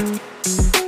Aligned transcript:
Hello 0.00 0.79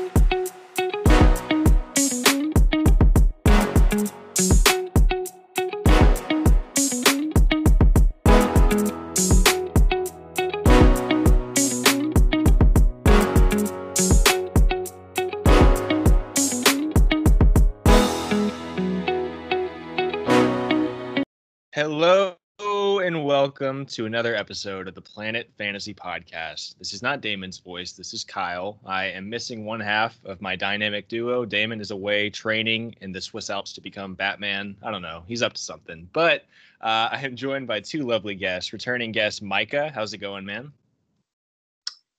welcome 23.83 23.95
to 23.97 24.07
another 24.07 24.37
episode 24.37 24.87
of 24.87 24.95
the 24.95 25.01
Planet 25.01 25.51
Fantasy 25.59 25.93
Podcast. 25.93 26.79
This 26.79 26.93
is 26.95 27.03
not 27.03 27.21
Damon's 27.21 27.59
voice. 27.59 27.91
This 27.91 28.15
is 28.15 28.23
Kyle. 28.23 28.79
I 28.87 29.07
am 29.07 29.29
missing 29.29 29.65
one 29.65 29.81
half 29.81 30.17
of 30.25 30.41
my 30.41 30.55
dynamic 30.55 31.09
duo. 31.09 31.45
Damon 31.45 31.81
is 31.81 31.91
away 31.91 32.31
training 32.31 32.95
in 33.01 33.11
the 33.11 33.21
Swiss 33.21 33.51
Alps 33.51 33.73
to 33.73 33.81
become 33.81 34.15
Batman. 34.15 34.77
I 34.85 34.93
don't 34.93 35.03
know. 35.03 35.25
He's 35.27 35.43
up 35.43 35.55
to 35.55 35.61
something. 35.61 36.09
But 36.13 36.45
uh, 36.81 37.09
I 37.11 37.21
am 37.25 37.35
joined 37.35 37.67
by 37.67 37.81
two 37.81 38.03
lovely 38.07 38.37
guests. 38.37 38.73
Returning 38.73 39.11
guest 39.11 39.43
Micah. 39.43 39.91
How's 39.93 40.13
it 40.15 40.19
going, 40.19 40.45
man? 40.47 40.71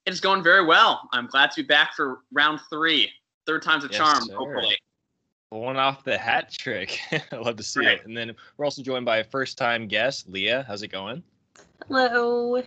It's 0.06 0.20
going 0.20 0.44
very 0.44 0.66
well. 0.66 1.08
I'm 1.14 1.28
glad 1.28 1.52
to 1.52 1.64
be 1.64 1.66
back 1.66 1.94
for 1.96 2.20
round 2.34 2.60
three. 2.70 3.10
Third 3.48 3.62
time's 3.62 3.86
a 3.86 3.88
Yes, 3.88 3.96
charm, 3.96 4.24
sir. 4.26 4.36
hopefully. 4.36 4.76
One 5.48 5.78
off 5.78 6.04
the 6.04 6.18
hat 6.18 6.52
trick. 6.52 7.00
I 7.32 7.36
love 7.38 7.56
to 7.56 7.64
see 7.64 7.86
Right. 7.86 8.00
it. 8.00 8.06
And 8.06 8.18
then 8.18 8.36
we're 8.58 8.66
also 8.66 8.82
joined 8.82 9.06
by 9.06 9.20
a 9.20 9.24
first 9.24 9.58
time 9.58 9.88
guest, 9.88 10.30
Leia. 10.30 10.66
How's 10.68 10.84
it 10.84 10.90
going? 10.90 11.24
Hello. 11.88 12.62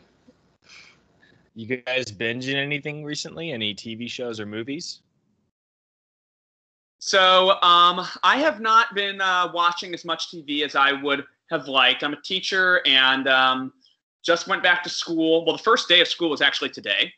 You 1.55 1.77
guys 1.79 2.07
binging 2.13 2.57
anything 2.57 3.05
recently? 3.05 3.53
Any 3.53 3.75
TV 3.75 4.11
shows 4.11 4.39
or 4.39 4.47
movies? 4.47 5.01
So 6.99 7.53
um, 7.63 8.07
I 8.23 8.37
have 8.39 8.61
not 8.61 8.95
been 8.95 9.21
uh, 9.21 9.51
watching 9.55 9.95
as 9.95 10.05
much 10.05 10.31
TV 10.31 10.63
as 10.65 10.75
I 10.75 10.93
would 10.93 11.25
have 11.51 11.69
liked. 11.69 12.03
I'm 12.03 12.13
a 12.13 12.21
teacher 12.21 12.83
and 12.85 13.29
um, 13.29 13.73
just 14.23 14.49
went 14.49 14.63
back 14.63 14.83
to 14.83 14.91
school. 14.91 15.45
Well, 15.45 15.57
the 15.57 15.63
first 15.63 15.89
day 15.89 16.01
of 16.01 16.09
school 16.09 16.31
was 16.31 16.43
actually 16.43 16.71
today. 16.71 17.13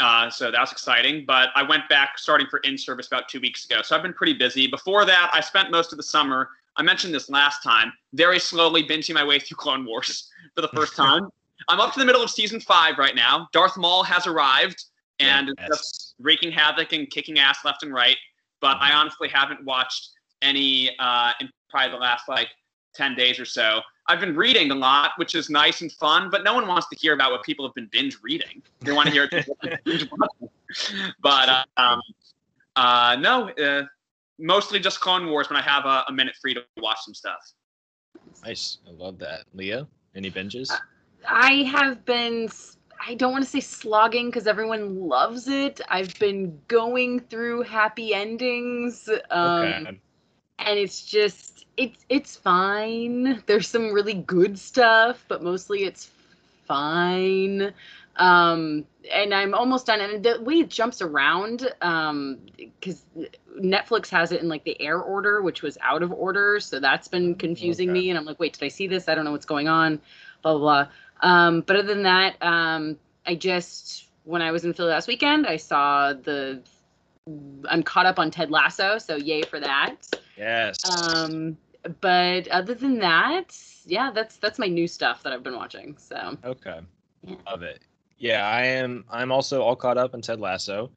Uh, 0.00 0.28
so 0.28 0.50
that 0.50 0.60
was 0.60 0.72
exciting. 0.72 1.24
But 1.26 1.50
I 1.54 1.62
went 1.62 1.88
back 1.88 2.18
starting 2.18 2.46
for 2.50 2.58
in 2.60 2.76
service 2.76 3.06
about 3.06 3.28
two 3.28 3.40
weeks 3.40 3.64
ago. 3.66 3.82
So 3.82 3.94
I've 3.94 4.02
been 4.02 4.14
pretty 4.14 4.34
busy. 4.34 4.66
Before 4.66 5.04
that, 5.04 5.30
I 5.32 5.40
spent 5.40 5.70
most 5.70 5.92
of 5.92 5.98
the 5.98 6.02
summer. 6.02 6.48
I 6.76 6.82
mentioned 6.82 7.14
this 7.14 7.30
last 7.30 7.62
time, 7.62 7.92
very 8.12 8.38
slowly 8.38 8.82
binging 8.82 9.14
my 9.14 9.24
way 9.24 9.38
through 9.38 9.56
Clone 9.56 9.84
Wars 9.84 10.30
for 10.54 10.60
the 10.62 10.68
first 10.68 10.96
time. 10.96 11.28
I'm 11.68 11.80
up 11.80 11.92
to 11.94 12.00
the 12.00 12.06
middle 12.06 12.22
of 12.22 12.30
season 12.30 12.60
five 12.60 12.98
right 12.98 13.14
now. 13.14 13.48
Darth 13.52 13.76
Maul 13.76 14.02
has 14.02 14.26
arrived 14.26 14.84
and 15.20 15.48
is 15.48 15.54
just 15.68 16.14
wreaking 16.20 16.50
havoc 16.50 16.92
and 16.92 17.08
kicking 17.08 17.38
ass 17.38 17.64
left 17.64 17.82
and 17.82 17.92
right. 17.92 18.16
But 18.60 18.76
I 18.80 18.92
honestly 18.92 19.28
haven't 19.28 19.64
watched 19.64 20.10
any 20.42 20.90
uh, 20.98 21.32
in 21.40 21.48
probably 21.70 21.92
the 21.92 21.96
last 21.96 22.28
like 22.28 22.48
10 22.94 23.14
days 23.14 23.38
or 23.38 23.44
so. 23.44 23.80
I've 24.06 24.20
been 24.20 24.36
reading 24.36 24.70
a 24.70 24.74
lot, 24.74 25.12
which 25.16 25.34
is 25.34 25.48
nice 25.48 25.80
and 25.80 25.90
fun, 25.92 26.28
but 26.30 26.44
no 26.44 26.54
one 26.54 26.66
wants 26.66 26.88
to 26.88 26.96
hear 26.96 27.14
about 27.14 27.32
what 27.32 27.42
people 27.42 27.66
have 27.66 27.74
been 27.74 27.88
binge 27.90 28.18
reading. 28.22 28.62
They 28.80 28.92
want 28.92 29.08
to 29.08 29.12
hear 29.12 29.28
people 29.28 29.56
have 29.62 29.70
been 29.70 29.98
binge 29.98 30.10
watching. 30.10 31.12
But 31.22 31.66
um, 31.76 32.00
uh, 32.76 33.16
no, 33.18 33.48
uh, 33.50 33.84
mostly 34.38 34.80
just 34.80 35.00
Clone 35.00 35.28
Wars 35.28 35.48
when 35.48 35.56
I 35.56 35.62
have 35.62 35.84
a, 35.84 36.04
a 36.08 36.12
minute 36.12 36.34
free 36.40 36.54
to 36.54 36.62
watch 36.78 36.98
some 37.04 37.14
stuff. 37.14 37.40
Nice. 38.44 38.78
I 38.86 38.90
love 38.92 39.18
that. 39.18 39.44
Leia, 39.56 39.86
any 40.14 40.30
binges? 40.30 40.70
I 41.26 41.62
have 41.64 42.04
been, 42.04 42.48
I 43.06 43.14
don't 43.14 43.32
want 43.32 43.44
to 43.44 43.50
say 43.50 43.60
slogging 43.60 44.26
because 44.26 44.46
everyone 44.46 45.00
loves 45.00 45.48
it. 45.48 45.80
I've 45.88 46.18
been 46.18 46.60
going 46.68 47.20
through 47.20 47.62
happy 47.62 48.14
endings. 48.14 49.08
Um, 49.30 49.62
okay. 49.62 50.00
And 50.58 50.78
it's 50.78 51.04
just, 51.04 51.66
it's, 51.76 52.04
it's 52.08 52.36
fine. 52.36 53.42
There's 53.46 53.68
some 53.68 53.92
really 53.92 54.14
good 54.14 54.58
stuff, 54.58 55.24
but 55.28 55.42
mostly 55.42 55.84
it's 55.84 56.10
fine. 56.66 57.72
Um, 58.16 58.84
and 59.12 59.34
I'm 59.34 59.54
almost 59.54 59.86
done. 59.86 60.00
And 60.00 60.24
the 60.24 60.40
way 60.40 60.54
it 60.54 60.70
jumps 60.70 61.02
around, 61.02 61.70
um, 61.80 62.38
because 62.56 63.04
Netflix 63.60 64.08
has 64.10 64.32
it 64.32 64.40
in 64.40 64.48
like 64.48 64.64
the 64.64 64.80
air 64.80 65.00
order, 65.00 65.42
which 65.42 65.62
was 65.62 65.76
out 65.82 66.02
of 66.02 66.12
order. 66.12 66.60
So 66.60 66.80
that's 66.80 67.08
been 67.08 67.34
confusing 67.34 67.90
Okay. 67.90 68.00
me. 68.00 68.10
And 68.10 68.18
I'm 68.18 68.24
like, 68.24 68.38
wait, 68.38 68.52
did 68.54 68.64
I 68.64 68.68
see 68.68 68.86
this? 68.86 69.08
I 69.08 69.14
don't 69.14 69.24
know 69.24 69.32
what's 69.32 69.46
going 69.46 69.68
on. 69.68 70.00
Blah, 70.42 70.58
blah, 70.58 70.60
blah. 70.60 71.28
Um, 71.28 71.62
but 71.62 71.76
other 71.76 71.88
than 71.88 72.04
that, 72.04 72.36
um, 72.42 72.98
I 73.26 73.34
just, 73.34 74.06
when 74.24 74.42
I 74.42 74.52
was 74.52 74.64
in 74.64 74.74
Philly 74.74 74.90
last 74.90 75.08
weekend, 75.08 75.46
I 75.46 75.56
saw 75.56 76.12
the, 76.12 76.62
I'm 77.68 77.82
caught 77.82 78.06
up 78.06 78.18
on 78.18 78.30
Ted 78.30 78.50
Lasso. 78.50 78.98
So 78.98 79.16
yay 79.16 79.42
for 79.42 79.58
that. 79.60 79.96
Yes. 80.36 80.78
Um, 80.84 81.56
but 82.00 82.48
other 82.48 82.74
than 82.74 82.98
that, 83.00 83.56
yeah, 83.86 84.10
that's, 84.10 84.36
that's 84.36 84.58
my 84.58 84.68
new 84.68 84.86
stuff 84.86 85.22
that 85.22 85.32
I've 85.32 85.42
been 85.42 85.56
watching. 85.56 85.96
So 85.98 86.36
okay. 86.44 86.80
yeah. 87.22 87.36
Love 87.46 87.62
it. 87.62 87.80
Yeah, 88.18 88.46
I 88.46 88.64
am. 88.64 89.04
I'm 89.10 89.32
also 89.32 89.62
all 89.62 89.76
caught 89.76 89.98
up 89.98 90.14
on 90.14 90.20
Ted 90.20 90.40
Lasso. 90.40 90.90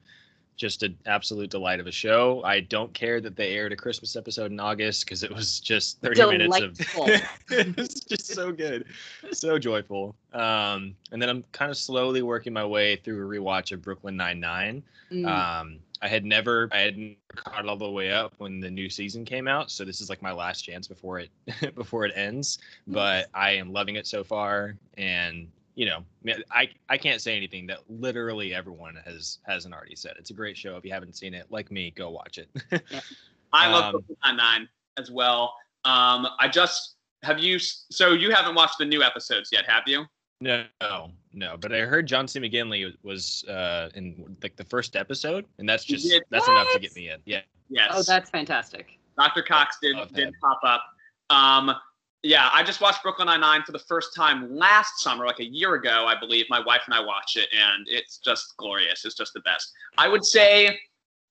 Just 0.56 0.82
an 0.82 0.98
absolute 1.06 1.50
delight 1.50 1.78
of 1.78 1.86
a 1.86 1.92
show. 1.92 2.42
I 2.44 2.60
don't 2.60 2.92
care 2.92 3.20
that 3.20 3.36
they 3.36 3.54
aired 3.54 3.72
a 3.72 3.76
Christmas 3.76 4.16
episode 4.16 4.50
in 4.50 4.58
August 4.58 5.04
because 5.04 5.22
it 5.22 5.32
was 5.32 5.60
just 5.60 6.00
30 6.00 6.14
Delightful. 6.16 7.06
minutes 7.06 7.30
of. 7.50 7.78
it's 7.78 8.00
just 8.00 8.26
so 8.26 8.50
good, 8.50 8.84
so 9.30 9.56
joyful. 9.56 10.16
Um, 10.32 10.96
and 11.12 11.22
then 11.22 11.28
I'm 11.28 11.44
kind 11.52 11.70
of 11.70 11.76
slowly 11.76 12.22
working 12.22 12.52
my 12.52 12.64
way 12.64 12.96
through 12.96 13.24
a 13.24 13.38
rewatch 13.40 13.70
of 13.70 13.82
Brooklyn 13.82 14.16
Nine 14.16 14.40
Nine. 14.40 14.82
Mm. 15.12 15.26
Um, 15.26 15.78
I 16.00 16.08
had 16.08 16.24
never, 16.24 16.68
I 16.72 16.78
had 16.78 16.96
never 16.96 17.16
caught 17.36 17.66
all 17.66 17.76
the 17.76 17.90
way 17.90 18.12
up 18.12 18.34
when 18.38 18.60
the 18.60 18.70
new 18.70 18.88
season 18.88 19.24
came 19.24 19.48
out, 19.48 19.70
so 19.70 19.84
this 19.84 20.00
is 20.00 20.08
like 20.08 20.22
my 20.22 20.32
last 20.32 20.62
chance 20.62 20.86
before 20.86 21.20
it 21.20 21.30
before 21.74 22.04
it 22.04 22.12
ends. 22.16 22.58
But 22.86 23.28
I 23.34 23.52
am 23.52 23.72
loving 23.72 23.96
it 23.96 24.06
so 24.06 24.22
far, 24.22 24.76
and 24.96 25.48
you 25.78 25.86
know, 25.86 26.02
I 26.50 26.68
I 26.88 26.98
can't 26.98 27.20
say 27.22 27.36
anything 27.36 27.64
that 27.68 27.78
literally 27.88 28.52
everyone 28.52 28.96
has 29.04 29.38
hasn't 29.46 29.72
already 29.72 29.94
said. 29.94 30.14
It's 30.18 30.30
a 30.30 30.34
great 30.34 30.56
show. 30.56 30.76
If 30.76 30.84
you 30.84 30.92
haven't 30.92 31.16
seen 31.16 31.34
it, 31.34 31.46
like 31.50 31.70
me, 31.70 31.92
go 31.92 32.10
watch 32.10 32.36
it. 32.38 32.48
I 33.52 33.70
love 33.70 33.84
Um, 33.84 33.92
Brooklyn 33.92 34.16
Nine-Nine 34.24 34.68
as 34.98 35.12
well. 35.12 35.54
Um, 35.84 36.26
I 36.40 36.48
just, 36.48 36.96
have 37.22 37.38
you, 37.38 37.60
so 37.60 38.12
you 38.12 38.32
haven't 38.32 38.56
watched 38.56 38.78
the 38.78 38.84
new 38.86 39.04
episodes 39.04 39.50
yet, 39.52 39.66
have 39.70 39.84
you? 39.86 40.04
no, 40.40 40.64
no, 41.32 41.56
but 41.56 41.72
I 41.72 41.80
heard 41.82 42.08
John 42.08 42.26
C. 42.26 42.40
McGinley 42.40 42.92
was 43.04 43.44
uh, 43.48 43.88
in 43.94 44.36
like 44.42 44.56
the 44.56 44.64
first 44.64 44.96
episode, 44.96 45.44
and 45.58 45.68
that's 45.68 45.84
just 45.84 46.08
did? 46.08 46.24
that's 46.30 46.48
enough 46.48 46.66
to 46.72 46.80
get 46.80 46.94
me 46.96 47.08
in. 47.10 47.20
Yeah, 47.24 47.42
Yes. 47.70 47.92
Oh, 47.94 48.02
that's 48.02 48.30
fantastic. 48.30 48.98
Dr. 49.16 49.42
Cox 49.42 49.78
did 49.80 49.94
Love 49.94 50.12
did 50.12 50.28
him. 50.28 50.34
pop 50.42 50.60
up. 50.64 50.82
Um, 51.30 51.74
yeah, 52.22 52.48
I 52.52 52.62
just 52.62 52.80
watched 52.80 53.02
Brooklyn 53.02 53.26
Nine 53.26 53.40
Nine 53.40 53.62
for 53.62 53.72
the 53.72 53.78
first 53.78 54.14
time 54.14 54.56
last 54.56 55.00
summer, 55.00 55.24
like 55.24 55.38
a 55.38 55.44
year 55.44 55.74
ago, 55.74 56.06
I 56.06 56.18
believe. 56.18 56.46
My 56.48 56.60
wife 56.60 56.82
and 56.86 56.94
I 56.94 57.00
watched 57.00 57.36
it, 57.36 57.48
and 57.52 57.86
it's 57.88 58.18
just 58.18 58.56
glorious. 58.56 59.04
It's 59.04 59.14
just 59.14 59.32
the 59.34 59.40
best. 59.40 59.72
I 59.98 60.08
would 60.08 60.24
say, 60.24 60.78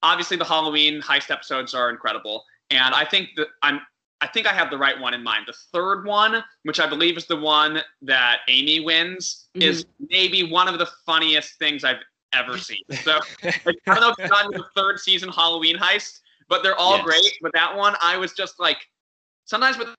obviously, 0.01 0.37
the 0.37 0.45
Halloween 0.45 1.01
heist 1.01 1.29
episodes 1.29 1.73
are 1.73 1.89
incredible, 1.89 2.43
and 2.69 2.95
I 2.95 3.03
think 3.03 3.29
that 3.35 3.47
I'm. 3.63 3.81
I 4.19 4.25
think 4.25 4.47
I 4.47 4.53
have 4.53 4.71
the 4.71 4.77
right 4.79 4.99
one 4.99 5.13
in 5.13 5.21
mind. 5.21 5.43
The 5.45 5.53
third 5.71 6.03
one, 6.05 6.43
which 6.63 6.79
I 6.79 6.87
believe 6.87 7.17
is 7.17 7.27
the 7.27 7.35
one 7.35 7.81
that 8.01 8.39
Amy 8.47 8.79
wins, 8.79 9.49
mm-hmm. 9.55 9.61
is 9.61 9.85
maybe 10.09 10.41
one 10.41 10.67
of 10.67 10.79
the 10.79 10.87
funniest 11.05 11.59
things 11.59 11.83
I've 11.83 12.01
ever 12.33 12.57
seen. 12.57 12.81
So 13.03 13.19
like, 13.43 13.75
I 13.87 13.93
don't 13.93 14.01
know 14.01 14.09
if 14.09 14.15
you've 14.17 14.31
gotten 14.31 14.51
the 14.53 14.65
third 14.75 14.99
season 14.99 15.29
Halloween 15.29 15.77
heist, 15.77 16.21
but 16.49 16.63
they're 16.63 16.75
all 16.75 16.95
Yes. 16.97 17.05
great. 17.05 17.37
But 17.43 17.51
that 17.53 17.77
one, 17.77 17.95
I 18.01 18.17
was 18.17 18.33
just 18.33 18.59
like, 18.59 18.79
sometimes 19.45 19.77
with 19.77 19.89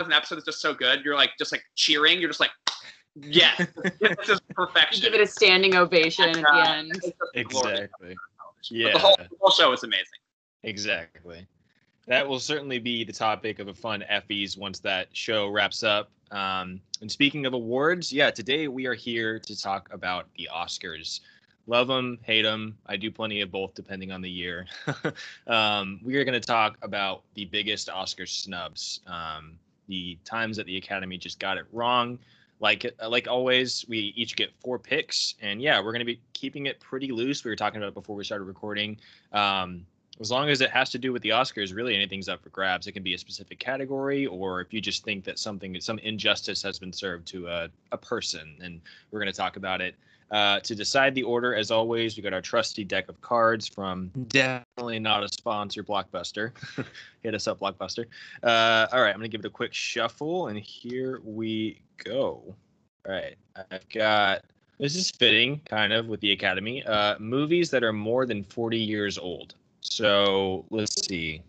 an 0.00 0.12
episode 0.12 0.36
that's 0.36 0.46
just 0.46 0.60
so 0.60 0.74
good, 0.74 1.04
you're 1.04 1.14
like 1.14 1.30
just 1.38 1.52
like 1.52 1.62
cheering. 1.74 2.20
You're 2.20 2.30
just 2.30 2.40
like, 2.40 2.50
yes, 3.14 3.56
this 4.00 4.28
is 4.28 4.40
You 4.48 4.54
perfection. 4.54 5.02
give 5.02 5.14
it 5.14 5.20
a 5.20 5.26
standing 5.26 5.76
ovation 5.76 6.28
at 6.30 6.34
the 6.34 6.68
end. 6.68 6.92
It's 6.94 7.12
exactly. 7.34 8.16
Yeah. 8.70 8.92
the 8.92 8.98
whole, 8.98 9.16
the 9.16 9.28
whole 9.40 9.50
show 9.50 9.72
is 9.72 9.82
amazing. 9.82 10.06
Exactly. 10.62 11.46
That 12.06 12.26
will 12.28 12.40
certainly 12.40 12.78
be 12.78 13.04
the 13.04 13.12
topic 13.12 13.58
of 13.58 13.68
a 13.68 13.74
fun 13.74 14.04
Effies 14.10 14.56
once 14.58 14.80
that 14.80 15.08
show 15.12 15.48
wraps 15.48 15.82
up. 15.82 16.10
Um, 16.30 16.80
and 17.00 17.10
speaking 17.10 17.46
of 17.46 17.52
awards, 17.52 18.12
yeah, 18.12 18.30
today 18.30 18.68
we 18.68 18.86
are 18.86 18.94
here 18.94 19.38
to 19.40 19.60
talk 19.60 19.88
about 19.92 20.26
the 20.36 20.48
Oscars. 20.52 21.20
Love 21.68 21.86
them, 21.86 22.18
hate 22.22 22.42
them. 22.42 22.76
I 22.86 22.96
do 22.96 23.10
plenty 23.10 23.40
of 23.40 23.52
both 23.52 23.74
depending 23.74 24.10
on 24.10 24.20
the 24.20 24.30
year. 24.30 24.66
um, 25.46 26.00
we 26.02 26.16
are 26.16 26.24
going 26.24 26.40
to 26.40 26.44
talk 26.44 26.76
about 26.82 27.22
the 27.34 27.44
biggest 27.44 27.88
Oscar 27.88 28.26
snubs, 28.26 29.00
um, 29.06 29.58
the 29.92 30.16
times 30.24 30.56
that 30.56 30.64
the 30.64 30.78
Academy 30.78 31.18
just 31.18 31.38
got 31.38 31.58
it 31.58 31.66
wrong. 31.70 32.18
Like 32.60 32.90
like 33.06 33.28
always, 33.28 33.84
we 33.88 34.14
each 34.16 34.36
get 34.36 34.50
four 34.62 34.78
picks, 34.78 35.34
and 35.42 35.60
yeah, 35.60 35.78
we're 35.78 35.92
going 35.92 36.06
to 36.06 36.06
be 36.06 36.20
keeping 36.32 36.64
it 36.66 36.80
pretty 36.80 37.12
loose. 37.12 37.44
We 37.44 37.50
were 37.50 37.56
talking 37.56 37.76
about 37.76 37.88
it 37.88 37.94
before 37.94 38.16
we 38.16 38.24
started 38.24 38.44
recording. 38.44 38.96
Um, 39.32 39.84
as 40.20 40.30
long 40.30 40.48
as 40.48 40.60
it 40.60 40.70
has 40.70 40.88
to 40.90 40.98
do 40.98 41.12
with 41.12 41.22
the 41.22 41.30
Oscars, 41.30 41.74
really 41.74 41.94
anything's 41.94 42.28
up 42.28 42.42
for 42.42 42.50
grabs. 42.50 42.86
It 42.86 42.92
can 42.92 43.02
be 43.02 43.12
a 43.12 43.18
specific 43.18 43.58
category, 43.58 44.26
or 44.26 44.60
if 44.62 44.72
you 44.72 44.80
just 44.80 45.04
think 45.04 45.24
that 45.24 45.38
something, 45.38 45.78
some 45.80 45.98
injustice 45.98 46.62
has 46.62 46.78
been 46.78 46.92
served 46.92 47.26
to 47.28 47.48
a, 47.48 47.68
a 47.90 47.98
person, 47.98 48.56
and 48.62 48.80
we're 49.10 49.20
going 49.20 49.32
to 49.32 49.36
talk 49.36 49.56
about 49.56 49.80
it. 49.82 49.94
Uh, 50.32 50.58
to 50.60 50.74
decide 50.74 51.14
the 51.14 51.22
order, 51.22 51.54
as 51.54 51.70
always, 51.70 52.16
we 52.16 52.22
got 52.22 52.32
our 52.32 52.40
trusty 52.40 52.84
deck 52.84 53.06
of 53.10 53.20
cards 53.20 53.68
from 53.68 54.10
definitely 54.28 54.98
not 54.98 55.22
a 55.22 55.28
sponsor, 55.28 55.84
Blockbuster. 55.84 56.52
Hit 57.22 57.34
us 57.34 57.46
up, 57.46 57.60
Blockbuster. 57.60 58.06
Uh, 58.42 58.86
all 58.92 59.02
right, 59.02 59.10
I'm 59.10 59.18
going 59.18 59.22
to 59.22 59.28
give 59.28 59.44
it 59.44 59.46
a 59.46 59.50
quick 59.50 59.74
shuffle, 59.74 60.48
and 60.48 60.58
here 60.58 61.20
we 61.22 61.82
go. 62.02 62.54
All 63.06 63.12
right, 63.12 63.36
I've 63.70 63.86
got 63.90 64.42
this 64.78 64.96
is 64.96 65.10
fitting, 65.10 65.60
kind 65.66 65.92
of, 65.92 66.06
with 66.06 66.20
the 66.20 66.32
Academy. 66.32 66.82
Uh, 66.82 67.16
movies 67.18 67.70
that 67.70 67.84
are 67.84 67.92
more 67.92 68.26
than 68.26 68.42
40 68.42 68.78
years 68.78 69.18
old. 69.18 69.54
So 69.80 70.64
let's 70.70 71.06
see. 71.06 71.42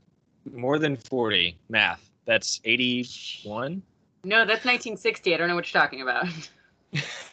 More 0.53 0.77
than 0.77 0.97
40. 0.97 1.57
Math. 1.69 2.11
That's 2.25 2.61
81? 2.65 3.81
No, 4.23 4.39
that's 4.39 4.65
1960. 4.65 5.33
I 5.33 5.37
don't 5.37 5.47
know 5.47 5.55
what 5.55 5.73
you're 5.73 5.81
talking 5.81 6.01
about. 6.01 6.27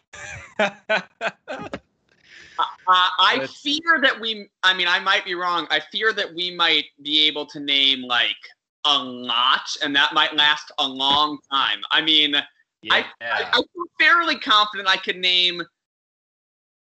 Uh, 2.86 3.08
I 3.18 3.46
fear 3.62 4.00
that 4.02 4.20
we, 4.20 4.48
I 4.62 4.74
mean, 4.74 4.86
I 4.86 4.98
might 4.98 5.24
be 5.24 5.34
wrong. 5.34 5.66
I 5.70 5.80
fear 5.92 6.12
that 6.12 6.34
we 6.34 6.54
might 6.54 6.86
be 7.02 7.26
able 7.26 7.46
to 7.46 7.60
name 7.60 8.02
like 8.02 8.36
a 8.84 8.98
lot, 8.98 9.76
and 9.82 9.94
that 9.96 10.12
might 10.12 10.34
last 10.36 10.70
a 10.78 10.86
long 10.86 11.38
time. 11.50 11.80
I 11.90 12.02
mean, 12.02 12.34
yeah. 12.82 12.94
I, 12.94 13.04
I, 13.20 13.48
I 13.52 13.54
feel 13.54 13.84
fairly 13.98 14.38
confident 14.38 14.88
I 14.88 14.96
could 14.96 15.16
name 15.16 15.62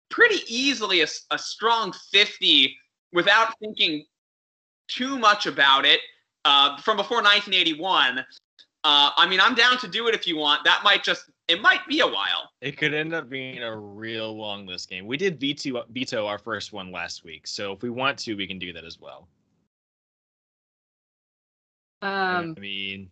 pretty 0.09 0.43
easily 0.47 1.01
a, 1.01 1.07
a 1.31 1.39
strong 1.39 1.93
50 2.11 2.77
without 3.13 3.57
thinking 3.59 4.05
too 4.87 5.17
much 5.17 5.47
about 5.47 5.85
it 5.85 5.99
uh, 6.45 6.77
from 6.77 6.97
before 6.97 7.17
1981. 7.17 8.19
Uh, 8.19 8.23
I 8.83 9.27
mean, 9.27 9.39
I'm 9.39 9.55
down 9.55 9.77
to 9.79 9.87
do 9.87 10.07
it 10.07 10.13
if 10.13 10.27
you 10.27 10.37
want. 10.37 10.63
That 10.65 10.81
might 10.83 11.03
just 11.03 11.31
it 11.47 11.61
might 11.61 11.85
be 11.87 11.99
a 11.99 12.07
while. 12.07 12.51
It 12.61 12.77
could 12.77 12.93
end 12.93 13.13
up 13.13 13.29
being 13.29 13.61
a 13.61 13.75
real 13.75 14.35
long 14.35 14.65
list 14.65 14.89
game. 14.89 15.05
We 15.05 15.17
did 15.17 15.39
veto 15.39 15.83
veto 15.89 16.25
our 16.25 16.37
first 16.37 16.73
one 16.73 16.91
last 16.91 17.23
week, 17.23 17.47
so 17.47 17.73
if 17.73 17.81
we 17.81 17.89
want 17.89 18.17
to, 18.19 18.35
we 18.35 18.47
can 18.47 18.59
do 18.59 18.71
that 18.73 18.85
as 18.85 18.99
well. 18.99 19.27
Um, 22.01 22.55
I 22.57 22.59
mean, 22.59 23.09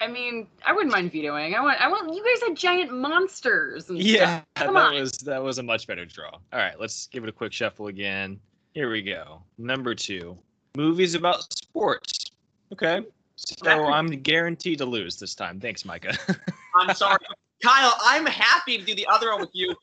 I 0.00 0.08
mean, 0.08 0.46
I 0.64 0.72
wouldn't 0.72 0.92
mind 0.92 1.12
vetoing. 1.12 1.54
I 1.54 1.60
want, 1.60 1.80
I 1.80 1.88
want. 1.88 2.14
You 2.14 2.22
guys 2.22 2.48
had 2.48 2.56
giant 2.56 2.92
monsters. 2.92 3.86
yeah, 3.88 4.42
that 4.56 4.68
on. 4.68 4.94
was 4.94 5.12
that 5.18 5.42
was 5.42 5.58
a 5.58 5.62
much 5.62 5.86
better 5.86 6.04
draw. 6.04 6.30
All 6.30 6.40
right, 6.52 6.78
let's 6.78 7.06
give 7.06 7.24
it 7.24 7.28
a 7.28 7.32
quick 7.32 7.52
shuffle 7.52 7.88
again. 7.88 8.38
Here 8.72 8.90
we 8.90 9.02
go. 9.02 9.42
Number 9.58 9.94
two, 9.94 10.36
movies 10.76 11.14
about 11.14 11.52
sports. 11.52 12.30
Okay, 12.72 13.02
so 13.36 13.86
I'm 13.86 14.08
guaranteed 14.08 14.78
to 14.78 14.84
lose 14.84 15.18
this 15.18 15.34
time. 15.34 15.60
Thanks, 15.60 15.84
Micah. 15.84 16.16
I'm 16.78 16.94
sorry, 16.94 17.18
Kyle. 17.62 17.96
I'm 18.04 18.26
happy 18.26 18.78
to 18.78 18.84
do 18.84 18.94
the 18.94 19.06
other 19.06 19.30
one 19.30 19.40
with 19.40 19.50
you, 19.52 19.74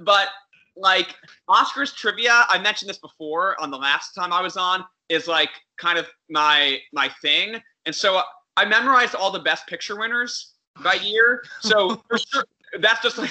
but 0.00 0.28
like 0.76 1.14
Oscars 1.48 1.94
trivia, 1.94 2.44
I 2.48 2.58
mentioned 2.58 2.88
this 2.88 2.98
before 2.98 3.60
on 3.60 3.70
the 3.70 3.78
last 3.78 4.12
time 4.12 4.32
I 4.32 4.42
was 4.42 4.56
on, 4.56 4.84
is 5.08 5.26
like 5.26 5.50
kind 5.78 5.98
of 5.98 6.06
my 6.30 6.78
my 6.92 7.10
thing, 7.22 7.60
and 7.86 7.94
so 7.94 8.22
I 8.56 8.64
memorized 8.64 9.14
all 9.14 9.30
the 9.30 9.40
Best 9.40 9.66
Picture 9.66 9.98
winners 9.98 10.54
by 10.82 10.94
year. 10.94 11.42
So 11.60 12.02
for 12.08 12.18
sure, 12.18 12.44
that's 12.80 13.02
just 13.02 13.18
like 13.18 13.30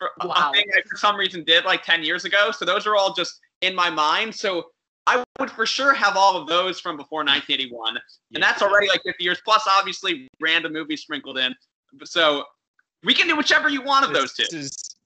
wow. 0.00 0.50
a 0.50 0.52
thing 0.52 0.64
I 0.76 0.82
for 0.88 0.96
some 0.96 1.16
reason 1.16 1.44
did 1.44 1.64
like 1.64 1.82
10 1.82 2.02
years 2.02 2.24
ago. 2.24 2.50
So 2.50 2.64
those 2.64 2.86
are 2.86 2.96
all 2.96 3.14
just 3.14 3.40
in 3.60 3.74
my 3.74 3.90
mind. 3.90 4.34
So 4.34 4.66
I 5.06 5.24
would 5.38 5.50
for 5.50 5.66
sure 5.66 5.94
have 5.94 6.16
all 6.16 6.40
of 6.40 6.46
those 6.46 6.80
from 6.80 6.96
before 6.96 7.20
1981, 7.20 7.98
and 8.34 8.42
that's 8.42 8.62
already 8.62 8.88
like 8.88 9.02
50 9.04 9.22
years 9.24 9.40
plus. 9.44 9.66
Obviously, 9.68 10.28
random 10.40 10.72
movies 10.72 11.02
sprinkled 11.02 11.38
in. 11.38 11.54
So 12.04 12.44
we 13.04 13.14
can 13.14 13.26
do 13.28 13.36
whichever 13.36 13.68
you 13.68 13.82
want 13.82 14.04
of 14.06 14.12
those 14.12 14.32
two. 14.32 14.44
This 14.50 14.52
is, 14.52 14.96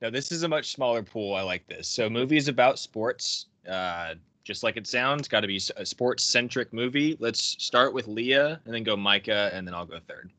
no, 0.00 0.10
this 0.10 0.30
is 0.32 0.42
a 0.42 0.48
much 0.48 0.72
smaller 0.72 1.02
pool. 1.02 1.34
I 1.34 1.42
like 1.42 1.66
this. 1.66 1.88
So 1.88 2.08
movies 2.08 2.48
about 2.48 2.78
sports. 2.78 3.46
Uh, 3.68 4.14
just 4.44 4.62
like 4.62 4.76
it 4.76 4.86
sounds, 4.86 5.26
got 5.26 5.40
to 5.40 5.48
be 5.48 5.60
a 5.76 5.84
sports 5.84 6.22
centric 6.22 6.72
movie. 6.72 7.16
Let's 7.18 7.56
start 7.62 7.92
with 7.92 8.06
Leia 8.06 8.60
and 8.64 8.72
then 8.72 8.84
go 8.84 8.96
Micah 8.96 9.50
and 9.52 9.66
then 9.66 9.74
I'll 9.74 9.86
go 9.86 9.98
third. 10.06 10.30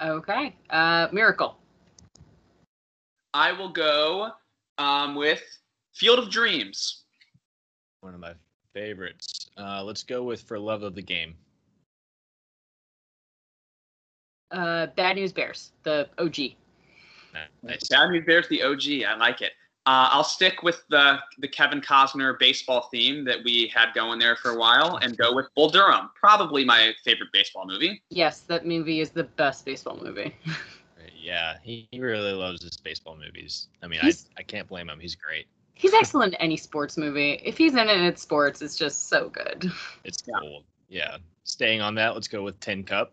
Okay. 0.00 0.54
Uh, 0.70 1.08
Miracle. 1.12 1.58
I 3.34 3.50
will 3.52 3.70
go 3.70 4.30
um, 4.78 5.16
with 5.16 5.42
Field 5.94 6.20
of 6.20 6.30
Dreams. 6.30 7.02
One 8.02 8.14
of 8.14 8.20
my 8.20 8.34
favorites. 8.72 9.50
Uh, 9.56 9.82
let's 9.82 10.02
go 10.02 10.22
with 10.22 10.42
For 10.42 10.58
Love 10.58 10.82
of 10.82 10.94
the 10.94 11.02
Game. 11.02 11.34
Uh, 14.52 14.86
Bad 14.88 15.16
News 15.16 15.32
Bears, 15.32 15.72
the 15.82 16.08
OG. 16.18 16.54
Nice. 17.62 17.88
Bad 17.88 18.10
News 18.10 18.24
Bears, 18.26 18.48
the 18.48 18.62
OG. 18.62 19.04
I 19.08 19.16
like 19.16 19.40
it. 19.40 19.52
Uh, 19.84 20.06
I'll 20.12 20.22
stick 20.22 20.62
with 20.62 20.84
the 20.90 21.18
the 21.38 21.48
Kevin 21.48 21.80
Costner 21.80 22.38
baseball 22.38 22.88
theme 22.92 23.24
that 23.24 23.38
we 23.44 23.72
had 23.74 23.92
going 23.94 24.20
there 24.20 24.36
for 24.36 24.52
a 24.52 24.56
while, 24.56 24.98
and 25.02 25.16
go 25.18 25.34
with 25.34 25.46
Bull 25.56 25.70
Durham. 25.70 26.10
Probably 26.14 26.64
my 26.64 26.92
favorite 27.04 27.30
baseball 27.32 27.66
movie. 27.66 28.00
Yes, 28.08 28.40
that 28.42 28.64
movie 28.64 29.00
is 29.00 29.10
the 29.10 29.24
best 29.24 29.64
baseball 29.64 29.98
movie. 30.00 30.36
yeah, 31.18 31.56
he, 31.64 31.88
he 31.90 31.98
really 31.98 32.32
loves 32.32 32.62
his 32.62 32.76
baseball 32.76 33.16
movies. 33.16 33.68
I 33.82 33.88
mean, 33.88 33.98
I 34.02 34.12
I 34.36 34.42
can't 34.42 34.68
blame 34.68 34.88
him. 34.88 35.00
He's 35.00 35.16
great. 35.16 35.46
He's 35.74 35.94
excellent 35.94 36.34
in 36.34 36.40
any 36.40 36.56
sports 36.56 36.96
movie. 36.96 37.40
If 37.44 37.58
he's 37.58 37.72
in 37.72 37.88
it 37.88 38.00
it's 38.02 38.22
sports, 38.22 38.62
it's 38.62 38.76
just 38.76 39.08
so 39.08 39.30
good. 39.30 39.72
It's 40.04 40.22
cool. 40.22 40.62
Yeah. 40.88 41.16
Staying 41.42 41.80
on 41.80 41.96
that, 41.96 42.14
let's 42.14 42.28
go 42.28 42.42
with 42.44 42.60
Tin 42.60 42.84
Cup. 42.84 43.12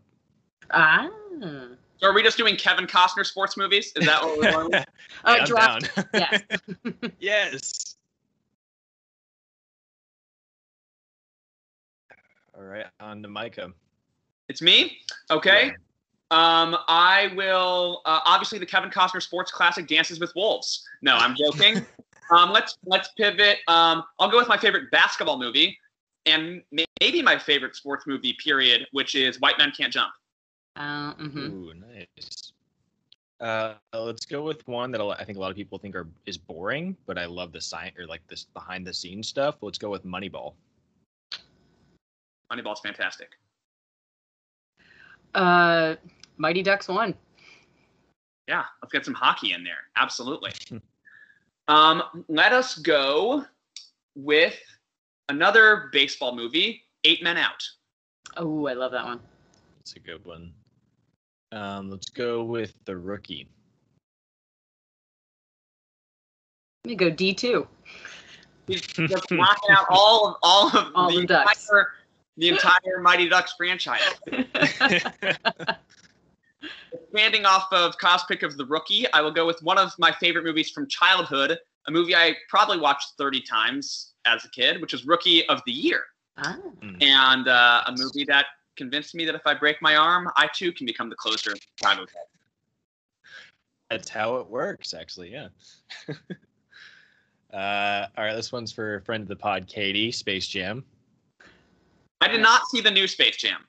Ah. 0.72 1.10
So 1.42 2.08
are 2.08 2.14
we 2.14 2.24
just 2.24 2.38
doing 2.38 2.56
Kevin 2.56 2.88
Costner 2.88 3.26
sports 3.26 3.58
movies? 3.58 3.92
Is 3.96 4.06
that 4.06 4.24
what 4.24 4.38
we're 4.38 4.52
doing? 4.52 4.74
uh, 4.74 5.36
yeah, 5.38 5.46
draft. 5.46 5.90
yes. 6.14 6.42
yes. 7.20 7.96
All 12.58 12.64
right, 12.64 12.86
on 13.00 13.22
to 13.24 13.30
Micah. 13.30 13.72
It's 14.50 14.62
me. 14.62 14.98
Okay. 15.32 15.68
Yeah. 15.68 15.74
Um, 16.32 16.78
I 16.88 17.32
will 17.36 18.02
uh, 18.06 18.20
obviously 18.26 18.60
the 18.60 18.66
Kevin 18.66 18.90
Costner 18.90 19.22
sports 19.22 19.52
classic 19.52 19.88
Dances 19.88 20.20
with 20.20 20.32
Wolves. 20.36 20.86
No, 21.02 21.16
I'm 21.16 21.36
joking. 21.36 21.86
um, 22.32 22.52
let's 22.52 22.78
let's 22.86 23.10
pivot. 23.18 23.58
Um, 23.68 24.04
I'll 24.20 24.30
go 24.30 24.38
with 24.38 24.48
my 24.48 24.58
favorite 24.58 24.92
basketball 24.92 25.40
movie, 25.40 25.78
and 26.26 26.62
maybe 27.00 27.22
my 27.22 27.40
favorite 27.40 27.76
sports 27.76 28.06
movie. 28.06 28.36
Period, 28.44 28.88
which 28.92 29.16
is 29.16 29.40
White 29.40 29.58
Men 29.58 29.72
Can't 29.76 29.92
Jump. 29.92 30.12
Uh, 30.76 31.14
mm-hmm. 31.16 31.40
Ooh, 31.40 31.74
nice. 31.74 32.54
Uh, 33.40 33.76
let's 33.94 34.26
go 34.26 34.44
with 34.44 34.68
one 34.68 34.92
that 34.92 35.02
I 35.02 35.24
think 35.24 35.38
a 35.38 35.42
lot 35.42 35.50
of 35.50 35.56
people 35.56 35.78
think 35.78 35.96
are 35.96 36.08
is 36.26 36.38
boring, 36.38 36.98
but 37.06 37.18
I 37.18 37.26
love 37.26 37.54
the 37.54 37.62
science 37.62 37.98
or 37.98 38.06
like 38.06 38.22
this 38.28 38.44
behind 38.44 38.86
the 38.86 38.94
scenes 38.94 39.28
stuff. 39.28 39.56
Let's 39.62 39.78
go 39.78 39.90
with 39.90 40.06
Moneyball. 40.06 40.54
Moneyball's 42.52 42.82
fantastic. 42.82 43.30
Uh, 45.34 45.96
Mighty 46.38 46.64
Ducks 46.64 46.88
one. 46.88 47.16
Yeah, 48.48 48.64
let's 48.82 48.92
get 48.92 49.06
some 49.06 49.14
hockey 49.14 49.54
in 49.54 49.64
there. 49.64 49.88
Absolutely. 49.96 50.52
um, 51.68 52.04
let 52.28 52.52
us 52.52 52.78
go 52.80 53.46
with 54.16 54.60
another 55.30 55.90
baseball 55.94 56.36
movie, 56.36 56.84
Eight 57.04 57.24
Men 57.24 57.38
Out. 57.38 57.64
Oh, 58.38 58.68
I 58.68 58.74
love 58.74 58.92
that 58.92 59.06
one. 59.06 59.20
It's 59.82 59.96
a 59.96 60.00
good 60.00 60.26
one. 60.26 60.52
Um, 61.52 61.90
let's 61.90 62.10
go 62.10 62.44
with 62.44 62.74
the 62.86 62.96
rookie. 62.96 63.48
Let 66.86 66.90
me 66.90 66.96
go 66.96 67.10
D 67.10 67.34
two. 67.34 67.68
He's 68.68 68.82
just 68.82 69.10
knocking 69.32 69.70
out 69.72 69.86
all 69.90 70.28
of 70.28 70.36
all 70.44 70.68
of 70.78 70.92
all 70.96 71.10
the, 71.10 71.16
the 71.16 71.22
entire 71.22 71.90
the 72.38 72.50
entire 72.50 73.00
Mighty 73.02 73.28
Ducks 73.28 73.54
franchise. 73.58 74.02
Expanding 76.92 77.46
off 77.46 77.68
of 77.72 77.98
Kyle's 77.98 78.24
pick 78.28 78.44
of 78.44 78.58
the 78.58 78.66
rookie, 78.66 79.12
I 79.14 79.22
will 79.22 79.32
go 79.32 79.46
with 79.46 79.62
one 79.62 79.78
of 79.78 79.92
my 79.98 80.12
favorite 80.12 80.46
movies 80.46 80.70
from 80.72 80.88
childhood, 80.88 81.58
a 81.88 81.92
movie 81.92 82.16
I 82.16 82.36
probably 82.48 82.80
watched 82.80 83.14
30 83.18 83.42
times 83.42 84.14
as 84.26 84.46
a 84.46 84.50
kid, 84.50 84.80
which 84.82 84.94
is 84.94 85.06
Rookie 85.06 85.48
of 85.50 85.62
the 85.66 85.72
Year. 85.72 86.04
Ah. 86.38 86.58
And 87.02 87.48
uh, 87.48 87.84
a 87.88 87.94
movie 87.98 88.26
that 88.26 88.46
convinced 88.80 89.14
me 89.14 89.26
that 89.26 89.36
if 89.36 89.42
I 89.46 89.54
break 89.54 89.82
my 89.82 89.98
arm, 89.98 90.32
I 90.38 90.48
too 90.56 90.72
can 90.72 90.86
become 90.86 91.10
the 91.10 91.16
closer 91.16 91.52
of 91.52 91.60
Chicago 91.78 92.06
That's 93.90 94.08
how 94.08 94.38
it 94.38 94.50
works, 94.50 94.94
actually. 94.94 95.34
Yeah. 95.34 95.50
uh, 97.54 98.08
all 98.18 98.24
right, 98.24 98.34
this 98.34 98.54
one's 98.54 98.72
for 98.72 98.96
a 98.96 99.02
friend 99.02 99.22
of 99.22 99.28
the 99.28 99.36
pod, 99.36 99.68
Katie. 99.68 100.14
Space 100.14 100.48
Jam. 100.48 100.86
I 102.22 102.30
did 102.30 102.42
not 102.42 102.70
see 102.70 102.80
the 102.80 102.90
new 102.90 103.06
Space 103.06 103.36
Jam. 103.36 103.66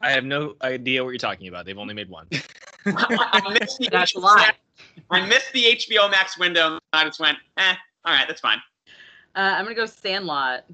I 0.00 0.10
have 0.10 0.24
no 0.24 0.54
idea 0.62 1.04
what 1.04 1.10
you're 1.10 1.18
talking 1.18 1.48
about. 1.48 1.66
They've 1.66 1.78
only 1.78 1.94
made 1.94 2.08
one. 2.08 2.26
I, 2.86 3.56
missed 3.60 3.78
the 3.78 3.88
that's 3.90 4.14
HBO, 4.14 4.50
I 5.10 5.26
missed 5.26 5.52
the 5.52 5.64
HBO 5.64 6.10
Max 6.10 6.38
window. 6.38 6.72
And 6.74 6.80
I 6.92 7.04
just 7.04 7.20
went, 7.20 7.36
eh, 7.58 7.74
all 8.04 8.14
right, 8.14 8.26
that's 8.26 8.40
fine. 8.40 8.58
Uh, 9.36 9.54
I'm 9.56 9.64
gonna 9.64 9.74
go 9.74 9.86
Sandlot. 9.86 10.64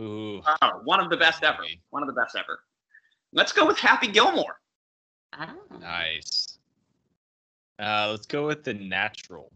Ooh. 0.00 0.40
Oh, 0.62 0.80
one 0.84 1.00
of 1.00 1.10
the 1.10 1.16
best 1.16 1.44
ever. 1.44 1.62
One 1.90 2.02
of 2.02 2.06
the 2.06 2.14
best 2.14 2.34
ever. 2.34 2.60
Let's 3.32 3.52
go 3.52 3.66
with 3.66 3.78
Happy 3.78 4.06
Gilmore. 4.06 4.58
Ah. 5.34 5.54
Nice. 5.78 6.58
Uh, 7.78 8.08
let's 8.10 8.26
go 8.26 8.46
with 8.46 8.64
the 8.64 8.74
natural. 8.74 9.52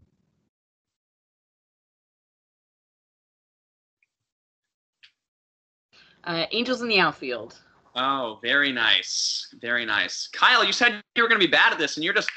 Uh, 6.23 6.45
Angels 6.51 6.81
in 6.81 6.87
the 6.87 6.99
outfield. 6.99 7.59
Oh, 7.95 8.39
very 8.41 8.71
nice. 8.71 9.47
Very 9.61 9.85
nice. 9.85 10.27
Kyle, 10.33 10.63
you 10.63 10.73
said 10.73 11.01
you 11.15 11.23
were 11.23 11.29
going 11.29 11.39
to 11.39 11.47
be 11.47 11.51
bad 11.51 11.71
at 11.71 11.79
this, 11.79 11.97
and 11.97 12.03
you're 12.03 12.13
just 12.13 12.31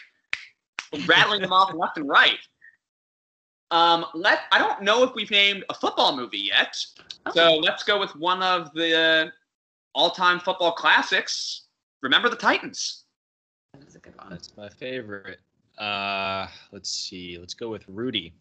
rattling 1.07 1.41
them 1.41 1.53
off 1.53 1.75
left 1.75 1.97
and 1.97 2.09
right. 2.09 2.39
Um, 3.71 4.07
let 4.15 4.41
I 4.51 4.59
don't 4.59 4.83
know 4.83 5.03
if 5.03 5.15
we've 5.15 5.31
named 5.31 5.65
a 5.69 5.75
football 5.75 6.17
movie 6.17 6.39
yet, 6.39 6.75
so 7.35 7.57
let's 7.57 7.83
go 7.83 8.01
with 8.01 8.15
one 8.17 8.43
of 8.43 8.73
the 8.73 9.31
all-time 9.95 10.41
football 10.41 10.73
classics. 10.73 11.67
Remember 12.03 12.29
the 12.29 12.37
Titans. 12.37 13.05
That's 13.79 13.95
a 13.97 13.99
good 13.99 14.17
one. 14.17 14.31
That's 14.31 14.57
my 14.57 14.69
favorite. 14.69 15.41
Uh, 15.77 16.47
let's 16.73 16.91
see. 16.91 17.37
Let's 17.39 17.55
go 17.55 17.69
with 17.69 17.85
Rudy. 17.89 18.33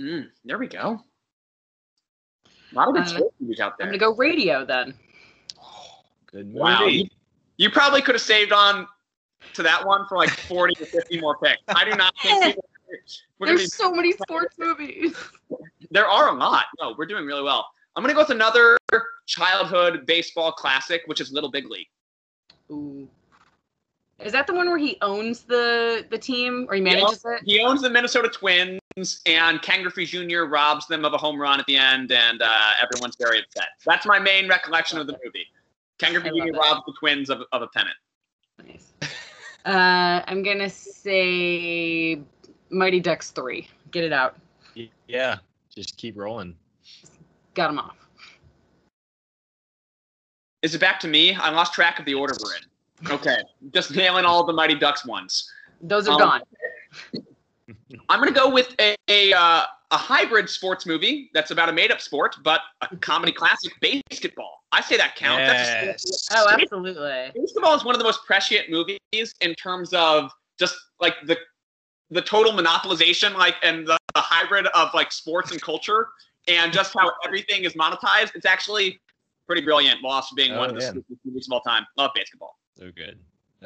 Mm, 0.00 0.28
there 0.44 0.58
we 0.58 0.66
go. 0.66 1.00
A 2.46 2.74
lot 2.74 2.88
of 2.88 2.94
good 2.94 3.02
Uh, 3.04 3.06
sports 3.06 3.36
movies 3.40 3.60
out 3.60 3.74
I'm 3.80 3.86
gonna 3.86 3.98
go 3.98 4.14
radio 4.14 4.64
then. 4.64 4.94
Good 6.26 6.46
movie. 6.46 6.58
Wow. 6.58 6.86
You, 6.86 7.06
you 7.58 7.70
probably 7.70 8.00
could 8.02 8.14
have 8.14 8.22
saved 8.22 8.52
on 8.52 8.86
to 9.54 9.62
that 9.62 9.84
one 9.84 10.06
for 10.08 10.16
like 10.16 10.30
40 10.30 10.74
to 10.76 10.86
50 10.86 11.20
more 11.20 11.36
picks. 11.38 11.62
I 11.68 11.84
do 11.84 11.96
not 11.96 12.14
think 12.22 12.42
people, 12.44 12.46
we're 12.46 12.52
gonna 12.52 12.62
be 12.62 12.69
There's 13.40 13.74
so 13.74 13.92
many 13.92 14.12
sports 14.24 14.56
movies. 14.58 15.14
There 15.90 16.06
are 16.06 16.28
a 16.28 16.32
lot. 16.32 16.66
No, 16.80 16.94
we're 16.96 17.06
doing 17.06 17.24
really 17.26 17.42
well. 17.42 17.66
I'm 17.96 18.02
gonna 18.02 18.14
go 18.14 18.20
with 18.20 18.30
another 18.30 18.76
childhood 19.26 20.06
baseball 20.06 20.52
classic, 20.52 21.02
which 21.06 21.20
is 21.20 21.32
Little 21.32 21.50
Big 21.50 21.68
League. 21.68 21.88
Ooh. 22.70 23.08
Is 24.20 24.32
that 24.32 24.46
the 24.46 24.52
one 24.52 24.68
where 24.68 24.78
he 24.78 24.98
owns 25.00 25.42
the 25.42 26.04
the 26.10 26.18
team 26.18 26.66
or 26.68 26.74
he 26.74 26.80
manages 26.80 27.24
it? 27.24 27.42
He 27.44 27.60
owns 27.60 27.82
the 27.82 27.90
Minnesota 27.90 28.28
Twins, 28.28 29.22
and 29.26 29.62
Ken 29.62 29.82
Griffey 29.82 30.04
Jr. 30.04 30.42
robs 30.42 30.86
them 30.86 31.04
of 31.04 31.14
a 31.14 31.18
home 31.18 31.40
run 31.40 31.58
at 31.58 31.66
the 31.66 31.76
end, 31.76 32.12
and 32.12 32.42
uh, 32.42 32.72
everyone's 32.82 33.16
very 33.16 33.38
upset. 33.40 33.68
That's 33.86 34.06
my 34.06 34.18
main 34.18 34.48
recollection 34.48 34.98
of 34.98 35.06
the 35.06 35.18
movie. 35.24 35.46
Ken 35.98 36.12
Griffey 36.12 36.30
Jr. 36.30 36.48
it. 36.48 36.56
robs 36.56 36.82
the 36.86 36.92
Twins 36.98 37.30
of, 37.30 37.42
of 37.52 37.62
a 37.62 37.68
pennant. 37.68 37.96
Nice. 38.66 38.92
Uh, 39.64 40.22
I'm 40.26 40.42
gonna 40.42 40.70
say 40.70 42.20
Mighty 42.70 43.00
Ducks 43.00 43.30
three. 43.30 43.68
Get 43.90 44.04
it 44.04 44.12
out. 44.12 44.36
Yeah. 45.06 45.38
Just 45.74 45.96
keep 45.96 46.16
rolling. 46.16 46.56
Got 47.54 47.70
him 47.70 47.78
off. 47.78 47.96
Is 50.62 50.74
it 50.74 50.80
back 50.80 51.00
to 51.00 51.08
me? 51.08 51.34
I 51.34 51.50
lost 51.50 51.72
track 51.72 51.98
of 51.98 52.04
the 52.04 52.14
order 52.14 52.34
we're 52.42 52.56
in. 52.56 53.12
Okay, 53.12 53.38
just 53.72 53.94
nailing 53.94 54.26
all 54.26 54.44
the 54.44 54.52
Mighty 54.52 54.74
Ducks 54.74 55.06
ones. 55.06 55.50
Those 55.80 56.06
are 56.06 56.12
Um, 56.12 56.18
gone. 56.18 56.42
I'm 58.10 58.18
gonna 58.20 58.30
go 58.30 58.50
with 58.50 58.74
a 58.78 58.94
a, 59.08 59.32
uh, 59.32 59.64
a 59.90 59.96
hybrid 59.96 60.50
sports 60.50 60.84
movie 60.84 61.30
that's 61.32 61.50
about 61.50 61.70
a 61.70 61.72
made 61.72 61.90
up 61.90 62.00
sport, 62.00 62.36
but 62.42 62.60
a 62.82 62.94
comedy 62.96 63.32
classic, 63.32 63.72
BASEketball. 63.80 64.50
I 64.72 64.82
say 64.82 64.96
that 64.98 65.16
counts. 65.16 65.46
That's 65.46 65.68
a 65.68 65.86
Yes. 65.86 66.28
Oh, 66.32 66.46
absolutely. 66.50 67.32
BASEketball 67.34 67.76
is 67.76 67.84
one 67.84 67.94
of 67.94 67.98
the 67.98 68.04
most 68.04 68.24
prescient 68.26 68.68
movies 68.70 69.34
in 69.40 69.54
terms 69.54 69.94
of 69.94 70.30
just 70.58 70.76
like 71.00 71.14
the 71.24 71.38
the 72.10 72.22
total 72.22 72.52
monopolization, 72.52 73.34
like 73.36 73.54
and 73.62 73.86
the, 73.86 73.96
the 74.14 74.20
hybrid 74.20 74.66
of 74.68 74.88
like 74.94 75.12
sports 75.12 75.50
and 75.52 75.60
culture, 75.62 76.08
and 76.48 76.72
just 76.72 76.92
how 76.98 77.12
everything 77.24 77.64
is 77.64 77.74
monetized. 77.74 78.34
It's 78.34 78.46
actually 78.46 79.00
pretty 79.46 79.62
brilliant, 79.62 80.02
while 80.02 80.14
also 80.14 80.34
being 80.34 80.56
one 80.56 80.70
Oh, 80.70 80.74
of 80.74 80.76
the 80.76 80.82
yeah. 80.82 80.90
stupidest 80.90 81.20
movies 81.24 81.48
of 81.48 81.52
all 81.52 81.60
time. 81.60 81.86
Love 81.96 82.10
BASEketball. 82.16 82.50
So 82.78 82.90
good. 82.92 83.18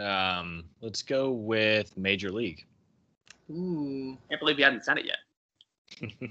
Um, 0.02 0.64
let's 0.80 1.02
go 1.02 1.30
with 1.30 1.96
Major 1.96 2.30
League. 2.30 2.66
Ooh. 3.50 4.16
Can't 4.28 4.40
believe 4.40 4.58
you 4.58 4.64
hadn't 4.64 4.84
said 4.84 4.98
it 4.98 5.04
yet. 5.06 6.30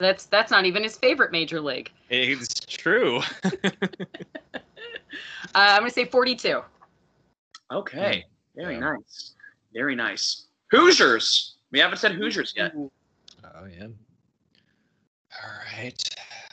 That's 0.00 0.26
that's 0.26 0.50
not 0.52 0.64
even 0.64 0.84
his 0.84 0.96
favorite 0.96 1.32
major 1.32 1.60
league. 1.60 1.90
It's 2.08 2.60
true. 2.60 3.20
Uh, 5.54 5.58
I'm 5.72 5.80
gonna 5.80 5.90
say 5.90 6.04
42. 6.04 6.60
Okay, 7.72 8.24
very 8.54 8.74
Yeah. 8.74 8.80
nice, 8.80 9.34
very 9.72 9.94
nice. 9.94 10.47
Hoosiers. 10.70 11.56
We 11.70 11.78
haven't 11.78 11.98
said 11.98 12.12
Hoosiers 12.12 12.54
yet. 12.56 12.72
Oh 12.76 12.88
yeah. 13.66 13.84
All 13.84 15.50
right. 15.76 16.02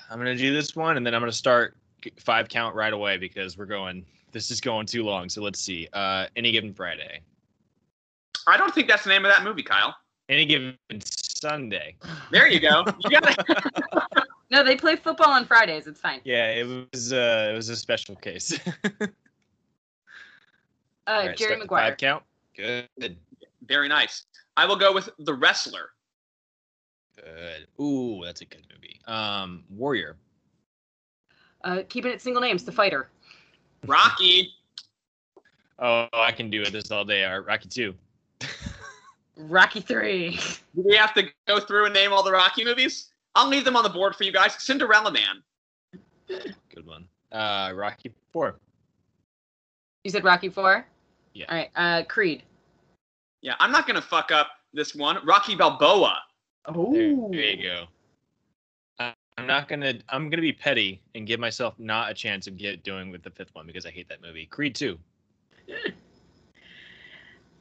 I'm 0.10 0.18
gonna 0.18 0.36
do 0.36 0.54
this 0.54 0.76
one, 0.76 0.98
and 0.98 1.06
then 1.06 1.14
I'm 1.14 1.22
gonna 1.22 1.32
start 1.32 1.76
five 2.20 2.50
count 2.50 2.76
right 2.76 2.94
away 2.94 3.18
because 3.18 3.58
we're 3.58 3.66
going. 3.66 4.06
This 4.32 4.52
is 4.52 4.60
going 4.60 4.86
too 4.86 5.04
long. 5.04 5.30
So 5.30 5.42
let's 5.42 5.60
see. 5.60 5.88
Uh, 5.94 6.28
any 6.36 6.52
given 6.52 6.74
Friday. 6.74 7.22
I 8.48 8.58
don't 8.58 8.74
think 8.76 8.88
that's 8.88 9.04
the 9.04 9.10
name 9.10 9.26
of 9.26 9.32
that 9.32 9.44
movie, 9.44 9.64
Kyle. 9.64 9.96
Any 10.28 10.46
given 10.46 10.78
Sunday. 11.02 11.96
There 12.32 12.48
you 12.48 12.60
go. 12.60 12.84
You 13.00 13.20
got 13.20 13.38
it. 13.38 14.24
No, 14.52 14.64
they 14.64 14.76
play 14.76 14.96
football 14.96 15.32
on 15.32 15.46
Fridays. 15.46 15.88
It's 15.88 16.00
fine. 16.00 16.22
Yeah, 16.24 16.52
it 16.52 16.88
was. 16.94 17.12
Uh, 17.12 17.50
it 17.52 17.56
was 17.56 17.70
a 17.70 17.76
special 17.76 18.16
case. 18.16 18.58
Uh, 21.08 21.12
All 21.12 21.28
right, 21.28 21.38
Jerry 21.38 21.50
start 21.50 21.60
the 21.60 21.66
Maguire. 21.66 21.90
Five 21.92 21.98
count. 21.98 22.24
Good. 22.56 23.18
Very 23.68 23.88
nice. 23.88 24.26
I 24.58 24.66
will 24.66 24.76
go 24.76 24.94
with 24.94 25.10
The 25.20 25.34
Wrestler. 25.34 25.90
Good. 27.16 27.68
Ooh, 27.82 28.22
that's 28.24 28.42
a 28.42 28.46
good 28.46 28.66
movie. 28.74 29.00
Um, 29.08 29.64
Warrior. 29.70 30.18
Uh, 31.64 31.82
keeping 31.90 32.12
it 32.12 32.22
single 32.22 32.42
names. 32.42 32.64
The 32.64 32.72
fighter. 32.72 33.10
Rocky. 33.86 34.54
Oh, 35.80 36.08
I 36.14 36.32
can 36.32 36.50
do 36.50 36.62
it 36.62 36.72
this 36.72 36.92
all 36.92 37.04
day. 37.04 37.26
All 37.26 37.40
right, 37.40 37.46
Rocky 37.46 37.68
two. 37.68 37.94
Rocky 39.38 39.82
three. 39.82 40.40
Do 40.76 40.84
we 40.84 40.96
have 40.96 41.14
to 41.16 41.24
go 41.48 41.60
through 41.60 41.86
and 41.86 41.94
name 41.94 42.14
all 42.14 42.24
the 42.24 42.32
Rocky 42.32 42.64
movies? 42.64 43.10
I'll 43.36 43.50
leave 43.50 43.66
them 43.66 43.76
on 43.76 43.84
the 43.84 43.90
board 43.90 44.16
for 44.16 44.24
you 44.24 44.32
guys. 44.32 44.56
Cinderella 44.64 45.12
Man. 45.12 45.44
Good 46.28 46.86
one. 46.86 47.08
Uh, 47.32 47.72
Rocky 47.76 48.14
four. 48.32 48.56
You 50.04 50.12
said 50.12 50.24
Rocky 50.24 50.50
four. 50.50 50.86
Yeah. 51.34 51.46
All 51.50 51.58
right. 51.58 51.70
Uh, 51.76 52.04
Creed. 52.04 52.44
Yeah, 53.46 53.54
I'm 53.60 53.72
not 53.72 53.86
gonna 53.86 54.02
fuck 54.02 54.32
up 54.32 54.48
this 54.74 54.96
one. 54.96 55.24
Rocky 55.24 55.54
Balboa. 55.56 56.18
Oh. 56.66 56.92
There, 56.92 57.16
there 57.30 57.52
you 57.52 57.62
go. 57.62 57.86
I- 58.98 59.14
I'm 59.38 59.46
not 59.46 59.68
gonna. 59.68 59.94
I'm 60.10 60.32
gonna 60.32 60.42
be 60.42 60.52
petty 60.52 61.00
and 61.14 61.28
give 61.28 61.40
myself 61.40 61.76
not 61.78 62.10
a 62.10 62.14
chance 62.16 62.48
of 62.48 62.58
get 62.58 62.82
doing 62.84 63.12
with 63.12 63.22
the 63.22 63.30
fifth 63.30 63.54
one 63.54 63.68
because 63.68 63.86
I 63.86 63.92
hate 63.92 64.10
that 64.10 64.20
movie. 64.24 64.48
Creed 64.48 64.74
two. 64.74 64.98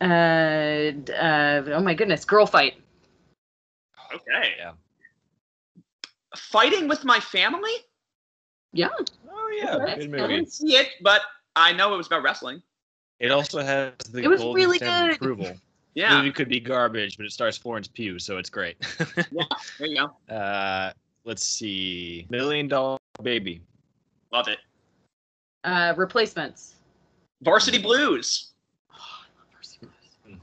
Uh, 0.00 0.04
uh, 1.12 1.62
oh 1.66 1.80
my 1.82 1.92
goodness, 1.92 2.24
girl 2.24 2.46
fight. 2.46 2.80
Okay. 4.14 4.54
Yeah. 4.58 4.72
Fighting 6.34 6.88
with 6.88 7.04
my 7.04 7.20
family. 7.20 7.74
Yeah. 8.72 8.88
Oh 9.30 9.52
yeah, 9.62 9.76
Okay. 9.76 9.96
good 9.96 10.14
I 10.14 10.22
movie. 10.22 10.34
didn't 10.36 10.50
see 10.52 10.76
it, 10.76 10.88
but 11.02 11.20
I 11.56 11.74
know 11.74 11.92
it 11.92 11.98
was 11.98 12.06
about 12.06 12.22
wrestling. 12.22 12.62
It 13.20 13.30
also 13.30 13.62
has 13.62 13.92
the 14.10 14.22
It 14.22 14.28
was 14.28 14.40
golden 14.40 14.62
really 14.62 14.78
good. 14.78 15.16
approval. 15.16 15.52
Yeah. 15.94 16.16
Movie 16.16 16.32
could 16.32 16.48
be 16.48 16.58
garbage, 16.60 17.16
but 17.16 17.24
it 17.26 17.32
stars 17.32 17.56
Florence 17.56 17.86
Pugh, 17.88 18.18
so 18.18 18.36
it's 18.38 18.50
great. 18.50 18.76
yeah, 19.30 19.44
There 19.78 19.86
you 19.88 19.96
go. 20.28 20.34
uh, 20.34 20.92
let's 21.24 21.46
see, 21.46 22.26
Million 22.30 22.66
Dollar 22.68 22.98
Baby. 23.22 23.60
Love 24.32 24.48
it. 24.48 24.58
Uh, 25.62 25.94
replacements. 25.96 26.74
Varsity 27.42 27.78
Blues. 27.78 28.52
Oh, 28.92 28.96
I 28.96 29.38
love 29.38 29.46
Varsity 29.52 29.86
Blues. 30.24 30.38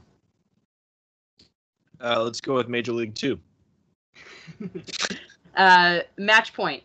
Uh, 2.00 2.22
let's 2.22 2.40
go 2.40 2.54
with 2.54 2.68
Major 2.68 2.92
League 2.92 3.14
Two. 3.14 3.38
Uh, 5.54 6.00
match 6.16 6.54
point. 6.54 6.82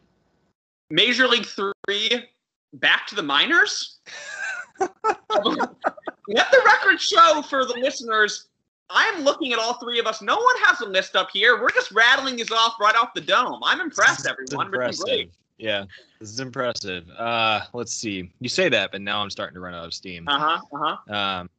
Major 0.89 1.25
League 1.25 1.45
Three. 1.45 2.25
Back 2.73 3.07
to 3.07 3.15
the 3.15 3.23
minors. 3.23 3.99
Let 4.79 4.91
the 5.29 6.61
record 6.65 6.99
show 6.99 7.41
for 7.43 7.63
the 7.63 7.75
listeners. 7.81 8.47
I'm 8.89 9.23
looking 9.23 9.51
at 9.53 9.59
all 9.59 9.73
three 9.75 9.99
of 9.99 10.07
us. 10.07 10.21
No 10.21 10.37
one 10.37 10.55
has 10.63 10.79
a 10.81 10.85
list 10.85 11.15
up 11.15 11.29
here. 11.31 11.61
We're 11.61 11.71
just 11.71 11.91
rattling 11.91 12.37
these 12.37 12.51
off 12.51 12.75
right 12.79 12.95
off 12.95 13.13
the 13.13 13.21
dome. 13.21 13.59
I'm 13.63 13.81
impressed, 13.81 14.25
everyone. 14.27 14.67
We're 14.71 14.77
great. 14.77 14.99
impressive. 14.99 15.29
Yeah, 15.57 15.85
this 16.19 16.29
is 16.29 16.39
impressive. 16.39 17.09
Uh, 17.09 17.61
let's 17.73 17.93
see. 17.93 18.31
You 18.39 18.47
say 18.47 18.69
that, 18.69 18.91
but 18.91 19.01
now 19.01 19.21
I'm 19.21 19.29
starting 19.29 19.55
to 19.55 19.59
run 19.59 19.73
out 19.73 19.85
of 19.85 19.93
steam. 19.93 20.27
Uh 20.27 20.39
huh. 20.39 20.59
Uh 20.71 20.95
huh. 21.07 21.15
Um, 21.15 21.49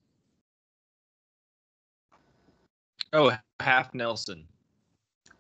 oh, 3.13 3.33
Half 3.61 3.93
Nelson. 3.93 4.45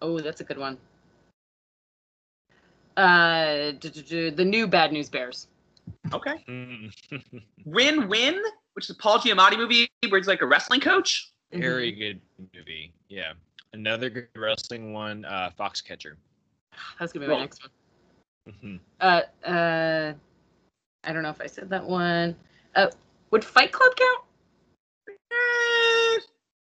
Oh, 0.02 0.21
that's 0.21 0.40
a 0.40 0.45
good 0.45 0.59
one. 0.59 0.76
Uh, 2.97 3.73
the 3.80 4.45
new 4.45 4.66
Bad 4.66 4.92
News 4.92 5.09
Bears. 5.09 5.47
Okay. 6.12 6.45
Mm. 6.49 6.92
Win 7.64 8.09
Win, 8.09 8.42
which 8.75 8.87
is 8.87 8.90
a 8.90 8.95
Paul 8.95 9.21
Giamatti 9.21 9.57
movie 9.57 9.88
where 10.09 10.18
he's 10.18 10.26
like 10.26 10.42
a 10.42 10.47
wrestling 10.47 10.80
coach. 10.80 11.30
Very 11.52 11.93
good 11.93 12.21
movie. 12.55 12.93
Yeah. 13.09 13.33
Another 13.73 14.11
good 14.11 14.28
wrestling 14.37 14.93
one, 14.93 15.25
uh, 15.25 15.50
Foxcatcher. 15.59 16.14
That's 16.99 17.12
gonna 17.12 17.26
be 17.26 17.33
my 17.33 17.40
next 17.40 17.61
one. 17.62 18.55
Mhm. 18.62 18.81
Uh, 19.00 19.23
uh, 19.47 20.14
I 21.05 21.12
don't 21.12 21.23
know 21.23 21.31
if 21.31 21.40
I 21.40 21.47
said 21.47 21.69
that 21.71 21.85
one. 21.85 22.37
Uh, 22.75 22.90
would 23.31 23.45
Fight 23.45 23.73
Club 23.73 23.93
count? 23.97 24.25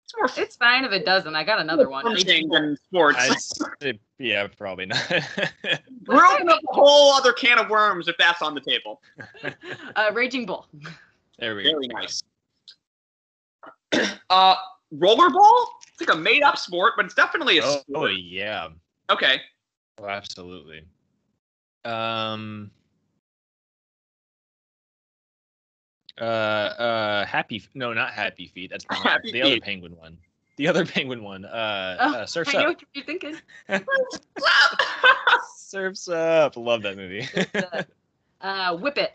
It's 0.04 0.14
more 0.16 0.30
It's 0.44 0.56
fine 0.56 0.84
if 0.84 0.92
it 0.92 1.04
doesn't. 1.04 1.34
I 1.34 1.42
got 1.44 1.58
another 1.60 1.88
one. 1.88 2.04
punching 2.04 2.48
than 2.48 2.76
sports. 2.76 3.18
I'd 3.18 3.40
say- 3.82 3.98
yeah, 4.18 4.46
probably 4.56 4.86
not. 4.86 5.04
We're 6.06 6.24
opening 6.24 6.48
up 6.48 6.60
a 6.70 6.72
whole 6.74 7.12
other 7.12 7.32
can 7.32 7.58
of 7.58 7.68
worms 7.68 8.08
if 8.08 8.16
that's 8.18 8.40
on 8.40 8.54
the 8.54 8.60
table. 8.60 9.02
Uh, 9.96 10.10
Raging 10.12 10.46
Bull. 10.46 10.66
there 11.38 11.56
we 11.56 11.64
go. 11.64 11.70
Very 11.72 11.88
nice. 11.88 12.22
uh, 14.30 14.54
rollerball? 14.94 15.66
It's 15.92 16.00
like 16.00 16.16
a 16.16 16.20
made-up 16.20 16.58
sport, 16.58 16.94
but 16.96 17.04
it's 17.06 17.14
definitely 17.14 17.58
a 17.58 17.64
Oh, 17.64 17.78
sport. 17.78 17.86
oh 17.96 18.06
yeah. 18.06 18.68
Okay. 19.10 19.40
Oh, 19.98 20.06
absolutely. 20.08 20.82
Um. 21.84 22.70
Uh, 26.20 26.24
uh, 26.24 27.26
happy. 27.26 27.62
No, 27.74 27.92
not 27.92 28.12
happy 28.12 28.48
feet. 28.48 28.70
That's 28.70 28.84
Happy 28.90 29.32
the 29.32 29.42
other 29.42 29.60
penguin 29.60 29.96
one. 29.96 30.18
The 30.56 30.68
other 30.68 30.84
penguin 30.86 31.22
one. 31.22 31.44
Uh, 31.44 31.96
Oh, 32.00 32.14
uh 32.14 32.26
surfs 32.26 32.54
I 32.54 32.62
know 32.62 32.68
what 32.68 32.82
you're 32.94 33.04
thinking. 33.04 33.36
Surfs 35.56 36.08
up. 36.08 36.56
Love 36.56 36.82
that 36.82 36.96
movie. 36.96 37.26
Uh, 38.40 38.76
Whip 38.76 38.96
It. 38.98 39.12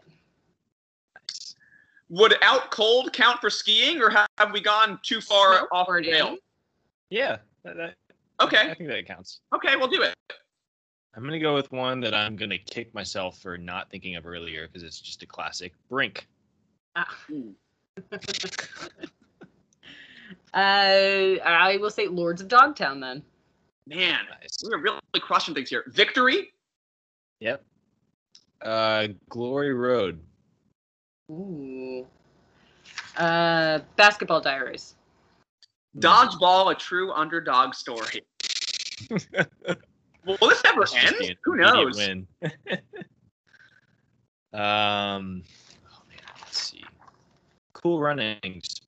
Would 2.12 2.36
out 2.42 2.72
cold 2.72 3.14
count 3.14 3.40
for 3.40 3.50
skiing, 3.50 4.02
or 4.02 4.10
have 4.10 4.52
we 4.52 4.60
gone 4.60 5.00
too 5.02 5.22
far 5.22 5.66
off 5.72 5.88
the 5.88 5.94
Snowboarding. 5.94 6.12
rail? 6.12 6.38
yeah. 7.10 7.38
That, 7.64 7.78
that, 7.78 7.96
I 8.40 8.74
think 8.74 8.90
that 8.90 9.06
counts. 9.08 9.40
Okay, 9.56 9.76
we'll 9.78 9.88
do 9.88 10.02
it. 10.02 10.14
I'm 11.16 11.24
gonna 11.24 11.40
go 11.40 11.54
with 11.54 11.72
one 11.72 12.00
that 12.02 12.14
I'm 12.14 12.36
gonna 12.36 12.58
kick 12.58 12.94
myself 12.94 13.40
for 13.40 13.58
not 13.58 13.90
thinking 13.90 14.16
of 14.18 14.26
earlier 14.26 14.68
because 14.68 14.84
it's 14.84 15.00
just 15.00 15.24
a 15.24 15.26
classic. 15.26 15.74
Brink. 15.90 16.28
Ah. 16.96 17.18
Uh, 20.54 21.38
I 21.46 21.78
will 21.80 21.90
say 21.90 22.08
Lords 22.08 22.42
of 22.42 22.48
Dogtown 22.50 23.00
then. 23.00 23.24
Man, 23.88 24.20
Nice. 24.42 24.58
we're 24.64 24.80
really 24.80 25.00
crushing 25.16 25.54
things 25.56 25.70
here. 25.70 25.86
Victory? 25.88 26.52
Yep. 27.40 27.64
Uh, 28.62 29.08
Glory 29.30 29.74
Road. 29.74 30.20
Ooh. 31.32 32.06
Uh, 33.16 33.80
Basketball 33.96 34.42
Diaries. 34.42 34.96
Dodgeball, 35.98 36.72
a 36.72 36.76
true 36.76 37.12
underdog 37.12 37.74
story. 37.74 38.24
Will 40.26 40.38
this 40.42 40.62
ever 40.66 40.82
That's 40.82 40.94
just 40.94 41.06
end? 41.06 41.16
the 41.20 41.36
Who 41.44 41.56
knows? 41.58 41.98
Win. 41.98 42.28
um, 44.54 45.44
oh 45.84 46.04
man, 46.08 46.22
let's 46.40 46.62
see. 46.62 46.84
Cool 47.74 48.00
Runnings. 48.00 48.82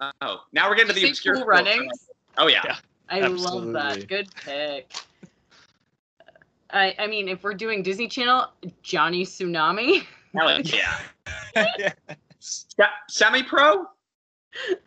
Oh, 0.00 0.42
now 0.52 0.68
we're 0.68 0.76
getting 0.76 0.94
to 0.94 1.00
the 1.00 1.08
obscure. 1.08 1.34
Cool 1.34 1.42
sports. 1.42 1.68
Runnings. 1.68 2.08
Oh 2.38 2.48
yeah. 2.48 2.62
Yeah. 2.64 2.76
I 3.08 3.20
love 3.20 3.72
that. 3.72 4.08
Good 4.08 4.34
pick. 4.34 4.92
I 6.70 6.94
I 6.98 7.06
mean, 7.06 7.28
if 7.28 7.42
we're 7.42 7.54
doing 7.54 7.82
Disney 7.82 8.08
Channel, 8.08 8.46
Johnny 8.82 9.24
Tsunami. 9.24 10.06
Hell 10.34 10.60
yeah. 10.64 10.98
yes. 11.54 11.94
Se- 12.40 12.84
Semi-pro? 13.08 13.86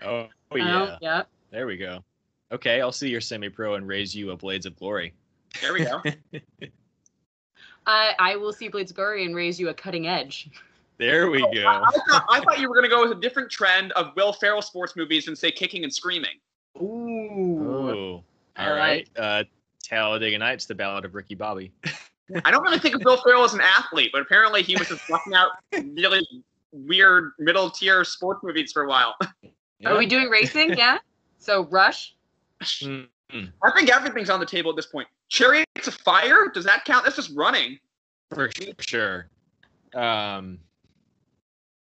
Oh, 0.05 0.27
oh 0.51 0.55
yeah. 0.55 0.97
yeah. 1.01 1.23
There 1.51 1.67
we 1.67 1.77
go. 1.77 2.03
Okay, 2.51 2.81
I'll 2.81 2.91
see 2.91 3.09
your 3.09 3.21
semi-pro 3.21 3.75
and 3.75 3.87
raise 3.87 4.15
you 4.15 4.31
a 4.31 4.37
Blades 4.37 4.65
of 4.65 4.75
Glory. 4.75 5.13
There 5.61 5.73
we 5.73 5.85
go. 5.85 6.01
I 7.85 8.13
I 8.19 8.35
will 8.35 8.53
see 8.53 8.67
Blades 8.67 8.91
of 8.91 8.97
Glory 8.97 9.25
and 9.25 9.35
raise 9.35 9.59
you 9.59 9.69
a 9.69 9.73
cutting 9.73 10.07
edge. 10.07 10.49
There 10.97 11.31
we 11.31 11.41
go. 11.41 11.65
I 11.65 11.89
thought, 12.09 12.25
I 12.29 12.39
thought 12.41 12.59
you 12.59 12.69
were 12.69 12.75
going 12.75 12.87
to 12.87 12.89
go 12.89 13.01
with 13.01 13.17
a 13.17 13.19
different 13.19 13.49
trend 13.49 13.91
of 13.93 14.15
Will 14.15 14.33
Ferrell 14.33 14.61
sports 14.61 14.95
movies 14.95 15.27
and 15.27 15.35
say 15.37 15.51
kicking 15.51 15.83
and 15.83 15.91
screaming. 15.91 16.39
Ooh. 16.79 17.67
Oh, 17.67 18.23
I 18.55 18.69
all 18.69 18.75
right. 18.75 19.09
Uh, 19.17 19.43
Talladega 19.83 20.37
Nights, 20.37 20.65
the 20.65 20.75
Ballad 20.75 21.05
of 21.05 21.15
Ricky 21.15 21.35
Bobby. 21.35 21.71
I 22.45 22.51
don't 22.51 22.63
really 22.63 22.79
think 22.79 22.95
of 22.95 23.01
Will 23.03 23.17
Ferrell 23.17 23.43
as 23.43 23.53
an 23.53 23.61
athlete, 23.61 24.11
but 24.13 24.21
apparently 24.21 24.63
he 24.63 24.75
was 24.75 24.87
just 24.87 25.01
busting 25.09 25.33
out 25.33 25.51
really 25.73 26.25
weird 26.71 27.31
middle 27.39 27.69
tier 27.69 28.03
sports 28.03 28.41
movies 28.43 28.71
for 28.71 28.83
a 28.83 28.87
while. 28.87 29.15
Are 29.85 29.97
we 29.97 30.05
doing 30.05 30.29
racing? 30.29 30.73
Yeah. 30.77 30.97
So 31.39 31.65
Rush. 31.65 32.15
Mm, 32.63 33.07
I 33.63 33.71
think 33.75 33.89
everything's 33.89 34.29
on 34.29 34.39
the 34.39 34.45
table 34.45 34.69
at 34.69 34.75
this 34.75 34.85
point. 34.85 35.07
Chariots 35.29 35.87
of 35.87 35.95
Fire? 35.95 36.49
Does 36.53 36.65
that 36.65 36.85
count? 36.85 37.03
That's 37.05 37.15
just 37.15 37.31
running. 37.35 37.79
for 38.33 38.49
sure. 38.79 39.27
Um, 39.95 40.59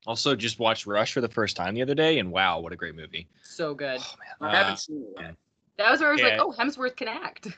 also, 0.06 0.34
just 0.34 0.58
watched 0.58 0.86
Rush 0.86 1.12
for 1.12 1.20
the 1.20 1.28
first 1.28 1.56
time 1.56 1.74
the 1.74 1.82
other 1.82 1.94
day, 1.94 2.18
and 2.18 2.30
wow, 2.30 2.58
what 2.60 2.72
a 2.72 2.76
great 2.76 2.94
movie! 2.94 3.28
So 3.42 3.74
good. 3.74 4.00
Oh 4.00 4.14
man, 4.18 4.28
I 4.40 4.44
man. 4.46 4.54
haven't 4.54 4.72
Uh, 4.72 4.76
seen 4.76 5.02
it. 5.16 5.20
yet. 5.22 5.34
That 5.78 5.90
was 5.90 6.00
where 6.00 6.08
I 6.08 6.12
was 6.12 6.20
Yeah. 6.20 6.28
like, 6.28 6.40
oh, 6.40 6.52
Hemsworth 6.52 6.96
can 6.96 7.08
act. 7.08 7.48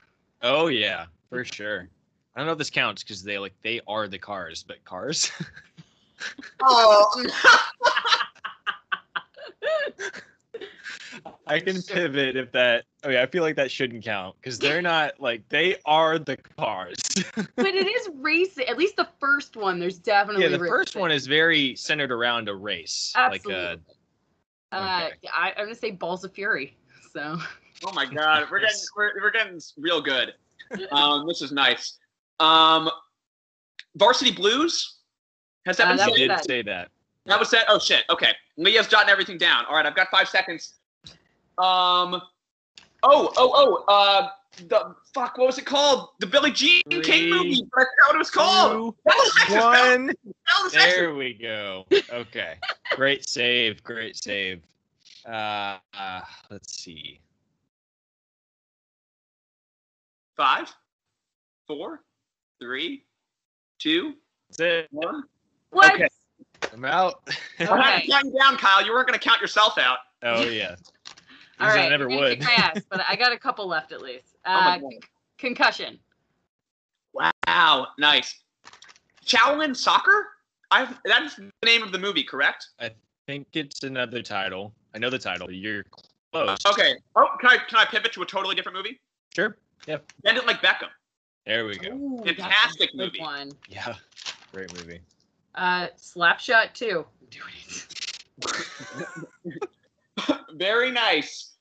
oh 0.42 0.66
yeah, 0.68 1.06
for 1.30 1.44
sure. 1.44 1.88
I 2.34 2.40
don't 2.40 2.46
know 2.46 2.52
if 2.52 2.58
this 2.58 2.70
counts 2.70 3.02
because 3.02 3.22
they 3.22 3.38
like 3.38 3.54
they 3.62 3.80
are 3.86 4.08
the 4.08 4.18
cars, 4.18 4.62
but 4.62 4.84
cars. 4.84 5.30
Oh, 6.60 7.24
I 11.46 11.60
can 11.60 11.82
pivot 11.82 12.36
if 12.36 12.52
that. 12.52 12.84
Oh 13.04 13.10
yeah, 13.10 13.22
I 13.22 13.26
feel 13.26 13.42
like 13.42 13.56
that 13.56 13.70
shouldn't 13.70 14.04
count 14.04 14.36
because 14.40 14.58
they're 14.58 14.82
not 14.82 15.20
like 15.20 15.48
they 15.48 15.76
are 15.84 16.18
the 16.18 16.36
cars. 16.36 16.98
but 17.34 17.66
it 17.66 17.86
is 17.86 18.08
racing. 18.16 18.66
At 18.66 18.76
least 18.76 18.96
the 18.96 19.08
first 19.18 19.56
one. 19.56 19.78
There's 19.78 19.98
definitely. 19.98 20.44
yeah, 20.44 20.50
the 20.50 20.58
first 20.58 20.96
one 20.96 21.10
is 21.10 21.26
very 21.26 21.74
centered 21.76 22.12
around 22.12 22.48
a 22.48 22.54
race, 22.54 23.12
like 23.16 23.46
uh, 23.46 23.52
Absolutely. 23.52 23.82
Uh, 24.72 25.06
okay. 25.06 25.28
I, 25.32 25.50
I'm 25.56 25.66
gonna 25.66 25.74
say 25.74 25.92
Balls 25.92 26.24
of 26.24 26.32
Fury. 26.32 26.76
So. 27.12 27.38
oh 27.84 27.92
my 27.92 28.04
God, 28.04 28.48
we're 28.50 28.60
getting 28.60 28.76
we're, 28.96 29.12
we're 29.22 29.30
getting 29.30 29.60
real 29.78 30.00
good. 30.00 30.34
Um, 30.92 31.26
this 31.26 31.40
is 31.40 31.50
nice. 31.50 31.96
Um, 32.40 32.90
Varsity 33.96 34.32
Blues 34.32 34.98
has 35.66 35.76
that 35.78 35.86
Uh, 35.86 35.90
been 35.90 35.96
that 35.98 36.02
I 36.02 36.06
said? 36.06 36.28
was 36.30 36.40
did 36.40 36.44
say 36.46 36.62
that. 36.62 36.90
That 37.26 37.38
was 37.40 37.50
said. 37.50 37.64
Oh 37.68 37.78
shit. 37.78 38.04
Okay, 38.10 38.32
Leia's 38.58 38.88
jotting 38.88 39.10
everything 39.10 39.36
down. 39.38 39.64
All 39.66 39.74
right, 39.74 39.84
I've 39.86 39.96
got 39.96 40.08
five 40.10 40.28
seconds. 40.28 40.74
Um. 41.58 42.22
Oh, 43.02 43.32
oh, 43.36 43.52
oh. 43.54 43.84
Uh, 43.86 44.30
the 44.68 44.94
fuck. 45.14 45.36
What 45.38 45.46
was 45.46 45.58
it 45.58 45.66
called? 45.66 46.08
The 46.20 46.26
Billie 46.26 46.50
Jean 46.52 46.82
King 47.02 47.30
movie. 47.30 47.62
I 47.76 47.80
forgot 47.80 47.86
what 48.06 48.14
it 48.14 48.18
was 48.18 48.30
called. 48.30 48.72
Two, 48.72 48.96
That 49.04 49.14
was 49.16 49.32
Texas. 49.34 49.54
That 49.54 49.70
was- 49.70 49.98
one. 49.98 50.06
that 50.06 50.60
was 50.64 50.72
There 50.72 51.14
we 51.14 51.34
go. 51.34 51.86
Okay. 52.12 52.56
great 52.92 53.28
save. 53.28 53.82
Great 53.84 54.16
save. 54.16 54.62
Uh, 55.26 55.78
uh, 55.94 56.20
let's 56.50 56.72
see. 56.80 57.20
Five, 60.36 60.72
four, 61.66 62.00
three, 62.60 63.04
two, 63.78 64.14
That's 64.50 64.60
it. 64.60 64.88
one. 64.90 65.24
What? 65.70 65.94
Okay. 65.94 66.08
I'm 66.72 66.84
out. 66.84 67.22
I 67.28 67.64
had 67.64 67.70
Okay. 67.98 68.06
to 68.06 68.10
count 68.12 68.34
down, 68.38 68.56
Kyle. 68.56 68.84
You 68.84 68.92
weren't 68.92 69.06
going 69.08 69.18
to 69.18 69.24
count 69.24 69.40
yourself 69.40 69.78
out. 69.78 69.98
oh 70.22 70.42
yeah. 70.48 70.76
All 71.60 71.66
right. 71.68 71.86
I 71.86 71.88
never 71.88 72.08
would. 72.08 72.40
my 72.42 72.52
ass, 72.52 72.84
but 72.90 73.00
I 73.08 73.16
got 73.16 73.32
a 73.32 73.38
couple 73.38 73.66
left 73.66 73.92
at 73.92 74.00
least. 74.00 74.36
Oh 74.46 74.52
my 74.62 74.76
Uh, 74.76 74.78
God. 74.78 74.92
concussion. 75.38 75.98
Wow, 77.12 77.88
nice. 77.98 78.42
Shaolin 79.26 79.76
Soccer? 79.76 80.26
I 80.70 80.88
that's 81.04 81.36
the 81.36 81.50
name 81.64 81.82
of 81.82 81.92
the 81.92 81.98
movie, 81.98 82.22
correct? 82.22 82.66
I 82.80 82.90
think 83.26 83.46
it's 83.54 83.82
another 83.82 84.22
title. 84.22 84.72
I 84.94 84.98
know 84.98 85.10
the 85.10 85.18
title. 85.18 85.50
You're 85.50 85.84
close. 86.32 86.58
Okay. 86.66 86.94
Oh, 87.16 87.26
can 87.40 87.50
I 87.50 87.56
can 87.58 87.78
I 87.78 87.84
pivot 87.86 88.12
to 88.12 88.22
a 88.22 88.26
totally 88.26 88.54
different 88.54 88.76
movie? 88.76 89.00
Sure. 89.34 89.56
Yeah. 89.86 89.98
Bend 90.22 90.38
it 90.38 90.46
like 90.46 90.62
Beckham. 90.62 90.88
There 91.48 91.64
we 91.64 91.76
go. 91.78 91.92
Ooh, 91.94 92.20
that's 92.26 92.38
a 92.38 92.42
Fantastic 92.42 92.90
good 92.92 92.98
movie. 92.98 93.20
One. 93.20 93.52
Yeah. 93.70 93.94
Great 94.52 94.70
movie. 94.76 95.00
Uh, 95.54 95.86
Slapshot 95.96 96.74
too. 96.74 97.06
Do 97.30 97.38
it. 98.44 100.38
Very 100.52 100.90
nice. 100.90 101.54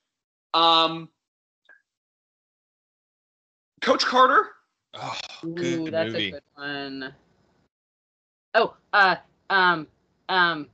Um, 0.54 1.08
Coach 3.80 4.04
Carter. 4.06 4.48
Oh, 4.94 5.18
Ooh, 5.46 5.54
good 5.54 5.94
that's 5.94 6.12
movie. 6.12 6.28
a 6.28 6.32
good 6.32 6.44
one. 6.56 7.14
Oh, 8.56 8.74
uh, 8.92 9.16
um, 9.50 9.88
um, 10.28 10.68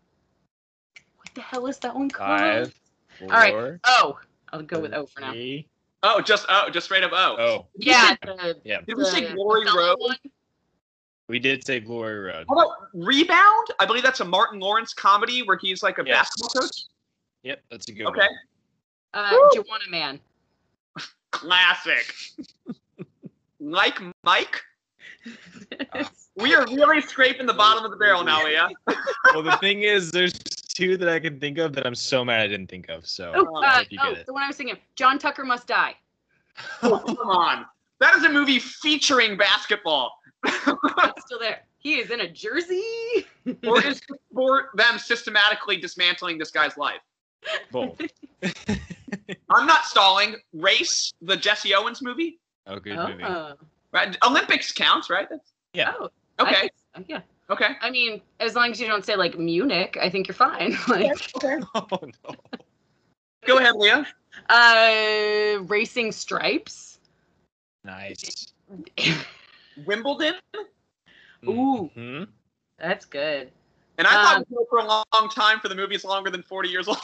what 1.17 1.29
the 1.35 1.41
hell 1.41 1.67
is 1.67 1.77
that 1.79 1.93
one 1.93 2.09
called? 2.09 2.39
Five. 2.39 2.73
Four. 3.19 3.27
right. 3.29 3.79
Oh, 3.83 4.17
I'll 4.51 4.63
go 4.63 4.79
with 4.79 4.95
O 4.95 5.05
for 5.05 5.21
now. 5.21 5.33
three. 5.33 5.67
Oh, 6.03 6.19
just 6.21 6.45
oh, 6.49 6.69
just 6.69 6.85
straight 6.85 7.03
up 7.03 7.11
oh. 7.13 7.35
Oh, 7.39 7.65
Yeah, 7.75 8.15
the, 8.23 8.59
yeah. 8.65 8.81
Did 8.85 8.97
we 8.97 9.05
say 9.05 9.33
Glory 9.33 9.61
Othello 9.65 9.87
Road? 9.87 9.95
one? 9.99 10.17
We 11.29 11.39
did 11.39 11.65
say 11.65 11.79
Glory 11.79 12.19
Road. 12.19 12.45
How 12.49 12.55
about 12.55 12.71
Rebound? 12.93 13.67
I 13.79 13.85
believe 13.85 14.03
that's 14.03 14.19
a 14.19 14.25
Martin 14.25 14.59
Lawrence 14.59 14.93
comedy 14.93 15.41
where 15.43 15.57
he's 15.57 15.81
like 15.81 15.99
a 15.99 16.03
Yes. 16.05 16.27
basketball 16.37 16.61
coach. 16.61 16.83
Yep, 17.43 17.63
that's 17.71 17.87
a 17.87 17.93
good 17.93 18.05
one. 18.05 18.19
Okay, 18.19 18.27
Uh, 19.13 19.29
Woo! 19.31 19.49
Joanna 19.53 19.89
Man. 19.89 20.19
classic. 21.31 22.13
like 23.61 23.99
Mike. 24.23 24.61
one. 26.35 26.45
We 26.45 26.55
are 26.55 26.65
really 26.67 27.01
scraping 27.01 27.45
the 27.45 27.53
bottom 27.53 27.83
of 27.85 27.91
the 27.91 27.97
barrel 27.97 28.23
now, 28.23 28.45
yeah. 28.47 28.69
well, 29.33 29.43
the 29.43 29.57
thing 29.57 29.83
is, 29.83 30.11
there's 30.11 30.33
two 30.33 30.97
that 30.97 31.09
I 31.09 31.19
can 31.19 31.39
think 31.39 31.57
of 31.59 31.73
that 31.73 31.85
I'm 31.85 31.95
so 31.95 32.25
mad 32.25 32.41
I 32.41 32.47
didn't 32.47 32.67
think 32.69 32.89
of. 32.89 33.05
So 33.07 33.31
Oh, 33.35 33.61
I 33.63 33.81
uh, 33.81 33.83
oh 34.01 34.15
the 34.25 34.33
one 34.33 34.43
I 34.43 34.47
was 34.47 34.55
thinking. 34.55 34.77
John 34.95 35.19
Tucker 35.19 35.43
Must 35.45 35.67
Die. 35.67 35.95
Oh, 36.83 36.99
come 36.99 37.29
on. 37.29 37.65
That 37.99 38.15
is 38.15 38.23
a 38.25 38.29
movie 38.29 38.59
featuring 38.59 39.37
basketball. 39.37 40.11
It's 40.45 41.25
still 41.25 41.39
there. 41.39 41.61
He 41.79 41.95
is 41.99 42.11
in 42.11 42.21
a 42.21 42.29
jersey. 42.31 43.25
or 43.67 43.83
is 43.85 44.01
for 44.33 44.69
them 44.75 44.97
systematically 44.99 45.77
dismantling 45.77 46.37
this 46.37 46.51
guy's 46.51 46.77
life? 46.77 47.01
Both. 47.71 47.99
I'm 49.49 49.65
not 49.67 49.85
stalling. 49.85 50.35
Race, 50.53 51.13
the 51.21 51.35
Jesse 51.35 51.73
Owens 51.75 52.01
movie. 52.01 52.39
oh, 52.67 52.79
good 52.79 52.97
Oh, 52.97 53.07
movie. 53.09 53.23
Right? 53.91 54.17
Olympics 54.25 54.71
counts, 54.71 55.09
right? 55.09 55.27
That's, 55.29 55.51
Yeah. 55.73 55.93
oh, 55.99 56.05
I 56.05 56.09
okay. 56.39 56.61
think 56.61 56.71
so, 56.95 57.03
yeah. 57.07 57.21
Okay. 57.49 57.69
I 57.81 57.89
mean, 57.89 58.21
as 58.39 58.55
long 58.55 58.71
as 58.71 58.79
you 58.79 58.87
don't 58.87 59.05
say 59.05 59.15
like 59.15 59.37
Munich, 59.37 59.97
I 60.01 60.09
think 60.09 60.27
you're 60.27 60.35
fine. 60.35 60.77
like, 60.87 61.11
Oh 61.75 61.99
no. 62.01 62.35
Go 63.45 63.57
ahead, 63.57 63.75
Leia. 63.75 64.05
uh, 64.49 65.63
Racing 65.63 66.11
Stripes. 66.11 66.99
Nice. 67.83 68.53
Wimbledon. 69.85 70.35
Ooh. 71.45 71.89
Mhm. 71.95 72.27
That's 72.79 73.05
good. 73.05 73.51
And 73.97 74.07
I 74.07 74.11
thought 74.13 74.37
Um, 74.37 74.45
it 74.49 74.67
for 74.69 74.79
a 74.79 74.85
long, 74.85 75.03
long 75.13 75.29
time 75.29 75.59
for 75.59 75.67
the 75.67 75.75
movie's 75.75 76.03
longer 76.05 76.29
than 76.31 76.41
40 76.41 76.69
years 76.69 76.87
old. 76.87 76.97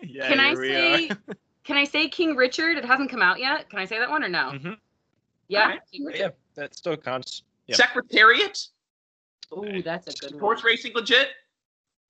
Yeah, 0.00 0.26
Can 0.28 0.40
I 0.40 0.54
we 0.54 0.68
say? 0.68 1.08
are. 1.10 1.16
Can 1.64 1.76
I 1.76 1.84
say 1.84 2.08
King 2.08 2.34
Richard? 2.34 2.76
It 2.76 2.84
hasn't 2.84 3.08
come 3.10 3.22
out 3.22 3.38
yet. 3.38 3.70
Can 3.70 3.78
I 3.78 3.84
say 3.84 3.98
that 4.00 4.10
one 4.10 4.24
or 4.24 4.28
no? 4.28 4.50
Mhm. 4.52 4.76
Yeah, 5.48 5.62
Alright. 5.62 5.80
King 5.92 6.10
Yeah, 6.14 6.30
that 6.56 6.76
still 6.76 6.96
counts. 6.96 7.42
Yeah. 7.72 7.76
Secretariat. 7.86 8.58
Ooh, 9.56 9.82
that's 9.82 10.08
a 10.08 10.12
good 10.18 10.32
one. 10.34 10.40
Horse 10.40 10.64
racing 10.64 10.92
legit. 10.94 11.28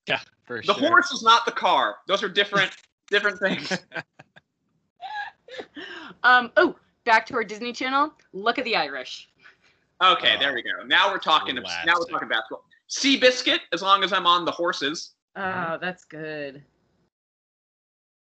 Yeah, 0.07 0.20
for 0.44 0.59
The 0.59 0.75
sure. 0.75 0.88
horse 0.88 1.11
is 1.12 1.22
not 1.22 1.44
the 1.46 1.53
car. 1.53 1.96
Those 2.09 2.22
are 2.22 2.29
different, 2.29 2.72
different 3.11 3.38
things. 3.38 3.72
Um. 6.22 6.51
Oh, 6.57 6.77
back 7.05 7.27
to 7.27 7.35
our 7.35 7.44
Disney 7.44 7.75
Channel. 7.75 8.12
Luck 8.33 8.57
of 8.57 8.64
the 8.64 8.75
Irish. 8.75 9.29
Okay, 10.03 10.35
Oh. 10.37 10.38
there 10.38 10.55
we 10.55 10.62
go. 10.62 10.83
Now 10.87 11.11
we're 11.12 11.18
talking. 11.18 11.55
Now 11.57 11.61
we're 11.61 11.85
Classic. 11.85 12.11
talking 12.11 12.29
basketball. 12.29 12.64
Seabiscuit, 12.88 13.59
as 13.72 13.83
long 13.83 14.03
as 14.03 14.14
I'm 14.14 14.27
on 14.27 14.46
the 14.46 14.51
horses. 14.51 15.12
Oh, 15.37 15.77
that's 15.79 16.05
good. 16.07 16.62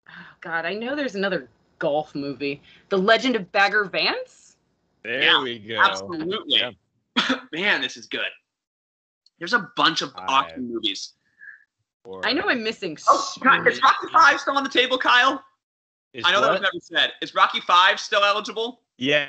Oh 0.09 0.13
God, 0.39 0.65
I 0.65 0.73
know 0.73 0.95
there's 0.95 1.15
another 1.15 1.49
golf 1.79 2.15
movie, 2.15 2.61
The 2.87 2.97
Legend 2.97 3.35
of 3.35 3.51
Bagger 3.51 3.83
Vance. 3.85 4.55
there 5.03 5.23
Yeah, 5.23 5.41
we 5.43 5.59
go. 5.59 5.81
Absolutely. 5.81 6.59
Yeah. 6.59 6.71
Man, 7.51 7.81
this 7.81 7.97
is 7.97 8.05
good. 8.07 8.21
There's 9.39 9.53
a 9.53 9.69
bunch 9.75 10.01
of 10.01 10.11
Five. 10.13 10.25
awesome 10.27 10.71
movies. 10.73 11.13
Or- 12.03 12.25
I 12.25 12.33
know 12.33 12.43
I'm 12.49 12.63
missing. 12.63 12.97
Oh, 13.07 13.31
so 13.35 13.41
God, 13.41 13.67
is 13.67 13.81
Rocky 13.81 14.07
Five 14.11 14.39
still 14.39 14.57
on 14.57 14.63
the 14.63 14.69
table, 14.69 14.97
Kyle? 14.97 15.43
Is 16.13 16.23
I 16.25 16.31
know 16.31 16.41
that 16.41 16.51
was 16.51 16.61
never 16.61 16.79
said. 16.81 17.13
Is 17.21 17.35
Rocky 17.35 17.59
Five 17.59 17.99
still 17.99 18.23
eligible? 18.23 18.81
Yeah. 18.97 19.27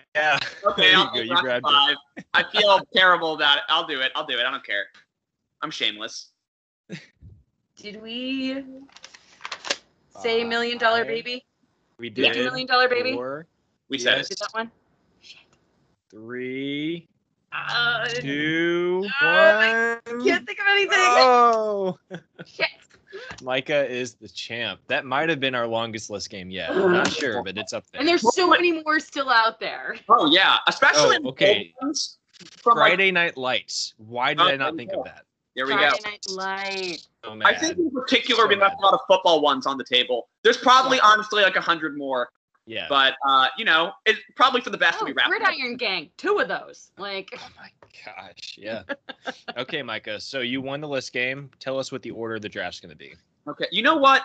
Okay, 0.64 0.92
you 0.92 0.96
I'll 0.96 1.12
go. 1.12 1.20
You 1.20 1.30
Rocky 1.32 1.42
grabbed 1.42 1.66
it. 1.66 1.70
Five. 1.70 1.96
I 2.34 2.44
feel 2.50 2.80
terrible 2.94 3.34
about 3.34 3.58
it. 3.58 3.64
I'll 3.68 3.86
do 3.86 4.00
it. 4.00 4.12
I'll 4.14 4.24
do 4.24 4.38
it. 4.38 4.44
I 4.46 4.50
don't 4.50 4.64
care. 4.64 4.84
I'm 5.60 5.70
shameless. 5.70 6.30
Did 7.76 8.00
we 8.02 8.64
say 10.20 10.42
Million 10.44 10.78
Dollar 10.78 11.04
Baby? 11.04 11.44
We 11.98 12.08
Did 12.10 12.28
we 12.28 12.32
did. 12.32 12.44
Million 12.46 12.66
Dollar 12.66 12.88
Baby? 12.88 13.12
Four, 13.12 13.46
We 13.88 13.98
said 13.98 14.16
Yes. 14.16 14.26
it. 14.26 14.28
Did 14.30 14.38
that 14.38 14.54
one? 14.54 14.70
three, 16.10 17.06
Uh, 17.52 18.06
two, 18.20 19.06
Uh, 19.22 19.26
I 19.26 19.98
one. 20.06 20.24
can't 20.24 20.46
think 20.46 20.58
of 20.58 20.66
anything. 20.68 20.98
Oh, 20.98 21.98
Shit. 22.46 22.66
Micah 23.42 23.90
is 23.90 24.14
the 24.14 24.28
champ. 24.28 24.80
That 24.88 25.04
might 25.06 25.28
have 25.30 25.40
been 25.40 25.54
our 25.54 25.66
longest 25.66 26.10
list 26.10 26.28
game 26.30 26.50
yet. 26.50 26.70
I'm 26.70 26.92
not 26.92 27.10
sure, 27.10 27.42
but 27.42 27.56
it's 27.56 27.72
up 27.72 27.84
there. 27.92 28.00
And 28.00 28.08
there's 28.08 28.34
so 28.34 28.48
many 28.50 28.82
more 28.82 29.00
still 29.00 29.30
out 29.30 29.58
there. 29.60 29.96
Oh 30.08 30.30
yeah, 30.30 30.56
especially 30.66 31.16
Oh, 31.24 31.28
okay. 31.30 31.72
old 31.80 31.88
ones 31.88 32.18
from 32.62 32.76
like 32.76 32.88
Friday 32.90 33.10
Night 33.10 33.36
Lights. 33.36 33.94
Why 33.96 34.34
did 34.34 34.40
Oh, 34.42 34.48
I 34.48 34.56
not 34.56 34.76
think 34.76 34.92
you 34.92 34.98
of 34.98 35.04
that? 35.06 35.24
there 35.56 35.66
we 35.66 35.72
Friday 35.72 35.98
go. 36.04 36.10
Night 36.10 36.26
Light. 36.28 37.06
So 37.24 37.38
I 37.44 37.54
think 37.54 37.78
in 37.78 37.90
particular 37.90 38.42
So 38.42 38.48
we 38.48 38.56
left 38.56 38.76
a 38.78 38.84
lot 38.84 38.92
of 38.94 39.00
football 39.08 39.40
ones 39.40 39.66
on 39.66 39.78
the 39.78 39.84
table. 39.84 40.28
There's 40.44 40.58
probably 40.58 41.00
honestly 41.00 41.42
like 41.42 41.56
a 41.56 41.60
hundred 41.62 41.96
more, 41.96 42.28
yeah. 42.68 42.86
but 42.88 43.14
uh, 43.26 43.48
you 43.56 43.64
know, 43.64 43.92
it's 44.06 44.20
probably 44.36 44.60
for 44.60 44.70
the 44.70 44.78
best 44.78 44.98
Oh, 45.00 45.04
that 45.04 45.04
we 45.06 45.12
wrap. 45.12 45.26
it 45.28 45.42
up. 45.42 45.48
Gridiron 45.48 45.76
Gang. 45.76 46.10
Two 46.16 46.38
of 46.38 46.48
those. 46.48 46.90
Like, 46.98 47.30
Oh 47.34 47.48
my 47.58 47.70
gosh. 48.04 48.56
Yeah. 48.58 48.82
okay, 49.56 49.82
Micah. 49.82 50.20
So 50.20 50.40
you 50.40 50.60
won 50.60 50.80
the 50.80 50.88
list 50.88 51.12
game. 51.12 51.50
Tell 51.58 51.78
us 51.78 51.90
what 51.90 52.02
the 52.02 52.10
order 52.10 52.36
of 52.36 52.42
the 52.42 52.48
draft's 52.48 52.80
going 52.80 52.90
to 52.90 52.96
be. 52.96 53.14
Okay, 53.48 53.66
you 53.72 53.82
know 53.82 53.96
what? 53.96 54.22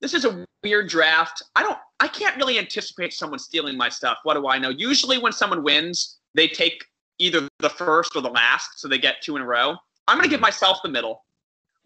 This 0.00 0.12
is 0.14 0.24
a 0.24 0.44
weird 0.62 0.88
draft. 0.88 1.42
I 1.56 1.62
don't. 1.62 1.78
I 2.00 2.08
can't 2.08 2.36
really 2.36 2.58
anticipate 2.58 3.14
someone 3.14 3.38
stealing 3.38 3.76
my 3.78 3.88
stuff. 3.88 4.18
What 4.24 4.34
do 4.34 4.48
I 4.48 4.58
know? 4.58 4.68
Usually, 4.70 5.16
when 5.18 5.32
someone 5.32 5.62
wins, 5.62 6.18
they 6.34 6.48
take 6.48 6.84
either 7.18 7.48
the 7.60 7.70
first 7.70 8.16
or 8.16 8.20
the 8.20 8.28
last, 8.28 8.80
so 8.80 8.88
they 8.88 8.98
get 8.98 9.22
two 9.22 9.36
in 9.36 9.42
a 9.42 9.46
row. 9.46 9.76
I'm 10.08 10.18
gonna 10.18 10.28
give 10.28 10.40
myself 10.40 10.78
the 10.82 10.90
middle. 10.90 11.24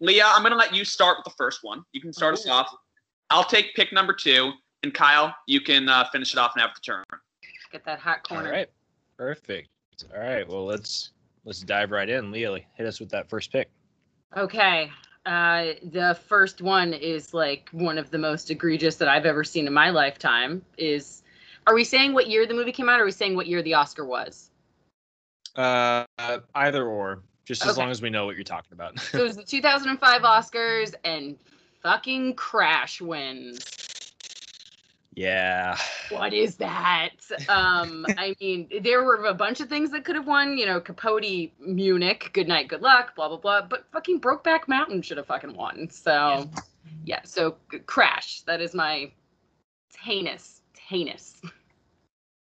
Leia, 0.03 0.23
I'm 0.25 0.41
gonna 0.43 0.55
let 0.55 0.73
you 0.73 0.83
start 0.83 1.17
with 1.19 1.25
the 1.25 1.37
first 1.37 1.59
one. 1.61 1.83
You 1.93 2.01
can 2.01 2.11
start 2.11 2.33
us 2.33 2.47
off. 2.47 2.73
I'll 3.29 3.43
take 3.43 3.75
pick 3.75 3.93
number 3.93 4.11
two, 4.13 4.51
and 4.83 4.93
Kyle, 4.93 5.35
you 5.47 5.61
can 5.61 5.89
uh, 5.89 6.05
finish 6.11 6.33
it 6.33 6.39
off 6.39 6.53
and 6.55 6.61
have 6.61 6.71
the 6.75 6.81
turn. 6.81 7.03
get 7.71 7.83
that 7.85 7.99
hot 7.99 8.23
corner. 8.23 8.45
All 8.47 8.51
right. 8.51 8.69
Perfect. 9.17 9.69
All 10.13 10.21
right. 10.21 10.47
Well, 10.47 10.65
let's 10.65 11.11
let's 11.45 11.61
dive 11.61 11.91
right 11.91 12.09
in. 12.09 12.31
Leia, 12.31 12.63
hit 12.75 12.87
us 12.87 12.99
with 12.99 13.09
that 13.09 13.29
first 13.29 13.51
pick. 13.51 13.69
Okay. 14.37 14.91
Uh, 15.25 15.73
the 15.91 16.17
first 16.27 16.61
one 16.61 16.93
is 16.93 17.33
like 17.33 17.69
one 17.71 17.97
of 17.97 18.09
the 18.09 18.17
most 18.17 18.49
egregious 18.49 18.95
that 18.95 19.07
I've 19.07 19.25
ever 19.25 19.43
seen 19.43 19.67
in 19.67 19.73
my 19.73 19.89
lifetime. 19.89 20.63
Is 20.77 21.23
are 21.67 21.75
we 21.75 21.83
saying 21.83 22.13
what 22.13 22.27
year 22.29 22.45
the 22.47 22.53
movie 22.53 22.71
came 22.71 22.87
out? 22.89 22.99
Or 22.99 23.03
are 23.03 23.05
we 23.05 23.11
saying 23.11 23.35
what 23.35 23.47
year 23.47 23.61
the 23.61 23.73
Oscar 23.73 24.05
was? 24.05 24.49
Uh, 25.55 26.05
either 26.55 26.87
or, 26.87 27.21
just 27.43 27.63
as 27.65 27.71
Okay. 27.71 27.81
long 27.81 27.91
as 27.91 28.01
we 28.01 28.09
know 28.09 28.25
what 28.25 28.35
you're 28.35 28.43
talking 28.45 28.71
about. 28.71 28.97
So 28.99 29.19
it 29.19 29.23
was 29.23 29.35
the 29.35 29.43
2005 29.43 30.21
Oscars, 30.21 30.95
and 31.03 31.37
fucking 31.81 32.35
Crash 32.35 33.01
wins. 33.01 33.88
Yeah. 35.13 35.77
What 36.09 36.33
is 36.33 36.55
that? 36.57 37.15
Um, 37.47 38.05
I 38.17 38.35
mean, 38.39 38.69
there 38.81 39.03
were 39.03 39.25
a 39.25 39.33
bunch 39.33 39.59
of 39.59 39.69
things 39.69 39.91
that 39.91 40.05
could 40.05 40.15
have 40.15 40.27
won. 40.27 40.57
You 40.57 40.65
know, 40.65 40.79
Capote, 40.79 41.51
Munich, 41.59 42.29
Good 42.33 42.47
Night, 42.47 42.67
Good 42.67 42.81
Luck, 42.81 43.15
blah 43.15 43.27
blah 43.27 43.37
blah. 43.37 43.61
But 43.61 43.85
fucking 43.91 44.21
Brokeback 44.21 44.67
Mountain 44.67 45.01
should 45.01 45.17
have 45.17 45.27
fucking 45.27 45.55
won. 45.55 45.89
So, 45.89 46.49
yeah. 47.05 47.21
So 47.23 47.55
Crash. 47.85 48.41
That 48.41 48.61
is 48.61 48.73
my 48.73 49.11
it's 49.89 49.97
heinous, 49.97 50.61
it's 50.71 50.79
heinous. 50.79 51.41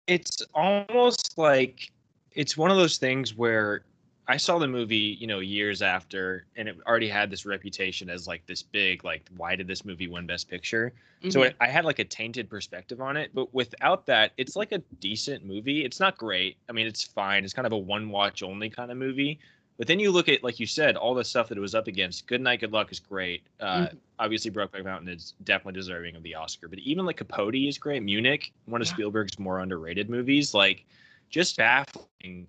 It's 0.06 0.42
almost 0.54 1.36
like 1.36 1.90
it's 2.32 2.56
one 2.56 2.70
of 2.70 2.76
those 2.76 2.98
things 2.98 3.34
where 3.34 3.82
I 4.26 4.38
saw 4.38 4.58
the 4.58 4.66
movie, 4.68 5.16
you 5.20 5.26
know, 5.26 5.40
years 5.40 5.82
after, 5.82 6.46
and 6.56 6.68
it 6.68 6.76
already 6.86 7.08
had 7.08 7.30
this 7.30 7.44
reputation 7.44 8.08
as 8.08 8.26
like 8.26 8.46
this 8.46 8.62
big, 8.62 9.04
like, 9.04 9.28
why 9.36 9.54
did 9.54 9.66
this 9.66 9.84
movie 9.84 10.08
win 10.08 10.26
Best 10.26 10.48
Picture? 10.48 10.92
So 11.28 11.40
Mhm. 11.40 11.46
it, 11.48 11.56
I 11.60 11.68
had 11.68 11.84
like 11.84 11.98
a 11.98 12.04
tainted 12.04 12.48
perspective 12.48 13.00
on 13.00 13.16
it, 13.16 13.30
but 13.34 13.52
without 13.52 14.06
that, 14.06 14.32
it's 14.38 14.56
like 14.56 14.72
a 14.72 14.78
decent 15.00 15.44
movie. 15.44 15.84
It's 15.84 16.00
not 16.00 16.16
great. 16.16 16.56
I 16.68 16.72
mean, 16.72 16.86
it's 16.86 17.04
fine. 17.04 17.44
It's 17.44 17.52
kind 17.52 17.66
of 17.66 17.72
a 17.72 17.78
one 17.78 18.08
watch 18.10 18.42
only 18.42 18.70
kind 18.70 18.90
of 18.90 18.96
movie. 18.96 19.40
But 19.76 19.88
then 19.88 19.98
you 19.98 20.12
look 20.12 20.28
at, 20.28 20.44
like 20.44 20.60
you 20.60 20.66
said, 20.66 20.96
all 20.96 21.14
the 21.14 21.24
stuff 21.24 21.48
that 21.48 21.58
it 21.58 21.60
was 21.60 21.74
up 21.74 21.88
against. 21.88 22.26
Good 22.28 22.40
Night, 22.40 22.60
Good 22.60 22.72
Luck 22.72 22.92
is 22.92 23.00
great. 23.00 23.42
Uh, 23.58 23.88
Mhm. 23.88 23.98
Obviously, 24.20 24.50
Brokeback 24.50 24.84
Mountain 24.84 25.08
is 25.08 25.34
definitely 25.42 25.72
deserving 25.78 26.14
of 26.14 26.22
the 26.22 26.34
Oscar. 26.34 26.68
But 26.68 26.78
even 26.78 27.04
like 27.04 27.16
Capote 27.16 27.56
is 27.56 27.76
great. 27.76 28.02
Munich, 28.02 28.52
one 28.66 28.80
of 28.80 28.86
Yeah. 28.86 28.92
Spielberg's 28.94 29.38
more 29.38 29.58
underrated 29.60 30.08
movies. 30.08 30.54
Like, 30.54 30.84
just 31.30 31.56
baffling. 31.56 32.46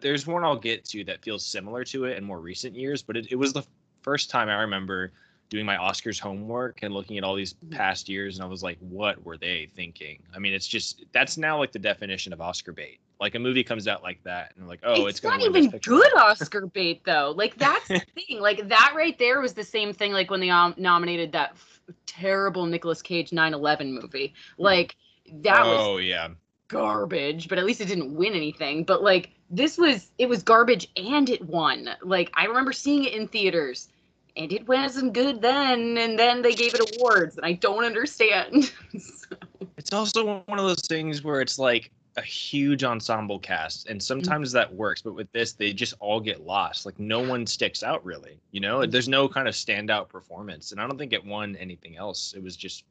There's 0.00 0.26
one 0.26 0.44
I'll 0.44 0.58
get 0.58 0.84
to 0.86 1.04
that 1.04 1.22
feels 1.22 1.44
similar 1.44 1.84
to 1.84 2.04
it 2.04 2.18
in 2.18 2.24
more 2.24 2.40
recent 2.40 2.74
years, 2.74 3.02
but 3.02 3.16
it, 3.16 3.28
it 3.30 3.36
was 3.36 3.52
the 3.52 3.64
first 4.02 4.30
time 4.30 4.48
I 4.48 4.60
remember 4.60 5.12
doing 5.48 5.64
my 5.64 5.76
Oscars 5.76 6.18
homework 6.18 6.82
and 6.82 6.92
looking 6.92 7.18
at 7.18 7.24
all 7.24 7.34
these 7.34 7.54
Mhm. 7.54 7.70
past 7.70 8.08
years, 8.08 8.36
and 8.36 8.44
I 8.44 8.48
was 8.48 8.62
like, 8.62 8.78
what 8.80 9.22
were 9.24 9.36
they 9.36 9.70
thinking? 9.76 10.22
I 10.34 10.38
mean, 10.38 10.52
it's 10.52 10.66
just 10.66 11.04
that's 11.12 11.36
now 11.36 11.58
like 11.58 11.72
the 11.72 11.78
definition 11.78 12.32
of 12.32 12.40
Oscar 12.40 12.72
bait. 12.72 13.00
Like 13.20 13.34
a 13.34 13.38
movie 13.38 13.64
comes 13.64 13.88
out 13.88 14.02
like 14.02 14.22
that, 14.24 14.52
and 14.56 14.66
like, 14.66 14.80
oh, 14.82 15.06
it's, 15.06 15.18
it's, 15.18 15.24
not 15.24 15.40
even 15.40 15.70
good 15.70 16.16
Oscar 16.16 16.66
bait 16.66 17.04
though. 17.04 17.32
Like 17.36 17.54
that's 17.58 17.88
the 17.88 18.02
thing. 18.14 18.40
Like 18.40 18.68
that 18.68 18.92
right 18.96 19.18
there 19.18 19.40
was 19.40 19.54
the 19.54 19.64
same 19.64 19.92
thing. 19.92 20.12
Like 20.12 20.30
when 20.30 20.40
they 20.40 20.50
um, 20.50 20.74
nominated 20.76 21.32
that 21.32 21.52
f- 21.52 21.80
terrible 22.06 22.66
Nicolas 22.66 23.02
Cage 23.02 23.30
9/11 23.30 24.00
movie. 24.00 24.34
Like 24.58 24.96
that 25.42 25.64
was 25.64 25.80
oh 25.80 25.96
yeah, 25.98 26.28
garbage, 26.68 27.48
but 27.48 27.58
at 27.58 27.64
least 27.64 27.80
it 27.80 27.86
didn't 27.86 28.14
win 28.14 28.34
anything. 28.34 28.84
But 28.84 29.02
like 29.02 29.30
this 29.50 29.78
was 29.78 30.10
it 30.18 30.28
was 30.28 30.42
garbage 30.42 30.88
and 30.96 31.28
it 31.28 31.42
won. 31.46 31.88
Like 32.02 32.30
I 32.34 32.46
remember 32.46 32.72
seeing 32.72 33.04
it 33.04 33.12
in 33.12 33.28
theaters 33.28 33.88
and 34.36 34.52
it 34.52 34.66
wasn't 34.68 35.12
good 35.12 35.40
then 35.40 35.96
and 35.98 36.18
then 36.18 36.42
they 36.42 36.54
gave 36.54 36.74
it 36.74 36.96
awards 36.98 37.36
and 37.36 37.46
I 37.46 37.52
don't 37.54 37.84
understand. 37.84 38.72
So- 38.98 39.36
it's 39.76 39.92
also 39.92 40.42
one 40.46 40.58
of 40.58 40.64
those 40.66 40.80
things 40.80 41.22
where 41.22 41.40
it's 41.40 41.58
like 41.58 41.90
a 42.16 42.22
huge 42.22 42.82
ensemble 42.82 43.38
cast, 43.38 43.88
and 43.88 44.02
sometimes 44.02 44.50
that 44.52 44.72
works. 44.74 45.02
But 45.02 45.14
with 45.14 45.30
this, 45.32 45.52
they 45.52 45.72
just 45.72 45.94
all 46.00 46.18
get 46.18 46.40
lost. 46.46 46.86
Like 46.86 46.98
no 46.98 47.20
one 47.20 47.46
sticks 47.46 47.82
out 47.82 48.04
really. 48.04 48.40
You 48.52 48.60
know, 48.60 48.78
Mm-hmm. 48.78 48.90
there's 48.90 49.08
no 49.08 49.28
kind 49.28 49.46
of 49.46 49.54
standout 49.54 50.08
performance, 50.08 50.72
and 50.72 50.80
I 50.80 50.86
don't 50.88 50.96
think 50.98 51.12
it 51.12 51.24
won 51.24 51.56
anything 51.56 51.96
else. 51.98 52.32
It 52.34 52.42
was 52.42 52.56
just 52.56 52.84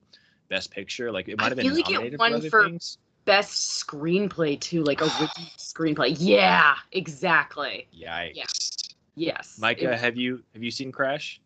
best 0.47 0.69
picture. 0.71 1.11
Like 1.11 1.27
it 1.27 1.37
might 1.39 1.47
have 1.47 1.57
been 1.57 1.73
like 1.73 1.89
it 1.89 1.93
nominated 1.93 2.19
won 2.19 2.31
for 2.31 2.37
other 2.37 2.49
for- 2.49 2.63
things. 2.65 2.97
Best 3.25 3.85
screenplay 3.85 4.59
too, 4.59 4.83
like 4.83 5.01
original 5.01 5.29
screenplay. 5.57 6.15
Yeah, 6.19 6.75
exactly. 6.91 7.87
Yikes. 7.95 8.93
Yes. 9.15 9.57
Micah, 9.59 9.93
It- 9.93 9.99
have 9.99 10.17
you 10.17 10.43
have 10.53 10.63
you 10.63 10.71
seen 10.71 10.91
Crash? 10.91 11.41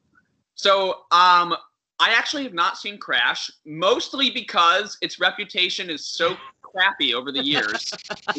So, 0.55 1.05
um, 1.11 1.55
I 2.01 2.11
actually 2.13 2.43
have 2.43 2.53
not 2.53 2.77
seen 2.77 2.97
Crash, 2.97 3.49
mostly 3.65 4.29
because 4.29 4.97
its 5.01 5.19
reputation 5.19 5.89
is 5.89 6.05
so 6.05 6.35
crappy 6.61 7.13
over 7.13 7.31
the 7.31 7.43
years 7.43 7.93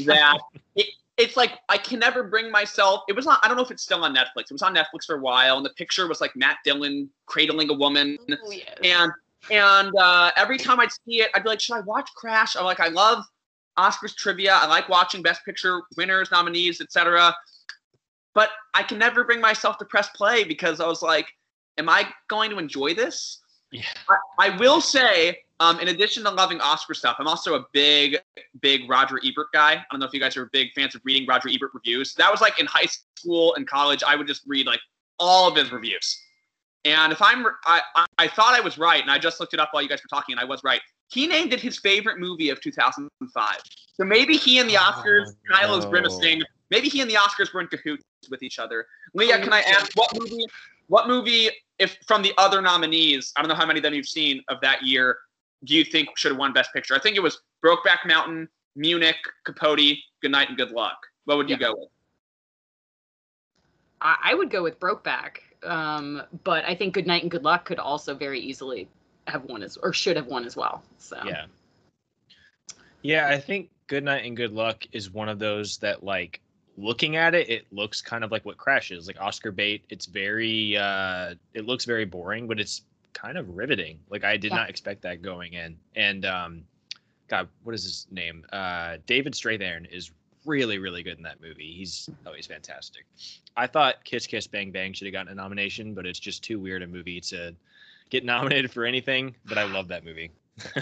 that 0.05 0.39
it, 0.77 0.87
it's 1.17 1.37
like 1.37 1.59
I 1.69 1.79
can 1.79 1.99
never 1.99 2.23
bring 2.23 2.51
myself. 2.51 3.03
It 3.09 3.15
was 3.15 3.27
not. 3.27 3.41
I 3.43 3.49
don't 3.49 3.57
know 3.57 3.63
if 3.63 3.71
it's 3.71 3.83
still 3.83 4.05
on 4.05 4.15
Netflix. 4.15 4.45
It 4.45 4.53
was 4.53 4.63
on 4.63 4.75
Netflix 4.75 5.05
for 5.07 5.17
a 5.17 5.21
while, 5.21 5.57
and 5.57 5.65
the 5.65 5.71
picture 5.71 6.09
was 6.09 6.21
like 6.21 6.35
Matt 6.37 6.59
Dillon 6.65 7.09
cradling 7.27 7.71
a 7.71 7.75
woman, 7.75 8.19
Ooh, 8.31 8.37
yes. 8.51 8.79
and 8.83 9.13
and 9.51 9.93
uh, 9.97 10.31
every 10.37 10.59
time 10.59 10.81
I'd 10.81 10.93
see 10.93 11.23
it, 11.23 11.31
I'd 11.35 11.43
be 11.43 11.49
like, 11.49 11.61
should 11.61 11.77
I 11.77 11.81
watch 11.81 12.11
Crash? 12.15 12.57
I'm 12.57 12.65
like, 12.65 12.81
I 12.81 12.89
love 12.89 13.25
Oscars 13.79 14.15
trivia. 14.15 14.53
I 14.55 14.67
like 14.67 14.89
watching 14.89 15.23
Best 15.23 15.45
Picture 15.45 15.83
winners, 15.97 16.31
nominees, 16.31 16.81
etc. 16.81 17.35
But 18.35 18.51
I 18.75 18.83
can 18.83 18.99
never 18.99 19.25
bring 19.25 19.41
myself 19.41 19.79
to 19.79 19.85
press 19.85 20.09
play 20.11 20.45
because 20.45 20.81
I 20.81 20.87
was 20.87 21.03
like, 21.03 21.27
am 21.79 21.89
I 21.89 22.07
going 22.29 22.51
to 22.51 22.59
enjoy 22.59 22.95
this? 22.95 23.41
Yeah. 23.73 23.83
I, 24.09 24.49
I 24.49 24.57
will 24.57 24.81
say, 24.81 25.39
um, 25.61 25.79
in 25.81 25.89
addition 25.89 26.25
to 26.25 26.31
loving 26.31 26.61
Oscar 26.61 26.95
stuff, 26.95 27.17
I'm 27.19 27.29
also 27.29 27.55
a 27.55 27.67
big, 27.73 28.19
big 28.61 28.89
Roger 28.89 29.21
Ebert 29.25 29.49
guy. 29.53 29.73
I 29.73 29.85
don't 29.91 30.01
know 30.01 30.07
if 30.07 30.13
you 30.13 30.21
guys 30.21 30.37
are 30.37 30.47
big 30.47 30.73
fans 30.75 30.95
of 30.95 31.03
reading 31.05 31.27
Roger 31.27 31.49
Ebert 31.49 31.71
reviews. 31.75 32.15
That 32.15 32.31
was 32.31 32.41
like 32.41 32.59
in 32.59 32.67
high 32.67 32.87
school 32.87 33.55
and 33.55 33.69
college. 33.69 34.03
I 34.07 34.17
would 34.17 34.27
just 34.27 34.43
read 34.47 34.67
like 34.67 34.81
all 35.19 35.49
of 35.49 35.57
his 35.57 35.71
reviews. 35.71 36.19
And 36.85 37.13
if 37.13 37.21
I'm, 37.21 37.45
I, 37.67 37.83
I, 37.95 38.07
I 38.19 38.29
thought 38.29 38.55
I 38.55 38.61
was 38.61 38.79
right, 38.79 39.03
and 39.03 39.11
I 39.11 39.19
just 39.19 39.39
looked 39.39 39.53
it 39.55 39.61
up 39.61 39.69
while 39.73 39.83
you 39.83 39.89
guys 39.89 40.01
were 40.03 40.09
talking, 40.17 40.33
and 40.33 40.41
I 40.41 40.45
was 40.45 40.65
right. 40.65 40.81
He 41.09 41.27
named 41.27 41.53
it 41.53 41.61
his 41.61 41.79
favorite 41.79 42.19
movie 42.19 42.51
of 42.51 42.61
2005. 42.61 43.57
So 43.95 44.05
maybe 44.05 44.37
he 44.37 44.59
and 44.59 44.71
the 44.71 44.77
oh, 44.77 44.81
Oscars, 44.81 45.27
Oh, 45.29 45.55
Kyle 45.55 45.77
is 45.77 45.85
no. 45.85 45.91
grimacing. 45.91 46.43
Maybe 46.71 46.89
he 46.89 47.01
and 47.01 47.11
the 47.11 47.15
Oscars 47.17 47.53
were 47.53 47.61
in 47.61 47.67
cahoots 47.67 48.05
with 48.31 48.43
each 48.43 48.59
other. 48.59 48.87
Leia, 49.17 49.39
Oh, 49.39 49.43
can 49.43 49.53
I 49.53 49.61
ask 49.61 49.91
what 49.95 50.11
movie? 50.19 50.45
What 50.87 51.07
movie, 51.07 51.51
if 51.79 51.97
from 52.07 52.23
the 52.23 52.33
other 52.39 52.63
nominees, 52.63 53.33
I 53.37 53.43
don't 53.43 53.49
know 53.49 53.55
how 53.55 53.67
many 53.67 53.79
of 53.79 53.83
them 53.83 53.95
you've 53.95 54.09
seen 54.09 54.43
of 54.49 54.59
that 54.63 54.83
year, 54.83 55.19
do 55.65 55.75
you 55.75 55.85
think 55.85 56.09
should 56.17 56.33
have 56.33 56.39
won 56.39 56.53
Best 56.53 56.73
Picture? 56.73 56.95
I 56.95 56.99
think 56.99 57.17
it 57.17 57.21
was 57.23 57.43
Brokeback 57.65 58.07
Mountain, 58.07 58.49
Munich, 58.75 59.17
Capote, 59.45 59.97
Good 60.23 60.31
Night 60.31 60.49
and 60.49 60.57
Good 60.57 60.71
Luck. 60.71 60.97
What 61.27 61.37
would 61.37 61.51
you 61.51 61.57
Yeah. 61.61 61.69
go 61.69 61.75
with? 61.77 61.89
I, 64.01 64.17
I 64.23 64.35
would 64.35 64.51
go 64.51 64.63
with 64.63 64.81
Brokeback, 64.81 65.39
um, 65.65 66.23
but 66.45 66.65
I 66.65 66.75
think 66.75 66.95
Good 66.95 67.07
Night 67.07 67.23
and 67.23 67.31
Good 67.31 67.45
Luck 67.45 67.65
could 67.65 67.79
also 67.79 68.15
very 68.15 68.41
easily 68.41 68.89
have 69.27 69.45
won 69.45 69.63
as 69.63 69.77
or 69.77 69.93
should 69.93 70.17
have 70.17 70.27
won 70.27 70.45
as 70.45 70.57
well. 70.57 70.83
So 70.99 71.21
Yeah. 71.25 71.47
Yeah, 73.03 73.29
I 73.29 73.39
think 73.39 73.71
Good 73.87 74.05
Night 74.05 74.25
and 74.25 74.37
Good 74.37 74.53
Luck 74.53 74.85
is 74.93 75.11
one 75.11 75.29
of 75.29 75.39
those 75.39 75.79
that 75.79 76.03
like 76.03 76.41
looking 76.77 77.17
at 77.17 77.35
it, 77.35 77.49
it 77.49 77.67
looks 77.73 78.01
kind 78.01 78.25
of 78.25 78.31
like 78.31 78.45
what 78.45 78.57
Crash 78.57 78.91
is, 78.91 79.07
like 79.07 79.21
Oscar 79.21 79.53
bait. 79.53 79.85
It's 79.89 80.07
very 80.07 80.77
uh 80.77 81.35
it 81.55 81.67
looks 81.67 81.85
very 81.85 82.05
boring, 82.05 82.47
but 82.47 82.61
it's 82.61 82.83
kind 83.13 83.39
of 83.39 83.49
riveting. 83.57 84.01
Like 84.11 84.25
I 84.25 84.37
did 84.37 84.53
Yeah. 84.53 84.59
not 84.59 84.71
expect 84.71 85.03
that 85.03 85.23
going 85.23 85.55
in. 85.55 85.79
And 85.97 86.25
um 86.25 86.65
God, 87.29 87.49
what 87.63 87.75
is 87.75 87.85
his 87.85 88.07
name? 88.11 88.45
Uh 88.53 88.99
David 89.07 89.33
Strathairn 89.35 89.91
is 89.91 90.11
really, 90.45 90.79
really 90.79 91.03
good 91.03 91.17
in 91.17 91.23
that 91.25 91.41
movie. 91.41 91.73
He's 91.73 92.09
oh 92.27 92.33
he's 92.33 92.47
fantastic. 92.47 93.05
I 93.57 93.67
thought 93.67 94.05
Kiss 94.05 94.27
Kiss 94.27 94.47
Bang 94.47 94.71
Bang 94.71 94.93
should 94.93 95.07
have 95.07 95.13
gotten 95.13 95.33
a 95.33 95.35
nomination, 95.35 95.95
but 95.95 96.07
it's 96.07 96.21
just 96.21 96.43
too 96.43 96.59
weird 96.59 96.83
a 96.83 96.87
movie 96.87 97.21
to 97.23 97.55
get 98.11 98.25
nominated 98.25 98.71
for 98.71 98.85
anything. 98.85 99.35
But 99.47 99.59
I 99.59 99.65
love 99.65 99.89
that 99.89 100.05
movie. 100.05 100.31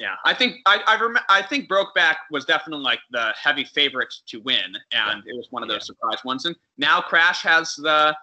Yeah, 0.00 0.14
I 0.24 0.32
think 0.32 0.56
I 0.64 0.80
I, 0.86 0.98
rem- 0.98 1.22
I 1.28 1.42
think 1.42 1.68
Brokeback 1.68 2.16
was 2.30 2.46
definitely 2.46 2.82
like 2.82 3.00
the 3.10 3.34
heavy 3.40 3.64
favorite 3.64 4.12
to 4.28 4.40
win, 4.40 4.74
and 4.92 5.22
it 5.26 5.36
was 5.36 5.48
one 5.50 5.62
of 5.62 5.68
those 5.68 5.84
surprise 5.86 6.24
ones. 6.24 6.46
And 6.46 6.56
now 6.78 7.02
Crash 7.02 7.42
has 7.42 7.74
the 7.76 8.16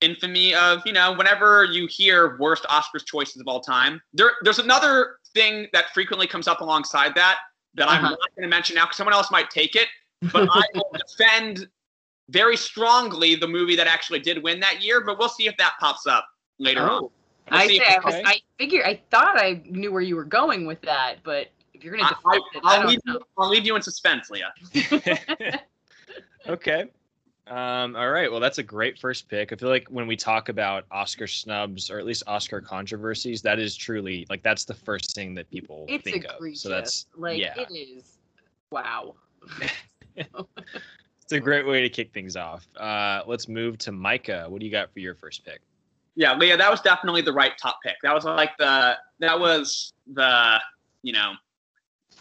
infamy 0.00 0.54
of 0.54 0.80
you 0.86 0.92
know 0.92 1.12
whenever 1.12 1.64
you 1.64 1.88
hear 1.88 2.38
worst 2.38 2.62
Oscars 2.70 3.04
choices 3.04 3.40
of 3.40 3.48
all 3.48 3.60
time, 3.60 4.00
there 4.14 4.30
there's 4.42 4.60
another 4.60 5.16
thing 5.34 5.66
that 5.72 5.92
frequently 5.92 6.28
comes 6.28 6.46
up 6.46 6.60
alongside 6.60 7.16
that 7.16 7.38
that 7.74 7.88
I'm 7.88 8.04
Uh-huh. 8.04 8.10
not 8.10 8.34
going 8.36 8.42
to 8.42 8.48
mention 8.48 8.74
now 8.76 8.84
because 8.84 8.96
someone 8.96 9.14
else 9.14 9.30
might 9.30 9.50
take 9.50 9.76
it, 9.76 9.88
but 10.32 10.48
I 10.50 10.62
will 10.74 10.90
defend 11.06 11.68
very 12.30 12.56
strongly 12.56 13.34
the 13.34 13.48
movie 13.48 13.76
that 13.76 13.86
actually 13.86 14.20
did 14.20 14.42
win 14.42 14.60
that 14.60 14.82
year. 14.82 15.00
But 15.04 15.18
we'll 15.18 15.28
see 15.28 15.46
if 15.46 15.56
that 15.58 15.74
pops 15.80 16.06
up 16.06 16.26
later 16.58 16.82
on. 16.82 17.04
Oh, 17.04 17.12
We'll 17.50 17.60
I 17.60 17.66
see 17.66 17.78
say 17.78 17.84
if- 17.86 17.94
I 17.94 18.04
was 18.04 18.14
okay. 18.14 18.22
I 18.26 18.40
figure 18.58 18.84
I 18.84 19.00
thought 19.10 19.40
I 19.40 19.62
knew 19.64 19.90
where 19.90 20.02
you 20.02 20.16
were 20.16 20.24
going 20.24 20.66
with 20.66 20.82
that, 20.82 21.16
but 21.22 21.48
if 21.72 21.82
you're 21.82 21.96
gonna 21.96 22.04
I, 22.06 22.08
defend 22.10 22.42
it, 22.54 22.60
I 22.62 22.76
will 22.76 22.82
don't 22.82 22.90
leave 22.90 23.00
know. 23.06 23.12
you, 23.14 23.20
I'll 23.38 23.48
leave 23.48 23.64
you 23.64 23.74
in 23.76 23.80
suspense, 23.82 24.30
Leia. 24.30 25.60
okay. 26.48 26.86
Um, 27.48 27.96
all 27.96 28.10
right. 28.10 28.30
Well, 28.30 28.40
that's 28.40 28.58
a 28.58 28.62
great 28.62 28.98
first 28.98 29.28
pick. 29.28 29.52
I 29.52 29.56
feel 29.56 29.70
like 29.70 29.88
when 29.88 30.06
we 30.06 30.16
talk 30.16 30.48
about 30.48 30.84
Oscar 30.90 31.26
snubs 31.26 31.90
or 31.90 31.98
at 31.98 32.04
least 32.04 32.22
Oscar 32.26 32.60
controversies, 32.60 33.40
that 33.42 33.58
is 33.58 33.74
truly 33.74 34.26
like 34.28 34.42
that's 34.42 34.64
the 34.64 34.74
first 34.74 35.14
thing 35.14 35.34
that 35.34 35.50
people 35.50 35.86
It's 35.88 36.04
think 36.04 36.24
egregious. 36.24 36.60
of. 36.60 36.62
So 36.62 36.68
that's 36.68 37.06
like 37.16 37.38
yeah. 37.38 37.54
it 37.56 37.72
is. 37.72 38.18
Wow. 38.70 39.14
it's 40.16 41.32
a 41.32 41.40
great 41.40 41.66
way 41.66 41.80
to 41.80 41.88
kick 41.88 42.12
things 42.12 42.36
off. 42.36 42.66
Uh, 42.76 43.22
let's 43.26 43.48
move 43.48 43.78
to 43.78 43.92
Micah. 43.92 44.46
What 44.48 44.60
do 44.60 44.66
you 44.66 44.72
got 44.72 44.92
for 44.92 45.00
your 45.00 45.14
first 45.14 45.44
pick? 45.44 45.60
Yeah, 46.16 46.34
Leia, 46.34 46.58
that 46.58 46.70
was 46.70 46.80
definitely 46.80 47.22
the 47.22 47.32
right 47.32 47.52
top 47.56 47.78
pick. 47.82 47.96
That 48.02 48.12
was 48.12 48.24
like 48.24 48.56
the 48.58 48.96
that 49.20 49.38
was 49.38 49.92
the 50.12 50.60
you 51.02 51.12
know 51.12 51.32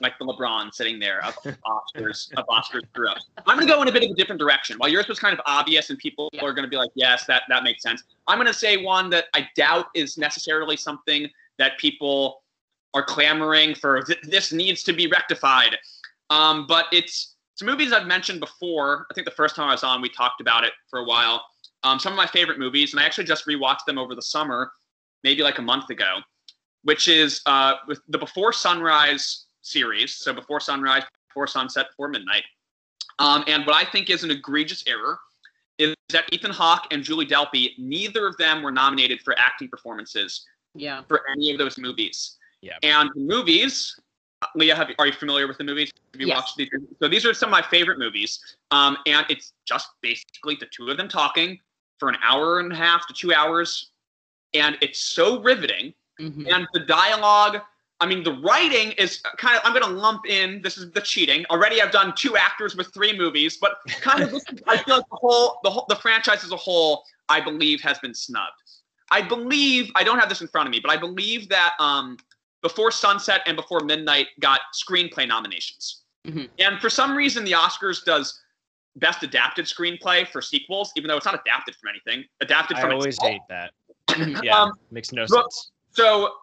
like 0.02 0.18
the 0.20 0.26
LeBron 0.26 0.74
sitting 0.74 1.00
there 1.00 1.24
of 1.26 1.36
Oscars 1.66 2.32
of 2.38 2.46
Oscars 2.48 2.82
through 2.94 3.10
up. 3.10 3.18
I'm 3.46 3.58
gonna 3.58 3.68
go 3.72 3.82
in 3.82 3.88
a 3.88 3.92
bit 3.92 4.04
of 4.04 4.12
a 4.12 4.14
different 4.14 4.40
direction. 4.40 4.78
While 4.78 4.90
yours 4.90 5.08
was 5.08 5.20
kind 5.20 5.34
of 5.34 5.42
obvious 5.46 5.90
and 5.90 5.98
people 6.00 6.30
Yeah. 6.34 6.44
are 6.44 6.54
gonna 6.54 6.68
be 6.68 6.78
like, 6.78 6.92
yes, 6.96 7.26
that 7.26 7.44
that 7.50 7.64
makes 7.64 7.82
sense. 7.84 8.04
I'm 8.28 8.38
gonna 8.38 8.54
say 8.54 8.78
one 8.78 9.10
that 9.12 9.26
I 9.34 9.48
doubt 9.56 9.88
is 9.94 10.18
necessarily 10.18 10.78
something 10.78 11.30
that 11.58 11.78
people 11.80 12.44
are 12.94 13.04
clamoring 13.04 13.76
for. 13.76 14.02
"Th- 14.02 14.20
This 14.24 14.52
needs 14.52 14.84
to 14.84 14.94
be 14.94 15.08
rectified. 15.08 15.78
Um, 16.30 16.66
but 16.68 16.86
it's 16.92 17.36
it's 17.54 17.64
movies 17.64 17.92
I've 17.92 18.06
mentioned 18.08 18.40
before. 18.40 19.08
I 19.10 19.14
think 19.16 19.26
the 19.26 19.32
first 19.32 19.56
time 19.56 19.68
I 19.70 19.72
was 19.72 19.84
on, 19.84 20.02
we 20.02 20.10
talked 20.10 20.42
about 20.42 20.64
it 20.64 20.74
for 20.90 21.00
a 21.00 21.04
while. 21.04 21.44
Um, 21.84 22.00
some 22.00 22.14
of 22.14 22.18
my 22.18 22.28
favorite 22.28 22.60
movies, 22.60 22.94
and 22.94 23.00
I 23.02 23.06
actually 23.06 23.24
just 23.24 23.46
rewatched 23.48 23.86
them 23.88 23.98
over 23.98 24.14
the 24.14 24.22
summer, 24.22 24.72
maybe 25.24 25.42
like 25.42 25.58
a 25.58 25.62
month 25.62 25.90
ago, 25.90 26.20
which 26.84 27.08
is 27.08 27.42
uh, 27.48 27.76
with 27.88 28.00
the 28.10 28.18
Before 28.20 28.54
Sunrise 28.54 29.46
series. 29.71 30.15
So 30.15 30.34
Before 30.34 30.60
Sunrise, 30.60 31.03
Before 31.30 31.47
Sunset, 31.47 31.89
Before 31.89 32.08
Midnight. 32.08 32.43
Um, 33.19 33.43
and 33.47 33.65
what 33.65 33.75
I 33.75 33.89
think 33.89 34.10
is 34.10 34.23
an 34.23 34.32
egregious 34.32 34.84
error 34.88 35.19
is 35.77 35.95
that 36.10 36.25
Ethan 36.32 36.51
Hawke 36.51 36.86
and 36.91 37.03
Julie 37.03 37.25
Delpy, 37.27 37.77
neither 37.77 38.25
of 38.27 38.38
them 38.38 38.63
were 38.63 38.71
nominated 38.71 39.21
for 39.21 39.38
acting 39.38 39.67
performances 39.67 40.45
Yeah. 40.75 41.03
for 41.08 41.21
any 41.30 41.51
of 41.51 41.58
those 41.58 41.77
movies. 41.77 42.38
Yeah. 42.62 42.77
And 42.84 43.10
the 43.13 43.21
movies, 43.21 43.99
Leia, 44.56 44.75
have 44.75 44.89
are 44.97 45.08
you 45.08 45.13
familiar 45.13 45.47
with 45.47 45.58
the 45.58 45.63
movies? 45.63 45.91
Have 46.13 46.21
you 46.21 46.27
Yes. 46.27 46.36
watched 46.38 46.58
these? 46.58 46.69
So 46.99 47.08
these 47.08 47.25
are 47.25 47.34
some 47.34 47.49
of 47.49 47.51
my 47.51 47.62
favorite 47.62 47.99
movies. 47.99 48.39
Um, 48.71 48.97
and 49.06 49.25
it's 49.30 49.53
just 49.65 49.89
basically 50.01 50.56
the 50.56 50.67
two 50.67 50.89
of 50.89 50.97
them 50.97 51.08
talking 51.10 51.60
for 51.99 52.10
an 52.10 52.17
hour 52.21 52.60
and 52.60 52.71
a 52.71 52.75
half 52.75 53.08
to 53.08 53.13
two 53.13 53.34
hours. 53.34 53.91
And 54.53 54.77
it's 54.82 54.99
so 54.99 55.41
riveting. 55.41 55.93
Mhm. 56.19 56.51
And 56.51 56.67
the 56.73 56.80
dialogue, 56.82 57.62
I 58.00 58.06
mean, 58.06 58.24
the 58.24 58.34
writing 58.34 58.92
is 58.94 59.22
kind 59.38 59.56
of, 59.56 59.62
I'm 59.66 59.74
going 59.74 59.84
to 59.86 60.00
lump 60.00 60.28
in, 60.28 60.62
this 60.62 60.78
is 60.78 60.92
the 60.92 61.02
cheating. 61.02 61.46
Already 61.50 61.82
I've 61.82 61.92
done 61.92 62.14
two 62.16 62.38
actors 62.38 62.76
with 62.76 62.94
three 62.94 63.18
movies, 63.18 63.58
but 63.60 63.78
kind 64.02 64.22
of, 64.22 64.30
this, 64.32 64.44
I 64.68 64.78
feel 64.78 64.98
like 64.98 65.10
the 65.10 65.16
whole, 65.18 65.60
the 65.64 65.70
whole, 65.72 65.86
the 65.90 65.96
franchise 65.96 66.44
as 66.44 66.52
a 66.52 66.56
whole, 66.58 67.04
I 67.28 67.42
believe 67.42 67.82
has 67.82 67.98
been 68.00 68.14
snubbed. 68.14 68.52
I 69.10 69.22
believe, 69.24 69.90
I 69.96 70.04
don't 70.04 70.20
have 70.20 70.30
this 70.30 70.42
in 70.42 70.48
front 70.48 70.68
of 70.68 70.72
me, 70.72 70.80
but 70.80 70.92
I 70.92 70.98
believe 70.98 71.50
that 71.50 71.74
um, 71.80 72.18
Before 72.62 72.92
Sunset 72.92 73.42
and 73.48 73.56
Before 73.56 73.80
Midnight 73.80 74.28
got 74.42 74.62
screenplay 74.76 75.28
nominations. 75.28 76.04
Mhm. 76.28 76.50
And 76.60 76.80
for 76.80 76.90
some 76.92 77.16
reason, 77.16 77.46
the 77.46 77.54
Oscars 77.54 78.04
does 78.06 78.40
best 78.98 79.24
adapted 79.24 79.66
screenplay 79.66 80.28
for 80.28 80.42
sequels, 80.42 80.92
even 80.98 81.08
though 81.08 81.18
it's 81.18 81.26
not 81.26 81.40
adapted 81.40 81.76
from 81.76 81.90
anything. 81.90 82.26
Adapted 82.42 82.78
from 82.78 82.90
I 82.92 82.94
always 82.94 83.16
itself. 83.16 83.32
hate 83.32 83.42
that. 83.50 83.72
Yeah, 84.44 84.62
Um, 84.62 84.74
makes 84.92 85.12
no 85.12 85.26
look- 85.30 85.52
sense. 85.52 85.72
So 85.92 86.34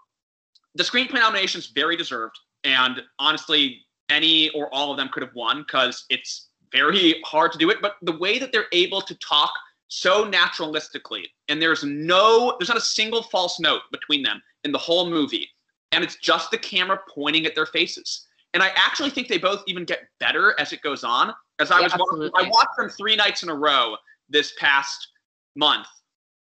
the 0.75 0.85
screenplay 0.85 1.15
nominations 1.21 1.69
very 1.69 1.97
deserved, 1.97 2.39
and 2.65 3.03
honestly, 3.19 3.81
any 4.09 4.51
or 4.51 4.73
all 4.75 4.91
of 4.91 4.97
them 4.97 5.09
could 5.13 5.23
have 5.23 5.35
won 5.35 5.63
because 5.63 6.05
it's 6.11 6.49
very 6.73 7.21
hard 7.25 7.53
to 7.53 7.59
do 7.59 7.71
it. 7.71 7.79
But 7.81 7.97
the 8.03 8.17
way 8.19 8.39
that 8.39 8.53
they're 8.53 8.67
able 8.73 9.01
to 9.03 9.15
talk 9.17 9.51
so 9.89 10.29
naturalistically, 10.31 11.25
and 11.49 11.61
there's 11.63 11.85
no, 11.85 12.57
there's 12.59 12.69
not 12.69 12.77
a 12.77 12.81
single 12.81 13.23
false 13.23 13.61
note 13.61 13.83
between 13.93 14.23
them 14.23 14.43
in 14.65 14.73
the 14.73 14.79
whole 14.79 15.09
movie, 15.09 15.49
and 15.93 16.03
it's 16.03 16.17
just 16.17 16.51
the 16.51 16.59
camera 16.59 16.99
pointing 17.15 17.47
at 17.47 17.55
their 17.55 17.67
faces. 17.67 18.27
and 18.55 18.63
I 18.63 18.69
actually 18.77 19.11
think 19.11 19.27
they 19.29 19.39
both 19.39 19.63
even 19.67 19.85
get 19.85 20.01
better 20.21 20.55
as 20.61 20.73
it 20.73 20.81
goes 20.83 21.03
on. 21.03 21.35
As 21.59 21.71
I 21.73 21.79
Yeah, 21.81 21.85
was 21.85 21.93
watching. 21.99 22.31
I 22.37 22.49
watched 22.49 22.77
them 22.77 22.89
three 22.89 23.17
nights 23.17 23.43
in 23.43 23.49
a 23.49 23.55
row 23.55 23.97
this 24.29 24.53
past 24.59 25.09
month, 25.57 25.87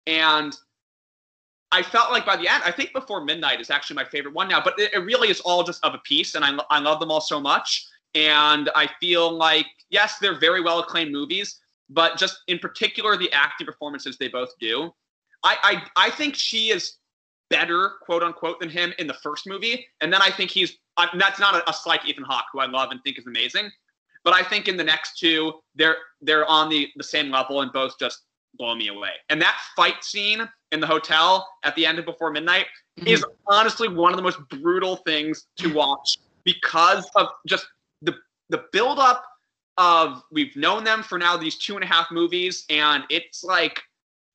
and 0.07 0.55
I 1.71 1.81
felt 1.81 2.12
like 2.12 2.25
by 2.25 2.36
the 2.36 2.47
end, 2.47 2.63
I 2.65 2.71
think 2.71 2.91
Before 2.93 3.23
Midnight 3.23 3.62
is 3.62 3.69
actually 3.69 3.95
my 3.95 4.05
favorite 4.05 4.34
one 4.34 4.49
now. 4.49 4.62
But 4.63 4.77
it, 4.77 4.93
it 4.93 4.99
really 4.99 5.29
is 5.29 5.39
all 5.41 5.63
just 5.63 5.84
of 5.86 5.93
a 5.93 5.99
piece, 5.99 6.36
and 6.36 6.43
I 6.43 6.57
I 6.69 6.79
love 6.79 6.99
them 6.99 7.12
all 7.12 7.21
so 7.21 7.39
much. 7.39 7.88
And 8.13 8.69
I 8.75 8.89
feel 8.99 9.31
like 9.31 9.67
yes, 9.89 10.17
they're 10.19 10.39
very 10.39 10.62
well 10.62 10.79
acclaimed 10.79 11.12
movies, 11.12 11.60
but 11.89 12.17
just 12.17 12.39
in 12.47 12.60
particular 12.60 13.15
the 13.17 13.31
acting 13.31 13.65
performances 13.65 14.17
they 14.17 14.27
both 14.27 14.49
do. 14.60 14.91
I 15.43 15.84
I, 15.95 16.07
I 16.07 16.10
think 16.10 16.36
she 16.36 16.71
is 16.71 16.97
better, 17.49 17.93
quote 18.01 18.23
unquote, 18.23 18.60
than 18.60 18.69
him 18.69 18.93
in 18.99 19.07
the 19.07 19.13
first 19.15 19.47
movie, 19.47 19.86
and 20.01 20.12
then 20.12 20.21
I 20.21 20.31
think 20.31 20.51
he's. 20.51 20.77
Uh, 20.97 21.07
that's 21.17 21.39
not 21.39 21.55
a, 21.55 21.69
a 21.69 21.73
slight 21.73 22.05
Ethan 22.05 22.25
Hawke, 22.25 22.45
who 22.51 22.60
I 22.60 22.65
love 22.65 22.91
and 22.91 23.01
think 23.01 23.17
is 23.17 23.25
amazing, 23.25 23.71
but 24.25 24.34
I 24.34 24.43
think 24.43 24.67
in 24.67 24.75
the 24.75 24.84
next 24.84 25.17
two, 25.17 25.53
they're 25.75 25.97
they're 26.21 26.45
on 26.45 26.69
the 26.69 26.89
the 26.97 27.03
same 27.03 27.31
level 27.31 27.62
and 27.62 27.71
both 27.71 27.97
just 27.97 28.23
blow 28.58 28.76
me 28.76 28.88
away. 28.90 29.12
And 29.30 29.42
that 29.42 29.58
fight 29.76 30.04
scene 30.04 30.48
in 30.72 30.80
the 30.80 30.88
hotel 30.88 31.48
at 31.64 31.76
the 31.76 31.86
end 31.86 32.00
of 32.00 32.06
Before 32.06 32.32
Midnight 32.32 32.68
mm-hmm. 33.00 33.08
is 33.08 33.26
honestly 33.48 33.88
one 33.88 34.12
of 34.12 34.18
the 34.18 34.24
most 34.24 34.40
brutal 34.50 34.98
things 34.98 35.48
to 35.58 35.74
watch 35.74 36.18
because 36.44 37.10
of 37.16 37.28
just 37.48 37.68
the 38.02 38.16
the 38.50 38.64
buildup 38.72 39.24
of 39.78 40.24
we've 40.32 40.56
known 40.56 40.84
them 40.84 41.02
for 41.04 41.18
now 41.18 41.38
these 41.38 41.58
two 41.58 41.76
and 41.76 41.84
a 41.84 41.88
half 41.88 42.12
movies, 42.12 42.66
and 42.70 43.04
it's 43.10 43.44
like 43.44 43.82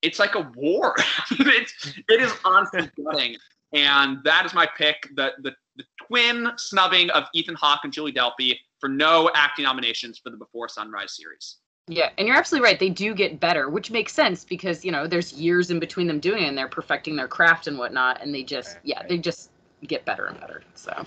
it's 0.03 0.19
like 0.19 0.35
a 0.35 0.51
war. 0.57 0.95
it's 1.31 1.93
it 2.09 2.21
is 2.21 2.33
honestly 2.45 2.91
gutting. 3.03 3.37
And 3.73 4.19
that 4.25 4.47
is 4.47 4.55
my 4.55 4.67
pick. 4.77 5.09
The 5.17 5.33
the 5.43 5.53
the 5.77 5.85
twin 6.07 6.51
snubbing 6.57 7.11
of 7.11 7.25
Ethan 7.35 7.55
Hawke 7.55 7.81
and 7.85 7.93
Julie 7.93 8.13
Delpy 8.13 8.59
for 8.79 8.89
no 8.89 9.31
acting 9.35 9.65
nominations 9.65 10.19
for 10.19 10.31
the 10.31 10.37
Before 10.37 10.69
Sunrise 10.69 11.17
series. 11.17 11.57
Yeah, 11.89 12.11
and 12.19 12.27
you're 12.27 12.37
absolutely 12.37 12.69
right. 12.69 12.79
They 12.79 12.91
do 12.91 13.15
get 13.15 13.39
better, 13.39 13.69
which 13.71 13.91
makes 13.91 14.13
sense 14.13 14.45
because 14.45 14.85
you 14.85 14.91
know 14.91 15.07
there's 15.07 15.33
years 15.33 15.71
in 15.71 15.79
between 15.79 16.07
them 16.07 16.19
doing 16.19 16.43
it, 16.45 16.49
and 16.49 16.59
they're 16.59 16.69
perfecting 16.69 17.17
their 17.17 17.29
craft 17.29 17.67
and 17.69 17.79
whatnot, 17.79 18.21
and 18.23 18.35
they 18.35 18.43
just 18.43 18.79
yeah 18.83 19.03
they 19.09 19.19
just 19.19 19.51
get 19.87 20.05
better 20.05 20.27
and 20.27 20.41
better. 20.41 20.63
So 20.75 21.05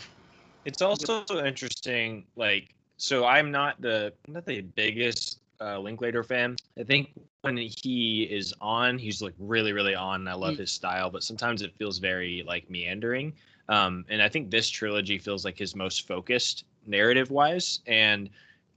It's 0.65 0.81
also 0.81 1.25
interesting, 1.45 2.25
like, 2.35 2.75
so 2.97 3.25
I'm 3.25 3.51
not 3.51 3.81
the 3.81 4.13
not 4.27 4.45
the 4.45 4.61
biggest 4.61 5.39
uh, 5.61 5.79
Linklater 5.79 6.23
fan. 6.23 6.55
I 6.77 6.83
think 6.83 7.09
when 7.41 7.57
he 7.57 8.23
is 8.29 8.53
on, 8.61 8.97
he's 8.97 9.21
like 9.21 9.33
really, 9.39 9.73
really 9.73 9.95
on. 9.95 10.21
And 10.21 10.29
I 10.29 10.33
love 10.33 10.55
Mm. 10.55 10.57
his 10.57 10.71
style, 10.71 11.09
but 11.09 11.23
sometimes 11.23 11.61
it 11.61 11.75
feels 11.77 11.97
very 11.99 12.43
like 12.45 12.69
meandering. 12.69 13.33
Um, 13.69 14.05
and 14.09 14.21
I 14.21 14.29
think 14.29 14.49
this 14.49 14.69
trilogy 14.69 15.17
feels 15.17 15.45
like 15.45 15.57
his 15.57 15.75
most 15.75 16.07
focused 16.07 16.65
narrative 16.85 17.31
wise. 17.31 17.79
And 17.87 18.29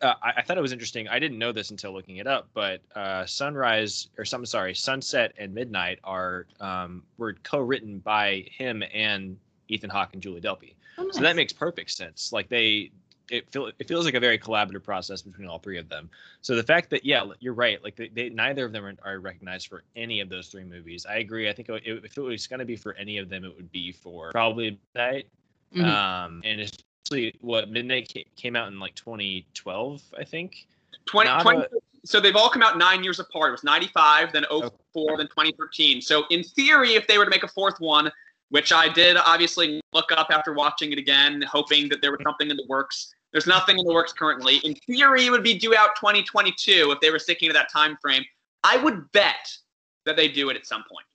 uh, 0.03 0.15
I, 0.23 0.33
I 0.39 0.43
thought 0.43 0.59
it 0.59 0.63
was 0.63 0.73
interesting. 0.73 1.09
I 1.09 1.19
didn't 1.19 1.39
know 1.39 1.53
this 1.53 1.71
until 1.71 1.93
looking 1.93 2.17
it 2.17 2.27
up, 2.27 2.49
but 2.55 2.81
uh, 2.95 3.25
Sunrise 3.25 4.09
or 4.19 4.25
some 4.25 4.45
sorry, 4.45 4.75
Sunset 4.75 5.33
and 5.39 5.55
Midnight 5.55 6.01
are 6.05 6.47
um, 6.61 7.03
were 7.19 7.35
co-written 7.45 7.99
by 8.01 8.45
him 8.51 8.83
and 8.93 9.39
Ethan 9.69 9.91
Hawke 9.91 10.11
and 10.13 10.23
Julie 10.23 10.41
Delpy. 10.41 10.75
Oh, 10.99 11.09
So 11.11 11.21
that 11.23 11.37
makes 11.37 11.53
perfect 11.53 11.91
sense. 11.93 12.33
Like 12.33 12.49
they, 12.49 12.91
it 13.31 13.51
feel 13.51 13.71
it 13.79 13.89
feels 13.89 14.05
like 14.05 14.15
a 14.15 14.21
very 14.21 14.39
collaborative 14.39 14.83
process 14.83 15.23
between 15.23 15.49
all 15.49 15.59
three 15.59 15.79
of 15.79 15.89
them. 15.89 16.11
So 16.43 16.55
the 16.55 16.63
fact 16.63 16.91
that 16.91 17.05
yeah, 17.05 17.25
you're 17.41 17.55
right. 17.55 17.83
Like 17.83 17.97
they, 17.97 18.09
they 18.09 18.29
neither 18.29 18.65
of 18.65 18.73
them 18.73 18.85
are, 18.85 18.95
are 19.05 19.21
recognized 19.21 19.69
for 19.69 19.85
any 19.97 20.21
of 20.21 20.29
those 20.29 20.49
three 20.49 20.65
movies. 20.65 21.07
I 21.09 21.19
agree. 21.19 21.49
I 21.49 21.53
think 21.53 21.69
it, 21.69 21.83
if 21.87 22.19
it 22.19 22.21
was 22.21 22.47
going 22.47 22.61
to 22.61 22.67
be 22.67 22.77
for 22.77 22.95
any 22.95 23.19
of 23.19 23.29
them, 23.29 23.45
it 23.45 23.57
would 23.57 23.71
be 23.73 23.93
for 23.93 24.33
probably 24.33 24.79
Midnight. 24.95 25.27
Mhm. 25.75 25.85
Um, 25.85 26.43
and 26.45 26.61
especially 27.05 27.35
what 27.41 27.71
Midnight 27.71 28.13
came 28.37 28.57
out 28.57 28.69
in 28.69 28.79
like 28.79 28.95
2012, 28.95 30.03
I 30.19 30.25
think. 30.25 30.67
20, 31.07 31.31
20 31.43 31.59
a- 31.61 31.67
so 32.05 32.21
they've 32.21 32.35
all 32.37 32.51
come 32.51 32.63
out 32.63 32.79
nine 32.79 33.05
years 33.05 33.21
apart. 33.21 33.49
It 33.51 33.53
was 33.53 33.65
95, 33.65 34.33
then 34.33 34.45
04, 34.51 35.17
then 35.19 35.27
2013. 35.29 36.01
So 36.01 36.25
in 36.31 36.43
theory, 36.43 36.95
if 36.95 37.07
they 37.07 37.17
were 37.17 37.25
to 37.25 37.31
make 37.31 37.45
a 37.45 37.49
fourth 37.49 37.79
one, 37.81 38.11
which 38.51 38.73
I 38.73 38.89
did 38.93 39.17
obviously 39.17 39.81
look 39.93 40.11
up 40.13 40.29
after 40.31 40.53
watching 40.53 40.93
it 40.93 40.99
again, 40.99 41.43
hoping 41.43 41.89
that 41.91 42.03
there 42.03 42.11
was 42.11 42.21
something 42.25 42.51
in 42.51 42.57
the 42.57 42.67
works. 42.69 43.15
There's 43.31 43.47
nothing 43.47 43.79
in 43.79 43.87
the 43.87 43.93
works 43.93 44.13
currently. 44.13 44.57
In 44.59 44.75
theory, 44.75 45.27
it 45.27 45.31
would 45.31 45.45
be 45.45 45.57
due 45.57 45.75
out 45.77 45.91
2022 45.97 46.91
if 46.91 47.01
they 47.01 47.11
were 47.11 47.19
sticking 47.21 47.49
to 47.49 47.53
that 47.55 47.71
time 47.73 47.97
frame. 48.03 48.25
I 48.65 48.77
would 48.79 49.11
bet 49.13 49.57
that 50.05 50.17
they 50.17 50.29
do 50.29 50.51
it 50.51 50.57
at 50.57 50.67
some 50.67 50.83
point. 50.91 51.07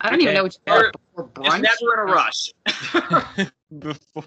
I 0.00 0.08
don't 0.10 0.20
even 0.22 0.34
know 0.34 0.44
which 0.44 0.56
Or- 0.66 0.90
before 1.14 1.30
It's 1.44 1.54
brunch. 1.54 1.60
never 1.60 2.02
in 2.02 2.08
a 2.08 2.12
rush. 2.12 3.50
before 3.78 4.24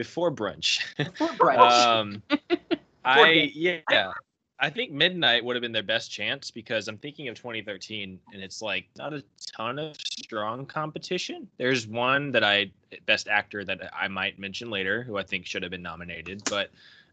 before 0.00 0.32
brunch. 0.32 0.80
Before 0.96 1.28
brunch. 1.28 1.58
um, 1.86 2.22
I 3.04 3.52
yeah, 3.54 4.12
I 4.58 4.70
think 4.70 4.92
Midnight 4.92 5.44
would 5.44 5.56
have 5.56 5.60
been 5.60 5.72
their 5.72 5.82
best 5.82 6.10
chance 6.10 6.50
because 6.50 6.88
I'm 6.88 6.96
thinking 6.96 7.28
of 7.28 7.34
2013 7.34 8.18
and 8.32 8.42
it's 8.42 8.62
like 8.62 8.86
not 8.96 9.12
a 9.12 9.22
ton 9.54 9.78
of 9.78 9.96
strong 9.98 10.64
competition. 10.64 11.46
There's 11.58 11.86
one 11.86 12.32
that 12.32 12.42
I 12.42 12.70
best 13.04 13.28
actor 13.28 13.62
that 13.62 13.92
I 13.94 14.08
might 14.08 14.38
mention 14.38 14.70
later 14.70 15.02
who 15.02 15.18
I 15.18 15.22
think 15.22 15.44
should 15.44 15.62
have 15.62 15.70
been 15.70 15.82
nominated, 15.82 16.42
but 16.48 16.70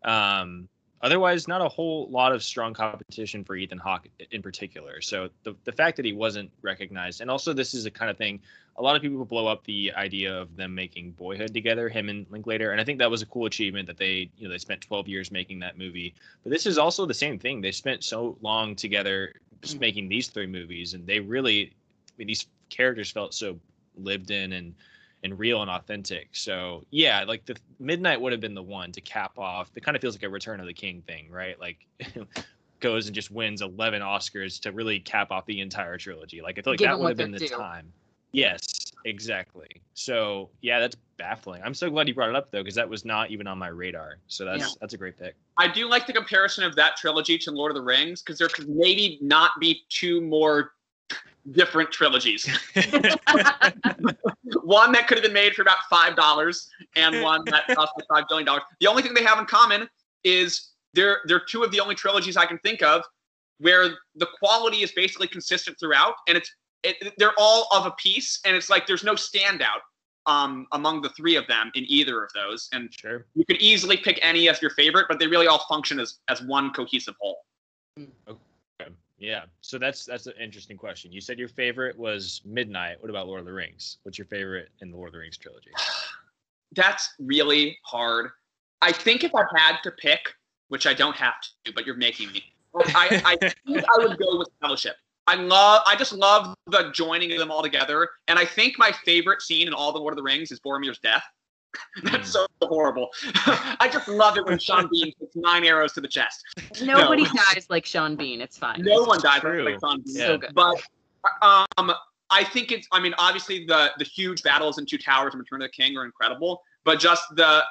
um, 0.10 0.70
otherwise 1.02 1.46
not 1.46 1.60
a 1.60 1.68
whole 1.68 2.08
lot 2.10 2.32
of 2.32 2.42
strong 2.42 2.74
competition 2.74 3.44
for 3.44 3.58
Ethan 3.58 3.80
Hawke 3.80 4.08
in 4.32 4.42
particular. 4.42 5.02
So 5.02 5.28
the 5.44 5.56
the 5.66 5.74
fact 5.74 5.98
that 5.98 6.06
he 6.06 6.14
wasn't 6.14 6.52
recognized 6.62 7.20
and 7.20 7.30
also 7.30 7.52
this 7.52 7.74
is 7.74 7.86
a 7.86 7.92
kind 7.92 8.10
of 8.10 8.18
thing 8.18 8.40
a 8.78 8.82
lot 8.82 8.96
of 8.96 9.02
people 9.02 9.26
blow 9.26 9.48
up 9.48 9.64
the 9.64 9.92
idea 9.94 10.36
of 10.36 10.56
them 10.56 10.76
making 10.76 11.12
Boyhood 11.12 11.54
together, 11.54 11.90
him 11.90 12.10
and 12.10 12.28
Linklater, 12.30 12.72
and 12.72 12.80
I 12.80 12.84
think 12.84 13.00
that 13.00 13.10
was 13.10 13.24
a 13.24 13.26
cool 13.26 13.48
achievement 13.48 13.88
that 13.88 13.98
they, 13.98 14.30
you 14.38 14.48
know, 14.48 14.52
they 14.52 14.60
spent 14.60 14.82
12 14.82 15.08
years 15.08 15.32
making 15.32 15.60
that 15.60 15.78
movie. 15.78 16.14
But 16.44 16.52
this 16.52 16.66
is 16.68 16.78
also 16.78 17.06
the 17.06 17.14
same 17.14 17.40
thing. 17.40 17.60
They 17.60 17.72
spent 17.72 18.04
so 18.04 18.38
long 18.42 18.76
together 18.76 19.34
just 19.62 19.80
making 19.80 20.10
these 20.10 20.28
three 20.28 20.46
movies, 20.46 20.94
and 20.94 21.08
they 21.08 21.20
really, 21.20 21.64
I 21.66 22.14
mean, 22.18 22.28
these 22.28 22.46
characters 22.70 23.10
felt 23.10 23.34
so 23.34 23.60
lived 23.96 24.30
in 24.30 24.54
and 24.54 24.76
and 25.24 25.40
real 25.40 25.64
and 25.64 25.72
authentic. 25.72 26.30
So 26.34 26.86
yeah, 26.92 27.24
like 27.24 27.46
the 27.46 27.58
Midnight 27.80 28.22
would 28.22 28.32
have 28.32 28.42
been 28.42 28.54
the 28.54 28.62
one 28.62 28.92
to 28.92 29.02
cap 29.02 29.40
off. 29.40 29.72
It 29.76 29.84
kind 29.84 29.96
of 29.96 30.02
feels 30.02 30.16
like 30.16 30.24
a 30.24 30.30
Return 30.30 30.60
of 30.60 30.68
the 30.68 30.74
King 30.74 31.02
thing, 31.08 31.30
right? 31.32 31.60
Like. 31.60 31.88
goes 32.80 33.08
and 33.08 33.16
just 33.16 33.32
wins 33.32 33.64
11 33.64 34.04
Oscars 34.04 34.60
to 34.60 34.72
really 34.72 35.00
cap 35.00 35.32
off 35.32 35.48
the 35.48 35.62
entire 35.62 35.98
trilogy. 35.98 36.44
Like 36.44 36.60
I 36.60 36.62
feel 36.62 36.74
like 36.74 36.78
Give 36.78 36.90
that 36.90 37.00
would 37.00 37.08
have 37.08 37.18
been 37.18 37.32
the 37.32 37.40
time. 37.48 37.92
Yes, 38.38 38.92
exactly. 39.04 39.68
So 39.96 40.52
yeah, 40.62 40.80
that's 40.80 40.96
baffling. 41.18 41.64
I'm 41.66 41.74
so 41.74 41.90
glad 41.90 42.08
you 42.08 42.14
brought 42.14 42.30
it 42.30 42.36
up 42.36 42.52
though, 42.52 42.60
because 42.60 42.76
that 42.76 42.88
was 42.88 43.04
not 43.04 43.32
even 43.32 43.48
on 43.48 43.58
my 43.58 43.70
radar. 43.70 44.18
So 44.28 44.46
that's 44.46 44.60
Yeah. 44.60 44.70
that's 44.80 44.94
a 44.94 44.98
great 44.98 45.18
pick. 45.18 45.36
I 45.58 45.68
do 45.68 45.90
like 45.90 46.06
the 46.06 46.14
comparison 46.14 46.64
of 46.64 46.76
that 46.76 46.98
trilogy 46.98 47.40
to 47.40 47.52
Lord 47.52 47.72
of 47.72 47.76
the 47.76 47.82
Rings 47.82 48.22
because 48.22 48.38
there 48.38 48.48
could 48.48 48.70
maybe 48.70 49.18
not 49.22 49.60
be 49.60 49.86
two 49.90 50.22
more 50.22 50.74
different 51.52 51.92
trilogies. 51.92 52.46
one 54.62 54.92
that 54.92 55.08
could 55.08 55.18
have 55.18 55.24
been 55.24 55.34
made 55.34 55.54
for 55.54 55.64
about 55.64 55.80
five 55.90 56.16
dollars, 56.16 56.70
and 56.96 57.20
one 57.20 57.44
that 57.46 57.66
cost 57.74 57.92
me 57.98 58.04
five 58.08 58.26
billion 58.30 58.46
dollars. 58.46 58.62
The 58.80 58.86
only 58.86 59.02
thing 59.02 59.16
they 59.16 59.24
have 59.24 59.40
in 59.40 59.46
common 59.46 59.90
is 60.24 60.74
they're 60.94 61.22
they're 61.26 61.40
two 61.44 61.64
of 61.64 61.72
the 61.72 61.80
only 61.80 61.96
trilogies 61.96 62.38
I 62.38 62.46
can 62.46 62.60
think 62.60 62.84
of 62.84 63.02
where 63.58 63.98
the 64.16 64.28
quality 64.38 64.84
is 64.84 64.92
basically 64.92 65.28
consistent 65.28 65.80
throughout, 65.80 66.14
and 66.28 66.38
it's 66.38 66.52
it, 66.84 67.14
they're 67.18 67.34
all 67.38 67.68
of 67.74 67.86
a 67.86 67.92
piece, 67.92 68.40
and 68.46 68.56
it's 68.56 68.70
like 68.70 68.88
there's 68.88 69.04
no 69.04 69.14
standout 69.14 69.82
um, 70.26 70.68
among 70.74 71.02
the 71.02 71.10
three 71.10 71.36
of 71.36 71.48
them 71.48 71.72
in 71.76 71.86
either 71.88 72.24
of 72.24 72.30
those, 72.34 72.70
and 72.74 72.90
sure. 72.94 73.26
you 73.34 73.46
could 73.46 73.58
easily 73.58 73.98
pick 73.98 74.20
any 74.22 74.50
as 74.50 74.62
your 74.62 74.72
favorite, 74.72 75.08
but 75.10 75.20
they 75.20 75.28
really 75.28 75.48
all 75.48 75.66
function 75.70 76.00
as 76.00 76.20
as 76.28 76.42
one 76.42 76.72
cohesive 76.72 77.16
whole. 77.20 77.40
Okay. 78.28 78.92
Yeah. 79.18 79.46
So 79.62 79.80
that's 79.80 80.06
that's 80.06 80.28
an 80.28 80.34
interesting 80.40 80.78
question. 80.78 81.12
You 81.12 81.22
said 81.22 81.40
your 81.40 81.48
favorite 81.48 81.98
was 81.98 82.42
Midnight. 82.46 83.02
What 83.02 83.10
about 83.10 83.28
Lord 83.28 83.40
of 83.40 83.46
the 83.46 83.54
Rings? 83.54 83.98
What's 84.04 84.18
your 84.18 84.28
favorite 84.28 84.70
in 84.82 84.92
the 84.92 84.98
Lord 84.98 85.10
of 85.10 85.14
the 85.14 85.20
Rings 85.20 85.38
trilogy? 85.38 85.72
That's 86.76 87.14
really 87.18 87.78
hard. 87.84 88.30
I 88.82 88.92
think 88.92 89.24
if 89.24 89.34
I 89.34 89.44
had 89.56 89.78
to 89.84 89.92
pick, 89.92 90.20
which 90.68 90.86
I 90.86 90.94
don't 90.94 91.16
have 91.16 91.36
to, 91.64 91.74
but 91.74 91.86
you're 91.86 91.96
making 91.96 92.32
me, 92.34 92.44
I, 92.76 93.22
I 93.26 93.36
think 93.66 93.86
I 93.90 94.06
would 94.06 94.20
go 94.20 94.38
with 94.38 94.50
Fellowship. 94.60 94.98
I 95.28 95.36
love, 95.36 95.82
I 95.86 95.96
just 95.96 96.14
love 96.14 96.56
the 96.68 96.90
joining 96.94 97.32
of 97.34 97.40
them 97.40 97.52
all 97.52 97.62
together, 97.62 98.08
and 98.28 98.40
I 98.40 98.46
think 98.46 98.80
my 98.80 98.92
favorite 99.04 99.42
scene 99.42 99.68
in 99.68 99.74
all 99.74 99.92
the 99.92 100.00
Lord 100.00 100.14
of 100.14 100.16
the 100.18 100.24
Rings 100.24 100.52
is 100.52 100.60
Boromir's 100.60 101.00
death. 101.00 101.24
That's 102.04 102.30
so 102.32 102.48
horrible. 102.62 103.10
I 103.46 103.90
just 103.92 104.08
love 104.08 104.38
it 104.38 104.46
when 104.46 104.58
Sean 104.58 104.88
Bean 104.92 105.12
takes 105.20 105.36
nine 105.36 105.64
arrows 105.66 105.92
to 105.94 106.02
the 106.02 106.08
chest. 106.08 106.44
Nobody 106.82 107.24
No. 107.24 107.30
dies 107.54 107.68
like 107.70 107.86
Sean 107.86 108.16
Bean. 108.16 108.42
It's 108.42 108.58
fine. 108.58 108.82
No 108.82 109.04
one 109.04 109.20
dies 109.22 109.42
true. 109.42 109.64
like 109.66 109.80
Sean 109.82 110.02
Bean. 110.02 110.16
Yeah. 110.16 110.26
So 110.28 110.38
good. 110.38 110.56
But 110.56 110.78
um, 111.42 111.92
I 112.30 112.44
think 112.46 112.72
it's. 112.72 112.88
I 112.92 113.00
mean, 113.02 113.14
obviously 113.18 113.66
the 113.66 113.92
the 113.98 114.06
huge 114.06 114.42
battles 114.44 114.78
in 114.80 114.86
Two 114.86 114.98
Towers 114.98 115.34
and 115.34 115.40
Return 115.40 115.62
of 115.62 115.68
the 115.68 115.84
King 115.84 115.98
are 115.98 116.06
incredible, 116.06 116.62
but 116.86 117.00
just 117.00 117.24
the 117.36 117.64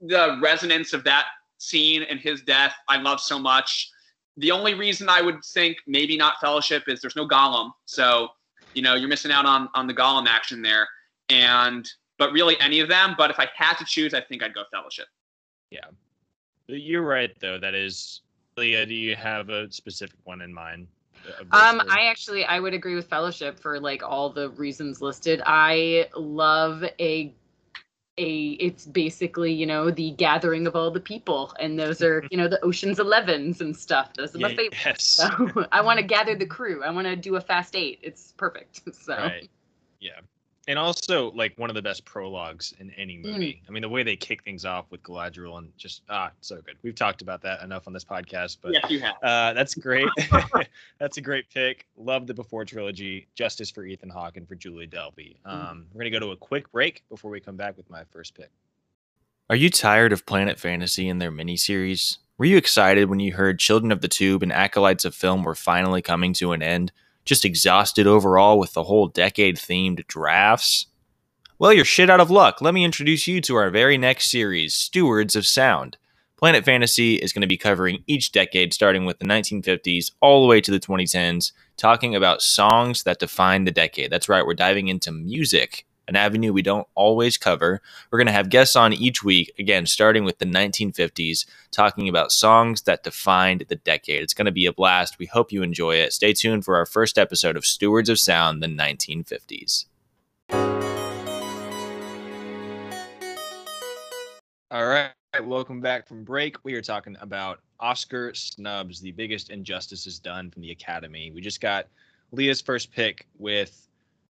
the 0.00 0.38
resonance 0.42 0.92
of 0.92 1.04
that 1.04 1.26
scene 1.58 2.02
and 2.02 2.20
his 2.20 2.42
death, 2.42 2.74
I 2.88 2.98
love 2.98 3.20
so 3.20 3.38
much. 3.38 3.90
The 4.38 4.50
only 4.50 4.74
reason 4.74 5.08
I 5.08 5.20
would 5.20 5.44
think 5.44 5.76
maybe 5.86 6.16
not 6.16 6.40
Fellowship 6.40 6.84
is 6.88 7.00
there's 7.00 7.16
no 7.16 7.26
Gollum, 7.26 7.72
so 7.84 8.28
you 8.74 8.82
know 8.82 8.94
you're 8.94 9.08
missing 9.08 9.32
out 9.32 9.46
on 9.46 9.68
on 9.74 9.86
the 9.86 9.94
Gollum 9.94 10.26
action 10.26 10.62
there. 10.62 10.88
And 11.28 11.88
but 12.18 12.32
really 12.32 12.58
any 12.60 12.80
of 12.80 12.88
them. 12.88 13.14
But 13.16 13.30
if 13.30 13.38
I 13.38 13.48
had 13.54 13.74
to 13.74 13.84
choose, 13.84 14.14
I 14.14 14.20
think 14.20 14.42
I'd 14.42 14.54
go 14.54 14.62
Fellowship. 14.72 15.06
Yeah, 15.70 15.86
you're 16.66 17.02
right 17.02 17.32
though. 17.40 17.58
That 17.58 17.74
is, 17.74 18.22
Leia. 18.56 18.86
Do 18.86 18.94
you 18.94 19.16
have 19.16 19.48
a 19.50 19.70
specific 19.70 20.18
one 20.24 20.40
in 20.40 20.52
mind? 20.52 20.88
Um, 21.52 21.82
I 21.90 22.06
actually 22.06 22.44
I 22.44 22.60
would 22.60 22.74
agree 22.74 22.94
with 22.94 23.08
Fellowship 23.08 23.58
for 23.58 23.80
like 23.80 24.02
all 24.02 24.30
the 24.30 24.50
reasons 24.50 25.02
listed. 25.02 25.42
I 25.44 26.08
love 26.14 26.84
a 26.98 27.34
a 28.18 28.56
it's 28.60 28.84
basically 28.84 29.52
you 29.52 29.66
know 29.66 29.90
the 29.90 30.10
gathering 30.12 30.66
of 30.66 30.76
all 30.76 30.90
the 30.90 31.00
people. 31.00 31.54
And 31.60 31.78
those 31.78 32.02
are 32.02 32.24
you 32.30 32.36
know 32.36 32.48
the 32.48 32.62
oceans 32.64 32.98
11s 32.98 33.60
and 33.60 33.76
stuff. 33.76 34.12
Those 34.14 34.34
are 34.34 34.38
my 34.38 34.54
favorite 34.54 34.74
yes. 34.84 35.04
so 35.04 35.66
i 35.72 35.80
want 35.80 35.98
to 35.98 36.04
gather 36.04 36.34
the 36.34 36.46
crew. 36.46 36.82
I 36.82 36.90
want 36.90 37.06
to 37.06 37.16
do 37.16 37.36
a 37.36 37.40
fast 37.40 37.76
eight. 37.76 37.98
It's 38.02 38.32
perfect. 38.32 38.82
So 38.98 39.16
right. 39.16 39.48
yeah 40.00 40.20
and 40.68 40.78
also 40.78 41.32
like 41.32 41.54
one 41.56 41.70
of 41.70 41.74
the 41.74 41.82
best 41.82 42.04
prologues 42.04 42.74
in 42.78 42.90
any 42.92 43.16
mm. 43.16 43.24
movie. 43.24 43.54
Mm. 43.54 43.68
I 43.68 43.72
mean, 43.72 43.80
the 43.80 43.88
way 43.88 44.02
they 44.02 44.14
kick 44.14 44.44
things 44.44 44.64
off 44.64 44.84
with 44.90 45.02
Galadriel 45.02 45.56
and 45.58 45.72
just 45.76 46.02
ah, 46.10 46.30
so 46.42 46.56
good. 46.56 46.76
We've 46.82 46.94
talked 46.94 47.22
about 47.22 47.42
that 47.42 47.62
enough 47.62 47.86
on 47.86 47.94
this 47.94 48.04
podcast, 48.04 48.58
but 48.62 48.74
yes, 48.74 48.84
you 48.90 49.00
have. 49.00 49.16
Uh, 49.22 49.54
that's 49.54 49.74
great. 49.74 50.08
that's 50.98 51.16
a 51.16 51.20
great 51.20 51.48
pick. 51.50 51.86
Love 51.96 52.26
the 52.26 52.34
Before 52.34 52.64
trilogy. 52.64 53.26
Justice 53.34 53.70
for 53.70 53.84
Ethan 53.84 54.10
Hawke 54.10 54.36
and 54.36 54.46
for 54.46 54.54
Julie 54.54 54.86
Delpy. 54.86 55.36
Mm. 55.46 55.50
Um, 55.50 55.58
mm. 55.58 55.84
We're 55.94 56.00
gonna 56.00 56.10
go 56.10 56.20
to 56.20 56.32
a 56.32 56.36
quick 56.36 56.70
break 56.70 57.02
before 57.08 57.30
we 57.30 57.40
come 57.40 57.56
back 57.56 57.76
with 57.76 57.88
my 57.90 58.04
first 58.10 58.34
pick. 58.34 58.50
Are 59.50 59.56
you 59.56 59.70
tired 59.70 60.12
of 60.12 60.26
Planet 60.26 60.60
Fantasy 60.60 61.08
and 61.08 61.20
their 61.20 61.32
miniseries? 61.32 62.18
Were 62.36 62.44
you 62.44 62.58
excited 62.58 63.08
when 63.08 63.18
you 63.18 63.32
heard 63.32 63.58
Children 63.58 63.90
of 63.90 64.02
the 64.02 64.08
Tube 64.08 64.42
and 64.42 64.52
Acolytes 64.52 65.06
of 65.06 65.14
Film 65.14 65.42
were 65.42 65.54
finally 65.54 66.02
coming 66.02 66.34
to 66.34 66.52
an 66.52 66.62
end? 66.62 66.92
Just 67.28 67.44
exhausted 67.44 68.06
overall 68.06 68.58
with 68.58 68.72
the 68.72 68.84
whole 68.84 69.06
decade 69.06 69.56
themed 69.56 70.06
drafts? 70.06 70.86
Well, 71.58 71.74
you're 71.74 71.84
shit 71.84 72.08
out 72.08 72.20
of 72.20 72.30
luck. 72.30 72.62
Let 72.62 72.72
me 72.72 72.86
introduce 72.86 73.26
you 73.26 73.42
to 73.42 73.56
our 73.56 73.68
very 73.68 73.98
next 73.98 74.30
series, 74.30 74.74
Stewards 74.74 75.36
of 75.36 75.46
Sound. 75.46 75.98
Planet 76.38 76.64
Fantasy 76.64 77.16
is 77.16 77.34
going 77.34 77.42
to 77.42 77.46
be 77.46 77.58
covering 77.58 78.02
each 78.06 78.32
decade, 78.32 78.72
starting 78.72 79.04
with 79.04 79.18
the 79.18 79.26
1950s 79.26 80.10
all 80.22 80.40
the 80.40 80.48
way 80.48 80.62
to 80.62 80.70
the 80.70 80.80
2010s, 80.80 81.52
talking 81.76 82.16
about 82.16 82.40
songs 82.40 83.02
that 83.02 83.18
define 83.18 83.64
the 83.64 83.72
decade. 83.72 84.10
That's 84.10 84.30
right, 84.30 84.46
we're 84.46 84.54
diving 84.54 84.88
into 84.88 85.12
music, 85.12 85.84
an 86.08 86.16
avenue 86.16 86.52
we 86.52 86.62
don't 86.62 86.88
always 86.94 87.36
cover. 87.36 87.80
We're 88.10 88.18
going 88.18 88.26
to 88.26 88.32
have 88.32 88.48
guests 88.48 88.74
on 88.74 88.92
each 88.94 89.22
week, 89.22 89.52
again, 89.58 89.86
starting 89.86 90.24
with 90.24 90.38
the 90.38 90.46
1950s, 90.46 91.46
talking 91.70 92.08
about 92.08 92.32
songs 92.32 92.82
that 92.82 93.04
defined 93.04 93.66
the 93.68 93.76
decade. 93.76 94.22
It's 94.22 94.34
going 94.34 94.46
to 94.46 94.52
be 94.52 94.66
a 94.66 94.72
blast. 94.72 95.18
We 95.18 95.26
hope 95.26 95.52
you 95.52 95.62
enjoy 95.62 95.96
it. 95.96 96.14
Stay 96.14 96.32
tuned 96.32 96.64
for 96.64 96.76
our 96.76 96.86
first 96.86 97.18
episode 97.18 97.56
of 97.56 97.66
Stewards 97.66 98.08
of 98.08 98.18
Sound, 98.18 98.62
the 98.62 98.66
1950s. 98.66 99.84
All 104.70 104.86
right. 104.86 105.10
Welcome 105.42 105.80
back 105.80 106.08
from 106.08 106.24
break. 106.24 106.56
We 106.64 106.74
are 106.74 106.82
talking 106.82 107.16
about 107.20 107.60
Oscar 107.80 108.32
snubs, 108.34 109.00
the 109.00 109.12
biggest 109.12 109.50
injustices 109.50 110.18
done 110.18 110.50
from 110.50 110.62
the 110.62 110.70
Academy. 110.70 111.30
We 111.34 111.42
just 111.42 111.60
got 111.60 111.86
Leia's 112.34 112.60
first 112.60 112.90
pick 112.92 113.26
with 113.38 113.87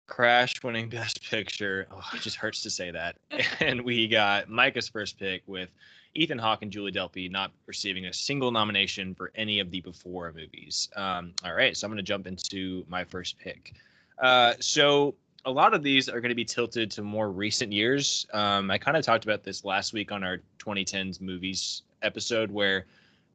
Crash 0.07 0.63
winning 0.63 0.89
Best 0.89 1.21
Picture. 1.29 1.87
Oh, 1.91 2.03
it 2.13 2.21
just 2.21 2.37
hurts 2.37 2.61
to 2.63 2.69
say 2.69 2.91
that. 2.91 3.17
And 3.59 3.81
we 3.81 4.07
got 4.07 4.49
Micah's 4.49 4.87
first 4.87 5.19
pick 5.19 5.43
with 5.45 5.69
Ethan 6.15 6.39
Hawke 6.39 6.63
and 6.63 6.71
Julie 6.71 6.91
Delpy 6.91 7.29
not 7.29 7.51
receiving 7.67 8.05
a 8.05 8.13
single 8.13 8.51
nomination 8.51 9.13
for 9.13 9.31
any 9.35 9.59
of 9.59 9.69
the 9.69 9.81
before 9.81 10.33
movies. 10.35 10.89
Um, 10.95 11.33
all 11.43 11.53
right, 11.53 11.77
so 11.77 11.85
I'm 11.85 11.91
going 11.91 11.97
to 11.97 12.03
jump 12.03 12.25
into 12.25 12.85
my 12.87 13.03
first 13.03 13.37
pick. 13.37 13.73
Uh, 14.17 14.53
so 14.59 15.13
a 15.45 15.51
lot 15.51 15.73
of 15.73 15.83
these 15.83 16.09
are 16.09 16.19
going 16.19 16.29
to 16.29 16.35
be 16.35 16.45
tilted 16.45 16.89
to 16.91 17.03
more 17.03 17.29
recent 17.29 17.71
years. 17.71 18.25
Um, 18.33 18.71
I 18.71 18.77
kind 18.77 18.97
of 18.97 19.03
talked 19.03 19.25
about 19.25 19.43
this 19.43 19.63
last 19.63 19.93
week 19.93 20.11
on 20.11 20.23
our 20.23 20.39
2010s 20.59 21.21
movies 21.21 21.83
episode 22.01 22.51
where 22.51 22.85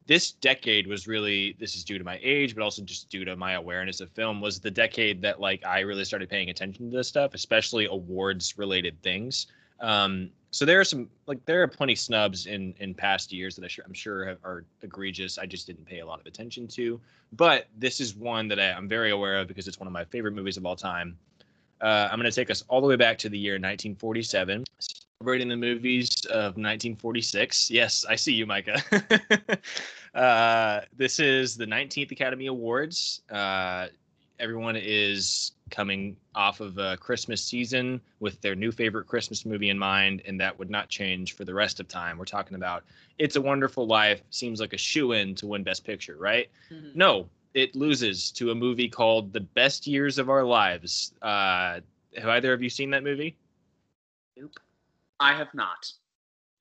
this 0.05 0.31
decade 0.31 0.87
was 0.87 1.07
really 1.07 1.55
this 1.59 1.75
is 1.75 1.83
due 1.83 1.97
to 1.97 2.03
my 2.03 2.19
age 2.21 2.55
but 2.55 2.63
also 2.63 2.81
just 2.81 3.09
due 3.09 3.23
to 3.23 3.35
my 3.35 3.53
awareness 3.53 4.01
of 4.01 4.09
film 4.11 4.41
was 4.41 4.59
the 4.59 4.71
decade 4.71 5.21
that 5.21 5.39
like 5.39 5.65
i 5.65 5.79
really 5.79 6.03
started 6.03 6.29
paying 6.29 6.49
attention 6.49 6.89
to 6.89 6.97
this 6.97 7.07
stuff 7.07 7.33
especially 7.33 7.85
awards 7.85 8.57
related 8.57 9.01
things. 9.01 9.47
Um, 9.79 10.29
so 10.51 10.65
there 10.65 10.79
are 10.79 10.83
some 10.83 11.09
like 11.25 11.43
there 11.45 11.61
are 11.63 11.67
plenty 11.67 11.95
snubs 11.95 12.45
in 12.45 12.75
in 12.79 12.93
past 12.93 13.33
years 13.33 13.55
that 13.55 13.65
I 13.65 13.69
am 13.85 13.93
sure 13.93 14.25
have, 14.25 14.37
are 14.43 14.65
egregious 14.81 15.39
i 15.39 15.45
just 15.45 15.65
didn't 15.65 15.85
pay 15.85 15.99
a 15.99 16.05
lot 16.05 16.19
of 16.19 16.25
attention 16.25 16.67
to. 16.69 16.99
But 17.31 17.67
this 17.77 17.99
is 17.99 18.15
one 18.15 18.47
that 18.49 18.59
I, 18.59 18.65
am 18.65 18.87
very 18.87 19.11
aware 19.11 19.39
of 19.39 19.47
because 19.47 19.67
it's 19.67 19.79
one 19.79 19.87
of 19.87 19.93
my 19.93 20.05
favorite 20.05 20.33
movies 20.33 20.57
of 20.57 20.65
all 20.65 20.75
time. 20.75 21.17
Uh, 21.81 22.07
i'm 22.11 22.19
going 22.19 22.31
to 22.31 22.35
take 22.35 22.51
us 22.51 22.63
all 22.69 22.79
the 22.81 22.87
way 22.87 22.95
back 22.95 23.17
to 23.17 23.29
the 23.29 23.37
year 23.37 23.53
1947 23.53 24.63
celebrating 25.23 25.47
the 25.47 25.55
movies 25.55 26.25
of 26.25 26.57
1946. 26.57 27.71
Yes, 27.71 28.03
I 28.09 28.13
see 28.17 28.33
you, 28.33 28.45
Micah. 28.45 28.83
uh, 30.13 30.81
this 30.97 31.17
is 31.21 31.55
the 31.55 31.65
19th 31.65 32.11
Academy 32.11 32.47
Awards. 32.47 33.21
Uh, 33.31 33.87
everyone 34.37 34.75
is 34.75 35.53
coming 35.69 36.17
off 36.35 36.59
of 36.59 36.77
a 36.77 36.97
Christmas 36.97 37.41
season 37.41 38.01
with 38.19 38.41
their 38.41 38.53
new 38.53 38.69
favorite 38.69 39.07
Christmas 39.07 39.45
movie 39.45 39.69
in 39.69 39.79
mind, 39.79 40.21
and 40.25 40.37
that 40.41 40.59
would 40.59 40.69
not 40.69 40.89
change 40.89 41.37
for 41.37 41.45
the 41.45 41.53
rest 41.53 41.79
of 41.79 41.87
time. 41.87 42.17
We're 42.17 42.25
talking 42.25 42.55
about 42.55 42.83
It's 43.17 43.37
a 43.37 43.41
Wonderful 43.41 43.87
Life, 43.87 44.21
seems 44.29 44.59
like 44.59 44.73
a 44.73 44.77
shoe 44.77 45.13
in 45.13 45.35
to 45.35 45.47
win 45.47 45.63
Best 45.63 45.85
Picture, 45.85 46.17
right? 46.17 46.49
Mm-hmm. 46.69 46.89
No, 46.95 47.29
it 47.53 47.77
loses 47.77 48.29
to 48.31 48.51
a 48.51 48.55
movie 48.55 48.89
called 48.89 49.31
The 49.31 49.39
Best 49.39 49.87
Years 49.87 50.19
of 50.19 50.29
Our 50.29 50.43
Lives. 50.43 51.13
Uh, 51.21 51.79
have 52.17 52.27
either 52.27 52.51
of 52.51 52.61
you 52.61 52.69
seen 52.69 52.89
that 52.89 53.05
movie? 53.05 53.37
Nope. 54.35 54.59
I 55.23 55.33
have 55.33 55.53
not. 55.53 55.89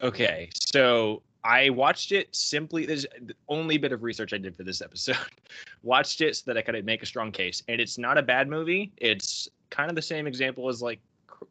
Okay, 0.01 0.49
so 0.55 1.23
I 1.43 1.71
watched 1.71 2.13
it 2.13 2.29
simply. 2.35 2.87
There's 2.87 3.05
the 3.21 3.35
only 3.49 3.77
bit 3.77 3.91
of 3.93 4.05
research 4.05 4.33
I 4.33 4.39
did 4.39 4.57
for 4.57 4.63
this 4.63 4.81
episode. 4.81 5.17
watched 5.83 6.21
it 6.21 6.37
so 6.37 6.45
that 6.47 6.57
I 6.57 6.63
could 6.63 6.85
make 6.87 7.03
a 7.03 7.07
strong 7.07 7.33
case, 7.33 7.65
and 7.67 7.81
it's 7.81 7.99
not 7.99 8.19
a 8.19 8.23
bad 8.23 8.49
movie. 8.49 8.93
It's 8.99 9.49
kind 9.71 9.91
of 9.91 9.97
the 9.97 10.03
same 10.03 10.29
example 10.29 10.69
as 10.69 10.81
like 10.81 11.01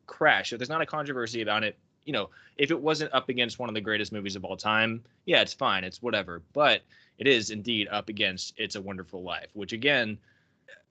Crash. 0.07 0.53
If 0.53 0.59
there's 0.59 0.69
not 0.69 0.81
a 0.81 0.85
controversy 0.85 1.41
about 1.41 1.65
it, 1.65 1.77
you 2.05 2.13
know, 2.13 2.29
if 2.57 2.71
it 2.71 2.79
wasn't 2.79 3.13
up 3.13 3.27
against 3.27 3.59
one 3.59 3.67
of 3.67 3.75
the 3.75 3.81
greatest 3.81 4.13
movies 4.13 4.37
of 4.37 4.45
all 4.45 4.55
time, 4.55 5.03
yeah, 5.25 5.41
it's 5.41 5.53
fine. 5.53 5.83
It's 5.83 6.01
whatever. 6.01 6.41
But 6.53 6.81
it 7.17 7.27
is 7.27 7.49
indeed 7.49 7.89
up 7.91 8.07
against 8.07 8.53
It's 8.57 8.75
a 8.75 8.81
Wonderful 8.81 9.21
Life, 9.21 9.49
which 9.53 9.73
again 9.73 10.17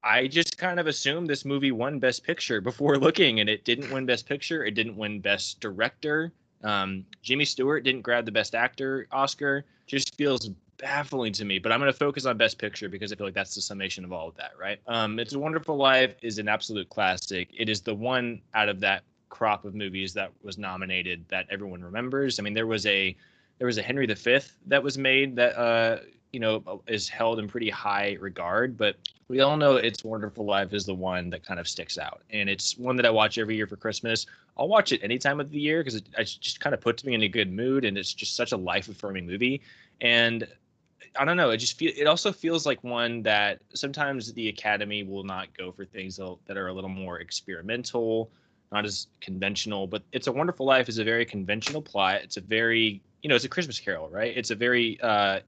I 0.03 0.27
just 0.27 0.57
kind 0.59 0.81
of 0.81 0.87
assumed 0.87 1.29
this 1.29 1.45
movie 1.45 1.73
won 1.73 1.99
Best 1.99 2.25
Picture 2.25 2.61
before 2.61 2.97
looking, 2.99 3.41
and 3.41 3.49
it 3.49 3.65
didn't 3.65 3.93
win 3.93 4.07
Best 4.07 4.27
Picture. 4.27 4.65
It 4.65 4.73
didn't 4.75 4.97
win 4.97 5.21
Best 5.21 5.61
Director. 5.61 6.33
Um, 6.63 7.05
Jimmy 7.23 7.45
Stewart 7.45 7.85
didn't 7.85 8.03
grab 8.03 8.25
the 8.25 8.33
Best 8.33 8.55
Actor 8.55 9.07
Oscar. 9.13 9.65
Just 9.87 10.15
feels 10.15 10.51
baffling 10.79 11.33
to 11.35 11.45
me. 11.45 11.59
But 11.59 11.73
I'm 11.73 11.81
going 11.81 11.93
to 11.93 11.99
focus 11.99 12.27
on 12.27 12.37
Best 12.37 12.59
Picture 12.59 12.89
because 12.89 13.13
I 13.13 13.17
feel 13.17 13.27
like 13.27 13.35
that's 13.35 13.55
the 13.55 13.61
summation 13.61 14.05
of 14.05 14.13
all 14.13 14.29
of 14.29 14.37
that, 14.37 14.53
right? 14.59 14.81
Um, 14.87 15.19
it's 15.19 15.35
a 15.35 15.39
Wonderful 15.39 15.77
Life 15.77 16.15
is 16.23 16.39
an 16.39 16.49
absolute 16.49 16.89
classic. 16.89 17.49
It 17.57 17.69
is 17.69 17.81
the 17.83 17.95
one 17.95 18.41
out 18.55 18.69
of 18.69 18.81
that 18.81 19.03
crop 19.29 19.65
of 19.65 19.75
movies 19.75 20.13
that 20.15 20.33
was 20.43 20.59
nominated 20.59 21.25
that 21.29 21.47
everyone 21.51 21.83
remembers. 21.83 22.39
I 22.39 22.43
mean, 22.43 22.55
there 22.55 22.67
was 22.67 22.85
a 22.87 23.17
there 23.59 23.67
was 23.67 23.79
a 23.79 23.83
Henry 23.83 24.07
V 24.07 24.39
that 24.67 24.83
was 24.83 24.97
made 24.97 25.37
that 25.37 25.57
uh, 25.57 25.99
you 26.33 26.41
know 26.41 26.83
is 26.87 27.09
held 27.09 27.39
in 27.39 27.49
pretty 27.49 27.71
high 27.71 28.17
regard, 28.21 28.77
but 28.77 28.97
we 29.31 29.41
all 29.41 29.57
know 29.57 29.77
It's 29.77 30.03
Wonderful 30.03 30.45
Life 30.45 30.73
is 30.73 30.85
the 30.85 30.95
one 30.95 31.31
that 31.31 31.47
kind 31.47 31.61
of 31.61 31.69
sticks 31.69 31.99
out. 31.99 32.23
And 32.31 32.51
it's 32.51 32.77
one 32.77 32.97
that 32.97 33.07
I 33.07 33.11
watch 33.11 33.39
every 33.39 33.55
year 33.55 33.69
for 33.69 33.77
Christmas. 33.77 34.27
I'll 34.59 34.67
watch 34.67 34.91
it 34.91 35.01
any 35.05 35.19
time 35.19 35.39
of 35.39 35.53
the 35.53 35.59
year 35.59 35.81
because 35.81 35.95
it, 35.95 36.09
it, 36.19 36.37
just 36.41 36.59
kind 36.59 36.75
of 36.75 36.81
puts 36.81 37.05
me 37.05 37.15
in 37.15 37.23
a 37.23 37.29
good 37.29 37.53
mood 37.53 37.85
and 37.85 37.97
it's 37.97 38.13
just 38.13 38.35
such 38.35 38.51
a 38.51 38.57
life 38.57 38.89
affirming 38.89 39.29
movie. 39.29 39.63
And 40.01 40.49
I 41.17 41.25
don't 41.25 41.37
know, 41.37 41.51
it 41.51 41.59
just 41.59 41.79
feel 41.79 41.93
it 41.97 42.09
also 42.09 42.33
feels 42.33 42.67
like 42.67 42.83
one 42.83 43.23
that 43.23 43.61
sometimes 43.73 44.33
the 44.33 44.49
Academy 44.49 45.05
will 45.05 45.25
not 45.25 45.57
go 45.57 45.71
for 45.71 45.85
things 45.85 46.17
that 46.17 46.57
are 46.57 46.67
a 46.67 46.73
little 46.73 46.91
more 46.91 47.21
experimental, 47.21 48.33
not 48.73 48.85
as 48.85 49.07
conventional, 49.21 49.87
but 49.87 50.03
It's 50.11 50.27
a 50.27 50.33
Wonderful 50.33 50.67
Life 50.67 50.89
is 50.89 50.99
a 50.99 51.05
very 51.05 51.25
conventional 51.25 51.83
plot. 51.83 52.23
It's 52.23 52.37
a 52.37 52.41
very, 52.41 53.01
you 53.23 53.29
know, 53.29 53.37
it's 53.37 53.45
a 53.45 53.49
Christmas 53.49 53.79
carol, 53.79 54.09
right? 54.09 54.37
It's 54.37 54.51
a 54.51 54.57
very 54.57 54.99
uh 55.03 55.39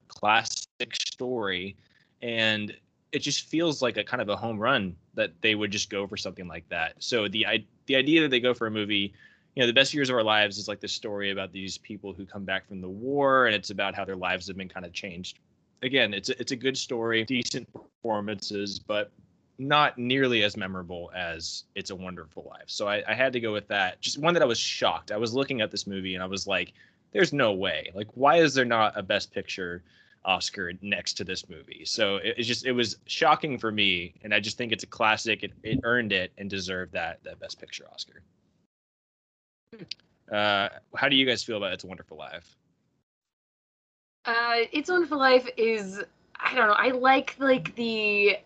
classic 0.85 1.07
story 1.07 1.75
and 2.21 2.73
it 3.11 3.19
just 3.19 3.47
feels 3.47 3.81
like 3.81 3.97
a 3.97 4.03
kind 4.03 4.21
of 4.21 4.29
a 4.29 4.35
home 4.35 4.57
run 4.57 4.95
that 5.13 5.31
they 5.41 5.53
would 5.53 5.71
just 5.71 5.89
go 5.89 6.07
for 6.07 6.17
something 6.17 6.47
like 6.47 6.67
that. 6.69 6.95
So 6.99 7.27
the 7.27 7.45
the 7.85 7.95
idea 7.95 8.21
that 8.21 8.31
they 8.31 8.39
go 8.39 8.53
for 8.53 8.65
a 8.65 8.71
movie, 8.71 9.13
you 9.55 9.61
know, 9.61 9.67
the 9.67 9.73
best 9.73 9.93
years 9.93 10.09
of 10.09 10.15
our 10.15 10.23
lives 10.23 10.57
is 10.57 10.67
like 10.67 10.79
this 10.79 10.93
story 10.93 11.29
about 11.29 11.51
these 11.51 11.77
people 11.77 12.11
who 12.13 12.25
come 12.25 12.43
back 12.43 12.67
from 12.67 12.81
the 12.81 12.89
war, 12.89 13.45
and 13.45 13.55
it's 13.55 13.69
about 13.69 13.93
how 13.93 14.03
their 14.03 14.15
lives 14.15 14.47
have 14.47 14.57
been 14.57 14.67
kind 14.69 14.85
of 14.85 14.93
changed. 14.93 15.39
Again, 15.83 16.13
it's 16.13 16.29
a, 16.29 16.39
it's 16.39 16.53
a 16.53 16.55
good 16.55 16.77
story, 16.77 17.23
decent 17.23 17.69
performances, 17.71 18.79
but 18.79 19.11
not 19.59 19.97
nearly 19.99 20.41
as 20.41 20.57
memorable 20.57 21.11
as 21.15 21.65
It's 21.75 21.91
a 21.91 21.95
Wonderful 21.95 22.47
Life. 22.49 22.65
So 22.67 22.87
I, 22.87 23.03
I 23.07 23.13
had 23.13 23.33
to 23.33 23.39
go 23.39 23.53
with 23.53 23.67
that. 23.67 24.01
Just 24.01 24.17
one 24.17 24.33
that 24.33 24.41
I 24.41 24.47
was 24.47 24.57
shocked. 24.57 25.11
I 25.11 25.17
was 25.17 25.35
looking 25.35 25.61
at 25.61 25.69
this 25.69 25.85
movie 25.85 26.15
and 26.15 26.23
I 26.23 26.27
was 26.27 26.47
like, 26.47 26.73
"There's 27.11 27.31
no 27.31 27.51
way! 27.51 27.91
Like, 27.93 28.07
why 28.15 28.37
is 28.37 28.55
there 28.55 28.65
not 28.65 28.97
a 28.97 29.03
Best 29.03 29.31
Picture?" 29.31 29.83
Oscar 30.25 30.73
next 30.81 31.13
to 31.13 31.23
this 31.23 31.49
movie. 31.49 31.83
So 31.85 32.17
it, 32.17 32.35
it, 32.37 32.43
just 32.43 32.65
it 32.65 32.71
was 32.71 32.97
shocking 33.05 33.57
for 33.57 33.71
me, 33.71 34.13
and 34.23 34.33
I 34.33 34.39
just 34.39 34.57
think 34.57 34.71
it's 34.71 34.83
a 34.83 34.87
classic. 34.87 35.43
It, 35.43 35.51
it 35.63 35.79
earned 35.83 36.11
it 36.11 36.31
and 36.37 36.49
deserved 36.49 36.93
that 36.93 37.23
that 37.23 37.39
Best 37.39 37.59
Picture 37.59 37.85
Oscar. 37.91 38.21
Uh, 40.31 40.69
how 40.95 41.09
do 41.09 41.15
you 41.15 41.25
guys 41.25 41.43
feel 41.43 41.57
about 41.57 41.73
It's 41.73 41.83
a 41.83 41.87
Wonderful 41.87 42.17
Life? 42.17 42.55
Uh, 44.25 44.65
It's 44.71 44.89
a 44.89 44.93
Wonderful 44.93 45.17
Life 45.17 45.47
is 45.57 46.01
I 46.39 46.55
don't 46.55 46.67
know. 46.67 46.73
I 46.73 46.89
like 46.89 47.35
like 47.39 47.75
the 47.75 48.37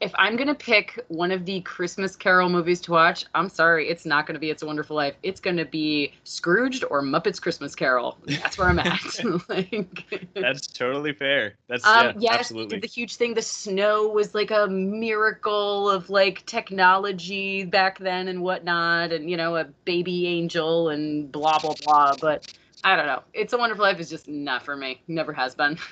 if 0.00 0.12
I'm 0.16 0.36
gonna 0.36 0.54
pick 0.54 1.02
one 1.08 1.30
of 1.30 1.46
the 1.46 1.60
Christmas 1.62 2.16
Carol 2.16 2.48
movies 2.50 2.80
to 2.82 2.92
watch, 2.92 3.24
I'm 3.34 3.48
sorry, 3.48 3.88
it's 3.88 4.04
not 4.04 4.26
gonna 4.26 4.38
be 4.38 4.50
It's 4.50 4.62
a 4.62 4.66
Wonderful 4.66 4.94
Life. 4.96 5.14
It's 5.22 5.40
gonna 5.40 5.64
be 5.64 6.12
Scrooged 6.24 6.84
or 6.90 7.02
Muppets 7.02 7.40
Christmas 7.40 7.74
Carol. 7.74 8.18
That's 8.26 8.58
where 8.58 8.68
I'm 8.68 8.78
at. 8.78 9.00
like, 9.48 10.28
That's 10.34 10.66
totally 10.66 11.12
fair. 11.12 11.54
That's 11.68 11.86
um, 11.86 12.06
yeah, 12.06 12.12
yes, 12.18 12.40
absolutely. 12.40 12.80
the 12.80 12.86
huge 12.86 13.16
thing. 13.16 13.34
The 13.34 13.42
snow 13.42 14.08
was 14.08 14.34
like 14.34 14.50
a 14.50 14.66
miracle 14.68 15.88
of 15.90 16.10
like 16.10 16.44
technology 16.46 17.64
back 17.64 17.98
then 17.98 18.28
and 18.28 18.42
whatnot, 18.42 19.12
and 19.12 19.30
you 19.30 19.36
know, 19.36 19.56
a 19.56 19.64
baby 19.84 20.26
angel 20.26 20.90
and 20.90 21.32
blah 21.32 21.58
blah 21.58 21.74
blah. 21.84 22.14
But 22.20 22.52
I 22.84 22.96
don't 22.96 23.06
know. 23.06 23.22
It's 23.32 23.54
a 23.54 23.58
Wonderful 23.58 23.84
Life 23.84 23.98
is 23.98 24.10
just 24.10 24.28
not 24.28 24.62
for 24.62 24.76
me. 24.76 25.00
Never 25.08 25.32
has 25.32 25.54
been. 25.54 25.78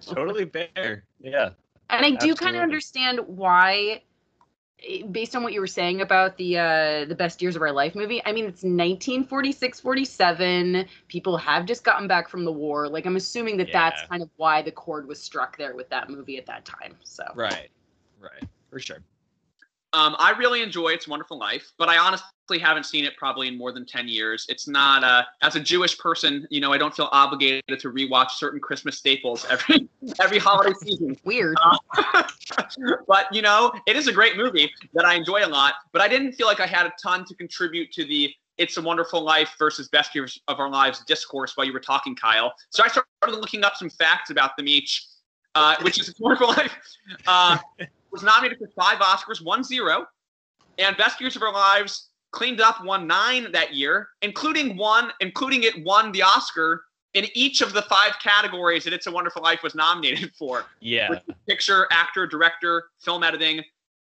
So- 0.00 0.12
Totally 0.12 0.44
fair. 0.44 1.04
Yeah. 1.22 1.50
And 1.90 2.06
I 2.06 2.10
do 2.16 2.34
kind 2.34 2.56
of 2.56 2.62
understand 2.62 3.20
why, 3.26 4.02
eh, 4.88 5.02
based 5.10 5.34
on 5.36 5.42
what 5.42 5.52
you 5.52 5.60
were 5.60 5.66
saying 5.66 6.00
about 6.00 6.36
the 6.36 6.58
uh, 6.58 7.04
the 7.04 7.14
best 7.14 7.42
years 7.42 7.56
of 7.56 7.62
our 7.62 7.72
life 7.72 7.94
movie. 7.94 8.22
I 8.24 8.32
mean, 8.32 8.44
it's 8.44 8.62
1946, 8.62 9.80
47. 9.80 10.86
People 11.08 11.36
have 11.36 11.66
just 11.66 11.84
gotten 11.84 12.08
back 12.08 12.28
from 12.28 12.44
the 12.44 12.52
war. 12.52 12.88
Like, 12.88 13.06
I'm 13.06 13.16
assuming 13.16 13.56
that 13.58 13.72
that's 13.72 14.02
kind 14.08 14.22
of 14.22 14.30
why 14.36 14.62
the 14.62 14.72
chord 14.72 15.06
was 15.06 15.20
struck 15.20 15.56
there 15.56 15.74
with 15.74 15.88
that 15.90 16.08
movie 16.08 16.38
at 16.38 16.46
that 16.46 16.64
time. 16.64 16.96
So 17.04 17.24
Right. 17.34 17.70
Right. 18.20 18.44
For 18.70 18.78
sure. 18.78 18.98
Um, 19.92 20.14
I 20.18 20.30
really 20.38 20.62
enjoy 20.62 20.90
It's 20.90 21.08
a 21.08 21.10
Wonderful 21.10 21.38
Life, 21.38 21.72
but 21.76 21.88
I 21.88 21.98
honestly 21.98 22.28
haven't 22.58 22.84
seen 22.84 23.04
it 23.04 23.16
probably 23.16 23.48
in 23.48 23.56
more 23.56 23.72
than 23.72 23.86
10 23.86 24.08
years. 24.08 24.46
It's 24.48 24.66
not, 24.66 25.04
uh, 25.04 25.24
as 25.42 25.56
a 25.56 25.60
Jewish 25.60 25.98
person, 25.98 26.46
you 26.50 26.60
know, 26.60 26.72
I 26.72 26.78
don't 26.78 26.94
feel 26.94 27.08
obligated 27.12 27.80
to 27.80 27.90
rewatch 27.90 28.32
certain 28.32 28.60
Christmas 28.60 28.98
staples 28.98 29.46
every 29.48 29.88
every 30.20 30.38
holiday 30.38 30.74
season. 30.82 31.16
weird. 31.24 31.56
but, 33.06 33.26
you 33.32 33.42
know, 33.42 33.72
it 33.86 33.96
is 33.96 34.08
a 34.08 34.12
great 34.12 34.36
movie 34.36 34.70
that 34.94 35.04
I 35.04 35.14
enjoy 35.14 35.44
a 35.44 35.48
lot, 35.48 35.74
but 35.92 36.02
I 36.02 36.08
didn't 36.08 36.32
feel 36.32 36.46
like 36.46 36.60
I 36.60 36.66
had 36.66 36.86
a 36.86 36.92
ton 37.02 37.24
to 37.26 37.34
contribute 37.34 37.92
to 37.92 38.04
the 38.04 38.32
It's 38.58 38.76
a 38.76 38.82
Wonderful 38.82 39.22
Life 39.22 39.54
versus 39.58 39.88
Best 39.88 40.14
Years 40.14 40.40
of 40.48 40.58
Our 40.58 40.70
Lives 40.70 41.04
discourse 41.04 41.56
while 41.56 41.66
you 41.66 41.72
were 41.72 41.80
talking, 41.80 42.14
Kyle. 42.14 42.52
So 42.70 42.82
I 42.84 42.88
started 42.88 43.40
looking 43.40 43.64
up 43.64 43.76
some 43.76 43.90
facts 43.90 44.30
about 44.30 44.56
them 44.56 44.68
each, 44.68 45.06
uh, 45.54 45.76
which 45.82 46.00
is 46.00 46.08
It's 46.08 46.20
a 46.20 46.22
Wonderful 46.22 46.48
Life. 46.48 46.76
Uh, 47.26 47.58
was 48.10 48.22
nominated 48.22 48.58
for 48.58 48.68
five 48.68 48.98
Oscars, 48.98 49.42
won 49.42 49.62
zero, 49.62 50.06
and 50.78 50.96
Best 50.96 51.20
Years 51.20 51.36
of 51.36 51.42
Our 51.42 51.52
Lives 51.52 52.09
cleaned 52.32 52.60
up, 52.60 52.84
won 52.84 53.06
nine 53.06 53.50
that 53.52 53.74
year, 53.74 54.08
including 54.22 54.76
one, 54.76 55.10
including 55.20 55.62
it 55.64 55.84
won 55.84 56.12
the 56.12 56.22
Oscar 56.22 56.84
in 57.14 57.26
each 57.34 57.60
of 57.60 57.72
the 57.72 57.82
five 57.82 58.12
categories 58.22 58.84
that 58.84 58.92
It's 58.92 59.06
a 59.06 59.10
Wonderful 59.10 59.42
Life 59.42 59.62
was 59.62 59.74
nominated 59.74 60.32
for: 60.38 60.64
Yeah. 60.80 61.18
picture, 61.48 61.86
actor, 61.90 62.26
director, 62.26 62.84
film 62.98 63.22
editing, 63.22 63.62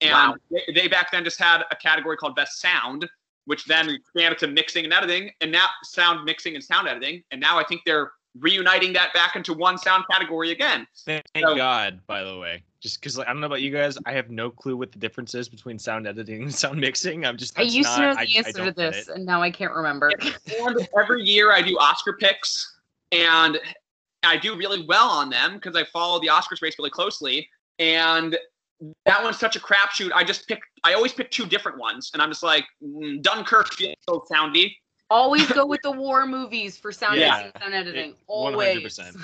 and 0.01 0.11
Wow. 0.11 0.35
they, 0.51 0.73
they 0.73 0.87
back 0.87 1.11
then 1.11 1.23
just 1.23 1.39
had 1.39 1.63
a 1.71 1.75
category 1.75 2.17
called 2.17 2.35
Best 2.35 2.59
Sound, 2.59 3.07
which 3.45 3.65
then 3.65 3.89
expanded 3.89 4.39
to 4.39 4.47
mixing 4.47 4.83
and 4.85 4.93
editing, 4.93 5.31
and 5.41 5.51
now 5.51 5.67
sound 5.83 6.25
mixing 6.25 6.55
and 6.55 6.63
sound 6.63 6.87
editing, 6.87 7.23
and 7.31 7.39
now 7.39 7.57
I 7.59 7.63
think 7.63 7.81
they're 7.85 8.11
reuniting 8.39 8.93
that 8.93 9.13
back 9.13 9.35
into 9.35 9.53
one 9.53 9.77
sound 9.77 10.05
category 10.11 10.51
again. 10.51 10.87
Thank 11.05 11.23
So- 11.37 11.55
God, 11.55 11.99
by 12.07 12.23
the 12.23 12.37
way. 12.37 12.63
Just 12.79 12.99
because 13.01 13.17
like, 13.17 13.27
I 13.27 13.31
don't 13.31 13.41
know 13.41 13.47
about 13.47 13.61
you 13.61 13.71
guys, 13.71 13.97
I 14.05 14.11
have 14.11 14.29
no 14.29 14.51
clue 14.51 14.77
what 14.77 14.91
the 14.91 14.99
difference 14.99 15.33
is 15.33 15.49
between 15.49 15.79
sound 15.79 16.07
editing 16.07 16.43
and 16.43 16.53
sound 16.55 16.79
mixing. 16.79 17.25
I'm 17.25 17.35
just 17.35 17.57
I 17.57 17.63
that's 17.63 17.75
used 17.75 17.95
to 17.95 18.01
know 18.01 18.13
the 18.13 18.19
I 18.19 18.27
answer 18.37 18.65
to 18.65 18.71
this, 18.71 19.07
and 19.07 19.25
now 19.25 19.41
I 19.41 19.49
can't 19.49 19.73
remember. 19.73 20.11
and 20.59 20.87
every 20.97 21.23
year 21.23 21.51
I 21.51 21.63
do 21.63 21.75
Oscar 21.79 22.13
picks, 22.13 22.79
and 23.11 23.59
I 24.23 24.37
do 24.37 24.55
really 24.55 24.85
well 24.85 25.09
on 25.09 25.29
them 25.29 25.55
because 25.55 25.75
I 25.75 25.85
follow 25.85 26.19
the 26.19 26.27
Oscars 26.27 26.61
race 26.61 26.75
really 26.77 26.91
closely. 26.91 27.49
And 27.79 28.37
that 29.05 29.23
one's 29.23 29.39
such 29.39 29.55
a 29.55 29.59
crapshoot. 29.59 30.11
I 30.13 30.23
just 30.23 30.47
pick. 30.47 30.59
I 30.83 30.93
always 30.93 31.13
pick 31.13 31.31
two 31.31 31.45
different 31.45 31.77
ones, 31.79 32.11
and 32.13 32.21
I'm 32.21 32.29
just 32.29 32.43
like 32.43 32.65
mm, 32.83 33.21
Dunkirk 33.21 33.73
feels 33.73 33.95
so 34.07 34.23
soundy. 34.31 34.75
Always 35.09 35.49
go 35.51 35.65
with 35.65 35.81
the 35.83 35.91
war 35.91 36.25
movies 36.25 36.77
for 36.77 36.91
sound 36.91 37.19
Yeah. 37.19 37.43
mixing, 37.43 37.61
sound 37.61 37.73
editing. 37.73 38.15
Always. 38.27 38.77
100%. 38.77 39.15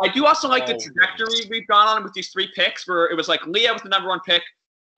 I 0.00 0.08
do 0.08 0.26
also 0.26 0.48
like 0.48 0.66
the 0.66 0.74
trajectory 0.74 1.48
we've 1.50 1.66
gone 1.66 1.88
on 1.88 2.04
with 2.04 2.12
these 2.12 2.30
three 2.30 2.50
picks, 2.54 2.86
where 2.86 3.06
it 3.06 3.16
was 3.16 3.28
like 3.28 3.40
Leia 3.42 3.72
was 3.72 3.82
the 3.82 3.88
number 3.88 4.08
one 4.08 4.20
pick, 4.20 4.42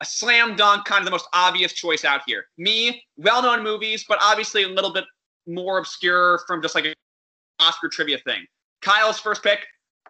a 0.01 0.05
slam 0.05 0.55
dunk, 0.57 0.85
kind 0.85 1.01
of 1.01 1.05
the 1.07 1.11
most 1.11 1.29
obvious 1.33 1.73
choice 1.73 2.05
out 2.05 2.23
here. 2.27 2.47
Me, 2.59 3.03
well-known 3.17 3.63
movies, 3.63 4.05
but 4.09 4.19
obviously 4.23 4.65
a 4.65 4.69
little 4.69 4.93
bit 4.93 5.05
more 5.47 5.79
obscure 5.79 6.41
from 6.47 6.61
just 6.61 6.75
like 6.75 6.85
an 6.85 6.95
Oscar 7.59 7.89
trivia 7.89 8.19
thing. 8.19 8.45
Kyle's 8.83 9.19
first 9.19 9.43
pick. 9.43 9.67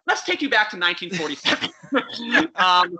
Let's 0.07 0.23
take 0.23 0.41
you 0.41 0.49
back 0.49 0.69
to 0.71 0.77
1947. 0.77 2.51
um, 2.55 2.97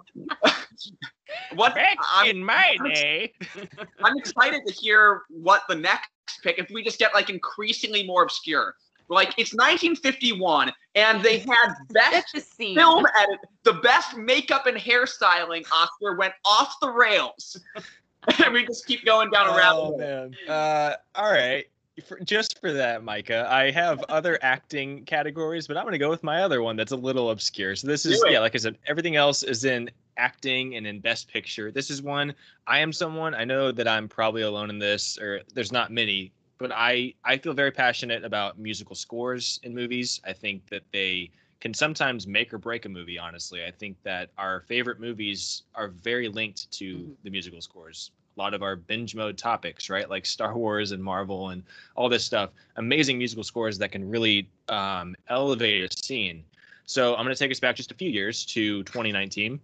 what 1.55 1.75
Back 1.75 1.97
I'm, 2.13 2.29
in 2.29 2.43
my 2.43 2.77
day. 2.93 3.33
I'm 4.03 4.17
excited 4.17 4.61
to 4.67 4.73
hear 4.73 5.23
what 5.29 5.63
the 5.67 5.75
next 5.75 6.09
pick. 6.43 6.57
If 6.59 6.69
we 6.69 6.83
just 6.83 6.99
get 6.99 7.13
like 7.13 7.29
increasingly 7.29 8.05
more 8.05 8.23
obscure, 8.23 8.75
like 9.07 9.29
it's 9.37 9.53
1951, 9.53 10.71
and 10.95 11.23
they 11.23 11.39
had 11.39 11.73
best 11.89 12.33
the 12.33 12.41
scene. 12.41 12.75
film 12.75 13.05
edit, 13.19 13.39
the 13.63 13.73
best 13.73 14.17
makeup 14.17 14.65
and 14.65 14.77
hairstyling 14.77 15.65
Oscar 15.71 16.15
went 16.15 16.33
off 16.45 16.75
the 16.81 16.89
rails. 16.89 17.59
and 18.43 18.53
we 18.53 18.65
just 18.65 18.87
keep 18.87 19.05
going 19.05 19.29
down 19.29 19.47
a 19.47 19.57
rabbit 19.57 19.77
Oh 19.79 19.85
hole. 19.85 19.97
man. 19.97 20.35
Uh, 20.47 20.95
all 21.15 21.31
right. 21.31 21.65
For, 22.05 22.19
just 22.19 22.59
for 22.59 22.73
that, 22.73 23.03
Micah, 23.03 23.47
I 23.49 23.71
have 23.71 24.03
other 24.09 24.37
acting 24.41 25.05
categories, 25.05 25.65
but 25.65 25.77
I'm 25.77 25.85
gonna 25.85 25.97
go 25.97 26.09
with 26.09 26.23
my 26.23 26.41
other 26.43 26.61
one 26.61 26.75
that's 26.75 26.91
a 26.91 26.97
little 26.97 27.29
obscure. 27.29 27.73
So 27.75 27.87
this 27.87 28.05
is 28.05 28.21
yeah, 28.27 28.39
like 28.39 28.53
I 28.53 28.57
said, 28.57 28.77
everything 28.85 29.15
else 29.15 29.43
is 29.43 29.63
in 29.63 29.89
acting 30.17 30.75
and 30.75 30.85
in 30.87 30.99
best 30.99 31.27
picture. 31.27 31.71
This 31.71 31.89
is 31.89 32.01
one 32.01 32.33
I 32.67 32.79
am 32.79 32.91
someone 32.93 33.33
I 33.33 33.45
know 33.45 33.71
that 33.71 33.87
I'm 33.87 34.07
probably 34.07 34.41
alone 34.43 34.69
in 34.69 34.79
this, 34.79 35.17
or 35.17 35.41
there's 35.53 35.71
not 35.71 35.91
many, 35.91 36.31
but 36.57 36.71
I 36.73 37.13
I 37.23 37.37
feel 37.37 37.53
very 37.53 37.71
passionate 37.71 38.23
about 38.23 38.57
musical 38.59 38.95
scores 38.95 39.59
in 39.63 39.73
movies. 39.73 40.19
I 40.25 40.33
think 40.33 40.67
that 40.69 40.83
they 40.91 41.31
can 41.61 41.73
sometimes 41.73 42.27
make 42.27 42.53
or 42.53 42.57
break 42.57 42.85
a 42.85 42.89
movie 42.89 43.17
honestly 43.17 43.63
i 43.65 43.71
think 43.71 43.97
that 44.03 44.29
our 44.37 44.59
favorite 44.61 44.99
movies 44.99 45.63
are 45.73 45.87
very 45.87 46.27
linked 46.27 46.69
to 46.71 46.97
Mhm. 46.97 47.15
the 47.23 47.29
musical 47.29 47.61
scores 47.61 48.11
a 48.37 48.39
lot 48.39 48.53
of 48.53 48.61
our 48.61 48.75
binge 48.75 49.15
mode 49.15 49.37
topics 49.37 49.89
right 49.89 50.09
like 50.09 50.25
star 50.25 50.55
wars 50.55 50.91
and 50.91 51.03
marvel 51.03 51.49
and 51.49 51.63
all 51.95 52.09
this 52.09 52.25
stuff 52.25 52.51
amazing 52.75 53.17
musical 53.17 53.43
scores 53.43 53.77
that 53.77 53.91
can 53.91 54.07
really 54.07 54.47
um, 54.69 55.15
elevate 55.29 55.83
a 55.91 56.03
scene 56.03 56.43
so 56.85 57.15
i'm 57.15 57.23
going 57.23 57.33
to 57.35 57.39
take 57.39 57.51
us 57.51 57.59
back 57.59 57.75
just 57.75 57.91
a 57.91 57.95
few 57.95 58.09
years 58.09 58.45
to 58.45 58.83
2019 58.83 59.59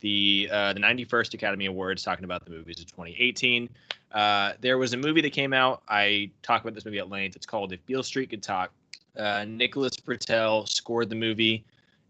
the 0.00 0.48
uh, 0.52 0.72
the 0.72 0.80
91st 0.80 1.34
academy 1.34 1.66
awards 1.66 2.02
talking 2.02 2.24
about 2.24 2.44
the 2.44 2.50
movies 2.50 2.78
of 2.80 2.86
2018 2.86 3.68
uh, 4.12 4.52
there 4.60 4.78
was 4.78 4.92
a 4.92 4.96
movie 4.96 5.20
that 5.20 5.32
came 5.32 5.52
out 5.52 5.82
i 5.88 6.30
talk 6.42 6.62
about 6.62 6.74
this 6.74 6.84
movie 6.84 6.98
at 6.98 7.08
length 7.08 7.36
it's 7.36 7.46
called 7.46 7.72
if 7.72 7.84
beale 7.86 8.02
street 8.02 8.30
could 8.30 8.42
talk 8.42 8.70
uh, 9.18 9.44
Nicholas 9.46 9.96
Britell 9.96 10.68
scored 10.68 11.08
the 11.08 11.16
movie, 11.16 11.64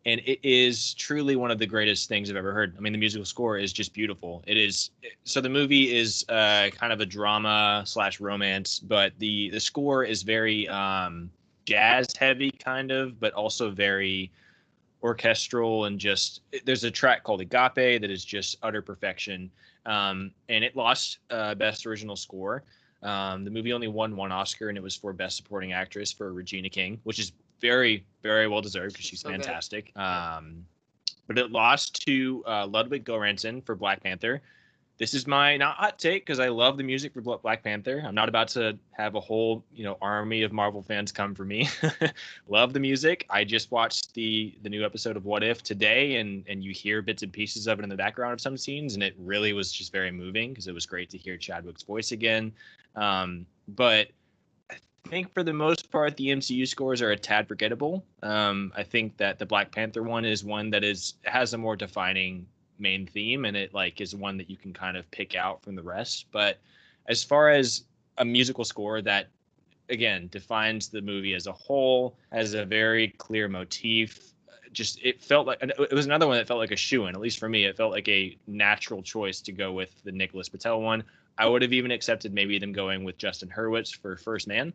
and 0.04 0.20
it 0.24 0.38
is 0.42 0.94
truly 0.94 1.36
one 1.36 1.50
of 1.50 1.58
the 1.58 1.66
greatest 1.66 2.08
things 2.08 2.30
I've 2.30 2.36
ever 2.36 2.52
heard. 2.52 2.74
I 2.76 2.80
mean, 2.80 2.92
the 2.92 2.98
musical 2.98 3.24
score 3.24 3.58
is 3.58 3.72
just 3.72 3.94
beautiful. 3.94 4.42
It 4.46 4.56
is 4.56 4.90
so 5.24 5.40
the 5.40 5.48
movie 5.48 5.96
is 5.96 6.24
uh, 6.28 6.70
kind 6.74 6.92
of 6.92 7.00
a 7.00 7.06
drama 7.06 7.82
slash 7.86 8.20
romance, 8.20 8.78
but 8.78 9.12
the 9.18 9.50
the 9.50 9.60
score 9.60 10.04
is 10.04 10.22
very 10.22 10.68
um, 10.68 11.30
jazz 11.66 12.14
heavy, 12.16 12.50
kind 12.50 12.90
of, 12.90 13.18
but 13.18 13.32
also 13.32 13.70
very 13.70 14.30
orchestral 15.02 15.84
and 15.84 15.98
just 15.98 16.40
there's 16.64 16.84
a 16.84 16.90
track 16.90 17.22
called 17.22 17.40
Agape 17.40 18.00
that 18.00 18.10
is 18.10 18.24
just 18.24 18.56
utter 18.62 18.82
perfection. 18.82 19.50
Um, 19.86 20.32
and 20.48 20.64
it 20.64 20.76
lost 20.76 21.18
uh, 21.30 21.54
best 21.54 21.86
original 21.86 22.16
score. 22.16 22.64
Um, 23.02 23.44
the 23.44 23.50
movie 23.50 23.72
only 23.72 23.88
won 23.88 24.16
one 24.16 24.32
Oscar, 24.32 24.68
and 24.68 24.76
it 24.76 24.82
was 24.82 24.96
for 24.96 25.12
Best 25.12 25.36
Supporting 25.36 25.72
Actress 25.72 26.12
for 26.12 26.32
Regina 26.32 26.68
King, 26.68 27.00
which 27.04 27.18
is 27.18 27.32
very, 27.60 28.04
very 28.22 28.48
well 28.48 28.60
deserved 28.60 28.94
because 28.94 29.06
she's 29.06 29.20
So 29.20 29.30
fantastic. 29.30 29.96
Um, 29.96 30.64
but 31.26 31.38
it 31.38 31.52
lost 31.52 32.04
to 32.06 32.42
uh, 32.46 32.66
Ludwig 32.66 33.04
Göransson 33.04 33.64
for 33.64 33.74
Black 33.74 34.02
Panther. 34.02 34.42
This 34.98 35.14
is 35.14 35.28
my 35.28 35.56
not 35.56 35.76
hot 35.76 35.96
take 35.96 36.26
because 36.26 36.40
I 36.40 36.48
love 36.48 36.76
the 36.76 36.82
music 36.82 37.14
for 37.14 37.20
Black 37.20 37.62
Panther. 37.62 38.02
I'm 38.04 38.16
not 38.16 38.28
about 38.28 38.48
to 38.48 38.76
have 38.90 39.14
a 39.14 39.20
whole 39.20 39.64
you 39.72 39.84
know 39.84 39.96
army 40.02 40.42
of 40.42 40.52
Marvel 40.52 40.82
fans 40.82 41.12
come 41.12 41.36
for 41.36 41.44
me. 41.44 41.68
love 42.48 42.72
the 42.72 42.80
music. 42.80 43.24
I 43.30 43.44
just 43.44 43.70
watched 43.70 44.12
the 44.14 44.58
the 44.62 44.68
new 44.68 44.84
episode 44.84 45.16
of 45.16 45.24
What 45.24 45.44
If 45.44 45.62
today, 45.62 46.16
and 46.16 46.44
and 46.48 46.64
you 46.64 46.72
hear 46.72 47.00
bits 47.00 47.22
and 47.22 47.32
pieces 47.32 47.68
of 47.68 47.78
it 47.78 47.84
in 47.84 47.88
the 47.88 47.96
background 47.96 48.32
of 48.32 48.40
some 48.40 48.56
scenes, 48.56 48.94
and 48.94 49.02
it 49.04 49.14
really 49.18 49.52
was 49.52 49.70
just 49.70 49.92
very 49.92 50.10
moving 50.10 50.50
because 50.50 50.66
it 50.66 50.74
was 50.74 50.84
great 50.84 51.10
to 51.10 51.18
hear 51.18 51.36
Chadwick's 51.36 51.84
voice 51.84 52.10
again. 52.10 52.52
Um, 52.96 53.46
but 53.68 54.08
I 54.68 54.76
think 55.08 55.32
for 55.32 55.44
the 55.44 55.52
most 55.52 55.92
part, 55.92 56.16
the 56.16 56.26
MCU 56.26 56.66
scores 56.66 57.02
are 57.02 57.12
a 57.12 57.16
tad 57.16 57.46
forgettable. 57.46 58.04
Um, 58.24 58.72
I 58.76 58.82
think 58.82 59.16
that 59.18 59.38
the 59.38 59.46
Black 59.46 59.70
Panther 59.70 60.02
one 60.02 60.24
is 60.24 60.42
one 60.42 60.70
that 60.70 60.82
is 60.82 61.14
has 61.22 61.54
a 61.54 61.58
more 61.58 61.76
defining 61.76 62.46
main 62.78 63.06
theme, 63.06 63.44
and 63.44 63.56
it 63.56 63.74
like 63.74 64.00
is 64.00 64.14
one 64.14 64.36
that 64.38 64.50
you 64.50 64.56
can 64.56 64.72
kind 64.72 64.96
of 64.96 65.10
pick 65.10 65.34
out 65.34 65.62
from 65.62 65.74
the 65.74 65.82
rest. 65.82 66.26
But 66.32 66.58
as 67.06 67.24
far 67.24 67.50
as 67.50 67.84
a 68.18 68.24
musical 68.24 68.64
score 68.64 69.00
that 69.02 69.28
again 69.88 70.28
defines 70.30 70.88
the 70.88 71.00
movie 71.00 71.34
as 71.34 71.46
a 71.46 71.52
whole, 71.52 72.16
as 72.32 72.54
a 72.54 72.64
very 72.64 73.08
clear 73.18 73.48
motif. 73.48 74.32
Just 74.72 75.00
it 75.02 75.22
felt 75.22 75.46
like 75.46 75.58
it 75.62 75.92
was 75.92 76.04
another 76.04 76.26
one 76.26 76.36
that 76.36 76.46
felt 76.46 76.60
like 76.60 76.72
a 76.72 76.76
shoe 76.76 77.06
in. 77.06 77.14
At 77.14 77.20
least 77.20 77.38
for 77.38 77.48
me, 77.48 77.64
it 77.64 77.76
felt 77.76 77.90
like 77.90 78.08
a 78.08 78.36
natural 78.46 79.02
choice 79.02 79.40
to 79.40 79.52
go 79.52 79.72
with 79.72 79.90
the 80.04 80.12
Nicholas 80.12 80.48
Britell 80.48 80.82
one. 80.82 81.02
I 81.38 81.46
would 81.46 81.62
have 81.62 81.72
even 81.72 81.90
accepted 81.90 82.34
maybe 82.34 82.58
them 82.58 82.72
going 82.72 83.04
with 83.04 83.16
Justin 83.16 83.48
Hurwitz 83.48 83.96
for 83.96 84.16
First 84.16 84.46
Man, 84.46 84.72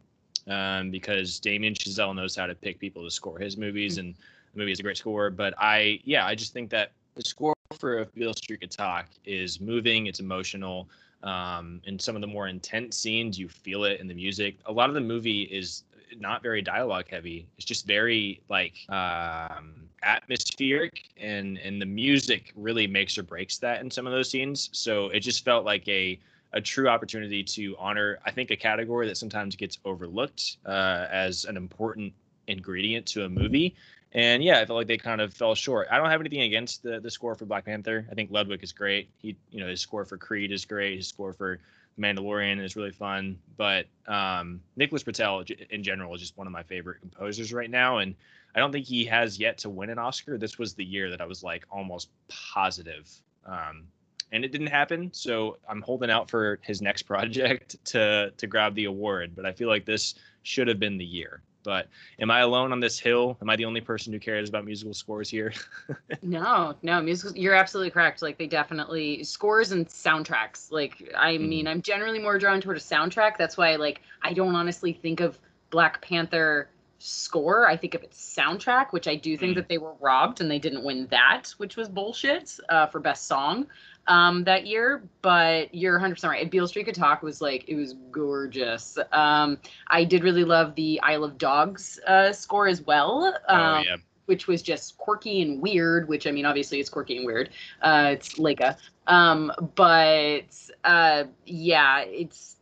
um, 0.47 0.89
because 0.89 1.39
Damien 1.39 1.73
Chazelle 1.73 2.15
knows 2.15 2.35
how 2.35 2.47
to 2.47 2.55
pick 2.55 2.79
people 2.79 3.03
to 3.03 3.11
score 3.11 3.37
his 3.37 3.55
movies, 3.55 3.97
and 3.97 4.15
the 4.53 4.59
movie 4.59 4.71
is 4.71 4.79
a 4.79 4.83
great 4.83 4.97
score. 4.97 5.29
But 5.29 5.53
I, 5.59 5.99
yeah, 6.05 6.25
I 6.25 6.33
just 6.33 6.53
think 6.53 6.71
that 6.71 6.93
the 7.15 7.23
score 7.23 7.53
for 7.79 7.99
a 7.99 8.05
Beale 8.05 8.33
Could 8.47 8.71
Talk 8.71 9.07
is 9.25 9.59
moving, 9.59 10.07
it's 10.07 10.19
emotional. 10.19 10.89
Um, 11.23 11.81
in 11.85 11.97
some 11.97 12.15
of 12.15 12.21
the 12.21 12.27
more 12.27 12.47
intense 12.47 12.97
scenes, 12.97 13.39
you 13.39 13.47
feel 13.47 13.85
it 13.85 13.99
in 13.99 14.07
the 14.07 14.13
music. 14.13 14.57
A 14.65 14.71
lot 14.71 14.89
of 14.89 14.95
the 14.95 15.01
movie 15.01 15.43
is 15.43 15.83
not 16.19 16.43
very 16.43 16.61
dialogue 16.61 17.05
heavy. 17.09 17.47
It's 17.57 17.65
just 17.65 17.85
very 17.87 18.41
like 18.49 18.73
um, 18.89 19.87
atmospheric, 20.03 21.09
and 21.17 21.57
and 21.57 21.81
the 21.81 21.85
music 21.85 22.51
really 22.55 22.87
makes 22.87 23.17
or 23.17 23.23
breaks 23.23 23.57
that 23.59 23.81
in 23.81 23.89
some 23.89 24.05
of 24.05 24.13
those 24.13 24.29
scenes. 24.29 24.69
So 24.73 25.09
it 25.09 25.21
just 25.21 25.45
felt 25.45 25.65
like 25.65 25.87
a 25.87 26.19
a 26.53 26.61
true 26.61 26.87
opportunity 26.87 27.43
to 27.43 27.75
honor, 27.79 28.19
I 28.25 28.31
think, 28.31 28.51
a 28.51 28.55
category 28.55 29.07
that 29.07 29.17
sometimes 29.17 29.55
gets 29.55 29.79
overlooked 29.85 30.57
uh, 30.65 31.07
as 31.09 31.45
an 31.45 31.57
important 31.57 32.13
ingredient 32.47 33.05
to 33.07 33.25
a 33.25 33.29
movie. 33.29 33.75
And 34.13 34.43
yeah, 34.43 34.59
I 34.59 34.65
felt 34.65 34.77
like 34.77 34.87
they 34.87 34.97
kind 34.97 35.21
of 35.21 35.33
fell 35.33 35.55
short. 35.55 35.87
I 35.91 35.97
don't 35.97 36.09
have 36.09 36.19
anything 36.19 36.41
against 36.41 36.83
the 36.83 36.99
the 36.99 37.09
score 37.09 37.33
for 37.35 37.45
Black 37.45 37.65
Panther. 37.65 38.07
I 38.11 38.13
think 38.13 38.29
Ludwig 38.31 38.63
is 38.63 38.71
great. 38.71 39.09
He, 39.17 39.35
you 39.49 39.59
know, 39.59 39.67
his 39.67 39.81
score 39.81 40.05
for 40.05 40.17
Creed 40.17 40.51
is 40.51 40.65
great. 40.65 40.97
His 40.97 41.07
score 41.07 41.33
for 41.33 41.59
Mandalorian 41.99 42.63
is 42.63 42.75
really 42.75 42.91
fun. 42.91 43.39
But 43.57 43.87
um, 44.07 44.61
Nicholas 44.75 45.03
Britell 45.03 45.49
in 45.69 45.83
general 45.83 46.13
is 46.13 46.21
just 46.21 46.37
one 46.37 46.45
of 46.47 46.53
my 46.53 46.63
favorite 46.63 46.99
composers 46.99 47.51
right 47.51 47.69
now. 47.69 47.97
And 47.97 48.15
I 48.55 48.59
don't 48.59 48.71
think 48.71 48.85
he 48.85 49.05
has 49.05 49.39
yet 49.39 49.57
to 49.59 49.69
win 49.69 49.89
an 49.89 49.97
Oscar. 49.97 50.37
This 50.37 50.59
was 50.59 50.75
the 50.75 50.85
year 50.85 51.09
that 51.09 51.21
I 51.21 51.25
was 51.25 51.43
like 51.43 51.65
almost 51.71 52.09
positive. 52.27 53.09
Um, 53.45 53.85
and 54.31 54.45
it 54.45 54.51
didn't 54.51 54.67
happen. 54.67 55.11
So 55.11 55.57
I'm 55.67 55.81
holding 55.81 56.09
out 56.09 56.29
for 56.29 56.59
his 56.61 56.81
next 56.81 57.03
project 57.13 57.83
to 57.85 58.31
to 58.37 58.47
grab 58.47 58.75
the 58.75 58.85
award. 58.85 59.35
But 59.35 59.45
I 59.45 59.53
feel 59.53 59.69
like 59.69 59.85
this 59.85 60.15
should 60.43 60.67
have 60.67 60.79
been 60.79 60.97
the 60.97 61.05
year. 61.05 61.41
But 61.63 61.87
am 62.19 62.29
I 62.31 62.41
alone 62.41 62.71
on 62.71 62.79
this 62.79 62.99
hill? 62.99 63.37
Am 63.41 63.49
I 63.49 63.55
the 63.55 63.65
only 63.65 63.81
person 63.81 64.13
who 64.13 64.19
cares 64.19 64.49
about 64.49 64.65
musical 64.65 64.93
scores 64.93 65.29
here? 65.29 65.53
no, 66.21 66.75
no, 66.81 67.01
musical. 67.01 67.37
You're 67.37 67.55
absolutely 67.55 67.91
correct. 67.91 68.21
Like 68.21 68.37
they 68.37 68.47
definitely 68.47 69.23
scores 69.23 69.71
and 69.71 69.87
soundtracks. 69.87 70.71
Like 70.71 71.11
I 71.17 71.33
mm 71.33 71.53
mean, 71.53 71.67
I'm 71.67 71.81
generally 71.81 72.19
more 72.19 72.37
drawn 72.37 72.61
toward 72.61 72.77
a 72.77 72.81
soundtrack. 72.81 73.37
That's 73.37 73.57
why 73.57 73.75
like 73.75 74.01
I 74.21 74.33
don't 74.33 74.55
honestly 74.55 74.93
think 74.93 75.19
of 75.19 75.39
Black 75.69 76.01
Panther 76.01 76.69
score. 76.99 77.67
I 77.67 77.75
think 77.75 77.95
of 77.95 78.03
its 78.03 78.17
soundtrack, 78.37 78.91
which 78.91 79.07
I 79.07 79.15
do 79.15 79.37
think 79.37 79.53
mm 79.53 79.55
that 79.55 79.67
they 79.67 79.77
were 79.77 79.93
robbed 79.99 80.41
and 80.41 80.49
they 80.49 80.59
didn't 80.59 80.83
win 80.83 81.07
that, 81.11 81.53
which 81.57 81.75
was 81.75 81.89
bullshit 81.89 82.57
uh, 82.69 82.87
for 82.87 82.99
best 82.99 83.27
song 83.27 83.67
um, 84.07 84.43
that 84.43 84.65
year, 84.65 85.03
but 85.21 85.73
you're 85.73 85.99
100% 85.99 86.23
right. 86.27 86.49
Beale 86.49 86.67
Street 86.67 86.85
Could 86.85 86.95
Talk 86.95 87.23
was 87.23 87.41
like, 87.41 87.65
it 87.67 87.75
was 87.75 87.95
gorgeous. 88.11 88.97
Um, 89.11 89.57
I 89.87 90.03
did 90.03 90.23
really 90.23 90.43
love 90.43 90.75
the 90.75 90.99
Isle 91.01 91.23
of 91.23 91.37
Dogs 91.37 91.99
uh, 92.07 92.33
score 92.33 92.67
as 92.67 92.81
well. 92.81 93.35
Oh, 93.47 93.55
um, 93.55 93.61
oh, 93.61 93.83
yeah. 93.85 93.95
Which 94.25 94.47
was 94.47 94.61
just 94.61 94.97
quirky 94.97 95.41
and 95.41 95.61
weird, 95.61 96.07
which 96.07 96.27
I 96.27 96.31
mean, 96.31 96.45
obviously 96.45 96.79
it's 96.79 96.89
quirky 96.89 97.17
and 97.17 97.25
weird. 97.25 97.49
Uh, 97.81 98.09
it's 98.13 98.35
Laika. 98.35 98.77
Um, 99.07 99.51
but 99.75 100.55
uh, 100.83 101.25
yeah, 101.45 102.01
it's, 102.01 102.57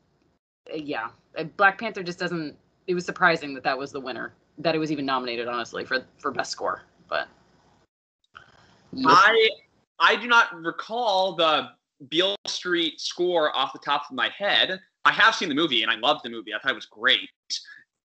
yeah. 0.73 1.09
Uh, 1.37 1.43
Black 1.57 1.79
Panther 1.79 2.03
just 2.03 2.19
doesn't, 2.19 2.55
it 2.87 2.95
was 2.95 3.05
surprising 3.05 3.53
that 3.53 3.63
that 3.63 3.77
was 3.77 3.91
the 3.91 3.99
winner, 3.99 4.33
that 4.57 4.73
it 4.73 4.79
was 4.79 4.91
even 4.91 5.05
nominated, 5.05 5.47
honestly, 5.47 5.85
for, 5.85 6.03
for 6.17 6.31
best 6.31 6.51
score. 6.51 6.83
But. 7.07 7.27
Yep. 8.93 9.07
I 9.09 9.49
I 10.01 10.15
do 10.15 10.27
not 10.27 10.53
recall 10.61 11.35
the 11.35 11.69
Beale 12.09 12.35
Street 12.47 12.99
score 12.99 13.55
off 13.55 13.71
the 13.71 13.79
top 13.79 14.03
of 14.09 14.15
my 14.15 14.29
head. 14.35 14.79
I 15.05 15.11
have 15.11 15.35
seen 15.35 15.47
the 15.47 15.55
movie 15.55 15.83
and 15.83 15.91
I 15.91 15.95
loved 15.95 16.21
the 16.23 16.29
movie. 16.29 16.53
I 16.53 16.59
thought 16.59 16.71
it 16.71 16.75
was 16.75 16.87
great. 16.87 17.29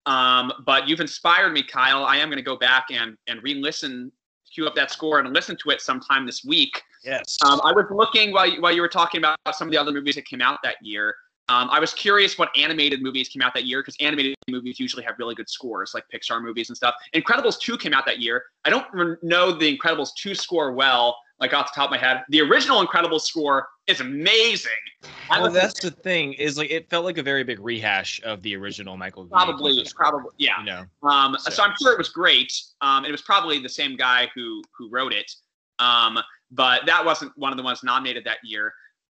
Um, 0.06 0.52
but 0.66 0.88
you've 0.88 1.00
inspired 1.00 1.52
me, 1.52 1.62
Kyle. 1.62 2.04
I 2.04 2.16
am 2.16 2.28
going 2.28 2.38
to 2.38 2.42
go 2.42 2.56
back 2.56 2.86
and 2.90 3.16
and 3.28 3.42
re-listen, 3.42 4.10
cue 4.52 4.66
up 4.66 4.74
that 4.74 4.90
score 4.90 5.20
and 5.20 5.32
listen 5.32 5.56
to 5.62 5.70
it 5.70 5.80
sometime 5.80 6.26
this 6.26 6.44
week. 6.44 6.82
Yes. 7.04 7.36
Um, 7.44 7.60
I 7.62 7.72
was 7.72 7.86
looking 7.90 8.32
while 8.32 8.46
you, 8.46 8.60
while 8.60 8.72
you 8.72 8.80
were 8.80 8.88
talking 8.88 9.18
about 9.20 9.36
some 9.52 9.68
of 9.68 9.72
the 9.72 9.78
other 9.78 9.92
movies 9.92 10.14
that 10.16 10.24
came 10.24 10.40
out 10.40 10.58
that 10.64 10.76
year. 10.82 11.14
Um, 11.48 11.68
I 11.70 11.80
was 11.80 11.92
curious 11.92 12.38
what 12.38 12.50
animated 12.56 13.02
movies 13.02 13.28
came 13.28 13.42
out 13.42 13.52
that 13.54 13.66
year 13.66 13.80
because 13.80 13.96
animated 14.00 14.34
movies 14.48 14.78
usually 14.78 15.02
have 15.02 15.16
really 15.18 15.34
good 15.34 15.50
scores, 15.50 15.92
like 15.92 16.04
Pixar 16.12 16.40
movies 16.40 16.70
and 16.70 16.76
stuff. 16.76 16.94
Incredibles 17.14 17.58
2 17.60 17.76
came 17.76 17.92
out 17.92 18.06
that 18.06 18.20
year. 18.20 18.44
I 18.64 18.70
don't 18.70 18.86
re- 18.92 19.16
know 19.22 19.52
the 19.52 19.76
Incredibles 19.76 20.10
2 20.16 20.34
score 20.34 20.72
well, 20.72 21.16
like 21.42 21.52
off 21.52 21.74
the 21.74 21.78
top 21.78 21.86
of 21.86 21.90
my 21.90 21.98
head. 21.98 22.22
The 22.28 22.40
original 22.40 22.86
Incredibles 22.86 23.22
score 23.22 23.66
is 23.88 24.00
amazing. 24.00 24.70
Well, 25.28 25.50
that's 25.50 25.80
the 25.80 25.90
thing 25.90 26.34
is 26.34 26.56
like 26.56 26.70
it 26.70 26.88
felt 26.88 27.04
like 27.04 27.18
a 27.18 27.22
very 27.22 27.42
big 27.42 27.58
rehash 27.58 28.20
of 28.22 28.40
the 28.42 28.54
original 28.54 28.96
Michael. 28.96 29.24
Probably, 29.26 29.84
probably, 29.96 30.30
yeah. 30.38 30.60
You 30.60 30.66
know, 30.66 30.84
um, 31.02 31.36
so. 31.38 31.50
so. 31.50 31.64
I'm 31.64 31.74
sure 31.82 31.92
it 31.92 31.98
was 31.98 32.10
great. 32.10 32.52
Um, 32.80 33.04
it 33.04 33.10
was 33.10 33.22
probably 33.22 33.58
the 33.58 33.68
same 33.68 33.96
guy 33.96 34.28
who 34.36 34.62
who 34.78 34.88
wrote 34.88 35.12
it. 35.12 35.30
Um, 35.80 36.18
but 36.52 36.86
that 36.86 37.04
wasn't 37.04 37.32
one 37.36 37.52
of 37.52 37.56
the 37.56 37.64
ones 37.64 37.82
nominated 37.82 38.24
that 38.24 38.38
year. 38.44 38.72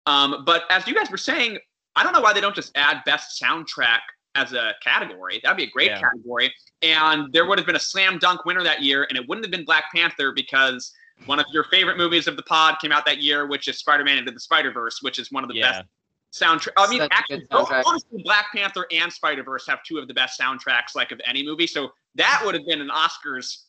Um, 0.06 0.42
but 0.44 0.64
as 0.68 0.88
you 0.88 0.94
guys 0.94 1.10
were 1.10 1.16
saying, 1.16 1.58
I 1.94 2.02
don't 2.02 2.12
know 2.12 2.20
why 2.20 2.32
they 2.32 2.40
don't 2.40 2.56
just 2.56 2.76
add 2.76 3.02
best 3.06 3.40
soundtrack 3.40 4.00
as 4.34 4.52
a 4.52 4.72
category. 4.82 5.40
That'd 5.44 5.56
be 5.56 5.64
a 5.64 5.70
great 5.70 5.90
yeah. 5.90 6.00
category. 6.00 6.52
And 6.82 7.32
there 7.32 7.46
would 7.46 7.58
have 7.58 7.66
been 7.66 7.76
a 7.76 7.80
slam 7.80 8.18
dunk 8.18 8.44
winner 8.44 8.64
that 8.64 8.82
year, 8.82 9.06
and 9.08 9.16
it 9.16 9.28
wouldn't 9.28 9.44
have 9.44 9.52
been 9.52 9.64
Black 9.64 9.84
Panther 9.94 10.32
because 10.32 10.92
one 11.24 11.40
of 11.40 11.46
your 11.52 11.64
favorite 11.64 11.96
movies 11.96 12.26
of 12.26 12.36
the 12.36 12.42
pod 12.42 12.78
came 12.80 12.92
out 12.92 13.06
that 13.06 13.22
year, 13.22 13.46
which 13.46 13.68
is 13.68 13.78
Spider-Man 13.78 14.18
into 14.18 14.30
the 14.30 14.38
Spider-Verse, 14.40 15.02
which 15.02 15.18
is 15.18 15.32
one 15.32 15.42
of 15.42 15.48
the 15.48 15.56
yeah. 15.56 15.82
best 15.82 15.86
soundtrack. 16.32 16.72
I 16.76 16.90
mean, 16.90 17.00
Such 17.00 17.10
actually, 17.12 17.46
honestly, 17.50 18.22
Black 18.22 18.46
Panther 18.54 18.86
and 18.92 19.12
Spider-Verse 19.12 19.66
have 19.66 19.82
two 19.82 19.98
of 19.98 20.06
the 20.06 20.14
best 20.14 20.38
soundtracks, 20.38 20.94
like 20.94 21.12
of 21.12 21.20
any 21.26 21.42
movie. 21.42 21.66
So 21.66 21.92
that 22.16 22.42
would 22.44 22.54
have 22.54 22.66
been 22.66 22.80
an 22.80 22.90
Oscars 22.90 23.62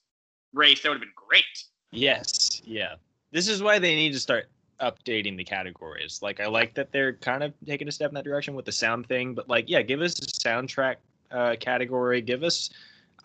race. 0.54 0.82
That 0.84 0.90
would 0.90 0.96
have 0.96 1.02
been 1.02 1.10
great. 1.16 1.44
Yes. 1.92 2.62
Yeah. 2.66 2.96
This 3.32 3.48
is 3.48 3.64
why 3.64 3.80
they 3.80 3.96
need 3.96 4.12
to 4.14 4.20
start 4.20 4.50
updating 4.82 5.38
the 5.38 5.44
categories. 5.44 6.20
Like, 6.22 6.40
I 6.40 6.48
like 6.48 6.74
that 6.76 6.92
they're 6.92 7.14
kind 7.14 7.44
of 7.44 7.54
taking 7.66 7.88
a 7.88 7.92
step 7.92 8.10
in 8.10 8.16
that 8.16 8.26
direction 8.26 8.54
with 8.56 8.66
the 8.66 8.72
sound 8.72 9.08
thing, 9.08 9.34
but 9.34 9.48
like, 9.48 9.70
yeah, 9.70 9.82
give 9.82 10.02
us 10.02 10.20
a 10.20 10.26
soundtrack 10.26 10.98
uh, 11.32 11.56
category. 11.60 12.22
Give 12.22 12.44
us. 12.44 12.70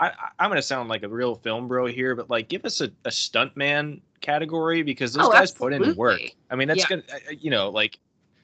I, 0.03 0.13
I'm 0.39 0.51
gonna 0.51 0.63
sound 0.63 0.89
like 0.89 1.05
a 1.05 1.09
real 1.09 1.37
film 1.37 1.69
bro 1.69 1.87
here, 1.87 2.17
but 2.17 2.29
like, 2.29 2.49
give 2.49 2.65
us 2.65 2.81
a, 2.81 2.87
a 3.05 3.11
stuntman 3.11 4.01
category 4.21 4.83
because 4.83 5.13
those 5.13 5.27
oh, 5.27 5.33
guys 5.33 5.53
absolutely. 5.53 5.79
put 5.79 5.89
in 5.89 5.97
work. 5.97 6.21
I 6.51 6.57
mean, 6.57 6.67
that's 6.67 6.91
yeah. 6.91 6.97
gonna, 6.97 7.03
you 7.39 7.51
know, 7.51 7.71
like 7.71 7.99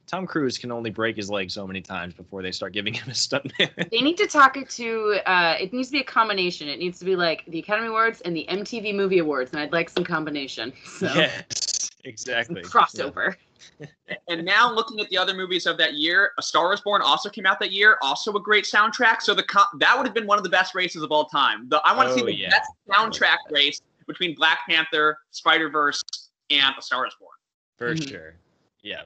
Tom 0.06 0.24
Cruise 0.24 0.56
can 0.56 0.70
only 0.70 0.90
break 0.90 1.16
his 1.16 1.28
leg 1.28 1.50
so 1.50 1.66
many 1.66 1.80
times 1.80 2.14
before 2.14 2.42
they 2.42 2.52
start 2.52 2.72
giving 2.72 2.94
him 2.94 3.08
a 3.08 3.12
stuntman. 3.12 3.90
they 3.90 4.00
need 4.00 4.16
to 4.18 4.28
talk 4.28 4.56
it 4.56 4.70
to. 4.70 5.20
Uh, 5.26 5.56
it 5.58 5.72
needs 5.72 5.88
to 5.88 5.92
be 5.92 6.00
a 6.00 6.04
combination. 6.04 6.68
It 6.68 6.78
needs 6.78 6.98
to 7.00 7.04
be 7.04 7.16
like 7.16 7.44
the 7.46 7.58
Academy 7.58 7.88
Awards 7.88 8.20
and 8.20 8.36
the 8.36 8.46
MTV 8.48 8.94
Movie 8.94 9.18
Awards, 9.18 9.50
and 9.50 9.60
I'd 9.60 9.72
like 9.72 9.90
some 9.90 10.04
combination. 10.04 10.72
So. 10.84 11.06
Yes, 11.06 11.90
exactly. 12.04 12.62
Some 12.62 12.70
crossover. 12.70 13.30
Yeah. 13.30 13.47
and 14.28 14.44
now 14.44 14.72
looking 14.72 15.00
at 15.00 15.08
the 15.08 15.18
other 15.18 15.34
movies 15.34 15.66
of 15.66 15.76
that 15.78 15.94
year, 15.94 16.32
A 16.38 16.42
Star 16.42 16.68
Was 16.68 16.80
Born 16.80 17.02
also 17.02 17.28
came 17.28 17.46
out 17.46 17.58
that 17.60 17.72
year, 17.72 17.98
also 18.02 18.32
a 18.34 18.40
great 18.40 18.64
soundtrack. 18.64 19.22
So 19.22 19.34
the 19.34 19.44
that 19.78 19.96
would 19.96 20.06
have 20.06 20.14
been 20.14 20.26
one 20.26 20.38
of 20.38 20.44
the 20.44 20.50
best 20.50 20.74
races 20.74 21.02
of 21.02 21.12
all 21.12 21.26
time. 21.26 21.68
The, 21.68 21.80
I 21.84 21.96
want 21.96 22.08
to 22.08 22.14
oh, 22.14 22.16
see 22.18 22.24
the 22.24 22.34
yeah. 22.34 22.50
best 22.50 22.70
soundtrack 22.88 23.36
race 23.50 23.80
between 24.06 24.34
Black 24.34 24.60
Panther, 24.68 25.18
Spider 25.30 25.68
Verse, 25.70 26.02
and 26.50 26.74
A 26.78 26.82
Star 26.82 27.06
Is 27.06 27.14
Born. 27.20 27.30
For 27.76 27.94
mm-hmm. 27.94 28.08
sure. 28.08 28.34
Yeah. 28.82 29.02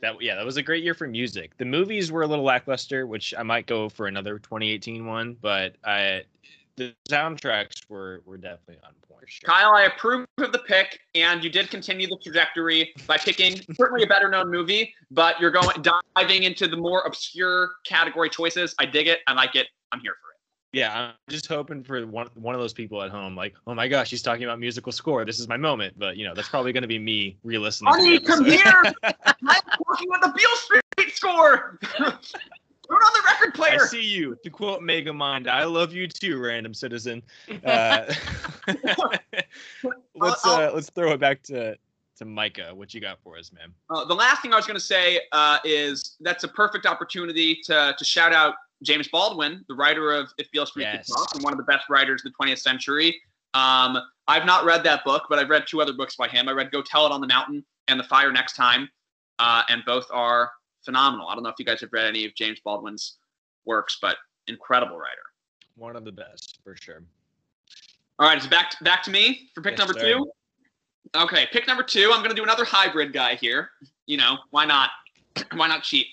That 0.00 0.20
yeah, 0.22 0.34
that 0.34 0.46
was 0.46 0.56
a 0.56 0.62
great 0.62 0.82
year 0.82 0.94
for 0.94 1.06
music. 1.06 1.56
The 1.58 1.66
movies 1.66 2.10
were 2.10 2.22
a 2.22 2.26
little 2.26 2.44
lackluster, 2.44 3.06
which 3.06 3.34
I 3.36 3.42
might 3.42 3.66
go 3.66 3.88
for 3.88 4.06
another 4.06 4.38
2018 4.38 5.04
one, 5.06 5.36
but 5.42 5.76
I 5.84 6.22
the 6.76 6.94
soundtracks 7.08 7.88
were 7.88 8.22
were 8.24 8.36
definitely 8.36 8.78
on 8.84 8.92
point. 9.08 9.24
Sure. 9.26 9.46
Kyle, 9.46 9.72
I 9.72 9.82
approve 9.82 10.26
of 10.38 10.52
the 10.52 10.58
pick, 10.60 11.00
and 11.14 11.42
you 11.44 11.50
did 11.50 11.70
continue 11.70 12.08
the 12.08 12.18
trajectory 12.22 12.92
by 13.06 13.16
picking 13.16 13.60
certainly 13.74 14.02
a 14.02 14.06
better 14.06 14.28
known 14.28 14.50
movie, 14.50 14.94
but 15.10 15.40
you're 15.40 15.50
going 15.50 15.82
diving 16.16 16.44
into 16.44 16.66
the 16.66 16.76
more 16.76 17.02
obscure 17.06 17.72
category 17.84 18.30
choices. 18.30 18.74
I 18.78 18.86
dig 18.86 19.06
it. 19.06 19.20
I 19.26 19.32
like 19.34 19.56
it. 19.56 19.68
I'm 19.92 20.00
here 20.00 20.14
for 20.22 20.28
it 20.28 20.30
yeah, 20.72 20.96
I'm 20.96 21.12
just 21.28 21.46
hoping 21.46 21.82
for 21.82 22.06
one 22.06 22.28
one 22.34 22.54
of 22.54 22.60
those 22.60 22.72
people 22.72 23.02
at 23.02 23.10
home, 23.10 23.34
like, 23.34 23.54
oh 23.66 23.74
my 23.74 23.88
gosh, 23.88 24.08
she's 24.08 24.22
talking 24.22 24.44
about 24.44 24.60
musical 24.60 24.92
score. 24.92 25.24
This 25.24 25.40
is 25.40 25.48
my 25.48 25.56
moment. 25.56 25.98
But 25.98 26.16
you 26.16 26.24
know, 26.24 26.34
that's 26.34 26.48
probably 26.48 26.72
going 26.72 26.82
to 26.82 26.88
be 26.88 26.98
me 26.98 27.36
re-listening. 27.42 27.92
Honey, 27.92 28.20
come 28.20 28.44
here! 28.44 28.82
I'm 29.02 29.62
working 29.86 30.08
on 30.10 30.20
the 30.20 30.32
Beale 30.36 30.56
Street 30.56 31.14
score. 31.14 31.78
Turn 32.90 32.98
on 32.98 33.12
the 33.12 33.22
record 33.24 33.54
player. 33.54 33.82
I 33.82 33.86
see 33.86 34.02
you. 34.02 34.36
To 34.42 34.50
quote 34.50 34.80
Megamind, 34.80 35.46
"I 35.46 35.64
love 35.64 35.92
you 35.92 36.08
too, 36.08 36.38
random 36.40 36.74
citizen." 36.74 37.22
Uh, 37.64 38.12
let's 40.16 40.46
uh, 40.46 40.70
let's 40.74 40.90
throw 40.90 41.12
it 41.12 41.20
back 41.20 41.42
to 41.42 41.76
to 42.16 42.24
Micah. 42.24 42.74
What 42.74 42.92
you 42.94 43.00
got 43.00 43.18
for 43.22 43.36
us, 43.38 43.52
man? 43.52 43.72
Uh, 43.90 44.04
the 44.04 44.14
last 44.14 44.42
thing 44.42 44.52
I 44.52 44.56
was 44.56 44.66
going 44.66 44.78
to 44.78 44.84
say 44.84 45.20
uh, 45.32 45.58
is 45.64 46.16
that's 46.20 46.44
a 46.44 46.48
perfect 46.48 46.86
opportunity 46.86 47.60
to 47.64 47.94
to 47.96 48.04
shout 48.04 48.32
out 48.32 48.54
James 48.82 49.08
Baldwin, 49.08 49.64
the 49.68 49.74
writer 49.74 50.12
of 50.12 50.32
If 50.38 50.50
Beale 50.50 50.66
Street 50.66 50.84
Yes. 50.84 51.06
Could 51.06 51.14
Talk, 51.14 51.34
and 51.34 51.44
one 51.44 51.52
of 51.52 51.58
the 51.58 51.64
best 51.64 51.88
writers 51.88 52.22
of 52.24 52.32
the 52.32 52.44
20th 52.44 52.58
century. 52.58 53.20
Um, 53.54 53.98
I've 54.28 54.46
not 54.46 54.64
read 54.64 54.84
that 54.84 55.04
book, 55.04 55.24
but 55.28 55.38
I've 55.38 55.50
read 55.50 55.66
two 55.66 55.80
other 55.80 55.92
books 55.92 56.16
by 56.16 56.28
him. 56.28 56.48
I 56.48 56.52
read 56.52 56.70
Go 56.70 56.82
Tell 56.82 57.06
It 57.06 57.12
on 57.12 57.20
the 57.20 57.26
Mountain 57.26 57.64
and 57.88 57.98
The 57.98 58.04
Fire 58.04 58.32
Next 58.32 58.54
Time, 58.54 58.88
uh, 59.38 59.62
and 59.68 59.84
both 59.84 60.06
are 60.10 60.50
phenomenal. 60.84 61.28
I 61.28 61.34
don't 61.34 61.42
know 61.42 61.50
if 61.50 61.56
you 61.58 61.64
guys 61.64 61.80
have 61.80 61.92
read 61.92 62.06
any 62.06 62.24
of 62.24 62.34
James 62.34 62.60
Baldwin's 62.60 63.18
works, 63.64 63.98
but 64.00 64.16
incredible 64.46 64.96
writer. 64.98 65.16
One 65.76 65.96
of 65.96 66.04
the 66.04 66.12
best 66.12 66.58
for 66.64 66.76
sure. 66.76 67.02
All 68.18 68.28
right, 68.28 68.36
it's 68.36 68.46
back 68.46 68.70
to, 68.70 68.84
back 68.84 69.02
to 69.04 69.10
me 69.10 69.50
for 69.54 69.62
pick 69.62 69.72
Yes, 69.72 69.78
number 69.78 69.98
sir. 69.98 70.12
two. 70.12 70.30
Okay, 71.16 71.46
pick 71.52 71.66
number 71.66 71.82
two. 71.82 72.10
I'm 72.12 72.22
gonna 72.22 72.34
do 72.34 72.42
another 72.42 72.64
hybrid 72.64 73.12
guy 73.12 73.34
here. 73.34 73.70
You 74.06 74.18
know, 74.18 74.38
why 74.50 74.64
not? 74.64 74.90
why 75.54 75.68
not 75.68 75.82
cheat? 75.82 76.06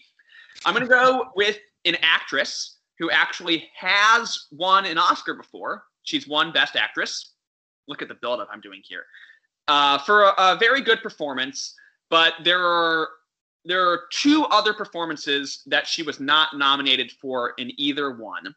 I'm 0.65 0.73
gonna 0.73 0.87
go 0.87 1.25
with 1.35 1.57
an 1.85 1.97
actress 2.01 2.77
who 2.97 3.11
actually 3.11 3.67
has 3.75 4.47
won 4.51 4.85
an 4.85 4.97
Oscar 4.97 5.33
before. 5.33 5.83
She's 6.03 6.27
won 6.27 6.51
Best 6.51 6.75
Actress. 6.75 7.33
Look 7.87 8.01
at 8.01 8.07
the 8.07 8.15
buildup 8.15 8.47
I'm 8.51 8.61
doing 8.61 8.81
here. 8.83 9.03
Uh, 9.67 9.97
for 9.99 10.23
a, 10.23 10.33
a 10.37 10.57
very 10.57 10.81
good 10.81 11.01
performance, 11.03 11.75
but 12.09 12.33
there 12.43 12.65
are 12.65 13.09
there 13.67 13.85
are 13.85 14.03
two 14.11 14.45
other 14.45 14.73
performances 14.73 15.61
that 15.67 15.85
she 15.85 16.01
was 16.01 16.19
not 16.19 16.57
nominated 16.57 17.11
for 17.11 17.53
in 17.57 17.71
either 17.77 18.11
one. 18.11 18.55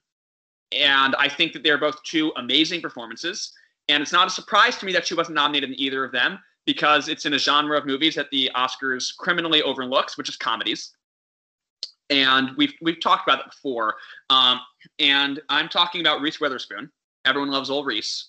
And 0.72 1.16
I 1.16 1.28
think 1.28 1.52
that 1.52 1.64
they're 1.64 1.78
both 1.78 2.00
two 2.04 2.32
amazing 2.36 2.80
performances. 2.80 3.52
And 3.88 4.02
it's 4.02 4.12
not 4.12 4.28
a 4.28 4.30
surprise 4.30 4.76
to 4.78 4.86
me 4.86 4.92
that 4.92 5.06
she 5.06 5.14
wasn't 5.14 5.34
nominated 5.34 5.70
in 5.70 5.80
either 5.80 6.04
of 6.04 6.12
them 6.12 6.38
because 6.64 7.08
it's 7.08 7.26
in 7.26 7.34
a 7.34 7.38
genre 7.38 7.76
of 7.76 7.86
movies 7.86 8.14
that 8.14 8.30
the 8.30 8.50
Oscars 8.54 9.16
criminally 9.16 9.62
overlooks, 9.62 10.16
which 10.16 10.28
is 10.28 10.36
comedies. 10.36 10.92
And 12.08 12.50
we've 12.56 12.74
we've 12.80 13.00
talked 13.00 13.28
about 13.28 13.40
it 13.40 13.46
before. 13.46 13.96
Um, 14.30 14.60
and 15.00 15.40
I'm 15.48 15.68
talking 15.68 16.00
about 16.00 16.20
Reese 16.20 16.40
Witherspoon. 16.40 16.90
Everyone 17.24 17.50
loves 17.50 17.68
old 17.68 17.86
Reese. 17.86 18.28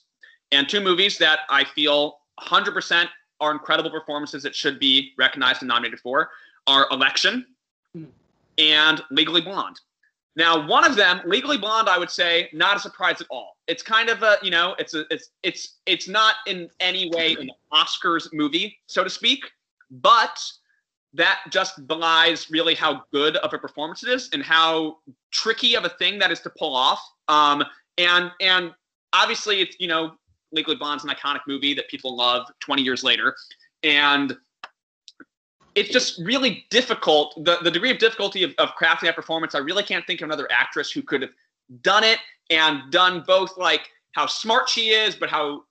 And 0.52 0.68
two 0.68 0.82
movies 0.82 1.18
that 1.20 1.42
I 1.50 1.64
feel 1.64 2.18
100% 2.42 3.06
are 3.40 3.52
incredible 3.52 3.90
performances 3.90 4.44
that 4.44 4.56
should 4.56 4.80
be 4.80 5.12
recognized 5.18 5.62
and 5.62 5.70
nominated 5.70 6.00
for 6.00 6.30
are 6.68 6.88
Election 6.92 7.46
Hmm. 7.94 8.06
and 8.58 9.02
Legally 9.12 9.42
Blonde. 9.42 9.80
Now, 10.36 10.66
one 10.66 10.86
of 10.86 10.96
them, 10.96 11.22
Legally 11.26 11.58
Blonde, 11.58 11.90
I 11.90 11.98
would 11.98 12.10
say, 12.10 12.50
not 12.54 12.78
a 12.78 12.80
surprise 12.80 13.20
at 13.20 13.28
all. 13.30 13.58
It's 13.68 13.84
kind 13.84 14.10
of 14.10 14.24
a, 14.24 14.38
you 14.42 14.50
know, 14.50 14.76
it's 14.80 14.94
a, 14.94 15.04
it's, 15.10 15.32
it's, 15.44 15.80
it's 15.86 16.08
not 16.08 16.36
in 16.48 16.70
any 16.80 17.10
way 17.10 17.36
an 17.38 17.50
Oscars 17.74 18.30
movie, 18.32 18.78
so 18.88 19.04
to 19.04 19.10
speak, 19.10 19.44
but 19.90 20.42
that 21.14 21.42
just 21.50 21.86
belies 21.88 22.50
really 22.50 22.76
how 22.76 23.04
good 23.12 23.36
of 23.38 23.54
a 23.54 23.58
performance 23.58 24.04
it 24.04 24.10
is 24.10 24.30
and 24.32 24.42
how 24.42 24.98
tricky 25.32 25.76
of 25.76 25.84
a 25.84 25.90
thing 25.90 26.18
that 26.20 26.32
is 26.32 26.40
to 26.42 26.50
pull 26.58 26.74
off. 26.74 27.02
Um, 27.28 27.64
and 27.98 28.32
and 28.40 28.72
obviously, 29.12 29.60
it's 29.60 29.76
you 29.80 29.88
know, 29.88 30.14
Legally 30.54 30.78
Blonde's 30.78 31.04
an 31.04 31.10
iconic 31.10 31.42
movie 31.48 31.74
that 31.74 31.90
people 31.90 32.16
love 32.16 32.48
20 32.62 32.82
years 32.82 33.04
later, 33.04 33.36
and 33.84 34.38
it's 35.76 35.90
just 35.90 36.20
really 36.24 36.66
difficult. 36.70 37.34
The, 37.44 37.58
the 37.64 37.72
degree 37.72 37.92
of 37.92 37.98
difficulty 37.98 38.44
of, 38.44 38.54
of 38.58 38.70
crafting 38.82 39.02
that 39.02 39.16
performance, 39.16 39.56
I 39.56 39.60
really 39.60 39.84
can't 39.84 40.06
think 40.06 40.22
of 40.22 40.26
another 40.26 40.48
actress 40.52 40.92
who 40.92 41.02
could 41.02 41.22
have 41.22 41.32
done 41.82 42.04
it 42.04 42.20
and 42.50 42.92
done 42.92 43.24
both 43.26 43.58
like 43.58 43.90
how 44.14 44.26
smart 44.26 44.70
she 44.70 44.90
is, 44.90 45.16
but 45.16 45.30
how 45.30 45.64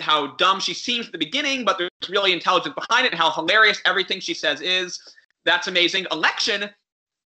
how 0.00 0.34
dumb 0.36 0.58
she 0.58 0.74
seems 0.74 1.06
at 1.06 1.12
the 1.12 1.18
beginning, 1.18 1.64
but 1.64 1.78
there's 1.78 1.90
really 2.10 2.32
intelligence 2.32 2.74
behind 2.74 3.06
it, 3.06 3.12
and 3.12 3.20
how 3.20 3.30
hilarious 3.30 3.80
everything 3.86 4.18
she 4.18 4.34
says 4.34 4.60
is. 4.60 5.00
That's 5.44 5.68
amazing. 5.68 6.06
Election, 6.10 6.64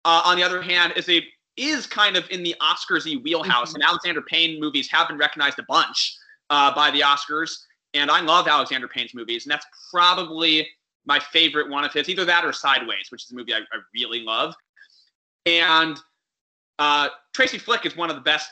uh, 0.05 0.21
on 0.23 0.37
the 0.37 0.43
other 0.43 0.61
hand, 0.61 0.93
is 0.95 1.09
a 1.09 1.21
is 1.57 1.85
kind 1.85 2.15
of 2.15 2.27
in 2.31 2.41
the 2.41 2.55
Oscars-y 2.61 3.19
wheelhouse, 3.21 3.73
and 3.73 3.83
Alexander 3.83 4.21
Payne 4.21 4.59
movies 4.59 4.89
have 4.91 5.07
been 5.07 5.17
recognized 5.17 5.59
a 5.59 5.63
bunch 5.63 6.17
uh, 6.49 6.73
by 6.73 6.89
the 6.89 7.01
Oscars, 7.01 7.51
and 7.93 8.09
I 8.09 8.21
love 8.21 8.47
Alexander 8.47 8.87
Payne's 8.87 9.13
movies, 9.13 9.45
and 9.45 9.51
that's 9.51 9.65
probably 9.91 10.67
my 11.05 11.19
favorite 11.19 11.69
one 11.69 11.83
of 11.83 11.93
his, 11.93 12.09
either 12.09 12.25
that 12.25 12.45
or 12.45 12.53
Sideways, 12.53 13.07
which 13.09 13.23
is 13.23 13.31
a 13.31 13.35
movie 13.35 13.53
I, 13.53 13.59
I 13.59 13.79
really 13.93 14.21
love. 14.21 14.55
And 15.45 15.99
uh, 16.79 17.09
Tracy 17.33 17.57
Flick 17.57 17.85
is 17.85 17.97
one 17.97 18.09
of 18.09 18.15
the 18.15 18.21
best 18.21 18.49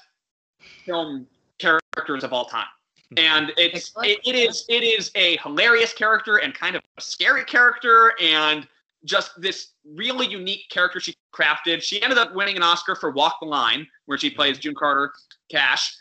film 0.85 1.27
characters 1.59 2.23
of 2.23 2.33
all 2.33 2.45
time. 2.45 2.67
And 3.17 3.51
it's 3.57 3.91
it, 4.03 4.19
it 4.25 4.35
is 4.35 4.65
it 4.69 4.83
is 4.83 5.11
a 5.15 5.37
hilarious 5.37 5.93
character 5.93 6.37
and 6.37 6.53
kind 6.53 6.77
of 6.77 6.81
a 6.97 7.01
scary 7.01 7.43
character 7.43 8.13
and 8.21 8.65
just 9.03 9.31
this 9.41 9.69
really 9.85 10.27
unique 10.27 10.69
character 10.69 10.99
she 11.01 11.13
crafted. 11.33 11.81
She 11.81 12.01
ended 12.01 12.17
up 12.17 12.33
winning 12.33 12.55
an 12.55 12.63
Oscar 12.63 12.95
for 12.95 13.11
Walk 13.11 13.37
the 13.41 13.47
Line, 13.47 13.85
where 14.05 14.17
she 14.17 14.29
plays 14.29 14.59
June 14.59 14.75
Carter 14.75 15.11
Cash, 15.49 15.93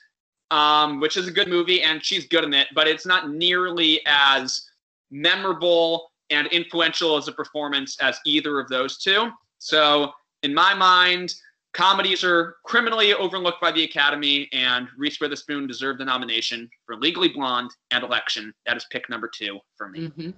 um, 0.50 1.00
which 1.00 1.16
is 1.16 1.26
a 1.26 1.30
good 1.30 1.48
movie 1.48 1.82
and 1.82 2.04
she's 2.04 2.26
good 2.26 2.44
in 2.44 2.54
it, 2.54 2.68
but 2.74 2.86
it's 2.86 3.06
not 3.06 3.30
nearly 3.30 4.00
as 4.06 4.68
memorable 5.10 6.09
and 6.30 6.46
influential 6.48 7.16
as 7.16 7.28
a 7.28 7.32
performance 7.32 7.96
as 8.00 8.18
either 8.24 8.58
of 8.58 8.68
those 8.68 8.98
two. 8.98 9.30
So, 9.58 10.12
in 10.42 10.54
my 10.54 10.74
mind, 10.74 11.34
comedies 11.72 12.24
are 12.24 12.56
criminally 12.64 13.14
overlooked 13.14 13.60
by 13.60 13.72
the 13.72 13.84
Academy, 13.84 14.48
and 14.52 14.88
Reese 14.96 15.20
Witherspoon 15.20 15.66
deserved 15.66 16.00
the 16.00 16.04
nomination 16.04 16.68
for 16.86 16.96
Legally 16.96 17.28
Blonde 17.28 17.70
and 17.90 18.02
Election. 18.02 18.52
That 18.66 18.76
is 18.76 18.86
pick 18.90 19.08
number 19.08 19.28
two 19.28 19.60
for 19.76 19.88
me. 19.88 20.08
Mhm. 20.08 20.34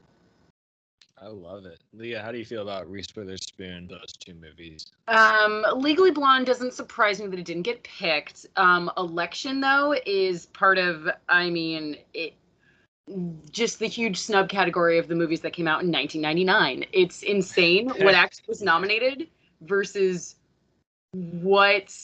I 1.23 1.29
love 1.29 1.67
it. 1.67 1.79
Leia, 1.97 2.21
how 2.21 2.33
do 2.33 2.39
you 2.39 2.45
feel 2.45 2.63
about 2.63 2.91
Reese 2.91 3.15
Witherspoon, 3.15 3.87
those 3.87 4.13
two 4.19 4.35
movies? 4.35 4.91
Um, 5.07 5.65
Legally 5.77 6.11
Blonde 6.11 6.47
doesn't 6.47 6.73
surprise 6.73 7.21
me 7.21 7.29
that 7.29 7.39
it 7.39 7.45
didn't 7.45 7.63
get 7.63 7.81
picked. 7.85 8.47
Um, 8.57 8.91
Election 8.97 9.61
though 9.61 9.95
is 10.05 10.47
part 10.47 10.79
of, 10.79 11.09
I 11.29 11.49
mean, 11.49 11.99
it 12.13 12.35
just 13.51 13.79
the 13.79 13.87
huge 13.87 14.19
snub 14.19 14.49
category 14.49 14.99
of 14.99 15.09
the 15.09 15.15
movies 15.15 15.41
that 15.41 15.53
came 15.53 15.67
out 15.67 15.83
in 15.83 15.91
1999. 15.91 16.89
It's 16.93 17.23
insane 17.23 17.89
what 17.99 18.15
actually 18.15 18.45
was 18.49 18.63
nominated 18.63 19.29
versus 19.61 20.37
what 21.15 21.95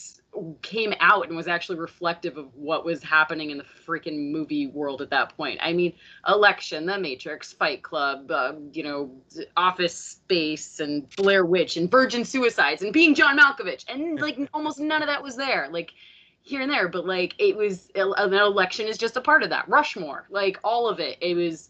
came 0.61 0.93
out 0.99 1.27
and 1.27 1.35
was 1.35 1.47
actually 1.47 1.79
reflective 1.79 2.37
of 2.37 2.53
what 2.53 2.85
was 2.85 3.01
happening 3.01 3.49
in 3.49 3.57
the 3.57 3.63
freaking 3.63 4.31
movie 4.31 4.67
world 4.67 5.01
at 5.01 5.09
that 5.09 5.35
point. 5.35 5.59
I 5.61 5.73
mean, 5.73 5.93
Election, 6.27 6.85
The 6.85 6.99
Matrix, 6.99 7.51
Fight 7.51 7.81
Club, 7.81 8.29
uh, 8.29 8.53
you 8.71 8.83
know, 8.83 9.11
Office 9.57 9.95
Space, 9.95 10.79
and 10.79 11.09
Blair 11.15 11.45
Witch, 11.45 11.77
and 11.77 11.89
Virgin 11.89 12.23
Suicides, 12.23 12.83
and 12.83 12.93
Being 12.93 13.15
John 13.15 13.39
Malkovich, 13.39 13.85
and 13.87 14.21
like 14.21 14.37
almost 14.53 14.79
none 14.79 15.01
of 15.01 15.07
that 15.07 15.23
was 15.23 15.35
there. 15.35 15.67
Like 15.71 15.93
here 16.49 16.61
and 16.61 16.71
there, 16.71 16.87
but 16.89 17.05
like 17.05 17.35
it 17.37 17.55
was 17.55 17.89
an 17.95 18.33
election 18.33 18.87
is 18.87 18.97
just 18.97 19.15
a 19.15 19.21
part 19.21 19.43
of 19.43 19.49
that. 19.51 19.69
Rushmore, 19.69 20.25
like 20.29 20.59
all 20.63 20.87
of 20.89 20.99
it, 20.99 21.17
it 21.21 21.35
was. 21.35 21.69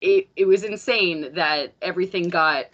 It, 0.00 0.28
it 0.36 0.44
was 0.44 0.62
insane 0.62 1.32
that 1.34 1.72
everything 1.82 2.28
got 2.28 2.66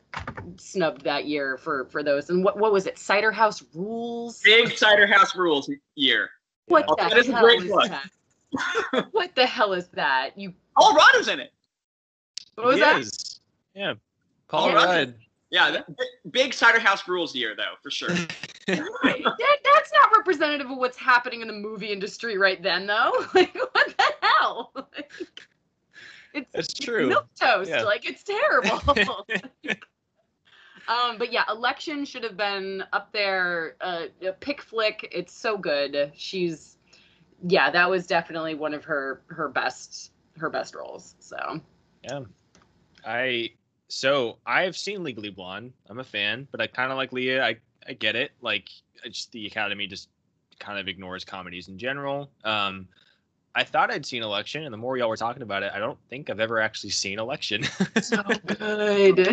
snubbed 0.59 1.05
that 1.05 1.24
year 1.24 1.57
for 1.57 1.86
for 1.86 2.02
those 2.02 2.28
and 2.28 2.44
what 2.44 2.59
what 2.59 2.70
was 2.70 2.86
it 2.86 2.98
cider 2.98 3.32
house 3.32 3.64
rules 3.72 4.42
Big 4.42 4.76
Cider 4.76 5.07
House 5.07 5.34
Rules 5.34 5.70
year. 5.94 6.28
what 6.66 6.84
Oh, 6.86 6.94
the 6.98 7.09
that 7.09 7.16
is 7.16 7.30
a 7.30 7.32
hell 7.32 7.42
great 7.42 7.62
is 7.62 7.70
book. 7.70 7.88
that 7.88 9.07
what 9.12 9.34
the 9.34 9.46
hell 9.46 9.72
is 9.72 9.88
that 9.94 10.36
you 10.38 10.52
Paul 10.76 10.92
Rudd 10.94 11.14
is 11.16 11.28
in 11.28 11.40
it. 11.40 11.50
what 12.57 12.66
was 12.66 12.74
He 12.76 12.80
that 12.82 13.00
is. 13.00 13.40
Yeah. 13.74 13.94
Paul 14.48 14.68
Yeah. 14.68 14.74
Rudd. 14.74 15.14
Yeah, 15.55 15.70
that, 15.70 15.86
big 16.32 16.52
Cider 16.52 16.80
House 16.80 17.07
Rules 17.07 17.32
year 17.32 17.55
though, 17.57 17.74
for 17.80 17.88
sure. 17.88 18.09
that, 18.66 18.76
that's 19.64 19.92
not 19.92 20.11
representative 20.16 20.68
of 20.68 20.78
what's 20.78 20.96
happening 20.98 21.42
in 21.42 21.46
the 21.46 21.55
movie 21.55 21.92
industry 21.92 22.36
right 22.36 22.61
then 22.61 22.88
though 22.88 23.12
like 23.34 23.55
what 23.55 23.94
the 23.96 24.12
hell 24.20 24.72
Like, 24.74 25.12
it's 26.34 26.50
That's 26.52 26.74
true. 26.74 27.09
milk 27.09 27.28
toast 27.38 27.70
Yeah. 27.70 27.82
like 27.84 28.05
it's 28.05 28.24
terrible 28.24 28.82
Um, 30.88 31.18
but 31.18 31.32
yeah, 31.32 31.44
election 31.48 32.05
should 32.05 32.24
have 32.24 32.36
been 32.36 32.82
up 32.92 33.11
there. 33.12 33.76
Uh, 33.80 34.07
a 34.26 34.32
pick 34.32 34.61
flick, 34.61 35.09
it's 35.12 35.32
so 35.32 35.57
good. 35.57 36.12
She's, 36.14 36.76
yeah, 37.48 37.70
that 37.70 37.88
was 37.88 38.07
definitely 38.07 38.55
one 38.55 38.74
of 38.74 38.84
her 38.84 39.22
her 39.28 39.48
best 39.48 40.11
her 40.36 40.50
best 40.50 40.74
roles. 40.74 41.14
So 41.20 41.61
Yeah. 42.02 42.20
I 43.07 43.50
so 43.89 44.39
I've 44.47 44.76
seen 44.76 45.03
Legally 45.03 45.30
Blonde. 45.30 45.72
I'm 45.89 45.99
a 46.01 46.05
fan, 46.05 46.49
but 46.51 46.61
I 46.61 46.66
kind 46.66 46.91
of 46.91 46.97
like 46.97 47.11
Leia. 47.11 47.41
I 47.41 47.57
I 47.89 47.93
get 47.93 48.16
it. 48.16 48.32
Like 48.41 48.68
just 49.05 49.32
the 49.32 49.47
Academy 49.47 49.87
just 49.87 50.09
kind 50.59 50.78
of 50.78 50.89
ignores 50.89 51.24
comedies 51.24 51.68
in 51.68 51.78
general. 51.78 52.30
Um 52.45 52.89
I 53.57 53.62
thought 53.62 53.93
I'd 53.93 54.05
seen 54.05 54.22
Election, 54.24 54.64
and 54.64 54.72
the 54.72 54.76
more 54.76 54.97
y'all 54.97 55.09
were 55.09 55.16
talking 55.16 55.43
about 55.43 55.62
it, 55.62 55.70
I 55.72 55.78
don't 55.78 55.99
think 56.11 56.28
I've 56.28 56.41
ever 56.41 56.61
actually 56.61 56.91
seen 56.91 57.20
Election. 57.20 57.62
so 58.03 58.20
good. 58.47 59.28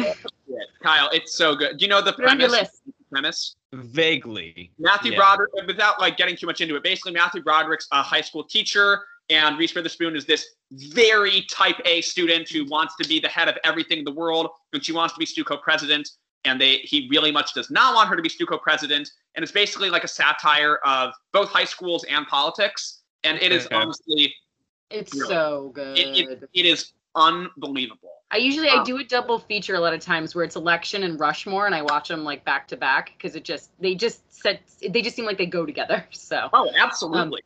Kyle, 0.83 1.09
it's 1.11 1.33
so 1.33 1.55
good. 1.55 1.77
Do 1.77 1.85
you 1.85 1.89
know 1.89 2.01
the 2.01 2.13
Put 2.13 2.25
it 2.25 2.29
on 2.29 2.39
your 2.39 2.49
premise? 2.49 2.81
Premise? 3.11 3.55
Vaguely. 3.73 4.71
Matthew 4.77 5.13
Yeah. 5.13 5.17
Broderick, 5.17 5.49
without 5.65 5.99
like 5.99 6.17
getting 6.17 6.35
too 6.35 6.45
much 6.45 6.61
into 6.61 6.75
it, 6.75 6.83
basically 6.83 7.13
Matthew 7.13 7.41
Broderick's 7.41 7.87
a 7.91 8.01
high 8.03 8.21
school 8.21 8.43
teacher, 8.43 8.99
and 9.31 9.57
Reese 9.57 9.73
Witherspoon 9.73 10.15
is 10.15 10.25
this 10.25 10.45
very 10.71 11.41
type 11.49 11.77
A 11.85 12.01
student 12.01 12.49
who 12.49 12.65
wants 12.65 12.95
to 13.01 13.07
be 13.07 13.19
the 13.19 13.27
head 13.27 13.47
of 13.47 13.57
everything 13.63 13.99
in 13.99 14.05
the 14.05 14.11
world, 14.13 14.49
and 14.73 14.83
she 14.85 14.93
wants 14.93 15.13
to 15.15 15.19
be 15.19 15.25
Stuco 15.25 15.61
president. 15.61 16.07
and 16.43 16.59
they 16.59 16.77
he 16.77 17.07
really 17.11 17.31
much 17.31 17.53
does 17.53 17.69
not 17.69 17.93
want 17.95 18.09
her 18.09 18.15
to 18.15 18.21
be 18.21 18.29
Stuco 18.29 18.57
president, 18.61 19.07
and 19.35 19.43
it's 19.43 19.51
basically 19.51 19.89
like 19.91 20.03
a 20.03 20.07
satire 20.07 20.75
of 20.83 21.13
both 21.33 21.49
high 21.49 21.65
schools 21.65 22.03
and 22.05 22.25
politics, 22.27 23.01
and 23.23 23.37
it 23.41 23.51
is 23.51 23.65
Okay. 23.67 23.75
honestly 23.75 24.33
It's 24.89 25.13
Really. 25.13 25.27
so 25.27 25.71
good. 25.75 25.97
it, 25.99 26.07
it, 26.17 26.49
it 26.59 26.65
is 26.65 26.93
unbelievable. 27.15 28.09
I 28.31 28.37
usually 28.37 28.69
I 28.69 28.77
Um, 28.77 28.85
do 28.85 28.97
a 28.97 29.03
double 29.03 29.37
feature 29.39 29.75
a 29.75 29.79
lot 29.79 29.93
of 29.93 29.99
times 29.99 30.33
where 30.33 30.43
it's 30.43 30.55
election 30.55 31.03
and 31.03 31.19
Rushmore, 31.19 31.65
and 31.67 31.75
I 31.75 31.81
watch 31.81 32.07
them 32.07 32.23
like 32.23 32.43
back 32.45 32.67
to 32.69 32.77
back 32.77 33.13
because 33.17 33.35
it 33.35 33.43
just 33.43 33.69
they 33.79 33.93
just 33.93 34.19
set 34.33 34.61
they 34.89 35.01
just 35.01 35.15
seem 35.15 35.25
like 35.25 35.37
they 35.37 35.45
go 35.45 35.65
together. 35.65 35.99
So 36.11 36.49
Oh, 36.53 36.71
absolutely. 36.75 37.41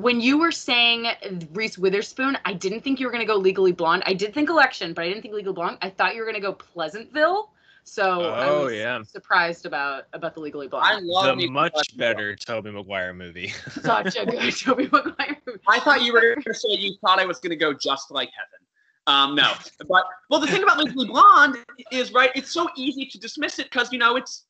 When 0.00 0.20
you 0.20 0.38
were 0.38 0.52
saying 0.52 1.06
Reese 1.52 1.76
Witherspoon, 1.76 2.38
I 2.44 2.52
didn't 2.54 2.80
think 2.82 3.00
you 3.00 3.06
were 3.06 3.12
gonna 3.12 3.24
go 3.26 3.36
Legally 3.36 3.72
Blonde. 3.72 4.02
I 4.06 4.14
did 4.14 4.32
think 4.32 4.48
election, 4.48 4.94
but 4.94 5.04
I 5.04 5.08
didn't 5.08 5.22
think 5.22 5.34
Legally 5.34 5.54
Blonde. 5.54 5.78
I 5.82 5.90
thought 5.90 6.14
you 6.14 6.20
were 6.20 6.26
gonna 6.26 6.40
go 6.40 6.52
Pleasantville. 6.52 7.52
So 7.84 8.22
I 8.22 8.48
Oh, 8.48 8.64
was 8.66 8.74
yeah. 8.74 9.02
surprised 9.02 9.66
about 9.66 10.04
about 10.12 10.34
the 10.34 10.40
Legally 10.40 10.68
Blonde. 10.68 10.86
I 10.86 11.00
love 11.02 11.26
the 11.26 11.36
me- 11.36 11.48
much 11.50 11.96
better 11.96 12.36
Tobey 12.36 12.70
Maguire 12.70 13.12
movie. 13.12 13.48
Such 13.82 14.16
a 14.16 14.24
good 14.26 14.54
Tobey 14.56 14.88
Maguire 14.92 15.36
movie. 15.46 15.60
I 15.66 15.80
thought 15.80 16.02
you 16.02 16.12
were 16.12 16.20
going 16.20 16.42
to 16.42 16.54
say 16.54 16.68
you 16.70 16.94
thought 17.00 17.18
I 17.18 17.26
was 17.26 17.38
going 17.40 17.50
to 17.50 17.56
go 17.56 17.72
just 17.72 18.10
like 18.10 18.30
heaven. 18.36 18.66
Um, 19.06 19.34
no, 19.34 19.52
but 19.88 20.04
well, 20.28 20.40
the 20.40 20.46
thing 20.46 20.62
about 20.62 20.78
Legally 20.78 21.06
Blonde 21.06 21.56
is 21.90 22.12
right. 22.12 22.30
It's 22.34 22.50
so 22.52 22.68
easy 22.76 23.06
to 23.06 23.18
dismiss 23.18 23.58
it 23.58 23.64
because 23.70 23.90
you 23.92 23.98
know 23.98 24.16
it's 24.16 24.44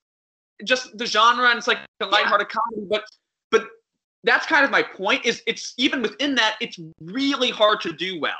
just 0.64 0.98
the 0.98 1.06
genre 1.06 1.48
and 1.48 1.56
it's 1.56 1.68
like 1.68 1.78
a 2.00 2.06
lighthearted 2.06 2.48
comedy. 2.50 2.86
But 2.90 3.04
but 3.50 3.68
that's 4.24 4.46
kind 4.46 4.64
of 4.64 4.70
my 4.70 4.82
point. 4.82 5.24
Is 5.24 5.42
it's 5.46 5.74
even 5.76 6.02
within 6.02 6.34
that, 6.36 6.56
it's 6.60 6.78
really 7.00 7.50
hard 7.50 7.80
to 7.82 7.92
do 7.92 8.20
well. 8.20 8.32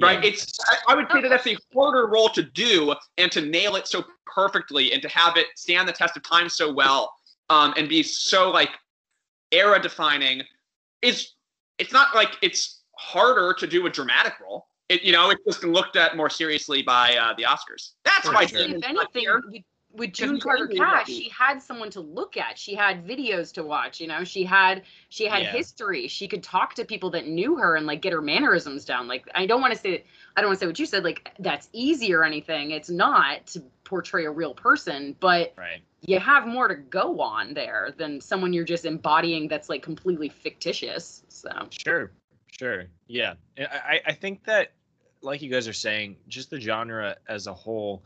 Right? 0.00 0.22
Yeah. 0.22 0.30
It's 0.30 0.58
I, 0.66 0.92
I 0.92 0.94
would 0.94 1.10
say 1.12 1.20
that 1.20 1.28
that's 1.28 1.46
a 1.46 1.56
harder 1.74 2.06
role 2.06 2.30
to 2.30 2.42
do 2.42 2.94
and 3.18 3.30
to 3.30 3.42
nail 3.42 3.76
it 3.76 3.86
so 3.86 4.04
perfectly 4.26 4.92
and 4.92 5.02
to 5.02 5.08
have 5.08 5.36
it 5.36 5.46
stand 5.54 5.86
the 5.86 5.92
test 5.92 6.16
of 6.16 6.22
time 6.22 6.48
so 6.48 6.72
well 6.72 7.14
um, 7.50 7.74
and 7.76 7.88
be 7.88 8.02
so 8.02 8.50
like 8.50 8.70
era 9.50 9.80
defining 9.80 10.42
is 11.02 11.32
it's 11.78 11.92
not 11.92 12.14
like 12.14 12.30
it's 12.40 12.80
harder 12.98 13.54
to 13.58 13.66
do 13.66 13.86
a 13.86 13.90
dramatic 13.90 14.34
role. 14.40 14.66
It 14.88 15.02
you 15.02 15.12
know 15.12 15.30
it's 15.30 15.44
just 15.44 15.64
looked 15.64 15.96
at 15.96 16.16
more 16.16 16.30
seriously 16.30 16.82
by 16.82 17.16
uh, 17.16 17.34
the 17.36 17.44
Oscars. 17.44 17.92
That's 18.04 18.26
For 18.26 18.32
why 18.32 18.46
sure. 18.46 18.60
Damon's 18.60 18.82
if 18.82 18.90
anything, 18.90 19.22
here. 19.22 19.42
With, 19.94 20.12
June 20.12 20.40
Carter 20.40 20.66
Cash, 20.66 21.06
she 21.06 21.28
had 21.28 21.62
someone 21.62 21.90
to 21.90 22.00
look 22.00 22.36
at. 22.36 22.58
She 22.58 22.74
had 22.74 23.06
videos 23.06 23.52
to 23.54 23.62
watch. 23.62 24.00
You 24.00 24.08
know, 24.08 24.24
she 24.24 24.44
had 24.44 24.82
she 25.08 25.26
had 25.26 25.42
Yeah. 25.42 25.52
history. 25.52 26.08
She 26.08 26.28
could 26.28 26.42
talk 26.42 26.74
to 26.74 26.84
people 26.84 27.10
that 27.10 27.26
knew 27.26 27.56
her 27.56 27.76
and 27.76 27.86
like 27.86 28.02
get 28.02 28.12
her 28.12 28.22
mannerisms 28.22 28.84
down. 28.84 29.08
Like 29.08 29.28
I 29.34 29.46
don't 29.46 29.60
want 29.60 29.74
to 29.74 29.78
say 29.78 30.04
I 30.36 30.40
don't 30.40 30.48
want 30.48 30.58
to 30.58 30.64
say 30.64 30.66
what 30.66 30.78
you 30.78 30.86
said. 30.86 31.04
Like 31.04 31.30
that's 31.38 31.68
easy 31.72 32.14
or 32.14 32.24
anything. 32.24 32.70
It's 32.70 32.90
not 32.90 33.46
to 33.48 33.62
portray 33.84 34.24
a 34.24 34.30
real 34.30 34.54
person, 34.54 35.14
but 35.20 35.52
right. 35.58 35.82
you 36.00 36.18
have 36.18 36.46
more 36.46 36.68
to 36.68 36.74
go 36.76 37.20
on 37.20 37.52
there 37.52 37.92
than 37.96 38.20
someone 38.20 38.52
you're 38.54 38.64
just 38.64 38.86
embodying 38.86 39.48
that's 39.48 39.68
like 39.68 39.82
completely 39.82 40.30
fictitious. 40.30 41.22
So 41.28 41.50
Sure, 41.70 42.10
sure, 42.58 42.84
yeah. 43.06 43.34
I, 43.58 44.00
I 44.06 44.12
think 44.14 44.44
that, 44.44 44.72
like 45.20 45.42
you 45.42 45.50
guys 45.50 45.68
are 45.68 45.74
saying, 45.74 46.16
just 46.26 46.48
the 46.50 46.58
genre 46.58 47.16
as 47.28 47.46
a 47.46 47.52
whole, 47.52 48.02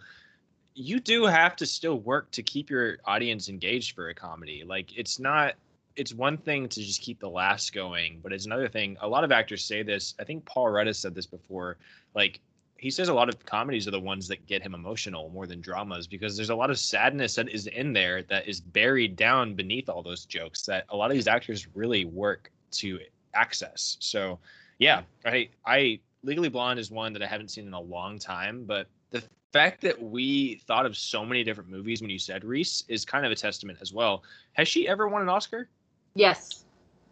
you 0.77 1.01
do 1.01 1.25
have 1.25 1.57
to 1.57 1.67
still 1.67 2.01
work 2.01 2.31
to 2.33 2.43
keep 2.43 2.69
your 2.69 2.99
audience 3.07 3.49
engaged 3.49 3.95
for 3.95 4.11
a 4.11 4.15
comedy. 4.15 4.63
Like 4.65 4.97
it's 4.97 5.19
not. 5.19 5.55
It's 5.97 6.13
one 6.13 6.37
thing 6.37 6.69
to 6.69 6.81
just 6.83 7.01
keep 7.01 7.19
the 7.19 7.31
laughs 7.31 7.71
going, 7.71 8.21
but 8.23 8.31
it's 8.31 8.45
another 8.45 8.69
thing. 8.69 8.99
A 9.01 9.09
lot 9.09 9.25
of 9.25 9.33
actors 9.33 9.65
say 9.65 9.83
this. 9.83 10.15
I 10.21 10.25
think 10.25 10.45
Paul 10.45 10.69
Rudd 10.69 10.87
has 10.87 10.99
said 10.99 11.15
this 11.15 11.25
before. 11.25 11.79
Like 12.15 12.41
he 12.77 12.91
says, 12.91 13.09
a 13.09 13.15
lot 13.15 13.31
of 13.31 13.43
comedies 13.47 13.89
are 13.89 13.93
the 13.93 13.99
ones 13.99 14.29
that 14.29 14.47
get 14.47 14.61
him 14.61 14.75
emotional 14.75 15.31
more 15.31 15.47
than 15.47 15.63
dramas 15.63 16.07
because 16.07 16.37
there's 16.37 16.51
a 16.51 16.55
lot 16.55 16.69
of 16.69 16.79
sadness 16.79 17.37
that 17.37 17.49
is 17.49 17.67
in 17.69 17.95
there 17.95 18.23
that 18.25 18.47
is 18.47 18.61
buried 18.61 19.17
down 19.17 19.55
beneath 19.55 19.89
all 19.89 20.03
those 20.03 20.27
jokes 20.27 20.67
that 20.67 20.85
a 20.91 20.97
lot 20.97 21.11
of 21.11 21.15
these 21.15 21.27
actors 21.27 21.67
really 21.75 22.05
work 22.05 22.53
to 22.73 23.01
access. 23.33 23.97
So, 24.01 24.39
yeah, 24.79 25.01
I 25.25 25.49
I 25.65 26.01
Legally 26.23 26.51
Blonde 26.51 26.79
is 26.79 26.91
one 26.91 27.15
that 27.15 27.23
I 27.23 27.27
haven't 27.27 27.51
seen 27.51 27.67
in 27.67 27.73
a 27.73 27.81
long 27.81 28.19
time, 28.19 28.65
but 28.67 28.89
the 29.21 29.29
fact 29.53 29.81
that 29.83 30.01
we 30.01 30.61
thought 30.67 30.87
of 30.87 30.97
so 30.97 31.25
many 31.25 31.45
different 31.45 31.71
movies 31.71 32.01
when 32.01 32.11
you 32.11 32.19
said 32.19 32.45
Reese 32.45 32.85
is 32.89 33.05
kind 33.05 33.25
of 33.25 33.33
a 33.33 33.37
testament 33.37 33.79
as 33.81 33.93
well. 33.93 34.23
Has 34.53 34.69
she 34.69 34.89
ever 34.89 35.09
won 35.09 35.23
an 35.23 35.29
Oscar? 35.29 35.69
yes, 36.15 36.65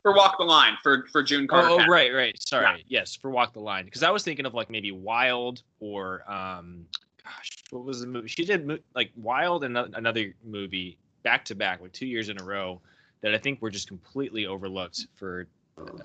for 0.05 0.15
Walk 0.15 0.37
the 0.39 0.45
Line 0.45 0.75
for 0.83 1.07
for 1.11 1.23
June 1.23 1.49
Carter. 1.49 1.69
Oh, 1.71 1.81
oh 1.81 1.87
right, 1.87 2.13
right. 2.13 2.41
Sorry. 2.41 2.85
Yes, 2.89 3.17
for 3.17 3.31
Walk 3.31 3.55
the 3.55 3.61
Line. 3.61 3.87
Because 3.87 4.03
I 4.03 4.11
was 4.11 4.23
thinking 4.23 4.47
of 4.47 4.55
like 4.55 4.71
maybe 4.71 4.93
Wild 4.93 5.63
or 5.81 6.31
um, 6.31 6.87
gosh, 7.25 7.51
what 7.71 7.85
was 7.85 8.01
the 8.01 8.07
movie? 8.07 8.29
She 8.29 8.45
did 8.45 8.67
mo- 8.67 8.79
like 8.95 9.11
Wild 9.17 9.65
and 9.65 9.77
another 9.77 10.35
movie 10.45 10.99
back 11.23 11.45
to 11.47 11.55
back, 11.55 11.81
like 11.81 11.93
two 11.93 12.07
years 12.07 12.29
in 12.29 12.41
a 12.41 12.45
row, 12.45 12.81
that 13.23 13.35
I 13.35 13.39
think 13.39 13.63
were 13.63 13.71
just 13.71 13.89
completely 13.89 14.47
overlooked 14.47 15.07
for 15.17 15.47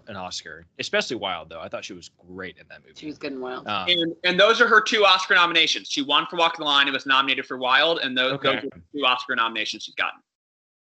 an 0.08 0.16
Oscar. 0.16 0.66
Especially 0.80 1.16
Wild 1.16 1.50
though. 1.50 1.60
I 1.62 1.68
thought 1.70 1.86
she 1.86 1.94
was 1.94 2.10
great 2.28 2.58
in 2.58 2.66
that 2.70 2.82
movie. 2.82 2.94
she 2.98 3.06
was 3.08 3.18
good 3.18 3.34
and 3.34 3.42
wild. 3.42 3.68
Um, 3.68 3.88
And 3.88 4.16
and 4.24 4.40
those 4.40 4.60
are 4.62 4.68
her 4.68 4.82
two 4.82 5.06
Oscar 5.06 5.36
nominations. 5.36 5.88
She 5.90 6.02
won 6.02 6.26
for 6.30 6.38
Walk 6.38 6.58
the 6.58 6.64
Line 6.64 6.88
and 6.88 6.94
was 6.94 7.06
nominated 7.06 7.46
for 7.46 7.58
Wild, 7.58 8.00
and 8.00 8.18
those, 8.18 8.34
Okay. 8.34 8.56
those 8.56 8.64
are 8.64 8.70
the 8.70 8.82
two 9.00 9.06
Oscar 9.06 9.36
nominations 9.36 9.84
she's 9.84 9.96
gotten. 9.96 10.20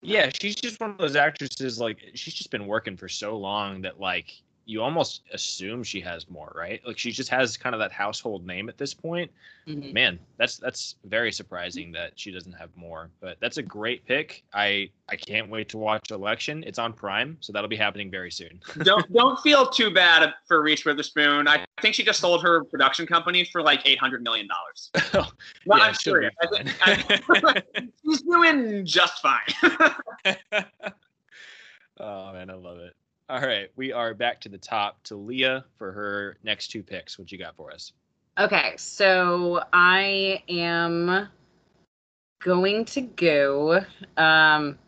Yeah, 0.02 0.30
she's 0.34 0.56
just 0.56 0.80
one 0.80 0.92
of 0.92 0.98
those 0.98 1.16
actresses. 1.18 1.80
Like 1.80 1.98
she's 2.14 2.34
just 2.34 2.52
been 2.52 2.68
working 2.68 2.96
for 2.96 3.10
so 3.10 3.38
long 3.38 3.82
that 3.82 4.00
like 4.00 4.32
you 4.70 4.84
almost 4.84 5.24
assume 5.34 5.82
she 5.82 6.00
has 6.00 6.30
more, 6.30 6.54
right? 6.56 6.80
Like 6.86 7.00
she 7.00 7.12
just 7.12 7.30
has 7.30 7.58
kind 7.58 7.74
of 7.74 7.80
that 7.80 7.92
household 7.92 8.46
name 8.46 8.70
at 8.70 8.78
this 8.78 8.94
point. 8.94 9.32
Mhm. 9.68 9.92
Man, 9.92 10.20
that's 10.38 10.58
that's 10.58 10.96
very 11.06 11.32
surprising 11.32 11.92
that 11.94 12.12
she 12.16 12.30
doesn't 12.30 12.52
have 12.54 12.70
more. 12.76 13.10
But 13.20 13.38
that's 13.40 13.58
a 13.58 13.64
great 13.64 14.06
pick. 14.06 14.44
I 14.54 14.92
I 15.10 15.16
can't 15.16 15.50
wait 15.50 15.70
to 15.70 15.80
watch 15.80 16.12
Election. 16.12 16.64
It's 16.68 16.78
on 16.78 16.94
Prime, 16.94 17.36
so 17.40 17.52
that'll 17.52 17.68
be 17.68 17.76
happening 17.76 18.12
very 18.12 18.30
soon. 18.30 18.62
don't 18.84 19.12
don't 19.12 19.40
feel 19.40 19.68
too 19.68 19.92
bad 19.92 20.36
for 20.48 20.62
Reese 20.62 20.86
Witherspoon. 20.86 21.48
I 21.48 21.66
think 21.82 21.96
she 21.96 22.04
just 22.04 22.20
sold 22.20 22.44
her 22.44 22.64
production 22.64 23.08
company 23.08 23.46
for 23.46 23.64
like 23.64 23.82
eight 23.86 23.98
hundred 23.98 24.22
million 24.22 24.48
dollars. 24.48 24.92
yeah, 25.66 25.74
I'm 25.84 25.94
she'll 25.96 26.14
serious. 26.14 26.34
I 26.44 26.64
be 26.64 26.70
think, 26.70 27.44
I, 27.44 27.64
she's 28.06 28.22
doing 28.22 28.86
just 28.86 29.20
fine. 29.20 30.38
oh 32.00 32.34
man, 32.34 32.52
I 32.52 32.54
love 32.54 32.78
it. 32.78 32.94
All 33.30 33.42
right, 33.42 33.70
we 33.76 33.94
are 33.94 34.16
back 34.16 34.42
to 34.42 34.50
the 34.50 34.58
top 34.58 35.04
to 35.04 35.14
Leia 35.14 35.64
for 35.78 35.92
her 35.92 36.38
next 36.44 36.70
two 36.70 36.82
picks. 36.82 37.20
What 37.20 37.32
you 37.32 37.38
got 37.38 37.56
for 37.56 37.72
us? 37.72 37.94
Okay, 38.40 38.74
so 38.76 39.62
I 39.72 40.42
am 40.50 41.30
going 42.40 42.86
to 42.86 43.02
go. 43.02 43.86
Um, 44.18 44.80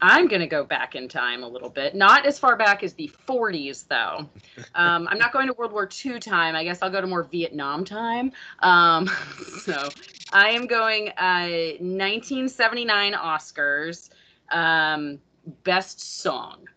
I'm 0.00 0.28
going 0.28 0.42
to 0.42 0.46
go 0.46 0.62
back 0.62 0.94
in 0.94 1.08
time 1.08 1.42
a 1.42 1.48
little 1.48 1.70
bit. 1.70 1.96
Not 1.96 2.24
as 2.24 2.38
far 2.38 2.54
back 2.54 2.84
as 2.84 2.92
the 2.92 3.10
40s, 3.26 3.88
though. 3.88 4.28
Um, 4.74 5.08
I'm 5.08 5.18
not 5.18 5.32
going 5.32 5.48
to 5.48 5.52
World 5.54 5.72
War 5.72 5.88
II 6.04 6.20
time. 6.20 6.54
I 6.54 6.62
guess 6.62 6.82
I'll 6.82 6.90
go 6.90 7.00
to 7.00 7.06
more 7.06 7.24
Vietnam 7.24 7.84
time. 7.84 8.30
Um, 8.60 9.08
so 9.62 9.88
I 10.32 10.50
am 10.50 10.66
going 10.66 11.08
uh, 11.10 11.78
1979 11.80 13.14
Oscars, 13.14 14.10
um, 14.52 15.18
Best 15.64 16.20
Song. 16.20 16.68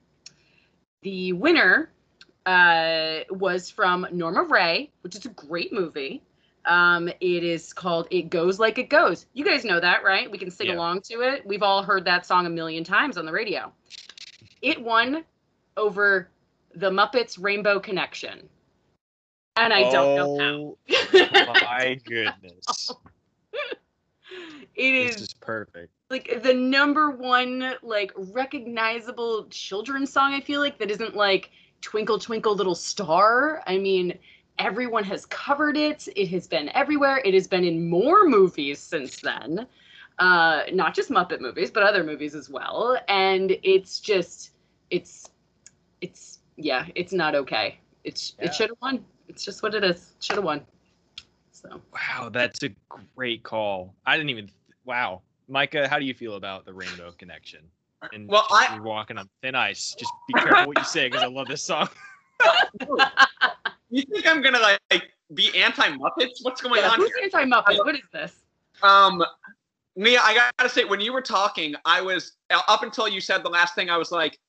The 1.02 1.34
winner 1.34 1.92
uh, 2.46 3.20
was 3.30 3.70
from 3.70 4.08
Norma 4.12 4.44
Rae, 4.44 4.92
which 5.02 5.16
is 5.16 5.26
a 5.26 5.30
great 5.30 5.72
movie. 5.74 6.22
Um, 6.66 7.08
it 7.08 7.44
is 7.44 7.74
called 7.74 8.08
"It 8.12 8.30
Goes 8.30 8.60
Like 8.60 8.78
It 8.78 8.90
Goes." 8.90 9.26
You 9.34 9.44
guys 9.44 9.66
know 9.66 9.80
that, 9.80 10.04
right? 10.04 10.30
We 10.30 10.38
can 10.38 10.52
sing 10.52 10.68
Yeah. 10.68 10.76
along 10.76 11.02
to 11.04 11.22
it. 11.22 11.46
We've 11.46 11.64
all 11.64 11.82
heard 11.84 12.06
that 12.06 12.26
song 12.26 12.46
a 12.46 12.50
million 12.50 12.84
times 12.84 13.18
on 13.18 13.26
the 13.26 13.32
radio. 13.32 13.72
It 14.62 14.82
won 14.82 15.24
over 15.78 16.30
the 16.76 16.90
Muppets 16.92 17.38
Rainbow 17.42 17.80
Connection, 17.80 18.48
and 19.56 19.74
I 19.74 19.84
don't 19.84 20.14
know 20.16 20.28
Oh 20.28 20.38
how. 20.38 20.78
my 21.62 22.00
goodness. 22.06 22.92
It 24.76 24.94
is, 24.94 25.16
This 25.16 25.22
is 25.22 25.28
is 25.30 25.34
perfect. 25.34 25.92
Like 26.12 26.44
the 26.44 26.54
number 26.54 27.10
one 27.12 27.76
like 27.82 28.12
recognizable 28.16 29.48
children's 29.50 30.12
song. 30.12 30.34
I 30.34 30.42
feel 30.42 30.60
like 30.60 30.78
that 30.80 30.92
isn't 30.92 31.16
like 31.16 31.50
"Twinkle 31.82 32.20
Twinkle 32.20 32.56
Little 32.56 32.76
Star." 32.76 33.64
I 33.66 33.78
mean, 33.78 34.20
everyone 34.60 35.04
has 35.06 35.26
covered 35.26 35.78
it. 35.78 36.08
It 36.16 36.28
has 36.28 36.48
been 36.48 36.70
everywhere. 36.70 37.22
It 37.26 37.34
has 37.34 37.48
been 37.48 37.64
in 37.64 37.90
more 37.90 38.28
movies 38.28 38.80
since 38.80 39.20
then. 39.20 39.68
Uh, 40.20 40.64
not 40.72 40.94
just 40.94 41.10
Muppet 41.10 41.40
movies, 41.42 41.72
but 41.72 41.82
other 41.82 42.04
movies 42.04 42.36
as 42.36 42.48
well. 42.50 42.96
And 43.08 43.58
it's 43.64 44.00
just, 44.00 44.52
it's, 44.92 45.32
it's, 46.02 46.40
yeah, 46.58 46.86
it's 46.94 47.12
not 47.12 47.34
okay. 47.34 47.80
It's, 48.04 48.36
Yeah. 48.38 48.46
it 48.46 48.54
should 48.54 48.70
have 48.70 48.78
won. 48.82 49.04
It's 49.28 49.44
just 49.44 49.64
what 49.64 49.74
it 49.74 49.84
is. 49.84 50.14
Should 50.20 50.36
have 50.36 50.46
won. 50.46 50.62
So. 51.52 51.82
Wow, 51.92 52.30
that's 52.30 52.62
a 52.62 52.70
great 53.16 53.42
call. 53.42 53.96
I 54.06 54.16
didn't 54.18 54.30
even. 54.30 54.52
Wow, 54.86 55.22
Micah, 55.52 55.88
how 55.88 56.00
do 56.00 56.06
you 56.06 56.14
feel 56.14 56.36
about 56.36 56.66
the 56.66 56.74
Rainbow 56.74 57.12
Connection? 57.18 57.60
And 58.14 58.30
Well, 58.30 58.48
I- 58.50 58.74
you're 58.74 58.84
walking 58.84 59.18
on 59.18 59.30
thin 59.42 59.54
ice. 59.54 59.94
Just 60.00 60.14
be 60.28 60.34
careful 60.34 60.68
what 60.68 60.78
you 60.78 60.84
say 60.86 61.10
because 61.10 61.24
I 61.24 61.28
love 61.28 61.48
this 61.48 61.62
song. 61.62 61.90
you 63.90 64.04
think 64.04 64.26
I'm 64.26 64.42
gonna 64.42 64.60
like 64.60 65.12
be 65.34 65.56
anti 65.62 65.90
Muppets? 65.98 66.42
What's 66.42 66.62
going 66.62 66.82
Yeah, 66.82 66.90
on 66.90 67.00
who's 67.00 67.12
anti 67.22 67.44
Muppet? 67.44 67.78
What 67.80 67.96
is 67.96 68.02
this? 68.14 68.34
Um, 68.82 69.24
Mia, 69.98 70.22
I 70.22 70.50
gotta 70.58 70.70
say, 70.70 70.86
when 70.86 71.02
you 71.02 71.12
were 71.12 71.22
talking, 71.22 71.76
I 71.84 72.02
was 72.02 72.38
up 72.50 72.82
until 72.84 73.08
you 73.10 73.20
said 73.20 73.44
the 73.44 73.50
last 73.50 73.76
thing. 73.76 73.90
I 73.90 73.98
was 73.98 74.12
like, 74.12 74.40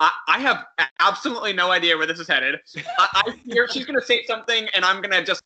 I, 0.00 0.10
I 0.26 0.38
have 0.40 0.64
absolutely 0.98 1.52
no 1.52 1.70
idea 1.70 1.96
where 1.96 2.06
this 2.06 2.18
is 2.18 2.26
headed. 2.26 2.56
I, 2.98 3.22
I 3.26 3.34
hear 3.44 3.68
she's 3.68 3.86
gonna 3.86 4.02
say 4.02 4.24
something, 4.26 4.68
and 4.74 4.84
I'm 4.84 5.00
gonna 5.00 5.24
just 5.24 5.42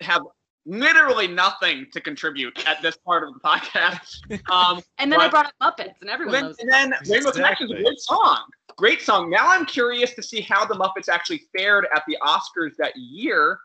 have 0.00 0.22
literally 0.66 1.26
nothing 1.28 1.86
to 1.92 2.00
contribute 2.00 2.66
at 2.66 2.82
this 2.82 2.96
part 2.98 3.26
of 3.26 3.32
the 3.34 3.40
podcast. 3.40 4.20
Um, 4.50 4.82
And 4.98 5.10
then 5.10 5.20
I 5.20 5.28
brought 5.28 5.52
up 5.60 5.78
Muppets, 5.78 5.94
and 6.00 6.10
everyone 6.10 6.32
then, 6.34 6.44
knows. 6.44 6.56
and 6.58 6.70
then 6.70 6.94
Rainbow 7.08 7.30
Connection's 7.32 7.70
a 7.70 7.74
Exactly. 7.74 7.84
great 7.84 8.00
song. 8.00 8.42
Great 8.76 9.02
song. 9.02 9.30
Now 9.30 9.48
I'm 9.48 9.64
curious 9.64 10.12
to 10.14 10.22
see 10.22 10.40
how 10.40 10.66
the 10.66 10.74
Muppets 10.74 11.08
actually 11.08 11.42
fared 11.56 11.86
at 11.94 12.02
the 12.06 12.18
Oscars 12.22 12.76
that 12.78 12.94
year. 12.96 13.58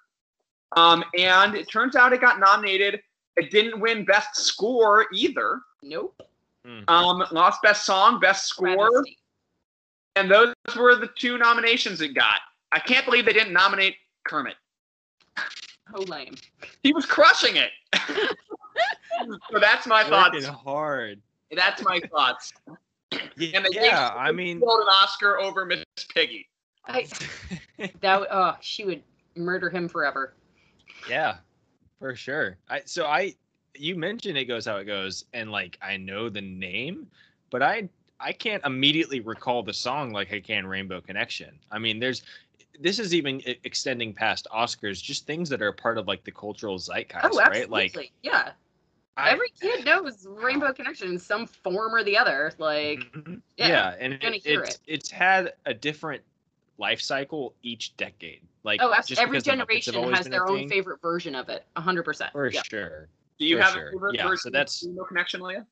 Um, 0.77 1.03
and 1.17 1.55
it 1.55 1.69
turns 1.69 1.95
out 1.97 2.13
it 2.13 2.21
got 2.21 2.39
nominated. 2.39 3.01
It 3.35 3.49
didn't 3.51 3.79
win 3.81 4.05
Best 4.05 4.35
Score 4.37 5.07
either. 5.13 5.59
Nope. 5.83 6.21
Um, 6.87 7.23
lost 7.31 7.61
Best 7.63 7.85
Song, 7.85 8.19
Best 8.19 8.47
Score, 8.47 8.75
Travesty. 8.91 9.17
and 10.15 10.29
those 10.29 10.53
were 10.77 10.95
the 10.95 11.09
two 11.17 11.37
nominations 11.39 12.01
it 12.01 12.13
got. 12.13 12.39
I 12.71 12.79
can't 12.79 13.03
believe 13.03 13.25
they 13.25 13.33
didn't 13.33 13.51
nominate 13.53 13.95
Kermit. 14.25 14.55
Oh, 15.93 16.01
lame. 16.03 16.35
He 16.83 16.93
was 16.93 17.05
crushing 17.05 17.55
it. 17.57 17.71
so 19.51 19.59
that's 19.59 19.85
my 19.87 20.03
Working 20.09 20.41
thoughts. 20.41 20.45
hard. 20.45 21.21
That's 21.55 21.83
my 21.83 21.99
thoughts. 22.11 22.53
Yeah, 23.37 23.49
And 23.55 23.67
yeah, 23.71 24.13
I 24.15 24.31
mean, 24.31 24.59
Sold 24.61 24.81
an 24.81 24.87
Oscar 24.87 25.39
over 25.39 25.65
Miss 25.65 25.83
Piggy. 26.13 26.47
I, 26.85 27.05
that 28.01 28.27
oh, 28.31 28.55
she 28.61 28.85
would 28.85 29.03
murder 29.35 29.69
him 29.69 29.87
forever. 29.89 30.33
yeah, 31.09 31.37
for 31.99 32.15
sure. 32.15 32.57
I 32.69 32.81
so 32.85 33.05
I 33.05 33.35
you 33.75 33.95
mentioned 33.95 34.37
it 34.37 34.45
goes 34.45 34.65
how 34.65 34.77
it 34.77 34.85
goes, 34.85 35.25
and 35.33 35.51
like 35.51 35.77
I 35.81 35.97
know 35.97 36.29
the 36.29 36.41
name, 36.41 37.07
but 37.49 37.61
I 37.61 37.89
I 38.19 38.31
can't 38.31 38.63
immediately 38.65 39.19
recall 39.19 39.61
the 39.61 39.73
song 39.73 40.11
like 40.11 40.31
I 40.31 40.39
can 40.39 40.65
Rainbow 40.65 41.01
Connection. 41.01 41.59
I 41.71 41.79
mean, 41.79 41.99
there's 41.99 42.23
this 42.81 42.99
is 42.99 43.13
even 43.13 43.41
extending 43.63 44.13
past 44.13 44.47
Oscars, 44.53 45.01
just 45.01 45.25
things 45.25 45.47
that 45.49 45.61
are 45.61 45.71
part 45.71 45.97
of 45.97 46.07
like 46.07 46.23
the 46.23 46.31
cultural 46.31 46.77
zeitgeist, 46.77 47.25
oh, 47.31 47.39
absolutely. 47.39 47.59
right? 47.61 47.95
Like 47.95 48.11
yeah. 48.23 48.51
I- 49.17 49.31
Every 49.31 49.49
kid 49.59 49.85
knows 49.85 50.25
Rainbow 50.27 50.71
Connection 50.73 51.09
in 51.09 51.19
some 51.19 51.45
form 51.45 51.93
or 51.93 52.01
the 52.03 52.17
other. 52.17 52.53
Like, 52.57 52.99
Mhm. 53.13 53.41
yeah, 53.57 53.67
yeah, 53.67 53.95
and 53.99 54.19
gonna 54.21 54.37
it, 54.37 54.41
it's 54.45 54.79
it's 54.87 55.11
had 55.11 55.53
a 55.65 55.73
different 55.73 56.23
life 56.77 57.01
cycle 57.01 57.53
each 57.61 57.95
decade. 57.97 58.41
Like 58.63 58.79
oh, 58.81 58.93
abs- 58.93 59.07
just 59.07 59.21
every 59.21 59.33
because 59.37 59.43
the 59.43 59.51
generation 59.51 59.93
has 60.13 60.27
their 60.27 60.47
own 60.49 60.59
thing, 60.59 60.69
favorite 60.69 61.01
version 61.01 61.35
of 61.35 61.49
it. 61.49 61.65
hundred 61.77 62.03
percent. 62.03 62.31
for 62.31 62.47
Yeah. 62.49 62.61
sure. 62.63 63.09
Do 63.37 63.45
you 63.45 63.57
For 63.57 63.63
have 63.63 63.73
sure. 63.73 63.87
a 63.89 63.91
favorite 63.91 64.15
Yeah, 64.15 64.23
so 64.23 64.29
version 64.29 64.51
that's- 64.53 64.81
of 64.83 64.87
Rainbow 64.87 65.03
Connection, 65.05 65.41
Leia? 65.41 65.65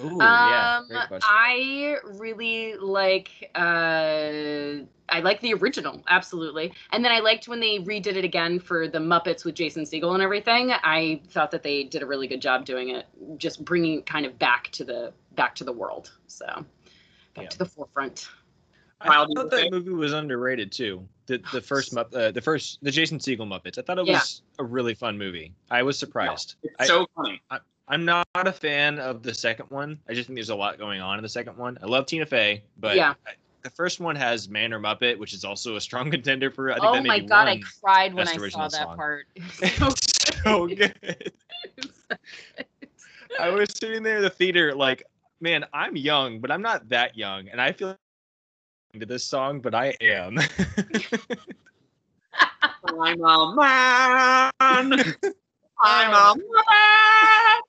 Ooh, 0.00 0.16
yeah, 0.20 0.78
Um, 0.78 0.86
great. 0.88 1.22
I 1.22 1.96
really 2.14 2.76
like 2.76 3.50
uh 3.54 4.84
I 5.08 5.20
like 5.20 5.40
the 5.40 5.52
original, 5.54 6.02
absolutely. 6.08 6.72
And 6.92 7.04
then 7.04 7.12
I 7.12 7.18
liked 7.18 7.46
when 7.46 7.60
they 7.60 7.78
redid 7.80 8.16
it 8.16 8.24
again 8.24 8.58
for 8.58 8.88
the 8.88 8.98
Muppets 8.98 9.44
with 9.44 9.54
Jason 9.54 9.82
Segel 9.84 10.14
and 10.14 10.22
everything. 10.22 10.72
I 10.72 11.20
thought 11.28 11.50
that 11.50 11.62
they 11.62 11.84
did 11.84 12.02
a 12.02 12.06
really 12.06 12.26
good 12.26 12.40
job 12.40 12.64
doing 12.64 12.88
it, 12.90 13.06
just 13.36 13.62
bringing 13.64 13.98
it 13.98 14.06
kind 14.06 14.24
of 14.24 14.38
back 14.38 14.70
to 14.72 14.84
the 14.84 15.12
back 15.34 15.54
to 15.56 15.64
the 15.64 15.72
world. 15.72 16.12
So 16.28 16.46
back 16.46 16.64
Yeah. 17.44 17.48
to 17.48 17.58
the 17.58 17.66
forefront. 17.66 18.28
I 19.02 19.08
Kyle, 19.08 19.26
do 19.26 19.32
you 19.34 19.42
thought 19.42 19.50
that 19.50 19.70
movie 19.72 19.90
was 19.90 20.12
underrated 20.12 20.72
too. 20.72 21.06
The 21.26 21.42
the 21.52 21.60
first 21.72 21.92
Mupp- 21.94 22.14
uh, 22.14 22.30
the 22.30 22.40
first 22.40 22.78
the 22.82 22.90
Jason 22.90 23.18
Segel 23.18 23.46
Muppets. 23.46 23.76
I 23.78 23.82
thought 23.82 23.98
it 23.98 24.06
Yeah. 24.06 24.14
was 24.14 24.42
a 24.58 24.64
really 24.64 24.94
fun 24.94 25.18
movie. 25.18 25.52
I 25.70 25.82
was 25.82 25.98
surprised. 25.98 26.54
It's 26.62 26.74
I, 26.78 26.86
so 26.86 27.06
funny. 27.16 27.42
I'm 27.88 28.04
not 28.04 28.26
a 28.34 28.52
fan 28.52 28.98
of 28.98 29.22
the 29.22 29.34
second 29.34 29.66
one. 29.70 29.98
I 30.08 30.14
just 30.14 30.26
think 30.28 30.36
there's 30.36 30.48
a 30.50 30.54
lot 30.54 30.78
going 30.78 31.00
on 31.00 31.18
in 31.18 31.22
the 31.22 31.28
second 31.28 31.56
one. 31.56 31.76
I 31.82 31.86
love 31.86 32.06
Tina 32.06 32.24
Fey, 32.26 32.62
but 32.78 32.96
Yeah. 32.96 33.14
I- 33.26 33.34
the 33.62 33.70
first 33.70 34.00
one 34.00 34.16
has 34.16 34.48
Man 34.48 34.72
or 34.72 34.80
Muppet, 34.80 35.18
which 35.18 35.32
is 35.32 35.44
also 35.44 35.76
a 35.76 35.80
strong 35.80 36.10
contender 36.10 36.50
for. 36.50 36.70
I 36.72 36.74
think 36.80 36.86
Oh 36.86 37.00
my 37.02 37.20
god, 37.20 37.46
I 37.48 37.60
cried 37.80 38.12
when 38.14 38.26
I 38.26 38.36
saw 38.48 38.66
that 38.68 38.72
song. 38.72 38.96
part. 38.96 39.26
It's 39.62 40.42
so 40.44 40.66
good. 40.66 41.32
I 43.40 43.50
was 43.50 43.68
sitting 43.76 44.02
there 44.02 44.16
in 44.18 44.22
the 44.22 44.30
theater 44.30 44.74
like, 44.74 45.04
man, 45.40 45.64
I'm 45.72 45.96
young, 45.96 46.40
but 46.40 46.50
I'm 46.50 46.62
not 46.62 46.88
that 46.88 47.16
young, 47.16 47.48
and 47.48 47.60
I 47.60 47.72
feel 47.72 47.96
into 48.94 49.06
this 49.06 49.24
song, 49.24 49.60
but 49.60 49.74
I 49.74 49.94
am. 50.00 50.38
I'm 52.84 53.20
a 53.22 53.54
man. 53.54 54.50
I'm 54.60 54.92
a 56.12 56.34
man. 56.36 57.60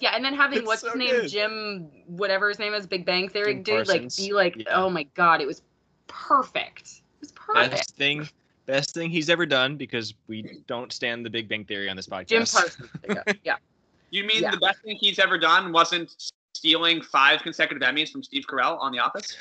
Yeah, 0.00 0.14
and 0.14 0.24
then 0.24 0.34
having 0.34 0.58
It's 0.58 0.66
what's 0.66 0.80
so 0.82 0.88
his 0.90 0.96
name, 0.98 1.10
good. 1.10 1.28
Jim, 1.28 1.90
whatever 2.06 2.48
his 2.48 2.58
name 2.58 2.74
is, 2.74 2.86
Big 2.86 3.04
Bang 3.04 3.28
Theory 3.28 3.54
Jim 3.54 3.62
dude, 3.62 3.88
like 3.88 4.16
be 4.16 4.32
like, 4.32 4.56
Yeah. 4.56 4.64
oh 4.74 4.90
my 4.90 5.04
god, 5.14 5.40
it 5.40 5.46
was 5.46 5.62
perfect. 6.06 6.88
It 6.88 7.20
was 7.20 7.32
perfect. 7.32 7.70
best 7.72 7.96
thing, 7.96 8.28
best 8.66 8.94
thing 8.94 9.10
he's 9.10 9.28
ever 9.30 9.46
done 9.46 9.76
because 9.76 10.14
we 10.26 10.62
don't 10.66 10.92
stand 10.92 11.24
the 11.24 11.30
Big 11.30 11.48
Bang 11.48 11.64
Theory 11.64 11.88
on 11.88 11.96
this 11.96 12.06
podcast. 12.06 12.26
Jim 12.28 12.44
Parsons. 12.46 12.88
Yeah, 13.08 13.22
yeah. 13.44 13.56
You 14.10 14.22
mean 14.24 14.42
Yeah. 14.42 14.52
the 14.52 14.58
best 14.58 14.80
thing 14.82 14.96
he's 15.00 15.18
ever 15.18 15.36
done 15.36 15.72
wasn't 15.72 16.14
stealing 16.54 17.02
five 17.02 17.42
consecutive 17.42 17.82
Emmys 17.82 18.12
from 18.12 18.22
Steve 18.22 18.44
Carell 18.48 18.78
on 18.78 18.92
The 18.92 19.00
Office? 19.00 19.36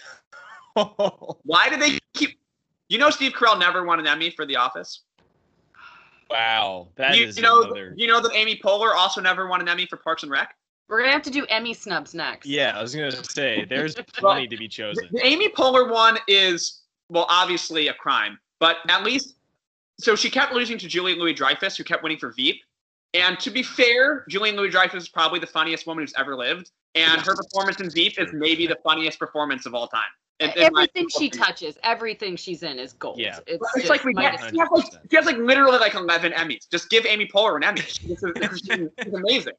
Why 1.43 1.69
did 1.69 1.79
they 1.79 1.99
keep? 2.15 2.39
You 2.89 2.97
know, 2.97 3.11
Steve 3.11 3.33
Carell 3.33 3.59
never 3.59 3.83
won 3.85 3.99
an 3.99 4.07
Emmy 4.07 4.31
for 4.31 4.47
The 4.47 4.55
Office. 4.55 5.01
Wow, 6.29 6.89
that 6.95 7.17
you, 7.17 7.27
is 7.27 7.37
you 7.37 7.43
know, 7.43 7.63
another. 7.63 7.93
you 7.95 8.07
know 8.07 8.21
that 8.21 8.33
Amy 8.33 8.59
Poehler 8.63 8.93
also 8.95 9.21
never 9.21 9.47
won 9.47 9.61
an 9.61 9.67
Emmy 9.67 9.85
for 9.85 9.97
Parks 9.97 10.23
and 10.23 10.31
Rec. 10.31 10.55
We're 10.87 10.99
gonna 10.99 11.11
have 11.11 11.21
to 11.23 11.31
do 11.31 11.45
Emmy 11.45 11.73
snubs 11.73 12.13
next. 12.13 12.45
Yeah, 12.45 12.77
I 12.77 12.81
was 12.81 12.93
gonna 12.93 13.11
say 13.23 13.65
there's 13.65 13.95
plenty 14.13 14.47
to 14.47 14.57
be 14.57 14.67
chosen. 14.67 15.07
The 15.11 15.25
Amy 15.25 15.49
Poehler 15.49 15.89
one 15.89 16.17
is 16.27 16.81
well, 17.09 17.25
obviously 17.29 17.87
a 17.87 17.93
crime, 17.93 18.39
but 18.59 18.77
at 18.89 19.03
least 19.03 19.35
so 19.99 20.15
she 20.15 20.29
kept 20.29 20.53
losing 20.53 20.77
to 20.79 20.87
Julia 20.87 21.15
Louis-Dreyfus, 21.15 21.77
who 21.77 21.83
kept 21.83 22.03
winning 22.03 22.17
for 22.17 22.31
Veep. 22.31 22.61
And 23.13 23.39
to 23.39 23.51
be 23.51 23.61
fair, 23.61 24.25
Julia 24.27 24.53
Louis-Dreyfus 24.53 25.03
is 25.03 25.09
probably 25.09 25.39
the 25.39 25.47
funniest 25.47 25.85
woman 25.85 26.03
who's 26.03 26.13
ever 26.17 26.35
lived, 26.35 26.71
and 26.95 27.21
her 27.21 27.35
performance 27.35 27.79
in 27.79 27.89
Veep 27.91 28.19
is 28.19 28.29
maybe 28.33 28.65
the 28.65 28.77
funniest 28.83 29.19
performance 29.19 29.65
of 29.65 29.75
all 29.75 29.87
time. 29.87 30.01
In- 30.39 30.49
in 30.51 30.73
my 30.73 30.83
Everything 30.83 31.07
she 31.09 31.29
touches, 31.29 31.77
everything 31.83 32.35
she's 32.35 32.63
in 32.63 32.79
is 32.79 32.93
gold. 32.93 33.19
Yeah. 33.19 33.39
It's, 33.47 33.63
It's 33.75 33.89
like 33.89 34.03
we 34.03 34.13
get, 34.13 34.39
she, 34.39 34.57
has 34.57 34.69
like, 34.71 34.85
she 35.09 35.15
has 35.15 35.25
like 35.25 35.37
literally 35.37 35.77
like 35.77 35.93
11 35.93 36.31
Emmys. 36.33 36.69
Just 36.69 36.89
give 36.89 37.05
Amy 37.05 37.27
Poehler 37.27 37.57
an 37.57 37.63
Emmy. 37.63 37.81
This 37.81 38.23
is, 38.23 38.59
she's 38.97 39.13
amazing. 39.13 39.53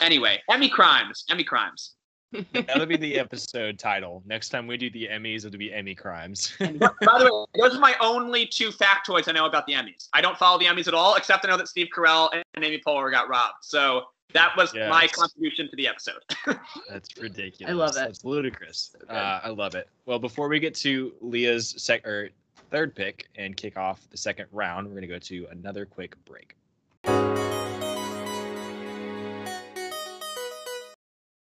Anyway, 0.00 0.40
Emmy 0.50 0.68
crimes. 0.68 1.24
Emmy 1.30 1.44
crimes. 1.44 1.94
That'll 2.52 2.86
be 2.86 2.96
the 2.96 3.18
episode 3.18 3.78
title. 3.78 4.22
Next 4.26 4.48
time 4.48 4.66
we 4.66 4.76
do 4.76 4.90
the 4.90 5.08
Emmys, 5.10 5.44
it'll 5.44 5.58
be 5.58 5.72
Emmy 5.72 5.94
Crimes. 5.94 6.52
By 6.58 6.66
the 6.66 7.46
way, 7.54 7.60
those 7.60 7.76
are 7.76 7.80
my 7.80 7.94
only 8.00 8.46
two 8.46 8.70
factoids 8.70 9.28
I 9.28 9.32
know 9.32 9.46
about 9.46 9.66
the 9.66 9.74
Emmys. 9.74 10.08
I 10.12 10.20
don't 10.20 10.36
follow 10.36 10.58
the 10.58 10.64
Emmys 10.64 10.88
at 10.88 10.94
all, 10.94 11.14
except 11.14 11.44
I 11.44 11.48
know 11.48 11.56
that 11.56 11.68
Steve 11.68 11.88
Carell 11.96 12.28
and 12.32 12.64
Amy 12.64 12.80
Poehler 12.84 13.10
got 13.12 13.28
robbed. 13.28 13.58
So 13.62 14.06
that 14.32 14.56
was 14.56 14.74
Yes. 14.74 14.90
my 14.90 15.06
contribution 15.08 15.68
to 15.70 15.76
the 15.76 15.86
episode. 15.86 16.22
That's 16.88 17.16
ridiculous. 17.20 17.70
I 17.70 17.74
love 17.74 17.90
it. 17.90 17.94
That's 18.06 18.24
ludicrous. 18.24 18.94
So 19.00 19.06
uh, 19.14 19.40
I 19.44 19.48
love 19.50 19.74
it. 19.74 19.88
Well, 20.06 20.18
before 20.18 20.48
we 20.48 20.58
get 20.58 20.74
to 20.76 21.12
Leia's 21.22 21.74
sec 21.82 22.06
or 22.06 22.30
third 22.70 22.94
pick 22.94 23.28
and 23.36 23.56
kick 23.56 23.76
off 23.76 24.08
the 24.10 24.16
second 24.16 24.46
round, 24.50 24.88
we're 24.88 24.94
gonna 24.94 25.06
go 25.06 25.18
to 25.18 25.46
another 25.50 25.84
quick 25.86 26.16
break. 26.24 26.56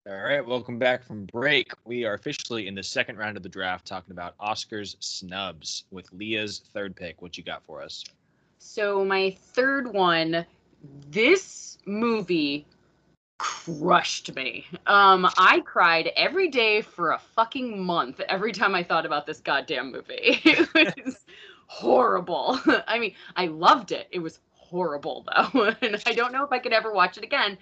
All 0.05 0.19
right, 0.19 0.45
welcome 0.45 0.77
back 0.77 1.01
from 1.03 1.25
break. 1.25 1.71
We 1.85 2.03
are 2.03 2.13
officially 2.13 2.67
in 2.67 2.75
the 2.75 2.83
second 2.83 3.17
round 3.17 3.37
of 3.37 3.43
the 3.43 3.49
draft, 3.49 3.87
talking 3.87 4.11
about 4.11 4.37
Oscars 4.37 4.97
snubs 4.99 5.85
with 5.91 6.11
Leia's 6.11 6.59
third 6.73 6.93
pick. 6.95 7.21
What 7.21 7.37
you 7.37 7.43
got 7.43 7.63
for 7.63 7.81
us? 7.81 8.03
So 8.59 9.03
my 9.05 9.31
third 9.53 9.87
one, 9.93 10.45
this 11.09 11.77
movie 11.85 12.65
crushed 13.43 14.33
me. 14.35 14.65
Um, 14.87 15.27
I 15.37 15.59
cried 15.65 16.11
every 16.15 16.47
day 16.47 16.81
for 16.81 17.11
a 17.11 17.19
fucking 17.19 17.83
month 17.83 18.21
every 18.29 18.53
time 18.53 18.73
I 18.73 18.83
thought 18.83 19.05
about 19.05 19.25
this 19.25 19.41
goddamn 19.41 19.91
movie. 19.91 20.39
It 20.45 21.05
was 21.05 21.25
horrible. 21.67 22.57
I 22.87 22.99
mean, 22.99 23.13
I 23.35 23.47
loved 23.47 23.91
it. 23.91 24.07
It 24.11 24.19
was 24.19 24.39
horrible 24.53 25.25
though, 25.27 25.73
and 25.81 26.01
I 26.05 26.13
don't 26.13 26.31
know 26.31 26.45
if 26.45 26.53
I 26.53 26.59
could 26.59 26.71
ever 26.71 26.93
watch 26.93 27.17
it 27.17 27.23
again, 27.25 27.57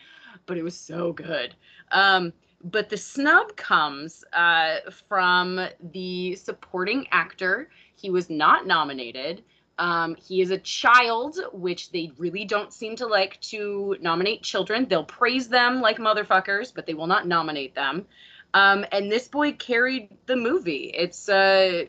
but 0.46 0.56
it 0.56 0.62
was 0.62 0.78
so 0.78 1.14
good. 1.14 1.56
Um, 1.92 2.32
but 2.64 2.90
the 2.90 2.98
snub 2.98 3.56
comes 3.56 4.24
uh, 4.34 4.76
from 5.08 5.68
the 5.94 6.36
supporting 6.36 7.08
actor. 7.12 7.70
He 7.96 8.12
was 8.12 8.30
not 8.30 8.68
nominated. 8.68 9.44
Um, 9.82 10.16
he 10.16 10.42
is 10.42 10.52
a 10.52 10.60
child, 10.60 11.40
which 11.54 11.92
they 11.92 12.12
really 12.20 12.46
don't 12.46 12.72
seem 12.72 12.96
to 12.98 13.08
like 13.08 13.42
to 13.42 13.98
nominate 14.00 14.44
children. 14.44 14.86
They'll 14.88 15.04
praise 15.04 15.50
them 15.50 15.82
like 15.82 15.98
motherfuckers, 15.98 16.72
but 16.74 16.86
they 16.86 16.94
will 16.94 17.08
not 17.08 17.28
nominate 17.28 17.74
them. 17.74 18.06
Um, 18.54 18.86
and 18.92 19.12
this 19.12 19.28
boy 19.28 19.54
carried 19.54 20.10
the 20.28 20.36
movie. 20.36 20.92
It's 20.96 21.28
uh, 21.28 21.86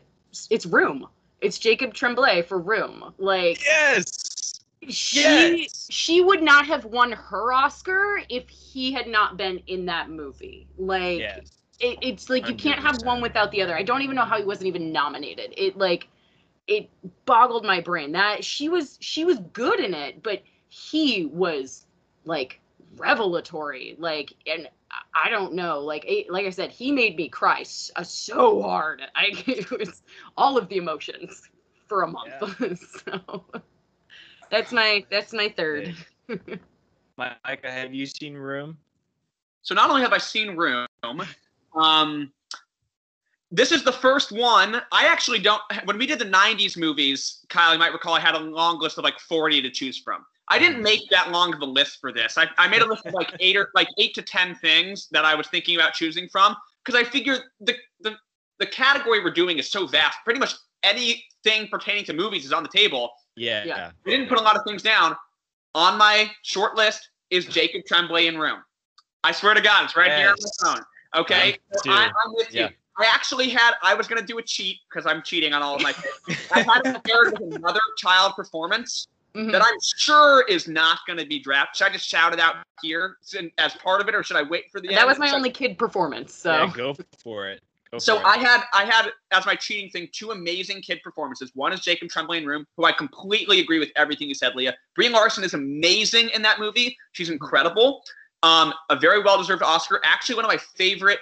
it's 0.49 0.65
Room. 0.65 1.07
It's 1.39 1.59
Jacob 1.59 1.93
Tremblay 1.93 2.41
for 2.41 2.57
Room. 2.57 3.13
Like 3.19 3.61
Yes. 3.63 4.59
She 4.89 5.19
Yes. 5.19 5.85
she 5.91 6.19
would 6.19 6.41
not 6.41 6.65
have 6.65 6.85
won 6.85 7.11
her 7.11 7.53
Oscar 7.53 8.23
if 8.27 8.49
he 8.49 8.91
had 8.91 9.05
not 9.05 9.37
been 9.37 9.61
in 9.67 9.85
that 9.85 10.09
movie. 10.09 10.67
Like 10.79 11.19
Yes. 11.19 11.51
it, 11.79 11.99
it's 12.01 12.27
like 12.27 12.49
you 12.49 12.55
can't 12.55 12.79
have 12.79 13.03
one 13.03 13.21
without 13.21 13.51
the 13.51 13.61
other. 13.61 13.77
I 13.77 13.83
don't 13.83 14.01
even 14.01 14.15
know 14.15 14.25
how 14.25 14.39
he 14.39 14.43
wasn't 14.43 14.65
even 14.65 14.91
nominated. 14.91 15.53
It 15.55 15.77
like 15.77 16.07
it 16.67 16.89
boggled 17.25 17.65
my 17.65 17.81
brain. 17.81 18.11
That 18.13 18.43
she 18.43 18.69
was 18.69 18.97
she 19.01 19.25
was 19.25 19.39
good 19.53 19.79
in 19.79 19.93
it, 19.93 20.23
but 20.23 20.43
he 20.69 21.25
was 21.25 21.85
like 22.25 22.59
revelatory. 22.97 23.95
Like 23.99 24.33
and 24.47 24.67
I- 24.91 25.27
I 25.27 25.29
don't 25.29 25.53
know. 25.53 25.79
Like 25.79 26.05
it, 26.07 26.29
like 26.31 26.45
I 26.45 26.49
said, 26.49 26.71
he 26.71 26.91
made 26.91 27.15
me 27.15 27.29
cry 27.29 27.61
s- 27.61 27.91
uh, 27.95 28.03
so 28.03 28.61
hard. 28.61 29.01
I 29.15 29.43
it 29.47 29.69
was 29.71 30.01
all 30.37 30.57
of 30.57 30.67
the 30.69 30.77
emotions 30.77 31.49
for 31.87 32.03
a 32.03 32.07
month. 32.07 32.31
so 33.05 33.45
that's 34.49 34.71
my 34.71 35.05
that's 35.09 35.33
my 35.33 35.49
third. 35.49 35.93
Micah, 37.17 37.71
have 37.71 37.93
you 37.93 38.05
seen 38.05 38.33
Room? 38.33 38.77
So 39.61 39.75
not 39.75 39.89
only 39.89 40.01
have 40.01 40.13
I 40.13 40.17
seen 40.17 40.55
Room, 40.55 40.87
um, 41.75 42.31
this 43.53 43.71
is 43.71 43.83
the 43.83 43.91
first 43.91 44.31
one. 44.31 44.81
I 44.91 45.05
actually 45.05 45.37
don't. 45.37 45.61
When 45.85 45.99
we 45.99 46.07
did 46.07 46.17
the 46.17 46.25
'90s 46.25 46.75
movies, 46.75 47.45
Kyle, 47.49 47.71
you 47.71 47.79
might 47.79 47.93
recall, 47.93 48.15
I 48.15 48.19
had 48.19 48.33
a 48.33 48.39
long 48.39 48.79
list 48.79 48.97
of 48.97 49.03
like 49.03 49.19
40 49.19 49.61
to 49.61 49.69
choose 49.69 49.97
from. 49.97 50.25
I 50.49 50.57
didn't 50.57 50.79
mm. 50.79 50.83
make 50.83 51.07
that 51.11 51.31
long 51.31 51.53
of 51.53 51.61
a 51.61 51.65
list 51.65 52.01
for 52.01 52.11
this. 52.11 52.37
I, 52.37 52.47
I 52.57 52.67
made 52.67 52.81
a 52.81 52.87
list 52.87 53.05
of 53.05 53.13
like 53.13 53.31
eight 53.39 53.55
or 53.55 53.69
like 53.75 53.87
eight 53.99 54.15
to 54.15 54.23
ten 54.23 54.55
things 54.55 55.07
that 55.11 55.23
I 55.23 55.35
was 55.35 55.47
thinking 55.47 55.75
about 55.75 55.93
choosing 55.93 56.27
from 56.29 56.55
because 56.83 56.99
I 56.99 57.03
figured 57.03 57.41
the, 57.61 57.75
the 58.01 58.15
the 58.57 58.65
category 58.65 59.23
we're 59.23 59.31
doing 59.31 59.59
is 59.59 59.69
so 59.69 59.85
vast. 59.85 60.17
Pretty 60.25 60.39
much 60.39 60.55
anything 60.81 61.67
pertaining 61.69 62.05
to 62.05 62.13
movies 62.13 62.45
is 62.45 62.53
on 62.53 62.63
the 62.63 62.69
table. 62.69 63.11
Yeah. 63.35 63.63
Yeah. 63.65 63.91
I 64.05 64.09
didn't 64.09 64.29
put 64.29 64.39
a 64.39 64.41
lot 64.41 64.57
of 64.57 64.63
things 64.65 64.81
down. 64.81 65.15
On 65.75 65.97
my 65.97 66.29
short 66.41 66.75
list 66.75 67.09
is 67.29 67.45
Jacob 67.45 67.83
Tremblay 67.85 68.27
in 68.27 68.37
Room. 68.37 68.59
I 69.23 69.31
swear 69.31 69.53
to 69.53 69.61
God, 69.61 69.85
it's 69.85 69.95
right 69.95 70.11
here 70.11 70.29
on 70.29 70.35
Yes. 70.39 70.51
my 70.61 70.73
phone. 70.73 70.83
Okay, 71.15 71.49
Mine 71.49 71.83
So. 71.83 71.91
I, 71.91 72.05
I'm 72.05 72.33
with 72.33 72.53
Yeah. 72.53 72.69
you. 72.69 72.75
I 72.97 73.05
actually 73.05 73.49
had. 73.49 73.73
I 73.81 73.93
was 73.95 74.07
gonna 74.07 74.21
do 74.21 74.37
a 74.37 74.41
cheat 74.43 74.77
because 74.89 75.05
I'm 75.05 75.21
cheating 75.23 75.53
on 75.53 75.61
all 75.61 75.75
of 75.75 75.81
my. 75.81 75.93
I 76.51 76.61
had 76.61 76.81
it 76.85 77.03
paired 77.03 77.37
with 77.39 77.55
another 77.55 77.79
child 77.97 78.33
performance 78.35 79.07
Mhm. 79.35 79.51
that 79.51 79.63
I'm 79.63 79.77
sure 79.97 80.45
is 80.47 80.67
not 80.67 80.99
going 81.07 81.17
to 81.17 81.25
be 81.25 81.39
drafted. 81.39 81.75
Should 81.77 81.87
I 81.87 81.89
just 81.93 82.07
shout 82.07 82.33
it 82.33 82.39
out 82.39 82.57
here 82.83 83.17
as 83.57 83.73
part 83.73 83.99
of 83.99 84.07
it, 84.07 84.13
or 84.13 84.21
should 84.21 84.37
I 84.37 84.43
wait 84.43 84.65
for 84.71 84.79
the? 84.79 84.89
that 84.89 84.99
end? 84.99 85.07
was 85.07 85.17
my 85.17 85.25
Should 85.25 85.33
I- 85.33 85.37
only 85.37 85.49
kid 85.49 85.79
performance. 85.79 86.35
So 86.35 86.51
Yeah, 86.53 86.71
go 86.71 86.93
for 87.17 87.49
it. 87.49 87.63
Go 87.91 87.97
so 87.97 88.17
for 88.17 88.21
it. 88.21 88.25
I 88.27 88.37
had 88.37 88.63
I 88.73 88.85
had 88.85 89.11
as 89.31 89.45
my 89.47 89.55
cheating 89.55 89.89
thing 89.89 90.07
two 90.11 90.29
amazing 90.31 90.81
kid 90.83 91.01
performances. 91.03 91.49
One 91.55 91.73
is 91.73 91.79
Jacob 91.79 92.09
Tremblay 92.09 92.37
in 92.37 92.45
Room, 92.45 92.67
who 92.77 92.85
I 92.85 92.91
completely 92.91 93.59
agree 93.59 93.79
with 93.79 93.89
everything 93.95 94.27
you 94.27 94.35
said, 94.35 94.53
Leia. 94.53 94.73
Brie 94.95 95.09
Larson 95.09 95.43
is 95.43 95.55
amazing 95.55 96.29
in 96.29 96.43
that 96.43 96.59
movie. 96.59 96.95
She's 97.13 97.31
incredible. 97.31 98.03
Um, 98.43 98.71
a 98.91 98.95
very 98.95 99.23
well 99.23 99.37
deserved 99.39 99.63
Oscar. 99.63 99.99
Actually, 100.03 100.35
one 100.35 100.45
of 100.45 100.49
my 100.51 100.57
favorite 100.57 101.19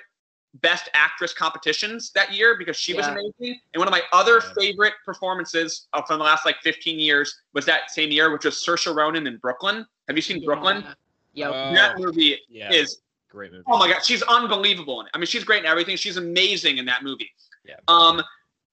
Best 0.55 0.89
Actress 0.93 1.33
competitions 1.33 2.11
that 2.13 2.33
year 2.33 2.57
because 2.57 2.75
she 2.75 2.93
was 2.93 3.07
amazing. 3.07 3.59
And 3.73 3.79
one 3.79 3.87
of 3.87 3.91
my 3.91 4.01
other 4.11 4.41
Yeah. 4.43 4.53
favorite 4.57 4.93
performances 5.05 5.87
uh, 5.93 6.01
from 6.01 6.19
the 6.19 6.25
last 6.25 6.45
like 6.45 6.57
15 6.61 6.99
years 6.99 7.41
was 7.53 7.65
that 7.65 7.89
same 7.91 8.11
year, 8.11 8.31
which 8.31 8.43
was 8.45 8.55
Saoirse 8.55 8.93
Ronan 8.93 9.27
in 9.27 9.37
Brooklyn. 9.37 9.85
Have 10.07 10.17
you 10.17 10.21
seen 10.21 10.43
Brooklyn? 10.43 10.85
Yep. 11.33 11.51
Oh, 11.55 11.73
that 11.73 11.97
movie 11.97 12.37
yeah, 12.49 12.71
is 12.73 13.01
great 13.29 13.53
movie. 13.53 13.63
Oh 13.67 13.77
my 13.77 13.87
god, 13.87 14.03
she's 14.03 14.21
unbelievable 14.23 14.99
in 14.99 15.07
it. 15.07 15.11
I 15.13 15.17
mean, 15.17 15.25
she's 15.27 15.45
great 15.45 15.59
in 15.63 15.65
everything. 15.65 15.95
She's 15.95 16.17
amazing 16.17 16.77
in 16.77 16.85
that 16.85 17.03
movie. 17.03 17.31
Yeah. 17.63 17.75
Um, 17.87 18.21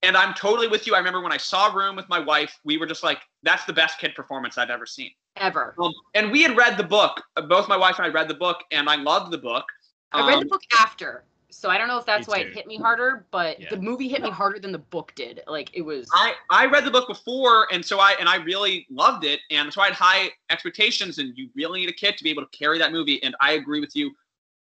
and 0.03 0.17
I'm 0.17 0.35
totally 0.35 0.67
with 0.67 0.87
you. 0.87 0.95
I 0.97 0.99
remember 0.99 1.21
when 1.21 1.33
I 1.33 1.37
saw 1.37 1.73
Room 1.73 1.95
with 1.95 2.09
my 2.09 2.19
wife, 2.19 2.59
we 2.65 2.77
were 2.79 2.87
just 2.87 3.05
like, 3.05 3.21
"That's 3.45 3.65
the 3.65 3.73
best 3.73 3.99
kid 4.01 4.15
performance 4.17 4.59
I've 4.59 4.71
ever 4.71 4.87
seen." 4.87 5.13
Ever. 5.37 5.77
Um, 5.81 5.93
and 6.15 6.33
we 6.33 6.43
had 6.43 6.57
read 6.57 6.77
the 6.77 6.83
book. 6.85 7.23
Both 7.49 7.69
my 7.69 7.77
wife 7.77 7.99
and 7.99 8.07
I 8.07 8.09
read 8.09 8.27
the 8.27 8.35
book, 8.35 8.65
and 8.73 8.89
I 8.91 8.97
loved 8.97 9.31
the 9.33 9.39
book. 9.39 9.65
I 10.11 10.27
read 10.27 10.39
the 10.39 10.43
Um, 10.43 10.49
book 10.49 10.63
after, 10.81 11.23
so 11.51 11.71
I 11.71 11.79
don't 11.79 11.89
know 11.89 11.99
if 11.99 12.05
that's 12.07 12.29
Me 12.29 12.33
why 12.33 12.43
too. 12.43 12.49
it 12.49 12.55
hit 12.55 12.67
me 12.67 12.77
harder, 12.77 13.27
but 13.31 13.59
Yeah. 13.61 13.71
the 13.71 13.79
movie 13.79 14.09
hit 14.09 14.23
me 14.23 14.31
harder 14.31 14.59
than 14.59 14.71
the 14.73 14.79
book 14.79 15.13
did. 15.15 15.41
Like 15.47 15.71
it 15.73 15.83
was. 15.83 16.09
I, 16.13 16.35
I 16.51 16.67
read 16.67 16.85
the 16.85 16.91
book 16.91 17.09
before, 17.09 17.67
and 17.73 17.85
so 17.85 17.99
I 18.01 18.15
and 18.21 18.29
I 18.29 18.37
really 18.37 18.87
loved 18.91 19.25
it, 19.25 19.41
and 19.51 19.73
so 19.73 19.81
I 19.81 19.87
had 19.87 19.95
high 19.95 20.31
expectations. 20.51 21.19
And 21.19 21.37
you 21.37 21.49
really 21.55 21.81
need 21.81 21.89
a 21.89 21.93
kid 21.95 22.17
to 22.19 22.25
be 22.25 22.31
able 22.31 22.45
to 22.45 22.59
carry 22.59 22.79
that 22.79 22.93
movie. 22.93 23.23
And 23.23 23.35
I 23.41 23.53
agree 23.53 23.81
with 23.81 23.97
you. 23.97 24.11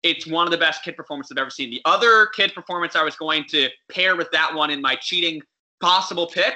It's 0.04 0.26
one 0.26 0.48
of 0.48 0.52
the 0.52 0.58
best 0.58 0.84
kid 0.84 0.98
performances 0.98 1.32
I've 1.38 1.42
ever 1.42 1.52
seen. 1.52 1.70
The 1.70 1.82
other 1.86 2.26
kid 2.28 2.54
performance 2.56 2.96
I 2.96 3.04
was 3.04 3.16
going 3.16 3.46
to 3.50 3.70
pair 3.90 4.16
with 4.16 4.32
that 4.32 4.54
one 4.54 4.72
in 4.72 4.82
my 4.82 4.96
cheating 4.96 5.42
possible 5.80 6.26
pick 6.26 6.56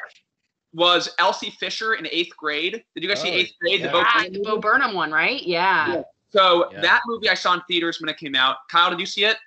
was 0.74 1.10
Elsie 1.20 1.52
Fisher 1.60 1.94
in 1.94 2.08
eighth 2.12 2.36
grade. 2.36 2.84
Did 2.96 3.04
you 3.04 3.08
guys 3.08 3.22
see 3.22 3.30
Oh, 3.30 3.34
eighth 3.34 3.54
grade? 3.62 3.80
yeah. 3.82 3.86
The 3.88 3.92
Bo 3.94 4.04
ah, 4.04 4.14
Burnham 4.24 4.34
the? 4.34 4.40
Bo 4.40 4.58
Burnham 4.58 4.94
one, 4.96 5.12
right? 5.12 5.42
Yeah. 5.44 5.94
Yeah. 5.94 6.02
So 6.32 6.70
Yeah. 6.72 6.82
that 6.82 7.02
movie 7.06 7.30
I 7.30 7.36
saw 7.36 7.54
in 7.54 7.62
theaters 7.68 8.02
when 8.02 8.10
it 8.10 8.18
came 8.18 8.36
out. 8.36 8.58
Kyle, 8.70 8.90
did 8.90 9.00
you 9.00 9.06
see 9.06 9.26
it? 9.26 9.38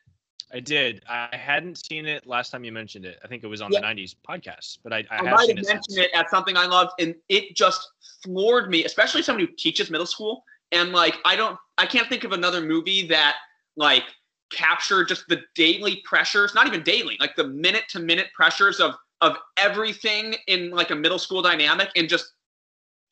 I 0.53 0.61
did. 0.61 1.03
I 1.09 1.35
hadn't 1.37 1.85
seen 1.87 2.07
it 2.07 2.27
last 2.27 2.51
time 2.51 2.65
you 2.65 2.73
mentioned 2.73 3.05
it. 3.05 3.19
I 3.23 3.29
think 3.29 3.45
it 3.45 3.49
was 3.49 3.61
on 3.61 3.71
Yeah. 3.71 3.81
the 3.81 3.87
'90s 3.87 4.15
podcast, 4.27 4.79
but 4.83 4.93
I, 4.93 5.05
I 5.11 5.17
I 5.19 5.25
have 5.25 5.25
might 5.37 5.47
seen 5.47 5.57
have 5.59 5.65
it. 5.67 5.69
mentioned 5.69 5.99
it 5.99 6.11
as 6.15 6.31
something 6.31 6.57
I 6.57 6.67
loved, 6.67 6.93
and 6.99 7.15
it 7.29 7.55
just 7.55 7.87
floored 8.25 8.71
me, 8.71 8.85
especially 8.85 9.23
someone 9.23 9.47
who 9.47 9.53
teaches 9.59 9.91
middle 9.91 10.07
school. 10.07 10.45
And 10.73 10.93
like, 10.93 11.17
I 11.25 11.37
don't, 11.37 11.59
I 11.79 11.87
can't 11.87 12.09
think 12.09 12.25
of 12.25 12.33
another 12.33 12.61
movie 12.61 13.07
that 13.09 13.37
like 13.77 14.05
captured 14.51 15.09
just 15.09 15.25
the 15.29 15.43
daily 15.55 16.03
pressures, 16.05 16.55
not 16.55 16.67
even 16.67 16.83
daily, 16.83 17.17
like 17.21 17.37
the 17.37 17.47
minute 17.49 17.85
to 17.91 17.99
minute 18.01 18.29
pressures 18.35 18.81
of 18.81 18.95
of 19.21 19.37
everything 19.57 20.37
in 20.47 20.71
like 20.71 20.91
a 20.91 20.95
middle 20.95 21.19
school 21.19 21.43
dynamic, 21.43 21.91
and 21.97 22.09
just 22.09 22.33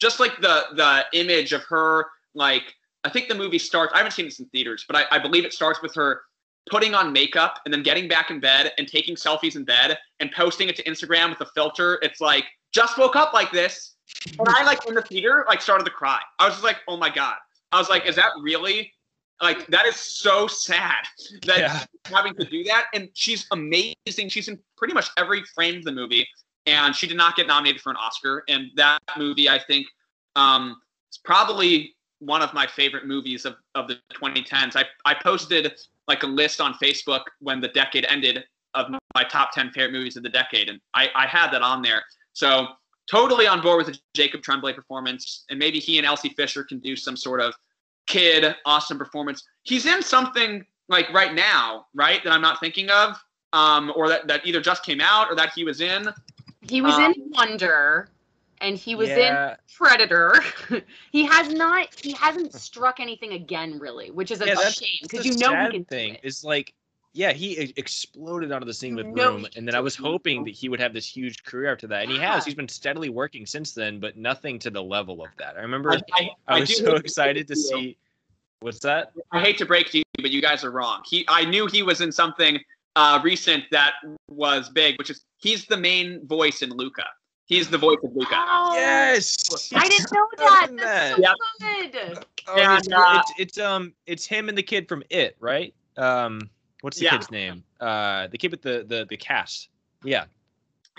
just 0.00 0.20
like 0.20 0.40
the 0.40 0.64
the 0.74 1.04
image 1.12 1.52
of 1.52 1.62
her, 1.64 2.06
like 2.34 2.74
I 3.04 3.10
think 3.10 3.28
the 3.28 3.34
movie 3.34 3.58
starts. 3.58 3.92
I 3.94 3.98
haven't 3.98 4.12
seen 4.12 4.24
this 4.24 4.40
in 4.40 4.46
theaters, 4.46 4.84
but 4.88 4.96
I, 4.96 5.16
I 5.16 5.18
believe 5.18 5.44
it 5.44 5.52
starts 5.52 5.82
with 5.82 5.94
her 5.94 6.22
putting 6.70 6.94
on 6.94 7.12
makeup 7.12 7.60
and 7.64 7.72
then 7.72 7.82
getting 7.82 8.08
back 8.08 8.30
in 8.30 8.40
bed 8.40 8.72
and 8.78 8.88
taking 8.88 9.14
selfies 9.14 9.56
in 9.56 9.64
bed 9.64 9.98
and 10.20 10.30
posting 10.32 10.68
it 10.68 10.76
to 10.76 10.82
Instagram 10.84 11.30
with 11.30 11.40
a 11.40 11.50
filter. 11.54 11.98
It's 12.02 12.20
like 12.20 12.44
just 12.72 12.98
woke 12.98 13.16
up 13.16 13.32
like 13.32 13.52
this, 13.52 13.94
and 14.38 14.48
I 14.48 14.64
like 14.64 14.86
in 14.86 14.94
the 14.94 15.02
theater 15.02 15.44
like 15.48 15.62
started 15.62 15.84
to 15.84 15.90
cry. 15.90 16.20
I 16.38 16.44
was 16.46 16.54
just 16.54 16.64
like, 16.64 16.78
oh 16.88 16.96
my 16.96 17.10
god. 17.10 17.36
I 17.72 17.78
was 17.78 17.88
like, 17.88 18.06
is 18.06 18.16
that 18.16 18.30
really? 18.40 18.92
Like 19.42 19.66
that 19.68 19.86
is 19.86 19.96
so 19.96 20.46
sad 20.46 21.04
that 21.46 21.58
Yeah. 21.58 21.78
she's 21.78 22.14
having 22.14 22.34
to 22.34 22.44
do 22.44 22.64
that. 22.64 22.86
And 22.94 23.08
she's 23.14 23.46
amazing. 23.52 24.28
She's 24.28 24.48
in 24.48 24.58
pretty 24.76 24.94
much 24.94 25.08
every 25.16 25.42
frame 25.54 25.76
of 25.78 25.84
the 25.84 25.92
movie, 25.92 26.26
and 26.66 26.94
she 26.96 27.06
did 27.06 27.16
not 27.16 27.36
get 27.36 27.46
nominated 27.46 27.80
for 27.80 27.90
an 27.90 27.96
Oscar. 27.96 28.44
And 28.48 28.70
that 28.76 28.98
movie, 29.16 29.48
I 29.48 29.58
think, 29.58 29.86
um, 30.36 30.76
is 31.12 31.18
probably 31.18 31.94
one 32.20 32.40
of 32.40 32.52
my 32.54 32.66
favorite 32.66 33.06
movies 33.06 33.44
of, 33.44 33.56
of 33.74 33.88
the 33.88 33.98
2010s. 34.14 34.74
I, 34.74 34.84
I 35.04 35.14
posted 35.14 35.74
like 36.08 36.22
a 36.22 36.26
list 36.26 36.60
on 36.60 36.74
Facebook 36.74 37.22
when 37.40 37.60
the 37.60 37.68
decade 37.68 38.06
ended 38.08 38.44
of 38.74 38.86
my 39.14 39.24
top 39.24 39.52
10 39.52 39.70
favorite 39.70 39.92
movies 39.92 40.16
of 40.16 40.22
the 40.22 40.28
decade, 40.28 40.68
and 40.68 40.80
I, 40.94 41.08
I 41.14 41.26
had 41.26 41.50
that 41.50 41.62
on 41.62 41.82
there. 41.82 42.02
So 42.34 42.66
totally 43.10 43.46
on 43.46 43.60
board 43.62 43.78
with 43.78 43.94
the 43.94 44.00
Jacob 44.14 44.42
Tremblay 44.42 44.74
performance, 44.74 45.44
and 45.50 45.58
maybe 45.58 45.78
he 45.78 45.98
and 45.98 46.06
Elsie 46.06 46.34
Fisher 46.36 46.64
can 46.64 46.78
do 46.80 46.96
some 46.96 47.16
sort 47.16 47.40
of 47.40 47.54
kid 48.06 48.54
awesome 48.64 48.98
performance. 48.98 49.42
He's 49.62 49.86
in 49.86 50.02
something 50.02 50.64
like 50.88 51.12
right 51.12 51.34
now, 51.34 51.86
right? 51.94 52.22
That 52.22 52.32
I'm 52.32 52.42
not 52.42 52.60
thinking 52.60 52.90
of, 52.90 53.16
um, 53.52 53.92
or 53.96 54.08
that, 54.08 54.28
that 54.28 54.46
either 54.46 54.60
just 54.60 54.84
came 54.84 55.00
out 55.00 55.30
or 55.30 55.34
that 55.36 55.52
he 55.54 55.64
was 55.64 55.80
in. 55.80 56.08
He 56.60 56.80
was 56.80 56.94
Um, 56.94 57.12
in 57.12 57.30
Wonder, 57.30 58.08
and 58.60 58.76
he 58.76 58.94
was 58.94 59.10
in 59.10 59.38
Predator. 59.76 60.34
he 61.12 61.24
has 61.24 61.48
not. 61.52 61.88
He 62.00 62.12
hasn't 62.12 62.54
struck 62.54 63.00
anything 63.00 63.32
again, 63.32 63.78
really, 63.78 64.10
which 64.10 64.30
is 64.30 64.40
a 64.40 64.46
Yeah, 64.46 64.56
shame 64.56 64.88
because 65.02 65.26
you 65.26 65.36
know 65.36 65.56
he 65.64 65.70
can 65.70 65.84
thing 65.84 66.12
do 66.12 66.18
it. 66.22 66.26
is 66.26 66.44
like 66.44 66.72
yeah 67.12 67.32
he 67.32 67.72
exploded 67.76 68.52
onto 68.52 68.66
the 68.66 68.74
scene 68.74 68.94
with 68.94 69.06
No, 69.06 69.36
room 69.36 69.46
and 69.56 69.66
then 69.66 69.74
i 69.74 69.80
was 69.80 69.96
hoping 69.96 70.44
that 70.44 70.50
he 70.50 70.68
would 70.68 70.78
have 70.80 70.92
this 70.92 71.08
huge 71.08 71.42
career 71.44 71.72
after 71.72 71.86
that 71.86 72.02
and 72.02 72.10
he 72.10 72.18
Yeah. 72.18 72.34
has 72.34 72.44
he's 72.44 72.54
been 72.54 72.68
steadily 72.68 73.08
working 73.08 73.46
since 73.46 73.72
then 73.72 73.98
but 73.98 74.18
nothing 74.18 74.58
to 74.58 74.70
the 74.70 74.82
level 74.82 75.24
of 75.24 75.30
that 75.38 75.56
i 75.56 75.60
remember 75.60 75.92
I, 75.92 75.94
I, 75.94 76.30
i, 76.48 76.56
I 76.56 76.60
was 76.60 76.68
do 76.68 76.74
so 76.84 76.96
excited 76.96 77.48
to 77.48 77.54
break 77.54 77.58
it 77.58 77.72
you. 77.72 77.78
see 77.78 77.98
what's 78.60 78.80
that 78.80 79.12
I 79.32 79.40
hate 79.40 79.58
to 79.58 79.66
break 79.66 79.90
to 79.92 79.98
you, 79.98 80.04
but 80.20 80.30
you 80.30 80.40
guys 80.40 80.64
are 80.64 80.70
wrong. 80.70 81.02
He, 81.06 81.24
I 81.28 81.44
knew 81.44 81.66
he 81.66 81.82
was 81.82 82.00
in 82.00 82.10
something 82.12 82.58
uh, 82.96 83.20
recent 83.22 83.64
that 83.70 83.94
was 84.28 84.68
big, 84.70 84.96
which 84.98 85.10
is 85.10 85.24
he's 85.38 85.66
the 85.66 85.76
main 85.76 86.26
voice 86.26 86.62
in 86.62 86.70
Luca. 86.70 87.04
He's 87.46 87.68
the 87.70 87.78
voice 87.78 87.98
of 88.02 88.10
Luca. 88.14 88.34
Oh, 88.36 88.72
yes 88.74 89.72
I 89.74 89.88
didn't 89.88 90.12
know 90.12 90.26
that. 90.38 90.66
in 90.70 90.76
That's 90.76 91.16
that. 91.16 91.16
so 91.16 91.36
good. 91.60 92.18
Oh, 92.48 92.60
And, 92.60 92.78
it's, 92.78 92.92
uh, 92.92 93.04
it's, 93.14 93.32
it's 93.38 93.58
um 93.58 93.92
it's 94.06 94.26
him 94.26 94.48
and 94.48 94.56
the 94.58 94.62
kid 94.62 94.88
from 94.88 95.02
it 95.10 95.36
right 95.40 95.74
um 95.96 96.40
what's 96.82 96.98
the 96.98 97.04
Yeah. 97.04 97.16
kid's 97.16 97.30
name 97.30 97.64
uh 97.80 98.26
the 98.28 98.38
kid 98.38 98.50
with 98.50 98.62
the 98.62 98.84
the 98.88 99.06
the 99.08 99.16
cast 99.16 99.68
yeah 100.04 100.24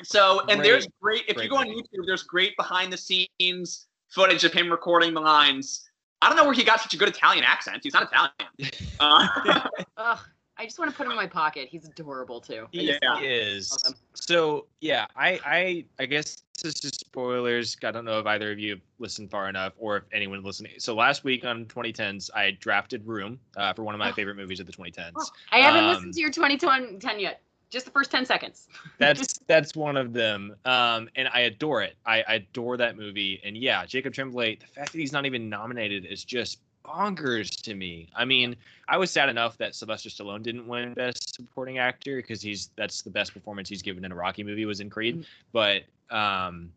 So, 0.03 0.45
and 0.47 0.63
there's 0.63 0.87
great, 1.01 1.23
if 1.27 1.35
great 1.35 1.45
you 1.45 1.49
go 1.49 1.57
on. 1.57 1.67
YouTube, 1.67 2.05
there's 2.05 2.23
great 2.23 2.55
behind 2.55 2.93
the 2.93 2.97
scenes 2.97 3.87
footage 4.09 4.43
of 4.43 4.53
him 4.53 4.69
recording 4.69 5.13
the 5.13 5.19
lines. 5.21 5.89
I 6.21 6.29
don't 6.29 6.37
know 6.37 6.45
where 6.45 6.53
he 6.53 6.63
got 6.63 6.79
such 6.81 6.93
a 6.93 6.97
good 6.97 7.09
Italian 7.09 7.43
accent. 7.43 7.79
He's 7.83 7.93
not 7.93 8.03
Italian. 8.11 8.31
Uh, 8.99 9.27
Ugh. 9.97 10.19
I 10.59 10.65
just 10.65 10.79
want 10.79 10.89
to 10.91 10.97
put 10.97 11.05
him 11.05 11.11
in 11.11 11.17
my 11.17 11.27
pocket. 11.27 11.67
He's 11.69 11.85
adorable 11.85 12.41
too. 12.41 12.67
I 12.75 12.77
He 12.77 12.97
is. 13.25 13.77
So 14.13 14.65
yeah, 14.81 15.05
I 15.15 15.39
I 15.45 15.85
I 15.99 16.05
guess 16.05 16.43
this 16.61 16.83
is 16.83 16.91
spoilers. 16.95 17.77
I 17.83 17.91
don't 17.91 18.05
know 18.05 18.19
if 18.19 18.25
either 18.25 18.51
of 18.51 18.59
you 18.59 18.71
have 18.71 18.81
listened 18.99 19.29
far 19.29 19.47
enough 19.49 19.73
or 19.77 19.97
if 19.97 20.03
anyone 20.11 20.43
listening. 20.43 20.73
So 20.79 20.95
last 20.95 21.23
week 21.23 21.45
on 21.45 21.65
2010s, 21.65 22.29
I 22.35 22.51
drafted 22.59 23.05
Room 23.05 23.39
uh, 23.55 23.73
for 23.73 23.83
one 23.83 23.93
of 23.93 23.99
my 23.99 24.09
Oh. 24.09 24.13
favorite 24.13 24.35
movies 24.35 24.59
of 24.59 24.65
the 24.65 24.73
2010s. 24.73 25.31
I 25.51 25.59
haven't 25.59 25.83
Um, 25.83 25.89
listened 25.89 26.13
to 26.15 26.19
your 26.19 26.31
2010 26.31 27.19
yet. 27.19 27.41
Just 27.69 27.85
the 27.85 27.91
first 27.91 28.11
10 28.11 28.25
seconds. 28.25 28.69
That's 28.97 29.39
that's 29.47 29.75
one 29.75 29.97
of 29.97 30.13
them, 30.13 30.55
um, 30.63 31.09
and 31.17 31.27
I 31.33 31.41
adore 31.41 31.81
it. 31.83 31.97
I, 32.05 32.23
I 32.27 32.33
adore 32.35 32.77
that 32.77 32.95
movie, 32.95 33.41
and 33.43 33.57
yeah, 33.57 33.85
Jacob 33.85 34.13
Tremblay. 34.13 34.55
The 34.55 34.67
fact 34.67 34.93
that 34.93 34.97
he's 34.97 35.11
not 35.11 35.25
even 35.25 35.49
nominated 35.49 36.05
is 36.05 36.23
just 36.23 36.61
bonkers 36.87 37.61
to 37.63 37.75
me. 37.75 38.07
I 38.15 38.23
mean, 38.25 38.55
I 38.87 38.97
was 38.97 39.11
sad 39.11 39.29
enough 39.29 39.57
that 39.57 39.75
Sylvester 39.75 40.09
Stallone 40.09 40.41
didn't 40.43 40.67
win 40.67 40.93
Best 40.93 41.35
Supporting 41.35 41.77
Actor 41.79 42.17
because 42.17 42.41
he's 42.41 42.69
that's 42.75 43.01
the 43.01 43.09
best 43.09 43.33
performance 43.33 43.67
he's 43.69 43.81
given 43.81 44.05
in 44.05 44.11
a 44.11 44.15
Rocky 44.15 44.43
movie 44.43 44.65
was 44.65 44.79
in 44.79 44.89
Creed. 44.89 45.19
Mhm. 45.19 45.25
But 45.51 45.83
um, 46.15 46.71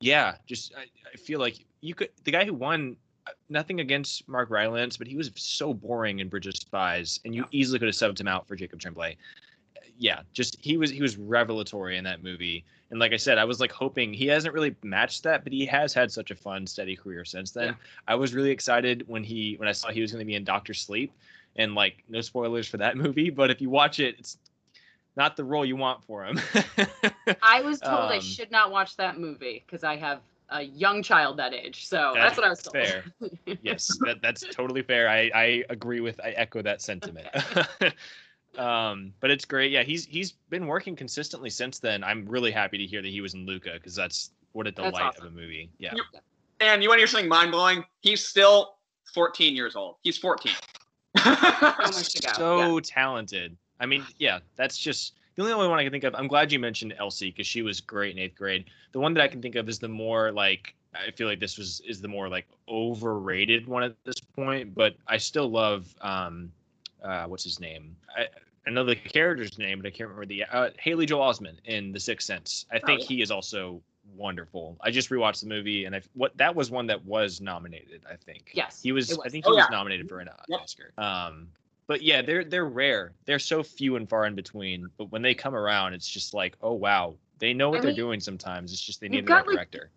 yeah, 0.00 0.34
just 0.46 0.74
I, 0.76 0.84
I 1.12 1.16
feel 1.16 1.38
like 1.40 1.64
you 1.80 1.94
could 1.94 2.10
the 2.24 2.32
guy 2.32 2.44
who 2.44 2.54
won. 2.54 2.96
uh, 3.26 3.32
Nothing 3.48 3.80
against 3.80 4.26
Mark 4.28 4.48
Rylance, 4.50 4.96
but 4.96 5.06
he 5.06 5.16
was 5.16 5.30
so 5.36 5.74
boring 5.74 6.20
in 6.20 6.28
Bridge 6.28 6.46
of 6.46 6.56
Spies, 6.56 7.20
and 7.24 7.34
you 7.34 7.44
easily 7.52 7.78
could 7.78 7.86
have 7.88 7.94
subbed 7.94 8.18
him 8.20 8.28
out 8.28 8.48
for 8.48 8.56
Jacob 8.56 8.80
Tremblay. 8.80 9.16
Yeah, 10.02 10.22
just 10.32 10.56
he 10.62 10.78
was 10.78 10.90
he 10.90 11.02
was 11.02 11.18
revelatory 11.18 11.98
in 11.98 12.04
that 12.04 12.22
movie, 12.24 12.64
and 12.90 12.98
like 12.98 13.12
I 13.12 13.18
said, 13.18 13.36
I 13.36 13.44
was 13.44 13.60
like 13.60 13.70
hoping 13.70 14.14
he 14.14 14.26
hasn't 14.26 14.54
really 14.54 14.74
matched 14.82 15.22
that, 15.24 15.44
but 15.44 15.52
he 15.52 15.66
has 15.66 15.92
had 15.92 16.10
such 16.10 16.30
a 16.30 16.34
fun, 16.34 16.66
steady 16.66 16.96
career 16.96 17.22
since 17.26 17.50
then. 17.50 17.66
Yeah. 17.68 17.74
I 18.08 18.14
was 18.14 18.32
really 18.32 18.50
excited 18.50 19.04
when 19.08 19.22
he 19.22 19.56
when 19.58 19.68
I 19.68 19.72
saw 19.72 19.90
he 19.90 20.00
was 20.00 20.10
going 20.10 20.20
to 20.20 20.24
be 20.26 20.36
in 20.36 20.42
Doctor 20.44 20.72
Sleep, 20.72 21.12
and 21.56 21.74
like 21.74 22.02
no 22.08 22.22
spoilers 22.22 22.66
for 22.66 22.78
that 22.78 22.96
movie, 23.04 23.28
but 23.28 23.50
if 23.50 23.60
you 23.60 23.68
watch 23.68 24.00
it, 24.00 24.16
it's 24.18 24.38
not 25.16 25.36
the 25.36 25.44
role 25.44 25.66
you 25.66 25.76
want 25.76 26.02
for 26.04 26.24
him. 26.24 26.40
I 27.42 27.60
was 27.60 27.78
told 27.80 28.10
I 28.10 28.16
Um, 28.16 28.20
should 28.22 28.50
not 28.50 28.70
watch 28.70 28.96
that 28.96 29.18
movie 29.18 29.62
because 29.66 29.84
I 29.84 29.96
have 29.96 30.20
a 30.48 30.62
young 30.62 31.02
child 31.02 31.36
that 31.36 31.52
age. 31.52 31.86
So 31.86 32.12
that's, 32.14 32.36
That's 32.36 32.38
what 32.38 32.46
I 32.46 32.48
was 32.48 32.62
told. 32.62 32.72
fair. 32.72 33.04
yes, 33.62 33.98
that, 34.06 34.22
that's 34.22 34.44
totally 34.50 34.82
fair. 34.82 35.10
I, 35.10 35.30
I 35.34 35.64
agree 35.68 36.00
with 36.00 36.18
I 36.24 36.30
echo 36.30 36.62
that 36.62 36.80
sentiment. 36.80 37.28
um, 38.58 39.12
but 39.20 39.30
it's 39.30 39.44
great. 39.44 39.70
Yeah, 39.70 39.82
he's 39.82 40.04
he's 40.06 40.32
been 40.50 40.66
working 40.66 40.96
consistently 40.96 41.50
since 41.50 41.78
then. 41.78 42.02
I'm 42.02 42.26
really 42.26 42.50
happy 42.50 42.78
to 42.78 42.86
hear 42.86 43.02
that 43.02 43.08
he 43.08 43.20
was 43.20 43.34
in 43.34 43.46
Luca 43.46 43.70
because 43.74 43.94
that's 43.94 44.30
what 44.52 44.66
a 44.66 44.72
delight 44.72 44.94
awesome. 44.94 45.26
of 45.26 45.32
a 45.32 45.34
movie. 45.34 45.70
Yeah. 45.78 45.94
And 46.60 46.82
you 46.82 46.88
want 46.88 46.98
to 46.98 47.00
hear 47.00 47.06
something 47.06 47.28
mind 47.28 47.52
blowing? 47.52 47.84
He's 48.00 48.26
still 48.26 48.74
14 49.14 49.54
years 49.54 49.76
old. 49.76 49.96
He's 50.02 50.18
14. 50.18 50.52
So 51.16 51.30
much 51.30 52.08
to 52.14 52.22
go. 52.22 52.32
so 52.34 52.74
yeah. 52.74 52.80
talented. 52.84 53.56
I 53.78 53.86
mean, 53.86 54.04
yeah, 54.18 54.40
that's 54.56 54.76
just 54.76 55.14
the 55.36 55.42
only 55.42 55.68
one 55.68 55.78
I 55.78 55.82
can 55.82 55.92
think 55.92 56.04
of. 56.04 56.14
I'm 56.14 56.28
glad 56.28 56.52
you 56.52 56.58
mentioned 56.58 56.94
Elsie 56.98 57.30
because 57.30 57.46
she 57.46 57.62
was 57.62 57.80
great 57.80 58.14
in 58.14 58.22
eighth 58.22 58.36
grade. 58.36 58.66
The 58.92 59.00
one 59.00 59.14
that 59.14 59.22
I 59.22 59.28
can 59.28 59.40
think 59.40 59.54
of 59.54 59.68
is 59.68 59.78
the 59.78 59.88
more 59.88 60.32
like 60.32 60.74
I 60.94 61.10
feel 61.12 61.28
like 61.28 61.40
this 61.40 61.56
was 61.56 61.80
is 61.86 62.00
the 62.00 62.08
more 62.08 62.28
like 62.28 62.46
overrated 62.68 63.66
one 63.66 63.82
at 63.82 63.94
this 64.04 64.20
point, 64.20 64.74
but 64.74 64.96
I 65.06 65.16
still 65.16 65.48
love 65.48 65.94
um 66.00 66.52
uh 67.02 67.24
what's 67.26 67.44
his 67.44 67.60
name? 67.60 67.96
I 68.16 68.26
I 68.66 68.70
know 68.70 68.84
the 68.84 68.94
character's 68.96 69.58
name, 69.58 69.78
but 69.78 69.86
I 69.86 69.90
can't 69.90 70.10
remember 70.10 70.26
the 70.26 70.44
uh, 70.44 70.68
Haley 70.78 71.06
Joel 71.06 71.26
Osment 71.32 71.56
in 71.64 71.92
The 71.92 72.00
Sixth 72.00 72.26
Sense. 72.26 72.66
I 72.70 72.78
think 72.78 73.00
yeah. 73.00 73.06
he 73.06 73.22
is 73.22 73.30
also 73.30 73.80
wonderful. 74.16 74.76
I 74.82 74.90
just 74.90 75.08
rewatched 75.08 75.40
the 75.40 75.46
movie 75.48 75.86
and 75.86 75.94
I 75.96 76.02
what 76.14 76.36
that 76.36 76.54
was 76.54 76.70
one 76.70 76.86
that 76.88 77.04
was 77.04 77.40
nominated, 77.40 78.02
I 78.10 78.16
think. 78.16 78.50
Yes, 78.52 78.82
He 78.82 78.92
was, 78.92 79.10
it 79.10 79.14
I 79.18 79.24
was. 79.24 79.32
think 79.32 79.46
Oh, 79.46 79.52
he 79.52 79.56
was 79.56 79.66
yeah. 79.70 79.76
nominated 79.76 80.08
for 80.08 80.20
an 80.20 80.28
Yep. 80.48 80.60
Oscar. 80.60 80.92
Um 80.98 81.48
but 81.86 82.02
yeah, 82.02 82.22
they're 82.22 82.44
they're 82.44 82.66
rare. 82.66 83.12
They're 83.24 83.38
so 83.40 83.62
few 83.62 83.96
and 83.96 84.08
far 84.08 84.26
in 84.26 84.34
between. 84.34 84.88
But 84.98 85.10
when 85.10 85.22
they 85.22 85.34
come 85.34 85.54
around, 85.56 85.94
it's 85.94 86.08
just 86.08 86.34
like, 86.34 86.56
oh 86.62 86.74
wow, 86.74 87.14
they 87.38 87.52
know 87.54 87.70
what 87.70 87.78
I 87.78 87.80
they're 87.80 87.88
mean, 87.90 87.96
doing. 87.96 88.20
Sometimes 88.20 88.72
it's 88.72 88.80
just 88.82 89.00
they 89.00 89.08
need 89.08 89.26
the 89.26 89.32
right 89.32 89.46
like, 89.46 89.56
director. 89.56 89.90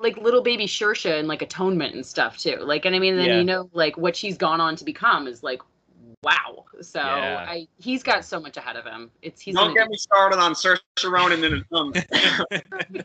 like 0.00 0.16
little 0.16 0.42
baby 0.42 0.66
Saoirse 0.66 1.18
and 1.18 1.28
like 1.28 1.42
atonement 1.42 1.94
and 1.94 2.04
stuff 2.04 2.38
too. 2.38 2.56
Like, 2.60 2.84
and 2.84 2.96
I 2.96 2.98
mean, 2.98 3.16
then 3.16 3.26
Yeah. 3.26 3.38
you 3.38 3.44
know, 3.44 3.68
like 3.72 3.96
what 3.96 4.16
she's 4.16 4.36
gone 4.36 4.60
on 4.60 4.74
to 4.76 4.84
become 4.84 5.26
is 5.28 5.42
like, 5.44 5.60
wow. 6.22 6.64
So 6.80 7.00
Yeah. 7.00 7.46
I, 7.48 7.68
he's 7.78 8.02
got 8.02 8.24
so 8.24 8.40
much 8.40 8.56
ahead 8.56 8.76
of 8.76 8.84
him. 8.84 9.10
It's 9.22 9.40
he's. 9.40 9.54
Don't 9.54 9.68
gonna 9.68 9.80
get 9.80 9.88
me 9.88 9.96
started 9.96 10.38
on 10.38 10.54
Saoirse 10.54 10.80
Ronan 11.04 11.44
and 11.44 11.64
um, 11.72 11.92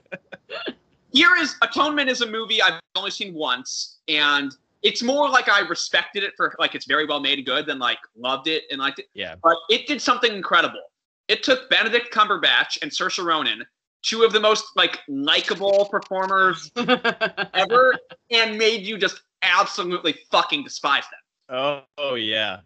Here 1.13 1.35
is 1.39 1.55
Atonement 1.61 2.09
is 2.09 2.21
a 2.21 2.25
movie 2.25 2.61
I've 2.61 2.79
only 2.95 3.11
seen 3.11 3.33
once, 3.33 3.97
and 4.07 4.55
it's 4.81 5.03
more 5.03 5.29
like 5.29 5.49
I 5.49 5.59
respected 5.61 6.23
it 6.23 6.33
for 6.37 6.55
like 6.57 6.73
it's 6.73 6.85
very 6.85 7.05
well 7.05 7.19
made 7.19 7.37
and 7.37 7.45
good 7.45 7.65
than 7.65 7.79
like 7.79 7.99
loved 8.17 8.47
it 8.47 8.63
and 8.71 8.79
liked 8.79 8.99
it. 8.99 9.07
yeah, 9.13 9.35
But 9.43 9.57
it 9.69 9.87
did 9.87 10.01
something 10.01 10.33
incredible. 10.33 10.81
It 11.27 11.43
took 11.43 11.69
Benedict 11.69 12.13
Cumberbatch 12.13 12.81
and 12.81 12.89
Saoirse 12.89 13.23
Ronan, 13.23 13.65
two 14.03 14.23
of 14.23 14.31
the 14.31 14.39
most 14.39 14.65
like 14.75 14.99
likable 15.09 15.85
performers 15.91 16.71
ever, 17.53 17.95
and 18.31 18.57
made 18.57 18.85
you 18.85 18.97
just 18.97 19.21
absolutely 19.41 20.15
fucking 20.31 20.63
despise 20.63 21.03
them. 21.03 21.57
oh, 21.57 21.81
oh 21.97 22.15
yeah, 22.15 22.59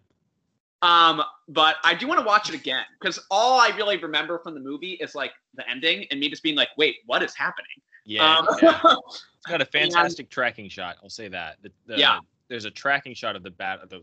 Um, 0.86 1.22
but 1.48 1.76
I 1.84 1.94
do 1.94 2.06
want 2.06 2.20
to 2.20 2.26
watch 2.26 2.48
it 2.48 2.54
again 2.54 2.84
because 3.00 3.18
all 3.30 3.60
I 3.60 3.68
really 3.76 3.96
remember 3.98 4.38
from 4.38 4.54
the 4.54 4.60
movie 4.60 4.92
is 4.92 5.14
like 5.14 5.32
the 5.54 5.68
ending 5.68 6.06
and 6.10 6.20
me 6.20 6.28
just 6.28 6.42
being 6.42 6.56
like, 6.56 6.68
"Wait, 6.76 6.96
what 7.06 7.22
is 7.22 7.34
happening?" 7.34 7.66
yeah. 8.04 8.36
Um, 8.38 8.46
yeah. 8.62 8.80
It's 9.38 9.52
got 9.52 9.60
a 9.60 9.64
fantastic 9.64 10.28
tracking 10.28 10.68
shot. 10.68 10.96
I'll 11.04 11.08
say 11.10 11.28
that. 11.28 11.58
The, 11.62 11.70
the, 11.86 11.98
Yeah. 11.98 12.18
There's 12.48 12.64
a 12.64 12.70
tracking 12.70 13.14
shot 13.14 13.36
of 13.36 13.44
the 13.44 13.50
bat 13.50 13.80
of 13.80 13.88
the 13.90 14.02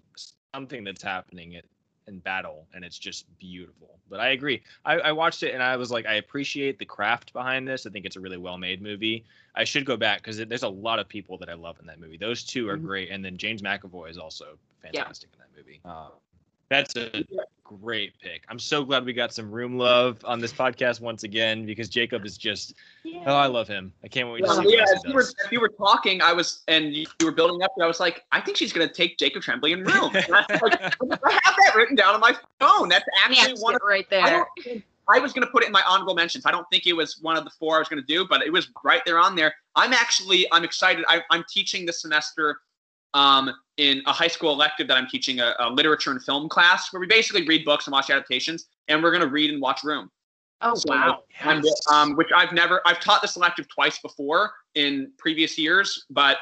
something 0.54 0.86
that's 0.86 1.04
happening 1.04 1.54
in, 1.54 1.62
in 2.08 2.20
battle, 2.20 2.66
and 2.74 2.86
it's 2.86 2.98
just 2.98 3.26
beautiful. 3.40 4.00
But 4.10 4.22
I 4.22 4.30
agree. 4.30 4.64
I, 4.86 5.00
I 5.00 5.12
watched 5.12 5.44
it 5.44 5.54
and 5.54 5.62
I 5.62 5.76
was 5.76 5.92
like, 5.92 6.06
I 6.06 6.14
appreciate 6.16 6.80
the 6.80 6.86
craft 6.86 7.34
behind 7.34 7.68
this. 7.68 7.86
I 7.86 7.90
think 7.90 8.06
it's 8.06 8.16
a 8.16 8.22
really 8.22 8.38
well 8.38 8.58
made 8.58 8.82
movie. 8.82 9.26
I 9.56 9.66
should 9.66 9.86
go 9.86 9.98
back 9.98 10.20
because 10.22 10.38
there's 10.38 10.64
a 10.64 10.70
lot 10.70 11.00
of 11.00 11.10
people 11.10 11.38
that 11.40 11.50
I 11.50 11.56
love 11.56 11.78
in 11.82 11.86
that 11.88 12.00
movie. 12.00 12.18
Those 12.18 12.44
two 12.44 12.70
are 12.70 12.78
Mhm. 12.78 12.84
great, 12.84 13.10
and 13.10 13.24
then 13.24 13.36
James 13.38 13.62
McAvoy 13.62 14.10
is 14.12 14.18
also 14.18 14.58
Yeah. 14.84 14.92
fantastic 14.92 15.30
in 15.34 15.40
that 15.40 15.58
movie. 15.58 15.82
Uh, 15.84 16.10
that's 16.70 16.96
a 16.96 17.24
great 17.64 18.14
pick. 18.22 18.44
I'm 18.50 18.60
so 18.60 18.84
glad 18.84 19.06
we 19.06 19.14
got 19.14 19.34
some 19.34 19.52
room 19.52 19.78
love 19.78 20.18
on 20.26 20.40
this 20.40 20.54
podcast 20.54 21.02
once 21.02 21.24
again 21.24 21.66
because 21.66 21.90
Jacob 21.90 22.26
is 22.26 22.38
just 22.38 22.74
oh, 23.26 23.34
I 23.36 23.48
love 23.48 23.68
him. 23.68 23.92
I 24.04 24.08
can't 24.08 24.30
wait 24.32 24.42
to 24.42 24.48
Yeah, 24.48 24.54
see 24.54 24.58
what 24.66 24.70
yeah, 24.70 24.80
else 24.82 24.92
as 24.92 25.02
you, 25.06 25.14
were, 25.14 25.22
does. 25.22 25.36
you 25.52 25.62
were 25.62 25.70
talking, 25.78 26.22
I 26.22 26.34
was, 26.34 26.62
and 26.68 26.94
you, 26.94 27.06
you 27.20 27.26
were 27.26 27.32
building 27.32 27.62
up, 27.64 27.72
and 27.76 27.84
I 27.84 27.88
was 27.88 28.00
like, 28.00 28.24
I 28.32 28.42
think 28.42 28.58
she's 28.58 28.74
going 28.74 28.88
to 28.88 28.94
take 28.94 29.18
Jacob 29.18 29.42
Tremblay 29.44 29.72
in 29.72 29.84
room. 29.84 30.12
I, 30.16 30.46
was 30.50 30.62
like, 30.62 30.82
I 30.82 31.40
have 31.44 31.56
that 31.58 31.74
written 31.76 31.96
down 31.96 32.14
on 32.14 32.20
my 32.20 32.36
phone. 32.60 32.90
That's 32.90 33.06
actually 33.24 33.50
Yes, 33.52 33.62
one 33.62 33.76
of 33.76 33.82
right 33.86 34.10
there. 34.10 34.46
don't, 34.66 34.84
I 35.10 35.20
was 35.20 35.34
going 35.34 35.46
to 35.46 35.52
put 35.52 35.64
it 35.64 35.68
in 35.68 35.72
my 35.72 35.84
honorable 35.88 36.16
mentions. 36.16 36.46
I 36.46 36.52
don't 36.52 36.66
think 36.72 36.88
it 36.88 36.94
was 36.94 37.20
one 37.22 37.38
of 37.38 37.44
the 37.44 37.50
four 37.50 37.76
I 37.76 37.80
was 37.80 37.90
going 37.90 38.02
to 38.02 38.08
do, 38.08 38.26
but 38.28 38.42
it 38.42 38.52
was 38.52 38.70
right 38.84 39.02
there 39.06 39.20
on 39.20 39.36
there. 39.36 39.54
I'm 39.76 39.94
actually, 39.94 40.48
I'm 40.52 40.64
excited. 40.64 41.04
I, 41.08 41.22
I'm 41.30 41.44
teaching 41.50 41.86
this 41.86 42.02
semester 42.02 42.60
um, 43.14 43.52
in 43.78 44.02
a 44.06 44.12
high 44.12 44.28
school 44.28 44.52
elective 44.52 44.88
that 44.88 44.98
I'm 44.98 45.08
teaching 45.08 45.40
a, 45.40 45.54
a 45.60 45.70
literature 45.70 46.12
and 46.12 46.24
film 46.24 46.50
class 46.50 46.92
where 46.92 47.00
we 47.00 47.08
basically 47.08 47.46
read 47.46 47.66
books 47.66 47.88
and 47.88 47.92
watch 47.92 48.10
adaptations, 48.10 48.68
and 48.88 49.02
we're 49.02 49.12
going 49.12 49.24
to 49.24 49.30
read 49.30 49.50
and 49.52 49.62
watch 49.62 49.84
Room. 49.84 50.10
Oh 50.62 50.76
So, 50.76 50.90
wow. 50.90 51.24
And, 51.42 51.66
um, 51.92 52.16
which 52.16 52.30
I've 52.36 52.54
never, 52.54 52.82
I've 52.86 53.00
taught 53.00 53.22
this 53.22 53.36
elective 53.36 53.68
twice 53.68 54.00
before 54.00 54.54
in 54.76 55.12
previous 55.18 55.58
years, 55.58 56.06
but 56.10 56.38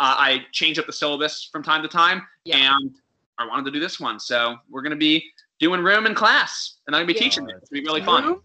uh, 0.00 0.16
I 0.18 0.46
change 0.52 0.78
up 0.78 0.86
the 0.86 0.92
syllabus 0.92 1.48
from 1.52 1.62
time 1.62 1.82
to 1.82 1.88
time, 1.88 2.26
Yeah. 2.44 2.76
and 2.76 2.94
I 3.38 3.46
wanted 3.46 3.66
to 3.66 3.70
do 3.70 3.80
this 3.80 4.00
one. 4.00 4.18
So 4.18 4.56
we're 4.70 4.82
going 4.82 4.90
to 4.90 4.96
be 4.96 5.24
doing 5.58 5.82
room 5.82 6.06
in 6.06 6.14
class, 6.14 6.78
and 6.86 6.96
I'm 6.96 7.00
going 7.00 7.08
to 7.08 7.14
be 7.14 7.18
Yeah. 7.18 7.30
teaching 7.30 7.48
it. 7.48 7.56
It's 7.60 7.70
going 7.70 7.82
to 7.82 7.82
be 7.82 7.86
really 7.86 8.00
fun. 8.00 8.24
Room, 8.24 8.42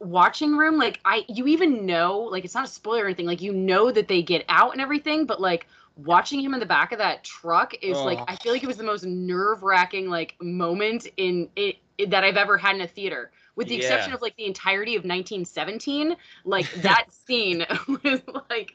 watching 0.00 0.56
room, 0.56 0.76
like 0.76 1.00
I, 1.04 1.24
you 1.28 1.46
even 1.46 1.84
know, 1.86 2.18
like 2.18 2.44
it's 2.44 2.54
not 2.54 2.64
a 2.64 2.68
spoiler 2.68 3.02
or 3.02 3.06
anything. 3.06 3.26
Like 3.26 3.40
you 3.40 3.52
know 3.52 3.90
that 3.90 4.06
they 4.06 4.22
get 4.22 4.44
out 4.48 4.72
and 4.72 4.80
everything, 4.80 5.24
but 5.26 5.40
like 5.40 5.66
watching 5.98 6.40
him 6.40 6.54
in 6.54 6.60
the 6.60 6.66
back 6.66 6.92
of 6.92 6.98
that 6.98 7.24
truck 7.24 7.74
is 7.82 7.96
like 7.98 8.18
Oh. 8.18 8.24
I 8.28 8.36
feel 8.36 8.52
like 8.52 8.62
it 8.62 8.66
was 8.66 8.76
the 8.76 8.84
most 8.84 9.04
nerve 9.04 9.62
wracking 9.62 10.08
like 10.08 10.36
moment 10.40 11.08
in 11.16 11.50
it, 11.56 11.76
that 12.06 12.24
I've 12.24 12.36
ever 12.36 12.56
had 12.56 12.76
in 12.76 12.80
a 12.80 12.86
theater. 12.86 13.32
With 13.56 13.66
the 13.66 13.74
exception 13.74 14.12
of 14.12 14.22
like 14.22 14.36
the 14.36 14.44
entirety 14.44 14.94
of 14.94 15.00
1917, 15.00 16.16
like 16.44 16.70
that 16.74 17.06
scene 17.26 17.66
was 18.04 18.20
like 18.48 18.74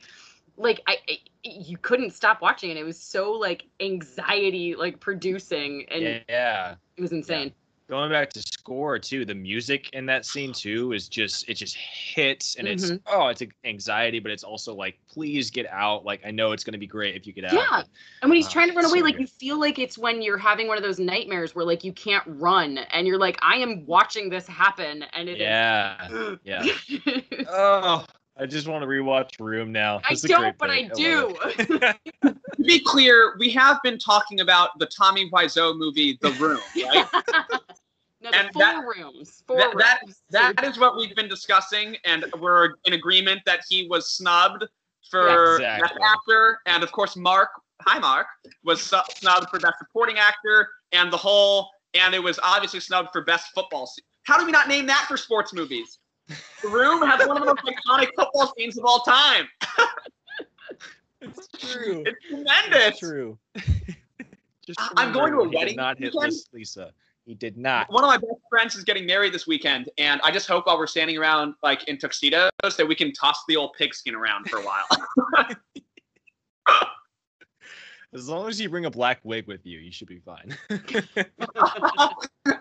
like 0.57 0.81
I, 0.85 0.97
I 1.09 1.17
you 1.43 1.77
couldn't 1.77 2.11
stop 2.11 2.41
watching 2.41 2.69
it. 2.69 2.77
It 2.77 2.83
was 2.83 2.99
so 2.99 3.31
like 3.31 3.63
anxiety 3.79 4.75
like 4.75 4.99
producing 4.99 5.85
and 5.89 6.23
yeah. 6.27 6.75
it 6.97 7.01
was 7.01 7.13
insane. 7.13 7.53
Going 7.93 8.09
back 8.09 8.31
to 8.31 8.41
score 8.41 8.97
too, 8.97 9.23
the 9.23 9.35
music 9.35 9.91
in 9.93 10.07
that 10.07 10.25
scene 10.25 10.51
too 10.51 10.93
is 10.93 11.07
just 11.07 11.47
it 11.47 11.53
just 11.53 11.75
hits 11.75 12.55
and 12.55 12.67
it's 12.67 12.89
Mhm. 12.89 12.99
oh 13.05 13.27
it's 13.27 13.43
anxiety, 13.65 14.17
but 14.17 14.31
it's 14.31 14.43
also 14.43 14.73
like 14.73 14.97
please 15.07 15.51
get 15.51 15.67
out. 15.69 16.03
Like 16.03 16.19
I 16.25 16.31
know 16.31 16.53
it's 16.53 16.63
gonna 16.63 16.79
be 16.79 16.87
great 16.87 17.15
if 17.15 17.27
you 17.27 17.33
get 17.33 17.45
out. 17.45 17.53
Yeah. 17.53 17.67
but- 17.69 17.87
And 18.23 18.31
when 18.31 18.37
he's 18.37 18.47
Ah, 18.47 18.51
trying 18.51 18.69
to 18.69 18.73
run 18.73 18.85
so 18.85 18.89
away, 18.89 19.03
like 19.03 19.17
good. 19.17 19.21
you 19.21 19.27
feel 19.27 19.59
like 19.59 19.77
it's 19.77 19.95
when 19.95 20.23
you're 20.23 20.39
having 20.39 20.67
one 20.67 20.75
of 20.75 20.81
those 20.83 20.97
nightmares 20.99 21.53
where 21.53 21.65
like 21.65 21.83
you 21.83 21.93
can't 21.93 22.23
run 22.25 22.79
and 22.79 23.05
you're 23.05 23.19
like, 23.19 23.37
I 23.43 23.57
am 23.57 23.85
watching 23.85 24.27
this 24.27 24.47
happen 24.47 25.03
and 25.13 25.29
it 25.29 25.37
yeah. 25.37 26.07
Yeah. 26.43 26.65
Oh, 27.47 28.03
I 28.39 28.47
just 28.47 28.67
want 28.67 28.81
to 28.81 28.87
rewatch 28.87 29.39
Room 29.39 29.71
now. 29.71 29.97
I 29.97 30.01
That's 30.09 30.23
a 30.23 30.29
don't, 30.29 30.41
great 30.41 30.57
but 30.57 30.71
I 30.71 30.83
pick. 30.85 30.93
do. 30.95 31.93
To 32.63 32.67
be 32.67 32.79
clear, 32.79 33.35
we 33.39 33.49
have 33.51 33.79
been 33.83 33.99
talking 33.99 34.39
about 34.39 34.69
the 34.79 34.85
Tommy 34.85 35.29
Wiseau 35.29 35.77
movie, 35.77 36.17
The 36.21 36.31
Room, 36.33 36.59
right? 36.95 37.59
No, 38.23 38.31
the 38.31 38.37
And 38.37 38.53
four 38.53 38.61
that- 38.63 38.83
rooms. 38.97 39.43
Four 39.47 39.57
that- 39.57 39.77
that- 39.77 39.99
rooms. 40.03 40.21
That 40.29 40.63
is 40.63 40.79
what 40.79 40.95
we've 40.95 41.15
been 41.15 41.27
discussing, 41.27 41.97
and 42.05 42.25
we're 42.39 42.75
in 42.85 42.93
agreement 42.93 43.41
that 43.45 43.61
he 43.69 43.87
was 43.87 44.09
snubbed 44.11 44.63
for 45.11 45.59
Yeah, 45.61 45.79
best 45.81 45.95
actor, 46.01 46.61
and 46.65 46.83
of 46.83 46.91
course 46.91 47.15
Mark, 47.17 47.49
hi 47.81 47.99
Mark, 47.99 48.27
was 48.63 48.81
snubbed 48.81 49.49
for 49.49 49.59
best 49.59 49.77
supporting 49.79 50.17
actor, 50.17 50.69
and 50.93 51.11
the 51.11 51.17
whole, 51.17 51.69
and 51.93 52.15
it 52.15 52.19
was 52.23 52.39
obviously 52.43 52.79
snubbed 52.79 53.09
for 53.11 53.21
best 53.23 53.51
football. 53.53 53.85
Scene. 53.87 54.05
How 54.23 54.37
do 54.39 54.45
we 54.45 54.51
not 54.53 54.69
name 54.69 54.85
that 54.87 55.05
for 55.07 55.17
sports 55.17 55.51
movies? 55.53 55.99
The 56.61 56.69
Room 56.69 57.01
has 57.05 57.27
one 57.27 57.35
of 57.35 57.43
the 57.45 57.53
most 57.53 57.59
iconic 57.85 58.07
football 58.15 58.53
scenes 58.57 58.77
of 58.77 58.85
all 58.85 59.01
time. 59.01 59.49
It's 61.21 61.47
true. 61.57 62.03
It's 62.05 62.25
tremendous. 62.27 62.99
true. 62.99 63.37
Just 64.65 64.79
I- 64.79 64.91
I'm 64.97 65.11
going 65.13 65.31
to 65.33 65.39
a 65.39 65.43
remember, 65.43 65.45
he 65.45 65.51
did 65.51 65.57
wedding 65.57 65.75
Not 65.75 65.97
hit 65.99 66.13
weekend. 66.13 66.33
Lisa. 66.53 66.93
He 67.25 67.33
did 67.33 67.57
not. 67.57 67.91
One 67.91 68.03
of 68.03 68.09
my 68.09 68.17
best 68.17 68.41
friends 68.49 68.75
is 68.75 68.83
getting 68.83 69.05
married 69.05 69.33
this 69.33 69.47
weekend, 69.47 69.89
and 69.97 70.19
I 70.23 70.31
just 70.31 70.47
hope 70.47 70.67
while 70.67 70.77
we're 70.77 70.87
standing 70.87 71.17
around 71.17 71.55
like 71.63 71.87
in 71.87 71.97
tuxedos 71.97 72.51
that 72.61 72.85
we 72.87 72.95
can 72.95 73.13
toss 73.13 73.43
the 73.47 73.55
old 73.55 73.73
pigskin 73.77 74.13
around 74.13 74.49
for 74.49 74.59
a 74.59 74.63
while. 74.63 74.85
As 78.13 78.29
long 78.29 78.47
as 78.47 78.61
you 78.61 78.69
bring 78.69 78.85
a 78.85 78.91
black 78.91 79.21
wig 79.23 79.47
with 79.47 79.65
you, 79.65 79.79
you 79.79 79.91
should 79.91 80.07
be 80.07 80.19
fine. 80.19 80.55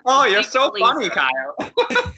oh, 0.06 0.24
you're 0.24 0.42
so 0.42 0.72
funny, 0.78 1.10
Kyle. 1.10 1.54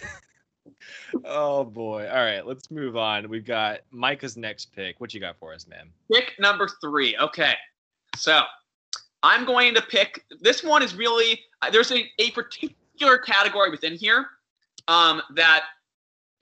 oh 1.25 1.65
boy. 1.65 2.09
All 2.09 2.23
right, 2.23 2.47
let's 2.47 2.71
move 2.71 2.97
on. 2.97 3.29
We've 3.29 3.45
got 3.45 3.81
Micah's 3.91 4.37
next 4.37 4.73
pick. 4.73 5.01
What 5.01 5.13
you 5.15 5.21
got 5.21 5.37
for 5.41 5.53
us, 5.53 5.67
man? 5.67 5.89
Pick 6.13 6.35
number 6.39 6.69
three. 6.81 7.17
Okay, 7.17 7.55
so 8.15 8.43
I'm 9.25 9.47
going 9.47 9.75
to 9.75 9.81
pick. 9.81 10.23
This 10.43 10.63
one 10.63 10.83
is 10.83 10.95
really 10.95 11.41
uh, 11.63 11.71
there's 11.71 11.91
a, 11.91 12.05
a 12.19 12.31
particular 12.33 13.17
category 13.17 13.71
within 13.71 13.95
here 13.95 14.27
um, 14.87 15.23
that 15.35 15.65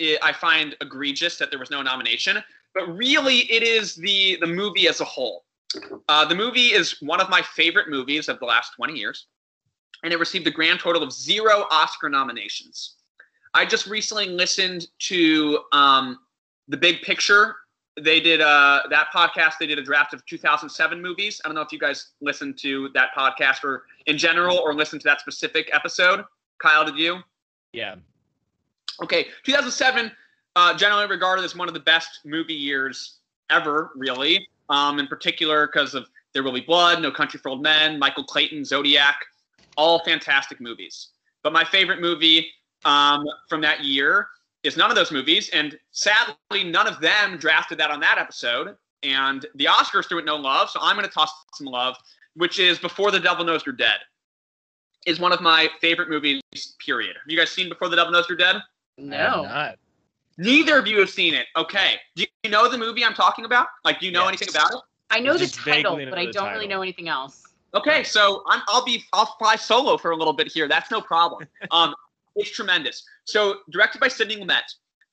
i 0.00 0.18
I 0.20 0.32
find 0.32 0.76
egregious 0.80 1.38
that 1.38 1.50
there 1.50 1.60
was 1.60 1.70
no 1.70 1.80
nomination, 1.80 2.42
but 2.74 2.84
really 2.88 3.38
it 3.56 3.62
is 3.62 3.94
the 3.94 4.36
the 4.40 4.48
movie 4.48 4.88
as 4.88 5.00
a 5.00 5.04
whole. 5.04 5.44
Uh, 6.09 6.24
the 6.24 6.34
movie 6.34 6.72
is 6.72 7.00
one 7.00 7.20
of 7.20 7.30
my 7.30 7.40
favorite 7.40 7.88
movies 7.88 8.28
of 8.28 8.38
the 8.40 8.44
last 8.44 8.74
20 8.74 8.98
years, 8.98 9.26
and 10.02 10.12
it 10.12 10.18
received 10.18 10.46
a 10.48 10.50
grand 10.50 10.80
total 10.80 11.02
of 11.02 11.12
zero 11.12 11.66
Oscar 11.70 12.10
nominations. 12.10 12.96
I 13.54 13.64
just 13.64 13.86
recently 13.86 14.26
listened 14.26 14.88
to 15.10 15.60
um, 15.72 16.18
The 16.68 16.76
Big 16.76 17.00
Picture. 17.02 17.56
They 18.01 18.20
did 18.20 18.40
uh, 18.40 18.82
that 18.90 19.09
podcast. 19.14 19.55
They 19.60 19.66
did 19.66 19.78
a 19.78 19.82
draft 19.82 20.14
of 20.14 20.24
2007 20.27 21.01
movies. 21.01 21.40
I 21.44 21.48
don't 21.48 21.55
know 21.55 21.60
if 21.60 21.73
you 21.73 21.78
guys 21.78 22.12
listened 22.20 22.59
to 22.60 22.89
that 22.94 23.10
podcast 23.16 23.64
or 23.64 23.85
in 24.06 24.16
general 24.16 24.59
or 24.59 24.74
listened 24.74 25.02
to 25.02 25.09
that 25.09 25.20
specific 25.20 25.69
episode. 25.73 26.24
Kyle, 26.59 26.85
did 26.85 26.97
you? 26.97 27.19
Yeah. 27.73 27.97
Okay, 29.02 29.27
2007, 29.44 30.10
uh, 30.56 30.74
generally 30.74 31.06
regarded 31.06 31.44
as 31.44 31.56
one 31.56 31.69
of 31.69 31.74
the 31.74 31.81
best 31.81 32.20
movie 32.24 32.55
years 32.55 33.19
ever, 33.51 33.90
really. 33.97 34.47
Um, 34.69 34.98
in 34.98 35.06
particular, 35.06 35.66
because 35.66 35.94
of 35.94 36.09
There 36.32 36.43
Will 36.43 36.52
Be 36.52 36.60
Blood, 36.60 37.02
No 37.02 37.10
Country 37.10 37.40
for 37.40 37.51
Old 37.51 37.62
Men, 37.62 37.98
Michael 37.98 38.24
Clayton, 38.24 38.64
Zodiac, 38.64 39.19
all 39.77 40.02
fantastic 40.05 40.60
movies. 40.60 41.09
But 41.43 41.52
my 41.52 41.64
favorite 41.64 42.01
movie 42.01 42.47
um, 42.85 43.24
from 43.48 43.60
that 43.62 43.85
year 43.85 44.28
is 44.62 44.76
none 44.76 44.90
of 44.90 44.97
those 44.97 45.10
movies, 45.10 45.51
and 45.52 45.78
sadly, 45.90 46.64
none 46.64 46.86
of 46.86 47.01
them 47.01 47.36
drafted 47.36 47.78
that 47.78 47.90
on 47.90 48.01
that 48.01 48.18
episode. 48.18 48.76
And 49.02 49.44
the 49.56 49.64
Oscars 49.64 50.06
threw 50.09 50.18
it 50.18 50.24
no 50.24 50.36
love, 50.36 50.70
so 50.70 50.78
I'm 50.80 50.94
going 50.97 51.06
to 51.09 51.12
toss 51.12 51.30
some 51.55 51.66
love, 51.66 51.97
which 52.34 52.59
is 52.60 52.78
Before 52.78 53.10
the 53.10 53.18
Devil 53.18 53.44
Knows 53.44 53.66
You're 53.66 53.74
Dead. 53.74 53.98
Is 55.06 55.18
one 55.18 55.32
of 55.32 55.40
my 55.40 55.68
favorite 55.80 56.09
movies. 56.09 56.40
Period. 56.84 57.16
Have 57.16 57.28
you 57.28 57.36
guys 57.36 57.51
seen 57.51 57.68
Before 57.68 57.89
the 57.89 57.97
Devil 57.97 58.12
Knows 58.12 58.26
You're 58.28 58.39
Dead? 58.39 58.56
No. 58.98 59.43
not. 59.43 59.74
Neither 60.39 60.78
of 60.78 60.86
you 60.86 61.01
have 61.01 61.10
seen 61.10 61.34
it. 61.34 61.47
Okay. 61.56 61.97
Do 62.14 62.24
you 62.44 62.51
know 62.51 62.68
the 62.68 62.78
movie 62.78 63.05
I'm 63.05 63.14
talking 63.14 63.44
about? 63.44 63.66
Like, 63.84 63.98
do 63.98 64.06
you 64.06 64.12
know 64.12 64.20
Yes. 64.20 64.28
anything 64.28 64.48
about 64.51 64.72
it? 64.72 64.78
I 65.10 65.18
know 65.18 65.36
the 65.36 65.47
title, 65.48 65.97
but 66.09 66.18
I 66.18 66.26
don't 66.26 66.52
really 66.52 66.68
know 66.68 66.80
anything 66.82 67.09
else. 67.09 67.43
Okay, 67.74 68.02
so 68.05 68.43
I'm, 68.47 68.62
I'll 68.68 68.84
be 68.84 69.02
I'll 69.12 69.34
fly 69.39 69.56
solo 69.56 69.97
for 69.97 70.10
a 70.10 70.16
little 70.16 70.32
bit 70.32 70.47
here. 70.51 70.68
That's 70.68 70.90
no 70.90 71.01
problem. 71.01 71.47
Um, 71.70 71.94
it's 72.36 72.50
tremendous. 72.50 73.04
So 73.24 73.59
directed 73.70 74.00
by 74.00 74.09
Sidney 74.09 74.36
Lumet, 74.36 74.62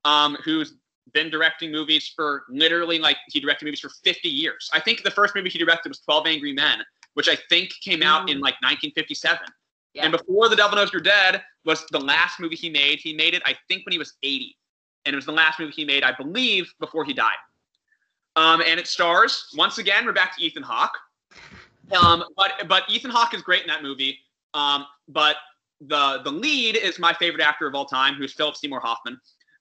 um, 0.05 0.37
who's 0.43 0.73
been 1.13 1.29
directing 1.29 1.71
movies 1.71 2.11
for 2.15 2.43
literally 2.49 2.99
like 2.99 3.17
he 3.29 3.39
directed 3.39 3.65
movies 3.65 3.79
for 3.79 3.89
50 4.03 4.29
years. 4.29 4.69
I 4.73 4.79
think 4.79 5.03
the 5.03 5.11
first 5.11 5.35
movie 5.35 5.49
he 5.49 5.57
directed 5.57 5.89
was 5.89 5.99
12 5.99 6.27
Angry 6.27 6.53
Men, 6.53 6.83
which 7.15 7.27
I 7.27 7.35
think 7.49 7.71
came 7.81 8.03
out 8.03 8.29
in 8.29 8.37
Mm. 8.37 8.41
like 8.41 8.55
1957. 8.61 9.39
Yeah. 9.93 10.03
And 10.03 10.11
before 10.11 10.49
The 10.49 10.55
Devil 10.55 10.75
Knows 10.77 10.93
You're 10.93 11.01
Dead 11.01 11.43
was 11.65 11.85
the 11.87 11.99
last 11.99 12.39
movie 12.39 12.55
he 12.55 12.69
made. 12.69 12.99
He 12.99 13.13
made 13.13 13.33
it 13.33 13.41
I 13.45 13.55
think 13.67 13.85
when 13.85 13.91
he 13.91 13.97
was 13.97 14.13
80, 14.21 14.55
and 15.05 15.13
it 15.13 15.17
was 15.17 15.25
the 15.25 15.31
last 15.31 15.59
movie 15.59 15.71
he 15.71 15.83
made, 15.85 16.03
I 16.03 16.11
believe, 16.11 16.71
before 16.79 17.03
he 17.05 17.13
died. 17.13 17.37
Um, 18.35 18.61
and 18.61 18.79
it 18.79 18.85
stars 18.87 19.47
once 19.57 19.79
again. 19.79 20.05
We're 20.05 20.13
back 20.13 20.37
to 20.37 20.43
Ethan 20.43 20.63
Hawke. 20.63 20.97
Um, 21.91 22.23
but 22.37 22.51
but 22.67 22.83
Ethan 22.87 23.09
Hawke 23.09 23.33
is 23.33 23.41
great 23.41 23.63
in 23.63 23.67
that 23.67 23.81
movie. 23.81 24.19
Um, 24.53 24.85
but 25.07 25.37
the 25.81 26.21
the 26.23 26.31
lead 26.31 26.75
is 26.75 26.99
my 26.99 27.13
favorite 27.13 27.43
actor 27.43 27.67
of 27.67 27.75
all 27.75 27.85
time, 27.85 28.15
who's 28.15 28.33
Philip 28.33 28.55
Seymour 28.55 28.79
Hoffman. 28.79 29.19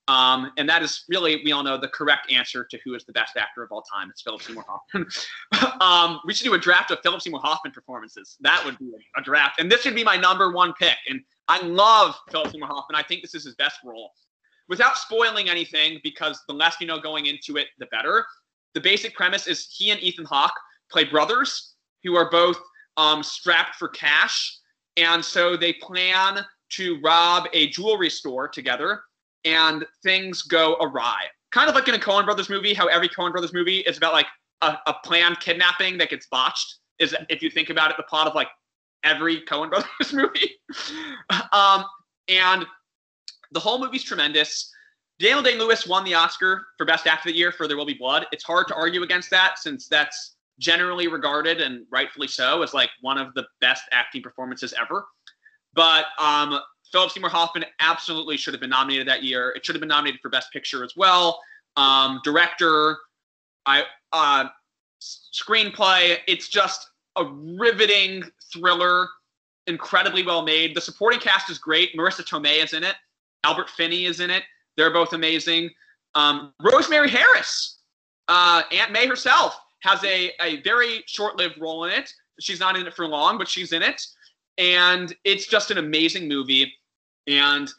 Um, 0.09 0.51
and 0.57 0.67
that 0.67 0.81
is 0.81 1.03
really, 1.07 1.39
we 1.45 1.51
all 1.51 1.61
know, 1.61 1.77
the 1.77 1.87
correct 1.87 2.31
answer 2.31 2.65
to 2.71 2.79
who 2.83 2.95
is 2.95 3.05
the 3.05 3.13
best 3.13 3.37
actor 3.37 3.61
of 3.61 3.71
all 3.71 3.83
time. 3.83 4.09
It's 4.09 4.23
Philip 4.23 4.41
Seymour 4.41 4.65
Hoffman. 4.67 5.07
um, 5.81 6.19
we 6.25 6.33
should 6.33 6.45
do 6.45 6.55
a 6.55 6.57
draft 6.57 6.89
of 6.89 6.97
Philip 7.03 7.21
Seymour 7.21 7.39
Hoffman 7.43 7.71
performances. 7.71 8.35
That 8.41 8.59
would 8.65 8.79
be 8.79 8.91
a 9.15 9.21
draft. 9.21 9.59
And 9.59 9.71
this 9.71 9.83
should 9.83 9.93
be 9.93 10.03
my 10.03 10.17
number 10.17 10.51
one 10.51 10.73
pick. 10.79 10.97
And 11.07 11.21
I 11.47 11.61
love 11.61 12.15
Philip 12.31 12.51
Seymour 12.51 12.67
Hoffman. 12.67 12.99
I 12.99 13.03
think 13.03 13.21
this 13.21 13.35
is 13.35 13.45
his 13.45 13.53
best 13.53 13.81
role. 13.85 14.09
Without 14.67 14.97
spoiling 14.97 15.47
anything, 15.47 15.99
because 16.03 16.41
the 16.47 16.55
less 16.55 16.77
you 16.81 16.87
know 16.87 16.99
going 16.99 17.27
into 17.27 17.57
it, 17.57 17.67
the 17.77 17.85
better. 17.87 18.25
The 18.73 18.81
basic 18.81 19.15
premise 19.15 19.45
is 19.45 19.67
he 19.77 19.91
and 19.91 19.99
Ethan 19.99 20.25
Hawke 20.25 20.53
play 20.91 21.03
brothers 21.03 21.75
who 22.03 22.15
are 22.15 22.31
both 22.31 22.59
um, 22.97 23.21
strapped 23.21 23.75
for 23.75 23.89
cash. 23.89 24.58
And 24.99 25.23
so 25.23 25.55
they 25.55 25.73
plan 25.73 26.45
to 26.71 26.99
rob 27.01 27.47
a 27.53 27.69
jewelry 27.69 28.09
store 28.09 28.47
together, 28.47 29.01
and 29.45 29.85
things 30.03 30.41
go 30.43 30.75
awry. 30.81 31.25
Kind 31.51 31.69
of 31.69 31.75
like 31.75 31.87
in 31.87 31.95
a 31.95 31.99
Coen 31.99 32.25
Brothers 32.25 32.49
movie, 32.49 32.73
how 32.73 32.87
every 32.87 33.09
Coen 33.09 33.31
Brothers 33.31 33.53
movie 33.53 33.79
is 33.79 33.97
about 33.97 34.13
like 34.13 34.27
a, 34.61 34.77
a 34.87 34.95
planned 35.03 35.39
kidnapping 35.39 35.97
that 35.97 36.09
gets 36.09 36.27
botched. 36.27 36.75
Is 36.99 37.15
if 37.29 37.41
you 37.41 37.49
think 37.49 37.69
about 37.69 37.91
it, 37.91 37.97
the 37.97 38.03
plot 38.03 38.27
of 38.27 38.35
like 38.35 38.49
every 39.03 39.41
Coen 39.41 39.69
Brothers 39.99 40.13
movie. 40.13 40.55
um, 41.51 41.85
and 42.27 42.65
the 43.51 43.59
whole 43.59 43.79
movie's 43.79 44.03
tremendous. 44.03 44.71
Daniel 45.19 45.41
Day 45.41 45.57
Lewis 45.57 45.85
won 45.85 46.05
the 46.05 46.13
Oscar 46.13 46.65
for 46.77 46.85
Best 46.85 47.05
Actor 47.07 47.29
of 47.29 47.33
the 47.33 47.37
Year 47.37 47.51
for 47.51 47.67
There 47.67 47.75
Will 47.75 47.85
Be 47.85 47.93
Blood. 47.93 48.25
It's 48.31 48.43
hard 48.43 48.67
to 48.69 48.75
argue 48.75 49.03
against 49.03 49.29
that 49.31 49.59
since 49.59 49.87
that's 49.87 50.35
generally 50.59 51.07
regarded 51.07 51.61
and 51.61 51.85
rightfully 51.89 52.27
so 52.27 52.61
as 52.61 52.73
like 52.73 52.89
one 53.01 53.17
of 53.17 53.33
the 53.33 53.45
best 53.61 53.83
acting 53.91 54.21
performances 54.21 54.73
ever. 54.79 55.05
But 55.73 56.05
um, 56.19 56.59
Philip 56.91 57.11
Seymour 57.11 57.29
Hoffman 57.29 57.65
absolutely 57.79 58.37
should 58.37 58.53
have 58.53 58.61
been 58.61 58.69
nominated 58.69 59.07
that 59.07 59.23
year. 59.23 59.51
It 59.55 59.65
should 59.65 59.75
have 59.75 59.79
been 59.79 59.89
nominated 59.89 60.19
for 60.21 60.29
Best 60.29 60.51
Picture 60.51 60.83
as 60.83 60.95
well. 60.95 61.39
Um, 61.77 62.19
director, 62.23 62.97
I 63.65 63.83
uh, 64.11 64.45
screenplay. 65.01 66.17
It's 66.27 66.49
just 66.49 66.89
a 67.15 67.25
riveting 67.25 68.23
thriller, 68.51 69.07
incredibly 69.67 70.23
well 70.23 70.41
made. 70.41 70.75
The 70.75 70.81
supporting 70.81 71.19
cast 71.19 71.49
is 71.49 71.57
great. 71.57 71.95
Marisa 71.95 72.23
Tomei 72.23 72.63
is 72.63 72.73
in 72.73 72.83
it. 72.83 72.95
Albert 73.43 73.69
Finney 73.69 74.05
is 74.05 74.19
in 74.19 74.29
it. 74.29 74.43
They're 74.75 74.91
both 74.91 75.13
amazing. 75.13 75.69
Um, 76.15 76.53
Rosemary 76.61 77.09
Harris, 77.09 77.79
uh, 78.27 78.63
Aunt 78.71 78.91
May 78.91 79.07
herself, 79.07 79.59
has 79.81 80.03
a, 80.03 80.31
a 80.41 80.61
very 80.61 81.03
short-lived 81.07 81.59
role 81.59 81.85
in 81.85 81.91
it. 81.91 82.11
She's 82.39 82.59
not 82.59 82.77
in 82.77 82.87
it 82.87 82.93
for 82.93 83.07
long, 83.07 83.37
but 83.37 83.47
she's 83.47 83.73
in 83.73 83.81
it, 83.81 84.01
and 84.57 85.15
it's 85.23 85.47
just 85.47 85.71
an 85.71 85.77
amazing 85.77 86.27
movie. 86.27 86.73
And 87.27 87.69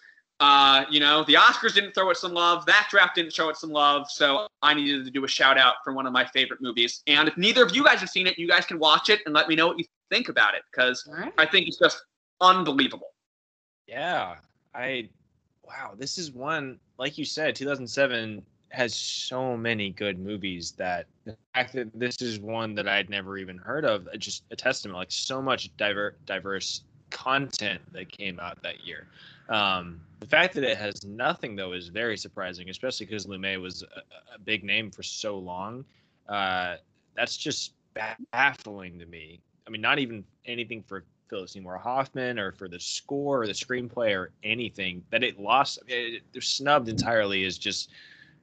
uh, 0.41 0.85
you 0.91 1.01
know, 1.01 1.23
the 1.25 1.35
Oscars 1.35 1.75
didn't 1.75 1.93
throw 1.93 2.09
it 2.11 2.17
some 2.17 2.33
love. 2.33 2.65
That 2.65 2.89
draft 2.91 3.15
didn't 3.15 3.33
show 3.33 3.51
it 3.51 3.57
some 3.57 3.71
love. 3.71 4.11
So 4.11 4.47
I 4.63 4.73
needed 4.73 5.05
to 5.05 5.11
do 5.11 5.23
a 5.25 5.29
shout 5.29 5.59
out 5.59 5.75
for 5.85 5.93
one 5.93 6.07
of 6.07 6.15
my 6.15 6.25
favorite 6.25 6.63
movies. 6.63 7.03
And 7.07 7.29
if 7.29 7.37
neither 7.37 7.63
of 7.63 7.77
you 7.77 7.85
guys 7.85 8.01
have 8.01 8.09
seen 8.09 8.27
it, 8.27 8.39
you 8.39 8.49
guys 8.49 8.65
can 8.65 8.79
watch 8.79 9.11
it 9.11 9.21
and 9.27 9.35
let 9.35 9.49
me 9.49 9.55
know 9.55 9.67
what 9.67 9.79
you 9.79 9.85
think 10.09 10.31
about 10.31 10.55
it 10.55 10.63
because 10.71 11.07
All 11.07 11.15
right. 11.15 11.33
I 11.37 11.45
think 11.45 11.69
it's 11.69 11.79
just 11.79 12.03
unbelievable. 12.41 13.09
Yeah, 13.87 14.37
I 14.75 15.11
wow, 15.63 15.93
this 15.97 16.17
is 16.17 16.33
one 16.33 16.79
like 16.97 17.19
you 17.19 17.25
said, 17.25 17.55
2007 17.57 18.43
has 18.71 18.95
so 18.95 19.57
many 19.57 19.91
good 19.91 20.19
movies 20.19 20.73
that 20.73 21.07
the 21.25 21.37
fact 21.55 21.73
that 21.75 21.91
this 21.99 22.23
is 22.23 22.39
one 22.39 22.75
that 22.77 22.89
I'd 22.89 23.11
never 23.11 23.37
even 23.37 23.59
heard 23.59 23.85
of, 23.85 24.07
uh, 24.09 24.17
just 24.17 24.45
a 24.51 24.57
testament. 24.57 24.97
Like 24.97 25.11
so 25.11 25.43
much 25.43 25.77
diver, 25.77 26.17
diverse 26.27 26.83
content 27.11 27.81
that 27.93 28.11
came 28.11 28.39
out 28.41 28.63
that 28.63 28.87
year. 28.87 29.07
Um, 29.49 30.01
the 30.21 30.27
fact 30.27 30.55
that 30.55 30.65
it 30.65 30.79
has 30.79 31.05
nothing 31.05 31.57
though 31.57 31.73
is 31.73 31.89
very 31.89 32.17
surprising, 32.17 32.71
especially 32.71 33.07
because 33.07 33.27
Lumet 33.27 33.61
was 33.61 33.83
a, 33.83 34.35
a 34.35 34.39
big 34.39 34.63
name 34.63 34.91
for 34.91 35.03
so 35.03 35.37
long. 35.37 35.85
Uh, 36.29 36.77
that's 37.17 37.37
just 37.37 37.75
baffling 38.33 38.99
to 38.99 39.07
me. 39.07 39.41
I 39.67 39.71
mean, 39.71 39.81
not 39.81 39.99
even 39.99 40.25
anything 40.47 40.83
for 40.83 41.05
Philip 41.29 41.49
Seymour 41.49 41.79
Hoffman 41.79 42.39
or 42.39 42.53
for 42.53 42.69
the 42.69 42.79
score 42.79 43.43
or 43.43 43.47
the 43.47 43.53
screenplay 43.53 44.17
or 44.17 44.31
anything. 44.43 45.03
That 45.11 45.23
it 45.23 45.39
lost, 45.39 45.81
it, 45.87 46.23
they're 46.33 46.43
snubbed 46.43 46.89
entirely 46.89 47.45
is 47.45 47.59
just 47.59 47.91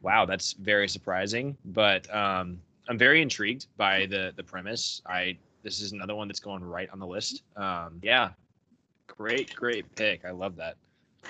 wow. 0.02 0.26
That's 0.26 0.54
very 0.54 0.88
surprising. 0.88 1.58
But 1.66 2.14
um, 2.14 2.60
I'm 2.88 2.98
very 2.98 3.22
intrigued 3.22 3.68
by 3.78 4.06
the 4.06 4.34
the 4.36 4.44
premise. 4.44 5.02
I 5.06 5.38
this 5.64 5.82
is 5.82 5.92
another 5.92 6.16
one 6.16 6.28
that's 6.28 6.40
going 6.40 6.64
right 6.64 6.90
on 6.92 7.00
the 7.00 7.08
list. 7.08 7.44
Um, 7.56 8.00
yeah, 8.02 8.30
great, 9.08 9.56
great 9.56 9.94
pick. 9.96 10.24
I 10.26 10.32
love 10.32 10.56
that. 10.58 10.76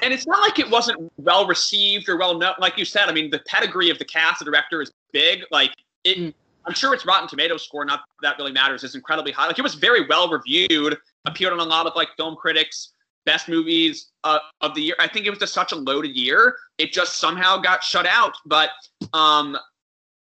And 0.04 0.14
it's 0.14 0.28
not 0.28 0.42
like 0.42 0.60
it 0.60 0.70
wasn't 0.70 1.12
well 1.18 1.48
received 1.48 2.08
or 2.08 2.18
well 2.18 2.38
known. 2.38 2.54
Like 2.60 2.78
you 2.78 2.86
said, 2.86 3.10
I 3.10 3.14
mean, 3.14 3.32
the 3.32 3.40
pedigree 3.48 3.90
of 3.90 3.98
the 3.98 4.06
cast, 4.06 4.40
the 4.40 4.46
director 4.46 4.82
is 4.82 4.92
big. 5.12 5.44
Like 5.50 5.74
it, 6.04 6.18
mm. 6.18 6.34
I'm 6.66 6.74
sure 6.74 6.94
its 6.94 7.06
Rotten 7.06 7.28
Tomatoes 7.28 7.64
score, 7.64 7.86
not 7.86 8.02
that 8.22 8.38
really 8.38 8.52
matters, 8.52 8.84
is 8.84 8.94
incredibly 8.94 9.32
high. 9.32 9.48
Like 9.48 9.58
it 9.58 9.64
was 9.64 9.76
very 9.76 10.06
well 10.06 10.30
reviewed, 10.30 10.98
appeared 11.26 11.54
on 11.54 11.60
a 11.60 11.64
lot 11.64 11.88
of 11.88 11.94
like 11.96 12.10
film 12.18 12.36
critics, 12.36 12.94
best 13.28 13.48
movies 13.48 14.08
uh, 14.24 14.40
of 14.62 14.74
the 14.74 14.82
year. 14.82 14.96
I 14.98 15.08
think 15.08 15.28
it 15.28 15.30
was 15.30 15.38
just 15.38 15.54
such 15.54 15.74
a 15.74 15.76
loaded 15.76 16.16
year. 16.16 16.56
It 16.80 16.92
just 16.92 17.18
somehow 17.18 17.58
got 17.58 17.84
shut 17.84 18.08
out. 18.08 18.34
But 18.46 18.70
um, 19.14 19.56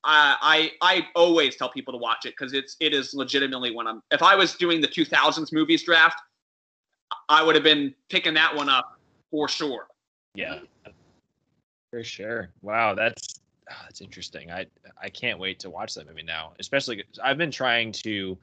I, 0.03 0.71
I 0.81 0.95
I 0.95 1.07
always 1.13 1.55
tell 1.55 1.69
people 1.69 1.93
to 1.93 1.99
watch 1.99 2.25
it 2.25 2.33
because 2.37 2.53
it's 2.53 2.75
it 2.79 2.93
is 2.93 3.13
legitimately 3.13 3.75
when 3.75 3.85
I'm 3.85 4.01
if 4.09 4.23
I 4.23 4.35
was 4.35 4.55
doing 4.55 4.81
the 4.81 4.87
2000s 4.87 5.53
movies 5.53 5.83
draft, 5.83 6.19
I 7.29 7.43
would 7.43 7.55
have 7.55 7.63
been 7.63 7.93
picking 8.09 8.33
that 8.33 8.55
one 8.55 8.69
up 8.69 8.97
for 9.29 9.47
sure. 9.47 9.87
Yeah, 10.33 10.59
for 11.91 12.03
sure. 12.03 12.49
Wow, 12.61 12.95
that's 12.95 13.41
oh, 13.69 13.75
that's 13.83 14.01
interesting. 14.01 14.49
I 14.49 14.65
I 15.01 15.09
can't 15.09 15.39
wait 15.39 15.59
to 15.59 15.69
watch 15.69 15.93
that 15.95 16.07
movie 16.07 16.23
now. 16.23 16.53
Especially 16.59 17.03
I've 17.23 17.37
been 17.37 17.51
trying 17.51 17.91
to 18.03 18.37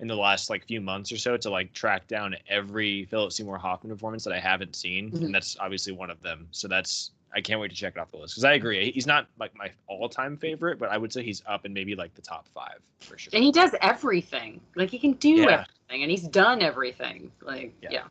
in 0.00 0.08
the 0.08 0.16
last 0.16 0.50
like 0.50 0.66
few 0.66 0.80
months 0.80 1.10
or 1.10 1.16
so 1.16 1.36
to 1.36 1.50
like 1.50 1.72
track 1.72 2.06
down 2.06 2.36
every 2.48 3.06
Philip 3.06 3.32
Seymour 3.32 3.58
Hoffman 3.58 3.92
performance 3.92 4.24
that 4.24 4.32
I 4.32 4.38
haven't 4.38 4.76
seen, 4.76 5.10
mm-hmm. 5.10 5.24
and 5.24 5.34
that's 5.34 5.56
obviously 5.58 5.92
one 5.92 6.10
of 6.10 6.20
them. 6.22 6.46
So 6.50 6.68
that's 6.68 7.12
I 7.34 7.40
can't 7.40 7.60
wait 7.60 7.70
to 7.70 7.76
check 7.76 7.94
it 7.96 8.00
off 8.00 8.10
the 8.10 8.18
list 8.18 8.34
because 8.34 8.44
I 8.44 8.54
agree 8.54 8.90
he's 8.92 9.06
not 9.06 9.26
like 9.38 9.56
my 9.56 9.70
all-time 9.88 10.36
favorite, 10.36 10.78
but 10.78 10.90
I 10.90 10.98
would 10.98 11.12
say 11.12 11.22
he's 11.22 11.42
up 11.46 11.64
in 11.66 11.72
maybe 11.72 11.94
like 11.94 12.14
the 12.14 12.22
top 12.22 12.46
five 12.54 12.78
for 13.00 13.18
sure. 13.18 13.30
And 13.34 13.42
he 13.42 13.52
does 13.52 13.74
everything. 13.82 14.60
Like 14.74 14.90
he 14.90 14.98
can 14.98 15.12
do 15.14 15.30
yeah. 15.30 15.64
everything, 15.90 16.02
and 16.02 16.10
he's 16.10 16.28
done 16.28 16.62
everything. 16.62 17.30
Like 17.40 17.74
yeah. 17.82 17.88
yeah. 17.90 18.02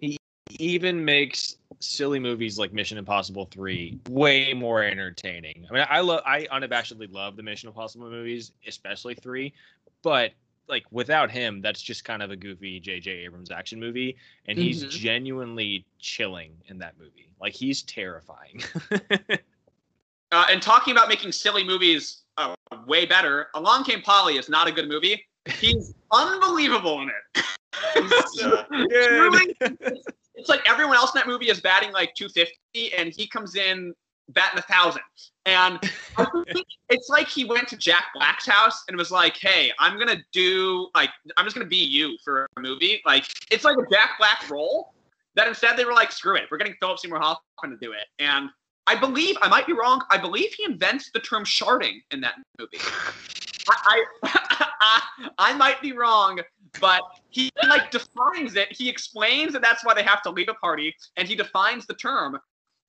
He 0.00 0.18
even 0.58 1.04
makes 1.04 1.56
silly 1.80 2.18
movies 2.18 2.58
like 2.58 2.72
Mission 2.72 2.98
Impossible 2.98 3.46
3 3.46 3.98
way 4.08 4.52
more 4.52 4.82
entertaining. 4.82 5.66
I 5.70 5.74
mean, 5.74 5.86
I 5.88 6.00
love 6.00 6.22
I 6.26 6.46
unabashedly 6.52 7.12
love 7.12 7.36
the 7.36 7.42
Mission 7.42 7.68
Impossible 7.68 8.10
movies, 8.10 8.52
especially 8.66 9.14
3, 9.14 9.52
but 10.02 10.32
like 10.68 10.84
without 10.90 11.30
him, 11.30 11.60
that's 11.60 11.80
just 11.80 12.04
kind 12.04 12.22
of 12.22 12.30
a 12.30 12.36
goofy 12.36 12.80
J.J. 12.80 13.10
Abrams 13.10 13.50
action 13.50 13.78
movie, 13.78 14.16
and 14.46 14.58
he's 14.58 14.80
mm-hmm. 14.80 14.90
genuinely 14.90 15.84
chilling 15.98 16.52
in 16.68 16.78
that 16.78 16.94
movie. 16.98 17.28
Like 17.40 17.52
he's 17.52 17.82
terrifying. 17.82 18.62
uh, 20.32 20.46
and 20.50 20.62
talking 20.62 20.92
about 20.92 21.08
making 21.08 21.32
silly 21.32 21.64
movies 21.64 22.22
uh, 22.38 22.54
way 22.86 23.06
better, 23.06 23.48
Along 23.54 23.84
Came 23.84 24.02
Polly 24.02 24.36
is 24.36 24.48
not 24.48 24.66
a 24.66 24.72
good 24.72 24.88
movie. 24.88 25.22
He's 25.58 25.94
unbelievable 26.10 27.02
in 27.02 27.10
it. 27.10 27.44
so 28.34 28.64
it's 30.34 30.48
like 30.48 30.68
everyone 30.68 30.96
else 30.96 31.14
in 31.14 31.18
that 31.18 31.26
movie 31.26 31.50
is 31.50 31.60
batting 31.60 31.92
like 31.92 32.14
250, 32.14 32.94
and 32.94 33.12
he 33.12 33.26
comes 33.26 33.56
in 33.56 33.94
batting 34.30 34.58
a 34.58 34.62
thousand. 34.62 35.02
And 35.46 35.78
it's 36.88 37.08
like 37.08 37.28
he 37.28 37.44
went 37.44 37.68
to 37.68 37.76
Jack 37.76 38.04
Black's 38.14 38.46
house 38.46 38.84
and 38.88 38.96
was 38.96 39.10
like, 39.10 39.36
"Hey, 39.36 39.72
I'm 39.78 39.98
gonna 39.98 40.22
do 40.32 40.88
like 40.94 41.10
I'm 41.36 41.44
just 41.44 41.56
gonna 41.56 41.68
be 41.68 41.84
you 41.84 42.16
for 42.24 42.48
a 42.56 42.60
movie." 42.60 43.02
Like 43.04 43.26
it's 43.50 43.64
like 43.64 43.76
a 43.76 43.86
Jack 43.90 44.12
Black 44.18 44.48
role. 44.50 44.92
That 45.36 45.48
instead 45.48 45.76
they 45.76 45.84
were 45.84 45.92
like, 45.92 46.12
"Screw 46.12 46.36
it, 46.36 46.44
we're 46.50 46.58
getting 46.58 46.74
Philip 46.80 46.98
Seymour 46.98 47.18
Hoffman 47.18 47.70
to 47.70 47.76
do 47.80 47.92
it." 47.92 48.06
And 48.18 48.50
I 48.86 48.94
believe 48.94 49.36
I 49.42 49.48
might 49.48 49.66
be 49.66 49.72
wrong. 49.72 50.02
I 50.10 50.18
believe 50.18 50.52
he 50.52 50.64
invents 50.64 51.10
the 51.12 51.20
term 51.20 51.44
sharding 51.44 52.00
in 52.10 52.20
that 52.20 52.34
movie. 52.58 52.78
I, 53.68 54.04
I, 54.22 55.02
I 55.38 55.54
might 55.54 55.80
be 55.80 55.92
wrong, 55.92 56.40
but 56.80 57.02
he 57.30 57.50
like 57.66 57.90
defines 57.90 58.56
it. 58.56 58.68
He 58.70 58.88
explains 58.88 59.52
that 59.54 59.62
that's 59.62 59.84
why 59.84 59.94
they 59.94 60.02
have 60.02 60.22
to 60.22 60.30
leave 60.30 60.48
a 60.48 60.54
party, 60.54 60.94
and 61.16 61.26
he 61.26 61.34
defines 61.34 61.86
the 61.86 61.94
term. 61.94 62.38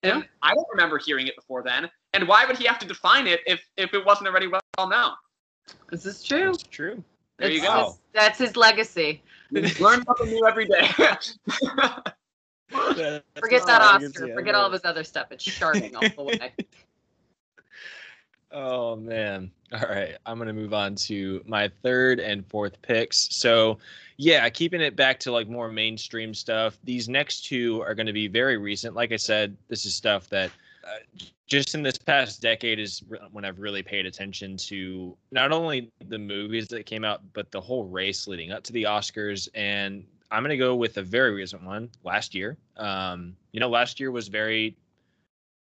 And 0.05 0.21
yeah. 0.21 0.27
I 0.41 0.53
don't 0.53 0.67
remember 0.71 0.97
hearing 0.97 1.27
it 1.27 1.35
before 1.35 1.63
then. 1.63 1.89
And 2.13 2.27
why 2.27 2.45
would 2.45 2.57
he 2.57 2.65
have 2.65 2.79
to 2.79 2.87
define 2.87 3.27
it 3.27 3.41
if 3.45 3.61
if 3.75 3.93
it 3.93 4.05
wasn't 4.05 4.27
already 4.27 4.47
well 4.47 4.61
known? 4.89 5.11
This 5.89 6.05
is 6.05 6.23
true. 6.23 6.51
It's 6.51 6.63
true. 6.63 7.03
There 7.37 7.49
you 7.49 7.61
go. 7.61 7.85
His, 7.85 7.99
that's 8.13 8.37
his 8.39 8.55
legacy. 8.55 9.23
Learn 9.51 10.03
something 10.05 10.27
new 10.27 10.45
every 10.47 10.67
day. 10.67 10.87
Forget 12.69 13.65
that 13.65 13.81
Oscar. 13.81 14.33
Forget 14.33 14.55
all 14.55 14.65
of 14.65 14.73
his 14.73 14.85
other 14.85 15.03
stuff. 15.03 15.27
It's 15.31 15.45
sharding 15.45 15.95
all 15.95 16.01
the 16.01 16.23
way. 16.23 16.53
Oh 18.51 18.95
man. 18.95 19.51
All 19.73 19.87
right. 19.89 20.17
I'm 20.25 20.37
gonna 20.37 20.53
move 20.53 20.73
on 20.73 20.95
to 20.95 21.43
my 21.45 21.69
third 21.83 22.19
and 22.19 22.45
fourth 22.47 22.81
picks. 22.81 23.27
So 23.35 23.79
yeah, 24.17 24.47
keeping 24.49 24.81
it 24.81 24.95
back 24.95 25.19
to 25.21 25.31
like 25.31 25.47
more 25.47 25.69
mainstream 25.69 26.33
stuff. 26.33 26.77
These 26.83 27.09
next 27.09 27.45
two 27.45 27.81
are 27.81 27.95
gonna 27.95 28.13
be 28.13 28.27
very 28.27 28.57
recent. 28.57 28.95
Like 28.95 29.11
I 29.11 29.17
said, 29.17 29.57
this 29.67 29.85
is 29.85 29.95
stuff 29.95 30.29
that 30.29 30.51
uh, 30.85 31.25
just 31.47 31.75
in 31.75 31.83
this 31.83 31.97
past 31.97 32.41
decade 32.41 32.79
is 32.79 33.03
when 33.31 33.45
I've 33.45 33.59
really 33.59 33.83
paid 33.83 34.05
attention 34.05 34.57
to 34.57 35.15
not 35.31 35.51
only 35.51 35.91
the 36.07 36.17
movies 36.17 36.67
that 36.69 36.85
came 36.85 37.03
out, 37.03 37.21
but 37.33 37.51
the 37.51 37.61
whole 37.61 37.85
race 37.85 38.27
leading 38.27 38.51
up 38.51 38.63
to 38.63 38.73
the 38.73 38.83
Oscars. 38.83 39.47
And 39.53 40.05
I'm 40.31 40.41
going 40.41 40.49
to 40.49 40.57
go 40.57 40.75
with 40.75 40.97
a 40.97 41.03
very 41.03 41.31
recent 41.31 41.63
one 41.63 41.89
last 42.03 42.33
year. 42.33 42.57
Um, 42.77 43.35
you 43.51 43.59
know, 43.59 43.69
last 43.69 43.99
year 43.99 44.11
was 44.11 44.27
very 44.27 44.75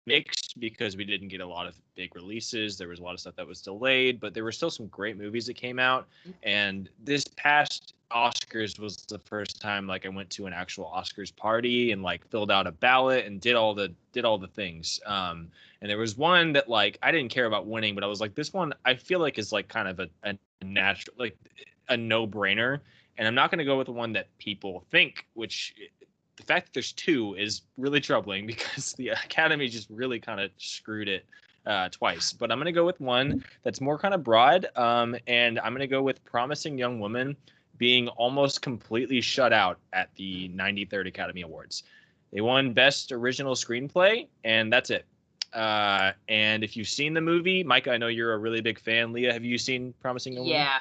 mixed 0.07 0.59
because 0.59 0.97
we 0.97 1.05
didn't 1.05 1.29
get 1.29 1.41
a 1.41 1.47
lot 1.47 1.67
of 1.67 1.77
big 1.95 2.15
releases. 2.15 2.77
There 2.77 2.89
was 2.89 2.99
a 2.99 3.03
lot 3.03 3.15
of 3.15 3.21
stuff 3.21 3.37
that 3.37 3.47
was 3.47 3.61
delayed, 3.61 4.21
but 4.21 4.35
there 4.35 4.45
were 4.45 4.53
still 4.53 4.71
some 4.71 4.87
great 4.87 5.17
movies 5.17 5.47
that 5.47 5.55
came 5.55 5.79
out. 5.79 6.07
Mm-hmm. 6.23 6.31
And 6.43 6.89
this 7.05 7.25
past 7.37 7.95
Oscars 8.11 8.79
was 8.79 8.97
the 8.97 9.19
first 9.19 9.61
time 9.61 9.87
like 9.87 10.05
I 10.05 10.09
went 10.09 10.31
to 10.31 10.47
an 10.47 10.53
actual 10.53 10.93
Oscars 10.95 11.35
party 11.35 11.93
and 11.93 12.03
like 12.03 12.27
filled 12.29 12.51
out 12.51 12.67
a 12.67 12.73
ballot 12.73 13.27
and 13.27 13.41
did 13.41 13.55
all 13.55 13.75
the 13.75 13.93
did 14.13 14.25
all 14.25 14.39
the 14.39 14.49
things. 14.49 15.01
Um, 15.07 15.49
and 15.81 15.91
there 15.91 15.99
was 15.99 16.17
one 16.17 16.53
that 16.55 16.69
like 16.69 16.99
I 17.03 17.13
didn't 17.13 17.31
care 17.31 17.47
about 17.47 17.67
winning, 17.67 17.95
but 17.95 18.03
I 18.03 18.09
was 18.09 18.21
like, 18.21 18.35
this 18.35 18.53
one 18.53 18.73
I 18.85 18.95
feel 18.95 19.21
like 19.21 19.39
is 19.39 19.53
like 19.53 19.69
kind 19.69 19.89
of 19.89 20.01
a, 20.01 20.09
a 20.25 20.37
natural 20.65 21.15
like 21.19 21.37
a 21.89 21.97
no 21.97 22.27
brainer. 22.27 22.81
And 23.19 23.29
I'm 23.29 23.35
not 23.35 23.51
going 23.51 23.59
to 23.59 23.65
go 23.65 23.77
with 23.77 23.87
the 23.87 23.93
one 23.93 24.13
that 24.15 24.27
people 24.39 24.85
think, 24.91 25.27
which 25.35 25.75
the 26.41 26.47
fact 26.47 26.67
that 26.67 26.73
there's 26.73 26.93
two 26.93 27.35
is 27.35 27.63
really 27.77 28.01
troubling 28.01 28.47
because 28.47 28.93
the 28.95 29.09
academy 29.09 29.69
just 29.69 29.89
really 29.91 30.19
kind 30.19 30.41
of 30.41 30.51
screwed 30.57 31.09
it 31.09 31.25
uh, 31.67 31.89
twice. 31.91 32.33
But 32.33 32.51
I'm 32.51 32.59
going 32.59 32.67
to 32.67 32.73
go 32.73 32.87
with 32.87 33.01
one 33.01 33.45
that's 33.63 33.81
more 33.81 33.99
kind 33.99 34.15
of 34.15 34.25
broad, 34.25 34.67
um, 34.77 35.17
and 35.27 35.59
I'm 35.61 35.73
going 35.73 35.81
to 35.81 35.87
go 35.87 36.03
with 36.03 36.25
Promising 36.25 36.79
Young 36.79 36.99
Woman 37.01 37.37
being 37.79 38.09
almost 38.09 38.61
completely 38.61 39.21
shut 39.21 39.53
out 39.53 39.79
at 39.93 40.11
the 40.17 40.51
93rd 40.51 41.09
Academy 41.09 41.43
Awards. 41.43 41.85
They 42.33 42.43
won 42.43 42.73
Best 42.73 43.11
Original 43.11 43.55
Screenplay, 43.55 44.29
and 44.45 44.73
that's 44.73 44.91
it. 44.91 45.07
Uh, 45.53 46.13
and 46.29 46.63
if 46.63 46.77
you've 46.77 46.89
seen 46.89 47.15
the 47.15 47.21
movie, 47.21 47.65
Micah, 47.65 47.93
I 47.93 47.97
know 47.97 48.07
you're 48.07 48.35
a 48.35 48.39
really 48.39 48.61
big 48.61 48.79
fan. 48.79 49.13
Leia, 49.13 49.33
have 49.33 49.45
you 49.45 49.59
seen 49.59 49.95
Promising 50.01 50.35
Young 50.35 50.45
Woman? 50.45 50.61
Yeah. 50.61 50.79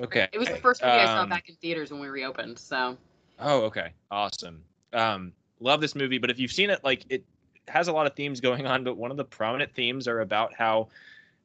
Okay. 0.00 0.28
It 0.32 0.38
was 0.38 0.48
the 0.48 0.56
first 0.56 0.82
movie 0.82 0.92
um, 0.92 1.00
I 1.00 1.06
saw 1.06 1.22
um, 1.22 1.28
back 1.28 1.48
in 1.48 1.56
theaters 1.56 1.90
when 1.90 2.00
we 2.00 2.08
reopened. 2.08 2.58
So. 2.58 2.96
Oh, 3.40 3.62
okay. 3.62 3.92
Awesome. 4.10 4.62
Um, 4.94 5.32
love 5.60 5.80
this 5.80 5.94
movie, 5.94 6.18
but 6.18 6.30
if 6.30 6.38
you've 6.38 6.52
seen 6.52 6.70
it, 6.70 6.82
like 6.84 7.04
it 7.08 7.24
has 7.68 7.88
a 7.88 7.92
lot 7.92 8.06
of 8.06 8.14
themes 8.14 8.40
going 8.40 8.66
on, 8.66 8.84
but 8.84 8.96
one 8.96 9.10
of 9.10 9.16
the 9.16 9.24
prominent 9.24 9.74
themes 9.74 10.06
are 10.08 10.20
about 10.20 10.54
how 10.54 10.88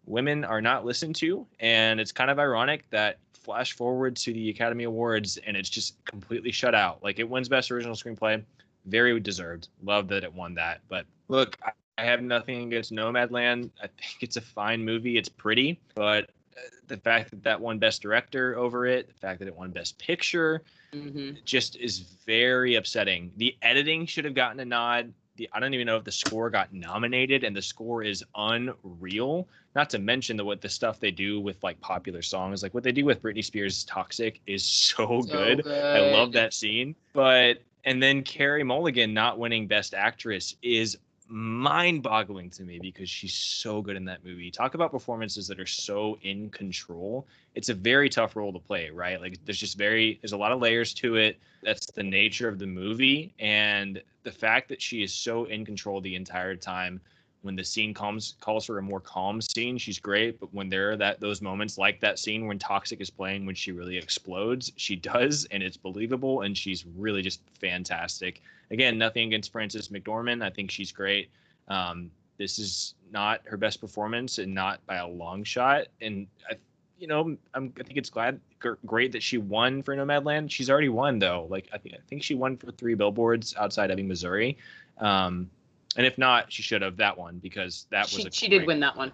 women 0.05 0.43
are 0.43 0.61
not 0.61 0.85
listened 0.85 1.15
to, 1.15 1.45
and 1.59 1.99
it's 1.99 2.11
kind 2.11 2.30
of 2.30 2.39
ironic 2.39 2.89
that 2.89 3.17
flash 3.34 3.73
forward 3.73 4.15
to 4.15 4.34
the 4.34 4.49
Academy 4.49 4.84
Awards 4.84 5.38
and 5.38 5.55
it's 5.55 5.69
just 5.69 6.03
completely 6.05 6.51
shut 6.51 6.76
out. 6.76 7.01
Like 7.01 7.19
it 7.19 7.27
wins 7.27 7.49
Best 7.49 7.71
Original 7.71 7.95
Screenplay, 7.95 8.43
very 8.85 9.19
deserved. 9.19 9.69
Love 9.84 10.07
that 10.09 10.23
it 10.23 10.34
won 10.34 10.53
that. 10.55 10.81
But 10.88 11.05
look, 11.30 11.57
I 11.97 12.03
have 12.03 12.21
nothing 12.21 12.67
against 12.67 12.91
Nomadland. 12.91 13.71
I 13.81 13.88
think 13.88 14.17
it's 14.21 14.38
a 14.38 14.41
fine 14.41 14.84
movie. 14.84 15.17
It's 15.17 15.30
pretty, 15.30 15.80
but 15.95 16.26
uh, 16.55 16.61
the 16.88 16.97
fact 16.97 17.31
that 17.31 17.43
that 17.43 17.59
won 17.59 17.80
Best 17.80 18.01
Director 18.01 18.55
over 18.55 18.85
it, 18.85 19.07
the 19.07 19.13
fact 19.13 19.39
that 19.39 19.47
it 19.47 19.55
won 19.55 19.71
Best 19.71 19.97
Picture, 19.97 20.61
mm-hmm. 20.94 21.32
just 21.45 21.76
is 21.78 21.99
very 22.26 22.76
upsetting. 22.76 23.32
The 23.38 23.56
editing 23.61 24.06
should 24.06 24.26
have 24.26 24.34
gotten 24.34 24.60
a 24.60 24.66
nod. 24.66 25.14
The, 25.36 25.49
I 25.53 25.60
don't 25.60 25.74
even 25.74 25.88
know 25.88 25.98
if 25.98 26.03
the 26.03 26.11
score 26.11 26.49
got 26.49 26.74
nominated, 26.74 27.44
and 27.44 27.56
the 27.56 27.61
score 27.61 28.03
is 28.03 28.24
unreal. 28.36 29.48
Not 29.76 29.90
to 29.91 29.99
mention 29.99 30.36
the 30.36 30.44
what 30.44 30.61
the 30.61 30.70
stuff 30.70 30.99
they 30.99 31.11
do 31.11 31.40
with 31.40 31.64
like 31.64 31.80
popular 31.80 32.22
songs, 32.22 32.64
like 32.64 32.74
what 32.74 32.84
they 32.84 32.91
do 32.91 33.06
with 33.06 33.22
Britney 33.22 33.44
Spears' 33.44 33.84
"Toxic" 33.84 34.41
is 34.48 34.64
so, 34.64 35.22
so 35.22 35.22
good. 35.22 35.64
good. 35.64 35.95
I 35.95 36.11
love 36.11 36.34
that 36.34 36.53
scene. 36.53 36.95
But 37.14 37.61
and 37.86 38.02
then 38.03 38.24
Carey 38.24 38.64
Mulligan 38.64 39.14
not 39.14 39.40
winning 39.40 39.68
Best 39.68 39.94
Actress 39.94 40.56
is 40.61 40.98
mind-boggling 41.30 42.49
to 42.49 42.64
me 42.64 42.80
because 42.80 43.10
she's 43.10 43.36
so 43.36 43.82
good 43.82 43.95
in 43.95 44.03
that 44.06 44.26
movie. 44.26 44.49
Talk 44.49 44.74
about 44.74 44.91
performances 44.91 45.48
that 45.48 45.60
are 45.60 45.66
so 45.66 46.18
in 46.24 46.49
control. 46.49 47.28
It's 47.60 47.68
a 47.68 47.73
very 47.73 48.07
tough 48.07 48.38
role 48.38 48.53
to 48.53 48.60
play, 48.60 48.90
right? 48.90 49.19
Like 49.19 49.38
there's 49.44 49.60
just 49.60 49.77
very 49.77 50.18
there's 50.22 50.31
a 50.31 50.38
lot 50.38 50.53
of 50.53 50.61
layers 50.61 50.94
to 50.94 51.18
it. 51.18 51.41
That's 51.61 51.88
the 51.88 52.03
nature 52.03 52.48
of 52.48 52.57
the 52.57 52.65
movie. 52.65 53.34
And 53.38 54.02
the 54.23 54.31
fact 54.31 54.69
that 54.69 54.81
she 54.81 55.03
is 55.03 55.14
so 55.14 55.44
in 55.44 55.65
control 55.65 55.99
the 55.99 56.15
entire 56.15 56.56
time 56.56 57.02
when 57.41 57.57
the 57.57 57.64
scene 57.65 57.94
comes 57.94 58.36
calls 58.40 58.65
for 58.65 58.77
a 58.77 58.81
more 58.81 59.02
calm 59.02 59.41
scene 59.41 59.77
she's 59.77 59.99
great. 59.99 60.40
But 60.40 60.53
when 60.53 60.69
there 60.69 60.91
are 60.91 60.95
that 60.95 61.19
those 61.19 61.41
moments 61.41 61.77
like 61.77 61.99
that 61.99 62.18
scene 62.18 62.48
when 62.48 62.60
toxic 62.60 63.02
is 63.02 63.10
playing 63.10 63.45
when 63.45 63.56
she 63.56 63.73
really 63.73 63.98
explodes 63.98 64.72
she 64.77 64.95
does 64.95 65.45
and 65.52 65.61
it's 65.61 65.76
believable 65.76 66.44
and 66.44 66.57
she's 66.57 66.86
really 66.95 67.22
just 67.22 67.41
fantastic. 67.60 68.41
Again 68.72 68.98
nothing 68.98 69.27
against 69.27 69.52
frances 69.52 69.90
mcdormand. 69.90 70.41
I 70.45 70.49
think 70.49 70.72
she's 70.72 70.94
great. 70.94 71.30
Um, 71.68 72.10
this 72.38 72.57
is 72.57 72.94
not 73.11 73.41
her 73.44 73.57
best 73.57 73.81
performance 73.81 74.38
and 74.38 74.53
not 74.53 74.80
by 74.86 74.95
a 74.95 75.07
long 75.07 75.44
shot. 75.44 75.88
And 75.99 76.26
I, 76.49 76.56
you 76.99 77.07
know 77.07 77.35
I'm, 77.53 77.73
i 77.80 77.84
think 77.84 77.97
it's 77.97 78.09
glad 78.09 78.39
great 78.85 79.13
that 79.13 79.23
she 79.23 79.38
won 79.38 79.81
for 79.81 79.95
nomadland 79.95 80.51
she's 80.51 80.69
already 80.69 80.89
won 80.89 81.19
though 81.19 81.47
like 81.49 81.69
i 81.73 81.77
think 81.77 81.95
i 81.95 81.99
think 82.09 82.23
she 82.23 82.35
won 82.35 82.57
for 82.57 82.71
three 82.71 82.93
billboards 82.93 83.55
outside 83.57 83.89
ebbing 83.89 84.07
missouri 84.07 84.57
um, 84.99 85.49
and 85.95 86.05
if 86.05 86.17
not, 86.17 86.51
she 86.51 86.61
should 86.61 86.81
have 86.81 86.97
that 86.97 87.17
one 87.17 87.39
because 87.39 87.88
that 87.89 88.03
was. 88.03 88.11
She, 88.11 88.30
she 88.31 88.47
did 88.47 88.67
win 88.67 88.80
that 88.81 88.95
one. 88.95 89.11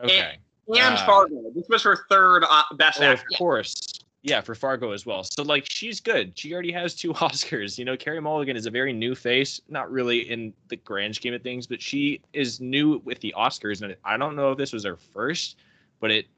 Okay. 0.00 0.38
And, 0.68 0.78
and 0.78 0.94
uh, 0.94 1.06
Fargo. 1.06 1.50
This 1.54 1.68
was 1.68 1.82
her 1.82 2.04
third 2.08 2.44
uh, 2.48 2.62
best 2.74 3.00
oh, 3.00 3.04
actor. 3.04 3.26
Of 3.30 3.38
course. 3.38 3.74
Yeah, 4.22 4.40
for 4.40 4.54
Fargo 4.54 4.92
as 4.92 5.04
well. 5.04 5.22
So 5.22 5.42
like 5.42 5.66
she's 5.70 6.00
good. 6.00 6.38
She 6.38 6.52
already 6.54 6.72
has 6.72 6.94
two 6.94 7.12
Oscars. 7.14 7.78
You 7.78 7.84
know, 7.84 7.96
Carey 7.96 8.20
Mulligan 8.20 8.56
is 8.56 8.66
a 8.66 8.70
very 8.70 8.92
new 8.92 9.14
face, 9.14 9.60
not 9.68 9.90
really 9.90 10.30
in 10.30 10.54
the 10.68 10.76
grand 10.76 11.14
scheme 11.14 11.34
of 11.34 11.42
things, 11.42 11.66
but 11.66 11.82
she 11.82 12.22
is 12.32 12.60
new 12.60 13.02
with 13.04 13.20
the 13.20 13.34
Oscars. 13.36 13.82
And 13.82 13.94
I 14.04 14.16
don't 14.16 14.36
know 14.36 14.52
if 14.52 14.58
this 14.58 14.72
was 14.72 14.84
her 14.84 14.96
first, 14.96 15.56
but 16.00 16.10
it, 16.10 16.26
it 16.26 16.33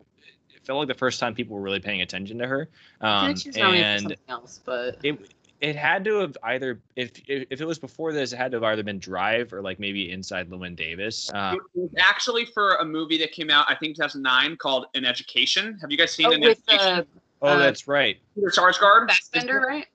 felt 0.66 0.80
like 0.80 0.88
the 0.88 0.94
first 0.94 1.20
time 1.20 1.34
people 1.34 1.56
were 1.56 1.62
really 1.62 1.80
paying 1.80 2.02
attention 2.02 2.38
to 2.38 2.47
her. 2.47 2.68
Um, 3.01 3.34
and 3.56 4.16
else, 4.28 4.60
but 4.64 4.98
it 5.02 5.18
it 5.60 5.74
had 5.74 6.05
to 6.05 6.16
have 6.20 6.36
either 6.43 6.80
if, 6.97 7.12
if, 7.26 7.47
if 7.51 7.60
it 7.60 7.64
was 7.64 7.78
before 7.78 8.12
this, 8.12 8.32
it 8.32 8.36
had 8.36 8.51
to 8.51 8.56
have 8.56 8.64
either 8.64 8.82
been 8.82 8.98
Drive 8.98 9.52
or 9.52 9.62
like 9.62 9.78
maybe 9.78 10.10
Inside 10.10 10.51
Llewyn 10.51 10.76
Davis. 10.76 11.30
Um, 11.32 11.55
it 11.74 11.80
was 11.80 11.90
actually 11.98 12.44
for 12.47 12.74
a 12.74 12.84
movie 12.84 13.16
that 13.18 13.32
came 13.32 13.48
out 13.48 13.64
I 13.68 13.74
think 13.74 13.97
2009 13.97 14.56
called 14.56 14.86
An 14.94 15.05
Education. 15.05 15.78
Have 15.80 15.90
you 15.90 15.97
guys 15.97 16.12
seen 16.12 16.26
oh, 16.26 16.32
An 16.32 16.40
with, 16.40 16.59
Education? 16.68 16.98
Uh, 16.98 17.02
oh, 17.43 17.48
uh, 17.48 17.59
that's 17.59 17.88
right. 17.88 18.18
Peter 18.34 18.51
Sarsgaard. 18.51 19.09
Fassbender, 19.09 19.60
right? 19.60 19.86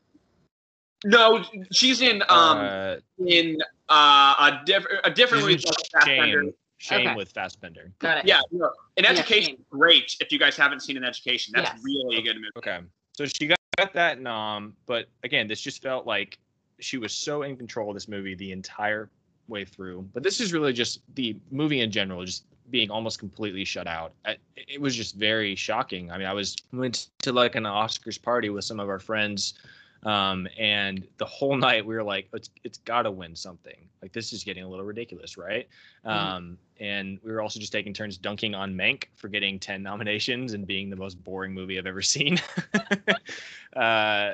No, 1.03 1.43
she's 1.72 2.02
in 2.02 2.22
um 2.30 2.57
uh, 2.60 2.95
in 3.26 3.61
uh, 3.89 4.52
a 4.52 4.65
different 4.65 4.99
a 5.03 5.11
different 5.11 5.43
movie. 5.43 5.61
Shame, 6.06 6.53
Shame 6.82 7.08
okay. 7.08 7.16
with 7.16 7.32
Fassbender. 7.32 7.91
Got 7.99 8.18
it. 8.18 8.26
Yeah, 8.26 8.41
no, 8.52 8.72
An 8.98 9.06
Education, 9.06 9.56
yeah, 9.60 9.66
great. 9.70 10.18
If 10.20 10.32
you 10.32 10.40
guys 10.40 10.58
haven't 10.58 10.80
seen 10.80 10.98
An 10.98 11.03
Education, 11.03 11.53
that's 11.56 11.70
yes. 11.70 11.82
really 11.84 12.18
a 12.18 12.22
good 12.24 12.38
movie. 12.38 12.49
Okay, 12.58 12.80
so 13.14 13.26
she 13.28 13.45
got 13.45 13.60
got 13.78 13.94
that 13.94 14.20
nom, 14.20 14.74
but 14.86 15.06
again, 15.24 15.48
this 15.48 15.62
just 15.62 15.82
felt 15.82 16.06
like 16.06 16.38
she 16.80 16.98
was 16.98 17.14
so 17.14 17.44
in 17.44 17.56
control 17.56 17.90
of 17.90 17.95
this 17.95 18.08
movie 18.08 18.36
the 18.36 18.52
entire 18.52 19.10
way 19.48 19.64
through. 19.64 20.08
But 20.14 20.24
this 20.24 20.40
is 20.40 20.53
really 20.53 20.74
just 20.74 21.02
the 21.16 21.38
movie 21.52 21.82
in 21.82 21.91
general, 21.91 22.26
just 22.26 22.45
being 22.72 22.90
almost 22.90 23.20
completely 23.20 23.66
shut 23.66 23.88
out. 23.88 24.14
It 24.56 24.80
was 24.80 24.95
just 24.95 25.16
very 25.16 25.56
shocking. 25.56 26.12
I 26.12 26.18
mean, 26.18 26.28
I 26.28 26.34
was 26.34 26.56
went 26.72 27.10
to 27.20 27.32
like 27.32 27.56
an 27.56 27.64
Oscars 27.64 28.22
party 28.22 28.49
with 28.49 28.66
some 28.66 28.80
of 28.80 28.90
our 28.90 28.99
friends 28.99 29.53
um, 30.03 30.48
and 30.57 31.07
the 31.18 31.26
whole 31.26 31.56
night 31.69 31.86
we 31.86 31.95
were 31.95 32.03
like, 32.03 32.28
it's 32.34 32.49
it's 32.64 32.78
got 32.80 33.03
to 33.03 33.11
win 33.11 33.36
something. 33.36 33.88
Like 34.02 34.14
this 34.14 34.34
is 34.34 34.44
getting 34.44 34.64
a 34.64 34.69
little 34.69 34.86
ridiculous, 34.86 35.38
right? 35.38 35.68
Mm-hmm. 36.06 36.10
Um, 36.10 36.57
and 36.80 37.19
we 37.23 37.32
were 37.32 37.41
also 37.41 37.60
just 37.60 37.72
taking 37.72 37.94
turns 37.94 38.18
dunking 38.18 38.56
on 38.56 38.73
Mank 38.73 39.06
for 39.15 39.28
getting 39.28 39.60
ten 39.60 39.84
nominations 39.91 40.53
and 40.53 40.65
being 40.65 40.90
the 40.90 40.95
most 40.95 41.23
boring 41.23 41.53
movie 41.53 41.78
I've 41.78 41.86
ever 41.86 42.02
seen. 42.02 42.40
uh, 43.76 44.34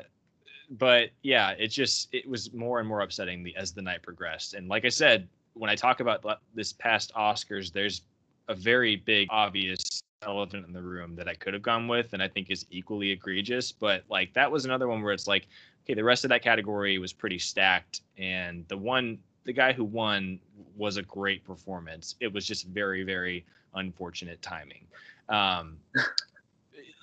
but 0.72 1.10
yeah, 1.22 1.52
it 1.52 1.68
just 1.68 2.10
it 2.14 2.28
was 2.28 2.54
more 2.54 2.80
and 2.80 2.88
more 2.88 3.02
upsetting 3.02 3.44
the, 3.44 3.56
as 3.56 3.74
the 3.74 3.82
night 3.82 4.02
progressed. 4.02 4.54
And 4.54 4.68
like 4.68 4.86
I 4.86 4.90
said, 4.90 5.28
when 5.54 5.70
I 5.70 5.76
talk 5.76 6.00
about 6.00 6.24
this 6.54 6.74
past 6.74 7.12
Oscars, 7.16 7.72
there's 7.72 8.02
a 8.48 8.56
very 8.56 8.96
big 8.96 9.28
obvious 9.32 9.97
elephant 10.24 10.66
in 10.66 10.74
the 10.74 10.82
room 10.82 11.16
that 11.16 11.28
I 11.28 11.34
could 11.34 11.54
have 11.54 11.62
gone 11.62 11.88
with 11.88 12.14
and 12.14 12.22
I 12.22 12.28
think 12.28 12.50
is 12.50 12.66
equally 12.70 13.12
egregious. 13.12 13.72
But 13.72 14.04
like 14.10 14.34
that 14.34 14.52
was 14.52 14.66
another 14.66 14.88
one 14.88 15.02
where 15.02 15.14
it's 15.14 15.28
like, 15.28 15.48
okay, 15.86 15.94
the 15.94 16.04
rest 16.04 16.26
of 16.26 16.30
that 16.30 16.42
category 16.42 16.98
was 16.98 17.14
pretty 17.14 17.40
stacked. 17.40 18.02
And 18.18 18.68
the 18.68 18.78
one 18.78 19.20
the 19.46 19.54
guy 19.54 19.72
who 19.72 19.84
won 19.84 20.40
was 20.76 20.98
a 20.98 21.04
great 21.04 21.44
performance. 21.46 22.16
It 22.20 22.34
was 22.34 22.46
just 22.46 22.68
very, 22.68 23.04
very 23.04 23.46
unfortunate 23.76 24.42
timing. 24.42 24.86
Um 25.30 25.78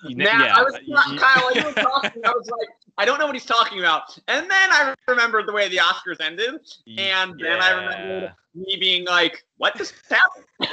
yeah, 0.07 0.53
I 0.55 0.63
was 0.63 1.19
Kyle, 1.19 1.55
you 1.55 1.63
were 1.63 1.73
talking, 1.73 2.25
I 2.25 2.29
was 2.31 2.49
like, 2.59 2.69
I 2.97 3.05
don't 3.05 3.19
know 3.19 3.25
what 3.25 3.35
he's 3.35 3.45
talking 3.45 3.79
about. 3.79 4.17
And 4.27 4.49
then 4.49 4.69
I 4.71 4.93
remembered 5.07 5.47
the 5.47 5.53
way 5.53 5.67
the 5.67 5.77
Oscars 5.77 6.21
ended. 6.21 6.61
And 6.97 7.39
yeah. 7.39 7.49
then 7.49 7.61
I 7.61 7.71
remembered 7.71 8.33
me 8.53 8.77
being 8.79 9.05
like, 9.05 9.43
what 9.57 9.75
just 9.77 9.93
happened? 10.09 10.45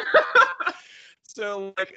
so 1.35 1.75
like 1.79 1.95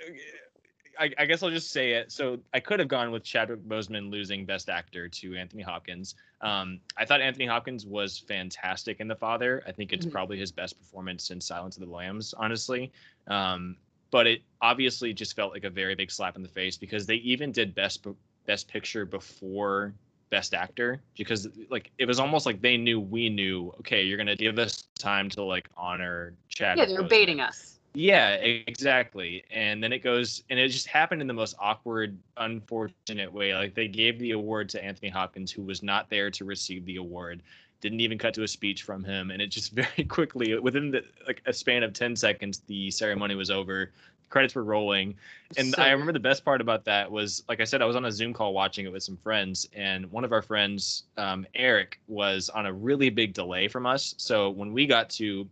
I, 1.00 1.12
I, 1.18 1.26
guess 1.26 1.44
I'll 1.44 1.50
just 1.50 1.72
say 1.72 1.92
it. 1.92 2.12
So 2.12 2.40
I 2.54 2.60
could 2.60 2.80
have 2.80 2.88
gone 2.88 3.12
with 3.12 3.24
Chadwick 3.24 3.64
Boseman 3.68 4.10
losing 4.10 4.46
Best 4.46 4.70
Actor 4.70 5.10
to 5.10 5.36
Anthony 5.36 5.64
Hopkins. 5.64 6.16
Um, 6.42 6.80
I 6.98 7.06
thought 7.06 7.22
Anthony 7.22 7.46
Hopkins 7.46 7.86
was 7.86 8.20
fantastic 8.20 9.00
in 9.00 9.08
The 9.08 9.16
Father. 9.16 9.64
I 9.68 9.72
think 9.72 9.94
it's 9.94 10.06
mm-hmm. 10.06 10.14
probably 10.14 10.38
his 10.38 10.52
best 10.52 10.78
performance 10.80 11.28
since 11.28 11.46
Silence 11.46 11.78
of 11.78 11.86
the 11.86 11.92
Lambs, 11.92 12.34
honestly. 12.38 12.92
Um, 13.28 13.78
but 14.12 14.28
it 14.28 14.42
obviously 14.62 15.14
just 15.14 15.36
felt 15.36 15.52
like 15.52 15.64
a 15.64 15.70
very 15.70 15.96
big 15.96 16.12
slap 16.12 16.36
in 16.36 16.42
the 16.42 16.50
face 16.50 16.78
because 16.78 17.06
they 17.06 17.16
even 17.16 17.52
did 17.52 17.76
Best 17.76 18.06
Best 18.46 18.68
Picture 18.68 19.06
before 19.06 19.94
Best 20.30 20.54
Actor 20.54 21.02
because 21.18 21.48
like 21.70 21.92
it 21.98 22.06
was 22.06 22.20
almost 22.20 22.46
like 22.46 22.62
they 22.62 22.78
knew 22.78 23.00
we 23.00 23.30
knew. 23.30 23.74
Okay, 23.80 24.04
you're 24.04 24.18
gonna 24.18 24.36
give 24.36 24.60
us 24.60 24.84
time 24.98 25.30
to 25.32 25.44
like 25.44 25.68
honor 25.76 26.34
Chadwick. 26.48 26.88
Yeah, 26.88 26.96
they're 26.96 27.04
Boseman. 27.04 27.10
baiting 27.10 27.40
us 27.42 27.75
yeah, 27.96 28.34
exactly. 28.34 29.44
And 29.52 29.82
then 29.82 29.94
it 29.94 30.00
goes, 30.00 30.44
and 30.50 30.60
it 30.60 30.68
just 30.68 30.88
happened 30.88 31.22
in 31.22 31.28
the 31.28 31.34
most 31.34 31.56
awkward, 31.60 32.18
unfortunate 32.38 33.32
way. 33.32 33.56
Like 33.56 33.74
they 33.74 33.88
gave 33.88 34.20
the 34.20 34.32
award 34.32 34.70
to 34.70 34.84
Anthony 34.84 35.10
Hopkins, 35.10 35.52
who 35.52 35.64
was 35.64 35.82
not 35.82 36.10
there 36.10 36.30
to 36.32 36.46
receive 36.46 36.86
the 36.86 36.98
award, 36.98 37.42
didn't 37.82 38.02
even 38.02 38.18
cut 38.18 38.34
to 38.34 38.44
a 38.44 38.48
speech 38.48 38.84
from 38.84 39.04
him, 39.04 39.32
and 39.32 39.42
it 39.42 39.48
just 39.48 39.72
very 39.74 40.04
quickly, 40.04 40.58
within 40.60 40.92
the 40.92 41.04
like 41.26 41.42
a 41.46 41.54
span 41.54 41.84
of 41.84 41.94
ten 41.94 42.16
seconds, 42.16 42.60
the 42.68 42.92
ceremony 42.92 43.36
was 43.36 43.50
over. 43.50 43.92
Credits 44.30 44.56
were 44.56 44.64
rolling, 44.64 45.16
and 45.56 45.74
so, 45.74 45.82
I 45.82 45.92
remember 45.92 46.12
the 46.12 46.20
best 46.20 46.44
part 46.44 46.60
about 46.60 46.84
that 46.86 47.10
was, 47.10 47.44
like 47.48 47.62
I 47.62 47.64
said, 47.64 47.82
I 47.82 47.86
was 47.86 47.96
on 47.96 48.06
a 48.06 48.12
Zoom 48.12 48.34
call 48.34 48.54
watching 48.54 48.86
it 48.86 48.92
with 48.92 49.04
some 49.04 49.16
friends, 49.18 49.70
and 49.74 50.12
one 50.12 50.26
of 50.26 50.34
our 50.34 50.42
friends, 50.42 51.04
um, 51.16 51.46
Eric, 51.54 52.00
was 52.08 52.50
on 52.50 52.66
a 52.66 52.74
really 52.74 53.10
big 53.10 53.34
delay 53.34 53.68
from 53.68 53.86
us. 53.86 54.16
So 54.18 54.50
when 54.50 54.74
we 54.74 54.88
got 54.88 55.10
to 55.12 55.48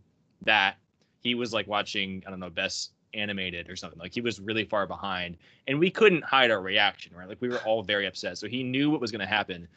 that 0.45 0.77
he 1.23 1.35
was 1.35 1.53
like 1.53 1.67
watching 1.67 2.23
I 2.25 2.29
don't 2.29 2.39
know 2.39 2.49
best 2.49 2.91
animated 3.13 3.69
or 3.69 3.75
something. 3.75 3.99
Like 3.99 4.13
he 4.13 4.21
was 4.21 4.39
really 4.39 4.65
far 4.65 4.87
behind, 4.87 5.37
and 5.67 5.79
we 5.79 5.89
couldn't 5.89 6.23
hide 6.23 6.51
our 6.51 6.61
reaction, 6.61 7.15
right? 7.15 7.27
Like 7.27 7.41
we 7.41 7.49
were 7.49 7.59
all 7.59 7.83
very 7.83 8.05
upset. 8.05 8.37
So 8.37 8.47
he 8.47 8.63
knew 8.63 8.89
what 8.89 9.01
was 9.01 9.11
going 9.11 9.21
to 9.21 9.27
happen, 9.27 9.67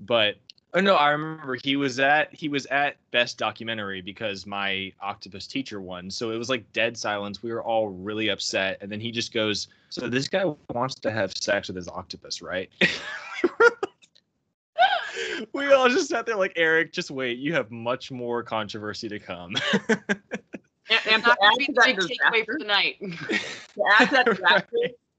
but 0.00 0.36
oh 0.74 0.80
no, 0.80 0.96
I 0.96 1.10
remember 1.10 1.56
he 1.62 1.76
was 1.76 1.98
at 2.00 2.34
he 2.34 2.48
was 2.48 2.66
at 2.66 2.96
best 3.10 3.38
documentary 3.38 4.00
because 4.00 4.46
my 4.46 4.92
octopus 5.00 5.46
teacher 5.46 5.80
won. 5.80 6.10
So 6.10 6.30
it 6.30 6.36
was 6.36 6.48
like 6.48 6.70
dead 6.72 6.96
silence. 6.96 7.42
We 7.42 7.52
were 7.52 7.62
all 7.62 7.88
really 7.88 8.28
upset, 8.28 8.78
and 8.80 8.90
then 8.90 9.00
he 9.00 9.10
just 9.10 9.32
goes, 9.32 9.68
"So 9.90 10.08
this 10.08 10.28
guy 10.28 10.44
wants 10.72 10.94
to 10.96 11.10
have 11.10 11.32
sex 11.36 11.68
with 11.68 11.76
his 11.76 11.88
octopus, 11.88 12.42
right?" 12.42 12.70
we 15.52 15.72
all 15.72 15.88
just 15.88 16.08
sat 16.08 16.26
there 16.26 16.36
like 16.36 16.52
Eric, 16.56 16.92
just 16.92 17.10
wait. 17.10 17.38
You 17.38 17.54
have 17.54 17.70
much 17.70 18.10
more 18.10 18.42
controversy 18.42 19.08
to 19.08 19.18
come. 19.18 19.54
And, 20.90 21.00
and 21.10 21.24
to 21.24 21.30
add 21.30 21.58
to 21.58 21.72
that 21.74 21.96
takeaway 21.96 22.44
for 22.44 22.58
tonight. 22.58 22.96
to 23.00 23.82
add 23.98 24.06
to 24.06 24.14
that 24.14 24.26
disaster, 24.26 24.76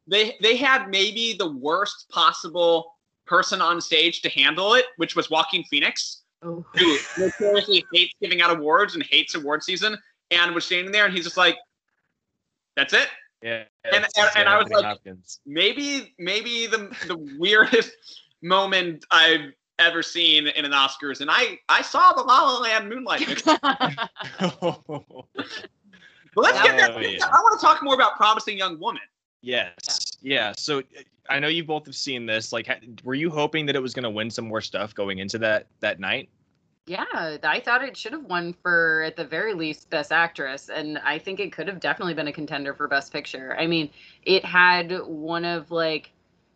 they 0.08 0.36
they 0.42 0.56
had 0.56 0.90
maybe 0.90 1.34
the 1.34 1.52
worst 1.52 2.10
possible 2.10 2.96
person 3.26 3.62
on 3.62 3.80
stage 3.80 4.22
to 4.22 4.30
handle 4.30 4.74
it, 4.74 4.86
which 4.98 5.16
was 5.16 5.30
Joaquin 5.30 5.64
Phoenix, 5.66 6.24
oh. 6.44 6.66
who 6.76 6.98
notoriously 7.18 7.86
hates 7.94 8.14
giving 8.22 8.42
out 8.42 8.56
awards 8.56 8.96
and 8.96 9.04
hates 9.04 9.36
award 9.36 9.64
season, 9.64 9.98
and 10.32 10.54
was 10.54 10.66
standing 10.66 10.92
there 10.92 11.06
and 11.06 11.14
he's 11.14 11.24
just 11.24 11.38
like, 11.38 11.58
"That's 12.76 12.94
it." 12.94 13.08
Yeah. 13.42 13.64
And 13.92 14.06
and, 14.18 14.30
and 14.38 14.50
I 14.50 14.58
was 14.58 14.70
like, 14.70 14.86
Hopkins. 14.86 15.40
maybe 15.46 16.14
maybe 16.18 16.66
the 16.68 16.96
the 17.08 17.18
weirdest 17.38 17.92
moment 18.42 19.06
I've 19.12 19.52
ever 19.80 20.04
seen 20.04 20.48
in 20.48 20.66
an 20.66 20.72
Oscars, 20.72 21.22
and 21.22 21.30
I 21.32 21.60
I 21.70 21.82
saw 21.82 22.14
the 22.14 22.24
La 22.24 22.42
La 22.44 22.60
Land 22.60 22.90
Moonlight. 22.90 23.44
but 23.46 23.62
let's 26.36 26.62
get 26.64 26.78
there. 26.78 26.92
Oh, 26.92 27.00
yeah. 27.00 27.26
I 27.26 27.40
want 27.42 27.60
to 27.60 27.66
talk 27.66 27.84
more 27.84 27.96
about 27.96 28.16
Promising 28.16 28.58
Young 28.58 28.80
Woman. 28.80 29.02
Yes. 29.42 30.18
Yeah. 30.22 30.54
So 30.56 30.82
I 31.30 31.40
know 31.40 31.48
you 31.48 31.64
both 31.64 31.86
have 31.86 31.96
seen 31.96 32.26
this. 32.26 32.54
Like, 32.54 32.70
were 33.04 33.16
you 33.16 33.30
hoping 33.30 33.66
that 33.66 33.76
it 33.76 33.82
was 33.82 33.94
going 33.94 34.04
to 34.04 34.10
win 34.10 34.30
some 34.30 34.48
more 34.48 34.62
stuff 34.62 34.96
going 34.96 35.20
into 35.20 35.38
that 35.40 35.68
that 35.82 36.00
night? 36.00 36.30
Yeah, 36.86 37.38
I 37.44 37.62
thought 37.62 37.82
it 37.82 37.96
should 37.96 38.12
have 38.12 38.26
won 38.26 38.54
for 38.62 39.04
at 39.04 39.16
the 39.16 39.24
very 39.24 39.54
least 39.54 39.90
best 39.90 40.12
actress 40.12 40.70
and 40.70 40.98
I 40.98 41.18
think 41.18 41.40
it 41.40 41.54
could 41.54 41.66
have 41.70 41.80
definitely 41.80 42.14
been 42.14 42.28
a 42.28 42.34
contender 42.34 42.74
for 42.74 42.90
best 42.90 43.14
picture. 43.14 43.56
I 43.58 43.68
mean, 43.68 43.90
it 44.24 44.44
had 44.44 44.92
one 45.06 45.46
of 45.46 45.72
like 45.72 46.12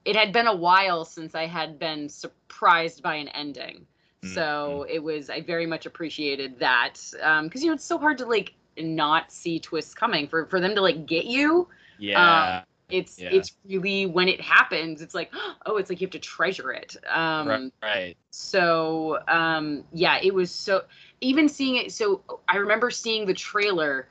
it 0.08 0.16
had 0.16 0.32
been 0.32 0.48
a 0.48 0.56
while 0.56 1.04
since 1.04 1.36
I 1.36 1.46
had 1.46 1.78
been 1.78 2.08
surprised 2.08 3.04
by 3.04 3.16
an 3.16 3.28
ending. 3.28 3.86
Mm-hmm. 4.24 4.34
So 4.34 4.86
it 4.90 5.04
was 5.04 5.30
I 5.30 5.42
very 5.42 5.66
much 5.66 5.86
appreciated 5.86 6.60
that 6.60 6.96
um 7.22 7.50
cuz 7.50 7.62
you 7.62 7.68
know 7.68 7.76
it's 7.76 7.84
so 7.84 7.98
hard 7.98 8.18
to 8.20 8.26
like 8.26 8.54
not 8.78 9.32
see 9.32 9.60
twists 9.60 9.94
coming 9.94 10.30
for 10.30 10.46
for 10.46 10.62
them 10.62 10.76
to 10.76 10.82
like 10.82 11.06
get 11.06 11.26
you. 11.26 11.68
Yeah. 12.00 12.60
Um, 12.60 12.64
it's 12.90 13.20
yeah. 13.20 13.30
it's 13.34 13.52
really 13.68 14.06
when 14.06 14.30
it 14.30 14.40
happens 14.40 15.02
it's 15.02 15.14
like 15.14 15.30
oh 15.66 15.76
it's 15.76 15.90
like 15.90 16.00
you 16.00 16.08
have 16.08 16.12
to 16.14 16.20
treasure 16.20 16.72
it 16.72 16.96
um 17.10 17.46
right, 17.50 17.74
right. 17.84 18.18
so 18.30 19.20
um 19.28 19.84
yeah 19.92 20.20
it 20.24 20.34
was 20.34 20.50
so 20.50 20.86
even 21.20 21.50
seeing 21.50 21.76
it 21.76 21.92
so 21.92 22.22
i 22.48 22.56
remember 22.56 22.90
seeing 22.90 23.26
the 23.26 23.34
trailer 23.34 24.08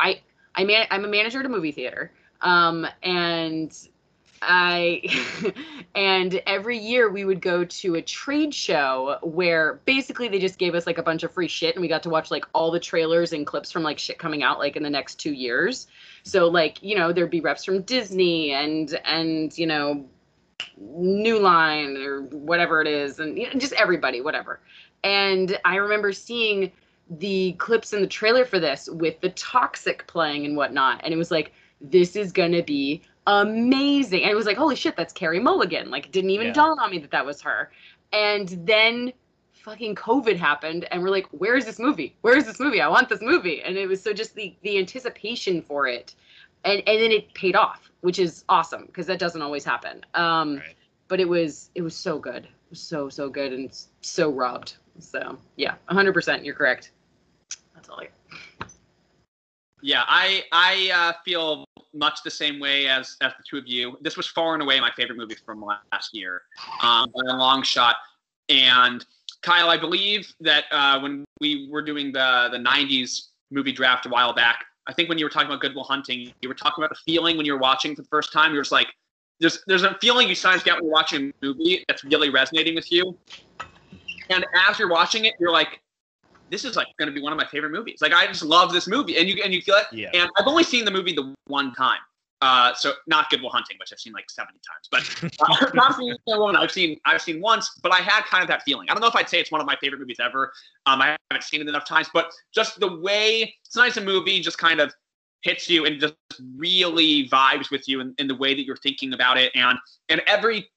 i 0.00 0.20
i 0.56 0.64
man 0.64 0.88
i'm 0.90 1.04
a 1.04 1.08
manager 1.08 1.38
at 1.38 1.46
a 1.46 1.48
movie 1.48 1.70
theater 1.70 2.10
um 2.40 2.84
and 3.04 3.88
I 4.46 5.02
and 5.94 6.40
every 6.46 6.78
year 6.78 7.10
we 7.10 7.24
would 7.24 7.40
go 7.40 7.64
to 7.64 7.94
a 7.96 8.02
trade 8.02 8.54
show 8.54 9.18
where 9.22 9.80
basically 9.84 10.28
they 10.28 10.38
just 10.38 10.58
gave 10.58 10.74
us 10.74 10.86
like 10.86 10.98
a 10.98 11.02
bunch 11.02 11.22
of 11.22 11.32
free 11.32 11.48
shit 11.48 11.74
and 11.74 11.82
we 11.82 11.88
got 11.88 12.02
to 12.04 12.10
watch 12.10 12.30
like 12.30 12.44
all 12.52 12.70
the 12.70 12.80
trailers 12.80 13.32
and 13.32 13.46
clips 13.46 13.72
from 13.72 13.82
like 13.82 13.98
shit 13.98 14.18
coming 14.18 14.42
out 14.42 14.58
like 14.58 14.76
in 14.76 14.82
the 14.82 14.90
next 14.90 15.16
2 15.16 15.32
years. 15.32 15.86
So 16.22 16.48
like, 16.48 16.82
you 16.82 16.96
know, 16.96 17.12
there'd 17.12 17.30
be 17.30 17.40
reps 17.40 17.64
from 17.64 17.82
Disney 17.82 18.52
and 18.52 18.98
and 19.04 19.56
you 19.56 19.66
know 19.66 20.04
New 20.76 21.38
Line 21.38 21.96
or 21.96 22.22
whatever 22.22 22.80
it 22.80 22.88
is 22.88 23.18
and 23.18 23.38
you 23.38 23.46
know, 23.46 23.58
just 23.58 23.72
everybody 23.74 24.20
whatever. 24.20 24.60
And 25.02 25.58
I 25.64 25.76
remember 25.76 26.12
seeing 26.12 26.72
the 27.10 27.52
clips 27.52 27.92
in 27.92 28.00
the 28.00 28.06
trailer 28.06 28.44
for 28.44 28.58
this 28.58 28.88
with 28.88 29.20
the 29.20 29.30
toxic 29.30 30.06
playing 30.06 30.46
and 30.46 30.56
whatnot 30.56 31.02
and 31.04 31.12
it 31.12 31.16
was 31.18 31.30
like 31.30 31.52
this 31.80 32.16
is 32.16 32.32
going 32.32 32.52
to 32.52 32.62
be 32.62 33.02
amazing. 33.26 34.22
And 34.22 34.30
it 34.30 34.34
was 34.34 34.46
like, 34.46 34.56
holy 34.56 34.76
shit, 34.76 34.96
that's 34.96 35.12
Carey 35.12 35.40
Mulligan. 35.40 35.90
Like, 35.90 36.06
it 36.06 36.12
didn't 36.12 36.30
even 36.30 36.48
yeah. 36.48 36.52
dawn 36.52 36.78
on 36.78 36.90
me 36.90 36.98
that 36.98 37.10
that 37.10 37.24
was 37.24 37.40
her. 37.42 37.70
And 38.12 38.48
then 38.64 39.12
fucking 39.64 39.94
COVID 39.94 40.36
happened, 40.36 40.86
and 40.90 41.02
we're 41.02 41.10
like, 41.10 41.26
where 41.30 41.56
is 41.56 41.64
this 41.64 41.78
movie? 41.78 42.14
Where 42.20 42.36
is 42.36 42.44
this 42.44 42.60
movie? 42.60 42.80
I 42.80 42.88
want 42.88 43.08
this 43.08 43.22
movie. 43.22 43.62
And 43.62 43.76
it 43.76 43.88
was 43.88 44.02
so 44.02 44.12
just 44.12 44.34
the 44.34 44.54
the 44.62 44.78
anticipation 44.78 45.62
for 45.62 45.86
it, 45.88 46.14
and 46.64 46.82
and 46.86 47.00
then 47.00 47.10
it 47.10 47.32
paid 47.34 47.56
off, 47.56 47.90
which 48.02 48.18
is 48.18 48.44
awesome 48.48 48.84
because 48.86 49.06
that 49.06 49.18
doesn't 49.18 49.40
always 49.40 49.64
happen. 49.64 50.04
Um, 50.14 50.56
right. 50.56 50.74
But 51.08 51.20
it 51.20 51.28
was 51.28 51.70
it 51.74 51.82
was 51.82 51.96
so 51.96 52.18
good, 52.18 52.46
was 52.70 52.80
so 52.80 53.08
so 53.08 53.28
good, 53.28 53.52
and 53.52 53.74
so 54.02 54.30
robbed. 54.30 54.76
So 55.00 55.38
yeah, 55.56 55.74
100%. 55.90 56.44
You're 56.44 56.54
correct. 56.54 56.92
That's 57.74 57.88
all 57.88 58.00
I. 58.00 58.08
Yeah, 59.84 60.04
I 60.08 60.44
I 60.50 60.90
uh, 60.94 61.12
feel 61.26 61.66
much 61.92 62.22
the 62.24 62.30
same 62.30 62.58
way 62.58 62.88
as 62.88 63.18
as 63.20 63.32
the 63.36 63.44
two 63.46 63.58
of 63.58 63.66
you. 63.66 63.98
This 64.00 64.16
was 64.16 64.26
far 64.26 64.54
and 64.54 64.62
away 64.62 64.80
my 64.80 64.90
favorite 64.96 65.18
movie 65.18 65.36
from 65.44 65.62
last 65.92 66.14
year, 66.14 66.40
um, 66.80 67.12
by 67.14 67.30
a 67.30 67.36
long 67.36 67.62
shot. 67.62 67.96
And 68.48 69.04
Kyle, 69.42 69.68
I 69.68 69.76
believe 69.76 70.32
that 70.40 70.64
uh, 70.70 71.00
when 71.00 71.26
we 71.38 71.68
were 71.70 71.82
doing 71.82 72.12
the 72.12 72.48
the 72.50 72.56
'90s 72.56 73.26
movie 73.50 73.72
draft 73.72 74.06
a 74.06 74.08
while 74.08 74.32
back, 74.32 74.64
I 74.86 74.94
think 74.94 75.10
when 75.10 75.18
you 75.18 75.26
were 75.26 75.30
talking 75.30 75.48
about 75.48 75.60
Good 75.60 75.74
Will 75.74 75.84
Hunting, 75.84 76.32
you 76.40 76.48
were 76.48 76.54
talking 76.54 76.82
about 76.82 76.96
the 76.96 77.12
feeling 77.12 77.36
when 77.36 77.44
you 77.44 77.52
were 77.52 77.58
watching 77.58 77.94
for 77.94 78.00
the 78.00 78.08
first 78.08 78.32
time. 78.32 78.54
You're 78.54 78.62
just 78.62 78.72
like, 78.72 78.88
there's 79.38 79.62
there's 79.66 79.82
a 79.82 79.98
feeling 80.00 80.30
you 80.30 80.34
sometimes 80.34 80.62
get 80.62 80.76
when 80.76 80.84
you're 80.84 80.92
watching 80.92 81.28
a 81.28 81.44
movie 81.44 81.84
that's 81.88 82.04
really 82.04 82.30
resonating 82.30 82.74
with 82.74 82.90
you. 82.90 83.18
And 84.30 84.46
as 84.66 84.78
you're 84.78 84.88
watching 84.88 85.26
it, 85.26 85.34
you're 85.38 85.52
like, 85.52 85.82
this 86.50 86.64
is 86.64 86.76
like 86.76 86.88
going 86.98 87.08
to 87.08 87.14
be 87.14 87.20
one 87.20 87.32
of 87.32 87.38
my 87.38 87.46
favorite 87.46 87.72
movies. 87.72 87.98
Like 88.00 88.12
I 88.12 88.26
just 88.26 88.44
love 88.44 88.72
this 88.72 88.86
movie, 88.86 89.16
and 89.16 89.28
you 89.28 89.42
and 89.42 89.52
you 89.52 89.62
feel 89.62 89.76
it. 89.76 89.86
Yeah. 89.92 90.10
And 90.14 90.30
I've 90.36 90.46
only 90.46 90.64
seen 90.64 90.84
the 90.84 90.90
movie 90.90 91.14
the 91.14 91.34
one 91.46 91.72
time. 91.74 92.00
Uh, 92.42 92.74
so 92.74 92.92
not 93.06 93.30
Good 93.30 93.40
Will 93.40 93.48
Hunting, 93.48 93.78
which 93.80 93.90
I've 93.90 93.98
seen 93.98 94.12
like 94.12 94.28
70 94.28 94.58
times, 94.68 94.88
but 94.90 95.40
uh, 95.40 95.70
not 95.74 95.98
Woman 96.26 96.56
I've 96.56 96.70
seen 96.70 97.00
I've 97.06 97.22
seen 97.22 97.40
once, 97.40 97.70
but 97.82 97.92
I 97.92 98.00
had 98.00 98.24
kind 98.24 98.42
of 98.42 98.48
that 98.48 98.62
feeling. 98.64 98.90
I 98.90 98.92
don't 98.92 99.00
know 99.00 99.06
if 99.08 99.16
I'd 99.16 99.30
say 99.30 99.40
it's 99.40 99.50
one 99.50 99.62
of 99.62 99.66
my 99.66 99.76
favorite 99.80 99.98
movies 99.98 100.18
ever. 100.22 100.52
Um, 100.84 101.00
I 101.00 101.16
haven't 101.30 101.44
seen 101.44 101.62
it 101.62 101.68
enough 101.68 101.86
times, 101.86 102.10
but 102.12 102.30
just 102.54 102.80
the 102.80 102.96
way 103.00 103.54
sometimes 103.62 103.96
a 103.96 104.02
movie 104.02 104.40
just 104.40 104.58
kind 104.58 104.80
of 104.80 104.92
hits 105.40 105.70
you 105.70 105.86
and 105.86 105.98
just 105.98 106.14
really 106.56 107.28
vibes 107.28 107.70
with 107.70 107.88
you 107.88 108.00
in, 108.00 108.14
in 108.18 108.26
the 108.26 108.34
way 108.34 108.54
that 108.54 108.64
you're 108.66 108.76
thinking 108.76 109.14
about 109.14 109.38
it, 109.38 109.50
and 109.54 109.78
and 110.10 110.20
every 110.26 110.68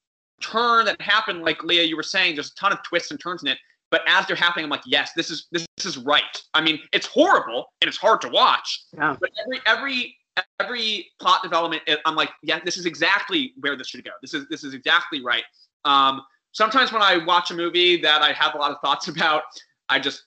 turn 0.42 0.86
that 0.86 1.02
happened, 1.02 1.42
like 1.42 1.60
Leia, 1.60 1.88
you 1.88 1.98
were 1.98 2.04
saying, 2.04 2.36
there's 2.36 2.52
a 2.52 2.56
ton 2.56 2.72
of 2.72 2.82
twists 2.84 3.12
and 3.12 3.20
turns 3.20 3.42
in 3.42 3.50
it. 3.50 3.58
But 3.90 4.02
as 4.08 4.26
they're 4.28 4.36
happening, 4.36 4.66
I'm 4.66 4.70
like, 4.70 4.84
yes, 4.86 5.12
this 5.16 5.30
is 5.30 5.48
this, 5.52 5.66
this 5.78 5.86
is 5.86 5.98
right. 5.98 6.24
I 6.54 6.62
mean, 6.62 6.80
it's 6.92 7.08
horrible 7.08 7.68
and 7.82 7.88
it's 7.88 7.98
hard 7.98 8.22
to 8.22 8.30
watch. 8.30 8.86
Yeah. 8.94 9.16
But 9.20 9.32
every 9.46 9.62
every 9.66 10.18
every 10.60 11.08
plot 11.20 11.42
development, 11.42 11.84
I'm 12.06 12.16
like, 12.16 12.30
yeah, 12.44 12.60
this 12.64 12.78
is 12.78 12.86
exactly 12.86 13.54
where 13.60 13.78
this 13.78 13.88
should 13.88 14.04
go. 14.04 14.12
This 14.22 14.34
is 14.34 14.48
this 14.50 14.64
is 14.64 14.74
exactly 14.74 15.24
right. 15.24 15.44
Um, 15.86 16.22
sometimes 16.52 16.92
when 16.92 17.02
I 17.02 17.18
watch 17.18 17.52
a 17.52 17.54
movie 17.54 18.02
that 18.02 18.22
I 18.22 18.34
have 18.34 18.56
a 18.56 18.58
lot 18.58 18.72
of 18.72 18.78
thoughts 18.84 19.08
about, 19.16 19.44
I 19.90 20.00
just 20.00 20.24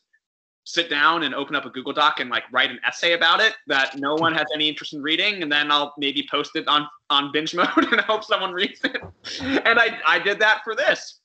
sit 0.64 0.88
down 0.88 1.24
and 1.24 1.34
open 1.34 1.56
up 1.56 1.64
a 1.64 1.70
Google 1.70 1.92
Doc 1.92 2.20
and 2.20 2.30
like 2.30 2.44
write 2.52 2.70
an 2.70 2.78
essay 2.86 3.14
about 3.14 3.40
it 3.40 3.54
that 3.66 3.98
no 3.98 4.14
one 4.14 4.32
has 4.34 4.46
any 4.54 4.68
interest 4.68 4.94
in 4.94 5.02
reading, 5.02 5.42
and 5.42 5.50
then 5.52 5.70
I'll 5.70 5.92
maybe 5.98 6.26
post 6.30 6.52
it 6.54 6.66
on 6.66 6.88
on 7.10 7.30
binge 7.32 7.54
mode 7.60 7.68
and 7.76 8.00
hope 8.02 8.24
someone 8.24 8.52
reads 8.52 8.80
it. 8.84 9.02
And 9.42 9.78
I 9.78 9.98
I 10.06 10.18
did 10.18 10.38
that 10.38 10.62
for 10.64 10.74
this, 10.74 11.20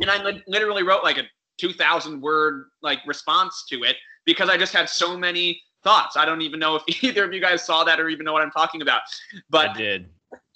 and 0.00 0.10
I 0.10 0.22
li- 0.22 0.42
literally 0.46 0.82
wrote 0.82 1.02
like 1.02 1.18
a 1.18 1.24
2000 1.58 2.20
word 2.20 2.66
like 2.82 2.98
response 3.06 3.64
to 3.70 3.84
it 3.84 3.96
because 4.24 4.48
I 4.48 4.56
just 4.56 4.72
had 4.72 4.88
so 4.88 5.16
many 5.16 5.60
thoughts. 5.82 6.16
I 6.16 6.24
don't 6.24 6.42
even 6.42 6.58
know 6.58 6.76
if 6.76 6.82
either 7.04 7.24
of 7.24 7.32
you 7.32 7.40
guys 7.40 7.64
saw 7.64 7.84
that 7.84 8.00
or 8.00 8.08
even 8.08 8.24
know 8.24 8.32
what 8.32 8.42
I'm 8.42 8.50
talking 8.50 8.82
about. 8.82 9.02
But 9.50 9.70
I 9.70 9.74
did. 9.74 10.08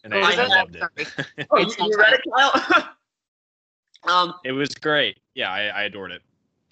And 0.05 0.15
I, 0.15 0.43
I 0.43 0.47
loved 0.47 0.77
it. 0.77 1.09
oh, 1.51 1.59
you, 1.59 1.67
you 1.79 1.99
read 1.99 2.15
it, 2.15 2.23
Kyle? 2.35 2.89
um, 4.09 4.35
it 4.45 4.53
was 4.53 4.71
great. 4.71 5.19
Yeah, 5.35 5.51
I, 5.51 5.67
I 5.67 5.83
adored 5.85 6.13
it. 6.13 6.23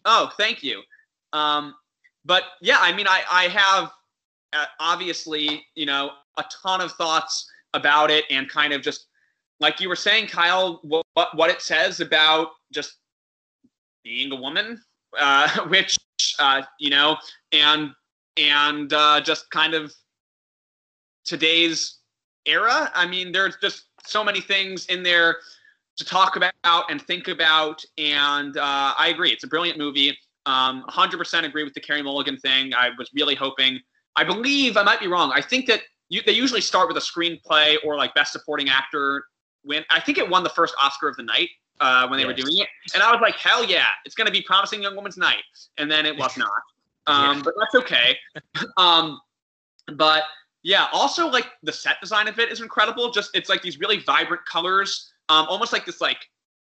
Oh, 0.04 0.32
thank 0.36 0.62
you. 0.62 0.82
Um, 1.32 1.74
but 2.24 2.44
yeah, 2.60 2.78
I 2.80 2.92
mean, 2.92 3.06
I, 3.06 3.22
I 3.30 3.44
have 3.48 3.90
uh, 4.52 4.64
obviously, 4.80 5.64
you 5.74 5.86
know, 5.86 6.10
a 6.38 6.44
ton 6.62 6.80
of 6.80 6.92
thoughts 6.92 7.50
about 7.74 8.10
it 8.10 8.24
and 8.30 8.48
kind 8.48 8.72
of 8.72 8.82
just 8.82 9.06
like 9.60 9.80
you 9.80 9.88
were 9.88 9.96
saying, 9.96 10.28
Kyle, 10.28 10.80
what, 10.82 11.04
what 11.34 11.50
it 11.50 11.62
says 11.62 12.00
about 12.00 12.48
just 12.72 12.98
being 14.06 14.30
a 14.30 14.36
woman, 14.36 14.80
uh, 15.18 15.48
which 15.68 15.98
uh, 16.38 16.62
you 16.78 16.90
know, 16.90 17.16
and 17.52 17.90
and 18.36 18.92
uh, 18.92 19.20
just 19.20 19.50
kind 19.50 19.74
of 19.74 19.92
today's 21.24 21.98
era. 22.46 22.90
I 22.94 23.06
mean, 23.06 23.32
there's 23.32 23.56
just 23.60 23.86
so 24.04 24.22
many 24.22 24.40
things 24.40 24.86
in 24.86 25.02
there 25.02 25.38
to 25.96 26.04
talk 26.04 26.36
about 26.36 26.90
and 26.90 27.02
think 27.02 27.28
about, 27.28 27.82
and 27.98 28.56
uh, 28.56 28.94
I 28.96 29.08
agree, 29.08 29.30
it's 29.30 29.44
a 29.44 29.48
brilliant 29.48 29.78
movie. 29.78 30.16
Um, 30.44 30.84
100% 30.88 31.44
agree 31.44 31.64
with 31.64 31.74
the 31.74 31.80
Carey 31.80 32.02
Mulligan 32.02 32.36
thing. 32.36 32.72
I 32.74 32.90
was 32.96 33.10
really 33.14 33.34
hoping. 33.34 33.80
I 34.14 34.22
believe 34.22 34.76
I 34.76 34.82
might 34.84 35.00
be 35.00 35.08
wrong. 35.08 35.32
I 35.34 35.40
think 35.40 35.66
that 35.66 35.80
you, 36.08 36.20
they 36.24 36.32
usually 36.32 36.60
start 36.60 36.86
with 36.86 36.96
a 36.98 37.00
screenplay 37.00 37.76
or 37.84 37.96
like 37.96 38.14
best 38.14 38.32
supporting 38.32 38.68
actor 38.68 39.24
win. 39.64 39.84
I 39.90 39.98
think 39.98 40.18
it 40.18 40.28
won 40.28 40.44
the 40.44 40.50
first 40.50 40.74
Oscar 40.80 41.08
of 41.08 41.16
the 41.16 41.24
night 41.24 41.48
uh, 41.80 42.06
when 42.08 42.18
they 42.18 42.24
yes. 42.24 42.36
were 42.36 42.42
doing 42.42 42.58
it, 42.58 42.68
and 42.94 43.02
I 43.02 43.10
was 43.10 43.20
like, 43.20 43.34
hell 43.34 43.64
yeah, 43.64 43.86
it's 44.04 44.14
going 44.14 44.26
to 44.26 44.32
be 44.32 44.42
Promising 44.42 44.82
Young 44.82 44.96
Woman's 44.96 45.16
Night, 45.16 45.42
and 45.78 45.90
then 45.90 46.06
it 46.06 46.16
was 46.16 46.36
not. 46.38 46.48
Um, 47.06 47.38
yeah. 47.38 47.42
But 47.44 47.54
that's 47.58 47.74
okay. 47.84 48.16
um, 48.76 49.20
but 49.94 50.24
yeah, 50.62 50.86
also 50.92 51.28
like 51.28 51.46
the 51.62 51.72
set 51.72 52.00
design 52.00 52.28
of 52.28 52.38
it 52.38 52.50
is 52.50 52.60
incredible. 52.60 53.10
Just 53.10 53.30
it's 53.34 53.48
like 53.48 53.62
these 53.62 53.78
really 53.78 54.00
vibrant 54.00 54.44
colors, 54.46 55.12
um, 55.28 55.46
almost 55.48 55.72
like 55.72 55.86
this 55.86 56.00
like 56.00 56.18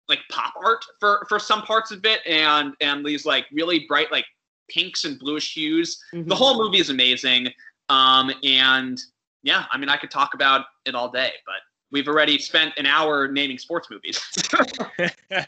like 0.07 0.19
pop 0.31 0.53
art 0.63 0.83
for 0.99 1.25
for 1.27 1.39
some 1.39 1.61
parts 1.63 1.91
of 1.91 2.05
it, 2.05 2.19
and 2.27 2.73
and 2.81 3.05
these 3.05 3.25
like 3.25 3.45
really 3.51 3.85
bright 3.87 4.11
like 4.11 4.25
pinks 4.69 5.05
and 5.05 5.17
bluish 5.19 5.53
hues. 5.53 6.01
Mm-hmm. 6.13 6.29
The 6.29 6.35
whole 6.35 6.61
movie 6.61 6.79
is 6.79 6.89
amazing. 6.89 7.49
Um, 7.89 8.31
and 8.43 8.99
yeah, 9.41 9.65
I 9.71 9.77
mean, 9.77 9.89
I 9.89 9.97
could 9.97 10.11
talk 10.11 10.33
about 10.33 10.65
it 10.85 10.95
all 10.95 11.09
day, 11.09 11.31
but 11.45 11.55
we've 11.91 12.07
already 12.07 12.37
spent 12.37 12.73
an 12.77 12.85
hour 12.85 13.27
naming 13.27 13.57
sports 13.57 13.89
movies. 13.89 14.21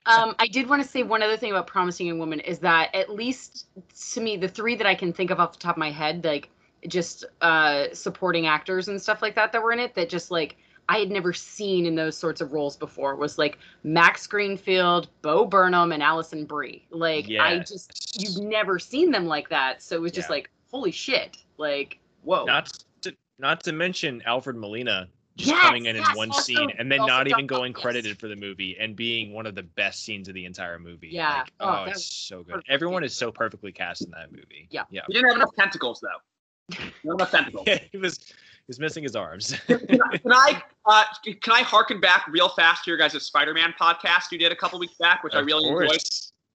um, 0.06 0.36
I 0.40 0.48
did 0.52 0.68
want 0.70 0.82
to 0.82 0.88
say 0.88 1.04
one 1.04 1.22
other 1.22 1.38
thing 1.38 1.52
about 1.52 1.68
Promising 1.68 2.08
Young 2.08 2.20
Woman 2.20 2.40
is 2.40 2.60
that 2.60 2.94
at 2.96 3.10
least 3.10 3.68
to 4.14 4.22
me, 4.22 4.38
the 4.38 4.48
three 4.48 4.76
that 4.76 4.88
I 4.88 4.96
can 4.96 5.14
think 5.14 5.32
of 5.32 5.40
off 5.40 5.54
the 5.54 5.60
top 5.60 5.76
of 5.76 5.80
my 5.80 5.92
head, 5.92 6.24
like 6.24 6.50
just 6.88 7.26
uh, 7.42 7.86
supporting 7.94 8.48
actors 8.48 8.88
and 8.88 9.02
stuff 9.02 9.22
like 9.22 9.36
that 9.36 9.52
that 9.52 9.62
were 9.62 9.72
in 9.72 9.80
it, 9.80 9.94
that 9.96 10.10
just 10.10 10.32
like 10.32 10.58
I 10.90 10.98
had 10.98 11.12
never 11.12 11.32
seen 11.32 11.86
in 11.86 11.96
those 11.96 12.18
sorts 12.18 12.42
of 12.42 12.54
roles 12.54 12.76
before 12.76 13.16
was 13.16 13.38
like 13.38 13.60
Max 13.84 14.28
Greenfield, 14.28 15.10
Bo 15.22 15.46
Burnham, 15.46 15.92
and 15.92 16.02
Alison 16.02 16.46
Brie. 16.46 16.86
Like 16.90 17.30
yes. 17.30 17.42
I 17.42 17.60
just 17.60 18.20
you've 18.20 18.44
never 18.44 18.80
seen 18.80 19.12
them 19.12 19.26
like 19.26 19.50
that, 19.50 19.82
so 19.82 19.96
it 19.96 20.02
was 20.02 20.12
just 20.12 20.30
yeah. 20.30 20.36
like 20.36 20.50
holy 20.72 20.92
shit, 20.92 21.38
like 21.58 22.00
whoa. 22.24 22.46
Not 22.46 22.72
to 23.02 23.16
not 23.40 23.64
to 23.64 23.72
mention 23.72 24.22
Alfred 24.26 24.56
Molina 24.56 25.08
just 25.38 25.52
Yes, 25.52 25.62
coming 25.62 25.86
in 25.86 25.96
yes, 25.96 26.10
in 26.10 26.16
one 26.18 26.30
also- 26.30 26.42
scene 26.42 26.70
and 26.78 26.92
then 26.92 27.00
not 27.06 27.28
even 27.28 27.48
Doc 27.48 27.60
going 27.60 27.72
Ock, 27.72 27.78
yes. 27.78 27.82
credited 27.84 28.20
for 28.20 28.28
the 28.28 28.36
movie 28.36 28.78
and 28.80 28.96
being 28.96 29.34
one 29.34 29.46
of 29.46 29.56
the 29.56 29.64
best 29.64 30.04
scenes 30.04 30.28
of 30.28 30.34
the 30.34 30.46
entire 30.46 30.78
movie. 30.80 31.10
Yeah. 31.12 31.40
Like, 31.40 31.52
Oh, 31.60 31.84
oh, 31.88 31.90
it's 31.90 32.06
so 32.06 32.44
good. 32.44 32.54
perfect. 32.56 32.70
Everyone 32.70 33.04
is 33.04 33.16
so 33.16 33.32
perfectly 33.32 33.72
cast 33.72 34.04
in 34.04 34.12
that 34.12 34.32
movie. 34.32 34.68
Yeah. 34.70 34.84
Yeah. 34.90 35.02
He 35.08 35.14
didn't 35.14 35.30
have 35.30 35.38
enough 35.38 35.56
tentacles 35.58 36.02
though. 36.02 36.78
Not 37.04 37.16
enough 37.16 37.32
tentacles. 37.32 37.68
he 37.92 37.98
was 37.98 38.18
he 38.28 38.34
was 38.68 38.80
missing 38.80 39.04
his 39.04 39.16
arms. 39.16 39.58
can 39.68 39.80
I, 40.02 40.18
can 40.18 40.32
I, 40.32 40.64
uh, 40.86 41.04
can 41.24 41.54
I 41.54 41.62
harken 41.64 42.00
back 42.00 42.28
real 42.30 42.50
fast 42.50 42.84
to 42.86 42.92
your 42.92 42.98
guys' 42.98 43.22
Spider-Man 43.26 43.74
podcast 43.80 44.32
you 44.32 44.38
did 44.38 44.52
a 44.52 44.56
couple 44.56 44.80
weeks 44.80 44.96
back, 45.00 45.24
which 45.24 45.34
I 45.34 45.40
Of 45.40 45.46
really 45.48 45.68
enjoyed? 45.68 46.00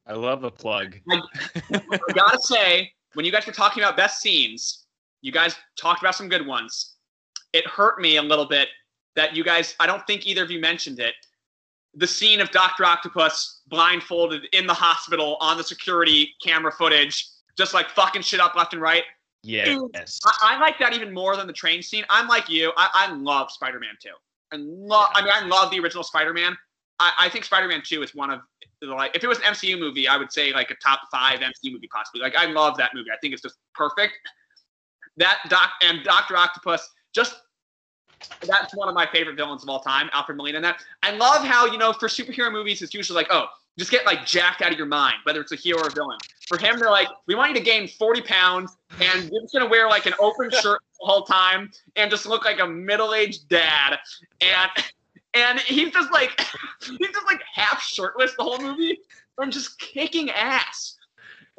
I 0.06 0.12
love 0.12 0.44
a 0.44 0.50
plug. 0.50 0.96
I 1.10 1.20
gotta 2.14 2.38
say, 2.40 2.92
when 3.14 3.26
you 3.26 3.32
guys 3.32 3.44
were 3.46 3.52
talking 3.52 3.82
about 3.82 3.96
best 3.96 4.20
scenes, 4.20 4.84
you 5.20 5.32
guys 5.32 5.56
talked 5.78 6.00
about 6.00 6.14
some 6.14 6.28
good 6.28 6.46
ones. 6.46 6.95
It 7.52 7.66
hurt 7.66 8.00
me 8.00 8.16
a 8.16 8.22
little 8.22 8.46
bit 8.46 8.68
that 9.14 9.34
you 9.34 9.42
guys, 9.42 9.74
I 9.80 9.86
don't 9.86 10.06
think 10.06 10.26
either 10.26 10.42
of 10.42 10.50
you 10.50 10.60
mentioned 10.60 11.00
it. 11.00 11.14
The 11.94 12.06
scene 12.06 12.40
of 12.40 12.50
Dr. 12.50 12.84
Octopus 12.84 13.62
blindfolded 13.68 14.46
in 14.52 14.66
the 14.66 14.74
hospital 14.74 15.38
on 15.40 15.56
the 15.56 15.64
security 15.64 16.34
camera 16.42 16.70
footage, 16.70 17.26
just 17.56 17.72
like 17.72 17.88
fucking 17.90 18.22
shit 18.22 18.40
up 18.40 18.54
left 18.54 18.74
and 18.74 18.82
right. 18.82 19.04
Yes. 19.42 20.18
I, 20.24 20.54
I 20.54 20.58
like 20.58 20.78
that 20.78 20.92
even 20.92 21.14
more 21.14 21.36
than 21.36 21.46
the 21.46 21.52
train 21.52 21.82
scene. 21.82 22.04
I'm 22.10 22.28
like 22.28 22.48
you. 22.48 22.72
I, 22.76 22.90
I 22.92 23.12
love 23.12 23.50
Spider-Man 23.50 23.94
2. 24.02 24.10
I 24.52 24.56
love. 24.58 25.08
I 25.14 25.22
mean, 25.22 25.32
I 25.32 25.46
love 25.46 25.70
the 25.70 25.80
original 25.80 26.04
Spider-Man. 26.04 26.56
I, 26.98 27.12
I 27.18 27.28
think 27.28 27.44
Spider-Man 27.44 27.82
2 27.84 28.02
is 28.02 28.14
one 28.14 28.30
of 28.30 28.40
the, 28.80 28.88
like 28.88 29.14
if 29.14 29.24
it 29.24 29.26
was 29.26 29.38
an 29.38 29.44
MCU 29.44 29.78
movie, 29.78 30.08
I 30.08 30.16
would 30.16 30.32
say 30.32 30.52
like 30.52 30.70
a 30.70 30.74
top 30.76 31.00
five 31.10 31.40
MCU 31.40 31.72
movie 31.72 31.88
possibly. 31.92 32.20
Like 32.20 32.36
I 32.36 32.46
love 32.46 32.76
that 32.78 32.90
movie. 32.94 33.10
I 33.10 33.16
think 33.18 33.32
it's 33.32 33.42
just 33.42 33.56
perfect. 33.74 34.14
That 35.16 35.38
doc 35.48 35.70
and 35.82 36.04
Doctor 36.04 36.36
Octopus 36.36 36.88
just 37.16 37.34
that's 38.46 38.76
one 38.76 38.88
of 38.88 38.94
my 38.94 39.06
favorite 39.12 39.36
villains 39.36 39.62
of 39.62 39.68
all 39.68 39.80
time, 39.80 40.08
Alfred 40.12 40.36
Molina. 40.36 40.56
And 40.58 40.64
that 40.64 40.84
I 41.02 41.12
love 41.12 41.44
how 41.44 41.66
you 41.66 41.78
know 41.78 41.92
for 41.92 42.08
superhero 42.08 42.52
movies 42.52 42.82
it's 42.82 42.94
usually 42.94 43.16
like 43.16 43.28
oh 43.30 43.46
just 43.78 43.90
get 43.90 44.06
like 44.06 44.24
jacked 44.24 44.62
out 44.62 44.72
of 44.72 44.78
your 44.78 44.86
mind 44.86 45.16
whether 45.24 45.40
it's 45.40 45.52
a 45.52 45.56
hero 45.56 45.80
or 45.80 45.88
a 45.88 45.90
villain. 45.90 46.18
For 46.46 46.58
him 46.58 46.78
they're 46.78 46.90
like 46.90 47.08
we 47.26 47.34
want 47.34 47.50
you 47.50 47.56
to 47.56 47.64
gain 47.64 47.88
40 47.88 48.20
pounds 48.22 48.76
and 49.00 49.30
you're 49.32 49.42
just 49.42 49.54
gonna 49.54 49.66
wear 49.66 49.88
like 49.88 50.06
an 50.06 50.14
open 50.20 50.50
shirt 50.62 50.80
the 51.00 51.06
whole 51.06 51.22
time 51.22 51.70
and 51.96 52.10
just 52.10 52.26
look 52.26 52.44
like 52.44 52.60
a 52.60 52.66
middle-aged 52.66 53.48
dad 53.48 53.98
and 54.40 54.70
and 55.34 55.60
he's 55.60 55.92
just 55.92 56.12
like 56.12 56.38
he's 56.80 57.08
just 57.08 57.26
like 57.26 57.42
half 57.54 57.82
shirtless 57.82 58.34
the 58.36 58.42
whole 58.44 58.60
movie 58.60 58.98
and 59.38 59.52
just 59.52 59.78
kicking 59.78 60.30
ass. 60.30 60.96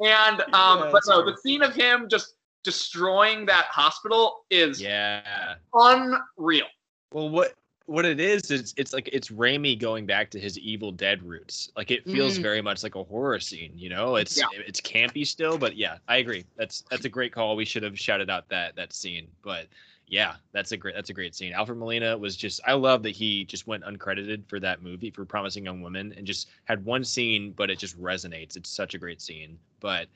And 0.00 0.40
um, 0.52 0.78
Yeah, 0.78 0.90
but 0.92 1.02
no, 1.08 1.24
the 1.24 1.36
scene 1.36 1.62
of 1.62 1.74
him 1.74 2.08
just 2.08 2.34
destroying 2.64 3.46
that 3.46 3.66
hospital 3.66 4.44
is 4.50 4.80
Yeah. 4.80 5.54
unreal. 5.74 6.66
Well, 7.12 7.28
what 7.30 7.54
what 7.86 8.04
it 8.04 8.20
is 8.20 8.50
is 8.50 8.74
it's 8.76 8.92
like 8.92 9.08
it's 9.14 9.30
Raimi 9.30 9.78
going 9.78 10.04
back 10.04 10.30
to 10.32 10.38
his 10.38 10.58
Evil 10.58 10.92
Dead 10.92 11.22
roots. 11.22 11.70
Like 11.74 11.90
it 11.90 12.04
feels 12.04 12.38
Mm. 12.38 12.42
very 12.42 12.60
much 12.60 12.82
like 12.82 12.96
a 12.96 13.02
horror 13.02 13.40
scene. 13.40 13.72
You 13.74 13.88
know, 13.88 14.16
it's 14.16 14.36
Yeah. 14.36 14.44
it's 14.52 14.78
campy 14.80 15.26
still, 15.26 15.56
but 15.56 15.74
yeah, 15.74 15.96
I 16.06 16.18
agree. 16.18 16.44
That's 16.56 16.82
that's 16.90 17.06
a 17.06 17.08
great 17.08 17.32
call. 17.32 17.56
We 17.56 17.64
should 17.64 17.82
have 17.82 17.98
shouted 17.98 18.28
out 18.28 18.46
that 18.50 18.76
that 18.76 18.92
scene, 18.92 19.26
but 19.40 19.68
yeah, 20.06 20.36
that's 20.52 20.72
a 20.72 20.76
great 20.76 20.96
that's 20.96 21.08
a 21.08 21.14
great 21.14 21.34
scene. 21.34 21.54
Alfred 21.54 21.78
Molina 21.78 22.18
was 22.18 22.36
just 22.36 22.60
I 22.66 22.74
love 22.74 23.02
that 23.04 23.16
he 23.16 23.46
just 23.46 23.66
went 23.66 23.84
uncredited 23.84 24.46
for 24.48 24.60
that 24.60 24.82
movie 24.82 25.10
for 25.10 25.24
Promising 25.24 25.64
Young 25.64 25.80
Woman 25.80 26.12
and 26.14 26.26
just 26.26 26.48
had 26.64 26.84
one 26.84 27.04
scene, 27.04 27.52
but 27.52 27.70
it 27.70 27.78
just 27.78 27.98
resonates. 27.98 28.54
It's 28.54 28.68
such 28.68 28.92
a 28.92 28.98
great 28.98 29.22
scene. 29.22 29.58
But 29.80 30.08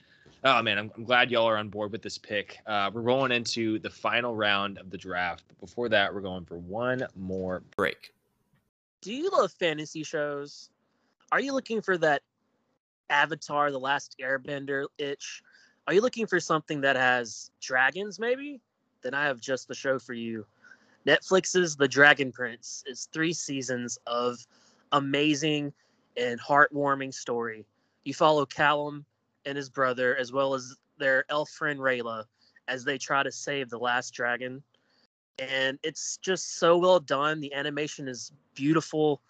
oh 0.44 0.62
man, 0.62 0.78
I'm, 0.78 0.90
I'm 0.96 1.04
glad 1.04 1.30
y'all 1.30 1.48
are 1.48 1.56
on 1.56 1.68
board 1.68 1.92
with 1.92 2.02
this 2.02 2.18
pick. 2.18 2.58
Uh, 2.66 2.90
we're 2.92 3.00
rolling 3.00 3.32
into 3.32 3.78
the 3.78 3.90
final 3.90 4.34
round 4.34 4.78
of 4.78 4.90
the 4.90 4.98
draft. 4.98 5.44
But 5.48 5.60
before 5.60 5.88
that, 5.90 6.12
we're 6.12 6.20
going 6.20 6.44
for 6.44 6.58
one 6.58 7.06
more 7.16 7.62
Break. 7.76 8.12
do 9.00 9.12
you 9.12 9.30
love 9.30 9.52
fantasy 9.52 10.02
shows? 10.02 10.70
Are 11.30 11.40
you 11.40 11.52
looking 11.52 11.80
for 11.80 11.96
that 11.98 12.22
Avatar: 13.10 13.70
The 13.70 13.80
Last 13.80 14.16
Airbender 14.20 14.86
itch? 14.98 15.42
Are 15.86 15.94
you 15.94 16.00
looking 16.00 16.26
for 16.26 16.38
something 16.38 16.80
that 16.82 16.96
has 16.96 17.50
dragons, 17.60 18.18
maybe? 18.18 18.60
Then 19.02 19.14
I 19.14 19.24
have 19.24 19.40
just 19.40 19.66
the 19.66 19.74
show 19.74 19.98
for 19.98 20.14
you. 20.14 20.46
Netflix's 21.06 21.74
The 21.74 21.88
Dragon 21.88 22.30
Prince 22.30 22.84
is 22.86 23.08
three 23.12 23.32
seasons 23.32 23.98
of 24.06 24.38
amazing 24.92 25.72
and 26.16 26.40
heartwarming 26.40 27.12
story. 27.12 27.66
You 28.04 28.14
follow 28.14 28.46
Callum 28.46 29.04
and 29.44 29.56
his 29.56 29.68
brother, 29.68 30.16
as 30.16 30.32
well 30.32 30.54
as 30.54 30.76
their 30.98 31.24
elf 31.28 31.50
friend 31.50 31.78
Rayla, 31.78 32.24
as 32.68 32.84
they 32.84 32.98
try 32.98 33.22
to 33.22 33.32
save 33.32 33.70
the 33.70 33.78
last 33.78 34.12
dragon. 34.12 34.62
And 35.38 35.78
it's 35.82 36.18
just 36.18 36.58
so 36.58 36.78
well 36.78 37.00
done. 37.00 37.40
The 37.40 37.52
animation 37.54 38.08
is 38.08 38.32
beautiful 38.54 39.20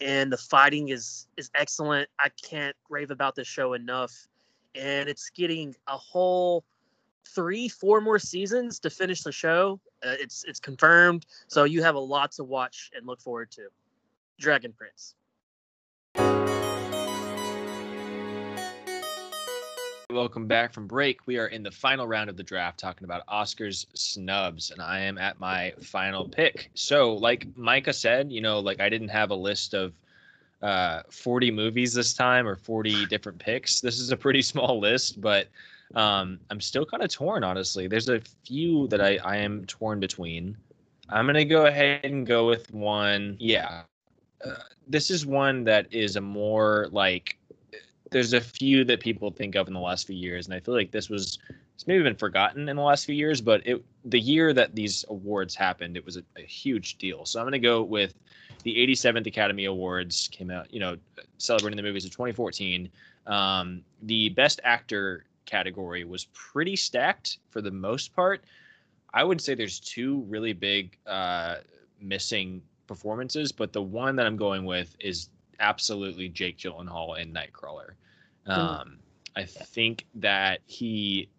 and 0.00 0.32
the 0.32 0.36
fighting 0.36 0.88
is 0.88 1.28
is 1.36 1.50
excellent. 1.54 2.08
I 2.18 2.28
can't 2.30 2.76
rave 2.90 3.10
about 3.10 3.34
this 3.34 3.46
show 3.46 3.74
enough. 3.74 4.12
And 4.74 5.08
it's 5.08 5.30
getting 5.30 5.74
a 5.86 5.96
whole 5.96 6.64
three, 7.28 7.68
four 7.68 8.00
more 8.00 8.18
seasons 8.18 8.78
to 8.80 8.90
finish 8.90 9.22
the 9.22 9.32
show. 9.32 9.80
Uh, 10.04 10.14
it's 10.18 10.44
it's 10.44 10.60
confirmed, 10.60 11.26
so 11.46 11.64
you 11.64 11.82
have 11.82 11.94
a 11.94 12.00
lot 12.00 12.32
to 12.32 12.44
watch 12.44 12.90
and 12.94 13.06
look 13.06 13.20
forward 13.20 13.50
to. 13.52 13.68
Dragon 14.38 14.72
Prince. 14.72 15.14
Welcome 20.12 20.46
back 20.46 20.74
from 20.74 20.86
break. 20.86 21.26
We 21.26 21.38
are 21.38 21.46
in 21.46 21.62
the 21.62 21.70
final 21.70 22.06
round 22.06 22.28
of 22.28 22.36
the 22.36 22.42
draft 22.42 22.78
talking 22.78 23.04
about 23.04 23.26
Oscars 23.28 23.86
snubs, 23.94 24.70
and 24.70 24.82
I 24.82 25.00
am 25.00 25.16
at 25.16 25.40
my 25.40 25.72
final 25.80 26.28
pick. 26.28 26.70
So, 26.74 27.14
like 27.14 27.46
Micah 27.56 27.94
said, 27.94 28.30
you 28.30 28.42
know, 28.42 28.60
like 28.60 28.78
I 28.78 28.90
didn't 28.90 29.08
have 29.08 29.30
a 29.30 29.34
list 29.34 29.72
of 29.72 29.94
uh, 30.60 31.02
40 31.10 31.50
movies 31.50 31.94
this 31.94 32.12
time 32.12 32.46
or 32.46 32.56
40 32.56 33.06
different 33.10 33.38
picks. 33.38 33.80
This 33.80 33.98
is 33.98 34.12
a 34.12 34.16
pretty 34.16 34.42
small 34.42 34.78
list, 34.78 35.18
but 35.18 35.48
um, 35.94 36.38
I'm 36.50 36.60
still 36.60 36.84
kind 36.84 37.02
of 37.02 37.10
torn, 37.10 37.42
honestly. 37.42 37.86
There's 37.86 38.10
a 38.10 38.20
few 38.44 38.88
that 38.88 39.00
I, 39.00 39.16
I 39.24 39.36
am 39.36 39.64
torn 39.64 39.98
between. 39.98 40.58
I'm 41.08 41.24
going 41.24 41.36
to 41.36 41.44
go 41.46 41.64
ahead 41.64 42.04
and 42.04 42.26
go 42.26 42.46
with 42.46 42.72
one. 42.72 43.38
Yeah. 43.40 43.84
Uh, 44.44 44.54
this 44.86 45.10
is 45.10 45.24
one 45.24 45.64
that 45.64 45.86
is 45.90 46.16
a 46.16 46.20
more 46.20 46.88
like 46.90 47.38
there's 48.12 48.32
a 48.32 48.40
few 48.40 48.84
that 48.84 49.00
people 49.00 49.30
think 49.30 49.54
of 49.54 49.68
in 49.68 49.74
the 49.74 49.80
last 49.80 50.06
few 50.06 50.16
years, 50.16 50.46
and 50.46 50.54
I 50.54 50.60
feel 50.60 50.74
like 50.74 50.90
this 50.90 51.08
was 51.08 51.38
it's 51.74 51.86
maybe 51.86 52.02
been 52.02 52.14
forgotten 52.14 52.68
in 52.68 52.76
the 52.76 52.82
last 52.82 53.06
few 53.06 53.14
years, 53.14 53.40
but 53.40 53.66
it 53.66 53.84
the 54.04 54.20
year 54.20 54.52
that 54.52 54.74
these 54.74 55.04
awards 55.08 55.54
happened, 55.54 55.96
it 55.96 56.04
was 56.04 56.16
a, 56.16 56.22
a 56.36 56.42
huge 56.42 56.98
deal. 56.98 57.24
So 57.24 57.40
I'm 57.40 57.46
gonna 57.46 57.58
go 57.58 57.82
with 57.82 58.14
the 58.62 58.76
87th 58.76 59.26
Academy 59.26 59.64
Awards 59.64 60.28
came 60.30 60.50
out, 60.50 60.72
you 60.72 60.78
know, 60.78 60.96
celebrating 61.38 61.76
the 61.76 61.82
movies 61.82 62.04
of 62.04 62.12
2014. 62.12 62.88
Um, 63.26 63.82
the 64.02 64.28
Best 64.30 64.60
Actor 64.64 65.24
category 65.46 66.04
was 66.04 66.26
pretty 66.26 66.76
stacked 66.76 67.38
for 67.50 67.60
the 67.60 67.70
most 67.70 68.14
part. 68.14 68.44
I 69.14 69.24
would 69.24 69.40
say 69.40 69.54
there's 69.54 69.80
two 69.80 70.20
really 70.28 70.52
big 70.52 70.96
uh, 71.06 71.56
missing 72.00 72.62
performances, 72.86 73.52
but 73.52 73.72
the 73.72 73.82
one 73.82 74.16
that 74.16 74.26
I'm 74.26 74.36
going 74.36 74.64
with 74.64 74.96
is 75.00 75.28
absolutely 75.62 76.28
Jake 76.28 76.58
Gyllenhaal 76.58 77.18
in 77.18 77.32
Nightcrawler. 77.32 77.92
Um, 78.46 78.98
I 79.36 79.44
think 79.44 80.06
that 80.16 80.60
he, 80.66 81.30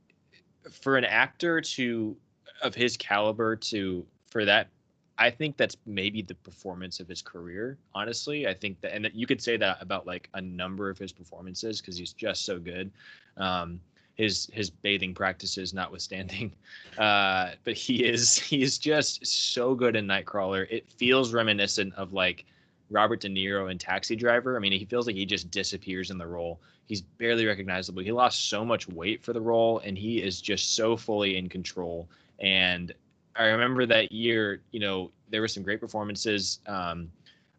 for 0.72 0.98
an 0.98 1.06
actor 1.06 1.62
to 1.62 2.16
of 2.62 2.74
his 2.74 2.98
caliber 2.98 3.56
to 3.58 4.06
for 4.26 4.46
that, 4.46 4.70
I 5.18 5.30
think 5.30 5.58
that's 5.58 5.78
maybe 5.86 6.22
the 6.22 6.34
performance 6.36 7.00
of 7.00 7.08
his 7.08 7.22
career. 7.22 7.78
Honestly, 7.94 8.48
I 8.48 8.54
think 8.54 8.82
that, 8.82 8.96
and 8.96 9.06
that 9.06 9.14
you 9.14 9.28
could 9.28 9.42
say 9.42 9.58
that 9.58 9.78
about 9.82 10.08
like 10.08 10.30
a 10.34 10.42
number 10.42 10.90
of 10.90 10.98
his 10.98 11.12
performances 11.12 11.82
because 11.82 11.98
he's 11.98 12.14
just 12.14 12.46
so 12.46 12.58
good. 12.58 12.90
Um, 13.38 13.80
his 14.16 14.48
his 14.54 14.70
bathing 14.70 15.14
practices 15.14 15.74
notwithstanding, 15.74 16.54
uh, 16.98 17.52
but 17.64 17.74
he 17.74 18.06
is 18.06 18.38
he 18.38 18.64
is 18.64 18.78
just 18.78 19.26
so 19.26 19.76
good 19.76 19.96
in 19.96 20.08
Nightcrawler. 20.08 20.68
It 20.70 20.90
feels 20.90 21.34
reminiscent 21.34 21.94
of 21.96 22.14
like 22.14 22.46
Robert 22.94 23.20
De 23.20 23.30
Niro 23.30 23.70
in 23.72 23.78
Taxi 23.78 24.16
Driver. 24.16 24.56
I 24.56 24.60
mean, 24.60 24.72
he 24.72 24.86
feels 24.86 25.08
like 25.08 25.16
he 25.16 25.26
just 25.26 25.52
disappears 25.52 26.12
in 26.12 26.18
the 26.18 26.28
role. 26.28 26.62
He's 26.86 27.02
barely 27.02 27.46
recognizable. 27.46 28.04
He 28.04 28.12
lost 28.12 28.50
so 28.50 28.64
much 28.64 28.88
weight 28.88 29.24
for 29.24 29.34
the 29.34 29.42
role, 29.42 29.80
and 29.80 29.98
he 29.98 30.22
is 30.22 30.42
just 30.42 30.76
so 30.76 30.96
fully 30.96 31.38
in 31.38 31.50
control. 31.50 32.08
And 32.40 32.94
I 33.36 33.46
remember 33.46 33.86
that 33.88 34.12
year, 34.12 34.62
you 34.72 34.80
know, 34.80 35.12
there 35.30 35.42
were 35.42 35.48
some 35.48 35.64
great 35.64 35.80
performances. 35.80 36.60
Um, 36.68 37.10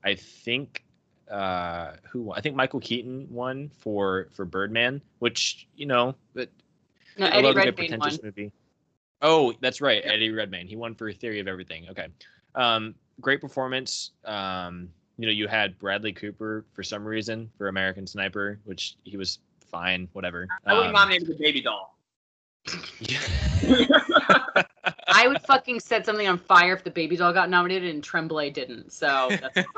I 0.04 0.14
think 0.14 0.84
uh, 1.30 1.92
who? 2.08 2.32
I 2.32 2.40
think 2.40 2.54
Michael 2.54 2.80
Keaton 2.80 3.26
won 3.30 3.70
for 3.78 4.28
for 4.30 4.44
Birdman, 4.44 5.00
which 5.18 5.66
you 5.76 5.86
know, 5.86 6.14
but 6.34 6.48
No, 7.18 7.26
I 7.26 7.30
Eddie 7.30 7.42
love 7.42 7.56
a 7.56 7.58
Redmayne 7.64 7.98
won. 7.98 8.18
movie. 8.22 8.52
Oh, 9.22 9.54
that's 9.60 9.80
right, 9.80 10.02
Eddie 10.04 10.30
Redmayne. 10.30 10.68
He 10.68 10.76
won 10.76 10.94
for 10.94 11.10
Theory 11.12 11.40
of 11.40 11.48
Everything. 11.48 11.88
Okay, 11.90 12.08
um, 12.54 12.94
great 13.20 13.40
performance. 13.40 14.10
Um, 14.24 14.90
you 15.18 15.26
know, 15.26 15.32
you 15.32 15.46
had 15.48 15.78
Bradley 15.78 16.12
Cooper 16.12 16.64
for 16.72 16.82
some 16.82 17.04
reason 17.04 17.50
for 17.56 17.68
American 17.68 18.06
Sniper, 18.06 18.58
which 18.64 18.96
he 19.04 19.16
was 19.16 19.38
fine, 19.70 20.08
whatever. 20.12 20.46
I 20.66 20.74
would 20.74 20.86
Um, 20.86 20.92
nominate 20.92 21.26
the 21.26 21.34
baby 21.34 21.60
doll. 21.60 21.96
I 25.08 25.28
would 25.28 25.40
fucking 25.42 25.80
set 25.80 26.04
something 26.06 26.26
on 26.26 26.38
fire 26.38 26.72
if 26.74 26.82
the 26.84 26.90
baby 26.90 27.16
doll 27.16 27.32
got 27.32 27.48
nominated 27.50 27.94
and 27.94 28.02
Tremblay 28.02 28.50
didn't. 28.50 28.92
So 28.92 29.28
that's 29.30 29.58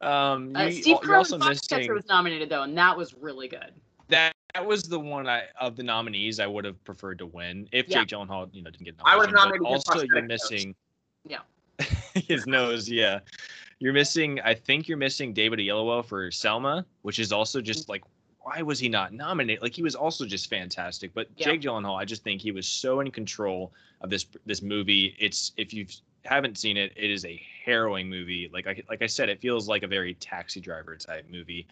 um, 0.00 0.54
uh, 0.56 0.64
you- 0.64 0.72
Steve 0.72 0.86
you're 0.86 0.98
Carell 1.00 1.16
also 1.18 1.34
and 1.36 1.44
Foxcatcher 1.44 1.76
missing 1.78 1.94
was 1.94 2.06
nominated 2.08 2.48
though, 2.48 2.62
and 2.62 2.76
that 2.76 2.96
was 2.96 3.14
really 3.14 3.48
good. 3.48 3.72
that. 4.08 4.32
That 4.54 4.64
was 4.64 4.84
the 4.84 4.98
one 4.98 5.28
I 5.28 5.42
of 5.60 5.76
the 5.76 5.82
nominees 5.82 6.40
I 6.40 6.46
would 6.46 6.64
have 6.64 6.82
preferred 6.82 7.18
to 7.18 7.26
win 7.26 7.68
if 7.72 7.88
Yeah. 7.88 7.98
Jake 8.04 8.08
Gyllenhaal, 8.08 8.48
you 8.54 8.62
know, 8.62 8.70
didn't 8.70 8.86
get 8.86 8.96
nominated. 8.96 9.04
I 9.04 9.16
would've 9.18 9.34
nominated 9.34 9.66
also, 9.66 9.92
you're 9.98 10.06
prosthetic 10.06 10.28
nose. 10.30 10.50
missing. 10.50 10.74
Yeah. 11.28 11.38
his 12.28 12.46
nose, 12.46 12.88
yeah. 12.88 13.20
You're 13.78 13.92
missing. 13.92 14.40
I 14.40 14.54
think 14.54 14.88
you're 14.88 14.98
missing 14.98 15.32
David 15.32 15.58
Oyelowo 15.58 16.04
for 16.04 16.30
Selma, 16.30 16.86
which 17.02 17.18
is 17.18 17.32
also 17.32 17.60
just 17.60 17.88
like, 17.88 18.02
why 18.40 18.62
was 18.62 18.78
he 18.78 18.88
not 18.88 19.12
nominated? 19.12 19.62
Like 19.62 19.74
he 19.74 19.82
was 19.82 19.94
also 19.94 20.24
just 20.24 20.48
fantastic. 20.48 21.12
But 21.12 21.28
Yeah. 21.36 21.46
Jake 21.46 21.62
Gyllenhaal, 21.62 22.00
I 22.00 22.04
just 22.04 22.22
think 22.22 22.40
he 22.40 22.52
was 22.52 22.66
so 22.66 23.00
in 23.00 23.10
control 23.10 23.72
of 24.00 24.10
this 24.10 24.26
this 24.46 24.62
movie. 24.62 25.16
It's 25.18 25.52
if 25.56 25.74
you 25.74 25.86
haven't 26.24 26.58
seen 26.58 26.76
it, 26.76 26.92
it 26.96 27.10
is 27.10 27.24
a 27.24 27.40
harrowing 27.64 28.08
movie. 28.08 28.48
Like 28.52 28.66
I 28.66 28.82
like 28.88 29.02
I 29.02 29.06
said, 29.06 29.28
it 29.28 29.40
feels 29.40 29.68
like 29.68 29.82
a 29.82 29.88
very 29.88 30.14
Taxi 30.14 30.60
Driver 30.60 30.96
type 30.96 31.26
movie. 31.30 31.66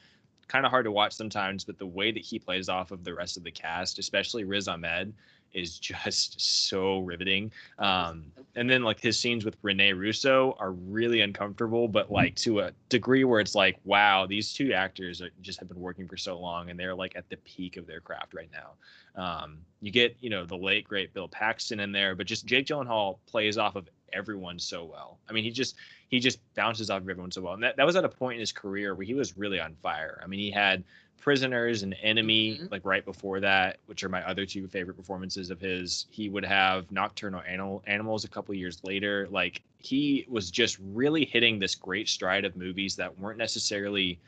Kind 0.48 0.66
of 0.66 0.70
hard 0.70 0.84
to 0.84 0.92
watch 0.92 1.14
sometimes, 1.14 1.64
but 1.64 1.78
the 1.78 1.86
way 1.86 2.12
that 2.12 2.22
he 2.22 2.38
plays 2.38 2.68
off 2.68 2.90
of 2.90 3.02
the 3.02 3.14
rest 3.14 3.38
of 3.38 3.44
the 3.44 3.50
cast, 3.50 3.98
especially 3.98 4.44
Riz 4.44 4.68
Ahmed, 4.68 5.14
is 5.54 5.78
just 5.78 6.40
so 6.68 6.98
riveting. 6.98 7.52
Um, 7.78 8.32
and 8.56 8.68
then 8.68 8.82
like 8.82 9.00
his 9.00 9.18
scenes 9.18 9.44
with 9.44 9.56
Rene 9.62 9.92
Russo 9.92 10.56
are 10.58 10.72
really 10.72 11.20
uncomfortable, 11.20 11.88
but 11.88 12.10
like 12.10 12.34
to 12.36 12.60
a 12.60 12.72
degree 12.88 13.24
where 13.24 13.40
it's 13.40 13.54
like, 13.54 13.78
wow, 13.84 14.26
these 14.26 14.52
two 14.52 14.72
actors 14.72 15.22
are, 15.22 15.30
just 15.40 15.58
have 15.60 15.68
been 15.68 15.80
working 15.80 16.08
for 16.08 16.16
so 16.16 16.38
long, 16.38 16.70
and 16.70 16.78
they're 16.78 16.94
like 16.94 17.16
at 17.16 17.28
the 17.28 17.36
peak 17.38 17.76
of 17.76 17.86
their 17.86 18.00
craft 18.00 18.34
right 18.34 18.50
now. 18.52 18.72
Um, 19.16 19.58
you 19.80 19.92
get 19.92 20.16
you 20.20 20.30
know 20.30 20.44
the 20.44 20.56
late 20.56 20.86
great 20.88 21.14
Bill 21.14 21.28
Paxton 21.28 21.80
in 21.80 21.92
there, 21.92 22.14
but 22.14 22.26
just 22.26 22.46
Jake 22.46 22.66
Gyllenhaal 22.66 23.18
plays 23.26 23.58
off 23.58 23.76
of 23.76 23.88
everyone 24.12 24.58
so 24.58 24.84
well. 24.84 25.18
I 25.28 25.32
mean, 25.32 25.44
he 25.44 25.50
just 25.50 25.76
he 26.08 26.20
just 26.20 26.38
bounces 26.54 26.90
off 26.90 27.02
of 27.02 27.08
everyone 27.08 27.30
so 27.30 27.42
well, 27.42 27.54
and 27.54 27.62
that, 27.62 27.76
that 27.76 27.86
was 27.86 27.96
at 27.96 28.04
a 28.04 28.08
point 28.08 28.34
in 28.34 28.40
his 28.40 28.52
career 28.52 28.94
where 28.94 29.04
he 29.04 29.14
was 29.14 29.36
really 29.36 29.60
on 29.60 29.76
fire. 29.82 30.20
I 30.22 30.26
mean, 30.26 30.40
he 30.40 30.50
had 30.50 30.84
prisoners 31.20 31.82
and 31.82 31.96
enemy 32.02 32.58
Mhm. 32.58 32.70
like 32.70 32.84
right 32.84 33.04
before 33.04 33.40
that 33.40 33.78
which 33.86 34.04
are 34.04 34.08
my 34.10 34.22
other 34.28 34.44
two 34.44 34.68
favorite 34.68 34.94
performances 34.96 35.50
of 35.50 35.58
his 35.60 36.06
he 36.10 36.28
would 36.28 36.44
have 36.44 36.90
nocturnal 36.92 37.40
animal 37.46 37.82
animals 37.86 38.24
a 38.24 38.28
couple 38.28 38.54
years 38.54 38.82
later. 38.84 39.26
Like 39.30 39.62
he 39.78 40.26
was 40.28 40.50
just 40.50 40.78
really 40.80 41.24
hitting 41.24 41.58
this 41.58 41.74
great 41.74 42.08
stride 42.08 42.44
of 42.44 42.56
movies 42.56 42.96
that 42.96 43.18
weren't 43.18 43.38
necessarily 43.38 44.20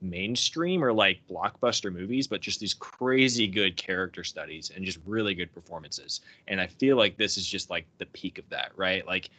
mainstream 0.00 0.84
or 0.84 0.92
like 0.92 1.20
blockbuster 1.28 1.92
movies 1.92 2.26
but 2.26 2.40
just 2.42 2.60
these 2.60 2.74
crazy 2.74 3.46
good 3.48 3.76
character 3.76 4.22
studies 4.22 4.70
and 4.74 4.84
just 4.84 4.98
really 5.06 5.34
good 5.34 5.52
performances. 5.52 6.20
And 6.48 6.60
i 6.60 6.66
feel 6.66 6.96
like 6.96 7.16
this 7.16 7.36
is 7.36 7.46
just 7.46 7.70
like 7.70 7.88
the 7.98 8.06
peak 8.06 8.38
of 8.38 8.48
that 8.50 8.72
right? 8.76 9.06
Like 9.06 9.30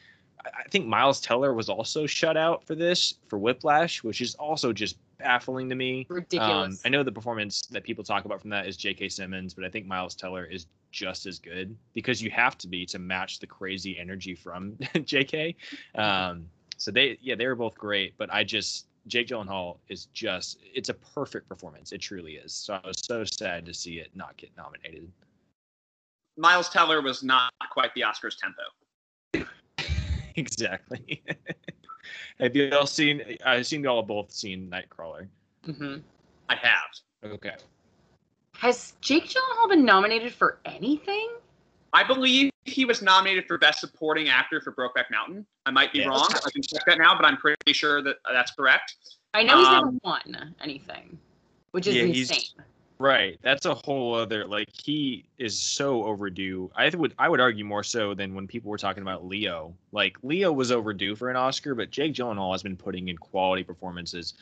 I 0.45 0.69
think 0.69 0.85
Miles 0.85 1.19
Teller 1.19 1.53
was 1.53 1.67
also 1.69 2.05
shut 2.05 2.37
out 2.37 2.65
for 2.65 2.75
this 2.75 3.15
for 3.27 3.37
Whiplash, 3.39 4.03
which 4.03 4.21
is 4.21 4.35
also 4.35 4.71
just 4.71 4.97
baffling 5.19 5.69
to 5.69 5.75
me. 5.75 6.05
Ridiculous. 6.09 6.75
Um, 6.75 6.79
I 6.85 6.89
know 6.89 7.03
the 7.03 7.11
performance 7.11 7.61
that 7.71 7.83
people 7.83 8.03
talk 8.03 8.25
about 8.25 8.41
from 8.41 8.49
that 8.51 8.67
is 8.67 8.77
J.K. 8.77 9.09
Simmons, 9.09 9.53
but 9.53 9.63
I 9.63 9.69
think 9.69 9.85
Miles 9.85 10.15
Teller 10.15 10.45
is 10.45 10.67
just 10.91 11.25
as 11.25 11.39
good 11.39 11.75
because 11.93 12.21
you 12.21 12.29
have 12.31 12.57
to 12.59 12.67
be 12.67 12.85
to 12.87 12.99
match 12.99 13.39
the 13.39 13.47
crazy 13.47 13.97
energy 13.99 14.35
from 14.35 14.77
J.K. 15.03 15.55
Um, 15.95 16.47
so 16.77 16.91
they, 16.91 17.17
yeah, 17.21 17.35
they 17.35 17.47
were 17.47 17.55
both 17.55 17.75
great, 17.75 18.13
but 18.17 18.31
I 18.33 18.43
just 18.43 18.87
Jake 19.07 19.27
Gyllenhaal 19.27 19.77
is 19.87 20.05
just 20.07 20.59
it's 20.61 20.89
a 20.89 20.93
perfect 20.93 21.47
performance. 21.47 21.91
It 21.91 21.99
truly 21.99 22.33
is. 22.33 22.53
So 22.53 22.79
I 22.83 22.87
was 22.87 22.99
so 23.03 23.23
sad 23.23 23.65
to 23.65 23.73
see 23.73 23.99
it 23.99 24.09
not 24.13 24.37
get 24.37 24.51
nominated. 24.57 25.09
Miles 26.37 26.69
Teller 26.69 27.01
was 27.01 27.23
not 27.23 27.51
quite 27.71 27.93
the 27.95 28.01
Oscars 28.01 28.35
tempo. 28.37 29.47
exactly. 30.35 31.23
Have 32.39 32.55
you 32.55 32.69
all 32.71 32.85
seen? 32.87 33.37
I 33.45 33.55
assume 33.55 33.83
you 33.83 33.89
all 33.89 34.01
have 34.01 34.07
both 34.07 34.31
seen 34.31 34.69
Nightcrawler. 34.69 35.27
Mm-hmm. 35.65 35.97
I 36.49 36.55
have. 36.55 37.31
Okay. 37.31 37.55
Has 38.57 38.93
Jake 39.01 39.25
Gyllenhaal 39.27 39.69
been 39.69 39.85
nominated 39.85 40.33
for 40.33 40.59
anything? 40.65 41.29
I 41.93 42.03
believe 42.03 42.51
he 42.65 42.85
was 42.85 43.01
nominated 43.01 43.47
for 43.47 43.57
Best 43.57 43.79
Supporting 43.79 44.29
Actor 44.29 44.61
for 44.61 44.71
Brokeback 44.71 45.09
Mountain. 45.11 45.45
I 45.65 45.71
might 45.71 45.91
be 45.93 45.99
Yeah. 45.99 46.07
wrong. 46.09 46.27
I 46.45 46.49
can 46.51 46.61
check 46.61 46.83
that 46.85 46.97
now, 46.97 47.15
but 47.15 47.25
I'm 47.25 47.37
pretty 47.37 47.73
sure 47.73 48.01
that 48.03 48.17
that's 48.31 48.51
correct. 48.51 48.95
I 49.33 49.43
know 49.43 49.57
he's 49.57 49.67
never 49.69 49.87
Um, 49.87 49.99
won 50.03 50.55
anything, 50.61 51.17
which 51.71 51.87
is 51.87 51.95
Yeah, 51.95 52.03
he's- 52.03 52.29
insane. 52.29 52.65
Right. 52.99 53.37
That's 53.43 53.65
a 53.65 53.75
whole 53.75 54.15
other 54.15 54.45
like 54.45 54.69
he 54.73 55.25
is 55.37 55.59
so 55.59 56.03
overdue. 56.05 56.71
I 56.75 56.89
would 56.89 57.13
I 57.19 57.29
would 57.29 57.39
argue 57.39 57.63
more 57.63 57.83
so 57.83 58.13
than 58.13 58.33
when 58.33 58.47
people 58.47 58.71
were 58.71 58.77
talking 58.77 59.03
about 59.03 59.25
Leo. 59.25 59.73
Like 59.91 60.17
Leo 60.23 60.51
was 60.51 60.71
overdue 60.71 61.15
for 61.15 61.29
an 61.29 61.35
Oscar, 61.35 61.75
but 61.75 61.91
Jake 61.91 62.13
Gyllenhaal 62.13 62.51
has 62.53 62.63
been 62.63 62.75
putting 62.77 63.09
in 63.09 63.17
quality 63.17 63.63
performances 63.63 64.33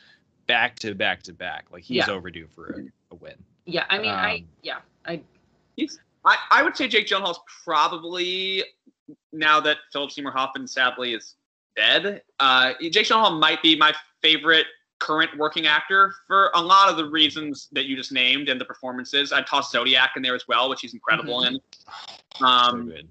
back 0.46 0.78
to 0.78 0.94
back 0.94 1.22
to 1.24 1.32
back. 1.32 1.66
Like 1.70 1.82
he's 1.82 2.06
Yeah. 2.06 2.10
overdue 2.10 2.46
for 2.54 2.68
a, 2.68 3.14
a 3.14 3.16
win. 3.16 3.34
Yeah, 3.66 3.84
I 3.90 3.98
mean, 3.98 4.08
I 4.08 4.36
Um, 4.36 4.48
yeah, 4.62 4.78
I 5.04 5.20
he's 5.76 5.98
I, 6.24 6.36
I 6.50 6.62
would 6.62 6.76
say 6.76 6.88
Jake 6.88 7.06
Gyllenhaal's 7.08 7.40
probably 7.64 8.64
now 9.32 9.60
that 9.60 9.78
Philip 9.92 10.10
Seymour 10.10 10.32
Hoffman 10.32 10.66
sadly 10.66 11.12
is 11.14 11.34
dead. 11.76 12.22
Uh, 12.40 12.72
Jake 12.80 13.06
Gyllenhaal 13.06 13.38
might 13.38 13.62
be 13.62 13.76
my 13.76 13.92
favorite 14.22 14.66
current 15.06 15.30
working 15.38 15.66
actor 15.66 16.14
for 16.26 16.50
a 16.54 16.60
lot 16.60 16.88
of 16.90 16.96
the 16.96 17.04
reasons 17.08 17.68
that 17.72 17.84
you 17.86 17.94
just 17.96 18.10
named 18.12 18.48
and 18.48 18.60
the 18.60 18.64
performances. 18.64 19.32
I'd 19.32 19.46
toss 19.46 19.70
Zodiac 19.70 20.12
in 20.16 20.22
there 20.22 20.34
as 20.34 20.46
well, 20.48 20.68
which 20.68 20.80
he's 20.80 20.94
incredible 20.94 21.40
Mhm. 21.42 21.46
in. 21.48 21.60
so 22.38 22.44
Um, 22.46 22.88
good. 22.88 23.08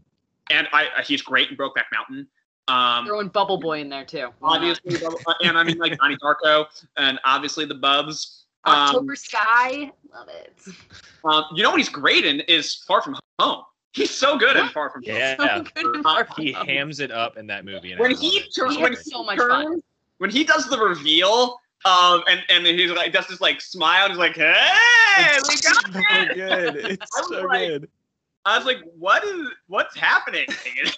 and 0.50 0.68
I, 0.74 0.88
uh, 0.88 1.02
he's 1.04 1.22
great 1.22 1.50
in 1.50 1.58
Brokeback 1.58 1.86
Mountain. 1.94 2.28
Um, 2.68 3.06
throwing 3.06 3.28
Bubble 3.30 3.58
Boy 3.60 3.80
in 3.80 3.90
there 3.90 4.04
too. 4.06 4.30
Obviously, 4.42 4.98
and 5.44 5.58
I 5.58 5.64
mean 5.64 5.78
like 5.78 5.98
Donnie 6.00 6.18
Darko, 6.18 6.66
and 6.98 7.20
obviously 7.24 7.66
the 7.66 7.76
Bubs. 7.76 8.46
Um, 8.66 8.74
October 8.76 9.16
Sky, 9.16 9.92
love 10.12 10.28
it. 10.30 10.54
um, 11.24 11.46
you 11.54 11.62
know 11.62 11.70
what 11.70 11.78
he's 11.80 11.90
great 11.90 12.26
in 12.26 12.40
is 12.42 12.74
Far 12.88 13.02
From 13.04 13.16
Home. 13.40 13.64
He's 13.94 14.10
so 14.10 14.38
good 14.38 14.58
in 14.58 14.68
Far 14.70 14.90
From 14.90 15.04
Home. 15.04 15.16
Yeah. 15.16 15.36
So 15.38 15.64
good 15.76 15.96
in 15.98 16.04
Far 16.04 16.26
From 16.26 16.44
He 16.44 16.52
Home. 16.54 16.68
hams 16.68 17.00
it 17.00 17.12
up 17.12 17.38
in 17.38 17.46
that 17.48 17.64
movie. 17.64 17.92
And 17.92 18.00
When 18.02 18.12
he 18.16 18.42
turns, 18.50 18.76
He 18.76 18.82
when 18.84 18.94
he 18.94 18.98
so 18.98 19.24
much 19.24 19.38
turns, 19.38 19.64
fun. 19.70 19.82
when 20.18 20.32
he 20.32 20.44
does 20.44 20.68
the 20.68 20.80
reveal, 20.80 21.60
um, 21.86 22.24
and 22.28 22.42
and 22.50 22.66
he's 22.68 22.92
like 22.92 23.14
does 23.14 23.28
this 23.28 23.40
like 23.42 23.62
smile, 23.62 24.10
he's 24.10 24.18
like, 24.18 24.36
"Hey, 24.36 24.54
we 25.48 25.54
It's 25.54 25.62
got 25.62 25.94
so 25.94 26.00
it!" 26.10 26.36
good. 26.36 26.76
It's 26.78 27.18
I 27.18 27.22
was 27.22 27.30
so 27.30 27.42
like- 27.46 27.68
good. 27.70 27.90
I 28.48 28.58
was 28.58 28.66
like, 28.66 28.78
"What 28.98 29.24
is 29.24 29.48
what's 29.68 29.96
happening?" 29.96 30.46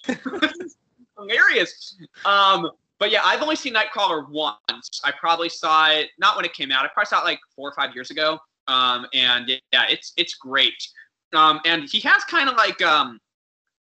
Hilarious. 1.18 1.98
Um, 2.26 2.70
but 3.00 3.12
yeah, 3.12 3.22
I've 3.24 3.42
only 3.42 3.56
seen 3.56 3.74
Nightcrawler 3.74 4.28
once. 4.30 5.02
I 5.04 5.12
probably 5.12 5.50
saw 5.50 5.90
it 5.92 6.10
not 6.20 6.36
when 6.36 6.46
it 6.46 6.54
came 6.54 6.72
out. 6.72 6.84
I 6.86 6.90
probably 6.90 7.08
saw 7.08 7.22
it 7.22 7.26
like 7.26 7.40
four 7.56 7.70
or 7.70 7.74
five 7.74 7.94
years 7.96 8.12
ago. 8.12 8.40
Um, 8.68 9.06
and 9.14 9.50
yeah, 9.72 9.84
it's 9.90 10.14
it's 10.18 10.34
great. 10.36 10.88
Um, 11.34 11.60
and 11.66 11.84
he 11.90 12.00
has 12.02 12.24
kind 12.26 12.50
of 12.50 12.56
like 12.56 12.82
um 12.82 13.20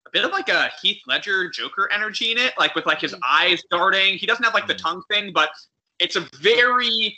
a 0.08 0.10
bit 0.12 0.26
of 0.26 0.32
like 0.32 0.50
a 0.50 0.72
Heath 0.82 1.02
Ledger 1.08 1.50
Joker 1.50 1.90
energy 1.92 2.32
in 2.32 2.38
it, 2.38 2.54
like 2.58 2.76
with 2.76 2.86
like 2.86 3.02
his 3.02 3.16
eyes 3.28 3.62
darting. 3.70 4.18
He 4.18 4.26
doesn't 4.26 4.44
have 4.44 4.54
like 4.54 4.68
the 4.68 4.76
Mm. 4.76 4.82
tongue 4.82 5.04
thing, 5.12 5.32
but 5.34 5.50
it's 6.00 6.16
a 6.16 6.28
very 6.42 7.18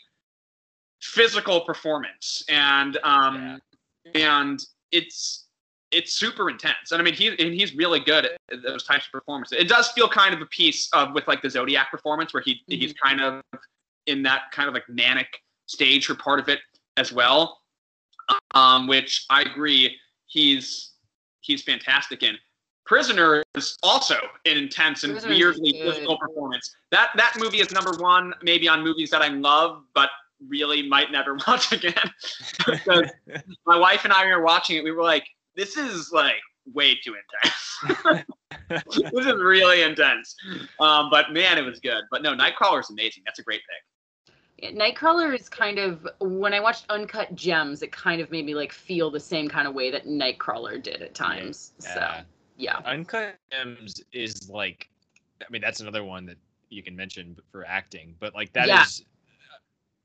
physical 1.02 1.62
performance, 1.62 2.44
and 2.50 2.98
um, 3.04 3.60
and 4.16 4.64
it's 4.92 5.46
it's 5.92 6.14
super 6.14 6.50
intense. 6.50 6.92
And 6.92 7.02
I 7.02 7.06
mean, 7.06 7.14
he 7.14 7.28
and 7.28 7.54
he's 7.54 7.76
really 7.76 8.00
good 8.00 8.26
at 8.26 8.64
those 8.64 8.84
types 8.84 9.06
of 9.06 9.12
performances. 9.12 9.58
It 9.60 9.68
does 9.68 9.92
feel 9.92 10.08
kind 10.08 10.34
of 10.34 10.42
a 10.42 10.46
piece 10.48 10.90
of 10.94 11.14
with 11.14 11.28
like 11.28 11.42
the 11.42 11.50
Zodiac 11.50 11.92
performance, 11.92 12.34
where 12.34 12.44
he 12.44 12.62
he's 12.68 12.94
kind 12.94 13.22
of 13.22 13.42
in 14.08 14.24
that 14.24 14.44
kind 14.52 14.68
of 14.68 14.74
like 14.74 14.88
manic 14.90 15.28
stage 15.68 16.06
for 16.06 16.16
part 16.16 16.40
of 16.40 16.50
it 16.50 16.60
as 16.98 17.12
well. 17.12 17.60
Um, 18.54 18.88
which 18.88 19.26
I 19.30 19.42
agree, 19.42 19.98
he's 20.28 20.92
he's 21.42 21.64
fantastic 21.64 22.24
in. 22.24 22.38
Prisoner 22.92 23.42
is 23.56 23.78
also 23.84 24.18
an 24.46 24.58
intense 24.58 25.06
and 25.06 25.14
Prisoner 25.14 25.34
weirdly 25.34 25.72
good. 25.72 25.94
physical 25.94 26.18
performance. 26.18 26.76
That 26.92 27.12
that 27.16 27.36
movie 27.40 27.62
is 27.62 27.72
number 27.72 27.92
one, 28.00 28.34
maybe 28.44 28.68
on 28.68 28.84
movies 28.84 29.10
that 29.12 29.22
I 29.22 29.30
love, 29.30 29.84
but 29.96 30.10
really 30.50 30.90
might 30.90 31.10
never 31.10 31.38
watch 31.48 31.72
again. 31.72 31.94
because 32.66 33.10
my 33.66 33.78
wife 33.78 34.04
and 34.04 34.12
I 34.12 34.26
were 34.26 34.44
watching 34.44 34.76
it. 34.76 34.84
We 34.84 34.92
were 34.92 35.04
like, 35.04 35.26
"This 35.56 35.78
is 35.78 36.12
like 36.12 36.42
way 36.74 36.96
too 36.96 37.16
intense. 37.16 38.26
this 38.68 39.26
is 39.26 39.42
really 39.42 39.84
intense." 39.84 40.36
Um, 40.82 41.10
but 41.10 41.32
man, 41.32 41.58
it 41.58 41.64
was 41.64 41.80
good. 41.80 42.04
But 42.12 42.24
no, 42.24 42.36
Nightcrawler 42.36 42.82
is 42.82 42.90
amazing. 42.90 43.24
That's 43.26 43.40
a 43.40 43.44
great 43.44 43.62
pick. 43.62 44.36
Yeah, 44.66 44.72
Nightcrawler 44.78 45.34
is 45.34 45.48
kind 45.48 45.80
of 45.80 46.06
when 46.20 46.54
I 46.54 46.60
watched 46.60 46.88
Uncut 46.90 47.36
Gems, 47.36 47.84
it 47.84 47.94
kind 47.94 48.20
of 48.20 48.30
made 48.32 48.46
me 48.46 48.54
like 48.54 48.74
feel 48.74 49.10
the 49.10 49.18
same 49.18 49.48
kind 49.48 49.66
of 49.66 49.74
way 49.74 49.92
that 49.92 50.08
Nightcrawler 50.08 50.84
did 50.84 51.02
at 51.02 51.16
times. 51.16 51.72
Yeah. 51.80 51.94
So 51.94 52.26
yeah, 52.62 52.80
Uncut 52.86 53.36
Gems 53.52 54.02
is 54.14 54.50
like, 54.50 54.90
I 55.42 55.46
mean, 55.50 55.62
that's 55.62 55.80
another 55.80 56.04
one 56.04 56.26
that 56.28 56.38
you 56.70 56.84
can 56.84 56.96
mention 56.96 57.36
for 57.52 57.66
acting, 57.66 58.16
but 58.20 58.34
like 58.34 58.54
that 58.54 58.70
is, 58.70 59.00
Yeah. 59.00 59.06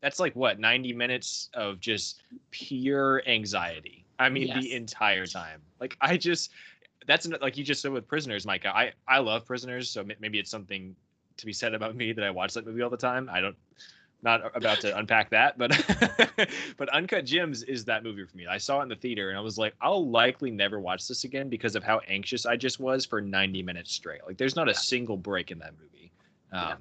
that's 0.00 0.18
like 0.18 0.34
what, 0.34 0.58
90 0.58 0.92
minutes 0.92 1.50
of 1.54 1.78
just 1.80 2.22
pure 2.50 3.22
anxiety. 3.28 4.04
I 4.18 4.30
mean, 4.30 4.52
the 4.58 4.72
entire 4.72 5.26
time. 5.26 5.60
Like, 5.78 5.96
I 6.00 6.16
just, 6.16 6.50
that's 7.06 7.28
like 7.28 7.56
you 7.56 7.64
just 7.64 7.82
said 7.82 7.92
with 7.92 8.08
Prisoners, 8.08 8.46
Micah. 8.46 8.74
I 8.74 8.92
I 9.06 9.18
love 9.18 9.44
Prisoners, 9.44 9.90
so 9.90 10.04
maybe 10.18 10.38
it's 10.38 10.50
something 10.50 10.96
to 11.36 11.46
be 11.46 11.52
said 11.52 11.74
about 11.74 11.94
me 11.94 12.12
that 12.12 12.24
I 12.24 12.30
watch 12.30 12.54
that 12.54 12.66
movie 12.66 12.80
all 12.82 12.90
the 12.90 12.96
time. 12.96 13.28
I 13.30 13.40
don't 13.40 13.56
not 14.22 14.56
about 14.56 14.80
to 14.80 14.96
unpack 14.98 15.30
that, 15.30 15.58
but 15.58 15.70
but 16.76 16.88
Uncut 16.90 17.24
Gems 17.24 17.62
is 17.62 17.84
that 17.84 18.02
movie 18.02 18.24
for 18.24 18.36
me. 18.36 18.46
I 18.46 18.58
saw 18.58 18.80
it 18.80 18.84
in 18.84 18.88
the 18.88 18.96
theater 18.96 19.30
and 19.30 19.38
I 19.38 19.40
was 19.40 19.58
like, 19.58 19.74
I'll 19.80 20.08
likely 20.08 20.50
never 20.50 20.80
watch 20.80 21.06
this 21.06 21.24
again 21.24 21.48
because 21.48 21.76
of 21.76 21.84
how 21.84 22.00
anxious 22.08 22.46
I 22.46 22.56
just 22.56 22.80
was 22.80 23.04
for 23.04 23.20
90 23.20 23.62
minutes 23.62 23.92
straight. 23.92 24.20
Like 24.26 24.36
there's 24.36 24.56
not 24.56 24.68
a 24.68 24.74
single 24.74 25.16
break 25.16 25.50
in 25.50 25.58
that 25.60 25.72
movie. 25.80 26.12
Um, 26.52 26.68
yeah. 26.68 26.74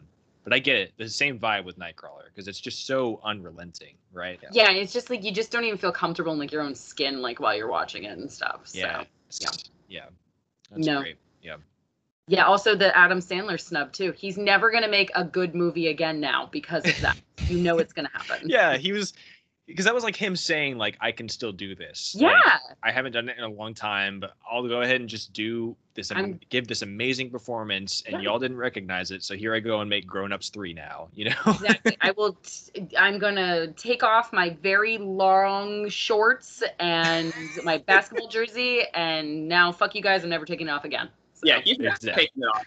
But 0.44 0.54
I 0.54 0.60
get 0.60 0.78
it. 0.78 0.94
The 0.98 1.10
same 1.10 1.40
vibe 1.40 1.66
with 1.66 1.80
Nightcrawler 1.80 2.26
because 2.26 2.48
it's 2.48 2.60
just 2.60 2.86
so 2.86 3.20
unrelenting, 3.24 3.96
right? 4.14 4.40
Yeah. 4.52 4.70
it's 4.70 4.94
just 4.94 5.10
like 5.10 5.24
you 5.24 5.32
just 5.32 5.52
don't 5.52 5.64
even 5.64 5.78
feel 5.78 5.92
comfortable 5.92 6.34
in 6.34 6.40
like 6.40 6.52
your 6.52 6.62
own 6.62 6.76
skin 6.76 7.22
like 7.22 7.40
while 7.40 7.56
you're 7.56 7.68
watching 7.70 8.04
it 8.04 8.18
and 8.18 8.32
stuff. 8.32 8.62
So, 8.66 8.80
yeah. 8.80 9.04
Yeah. 9.40 9.50
Yeah. 9.88 10.06
That's 10.70 10.86
no. 10.86 11.02
great. 11.02 11.18
Yeah. 11.42 11.58
Yeah, 12.28 12.46
also 12.46 12.76
the 12.76 12.96
Adam 12.98 13.20
Sandler 13.20 13.60
snub 13.60 13.94
too. 13.94 14.12
He's 14.12 14.38
never 14.38 14.72
gonna 14.72 14.88
make 14.88 15.12
a 15.16 15.24
good 15.24 15.54
movie 15.54 15.88
again 15.88 16.20
now 16.20 16.50
because 16.52 16.86
of 16.86 17.00
that. 17.02 17.18
you 17.48 17.60
know 17.60 17.78
it's 17.78 17.94
gonna 17.94 18.10
happen. 18.14 18.50
Yeah, 18.50 18.78
he 18.78 18.92
was 18.92 19.14
because 19.68 19.86
that 19.86 19.94
was 19.94 20.04
like 20.04 20.16
him 20.16 20.36
saying 20.36 20.78
like 20.78 20.98
I 21.02 21.12
can 21.12 21.28
still 21.30 21.52
do 21.52 21.76
this. 21.76 22.16
Yeah. 22.18 22.34
Like, 22.34 22.62
I 22.84 22.92
haven't 22.92 23.14
done 23.14 23.30
it 23.30 23.38
in 23.38 23.44
a 23.44 23.50
long 23.50 23.74
time, 23.74 24.20
but 24.20 24.34
I'll 24.50 24.68
go 24.68 24.82
ahead 24.82 25.02
and 25.02 25.10
just 25.10 25.34
do 25.34 25.76
this 25.96 26.12
and 26.12 26.44
give 26.50 26.68
this 26.68 26.82
amazing 26.82 27.30
performance 27.30 28.04
and 28.06 28.14
yeah. 28.14 28.30
y'all 28.30 28.40
didn't 28.40 28.58
recognize 28.58 29.12
it, 29.12 29.24
so 29.24 29.36
here 29.36 29.56
I 29.56 29.60
go 29.60 29.80
and 29.80 29.90
make 29.90 30.06
Grown 30.06 30.32
Ups 30.32 30.50
3 30.50 30.74
now, 30.74 31.08
you 31.14 31.30
know. 31.30 31.36
exactly. 31.48 31.98
I 32.02 32.12
will 32.12 32.38
t- 32.44 32.88
I'm 32.98 33.18
going 33.18 33.36
to 33.36 33.72
take 33.78 34.04
off 34.04 34.34
my 34.34 34.50
very 34.62 34.98
long 34.98 35.90
shorts 35.90 36.64
and 36.80 37.34
my 37.64 37.78
basketball 37.78 38.28
jersey 38.28 38.84
and 38.94 39.48
now 39.48 39.72
fuck 39.72 39.96
you 39.96 40.02
guys, 40.02 40.24
I'm 40.24 40.30
never 40.30 40.46
taking 40.46 40.68
it 40.68 40.72
off 40.72 40.84
again. 40.84 41.10
Yeah, 41.46 41.62
he's 41.62 41.78
exactly. 41.78 42.12
taking 42.12 42.44
it 42.44 42.46
off. 42.46 42.66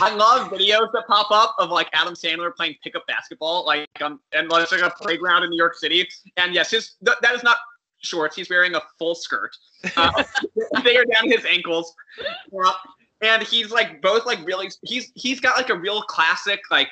I 0.00 0.14
love 0.14 0.50
videos 0.50 0.92
that 0.92 1.04
pop 1.06 1.30
up 1.30 1.54
of 1.58 1.70
like 1.70 1.88
Adam 1.94 2.14
Sandler 2.14 2.54
playing 2.54 2.76
pickup 2.82 3.06
basketball, 3.06 3.64
like 3.64 3.88
um, 4.02 4.20
and 4.32 4.48
like 4.48 4.70
a 4.70 4.90
playground 4.90 5.44
in 5.44 5.50
New 5.50 5.56
York 5.56 5.74
City. 5.74 6.06
And 6.36 6.54
yes, 6.54 6.70
his 6.70 6.96
th- 7.04 7.16
that 7.22 7.34
is 7.34 7.42
not 7.42 7.56
shorts. 8.00 8.36
He's 8.36 8.50
wearing 8.50 8.74
a 8.74 8.82
full 8.98 9.14
skirt. 9.14 9.56
Uh, 9.96 10.22
they 10.84 10.96
are 10.96 11.04
down 11.06 11.30
his 11.30 11.44
ankles, 11.46 11.94
uh, 12.64 12.72
and 13.22 13.42
he's 13.42 13.70
like 13.70 14.02
both 14.02 14.26
like 14.26 14.44
really. 14.44 14.68
He's 14.82 15.10
he's 15.14 15.40
got 15.40 15.56
like 15.56 15.70
a 15.70 15.76
real 15.76 16.02
classic 16.02 16.60
like 16.70 16.90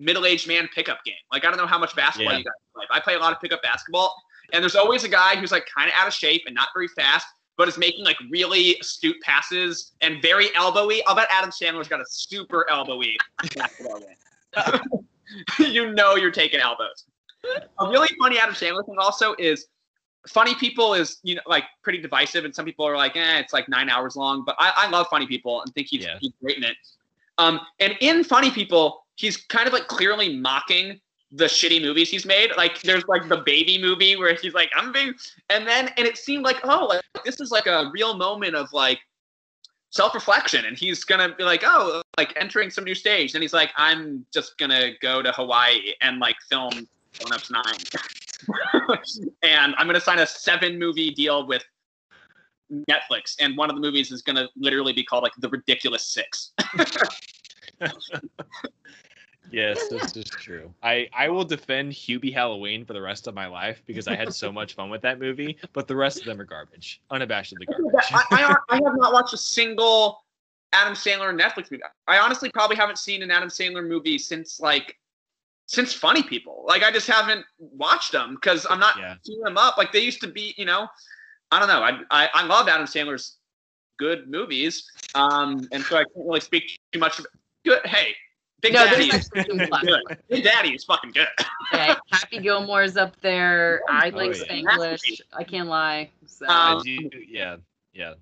middle-aged 0.00 0.48
man 0.48 0.68
pickup 0.74 1.04
game. 1.04 1.14
Like 1.30 1.44
I 1.44 1.48
don't 1.48 1.58
know 1.58 1.66
how 1.66 1.78
much 1.78 1.94
basketball 1.94 2.32
yeah. 2.32 2.38
you 2.38 2.44
guys 2.44 2.52
play. 2.74 2.84
I 2.90 3.00
play 3.00 3.14
a 3.14 3.18
lot 3.20 3.32
of 3.32 3.40
pickup 3.40 3.62
basketball, 3.62 4.14
and 4.52 4.62
there's 4.62 4.76
always 4.76 5.04
a 5.04 5.08
guy 5.08 5.36
who's 5.36 5.52
like 5.52 5.66
kind 5.72 5.88
of 5.88 5.94
out 5.96 6.08
of 6.08 6.12
shape 6.12 6.42
and 6.46 6.54
not 6.56 6.68
very 6.74 6.88
fast, 6.88 7.26
but 7.56 7.68
is 7.68 7.78
making 7.78 8.04
like 8.04 8.16
really 8.30 8.76
astute 8.80 9.20
passes 9.22 9.92
and 10.00 10.20
very 10.22 10.48
elbowy. 10.48 11.00
I'll 11.06 11.14
bet 11.14 11.28
Adam 11.30 11.50
Sandler's 11.50 11.88
got 11.88 12.00
a 12.00 12.06
super 12.08 12.66
elbowy 12.70 13.14
you 15.58 15.92
know 15.92 16.16
you're 16.16 16.30
taking 16.30 16.60
elbows. 16.60 17.04
A 17.78 17.88
really 17.88 18.08
funny 18.20 18.38
Adam 18.38 18.54
Sandler 18.54 18.84
thing 18.84 18.96
also 18.98 19.34
is 19.38 19.66
funny 20.28 20.54
people 20.54 20.94
is 20.94 21.18
you 21.22 21.34
know 21.34 21.40
like 21.46 21.64
pretty 21.82 22.00
divisive 22.00 22.44
and 22.44 22.54
some 22.54 22.64
people 22.64 22.86
are 22.86 22.96
like 22.96 23.16
eh 23.16 23.38
it's 23.38 23.52
like 23.52 23.68
nine 23.68 23.88
hours 23.88 24.14
long 24.14 24.44
but 24.44 24.54
i, 24.58 24.72
I 24.76 24.88
love 24.88 25.08
funny 25.08 25.26
people 25.26 25.60
and 25.62 25.74
think 25.74 25.88
he's, 25.90 26.04
yeah. 26.04 26.16
he's 26.20 26.32
great 26.40 26.58
in 26.58 26.64
it 26.64 26.76
um 27.38 27.60
and 27.80 27.96
in 28.00 28.22
funny 28.22 28.50
people 28.50 29.04
he's 29.16 29.36
kind 29.36 29.66
of 29.66 29.72
like 29.72 29.88
clearly 29.88 30.36
mocking 30.36 31.00
the 31.32 31.46
shitty 31.46 31.80
movies 31.80 32.10
he's 32.10 32.26
made. 32.26 32.50
Like 32.56 32.80
there's 32.82 33.06
like 33.08 33.28
the 33.28 33.38
baby 33.38 33.80
movie 33.80 34.16
where 34.16 34.34
he's 34.34 34.54
like, 34.54 34.70
I'm 34.76 34.92
being 34.92 35.14
and 35.50 35.66
then 35.66 35.88
and 35.96 36.06
it 36.06 36.18
seemed 36.18 36.44
like, 36.44 36.56
oh, 36.64 36.86
like, 36.86 37.02
this 37.24 37.40
is 37.40 37.50
like 37.50 37.66
a 37.66 37.90
real 37.92 38.16
moment 38.16 38.54
of 38.54 38.72
like 38.72 39.00
self-reflection. 39.90 40.66
And 40.66 40.76
he's 40.76 41.04
gonna 41.04 41.34
be 41.34 41.44
like, 41.44 41.62
oh, 41.64 42.02
like 42.18 42.34
entering 42.36 42.70
some 42.70 42.84
new 42.84 42.94
stage. 42.94 43.34
And 43.34 43.42
he's 43.42 43.54
like, 43.54 43.70
I'm 43.76 44.26
just 44.32 44.58
gonna 44.58 44.90
go 45.00 45.22
to 45.22 45.32
Hawaii 45.32 45.94
and 46.02 46.18
like 46.18 46.36
film 46.48 46.70
Grown 47.18 47.32
Ups 47.32 47.50
Nine. 47.50 48.98
and 49.42 49.74
I'm 49.78 49.86
gonna 49.86 50.00
sign 50.00 50.18
a 50.18 50.26
seven 50.26 50.78
movie 50.78 51.12
deal 51.12 51.46
with 51.46 51.64
Netflix. 52.90 53.36
And 53.40 53.56
one 53.56 53.70
of 53.70 53.76
the 53.76 53.82
movies 53.82 54.12
is 54.12 54.20
gonna 54.20 54.48
literally 54.56 54.92
be 54.92 55.04
called 55.04 55.22
like 55.22 55.32
The 55.38 55.48
Ridiculous 55.48 56.04
Six. 56.04 56.52
Yes, 59.52 59.88
this 59.88 60.16
is 60.16 60.24
true. 60.24 60.72
I, 60.82 61.08
I 61.12 61.28
will 61.28 61.44
defend 61.44 61.92
Hubie 61.92 62.32
Halloween 62.32 62.84
for 62.84 62.92
the 62.94 63.02
rest 63.02 63.26
of 63.26 63.34
my 63.34 63.46
life 63.46 63.82
because 63.86 64.08
I 64.08 64.16
had 64.16 64.32
so 64.34 64.50
much 64.60 64.74
fun 64.74 64.90
with 64.90 65.02
that 65.02 65.20
movie, 65.20 65.58
but 65.72 65.86
the 65.86 65.96
rest 65.96 66.20
of 66.20 66.24
them 66.24 66.40
are 66.40 66.44
garbage. 66.44 67.02
Unabashedly 67.10 67.66
garbage. 67.66 68.10
I, 68.12 68.24
I, 68.30 68.56
I 68.70 68.74
have 68.76 68.96
not 68.96 69.12
watched 69.12 69.34
a 69.34 69.38
single 69.38 70.24
Adam 70.72 70.94
Sandler 70.94 71.38
Netflix 71.38 71.70
movie. 71.70 71.82
I 72.08 72.18
honestly 72.18 72.50
probably 72.50 72.76
haven't 72.76 72.98
seen 72.98 73.22
an 73.22 73.30
Adam 73.30 73.48
Sandler 73.48 73.86
movie 73.86 74.18
since 74.18 74.58
like 74.58 74.98
since 75.66 75.92
Funny 75.92 76.22
People. 76.22 76.64
Like 76.66 76.82
I 76.82 76.90
just 76.90 77.06
haven't 77.06 77.44
watched 77.58 78.12
them 78.12 78.34
because 78.34 78.66
I'm 78.68 78.80
not 78.80 78.96
yeah. 78.98 79.14
seeing 79.22 79.42
them 79.42 79.58
up. 79.58 79.76
Like 79.76 79.92
they 79.92 80.00
used 80.00 80.20
to 80.22 80.28
be, 80.28 80.54
you 80.56 80.64
know. 80.64 80.88
I 81.50 81.58
don't 81.58 81.68
know. 81.68 81.82
I 81.82 82.00
I, 82.10 82.28
I 82.32 82.46
love 82.46 82.68
Adam 82.68 82.86
Sandler's 82.86 83.36
good 83.98 84.28
movies, 84.30 84.90
um, 85.14 85.68
and 85.70 85.82
so 85.82 85.96
I 85.96 86.04
can't 86.04 86.26
really 86.26 86.40
speak 86.40 86.78
too 86.92 86.98
much. 86.98 87.20
Good. 87.64 87.84
Hey, 87.84 88.14
Big 88.62 88.74
no, 88.74 88.84
Daddy 88.84 89.08
is 89.08 89.28
good. 89.28 89.48
Big 90.28 90.44
Daddy 90.44 90.74
is 90.74 90.84
fucking 90.84 91.10
good. 91.10 91.26
okay, 91.74 91.94
Happy 92.12 92.38
Gilmore's 92.38 92.96
up 92.96 93.20
there. 93.20 93.82
I 93.88 94.10
oh, 94.14 94.16
like 94.16 94.36
yeah. 94.36 94.44
Spanglish. 94.44 95.20
I 95.32 95.42
can't 95.42 95.68
lie. 95.68 96.10
So. 96.26 96.46
Um, 96.46 96.82
yeah, 97.28 97.56
yeah. 97.92 98.14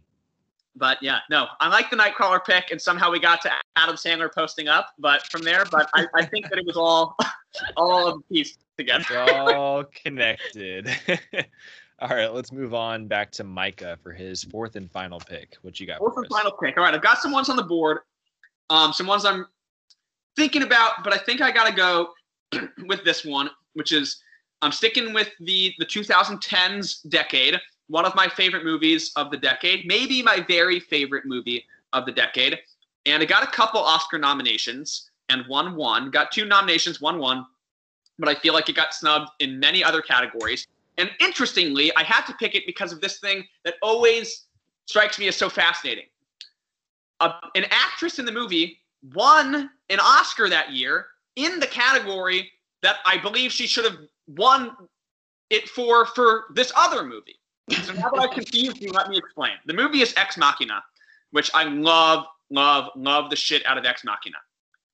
But 0.76 0.96
yeah, 1.02 1.18
no, 1.28 1.46
I 1.60 1.68
like 1.68 1.90
the 1.90 1.96
Nightcrawler 1.96 2.42
pick, 2.42 2.70
and 2.70 2.80
somehow 2.80 3.10
we 3.10 3.20
got 3.20 3.42
to 3.42 3.50
Adam 3.76 3.96
Sandler 3.96 4.32
posting 4.32 4.66
up. 4.66 4.94
But 4.98 5.26
from 5.26 5.42
there, 5.42 5.64
but 5.70 5.90
I, 5.94 6.06
I 6.14 6.24
think 6.24 6.48
that 6.48 6.58
it 6.58 6.64
was 6.64 6.76
all, 6.76 7.16
all 7.76 8.06
of 8.06 8.14
the 8.14 8.34
piece 8.34 8.56
together. 8.78 9.04
It's 9.10 9.52
all 9.52 9.84
connected. 9.84 10.88
all 12.00 12.08
right, 12.08 12.32
let's 12.32 12.50
move 12.50 12.72
on 12.72 13.08
back 13.08 13.30
to 13.32 13.44
Micah 13.44 13.98
for 14.02 14.12
his 14.12 14.42
fourth 14.44 14.76
and 14.76 14.90
final 14.90 15.20
pick. 15.20 15.56
What 15.60 15.78
you 15.80 15.86
got? 15.86 15.98
Fourth 15.98 16.16
and 16.16 16.26
final 16.28 16.52
pick. 16.52 16.78
All 16.78 16.84
right, 16.84 16.94
I've 16.94 17.02
got 17.02 17.18
some 17.18 17.32
ones 17.32 17.50
on 17.50 17.56
the 17.56 17.62
board. 17.62 17.98
Um, 18.70 18.94
some 18.94 19.06
ones 19.06 19.26
I'm 19.26 19.46
thinking 20.40 20.62
about, 20.62 21.04
but 21.04 21.12
I 21.12 21.18
think 21.18 21.42
I 21.42 21.50
gotta 21.50 21.74
go 21.74 22.14
with 22.86 23.04
this 23.04 23.26
one, 23.26 23.50
which 23.74 23.92
is 23.92 24.22
I'm 24.62 24.72
sticking 24.72 25.12
with 25.12 25.28
the 25.40 25.74
the 25.78 25.84
2010s 25.84 27.08
decade. 27.10 27.60
One 27.88 28.06
of 28.06 28.14
my 28.14 28.26
favorite 28.28 28.64
movies 28.64 29.12
of 29.16 29.30
the 29.30 29.36
decade, 29.36 29.86
maybe 29.86 30.22
my 30.22 30.44
very 30.48 30.80
favorite 30.80 31.26
movie 31.26 31.64
of 31.92 32.06
the 32.06 32.12
decade, 32.12 32.58
and 33.04 33.22
it 33.22 33.28
got 33.28 33.42
a 33.42 33.48
couple 33.48 33.80
Oscar 33.80 34.16
nominations 34.18 35.10
and 35.28 35.44
won 35.48 35.76
one. 35.76 36.10
Got 36.10 36.32
two 36.32 36.46
nominations, 36.46 37.00
won 37.00 37.18
one 37.18 37.44
but 38.20 38.28
I 38.28 38.34
feel 38.34 38.52
like 38.52 38.68
it 38.68 38.76
got 38.76 38.92
snubbed 38.92 39.30
in 39.40 39.58
many 39.58 39.82
other 39.82 40.02
categories. 40.02 40.66
And 40.98 41.10
interestingly, 41.20 41.90
I 41.96 42.02
had 42.02 42.26
to 42.26 42.34
pick 42.34 42.54
it 42.54 42.64
because 42.66 42.92
of 42.92 43.00
this 43.00 43.18
thing 43.18 43.46
that 43.64 43.74
always 43.82 44.44
strikes 44.84 45.18
me 45.18 45.26
as 45.28 45.36
so 45.36 45.48
fascinating. 45.48 46.04
Uh, 47.20 47.32
an 47.54 47.64
actress 47.70 48.18
in 48.18 48.26
the 48.26 48.32
movie 48.32 48.78
won 49.14 49.70
an 49.88 50.00
Oscar 50.00 50.48
that 50.48 50.72
year 50.72 51.06
in 51.36 51.60
the 51.60 51.66
category 51.66 52.50
that 52.82 52.96
I 53.04 53.18
believe 53.18 53.52
she 53.52 53.66
should 53.66 53.84
have 53.84 53.98
won 54.26 54.76
it 55.50 55.68
for 55.68 56.06
for 56.06 56.44
this 56.54 56.72
other 56.76 57.04
movie. 57.04 57.36
So 57.70 57.92
now 57.92 58.10
that 58.10 58.20
I've 58.20 58.30
confused 58.30 58.80
you, 58.80 58.90
let 58.92 59.08
me 59.08 59.18
explain. 59.18 59.52
The 59.66 59.74
movie 59.74 60.02
is 60.02 60.12
Ex 60.16 60.36
Machina, 60.36 60.82
which 61.30 61.50
I 61.54 61.64
love, 61.64 62.26
love, 62.50 62.90
love 62.96 63.30
the 63.30 63.36
shit 63.36 63.64
out 63.66 63.78
of 63.78 63.84
Ex 63.84 64.04
Machina. 64.04 64.38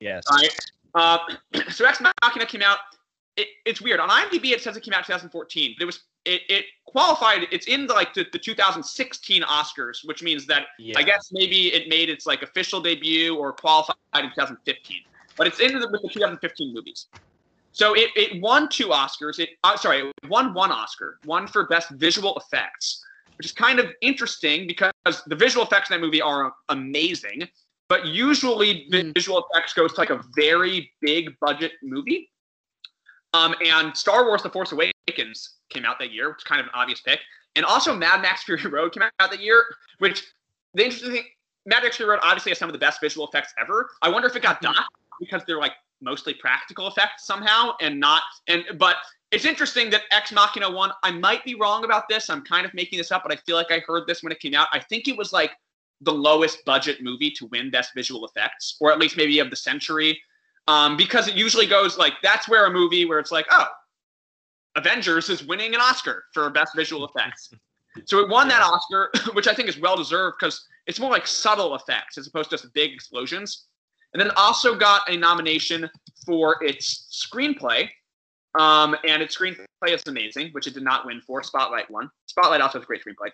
Yes. 0.01 0.25
Right. 0.31 0.57
Uh, 0.95 1.19
so 1.71 1.87
Ex 1.87 2.01
Machina 2.01 2.47
came 2.47 2.63
out. 2.63 2.79
It, 3.37 3.49
it's 3.65 3.81
weird. 3.81 4.01
On 4.01 4.09
IMDb, 4.09 4.51
it 4.51 4.63
says 4.63 4.77
it 4.77 4.83
came 4.83 4.95
out 4.95 5.05
2014, 5.07 5.75
but 5.77 5.83
it 5.83 5.87
was 5.87 6.01
it, 6.27 6.43
it 6.49 6.65
qualified. 6.85 7.47
It's 7.51 7.67
in 7.67 7.87
the, 7.87 7.95
like 7.95 8.15
the, 8.15 8.27
the 8.33 8.39
2016 8.39 9.43
Oscars, 9.43 9.99
which 10.05 10.23
means 10.23 10.47
that 10.47 10.67
yeah. 10.79 10.99
I 10.99 11.03
guess 11.03 11.31
maybe 11.33 11.69
it 11.75 11.89
made 11.89 12.09
its 12.09 12.27
like 12.27 12.43
official 12.43 12.81
debut 12.81 13.37
or 13.37 13.53
qualified 13.53 13.97
in 14.15 14.31
2015. 14.31 15.01
But 15.37 15.47
it's 15.47 15.61
in 15.61 15.79
the, 15.79 15.89
with 15.91 16.03
the 16.03 16.09
2015 16.09 16.75
movies. 16.75 17.07
So 17.73 17.93
it, 17.93 18.11
it 18.17 18.41
won 18.41 18.69
two 18.71 18.89
Oscars. 18.89 19.39
It 19.39 19.51
uh, 19.63 19.77
sorry, 19.77 20.01
it 20.01 20.29
won 20.31 20.55
one 20.55 20.73
Oscar, 20.73 21.19
one 21.25 21.47
for 21.47 21.67
best 21.67 21.91
visual 21.91 22.35
effects, 22.37 23.05
which 23.37 23.47
is 23.47 23.53
kind 23.53 23.79
of 23.79 23.91
interesting 24.01 24.67
because 24.67 24.93
the 25.27 25.37
visual 25.37 25.67
effects 25.67 25.91
in 25.91 26.01
that 26.01 26.05
movie 26.05 26.23
are 26.23 26.55
amazing. 26.71 27.47
But 27.89 28.07
usually, 28.07 28.89
mm. 28.91 29.15
visual 29.15 29.45
effects 29.51 29.75
goes 29.75 29.93
to 29.93 30.01
like 30.01 30.11
a 30.11 30.23
very 30.35 30.91
big 31.03 31.39
budget 31.39 31.73
movie. 31.83 32.31
Um, 33.35 33.55
and 33.63 33.95
Star 33.95 34.25
Wars: 34.25 34.43
The 34.43 34.49
Force 34.49 34.73
Awakens 34.73 34.96
came 35.15 35.85
out 35.85 35.99
that 35.99 36.13
year, 36.13 36.29
which 36.29 36.39
is 36.39 36.45
kind 36.45 36.61
of 36.61 36.67
an 36.67 36.73
obvious 36.75 37.01
pick. 37.01 37.21
And 37.55 37.65
also 37.65 37.95
Mad 37.95 38.23
Max 38.23 38.45
Fury 38.45 38.67
Road 38.71 38.93
came 38.93 39.03
out 39.03 39.13
that 39.19 39.41
year, 39.41 39.65
which 39.99 40.25
the 40.75 40.85
interesting 40.85 41.13
thing, 41.13 41.25
Mad 41.65 41.83
Max 41.83 41.97
Fury 41.97 42.11
Road 42.11 42.21
obviously 42.23 42.51
has 42.51 42.59
some 42.59 42.69
of 42.69 42.73
the 42.73 42.79
best 42.79 43.01
visual 43.01 43.27
effects 43.27 43.53
ever. 43.61 43.91
I 44.03 44.09
wonder 44.09 44.29
if 44.29 44.37
it 44.37 44.43
got 44.43 44.61
docked 44.61 44.91
because 45.21 45.43
they're 45.47 45.59
like 45.59 45.73
mostly 46.03 46.35
practical 46.35 46.89
effects 46.89 47.27
somehow 47.27 47.73
and 47.81 47.99
not 47.99 48.21
and 48.49 48.65
but 48.79 48.97
it's 49.33 49.45
interesting 49.45 49.91
that 49.91 50.03
Ex 50.13 50.31
Machina 50.31 50.71
won. 50.71 50.93
I 51.03 51.11
might 51.11 51.45
be 51.45 51.55
wrong 51.57 51.85
about 51.85 52.09
this. 52.09 52.31
I'm 52.31 52.43
kind 52.43 52.65
of 52.65 52.73
making 52.75 52.99
this 52.99 53.11
up, 53.11 53.23
but 53.25 53.33
I 53.33 53.37
feel 53.37 53.57
like 53.57 53.73
I 53.73 53.81
heard 53.81 54.07
this 54.07 54.23
when 54.23 54.31
it 54.31 54.39
came 54.39 54.55
out. 54.55 54.69
I 54.73 54.79
think 54.79 55.09
it 55.09 55.17
was 55.17 55.33
like 55.33 55.51
the 56.01 56.13
lowest 56.13 56.65
budget 56.65 57.03
movie 57.03 57.31
to 57.33 57.47
win 57.47 57.71
Best 57.71 57.93
Visual 57.95 58.25
Effects, 58.25 58.77
or 58.81 58.93
at 58.93 58.99
least 58.99 59.17
maybe 59.17 59.39
of 59.41 59.51
the 59.51 59.57
century, 59.57 60.21
um, 60.69 60.97
because 60.97 61.27
it 61.27 61.35
usually 61.35 61.67
goes 61.67 61.99
like 61.99 62.15
that's 62.23 62.49
where 62.49 62.67
a 62.67 62.71
movie 62.71 63.05
where 63.05 63.19
it's 63.19 63.33
like, 63.33 63.47
oh, 63.51 63.67
Avengers 64.77 65.31
is 65.31 65.45
winning 65.45 65.75
an 65.75 65.81
Oscar 65.81 66.25
for 66.33 66.49
Best 66.51 66.77
Visual 66.77 67.07
Effects. 67.07 67.51
so 68.05 68.21
it 68.21 68.29
won 68.29 68.49
that 68.49 68.63
Oscar, 68.63 69.11
which 69.33 69.49
I 69.49 69.55
think 69.55 69.69
is 69.69 69.79
well 69.79 69.97
deserved 69.97 70.37
because 70.39 70.65
it's 70.87 71.01
more 71.01 71.11
like 71.11 71.27
subtle 71.27 71.75
effects 71.75 72.19
as 72.19 72.27
opposed 72.27 72.51
to 72.51 72.57
just 72.57 72.73
big 72.75 72.93
explosions. 72.93 73.67
And 74.13 74.21
then 74.21 74.31
also 74.37 74.75
got 74.75 75.11
a 75.11 75.17
nomination 75.17 75.91
for 76.25 76.63
its 76.63 77.27
screenplay. 77.33 77.89
Um, 78.59 78.97
and 79.07 79.23
its 79.23 79.37
screenplay 79.37 79.67
is 79.89 80.03
amazing, 80.07 80.51
which 80.53 80.67
it 80.67 80.73
did 80.73 80.83
not 80.83 81.05
win 81.05 81.21
for. 81.21 81.43
Spotlight 81.43 81.91
won. 81.91 82.09
Spotlight 82.27 82.61
also 82.61 82.79
has 82.79 82.85
a 82.85 82.87
great 82.87 83.03
screenplay. 83.05 83.31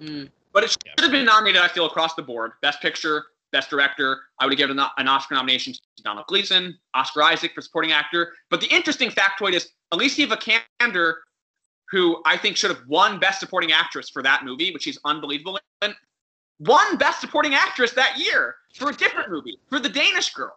Mm. 0.00 0.30
But 0.52 0.64
it 0.64 0.70
should 0.70 1.00
have 1.00 1.10
been 1.10 1.24
nominated, 1.24 1.60
I 1.60 1.68
feel, 1.68 1.86
across 1.86 2.14
the 2.14 2.22
board. 2.22 2.52
Best 2.62 2.80
Picture, 2.80 3.24
Best 3.50 3.70
Director. 3.70 4.20
I 4.38 4.46
would 4.46 4.52
have 4.52 4.58
given 4.58 4.78
an 4.78 5.08
Oscar 5.08 5.34
nomination 5.34 5.72
to 5.72 6.02
Domhnall 6.04 6.24
Gleeson, 6.28 6.78
Oscar 6.94 7.22
Isaac 7.22 7.52
for 7.54 7.60
Supporting 7.60 7.92
Actor. 7.92 8.32
But 8.50 8.60
the 8.60 8.68
interesting 8.68 9.10
factoid 9.10 9.54
is 9.54 9.70
Alicia 9.92 10.26
Vikander, 10.26 11.14
who 11.90 12.22
I 12.24 12.36
think 12.36 12.56
should 12.56 12.70
have 12.70 12.86
won 12.86 13.18
Best 13.18 13.40
Supporting 13.40 13.72
Actress 13.72 14.10
for 14.10 14.22
that 14.22 14.44
movie, 14.44 14.72
which 14.72 14.84
she's 14.84 14.98
unbelievable 15.04 15.58
in, 15.82 15.94
won 16.60 16.96
Best 16.96 17.20
Supporting 17.20 17.54
Actress 17.54 17.92
that 17.92 18.18
year 18.18 18.56
for 18.74 18.90
a 18.90 18.94
different 18.94 19.30
movie, 19.30 19.58
for 19.68 19.80
The 19.80 19.88
Danish 19.88 20.32
Girl. 20.32 20.56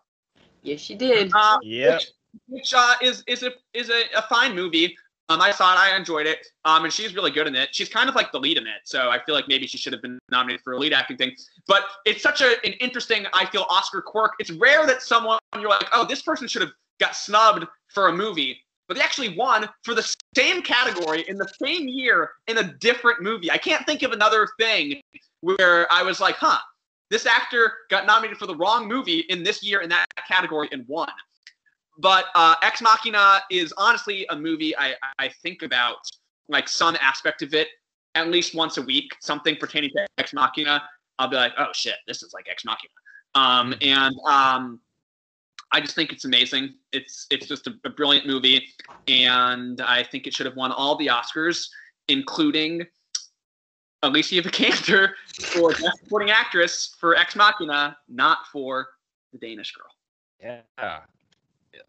Yes, 0.61 0.79
she 0.79 0.95
did. 0.95 1.31
Uh, 1.33 1.57
Yeah. 1.61 1.95
Which, 1.95 2.11
which 2.47 2.73
uh, 2.73 2.93
is 3.01 3.23
is 3.27 3.43
a 3.43 3.51
is 3.73 3.89
a, 3.89 4.03
a 4.17 4.21
fine 4.23 4.55
movie. 4.55 4.95
Um, 5.29 5.41
I 5.41 5.51
saw 5.51 5.73
it. 5.73 5.79
I 5.79 5.95
enjoyed 5.95 6.27
it. 6.27 6.45
Um, 6.65 6.83
and 6.83 6.91
she's 6.91 7.15
really 7.15 7.31
good 7.31 7.47
in 7.47 7.55
it. 7.55 7.69
She's 7.73 7.87
kind 7.87 8.09
of 8.09 8.15
like 8.15 8.31
the 8.31 8.39
lead 8.39 8.57
in 8.57 8.67
it, 8.67 8.81
so 8.83 9.09
I 9.09 9.23
feel 9.23 9.35
like 9.35 9.47
maybe 9.47 9.67
she 9.67 9.77
should 9.77 9.93
have 9.93 10.01
been 10.01 10.19
nominated 10.29 10.61
for 10.63 10.73
a 10.73 10.77
lead 10.77 10.93
acting 10.93 11.17
thing. 11.17 11.31
But 11.67 11.83
it's 12.05 12.21
such 12.21 12.41
a, 12.41 12.55
an 12.65 12.73
interesting, 12.73 13.25
I 13.33 13.45
feel, 13.45 13.65
Oscar 13.69 14.01
quirk. 14.01 14.33
It's 14.39 14.51
rare 14.51 14.85
that 14.85 15.01
someone 15.01 15.39
you're 15.59 15.69
like, 15.69 15.87
oh, 15.93 16.05
this 16.05 16.21
person 16.21 16.47
should 16.47 16.61
have 16.61 16.71
got 16.99 17.15
snubbed 17.15 17.65
for 17.87 18.07
a 18.09 18.13
movie, 18.13 18.57
but 18.87 18.97
they 18.97 19.03
actually 19.03 19.35
won 19.37 19.67
for 19.83 19.93
the 19.93 20.15
same 20.35 20.61
category 20.61 21.23
in 21.27 21.37
the 21.37 21.51
same 21.63 21.87
year 21.87 22.31
in 22.47 22.57
a 22.57 22.73
different 22.79 23.21
movie. 23.21 23.51
I 23.51 23.57
can't 23.57 23.85
think 23.85 24.03
of 24.03 24.11
another 24.11 24.47
thing 24.59 25.01
where 25.41 25.91
I 25.91 26.03
was 26.03 26.19
like, 26.19 26.35
huh, 26.35 26.59
this 27.09 27.25
actor 27.25 27.73
got 27.89 28.05
nominated 28.05 28.37
for 28.37 28.47
the 28.47 28.55
wrong 28.55 28.87
movie 28.87 29.19
in 29.29 29.43
this 29.43 29.63
year 29.63 29.81
in 29.81 29.89
that 29.89 30.05
category 30.27 30.69
and 30.71 30.85
won. 30.87 31.09
But 31.99 32.25
uh, 32.35 32.55
Ex 32.63 32.81
Machina 32.81 33.41
is 33.51 33.73
honestly 33.77 34.25
a 34.29 34.35
movie 34.35 34.75
I, 34.77 34.95
I 35.19 35.29
think 35.29 35.61
about 35.61 35.97
like 36.49 36.67
some 36.67 36.97
aspect 36.99 37.41
of 37.41 37.53
it 37.53 37.67
at 38.15 38.29
least 38.29 38.55
once 38.55 38.77
a 38.77 38.81
week, 38.81 39.15
something 39.21 39.55
pertaining 39.55 39.91
to 39.91 40.05
Ex 40.17 40.33
Machina. 40.33 40.83
I'll 41.19 41.27
be 41.27 41.35
like, 41.35 41.53
oh 41.57 41.67
shit, 41.73 41.95
this 42.07 42.23
is 42.23 42.33
like 42.33 42.47
Ex 42.49 42.65
Machina. 42.65 42.89
Um, 43.35 43.75
and 43.81 44.15
um, 44.27 44.79
I 45.73 45.81
just 45.81 45.95
think 45.95 46.11
it's 46.11 46.23
amazing. 46.23 46.75
It's 46.91 47.27
it's 47.31 47.47
just 47.47 47.67
a, 47.67 47.73
a 47.83 47.89
brilliant 47.89 48.27
movie, 48.27 48.67
and 49.07 49.81
I 49.81 50.03
think 50.03 50.27
it 50.27 50.33
should 50.33 50.45
have 50.45 50.55
won 50.55 50.71
all 50.71 50.95
the 50.95 51.07
Oscars, 51.07 51.67
including 52.07 52.85
Alicia 54.03 54.41
Vikander 54.43 55.13
for 55.41 55.71
Best 55.71 55.99
Supporting 56.03 56.29
Actress 56.29 56.95
for 56.99 57.15
Ex 57.15 57.35
Machina, 57.35 57.97
not 58.07 58.39
for 58.51 58.87
The 59.31 59.39
Danish 59.39 59.73
Girl. 59.73 60.61
Yeah. 60.79 60.99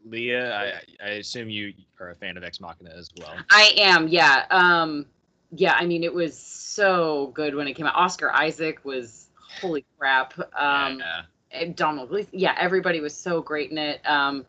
Leia, 0.09 0.52
I, 0.52 0.81
I 1.05 1.09
assume 1.16 1.51
you 1.51 1.74
are 2.01 2.11
a 2.11 2.15
fan 2.15 2.39
of 2.39 2.44
Ex 2.44 2.61
Machina 2.61 2.90
as 2.97 3.11
well. 3.19 3.35
I 3.51 3.74
am, 3.77 4.09
yeah. 4.09 4.47
Um, 4.51 5.05
yeah, 5.51 5.74
I 5.78 5.85
mean, 5.85 6.02
it 6.02 6.12
was 6.12 6.39
so 6.39 7.32
good 7.35 7.55
when 7.55 7.69
it 7.69 7.74
came 7.74 7.85
out. 7.85 7.94
Oscar 7.94 8.32
Isaac 8.32 8.82
was 8.85 9.27
holy 9.61 9.85
crap. 9.98 10.39
Um, 10.59 11.01
yeah. 11.01 11.23
And 11.55 11.76
Domhnall 11.76 12.09
yeah, 12.32 12.55
everybody 12.59 13.01
was 13.01 13.16
so 13.16 13.43
great 13.43 13.70
in 13.70 13.78
it. 13.78 14.01
Um, 14.09 14.47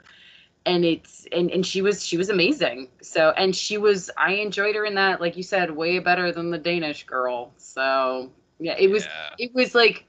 and 0.65 0.83
it's 0.85 1.27
and 1.31 1.51
and 1.51 1.65
she 1.65 1.81
was 1.81 2.05
she 2.05 2.17
was 2.17 2.29
amazing. 2.29 2.89
So 3.01 3.31
and 3.37 3.55
she 3.55 3.77
was 3.77 4.09
I 4.17 4.33
enjoyed 4.33 4.75
her 4.75 4.85
in 4.85 4.95
that, 4.95 5.21
like 5.21 5.37
you 5.37 5.43
said, 5.43 5.71
way 5.71 5.99
better 5.99 6.31
than 6.31 6.51
the 6.51 6.57
Danish 6.57 7.05
girl. 7.05 7.53
So 7.57 8.31
yeah, 8.59 8.75
it 8.77 8.89
was 8.89 9.07
Yeah. 9.07 9.35
it 9.37 9.53
was 9.53 9.75
like 9.75 10.05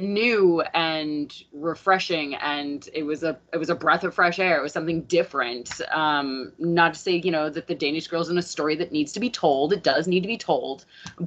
new 0.00 0.60
and 0.74 1.44
refreshing 1.52 2.34
and 2.36 2.88
it 2.92 3.04
was 3.04 3.22
a 3.22 3.38
it 3.52 3.58
was 3.58 3.70
a 3.70 3.74
breath 3.74 4.04
of 4.04 4.14
fresh 4.14 4.40
air 4.40 4.58
it 4.58 4.62
was 4.62 4.72
something 4.72 5.02
different 5.02 5.80
um 5.92 6.52
not 6.58 6.94
to 6.94 7.00
say 7.00 7.16
you 7.24 7.30
know 7.30 7.48
that 7.48 7.68
the 7.68 7.74
danish 7.74 8.08
girl's 8.08 8.28
in 8.28 8.36
a 8.36 8.42
story 8.42 8.74
that 8.74 8.90
needs 8.90 9.12
to 9.12 9.20
be 9.20 9.30
told 9.30 9.72
it 9.72 9.84
does 9.84 10.08
need 10.08 10.20
to 10.20 10.26
be 10.26 10.36
told 10.36 10.84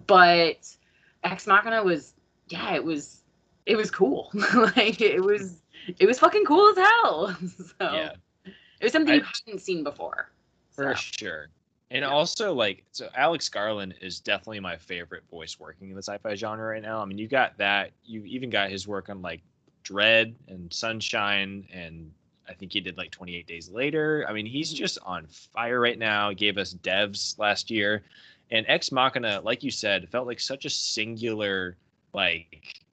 but 0.07 0.75
ex 1.23 1.47
machina 1.47 1.81
was 1.84 2.13
yeah 2.49 2.73
it 2.75 2.84
was 2.84 3.16
it 3.68 3.76
was 3.76 3.91
cool 3.91 4.31
like 4.76 5.02
it 5.02 5.22
was 5.22 5.61
it 5.99 6.07
was 6.07 6.18
fucking 6.19 6.45
cool 6.45 6.69
as 6.69 6.77
hell 6.77 7.38
so 7.57 7.73
Yeah. 7.80 8.11
it 8.45 8.84
was 8.84 8.91
something 8.91 9.14
I- 9.14 9.18
you 9.18 9.23
hadn't 9.45 9.60
seen 9.60 9.84
before 9.84 10.31
For 10.72 10.95
So, 10.95 10.95
sure. 10.95 11.49
And 11.89 12.03
also, 12.03 12.53
like, 12.53 12.84
so 12.91 13.07
Alex 13.15 13.48
Garland 13.48 13.94
is 14.02 14.19
definitely 14.19 14.60
my 14.60 14.76
favorite 14.76 15.23
voice 15.31 15.57
working 15.57 15.89
in 15.89 15.95
the 15.95 16.03
sci-fi 16.03 16.35
genre 16.35 16.68
right 16.68 16.81
now. 16.81 16.99
I 17.02 17.06
mean, 17.06 17.18
you 17.18 17.30
got 17.30 17.57
that. 17.60 17.91
You 18.03 18.26
even 18.26 18.49
got 18.49 18.69
his 18.69 18.89
work 18.89 19.07
on 19.07 19.22
like 19.22 19.41
Dredd 19.85 20.34
and 20.49 20.72
Sunshine, 20.73 21.65
and 21.72 22.11
I 22.49 22.53
think 22.53 22.73
he 22.73 22.81
did 22.81 22.98
like 22.98 23.11
28 23.11 23.48
Days 23.48 23.69
Later. 23.69 24.26
I 24.27 24.34
mean, 24.34 24.45
he's 24.45 24.69
mm-hmm. 24.69 24.80
just 24.80 24.98
on 25.06 25.27
fire 25.27 25.80
right 25.80 25.98
now. 25.98 26.27
He 26.30 26.35
gave 26.35 26.57
us 26.57 26.73
Devs 26.73 27.39
last 27.39 27.72
year, 27.72 28.03
and 28.52 28.65
Ex 28.68 28.91
Machina, 28.91 29.39
like 29.41 29.64
you 29.64 29.72
said, 29.72 30.10
felt 30.10 30.27
like 30.27 30.41
such 30.41 30.65
a 30.65 30.69
singular, 30.69 31.77
like, 32.14 32.85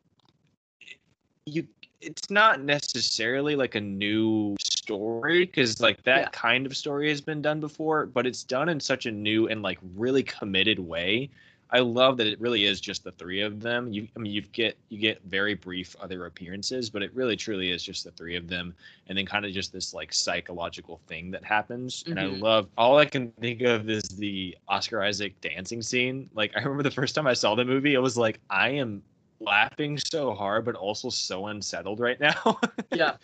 you. 1.46 1.66
It's 2.00 2.30
not 2.30 2.62
necessarily 2.62 3.56
like 3.56 3.74
a 3.76 3.80
new 3.80 4.56
story 4.60 5.46
because 5.46 5.80
like 5.80 6.02
that 6.02 6.18
Yeah. 6.18 6.28
kind 6.30 6.66
of 6.66 6.76
story 6.76 7.08
has 7.08 7.20
been 7.20 7.40
done 7.40 7.60
before, 7.60 8.06
but 8.06 8.26
it's 8.26 8.44
done 8.44 8.68
in 8.68 8.78
such 8.80 9.06
a 9.06 9.10
new 9.10 9.48
and 9.48 9.62
like 9.62 9.78
really 9.94 10.22
committed 10.22 10.78
way. 10.78 11.30
I 11.70 11.80
love 11.80 12.18
that 12.18 12.26
it 12.26 12.38
really 12.40 12.66
is 12.66 12.80
just 12.80 13.02
the 13.04 13.10
three 13.12 13.40
of 13.40 13.60
them. 13.60 13.90
You, 13.92 14.06
I 14.14 14.20
mean, 14.20 14.32
you 14.32 14.42
get 14.42 14.76
you 14.90 14.98
get 14.98 15.22
very 15.24 15.54
brief 15.54 15.96
other 15.98 16.26
appearances, 16.26 16.90
but 16.90 17.02
it 17.02 17.12
really 17.14 17.36
truly 17.36 17.70
is 17.70 17.82
just 17.82 18.04
the 18.04 18.10
three 18.12 18.36
of 18.36 18.48
them, 18.48 18.74
and 19.08 19.16
then 19.16 19.24
kind 19.26 19.44
of 19.46 19.52
just 19.52 19.72
this 19.72 19.94
like 19.94 20.12
psychological 20.12 21.00
thing 21.08 21.30
that 21.32 21.42
happens. 21.42 22.04
And 22.10 22.20
I 22.20 22.24
Mhm. 22.24 22.40
love 22.40 22.68
all 22.76 22.98
I 22.98 23.06
can 23.06 23.32
think 23.40 23.62
of 23.62 23.88
is 23.88 24.02
the 24.04 24.56
Oscar 24.68 25.02
Isaac 25.02 25.40
dancing 25.40 25.82
scene. 25.82 26.30
Like 26.34 26.52
I 26.56 26.60
remember 26.60 26.82
the 26.82 26.90
first 26.90 27.14
time 27.14 27.26
I 27.26 27.34
saw 27.34 27.54
the 27.54 27.64
movie, 27.64 27.96
I 27.96 28.00
was 28.00 28.16
like, 28.18 28.40
I 28.50 28.68
am 28.70 29.02
laughing 29.44 29.98
so 29.98 30.34
hard, 30.34 30.64
but 30.64 30.74
also 30.74 31.10
so 31.10 31.46
unsettled 31.46 32.00
right 32.00 32.18
now. 32.20 32.58
yeah 32.92 33.16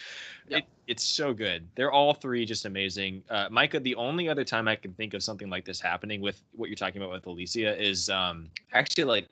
Yeah. 0.49 0.59
It, 0.59 0.65
it's 0.87 1.05
so 1.05 1.33
good. 1.33 1.69
They're 1.77 1.93
all 1.93 2.15
three 2.15 2.45
just 2.45 2.65
amazing. 2.65 3.23
Uh, 3.31 3.49
Micah, 3.51 3.81
the 3.81 3.95
only 3.95 4.29
other 4.29 4.45
time 4.45 4.67
I 4.69 4.77
can 4.77 4.93
think 4.95 5.15
of 5.15 5.23
something 5.23 5.49
like 5.49 5.65
this 5.65 5.81
happening 5.81 6.21
with 6.21 6.43
what 6.53 6.69
you're 6.69 6.77
talking 6.77 7.01
about 7.01 7.13
with 7.13 7.27
Alicia 7.27 7.81
is 7.81 8.11
um, 8.11 8.49
actually 8.73 9.05
like 9.05 9.29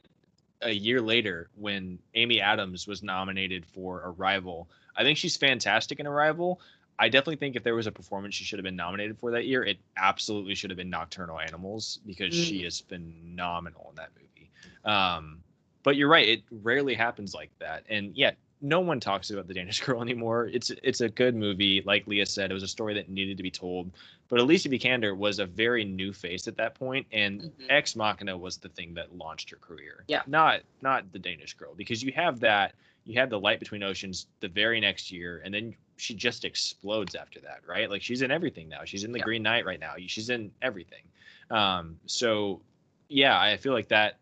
a 0.62 0.70
year 0.70 1.00
later 1.00 1.48
when 1.56 1.98
Amy 2.14 2.40
Adams 2.40 2.86
was 2.86 3.02
nominated 3.02 3.66
for 3.66 4.02
Arrival. 4.04 4.68
I 4.96 5.02
think 5.02 5.18
she's 5.18 5.36
fantastic 5.36 6.00
in 6.00 6.06
Arrival. 6.06 6.60
I 7.00 7.08
definitely 7.08 7.36
think 7.36 7.54
if 7.54 7.62
there 7.62 7.76
was 7.76 7.86
a 7.86 7.92
performance 7.92 8.34
she 8.34 8.44
should 8.44 8.58
have 8.58 8.64
been 8.64 8.76
nominated 8.76 9.18
for 9.18 9.30
that 9.30 9.46
year, 9.46 9.64
it 9.64 9.78
absolutely 9.96 10.54
should 10.54 10.70
have 10.70 10.76
been 10.76 10.90
Nocturnal 10.90 11.38
Animals 11.38 12.00
because 12.06 12.34
she 12.34 12.64
is 12.64 12.80
phenomenal 12.80 13.86
in 13.90 13.96
that 13.96 14.10
movie. 14.16 14.50
Um, 14.84 15.38
but 15.82 15.96
you're 15.96 16.08
right; 16.08 16.28
it 16.28 16.42
rarely 16.50 16.94
happens 16.94 17.34
like 17.34 17.50
that. 17.58 17.84
And 17.88 18.16
yet, 18.16 18.36
no 18.60 18.80
one 18.80 18.98
talks 19.00 19.30
about 19.30 19.46
the 19.46 19.54
Danish 19.54 19.80
Girl 19.82 20.02
anymore. 20.08 20.46
It's 20.52 20.70
it's 20.82 21.00
a 21.00 21.08
good 21.08 21.34
movie, 21.34 21.82
like 21.86 22.06
Leia 22.06 22.26
said. 22.26 22.50
It 22.50 22.54
was 22.54 22.62
a 22.62 22.68
story 22.68 22.94
that 22.94 23.08
needed 23.08 23.36
to 23.36 23.42
be 23.42 23.50
told. 23.50 23.90
But 24.28 24.40
Alicia 24.40 24.68
Vikander 24.68 25.16
was 25.16 25.38
a 25.38 25.46
very 25.46 25.84
new 25.84 26.12
face 26.12 26.46
at 26.48 26.56
that 26.56 26.74
point, 26.74 27.06
and 27.12 27.40
Mhm. 27.42 27.52
Ex 27.70 27.96
Machina 27.96 28.36
was 28.36 28.58
the 28.58 28.68
thing 28.68 28.94
that 28.94 29.14
launched 29.16 29.48
her 29.50 29.56
career. 29.56 30.04
Yeah. 30.08 30.22
not 30.26 30.60
not 30.82 31.10
the 31.12 31.18
Danish 31.18 31.54
Girl, 31.54 31.74
because 31.74 32.02
you 32.02 32.12
have 32.12 32.40
that. 32.40 32.74
You 33.04 33.18
have 33.20 33.30
the 33.30 33.40
Light 33.40 33.58
Between 33.58 33.82
Oceans 33.82 34.26
the 34.40 34.48
very 34.48 34.80
next 34.80 35.10
year, 35.10 35.40
and 35.42 35.54
then 35.54 35.74
she 35.96 36.14
just 36.14 36.44
explodes 36.44 37.14
after 37.14 37.40
that, 37.40 37.60
right? 37.66 37.88
Like 37.88 38.02
she's 38.02 38.20
in 38.20 38.30
everything 38.30 38.68
now. 38.68 38.84
She's 38.84 39.02
in 39.02 39.12
the 39.12 39.18
Yeah. 39.18 39.24
Green 39.24 39.42
Knight 39.42 39.64
right 39.64 39.80
now. 39.80 39.94
She's 40.06 40.28
in 40.28 40.50
everything. 40.60 41.04
Um, 41.50 41.98
so 42.04 42.60
yeah, 43.08 43.40
I 43.40 43.56
feel 43.56 43.72
like 43.72 43.88
that 43.88 44.18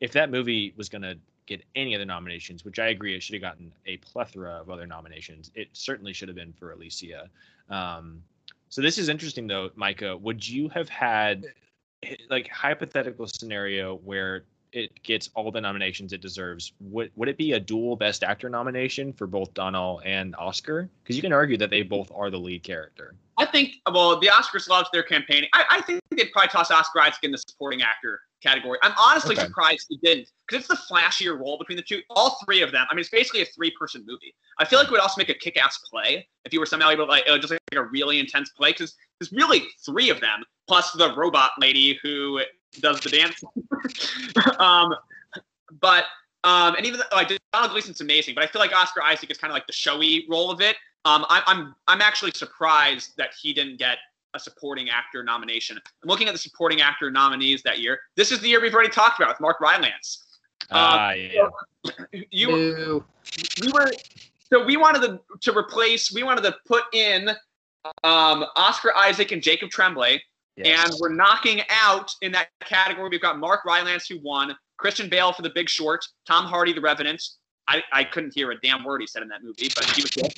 if 0.00 0.12
that 0.12 0.30
movie 0.30 0.74
was 0.76 0.88
gonna 0.88 1.14
get 1.46 1.62
any 1.74 1.94
other 1.94 2.04
nominations, 2.04 2.64
which 2.64 2.78
I 2.78 2.88
agree 2.88 3.14
it 3.14 3.22
should 3.22 3.34
have 3.34 3.42
gotten 3.42 3.72
a 3.86 3.96
plethora 3.98 4.52
of 4.52 4.70
other 4.70 4.86
nominations, 4.86 5.50
it 5.54 5.68
certainly 5.72 6.12
should 6.12 6.28
have 6.28 6.36
been 6.36 6.52
for 6.52 6.72
Alicia. 6.72 7.28
Um, 7.68 8.22
so 8.68 8.80
this 8.80 8.98
is 8.98 9.08
interesting 9.08 9.46
though, 9.46 9.70
Micah. 9.74 10.16
Would 10.16 10.48
you 10.48 10.68
have 10.68 10.88
had 10.88 11.46
like 12.30 12.48
hypothetical 12.48 13.26
scenario 13.26 13.96
where 13.96 14.44
it 14.72 15.02
gets 15.02 15.30
all 15.34 15.50
the 15.50 15.60
nominations 15.60 16.12
it 16.12 16.20
deserves? 16.20 16.72
Would 16.80 17.10
would 17.16 17.28
it 17.28 17.36
be 17.36 17.52
a 17.52 17.60
dual 17.60 17.96
Best 17.96 18.22
Actor 18.22 18.48
nomination 18.48 19.12
for 19.12 19.26
both 19.26 19.52
Domhnall 19.54 20.00
and 20.04 20.36
Oscar? 20.36 20.88
Because 21.02 21.16
you 21.16 21.22
can 21.22 21.32
argue 21.32 21.56
that 21.56 21.70
they 21.70 21.82
both 21.82 22.10
are 22.14 22.30
the 22.30 22.38
lead 22.38 22.62
character. 22.62 23.14
I 23.36 23.46
think, 23.46 23.76
well, 23.90 24.20
the 24.20 24.28
Oscars 24.28 24.68
loved 24.68 24.90
their 24.92 25.02
campaigning. 25.02 25.48
I, 25.54 25.64
I 25.70 25.80
think 25.80 26.00
they'd 26.22 26.32
probably 26.32 26.48
toss 26.48 26.70
Oscar 26.70 27.00
Isaac 27.00 27.22
in 27.22 27.32
the 27.32 27.38
supporting 27.38 27.82
actor 27.82 28.20
category. 28.42 28.78
I'm 28.82 28.94
honestly 28.98 29.34
Okay. 29.36 29.44
surprised 29.44 29.86
he 29.88 29.98
didn't 29.98 30.28
because 30.48 30.64
it's 30.64 30.68
the 30.68 30.94
flashier 30.94 31.38
role 31.38 31.58
between 31.58 31.76
the 31.76 31.82
two. 31.82 32.00
All 32.10 32.38
three 32.44 32.62
of 32.62 32.72
them. 32.72 32.86
I 32.90 32.94
mean, 32.94 33.00
it's 33.00 33.10
basically 33.10 33.42
a 33.42 33.46
three-person 33.46 34.04
movie. 34.06 34.34
I 34.58 34.64
feel 34.64 34.78
like 34.78 34.88
it 34.88 34.92
would 34.92 35.00
also 35.00 35.18
make 35.18 35.28
a 35.28 35.34
kick-ass 35.34 35.78
play 35.90 36.26
if 36.44 36.52
you 36.52 36.60
were 36.60 36.66
somehow 36.66 36.90
able 36.90 37.04
to 37.06 37.10
like 37.10 37.28
uh, 37.28 37.38
just 37.38 37.50
like 37.50 37.60
a 37.74 37.82
really 37.84 38.18
intense 38.18 38.50
play 38.50 38.70
because 38.70 38.94
there's 39.18 39.32
really 39.32 39.64
three 39.84 40.10
of 40.10 40.20
them 40.20 40.42
plus 40.68 40.92
the 40.92 41.14
robot 41.16 41.52
lady 41.58 41.98
who 42.02 42.40
does 42.80 43.00
the 43.00 43.10
dance. 43.10 43.42
um, 44.58 44.94
but 45.80 46.04
um, 46.44 46.74
and 46.76 46.86
even 46.86 47.00
though, 47.00 47.16
like 47.16 47.30
Domhnall 47.52 47.70
Gleeson's 47.70 48.00
amazing, 48.00 48.34
but 48.34 48.42
I 48.42 48.46
feel 48.46 48.60
like 48.60 48.74
Oscar 48.74 49.02
Isaac 49.02 49.30
is 49.30 49.36
kind 49.38 49.50
of 49.50 49.54
like 49.54 49.66
the 49.66 49.72
showy 49.72 50.26
role 50.30 50.50
of 50.50 50.60
it. 50.60 50.76
Um, 51.04 51.24
I, 51.28 51.42
I'm 51.46 51.74
I'm 51.86 52.00
actually 52.00 52.32
surprised 52.32 53.12
that 53.18 53.30
he 53.40 53.52
didn't 53.52 53.78
get 53.78 53.98
a 54.34 54.38
supporting 54.40 54.90
actor 54.90 55.22
nomination. 55.22 55.76
I'm 56.02 56.08
looking 56.08 56.28
at 56.28 56.32
the 56.32 56.38
supporting 56.38 56.80
actor 56.80 57.10
nominees 57.10 57.62
that 57.62 57.80
year. 57.80 57.98
This 58.16 58.32
is 58.32 58.40
the 58.40 58.48
year 58.48 58.60
we've 58.60 58.74
already 58.74 58.90
talked 58.90 59.18
about 59.18 59.30
with 59.30 59.40
Mark 59.40 59.60
Rylance. 59.60 60.24
Ah, 60.70 61.12
yeah. 61.12 61.48
You 62.30 62.46
Boo. 62.48 63.04
we 63.62 63.72
were 63.72 63.90
so 64.52 64.64
we 64.64 64.76
wanted 64.76 65.00
to, 65.02 65.20
to 65.40 65.56
replace 65.56 66.12
we 66.12 66.22
wanted 66.22 66.42
to 66.42 66.54
put 66.66 66.84
in 66.92 67.30
um, 68.04 68.44
Oscar 68.56 68.94
Isaac 68.96 69.32
and 69.32 69.42
Jacob 69.42 69.70
Tremblay, 69.70 70.20
Yes. 70.56 70.90
and 70.90 70.94
we're 71.00 71.14
knocking 71.14 71.62
out 71.70 72.10
in 72.20 72.32
that 72.32 72.48
category. 72.60 73.08
We've 73.08 73.20
got 73.22 73.38
Mark 73.38 73.64
Rylance 73.64 74.06
who 74.06 74.18
won, 74.22 74.54
Christian 74.76 75.08
Bale 75.08 75.32
for 75.32 75.40
The 75.42 75.50
Big 75.54 75.68
Short, 75.70 76.04
Tom 76.26 76.44
Hardy, 76.44 76.72
The 76.74 76.80
Revenant. 76.82 77.22
I, 77.68 77.82
I 77.92 78.04
couldn't 78.04 78.32
hear 78.34 78.50
a 78.50 78.60
damn 78.60 78.84
word 78.84 79.00
he 79.00 79.06
said 79.06 79.22
in 79.22 79.28
that 79.28 79.42
movie, 79.42 79.70
but 79.74 79.84
he 79.90 80.02
was 80.02 80.10
good. 80.10 80.34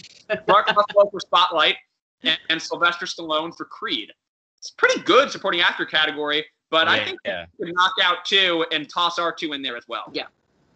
Mark 0.46 0.68
Ruffalo 0.68 1.10
for 1.10 1.18
Spotlight, 1.18 1.76
and, 2.24 2.38
and 2.48 2.60
Sylvester 2.60 3.06
Stallone 3.06 3.56
for 3.56 3.64
Creed. 3.64 4.12
It's 4.58 4.70
a 4.70 4.74
pretty 4.74 5.00
good 5.02 5.30
supporting 5.30 5.60
actor 5.60 5.84
category, 5.84 6.44
but 6.70 6.88
I 6.88 7.04
think 7.04 7.18
yeah. 7.24 7.46
we 7.58 7.66
could 7.66 7.74
knock 7.74 7.94
out 8.02 8.24
two 8.24 8.64
and 8.70 8.88
toss 8.88 9.18
our 9.18 9.32
two 9.32 9.52
in 9.52 9.62
there 9.62 9.76
as 9.76 9.84
well. 9.88 10.04
Yeah. 10.12 10.26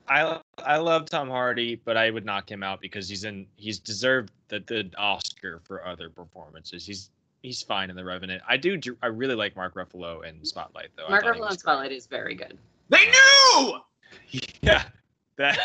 I 0.08 0.40
I 0.64 0.76
love 0.76 1.10
Tom 1.10 1.28
Hardy, 1.28 1.76
but 1.76 1.96
I 1.96 2.10
would 2.10 2.24
knock 2.24 2.50
him 2.50 2.62
out 2.62 2.80
because 2.80 3.08
he's 3.08 3.24
in 3.24 3.46
he's 3.56 3.78
deserved 3.78 4.30
the, 4.48 4.60
the 4.60 4.90
Oscar 4.96 5.60
for 5.64 5.84
other 5.86 6.10
performances. 6.10 6.86
He's 6.86 7.10
he's 7.42 7.62
fine 7.62 7.90
in 7.90 7.96
The 7.96 8.04
Revenant. 8.04 8.42
I 8.48 8.56
do 8.56 8.78
I 9.02 9.06
really 9.06 9.34
like 9.34 9.56
Mark 9.56 9.74
Ruffalo 9.74 10.24
in 10.24 10.44
Spotlight 10.44 10.90
though. 10.96 11.08
Mark 11.08 11.24
Ruffalo 11.24 11.50
in 11.50 11.58
Spotlight 11.58 11.92
is 11.92 12.06
very 12.06 12.34
good. 12.34 12.58
They 12.88 13.06
knew. 13.06 13.78
Yeah, 14.62 14.84
that 15.36 15.58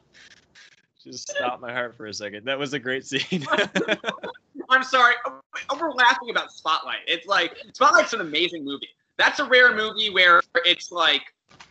just 1.06 1.30
stopped 1.30 1.62
my 1.62 1.72
heart 1.72 1.96
for 1.96 2.06
a 2.06 2.14
second. 2.14 2.44
That 2.44 2.58
was 2.58 2.72
a 2.74 2.78
great 2.78 3.06
scene. 3.06 3.46
I'm 4.68 4.82
sorry. 4.82 5.14
We're 5.78 5.92
laughing 5.92 6.30
about 6.30 6.52
Spotlight. 6.52 6.98
It's 7.06 7.26
like 7.26 7.56
Spotlight's 7.72 8.12
an 8.12 8.20
amazing 8.20 8.64
movie. 8.64 8.88
That's 9.16 9.38
a 9.38 9.44
rare 9.44 9.74
movie 9.74 10.10
where 10.10 10.42
it's 10.64 10.90
like, 10.90 11.22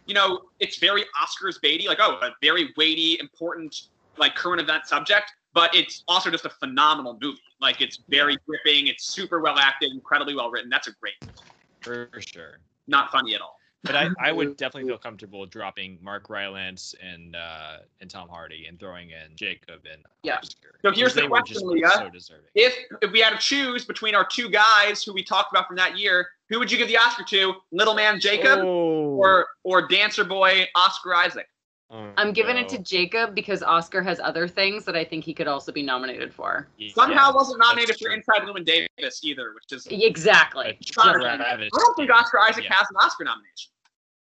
you 0.05 0.13
know, 0.13 0.41
it's 0.59 0.77
very 0.77 1.03
Oscars 1.21 1.59
baity, 1.63 1.87
like 1.87 1.99
oh, 2.01 2.17
a 2.21 2.31
very 2.41 2.73
weighty, 2.77 3.17
important, 3.19 3.89
like 4.17 4.35
current 4.35 4.61
event 4.61 4.87
subject. 4.87 5.31
But 5.53 5.73
it's 5.75 6.03
also 6.07 6.31
just 6.31 6.45
a 6.45 6.49
phenomenal 6.49 7.17
movie. 7.21 7.39
Like 7.59 7.81
it's 7.81 7.99
very 8.09 8.37
gripping. 8.47 8.87
It's 8.87 9.05
super 9.05 9.41
well 9.41 9.57
acted, 9.57 9.91
incredibly 9.91 10.35
well 10.35 10.49
written. 10.49 10.69
That's 10.69 10.87
a 10.87 10.91
great, 11.01 11.15
movie. 11.21 11.33
for 11.81 12.21
sure. 12.21 12.59
not 12.87 13.11
funny 13.11 13.35
at 13.35 13.41
all. 13.41 13.57
But 13.85 13.95
I, 13.95 14.07
I 14.19 14.31
would 14.31 14.57
definitely 14.57 14.89
feel 14.89 14.97
comfortable 14.97 15.45
dropping 15.45 15.97
Mark 16.01 16.29
Rylance 16.29 16.95
and 17.01 17.35
uh, 17.35 17.77
and 18.01 18.09
Tom 18.09 18.27
Hardy 18.29 18.65
and 18.67 18.79
throwing 18.79 19.11
in 19.11 19.35
Jacob 19.35 19.81
and 19.91 20.01
Yeah. 20.23 20.37
Oscar. 20.37 20.77
So 20.81 20.91
here's 20.91 21.13
the 21.13 21.27
question, 21.27 21.61
Leia. 21.63 21.91
So 21.93 22.09
deserving. 22.09 22.45
If 22.55 22.75
if 23.01 23.11
we 23.11 23.19
had 23.19 23.31
to 23.31 23.37
choose 23.39 23.85
between 23.85 24.15
our 24.15 24.25
two 24.25 24.49
guys 24.49 25.03
who 25.03 25.13
we 25.13 25.23
talked 25.23 25.51
about 25.51 25.67
from 25.67 25.75
that 25.77 25.97
year, 25.97 26.27
who 26.49 26.59
would 26.59 26.71
you 26.71 26.77
give 26.77 26.87
the 26.87 26.97
Oscar 26.97 27.23
to? 27.25 27.53
Little 27.71 27.93
Man 27.95 28.19
Jacob 28.19 28.59
Oh. 28.59 29.15
or 29.17 29.47
or 29.63 29.87
Dancer 29.87 30.23
Boy 30.23 30.67
Oscar 30.75 31.13
Isaac? 31.15 31.47
Oh, 31.91 32.09
I'm 32.17 32.33
giving 32.33 32.57
it 32.57 32.67
to 32.69 32.79
Jacob 32.79 33.35
because 33.35 33.61
Oscar 33.61 34.01
has 34.01 34.19
other 34.19 34.47
things 34.47 34.85
that 34.85 34.95
I 34.95 35.05
think 35.05 35.23
he 35.23 35.35
could 35.35 35.47
also 35.47 35.71
be 35.71 35.83
nominated 35.83 36.33
for. 36.33 36.67
Somehow 36.95 37.31
wasn't 37.31 37.59
nominated 37.59 37.89
that's 37.89 37.99
for 38.01 38.07
true. 38.07 38.15
Inside 38.15 38.41
Llewyn 38.41 38.65
Davis 38.65 39.19
either, 39.23 39.53
which 39.53 39.71
is 39.71 39.85
Exactly. 39.91 40.65
That's 40.65 40.79
Just 40.87 40.93
true. 40.93 41.21
like- 41.21 41.37
Travis. 41.37 41.69
I 41.71 41.77
don't 41.77 41.95
think 41.95 42.09
Oscar 42.09 42.39
Isaac 42.39 42.63
Yeah. 42.63 42.73
has 42.73 42.87
an 42.89 42.95
Oscar 42.97 43.25
nomination. 43.25 43.69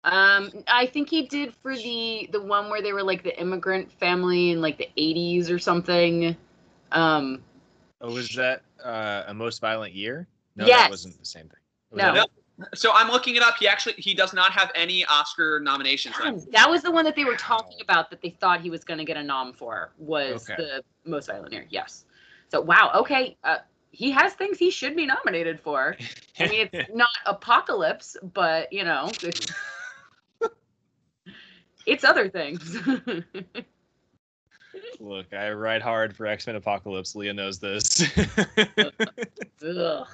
Um, 0.04 0.52
I 0.68 0.86
think 0.86 1.10
he 1.10 1.24
did 1.24 1.54
for 1.56 1.76
the 1.76 2.30
the 2.32 2.42
one 2.42 2.70
where 2.70 2.82
they 2.82 2.94
were 2.94 3.04
like 3.04 3.24
the 3.24 3.38
immigrant 3.40 3.92
family 3.92 4.52
in 4.52 4.62
like 4.62 4.78
the 4.78 4.90
80s 4.98 5.50
or 5.50 5.60
something. 5.60 6.36
Um, 6.92 7.44
Oh, 8.00 8.12
was 8.14 8.30
that 8.36 8.62
uh, 8.84 9.24
a 9.28 9.34
most 9.34 9.60
violent 9.60 9.94
year? 9.94 10.28
No, 10.56 10.68
Yes. 10.68 10.84
that 10.84 10.90
wasn't 10.92 11.20
the 11.20 11.26
same 11.26 11.50
thing. 11.50 11.60
Was 11.92 12.04
No. 12.04 12.14
that- 12.14 12.30
So 12.74 12.92
I'm 12.94 13.10
looking 13.10 13.36
it 13.36 13.44
up. 13.44 13.56
He 13.60 13.68
actually 13.68 13.96
he 13.98 14.14
does 14.16 14.34
not 14.34 14.52
have 14.52 14.72
any 14.76 15.06
Oscar 15.06 15.60
nominations. 15.60 16.16
left. 16.24 16.52
that 16.52 16.70
was 16.70 16.82
the 16.84 16.92
one 16.92 17.06
that 17.06 17.16
they 17.16 17.26
were 17.26 17.36
talking 17.36 17.78
about 17.82 18.10
that 18.10 18.22
they 18.22 18.30
thought 18.32 18.62
he 18.62 18.70
was 18.70 18.84
going 18.84 18.98
to 19.00 19.06
get 19.06 19.16
a 19.18 19.24
nom 19.24 19.54
for 19.54 19.92
was 19.98 20.50
Okay. 20.50 20.56
the 20.64 20.84
most 21.06 21.28
violent 21.28 21.54
year. 21.54 21.66
Yes. 21.70 22.06
So 22.50 22.62
wow, 22.62 22.92
okay, 22.96 23.38
uh, 23.44 23.58
he 23.92 24.10
has 24.12 24.34
things 24.34 24.58
he 24.58 24.72
should 24.72 24.96
be 24.96 25.06
nominated 25.06 25.60
for. 25.60 25.98
I 26.40 26.48
mean, 26.48 26.70
it's 26.72 26.90
not 26.96 27.10
apocalypse, 27.26 28.18
but 28.34 28.72
you 28.74 28.84
know, 28.84 29.12
it's, 31.88 32.04
other 32.04 32.30
things. 32.30 32.78
Look, 35.00 35.34
I 35.34 35.52
ride 35.52 35.82
hard 35.82 36.16
for 36.16 36.28
X 36.28 36.46
Men 36.48 36.56
Apocalypse. 36.56 37.14
Leia 37.16 37.34
knows 37.36 37.60
this. 37.60 38.04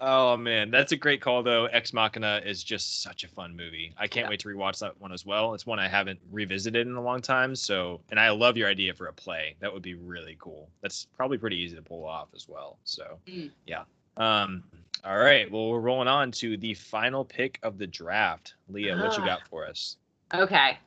Oh 0.00 0.36
man, 0.36 0.70
that's 0.70 0.92
a 0.92 0.96
great 0.96 1.20
call 1.20 1.42
though. 1.42 1.66
Ex 1.66 1.92
Machina 1.92 2.40
is 2.44 2.64
just 2.64 3.02
such 3.02 3.22
a 3.24 3.28
fun 3.28 3.54
movie. 3.54 3.92
I 3.98 4.06
can't 4.06 4.24
Yeah. 4.26 4.30
wait 4.30 4.40
to 4.40 4.48
rewatch 4.48 4.78
that 4.78 4.98
one 5.00 5.12
as 5.12 5.26
well. 5.26 5.52
It's 5.52 5.66
one 5.66 5.78
I 5.78 5.88
haven't 5.88 6.18
revisited 6.32 6.86
in 6.86 6.94
a 6.94 7.02
long 7.02 7.20
time. 7.20 7.54
So, 7.54 8.00
and 8.10 8.18
I 8.18 8.30
love 8.30 8.56
your 8.56 8.68
idea 8.68 8.94
for 8.94 9.08
a 9.08 9.12
play. 9.12 9.56
That 9.60 9.72
would 9.72 9.82
be 9.82 9.94
really 9.94 10.36
cool. 10.40 10.70
That's 10.80 11.06
probably 11.16 11.36
pretty 11.38 11.56
easy 11.56 11.76
to 11.76 11.82
pull 11.82 12.04
off 12.06 12.28
as 12.34 12.48
well. 12.48 12.78
So, 12.84 13.18
Mm. 13.26 13.50
yeah. 13.66 13.82
Um. 14.16 14.62
All 15.04 15.18
right. 15.18 15.50
Well, 15.50 15.68
we're 15.68 15.80
rolling 15.80 16.08
on 16.08 16.30
to 16.32 16.56
the 16.56 16.72
final 16.74 17.24
pick 17.24 17.58
of 17.62 17.76
the 17.76 17.86
draft. 17.86 18.54
Leia, 18.72 18.98
what 19.00 19.16
you 19.16 19.22
Ah. 19.22 19.26
got 19.26 19.48
for 19.48 19.66
us? 19.66 19.96
okay. 20.32 20.78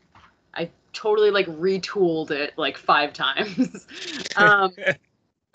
I 0.55 0.69
totally 0.91 1.29
like 1.29 1.45
retooled 1.45 2.31
it 2.31 2.57
like 2.57 2.77
five 2.77 3.13
times. 3.13 3.85
um, 4.35 4.73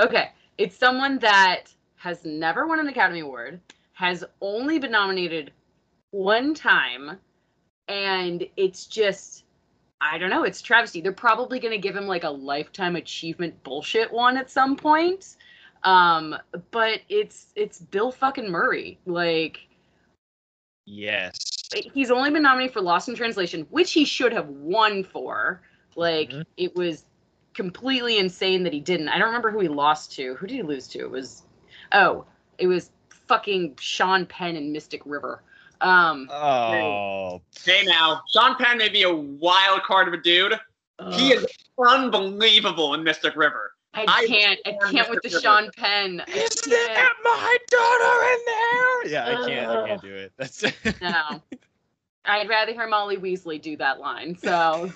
okay. 0.01 0.30
It's 0.59 0.76
someone 0.76 1.18
that 1.18 1.64
has 1.97 2.24
never 2.24 2.66
won 2.68 2.78
an 2.78 2.86
Academy 2.89 3.20
Award, 3.20 3.60
has 3.94 4.22
only 4.40 4.78
been 4.78 4.93
nominated 4.93 5.51
one 6.12 6.55
time, 6.55 7.18
and 7.89 8.47
it's 8.56 8.86
just, 8.86 9.44
I 10.01 10.18
don't 10.18 10.30
know, 10.30 10.44
it's 10.44 10.62
travesty. 10.62 11.01
They're 11.01 11.12
probably 11.12 11.59
going 11.59 11.72
to 11.72 11.78
give 11.78 11.97
him 11.97 12.06
like 12.06 12.24
a 12.24 12.30
lifetime 12.30 12.94
achievement 12.97 13.60
bullshit 13.64 14.12
one 14.12 14.36
at 14.36 14.51
some 14.51 14.76
point. 14.76 15.36
Um, 15.84 16.36
but 16.70 17.00
it's 17.09 17.46
it's 17.56 17.80
Bill 17.80 18.12
fucking 18.12 18.48
Murray. 18.50 18.98
Like 19.06 19.66
yes. 20.86 21.38
he's 21.94 22.10
only 22.10 22.30
been 22.30 22.42
nominated 22.42 22.72
for 22.72 22.80
Lost 22.80 23.09
in 23.09 23.14
Translation, 23.14 23.66
which 23.70 23.92
he 23.92 24.04
should 24.04 24.32
have 24.32 24.48
won 24.48 25.02
for. 25.04 25.62
Like 25.96 26.30
Mhm. 26.30 26.44
it 26.56 26.74
was 26.76 27.04
completely 27.54 28.18
insane 28.18 28.62
that 28.62 28.72
he 28.72 28.80
didn't. 28.80 29.09
I 29.09 29.18
don't 29.18 29.26
remember 29.26 29.50
who 29.50 29.60
he 29.60 29.68
lost 29.68 30.12
to. 30.12 30.34
Who 30.36 30.46
did 30.46 30.54
he 30.54 30.62
lose 30.62 30.88
to? 30.88 31.00
It 31.00 31.10
was 31.10 31.42
oh, 31.92 32.24
it 32.59 32.66
was 32.66 32.90
fucking 33.26 33.76
Sean 33.80 34.26
Penn 34.26 34.56
and 34.56 34.72
Mystic 34.72 35.02
River. 35.04 35.42
Um 35.80 36.28
Oh, 36.32 37.42
Hey 37.64 37.82
now, 37.84 38.22
Sean 38.32 38.54
Penn 38.56 38.78
may 38.78 38.88
be 38.88 39.02
a 39.02 39.12
wild 39.14 39.82
card 39.82 40.09
of 40.09 40.14
a 40.14 40.18
dude. 40.22 40.59
He 41.14 41.32
is 41.32 41.44
unbelievable 41.78 42.94
in 42.94 43.02
Mystic 43.02 43.34
River. 43.34 43.72
I 43.94 44.05
I 44.09 44.27
can't 44.27 44.59
I 44.64 44.70
understand 44.70 44.97
can't 44.97 45.10
with 45.10 45.23
the 45.23 45.40
Sean 45.40 45.70
Penn. 45.77 46.23
I 46.27 46.31
is 46.31 46.60
can't. 46.60 46.70
that 46.70 47.12
my 47.24 47.59
daughter 47.70 48.24
in 48.32 48.40
there? 48.47 49.12
Yeah, 49.12 49.43
I 49.43 49.48
can't. 49.48 49.70
I 49.70 49.89
can't 49.89 50.02
do 50.02 50.14
it. 50.14 50.32
That's 50.36 50.62
No. 51.01 51.43
I'd 52.24 52.48
rather 52.48 52.73
hear 52.73 52.86
Molly 52.86 53.16
Weasley 53.16 53.60
do 53.60 53.77
that 53.78 53.98
line. 54.01 54.36
So 54.39 54.90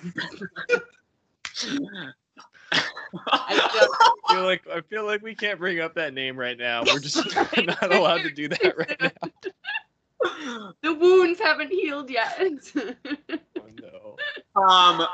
I 3.28 3.70
just 3.72 3.90
I 4.28 4.34
feel 4.34 4.44
like 4.44 4.62
I 4.72 4.80
feel 4.82 5.04
like 5.04 5.22
we 5.22 5.34
can't 5.34 5.58
bring 5.58 5.80
up 5.80 5.94
that 5.94 6.14
name 6.14 6.36
right 6.38 6.56
now. 6.56 6.82
We're 6.86 7.00
just 7.00 7.16
not 7.36 7.92
allowed 7.94 8.22
to 8.22 8.30
do 8.30 8.48
that 8.48 8.78
right 8.78 9.00
now. 9.00 10.74
the 10.82 10.94
wounds 10.94 11.40
haven't 11.40 11.70
healed 11.70 12.10
yet. 12.10 12.38
Oh, 12.40 12.94
no. 13.82 14.62
Um, 14.62 15.06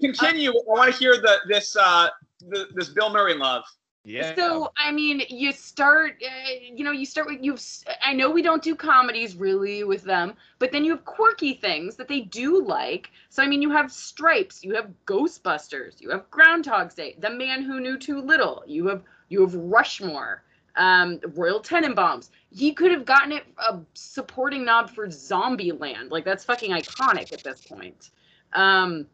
continue. 0.00 0.50
I 0.50 0.62
want 0.66 0.92
to 0.92 0.98
hear 0.98 1.16
the 1.16 1.38
this 1.48 1.76
uh 1.76 2.08
the, 2.48 2.68
this 2.74 2.88
Bill 2.90 3.10
Murray 3.12 3.34
love. 3.34 3.64
Yeah. 4.06 4.36
So 4.36 4.70
I 4.76 4.92
mean, 4.92 5.22
you 5.28 5.50
start, 5.50 6.22
uh, 6.24 6.50
you 6.72 6.84
know, 6.84 6.92
you 6.92 7.04
start 7.04 7.26
with 7.26 7.42
you've. 7.42 7.60
I 8.04 8.12
know 8.12 8.30
we 8.30 8.40
don't 8.40 8.62
do 8.62 8.76
comedies 8.76 9.34
really 9.34 9.82
with 9.82 10.04
them, 10.04 10.34
but 10.60 10.70
then 10.70 10.84
you 10.84 10.92
have 10.92 11.04
quirky 11.04 11.54
things 11.54 11.96
that 11.96 12.06
they 12.06 12.20
do 12.20 12.64
like. 12.64 13.10
So 13.30 13.42
I 13.42 13.48
mean, 13.48 13.62
you 13.62 13.70
have 13.70 13.90
Stripes, 13.90 14.62
you 14.62 14.76
have 14.76 14.92
Ghostbusters, 15.06 16.00
you 16.00 16.10
have 16.10 16.30
Groundhog's 16.30 16.94
Day, 16.94 17.16
The 17.18 17.30
Man 17.30 17.62
Who 17.62 17.80
Knew 17.80 17.98
Too 17.98 18.20
Little, 18.20 18.62
you 18.64 18.86
have 18.86 19.02
you 19.28 19.40
have 19.40 19.54
Rushmore. 19.54 20.44
Um, 20.78 21.20
Royal 21.34 21.58
Tenenbaums. 21.58 22.28
He 22.50 22.74
could 22.74 22.92
have 22.92 23.06
gotten 23.06 23.32
it 23.32 23.44
a 23.56 23.78
supporting 23.94 24.62
nod 24.66 24.90
for 24.90 25.06
Zombieland. 25.06 26.10
Like 26.10 26.22
that's 26.22 26.44
fucking 26.44 26.70
iconic 26.70 27.32
at 27.32 27.42
this 27.42 27.64
point. 27.64 28.10
Um, 28.52 29.06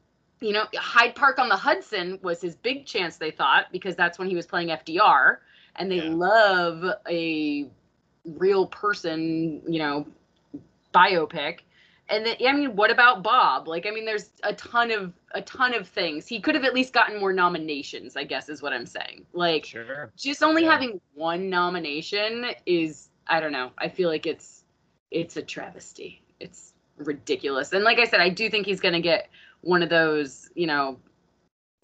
you 0.43 0.53
know, 0.53 0.67
Hyde 0.77 1.15
Park 1.15 1.39
on 1.39 1.49
the 1.49 1.57
Hudson 1.57 2.19
was 2.23 2.41
his 2.41 2.57
big 2.57 2.87
chance. 2.87 3.17
They 3.17 3.31
thought 3.31 3.67
because 3.73 3.97
that's 3.97 4.19
when 4.19 4.29
he 4.29 4.37
was 4.37 4.47
playing 4.47 4.71
FDR, 4.71 5.39
and 5.77 5.91
they 5.91 5.97
Yeah. 5.97 6.11
love 6.11 6.85
a 7.09 7.71
real 8.25 8.67
person. 8.67 9.63
You 9.67 9.79
know, 9.79 10.07
biopic. 10.95 11.61
And 12.09 12.27
then, 12.27 12.37
I 12.47 12.53
mean, 12.53 12.77
what 12.77 12.91
about 12.91 13.23
Bob? 13.23 13.69
Like, 13.69 13.87
I 13.87 13.91
mean, 13.91 14.05
there's 14.05 14.31
a 14.43 14.53
ton 14.55 14.91
of 14.91 15.15
a 15.35 15.41
ton 15.43 15.75
of 15.75 15.89
things. 15.89 16.27
He 16.27 16.41
could 16.41 16.55
have 16.55 16.65
at 16.65 16.75
least 16.75 16.93
gotten 16.93 17.19
more 17.19 17.33
nominations. 17.33 18.17
I 18.17 18.25
guess 18.25 18.49
is 18.49 18.63
what 18.63 18.73
I'm 18.73 18.87
saying. 18.87 19.27
Like, 19.33 19.65
Sure. 19.65 20.13
just 20.17 20.43
only 20.43 20.65
Yeah. 20.65 20.71
having 20.71 21.01
one 21.15 21.49
nomination 21.49 22.47
is, 22.67 23.11
I 23.29 23.41
don't 23.41 23.53
know. 23.53 23.73
I 23.79 23.89
feel 23.89 24.09
like 24.09 24.27
it's 24.27 24.65
it's 25.11 25.37
a 25.37 25.43
travesty. 25.43 26.23
It's 26.41 26.73
ridiculous. 26.97 27.73
And 27.73 27.85
like 27.85 27.99
I 27.99 28.05
said, 28.05 28.21
I 28.21 28.31
do 28.31 28.49
think 28.51 28.67
he's 28.67 28.81
gonna 28.81 29.01
get 29.01 29.29
one 29.63 29.83
of 29.83 29.89
those. 29.89 30.49
You 30.55 30.67
know, 30.67 30.99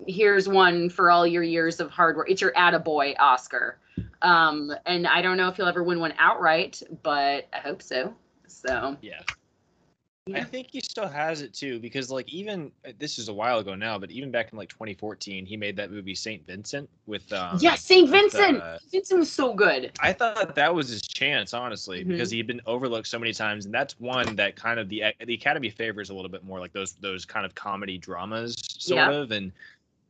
here's 0.07 0.49
one 0.49 0.89
for 0.91 1.11
all 1.11 1.27
your 1.27 1.43
years 1.43 1.81
of 1.81 1.91
hard 1.91 2.17
work. 2.17 2.31
It's 2.31 2.41
your 2.41 2.53
attaboy 2.53 3.15
Oscar. 3.19 3.79
Um, 4.23 4.73
and 4.87 5.07
I 5.07 5.23
don't 5.23 5.37
know 5.37 5.49
if 5.49 5.57
he'll 5.57 5.67
ever 5.67 5.83
win 5.83 6.01
one 6.01 6.15
outright, 6.19 6.83
but 7.03 7.49
I 7.53 7.59
hope 7.59 7.83
so. 7.83 8.15
So 8.47 8.97
Yeah. 9.01 9.21
Yeah. 10.29 10.39
I 10.39 10.45
think 10.45 10.69
he 10.71 10.81
still 10.81 11.09
has 11.09 11.41
it 11.41 11.55
too 11.55 11.79
because 11.81 12.11
like 12.11 12.29
even 12.33 12.71
uh, 12.87 12.93
this 12.99 13.19
is 13.19 13.29
a 13.29 13.33
while 13.33 13.59
ago 13.59 13.75
now, 13.75 13.99
but 13.99 14.11
even 14.11 14.31
back 14.31 14.53
in 14.53 14.59
like 14.59 14.69
2014, 14.69 15.47
he 15.47 15.57
made 15.57 15.75
that 15.77 15.91
movie 15.91 16.15
Saint 16.15 16.47
Vincent 16.47 16.89
with 17.07 17.33
um 17.33 17.57
yes, 17.61 17.83
Saint 17.83 18.11
Vincent. 18.11 18.61
uh, 18.61 18.77
Vincent 18.91 19.21
was 19.21 19.33
so 19.33 19.55
good. 19.55 19.91
I 20.01 20.13
thought 20.13 20.55
that 20.55 20.75
was 20.75 20.89
his 20.91 21.01
chance, 21.03 21.55
honestly, 21.55 22.05
Mhm. 22.05 22.09
because 22.09 22.31
he'd 22.31 22.47
been 22.47 22.61
overlooked 22.67 23.09
so 23.09 23.19
many 23.19 23.33
times, 23.33 23.65
and 23.65 23.73
that's 23.73 23.99
one 23.99 24.37
that 24.37 24.55
kind 24.55 24.79
of 24.79 24.89
the 24.91 25.05
the 25.25 25.35
Academy 25.35 25.71
favors 25.71 26.11
a 26.11 26.15
little 26.15 26.31
bit 26.31 26.45
more, 26.45 26.61
like 26.61 26.73
those 26.73 26.93
those 26.95 27.25
kind 27.25 27.47
of 27.47 27.55
comedy 27.55 27.97
dramas, 27.97 28.55
sort 28.79 28.99
Yeah. 28.99 29.11
of, 29.11 29.31
and 29.31 29.51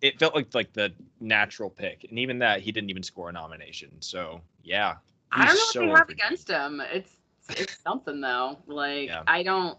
it 0.01 0.19
felt 0.19 0.35
like 0.35 0.53
like 0.55 0.73
the 0.73 0.93
natural 1.21 1.71
pick, 1.71 2.05
and 2.09 2.19
even 2.19 2.39
that 2.41 2.61
he 2.61 2.73
didn't 2.73 2.91
even 2.91 3.03
score 3.05 3.29
a 3.29 3.33
nomination. 3.33 3.91
So 4.01 4.41
yeah, 4.65 4.97
I 5.31 5.47
don't 5.47 5.55
know 5.55 5.61
he's 5.61 5.77
what 5.77 5.81
they 5.87 5.89
have 5.91 6.09
against 6.11 6.49
him. 6.49 6.81
It's 6.93 7.15
it's 7.51 7.79
something 7.79 8.21
though. 8.21 8.59
Like 8.67 9.09
Yeah. 9.09 9.23
I 9.27 9.43
don't. 9.43 9.79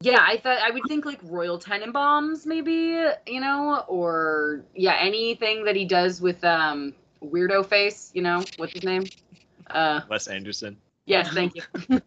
Yeah, 0.00 0.18
I 0.20 0.36
thought 0.36 0.58
I 0.58 0.70
would 0.70 0.82
think 0.88 1.04
like 1.06 1.20
Royal 1.22 1.58
Tenenbaums 1.58 2.46
maybe, 2.46 3.02
you 3.26 3.40
know, 3.40 3.84
or 3.88 4.64
yeah, 4.74 4.96
anything 5.00 5.64
that 5.64 5.74
he 5.74 5.84
does 5.84 6.20
with 6.20 6.42
um 6.44 6.94
Weirdo 7.22 7.66
Face, 7.66 8.10
you 8.14 8.22
know, 8.22 8.44
what's 8.56 8.72
his 8.72 8.84
name? 8.84 9.04
Uh, 9.70 10.00
Wes 10.08 10.28
Anderson. 10.28 10.76
yes, 11.06 11.28
thank 11.30 11.54
you. 11.56 11.62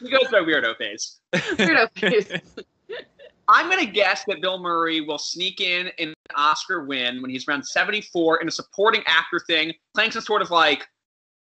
He 0.00 0.10
goes 0.10 0.28
by 0.30 0.40
weirdo 0.40 0.76
phase. 0.76 1.20
Weirdo 1.32 1.90
Face. 1.98 2.30
I'm 3.48 3.70
gonna 3.70 3.86
guess 3.86 4.24
that 4.26 4.40
Bill 4.40 4.58
Murray 4.58 5.00
will 5.00 5.18
sneak 5.18 5.60
in 5.60 5.90
an 5.98 6.14
Oscar 6.34 6.84
win 6.84 7.22
when 7.22 7.30
he's 7.30 7.46
around 7.48 7.64
74 7.64 8.42
in 8.42 8.48
a 8.48 8.50
supporting 8.50 9.02
actor 9.06 9.40
thing, 9.46 9.72
playing 9.94 10.10
some 10.10 10.22
sort 10.22 10.42
of 10.42 10.50
like 10.50 10.86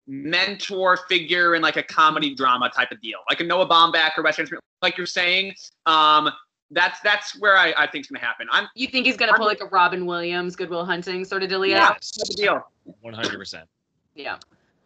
mentor 0.08 0.98
figure 1.10 1.56
in 1.56 1.62
like 1.62 1.78
a 1.78 1.84
comedy 1.84 2.36
drama 2.36 2.70
type 2.70 2.92
of 2.92 3.02
deal, 3.02 3.20
like 3.30 3.40
a 3.40 3.44
Noah 3.44 3.68
Baumbach 3.68 4.12
or 4.18 4.24
Wes 4.24 4.38
Anderson, 4.38 4.60
like 4.82 4.98
you're 4.98 5.08
saying. 5.08 5.54
Um, 5.86 6.30
that's 6.72 7.00
that's 7.02 7.40
where 7.40 7.58
I, 7.58 7.74
I 7.78 7.88
think 7.88 8.04
it's 8.04 8.12
gonna 8.12 8.26
happen. 8.26 8.48
I'm 8.52 8.68
You 8.76 8.88
think 8.88 9.06
he's 9.06 9.18
gonna 9.18 9.34
pull 9.34 9.46
like 9.46 9.62
a 9.62 9.68
Robin 9.68 10.06
Williams, 10.06 10.56
Good 10.56 10.70
Will 10.70 10.86
Hunting 10.86 11.24
sort 11.26 11.44
of 11.44 11.50
deal? 11.50 11.66
yeah, 11.66 11.90
type 11.90 12.00
of 12.30 12.36
deal. 12.36 12.62
One 13.02 13.14
hundred 13.14 13.38
percent. 13.38 13.68
Yeah. 14.16 14.38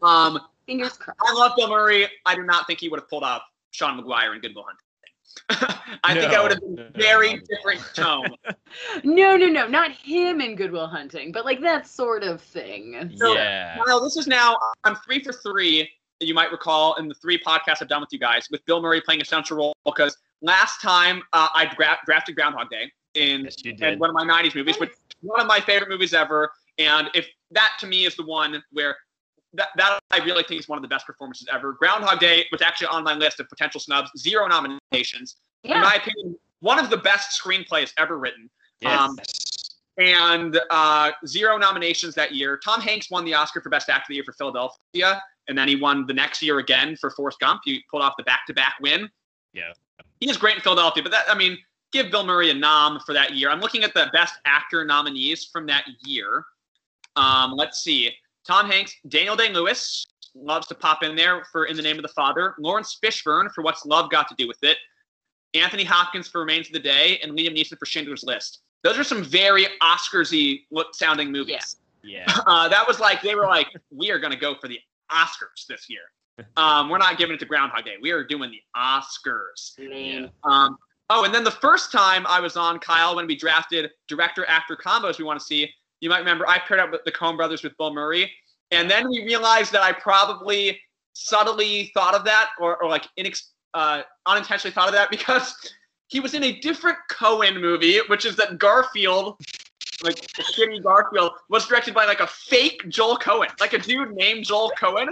Um, 0.02 0.40
Fingers 0.66 0.98
crossed. 0.98 1.20
I 1.26 1.34
love 1.34 1.54
Bill 1.58 1.70
Murray. 1.70 2.08
I 2.26 2.36
do 2.36 2.44
not 2.44 2.68
think 2.68 2.80
he 2.80 2.90
would 2.90 3.00
have 3.00 3.10
pulled 3.10 3.24
off 3.24 3.41
Sean 3.72 3.98
Maguire 3.98 4.34
in 4.36 4.41
Good 4.41 4.54
Will 4.56 4.64
Hunting. 4.64 4.86
I 5.49 6.14
think 6.14 6.34
I 6.34 6.41
would 6.41 6.51
have 6.51 6.60
been 6.61 6.76
No, 6.76 6.84
no, 6.84 6.89
very 6.95 7.34
no. 7.35 7.39
different 7.49 7.81
tone. 7.95 8.35
No, 9.03 9.35
no, 9.35 9.47
no, 9.47 9.68
not 9.68 9.91
him 9.91 10.41
in 10.41 10.56
Good 10.56 10.72
Will 10.72 10.88
Hunting, 10.88 11.31
but 11.31 11.43
like 11.45 11.60
that 11.61 11.88
sort 11.88 12.23
of 12.23 12.41
thing. 12.41 13.11
So- 13.18 13.34
Yeah. 13.34 13.77
Kyle, 13.84 13.99
this 14.01 14.15
is 14.18 14.27
now 14.27 14.57
I'm 14.84 14.95
three 14.97 15.23
for 15.23 15.34
three. 15.34 15.89
You 16.19 16.34
might 16.34 16.51
recall 16.51 16.95
in 16.95 17.07
the 17.07 17.15
three 17.15 17.39
podcasts 17.39 17.81
I've 17.81 17.88
done 17.88 18.01
with 18.01 18.10
you 18.11 18.19
guys 18.19 18.47
with 18.51 18.64
Bill 18.65 18.81
Murray 18.81 19.01
playing 19.01 19.22
a 19.22 19.26
central 19.26 19.57
role 19.57 19.73
because 19.85 20.18
last 20.41 20.81
time 20.81 21.23
uh, 21.34 21.47
I 21.53 21.65
dra- 21.76 21.97
drafted 22.06 22.35
Groundhog 22.35 22.69
Day 22.69 22.91
in, 23.15 23.45
Yes, 23.45 23.56
in 23.64 23.99
one 23.99 24.10
of 24.10 24.15
my 24.15 24.23
'90s 24.23 24.53
movies, 24.56 24.80
which 24.80 24.91
one 25.22 25.39
of 25.39 25.47
my 25.47 25.60
favorite 25.60 25.89
movies 25.89 26.14
ever. 26.14 26.51
And 26.77 27.10
if 27.14 27.27
that 27.51 27.72
to 27.80 27.88
me 27.88 28.06
is 28.06 28.15
the 28.15 28.26
one 28.26 28.61
where 28.72 28.95
that, 29.54 29.70
that 29.78 30.00
I 30.12 30.18
really 30.20 30.44
think 30.44 30.60
is 30.60 30.68
one 30.68 30.78
of 30.78 30.82
the 30.82 30.88
best 30.88 31.06
performances 31.06 31.48
ever. 31.52 31.74
Groundhog 31.74 32.20
Day 32.20 32.46
was 32.52 32.62
actually 32.62 32.88
on 32.88 33.04
my 33.04 33.14
list 33.14 33.40
of 33.40 33.50
potential 33.50 33.80
snubs, 33.80 34.12
zero 34.18 34.48
nominations. 34.48 35.38
In 35.64 35.80
my 35.82 35.96
opinion, 35.96 36.38
one 36.62 36.80
of 36.80 36.90
the 36.90 36.98
best 36.98 37.42
screenplays 37.42 37.92
ever 37.98 38.18
written 38.18 38.50
Yes. 38.82 39.00
um, 39.00 39.18
and 39.98 40.60
uh, 40.70 41.12
zero 41.28 41.58
nominations 41.58 42.16
that 42.16 42.34
year. 42.34 42.58
Tom 42.64 42.80
Hanks 42.80 43.12
won 43.12 43.26
the 43.26 43.34
Oscar 43.34 43.60
for 43.60 43.70
Best 43.70 43.90
Actor 43.90 44.04
of 44.04 44.08
the 44.10 44.16
Year 44.16 44.24
for 44.24 44.32
Philadelphia, 44.34 45.22
and 45.50 45.58
then 45.58 45.68
he 45.68 45.76
won 45.76 46.06
the 46.08 46.14
next 46.14 46.42
year 46.42 46.60
again 46.60 46.96
for 46.96 47.10
Forrest 47.10 47.40
Gump. 47.42 47.62
He 47.66 47.84
pulled 47.92 48.04
off 48.04 48.14
the 48.18 48.24
back-to-back 48.24 48.76
win. 48.82 49.10
Yeah. 49.54 49.74
he 50.22 50.30
is 50.30 50.38
great 50.38 50.56
in 50.56 50.62
Philadelphia, 50.62 51.04
but 51.04 51.12
that 51.12 51.26
I 51.28 51.36
mean, 51.36 51.58
give 51.92 52.12
Bill 52.12 52.26
Murray 52.26 52.52
a 52.52 52.54
nom 52.54 53.00
for 53.06 53.14
that 53.14 53.34
year. 53.36 53.50
I'm 53.50 53.60
looking 53.60 53.84
at 53.84 53.94
the 53.94 54.10
Best 54.14 54.36
Actor 54.46 54.86
nominees 54.86 55.44
from 55.46 55.66
that 55.66 55.84
year. 56.06 56.46
Um, 57.18 57.54
let's 57.56 57.82
see: 57.82 58.12
Tom 58.50 58.68
Hanks, 58.68 58.96
Daniel 59.08 59.36
Day 59.36 59.54
Lewis 59.54 60.08
loves 60.34 60.66
to 60.66 60.74
pop 60.74 61.04
in 61.04 61.16
there 61.16 61.44
for 61.52 61.66
In 61.66 61.78
the 61.78 61.84
Name 61.84 61.98
of 61.98 62.02
the 62.02 62.08
Father. 62.08 62.56
Laurence 62.58 62.98
Fishburne 63.00 63.52
for 63.54 63.64
What's 63.64 63.86
Love 63.86 64.10
Got 64.10 64.28
to 64.30 64.36
Do 64.40 64.48
with 64.48 64.58
It. 64.64 64.78
Anthony 65.54 65.84
Hopkins 65.84 66.28
for 66.28 66.40
Remains 66.40 66.66
of 66.66 66.74
the 66.74 66.80
Day, 66.80 67.20
and 67.22 67.34
Liam 67.34 67.56
Neeson 67.56 67.78
for 67.78 67.86
Schindler's 67.86 68.24
List. 68.24 68.62
Those 68.84 68.98
are 68.98 69.04
some 69.04 69.24
very 69.24 69.68
Oscarsy 69.84 70.64
look 70.72 70.96
sounding 70.96 71.32
movies. 71.32 71.78
Yeah. 72.04 72.26
yeah. 72.28 72.38
Uh, 72.48 72.68
that 72.70 72.88
was 72.88 73.00
like 73.00 73.22
they 73.22 73.36
were 73.36 73.46
like, 73.46 73.68
we 73.92 74.10
are 74.10 74.18
going 74.18 74.34
to 74.34 74.40
go 74.40 74.56
for 74.60 74.68
the 74.68 74.80
Oscars 75.12 75.68
this 75.68 75.86
year. 75.88 76.02
Um, 76.58 76.90
we're 76.90 76.98
not 76.98 77.20
giving 77.20 77.36
it 77.36 77.40
to 77.42 77.46
Groundhog 77.46 77.86
Day. 77.86 77.98
We 78.02 78.10
are 78.10 78.24
doing 78.24 78.50
the 78.50 78.62
Oscars. 78.76 79.78
Lame. 79.78 80.32
Um, 80.44 80.76
oh, 81.12 81.24
and 81.24 81.32
then 81.32 81.44
the 81.44 81.52
first 81.52 81.92
time 81.92 82.26
I 82.26 82.40
was 82.40 82.58
on 82.58 82.80
Kyle 82.80 83.16
when 83.16 83.28
we 83.28 83.36
drafted 83.36 83.92
director 84.08 84.44
actor 84.48 84.76
combos 84.76 85.20
we 85.20 85.24
want 85.24 85.40
to 85.40 85.46
see, 85.46 85.70
you 86.02 86.10
might 86.10 86.20
remember 86.20 86.48
I 86.48 86.60
paired 86.60 86.80
up 86.80 86.92
with 86.92 87.04
the 87.06 87.12
Coen 87.12 87.36
brothers 87.36 87.64
with 87.64 87.78
Bill 87.78 87.94
Murray, 87.94 88.32
and 88.72 88.90
then 88.90 89.10
we 89.10 89.24
realized 89.26 89.72
that 89.74 89.82
I 89.82 89.92
probably 89.92 90.80
subtly 91.14 91.92
thought 91.94 92.16
of 92.16 92.24
that 92.26 92.50
or, 92.60 92.82
or 92.82 92.90
like 92.90 93.06
inex- 93.18 93.50
uh, 93.74 94.02
unintentionally 94.26 94.74
thought 94.74 94.88
of 94.88 94.94
that 94.94 95.10
because 95.12 95.56
he 96.08 96.20
was 96.20 96.34
in 96.34 96.44
a 96.44 96.60
different 96.60 96.98
Cohen 97.10 97.62
movie, 97.62 98.00
which 98.08 98.26
is 98.26 98.36
that 98.38 98.58
Garfield, 98.58 99.38
like 100.04 100.16
shitty 100.16 100.82
Garfield, 100.84 101.34
was 101.50 101.68
directed 101.68 101.94
by 101.94 102.06
like 102.06 102.20
a 102.20 102.28
fake 102.28 102.84
Joel 102.90 103.18
Cohen, 103.18 103.50
like 103.60 103.74
a 103.74 103.78
dude 103.78 104.16
named 104.16 104.46
Joel 104.46 104.72
Cohen, 104.78 105.10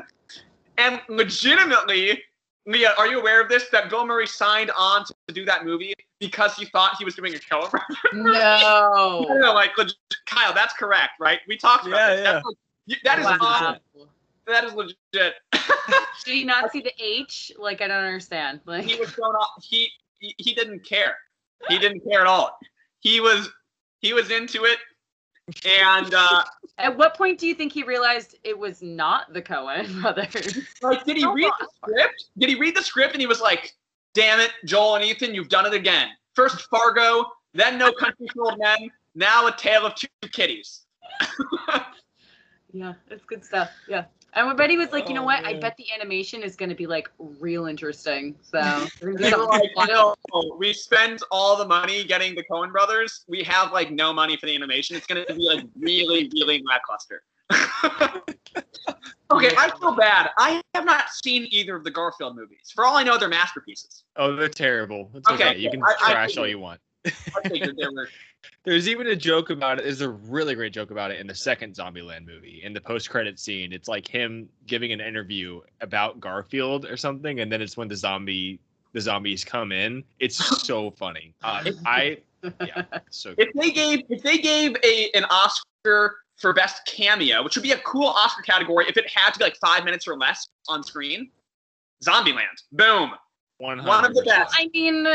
and 0.77 0.99
legitimately. 1.09 2.21
Leia, 2.67 2.89
are 2.97 3.07
you 3.07 3.19
aware 3.19 3.41
of 3.41 3.47
this? 3.49 3.69
That 3.69 3.89
Bill 3.89 4.05
Murray 4.05 4.27
signed 4.27 4.71
on 4.77 5.05
to, 5.05 5.13
to 5.29 5.33
do 5.33 5.45
that 5.45 5.63
movie 5.65 5.93
because 6.19 6.55
he 6.55 6.65
thought 6.65 6.95
he 6.99 7.05
was 7.05 7.15
doing 7.15 7.33
a 7.33 7.37
Coen. 7.37 7.71
No. 8.13 9.25
no, 9.29 9.37
no, 9.37 9.53
like 9.53 9.77
legit, 9.77 9.95
Kyle, 10.25 10.53
that's 10.53 10.73
correct, 10.73 11.11
right? 11.19 11.39
We 11.47 11.57
talked 11.57 11.87
about 11.87 11.97
Yeah, 11.97 12.15
this. 12.15 12.23
yeah. 12.25 12.33
That's, 12.33 12.45
like- 12.45 13.01
that 13.03 13.19
is 13.19 13.25
Wow. 13.25 13.79
on- 13.97 14.07
that 14.47 14.63
is 14.63 14.73
legit. 14.73 14.95
Did 15.53 16.33
he 16.33 16.43
not 16.45 16.71
see 16.71 16.81
the 16.81 16.91
H? 16.99 17.51
Like 17.57 17.81
I 17.81 17.87
don't 17.87 18.03
understand. 18.03 18.61
Like 18.65 18.85
he 18.85 18.97
was 18.99 19.11
going 19.11 19.35
off. 19.35 19.61
He, 19.61 19.89
he 20.19 20.33
he 20.37 20.53
didn't 20.53 20.85
care. 20.85 21.15
He 21.69 21.77
didn't 21.77 22.01
care 22.09 22.21
at 22.21 22.27
all. 22.27 22.57
He 22.99 23.19
was 23.19 23.49
he 23.99 24.13
was 24.13 24.31
into 24.31 24.63
it, 24.63 24.77
and 25.65 26.13
uh, 26.13 26.43
at 26.77 26.97
what 26.97 27.15
point 27.15 27.39
do 27.39 27.47
you 27.47 27.53
think 27.55 27.71
he 27.71 27.83
realized 27.83 28.35
it 28.43 28.57
was 28.57 28.81
not 28.81 29.33
the 29.33 29.41
Coen 29.41 30.01
brothers? 30.01 30.57
like, 30.81 31.03
did 31.05 31.17
he 31.17 31.25
Oh, 31.25 31.33
read 31.33 31.51
the 31.59 31.67
script? 31.75 32.25
Did 32.37 32.49
he 32.49 32.55
read 32.55 32.75
the 32.75 32.83
script 32.83 33.13
and 33.13 33.21
he 33.21 33.27
was 33.27 33.41
like, 33.41 33.73
"Damn 34.13 34.39
it, 34.39 34.51
Joel 34.65 34.95
and 34.95 35.05
Ethan, 35.05 35.33
you've 35.33 35.49
done 35.49 35.65
it 35.65 35.73
again." 35.73 36.09
First 36.35 36.67
Fargo, 36.69 37.25
then 37.53 37.77
No 37.77 37.91
Country 37.93 38.27
for 38.33 38.45
Old 38.51 38.59
Men, 38.59 38.91
now 39.15 39.47
A 39.47 39.51
Tale 39.55 39.85
of 39.85 39.95
Two 39.95 40.07
Kitties. 40.31 40.85
Yeah, 42.73 42.93
it's 43.09 43.23
good 43.25 43.43
stuff. 43.43 43.71
Yeah. 43.87 44.05
And 44.33 44.47
I 44.49 44.53
bet 44.53 44.69
was 44.77 44.91
like, 44.91 45.07
you 45.09 45.15
know 45.15 45.21
Oh, 45.21 45.25
what? 45.25 45.43
I 45.45 45.53
bet 45.53 45.75
the 45.77 45.85
animation 45.97 46.43
is 46.43 46.55
going 46.55 46.69
to 46.69 46.75
be 46.75 46.85
like 46.85 47.09
real 47.17 47.65
interesting. 47.65 48.35
So 48.41 48.59
we're 49.01 49.13
gonna 49.13 49.17
do 49.17 49.23
They 49.23 49.31
were 49.31 49.43
something 49.43 49.69
like, 49.75 49.89
no, 49.89 50.15
we 50.59 50.73
spend 50.73 51.19
all 51.31 51.57
the 51.57 51.65
money 51.65 52.03
getting 52.03 52.35
the 52.35 52.43
Coen 52.51 52.71
brothers. 52.71 53.25
We 53.27 53.43
have 53.43 53.71
like 53.71 53.91
no 53.91 54.13
money 54.13 54.37
for 54.37 54.45
the 54.45 54.55
animation. 54.55 54.95
It's 54.95 55.07
gonna 55.07 55.25
be 55.27 55.47
like 55.47 55.65
really, 55.79 56.29
really 56.33 56.63
lackluster. 56.67 57.23
okay, 59.31 59.55
I 59.57 59.71
feel 59.79 59.95
bad. 59.95 60.29
I 60.37 60.61
have 60.75 60.85
not 60.85 61.09
seen 61.09 61.47
either 61.49 61.75
of 61.75 61.83
the 61.83 61.91
Garfield 61.91 62.35
movies. 62.35 62.71
For 62.75 62.85
all 62.85 62.97
I 62.97 63.03
know, 63.03 63.17
they're 63.17 63.29
masterpieces. 63.29 64.03
Oh, 64.17 64.35
they're 64.35 64.49
terrible. 64.49 65.09
It's 65.15 65.29
okay. 65.29 65.51
Okay, 65.51 65.59
You 65.59 65.71
can 65.71 65.81
I- 65.83 65.95
I 66.01 66.11
trash 66.11 66.37
all 66.37 66.47
you 66.47 66.59
want. 66.59 66.81
I 67.35 67.49
figured 67.49 67.77
there 67.77 67.91
were. 67.91 68.09
There's 68.63 68.87
even 68.87 69.07
a 69.07 69.15
joke 69.15 69.49
about 69.49 69.79
it. 69.79 69.85
There's 69.85 70.01
a 70.01 70.09
really 70.09 70.55
great 70.55 70.73
joke 70.73 70.91
about 70.91 71.11
it 71.11 71.19
in 71.19 71.27
the 71.27 71.35
second 71.35 71.73
Zombieland 71.73 72.25
movie. 72.25 72.61
In 72.63 72.73
the 72.73 72.81
post-credit 72.81 73.39
scene, 73.39 73.73
it's 73.73 73.87
like 73.87 74.07
him 74.07 74.49
giving 74.65 74.91
an 74.91 75.01
interview 75.01 75.61
about 75.81 76.19
Garfield 76.19 76.85
or 76.85 76.97
something, 76.97 77.39
and 77.39 77.51
then 77.51 77.61
it's 77.61 77.77
when 77.77 77.87
the 77.87 77.95
zombie 77.95 78.59
the 78.93 79.01
zombies 79.01 79.43
come 79.43 79.71
in. 79.71 80.03
It's 80.19 80.37
so 80.65 80.91
funny. 80.91 81.33
Uh, 81.43 81.71
I 81.85 82.17
yeah, 82.61 82.83
so 83.09 83.33
If 83.37 83.53
they 83.53 83.71
gave 83.71 84.03
if 84.09 84.23
they 84.23 84.37
gave 84.37 84.75
a 84.83 85.09
an 85.13 85.25
Oscar 85.25 86.17
for 86.37 86.53
best 86.53 86.85
cameo, 86.85 87.43
which 87.43 87.55
would 87.55 87.63
be 87.63 87.71
a 87.71 87.79
cool 87.79 88.07
Oscar 88.07 88.43
category 88.43 88.85
if 88.87 88.97
it 88.97 89.05
had 89.13 89.31
to 89.31 89.39
be 89.39 89.45
like 89.45 89.57
five 89.57 89.83
minutes 89.83 90.07
or 90.07 90.17
less 90.17 90.47
on 90.67 90.83
screen, 90.83 91.29
Zombieland. 92.03 92.63
Boom. 92.71 93.11
one 93.57 93.83
One 93.83 94.05
of 94.05 94.13
the 94.13 94.23
best. 94.23 94.53
I 94.57 94.69
mean, 94.73 95.05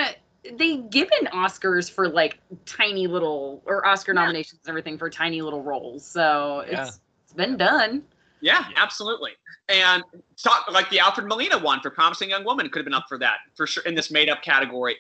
they 0.59 0.79
given 0.79 1.27
Oscars 1.33 1.91
for 1.91 2.09
like 2.09 2.39
tiny 2.67 3.07
little 3.07 3.63
or 3.65 3.87
Oscar 3.87 4.13
Yeah. 4.13 4.21
nominations 4.23 4.61
and 4.65 4.71
everything 4.71 4.99
for 4.99 5.09
tiny 5.09 5.41
little 5.43 5.63
roles. 5.63 6.05
So 6.05 6.65
Yeah. 6.69 6.87
it's 6.87 7.01
it's 7.25 7.33
been 7.33 7.57
done. 7.57 8.05
Yeah, 8.41 8.67
Yeah. 8.71 8.83
absolutely. 8.83 9.33
And 9.69 10.03
talk 10.37 10.69
like 10.71 10.91
the 10.91 10.99
Alfred 10.99 11.29
Molina 11.29 11.59
one 11.59 11.81
for 11.81 11.91
Promising 11.91 12.29
Young 12.31 12.45
Woman 12.45 12.69
could 12.69 12.81
have 12.81 12.85
been 12.87 12.95
up 12.95 13.07
for 13.09 13.19
that 13.19 13.39
for 13.55 13.67
sure 13.67 13.85
in 13.85 13.95
this 13.95 14.11
made 14.11 14.29
up 14.29 14.43
category. 14.43 14.97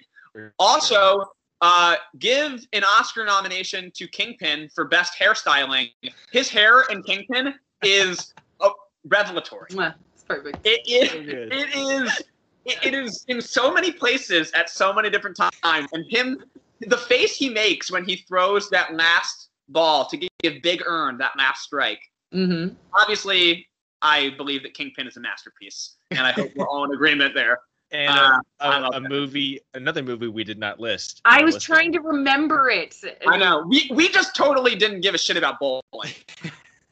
Also, 0.58 1.24
uh, 1.60 1.96
give 2.18 2.64
an 2.72 2.84
Oscar 2.84 3.24
nomination 3.24 3.90
to 3.96 4.06
Kingpin 4.08 4.68
for 4.74 4.84
best 4.84 5.14
hairstyling. 5.20 5.90
His 6.30 6.48
hair 6.48 6.82
in 6.90 7.02
Kingpin 7.02 7.54
is 7.82 8.32
uh, 8.60 8.70
revelatory. 9.06 9.68
It's 9.70 10.22
perfect. 10.24 10.58
It 10.64 10.80
is. 10.88 11.10
So 11.10 11.22
good. 11.22 11.52
It 11.52 11.74
is. 11.74 12.22
It, 12.64 12.78
it 12.84 12.94
is 12.94 13.24
in 13.28 13.40
so 13.40 13.72
many 13.72 13.90
places 13.90 14.50
at 14.52 14.70
so 14.70 14.92
many 14.92 15.10
different 15.10 15.36
times, 15.36 15.88
and 15.92 16.04
him, 16.08 16.44
the 16.80 16.96
face 16.96 17.36
he 17.36 17.48
makes 17.48 17.90
when 17.90 18.04
he 18.04 18.16
throws 18.16 18.70
that 18.70 18.94
last 18.94 19.48
ball 19.68 20.06
to 20.06 20.16
give 20.16 20.62
Big 20.62 20.82
Ern 20.86 21.18
that 21.18 21.32
last 21.36 21.62
strike. 21.62 22.00
Mm-hmm. 22.32 22.74
Obviously, 22.94 23.66
I 24.00 24.30
believe 24.36 24.62
that 24.62 24.74
Kingpin 24.74 25.06
is 25.06 25.16
a 25.16 25.20
masterpiece, 25.20 25.96
and 26.10 26.20
I 26.20 26.32
hope 26.32 26.50
we're 26.56 26.68
all 26.68 26.84
in 26.84 26.92
agreement 26.92 27.34
there. 27.34 27.60
and 27.92 28.10
Uh, 28.10 28.40
a, 28.60 28.64
I 28.64 28.78
a, 28.78 28.80
love 28.80 28.94
a 28.94 29.00
movie, 29.00 29.60
another 29.74 30.02
movie 30.02 30.28
we 30.28 30.44
did 30.44 30.58
not 30.58 30.80
list. 30.80 31.20
I 31.24 31.44
was 31.44 31.62
trying 31.62 31.92
to 31.92 32.00
remember 32.00 32.70
it. 32.70 32.96
I 33.26 33.36
know 33.36 33.64
we 33.68 33.90
we 33.92 34.08
just 34.08 34.34
totally 34.34 34.74
didn't 34.74 35.00
give 35.00 35.14
a 35.14 35.18
shit 35.18 35.36
about 35.36 35.60
bowling. 35.60 36.12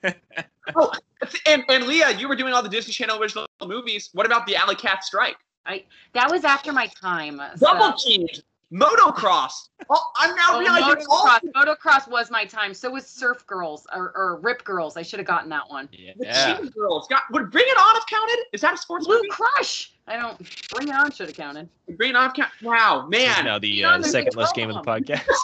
oh, 0.77 0.93
and 1.47 1.65
and 1.69 1.85
Leia, 1.85 2.19
you 2.19 2.29
were 2.29 2.37
doing 2.37 2.53
all 2.53 2.63
the 2.63 2.69
Disney 2.69 2.93
Channel 2.93 3.21
original 3.21 3.47
movies. 3.65 4.11
What 4.13 4.27
about 4.27 4.47
the 4.47 4.57
Alley 4.57 4.77
Cat 4.77 5.05
Strike? 5.05 5.37
That 6.15 6.31
was 6.31 6.45
after 6.45 6.73
my 6.73 6.87
time. 6.89 7.41
so- 7.57 7.67
Double 7.67 7.97
teamed. 7.97 8.43
Motocross. 8.73 9.69
Oh, 9.91 10.13
I'm 10.19 10.33
now 10.37 10.51
Oh, 10.51 10.61
realizing 10.61 11.05
all 11.11 11.27
motocross, 11.27 11.41
motocross 11.57 12.09
was 12.09 12.31
my 12.31 12.45
time. 12.45 12.73
So 12.73 12.89
was 12.89 13.05
Surf 13.05 13.45
Girls 13.49 13.85
or, 13.93 14.13
or 14.15 14.37
Rip 14.43 14.63
Girls. 14.63 14.97
I 14.97 15.03
should 15.03 15.19
have 15.19 15.27
gotten 15.27 15.51
that 15.51 15.69
one. 15.69 15.89
the 15.91 16.15
Yeah. 16.21 16.61
Girls. 16.77 17.09
Got, 17.09 17.23
would 17.33 17.51
Bring 17.51 17.65
It 17.67 17.77
On 17.77 17.95
have 17.95 18.07
counted? 18.07 18.45
Is 18.53 18.61
that 18.61 18.73
a 18.75 18.77
sports 18.77 19.07
Blue 19.07 19.17
movie? 19.17 19.29
Crush. 19.29 19.93
I 20.07 20.17
don't 20.17 20.39
bring 20.73 20.87
it 20.87 20.95
on. 20.95 21.11
Should 21.11 21.27
have 21.31 21.37
counted. 21.37 21.69
Would 21.89 21.99
Bring 21.99 22.11
It 22.11 22.17
On 22.17 22.23
have 22.23 22.35
counted? 22.35 22.53
Wow, 22.63 23.09
This 23.11 23.23
is 23.23 23.27
man. 23.29 23.45
now 23.45 23.59
the 23.59 23.85
uh, 23.85 24.03
second 24.03 24.35
a 24.37 24.39
last 24.39 24.55
game 24.55 24.71
of 24.71 24.77
the 24.77 24.83
podcast. 24.89 25.27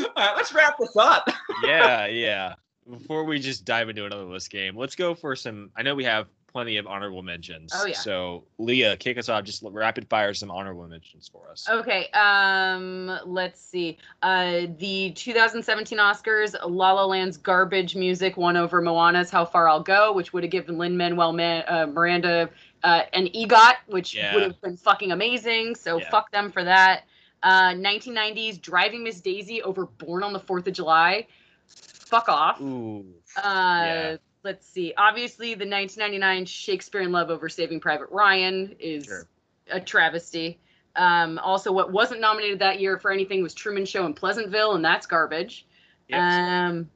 All 0.00 0.08
right, 0.16 0.32
let's 0.36 0.52
wrap 0.54 0.76
this 0.78 0.96
up. 0.96 1.28
yeah, 1.62 2.06
yeah. 2.06 2.54
Before 2.90 3.24
we 3.24 3.38
just 3.38 3.64
dive 3.64 3.88
into 3.88 4.06
another 4.06 4.24
list 4.24 4.50
game, 4.50 4.76
let's 4.76 4.94
go 4.96 5.14
for 5.14 5.36
some. 5.36 5.70
I 5.76 5.82
know 5.82 5.94
we 5.94 6.04
have 6.04 6.26
plenty 6.56 6.78
of 6.78 6.86
honorable 6.86 7.22
mentions. 7.22 7.70
Oh, 7.74 7.84
yeah. 7.84 7.92
So 7.94 8.44
Leia, 8.58 8.98
kick 8.98 9.18
us 9.18 9.28
off. 9.28 9.44
Just 9.44 9.62
rapid 9.62 10.08
fire 10.08 10.32
some 10.32 10.50
honorable 10.50 10.88
mentions 10.88 11.28
for 11.28 11.50
us. 11.50 11.68
Okay. 11.68 12.08
Um. 12.14 13.18
Let's 13.26 13.60
see. 13.60 13.98
Uh, 14.22 14.62
the 14.78 15.12
2017 15.14 15.98
Oscars, 15.98 16.54
La 16.66 16.92
La 16.92 17.04
Land's 17.04 17.36
garbage 17.36 17.94
music 17.94 18.38
won 18.38 18.56
over 18.56 18.80
Moana's 18.80 19.28
"How 19.28 19.44
Far 19.44 19.68
I'll 19.68 19.82
Go," 19.82 20.14
which 20.14 20.32
would 20.32 20.44
have 20.44 20.50
given 20.50 20.78
Lin 20.78 20.96
Manuel 20.96 21.34
Man- 21.34 21.64
uh, 21.68 21.86
Miranda 21.88 22.48
uh, 22.82 23.02
an 23.12 23.26
EGOT, 23.34 23.74
which 23.88 24.14
Yeah. 24.14 24.32
would 24.32 24.42
have 24.44 24.58
been 24.62 24.78
fucking 24.78 25.12
amazing. 25.12 25.74
So 25.74 25.98
Yeah. 25.98 26.08
fuck 26.08 26.30
them 26.30 26.50
for 26.50 26.64
that. 26.64 27.02
Uh, 27.42 27.74
1990s 27.74 28.56
Driving 28.62 29.04
Miss 29.04 29.20
Daisy 29.20 29.60
over 29.62 29.84
Born 29.84 30.22
on 30.22 30.32
the 30.32 30.40
Fourth 30.40 30.66
of 30.66 30.72
July. 30.72 31.26
Fuck 31.66 32.30
off. 32.30 32.60
Ooh. 32.62 33.04
Uh, 33.36 33.42
Yeah. 33.42 34.16
Let's 34.46 34.64
see. 34.64 34.94
Obviously, 34.96 35.54
the 35.54 35.68
1999 35.68 36.44
Shakespeare 36.46 37.00
in 37.00 37.10
Love 37.10 37.30
over 37.30 37.48
Saving 37.48 37.80
Private 37.80 38.10
Ryan 38.12 38.76
is 38.78 39.06
Sure. 39.06 39.26
a 39.72 39.80
travesty. 39.80 40.60
Um, 40.94 41.40
also, 41.40 41.72
what 41.72 41.90
wasn't 41.90 42.20
nominated 42.20 42.60
that 42.60 42.78
year 42.78 42.96
for 42.96 43.10
anything 43.10 43.42
was 43.42 43.54
Truman 43.54 43.84
Show 43.84 44.06
in 44.06 44.14
Pleasantville, 44.14 44.76
and 44.76 44.84
that's 44.84 45.04
garbage. 45.04 45.66
Yep. 46.06 46.20
Um, 46.20 46.90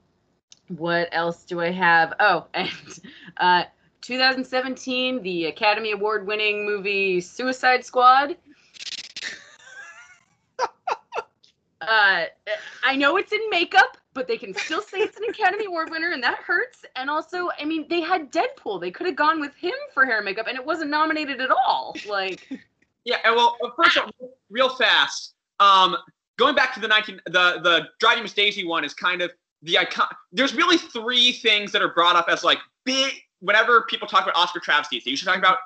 what 0.68 1.08
else 1.10 1.42
do 1.42 1.60
I 1.60 1.72
have? 1.72 2.12
Oh, 2.20 2.46
and 2.54 2.70
uh, 3.36 3.64
2017, 4.02 5.20
the 5.20 5.46
Academy 5.46 5.90
Award 5.90 6.28
winning 6.28 6.64
movie 6.64 7.20
Suicide 7.20 7.84
Squad. 7.84 8.36
Uh, 11.80 12.24
I 12.84 12.96
know 12.96 13.16
it's 13.16 13.32
in 13.32 13.40
makeup, 13.50 13.96
but 14.14 14.28
they 14.28 14.36
can 14.36 14.54
still 14.54 14.82
say 14.82 14.98
it's 14.98 15.16
an 15.16 15.24
Academy 15.28 15.66
Award 15.66 15.90
winner, 15.90 16.10
and 16.10 16.22
that 16.22 16.38
hurts. 16.38 16.84
And 16.96 17.08
also, 17.08 17.50
I 17.58 17.64
mean, 17.64 17.86
they 17.88 18.00
had 18.00 18.32
Deadpool. 18.32 18.80
They 18.80 18.90
could 18.90 19.06
have 19.06 19.16
gone 19.16 19.40
with 19.40 19.54
him 19.54 19.74
for 19.94 20.04
hair 20.04 20.16
and 20.16 20.24
makeup, 20.24 20.46
and 20.48 20.56
it 20.58 20.64
wasn't 20.64 20.90
nominated 20.90 21.40
at 21.40 21.50
all. 21.50 21.96
Like, 22.08 22.48
Yeah, 23.04 23.16
and 23.24 23.34
well, 23.34 23.56
first 23.76 23.96
of 23.96 24.04
all, 24.20 24.30
real 24.50 24.68
fast. 24.68 25.34
Um, 25.58 25.96
going 26.36 26.54
back 26.54 26.74
to 26.74 26.80
the 26.80 26.88
19, 26.88 27.20
the 27.26 27.60
the 27.62 27.88
Driving 27.98 28.22
Miss 28.22 28.32
Daisy 28.32 28.66
one 28.66 28.84
is 28.84 28.94
kind 28.94 29.22
of 29.22 29.30
the 29.62 29.78
icon. 29.78 30.08
There's 30.32 30.54
really 30.54 30.76
three 30.76 31.32
things 31.32 31.72
that 31.72 31.82
are 31.82 31.92
brought 31.94 32.16
up 32.16 32.26
as 32.28 32.44
like 32.44 32.58
big. 32.84 33.12
Whenever 33.40 33.82
people 33.88 34.06
talk 34.06 34.24
about 34.24 34.36
Oscar 34.36 34.60
travesties, 34.60 35.04
they 35.04 35.10
usually 35.10 35.32
talk 35.32 35.38
about 35.38 35.58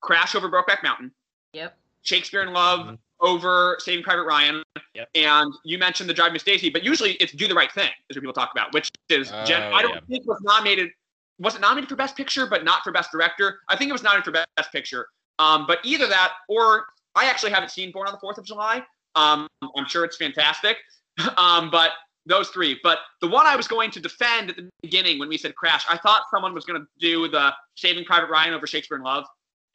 Crash 0.00 0.36
over 0.36 0.48
Brokeback 0.48 0.84
Mountain, 0.84 1.10
yep. 1.52 1.76
Shakespeare 2.02 2.42
in 2.42 2.52
Love 2.52 2.86
Mhm. 2.86 2.98
Over 3.20 3.76
Saving 3.80 4.04
Private 4.04 4.24
Ryan, 4.24 4.62
Yep. 4.94 5.08
and 5.14 5.52
you 5.64 5.78
mentioned 5.78 6.08
the 6.08 6.14
Driving 6.14 6.34
Miss 6.34 6.42
Daisy, 6.42 6.68
but 6.70 6.84
usually 6.84 7.12
it's 7.12 7.32
Do 7.32 7.48
the 7.48 7.54
Right 7.54 7.72
Thing 7.72 7.90
is 8.08 8.16
what 8.16 8.20
people 8.22 8.32
talk 8.32 8.50
about, 8.52 8.72
which 8.74 8.90
is 9.08 9.30
gen- 9.46 9.62
Oh, 9.62 9.74
I 9.74 9.82
don't 9.82 9.94
yeah. 9.94 10.00
think 10.08 10.26
was 10.26 10.40
nominated. 10.42 10.90
Was 11.38 11.54
it 11.54 11.60
nominated 11.60 11.88
for 11.88 11.96
Best 11.96 12.16
Picture, 12.16 12.46
but 12.46 12.64
not 12.64 12.82
for 12.82 12.92
Best 12.92 13.10
Director? 13.12 13.60
I 13.68 13.76
think 13.76 13.88
it 13.90 13.92
was 13.92 14.02
nominated 14.02 14.24
for 14.24 14.44
Best 14.56 14.72
Picture. 14.72 15.08
Um, 15.38 15.66
but 15.66 15.78
either 15.84 16.06
that, 16.06 16.32
or 16.48 16.86
I 17.14 17.26
actually 17.26 17.52
haven't 17.52 17.70
seen 17.70 17.92
Born 17.92 18.06
on 18.08 18.14
the 18.14 18.20
Fourth 18.20 18.38
of 18.38 18.44
July. 18.44 18.82
Um, 19.16 19.46
I'm 19.76 19.86
sure 19.86 20.04
it's 20.04 20.16
fantastic. 20.16 20.78
um, 21.36 21.70
but 21.70 21.92
those 22.26 22.48
three. 22.48 22.78
But 22.82 22.98
the 23.20 23.28
one 23.28 23.46
I 23.46 23.54
was 23.56 23.68
going 23.68 23.90
to 23.92 24.00
defend 24.00 24.50
at 24.50 24.56
the 24.56 24.68
beginning 24.82 25.18
when 25.18 25.28
we 25.28 25.38
said 25.38 25.54
Crash, 25.54 25.84
I 25.88 25.96
thought 25.98 26.22
someone 26.30 26.54
was 26.54 26.64
going 26.64 26.80
to 26.80 26.86
do 26.98 27.28
the 27.28 27.52
Saving 27.76 28.04
Private 28.04 28.30
Ryan 28.30 28.54
over 28.54 28.66
Shakespeare 28.66 28.96
in 28.98 29.04
Love. 29.04 29.24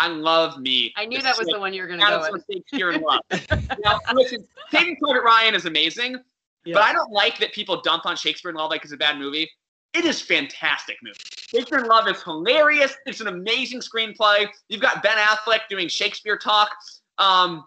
I 0.01 0.07
love 0.07 0.57
me. 0.59 0.91
I 0.97 1.05
knew 1.05 1.19
the 1.19 1.23
that 1.23 1.37
was 1.37 1.47
the 1.47 1.59
one 1.59 1.75
you 1.75 1.81
were 1.83 1.87
going 1.87 1.99
to 1.99 2.05
out 2.05 2.23
go 2.23 2.31
with. 2.31 2.41
some 2.41 2.55
Shakespeare 2.55 2.91
in 2.91 3.01
Love. 3.01 3.21
now, 3.83 3.99
listen, 4.13 4.47
Saving 4.71 4.97
Private 4.97 5.21
Ryan 5.23 5.53
is 5.53 5.65
amazing, 5.65 6.17
but 6.65 6.81
I 6.81 6.91
don't 6.91 7.11
like 7.11 7.37
that 7.37 7.53
people 7.53 7.81
dump 7.81 8.07
on 8.07 8.15
Shakespeare 8.15 8.49
in 8.49 8.57
Love 8.57 8.71
like 8.71 8.83
it's 8.83 8.93
a 8.93 8.97
bad 8.97 9.19
movie. 9.19 9.47
It 9.93 10.03
is 10.05 10.19
fantastic 10.19 10.97
movie. 11.03 11.19
Shakespeare 11.35 11.79
in 11.79 11.85
Love 11.85 12.07
is 12.07 12.23
hilarious. 12.23 12.95
It's 13.05 13.21
an 13.21 13.27
amazing 13.27 13.81
screenplay. 13.81 14.47
You've 14.69 14.81
got 14.81 15.03
Ben 15.03 15.17
Affleck 15.17 15.67
doing 15.69 15.87
Shakespeare 15.87 16.37
talk. 16.37 16.71
Um, 17.19 17.63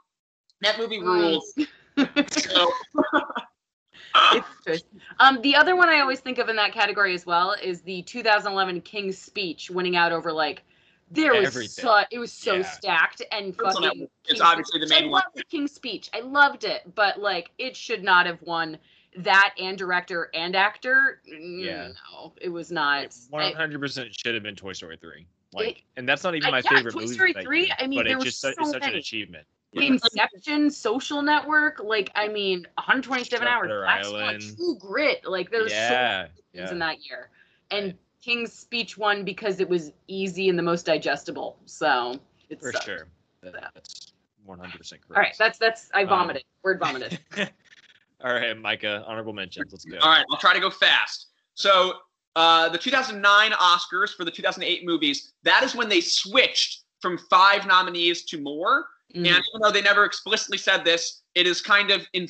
that 0.60 0.78
movie 0.78 1.00
rules. 1.00 1.54
So, 1.96 2.72
It's 4.66 4.82
um, 5.20 5.40
the 5.42 5.54
other 5.54 5.76
one 5.76 5.88
I 5.88 6.00
always 6.00 6.18
think 6.18 6.38
of 6.38 6.48
in 6.48 6.56
that 6.56 6.72
category 6.72 7.14
as 7.14 7.24
well 7.24 7.54
is 7.62 7.82
the 7.82 8.02
2011 8.02 8.80
King's 8.80 9.16
Speech 9.16 9.70
winning 9.70 9.94
out 9.94 10.10
over 10.10 10.32
like 10.32 10.64
there 11.10 11.34
was 11.34 11.46
Everything. 11.46 11.68
so 11.84 12.02
it 12.10 12.18
was 12.18 12.32
so 12.32 12.56
Yeah. 12.56 12.62
stacked 12.62 13.22
and 13.32 13.48
It's 13.48 13.56
fucking. 13.56 14.02
It's 14.02 14.10
King's 14.28 14.40
obviously 14.40 14.80
the 14.80 14.86
Speech. 14.86 15.00
main 15.00 15.08
I 15.08 15.12
one. 15.12 15.22
loved 15.34 15.48
King's 15.50 15.72
Speech. 15.72 16.10
I 16.14 16.20
loved 16.20 16.64
it, 16.64 16.94
but 16.94 17.18
like 17.20 17.50
it 17.58 17.76
should 17.76 18.02
not 18.02 18.26
have 18.26 18.40
won 18.42 18.78
that 19.18 19.54
and 19.58 19.78
director 19.78 20.30
and 20.34 20.56
actor. 20.56 21.20
Mm, 21.30 21.64
Yeah. 21.64 21.88
no, 22.12 22.32
it 22.40 22.48
was 22.48 22.72
not. 22.72 23.14
Hundred 23.32 23.78
percent 23.80 24.14
should 24.14 24.34
have 24.34 24.42
been 24.42 24.56
Toy 24.56 24.72
Story 24.72 24.96
three. 24.96 25.26
Like, 25.52 25.78
It- 25.78 25.82
and 25.96 26.08
that's 26.08 26.24
not 26.24 26.34
even 26.34 26.48
I- 26.48 26.50
my 26.50 26.62
yeah, 26.64 26.76
favorite 26.78 26.92
Toy 26.92 27.00
movie. 27.02 27.14
Story 27.14 27.32
that 27.32 27.44
3, 27.44 27.72
I 27.78 27.86
mean, 27.86 28.00
but 28.00 28.04
there 28.06 28.16
it's 28.16 28.18
were 28.18 28.24
just 28.24 28.40
such, 28.40 28.56
so 28.56 28.62
it's 28.62 28.70
such 28.72 28.82
an 28.88 28.96
achievement. 28.96 29.46
Inception, 29.74 30.70
Social 30.70 31.22
Network, 31.22 31.80
like 31.80 32.10
I 32.16 32.26
mean, 32.28 32.66
127 32.78 33.46
hours. 33.46 33.66
Shutter 33.68 33.80
Black 33.82 34.04
Swan, 34.04 34.22
Island. 34.22 34.56
True 34.56 34.76
Grit, 34.80 35.24
like 35.28 35.50
there's 35.50 35.70
so 35.72 35.76
Yeah, 35.78 36.22
things 36.26 36.36
yeah. 36.54 36.70
in 36.72 36.78
that 36.80 37.04
year. 37.04 37.30
And 37.70 37.96
King's 38.24 38.52
Speech 38.52 38.96
won 38.96 39.22
because 39.24 39.60
it 39.60 39.68
was 39.68 39.92
easy 40.08 40.48
and 40.48 40.58
the 40.58 40.62
most 40.62 40.86
digestible. 40.86 41.58
So 41.66 42.18
it's 42.48 42.62
for 42.64 42.72
sure. 42.82 43.08
That's 43.42 44.12
one 44.44 44.58
hundred 44.58 44.78
percent 44.78 45.02
correct. 45.06 45.18
All 45.18 45.22
right, 45.22 45.34
that's 45.38 45.58
that's 45.58 45.90
I 45.92 46.02
Um, 46.02 46.08
vomited. 46.08 46.44
Word 46.62 46.80
vomited. 46.82 47.18
All 48.24 48.32
right, 48.32 48.56
Micah. 48.56 49.04
Honorable 49.06 49.34
mentions. 49.34 49.70
Let's 49.72 49.84
go. 49.84 49.98
All 49.98 50.10
right, 50.10 50.24
I'll 50.30 50.38
try 50.38 50.54
to 50.54 50.60
go 50.60 50.70
fast. 50.70 51.26
So, 51.54 51.98
uh, 52.36 52.70
the 52.70 52.78
2009 52.78 53.52
Oscars 53.52 54.14
for 54.14 54.24
the 54.24 54.30
2008 54.30 54.86
movies, 54.86 55.34
that 55.42 55.62
is 55.62 55.74
when 55.74 55.90
they 55.90 56.00
switched 56.00 56.84
from 57.02 57.18
five 57.28 57.66
nominees 57.66 58.24
to 58.26 58.40
more. 58.40 58.86
Mhm. 59.14 59.26
And 59.26 59.26
even 59.26 59.60
though 59.62 59.70
they 59.70 59.82
never 59.82 60.04
explicitly 60.06 60.56
said 60.56 60.82
this, 60.84 61.22
it 61.34 61.46
is 61.46 61.60
kind 61.60 61.90
of 61.90 62.06
in 62.14 62.26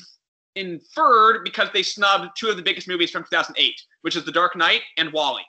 inferred 0.55 1.43
because 1.43 1.69
they 1.73 1.83
snubbed 1.83 2.29
two 2.37 2.49
of 2.49 2.55
the 2.57 2.63
biggest 2.63 2.87
movies 2.87 3.11
from 3.11 3.23
2008, 3.23 3.81
which 4.01 4.15
is 4.15 4.23
The 4.23 4.31
Dark 4.31 4.55
Knight 4.55 4.81
and 4.97 5.11
WALL-E. 5.11 5.43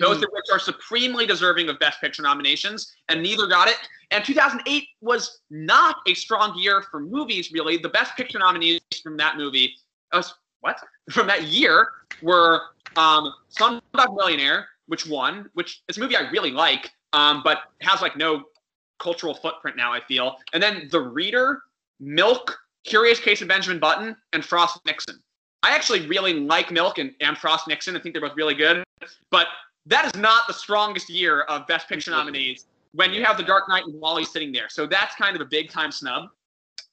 Both 0.00 0.18
Mm. 0.18 0.24
of 0.24 0.30
which 0.32 0.46
are 0.52 0.58
supremely 0.58 1.26
deserving 1.26 1.68
of 1.68 1.78
Best 1.78 2.00
Picture 2.00 2.22
nominations, 2.22 2.92
and 3.08 3.22
neither 3.22 3.46
got 3.46 3.68
it. 3.68 3.76
And 4.10 4.24
2008 4.24 4.88
was 5.00 5.40
not 5.50 5.96
a 6.06 6.14
strong 6.14 6.58
year 6.58 6.82
for 6.82 7.00
movies, 7.00 7.52
really. 7.52 7.76
The 7.76 7.88
Best 7.90 8.16
Picture 8.16 8.38
nominees 8.38 8.80
from 9.02 9.16
that 9.18 9.36
movie, 9.36 9.76
uh, 10.12 10.22
what? 10.60 10.78
From 11.10 11.26
that 11.26 11.44
year 11.44 11.88
were 12.22 12.62
um, 12.96 13.32
Slumdog 13.56 14.14
Millionaire, 14.16 14.68
which 14.86 15.06
won, 15.06 15.48
which 15.54 15.82
is 15.88 15.96
a 15.96 16.00
movie 16.00 16.16
I 16.16 16.28
really 16.30 16.50
like, 16.50 16.90
um, 17.12 17.42
but 17.42 17.62
has 17.80 18.02
like 18.02 18.16
no 18.16 18.44
cultural 18.98 19.34
footprint 19.34 19.76
now, 19.76 19.92
I 19.92 20.00
feel. 20.00 20.36
And 20.52 20.62
then 20.62 20.88
The 20.90 21.00
Reader, 21.00 21.62
Milk, 21.98 22.58
Curious 22.84 23.18
Case 23.18 23.40
of 23.42 23.48
Benjamin 23.48 23.78
Button, 23.78 24.14
and 24.32 24.44
Frost 24.44 24.80
Nixon. 24.84 25.20
I 25.62 25.74
actually 25.74 26.06
really 26.06 26.34
like 26.34 26.70
Milk 26.70 26.98
and, 26.98 27.12
and 27.20 27.36
Frost 27.36 27.66
Nixon. 27.68 27.96
I 27.96 28.00
think 28.00 28.14
they're 28.14 28.22
both 28.22 28.36
really 28.36 28.54
good. 28.54 28.84
But 29.30 29.46
that 29.86 30.04
is 30.04 30.20
not 30.20 30.46
the 30.46 30.54
strongest 30.54 31.08
year 31.08 31.42
of 31.42 31.66
Best 31.66 31.88
Picture 31.88 32.10
nominees 32.10 32.66
when 32.92 33.12
you 33.12 33.24
have 33.24 33.36
The 33.36 33.42
Dark 33.42 33.68
Knight 33.68 33.84
and 33.84 34.00
WALL-E 34.00 34.24
sitting 34.24 34.52
there. 34.52 34.68
So 34.68 34.86
that's 34.86 35.14
kind 35.14 35.34
of 35.34 35.42
a 35.42 35.44
big 35.46 35.70
time 35.70 35.92
snub. 35.92 36.28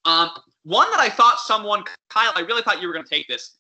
Um, 0.06 0.30
one 0.64 0.90
that 0.92 1.00
I 1.00 1.10
thought 1.10 1.40
someone, 1.40 1.84
Kyle, 2.10 2.32
I 2.36 2.42
really 2.42 2.62
thought 2.62 2.82
you 2.82 2.88
were 2.88 2.94
going 2.94 3.06
to 3.06 3.10
take 3.10 3.28
this, 3.28 3.58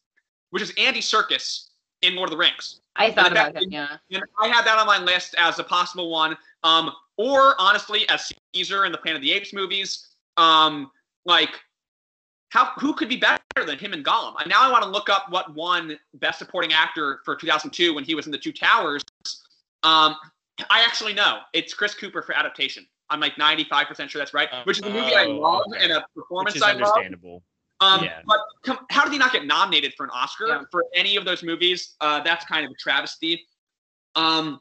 which 0.51 0.63
is 0.63 0.71
Andy 0.77 1.01
Serkis 1.01 1.69
in 2.01 2.15
Lord 2.15 2.29
of 2.29 2.31
the 2.31 2.37
Rings. 2.37 2.81
I 2.95 3.11
thought 3.11 3.27
And 3.27 3.37
about 3.37 3.61
it. 3.61 3.71
Yeah. 3.71 3.97
And 4.11 4.23
I 4.41 4.47
had 4.47 4.65
that 4.65 4.77
on 4.79 4.87
my 4.87 4.99
list 4.99 5.35
as 5.37 5.59
a 5.59 5.63
possible 5.63 6.09
one. 6.09 6.37
Um, 6.63 6.91
or 7.17 7.55
honestly, 7.59 8.07
as 8.09 8.31
Caesar 8.53 8.85
in 8.85 8.91
the 8.91 8.97
Planet 8.97 9.17
of 9.17 9.21
the 9.23 9.33
Apes 9.33 9.53
movies. 9.53 10.07
Um, 10.37 10.91
like, 11.25 11.49
how 12.49 12.71
who 12.77 12.93
could 12.93 13.09
be 13.09 13.17
better 13.17 13.36
than 13.65 13.77
him 13.79 13.93
and 13.93 14.03
Gollum? 14.05 14.35
And 14.39 14.49
now 14.49 14.61
I 14.61 14.71
want 14.71 14.83
to 14.83 14.89
look 14.89 15.09
up 15.09 15.25
what 15.29 15.53
won 15.55 15.97
Best 16.15 16.39
Supporting 16.39 16.73
Actor 16.73 17.21
for 17.25 17.35
2002 17.35 17.93
when 17.93 18.03
he 18.03 18.15
was 18.15 18.25
in 18.25 18.31
The 18.31 18.37
Two 18.37 18.51
Towers. 18.53 19.03
Um, 19.83 20.15
I 20.69 20.83
actually 20.83 21.13
know 21.13 21.39
it's 21.53 21.73
Chris 21.73 21.93
Cooper 21.93 22.21
for 22.21 22.35
Adaptation. 22.35 22.85
I'm 23.09 23.19
like 23.19 23.35
95% 23.35 24.09
sure 24.09 24.19
that's 24.19 24.33
right, 24.33 24.49
which 24.65 24.79
is 24.79 24.83
a 24.83 24.89
movie 24.89 25.15
I 25.15 25.25
Oh, 25.25 25.31
love 25.39 25.63
okay. 25.73 25.83
and 25.83 25.93
a 25.93 25.95
Which 25.95 26.05
performance 26.23 26.55
is 26.55 26.61
I 26.61 26.73
love. 26.73 26.81
understandable. 26.81 27.43
Um, 27.79 28.03
Yeah. 28.03 28.21
But 28.25 28.39
come, 28.63 28.79
how 28.89 29.03
did 29.03 29.13
he 29.13 29.19
not 29.19 29.31
get 29.31 29.45
nominated 29.45 29.93
for 29.95 30.03
an 30.03 30.09
Oscar 30.13 30.47
Yeah. 30.47 30.63
for 30.71 30.85
any 30.95 31.15
of 31.15 31.23
those 31.25 31.43
movies? 31.43 31.95
Uh, 32.01 32.19
that's 32.21 32.43
kind 32.45 32.65
of 32.65 32.71
a 32.71 32.75
travesty. 32.75 33.45
Um, 34.15 34.59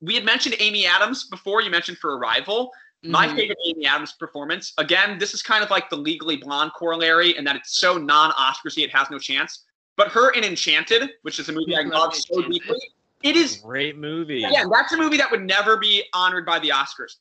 we 0.00 0.14
had 0.14 0.24
mentioned 0.24 0.54
Amy 0.58 0.86
Adams 0.86 1.24
before. 1.28 1.60
You 1.60 1.70
mentioned 1.70 1.98
for 1.98 2.16
Arrival. 2.18 2.70
My 3.02 3.26
Mhm. 3.26 3.36
favorite 3.36 3.58
Amy 3.66 3.86
Adams 3.86 4.12
performance. 4.12 4.72
Again, 4.78 5.18
this 5.18 5.32
is 5.32 5.42
kind 5.42 5.64
of 5.64 5.70
like 5.70 5.88
the 5.88 5.96
Legally 5.96 6.36
Blonde 6.36 6.72
corollary 6.74 7.36
in 7.36 7.44
that 7.44 7.56
it's 7.56 7.78
so 7.80 7.96
non-Oscarsy 7.96 8.82
it 8.84 8.90
has 8.94 9.08
no 9.10 9.18
chance. 9.18 9.64
But 9.96 10.08
her 10.08 10.30
in 10.30 10.44
Enchanted, 10.44 11.10
which 11.22 11.38
is 11.38 11.48
a 11.48 11.52
movie 11.52 11.74
I 11.76 11.80
Love 11.82 11.92
love 11.92 12.14
so 12.14 12.42
deeply, 12.42 12.78
it 13.22 13.36
is 13.36 13.56
Great 13.58 13.96
movie. 13.96 14.40
yeah, 14.40 14.64
that's 14.70 14.92
a 14.92 14.96
movie 14.98 15.16
that 15.16 15.30
would 15.30 15.42
never 15.42 15.76
be 15.78 16.04
honored 16.12 16.44
by 16.44 16.58
the 16.58 16.70
Oscars, 16.70 17.16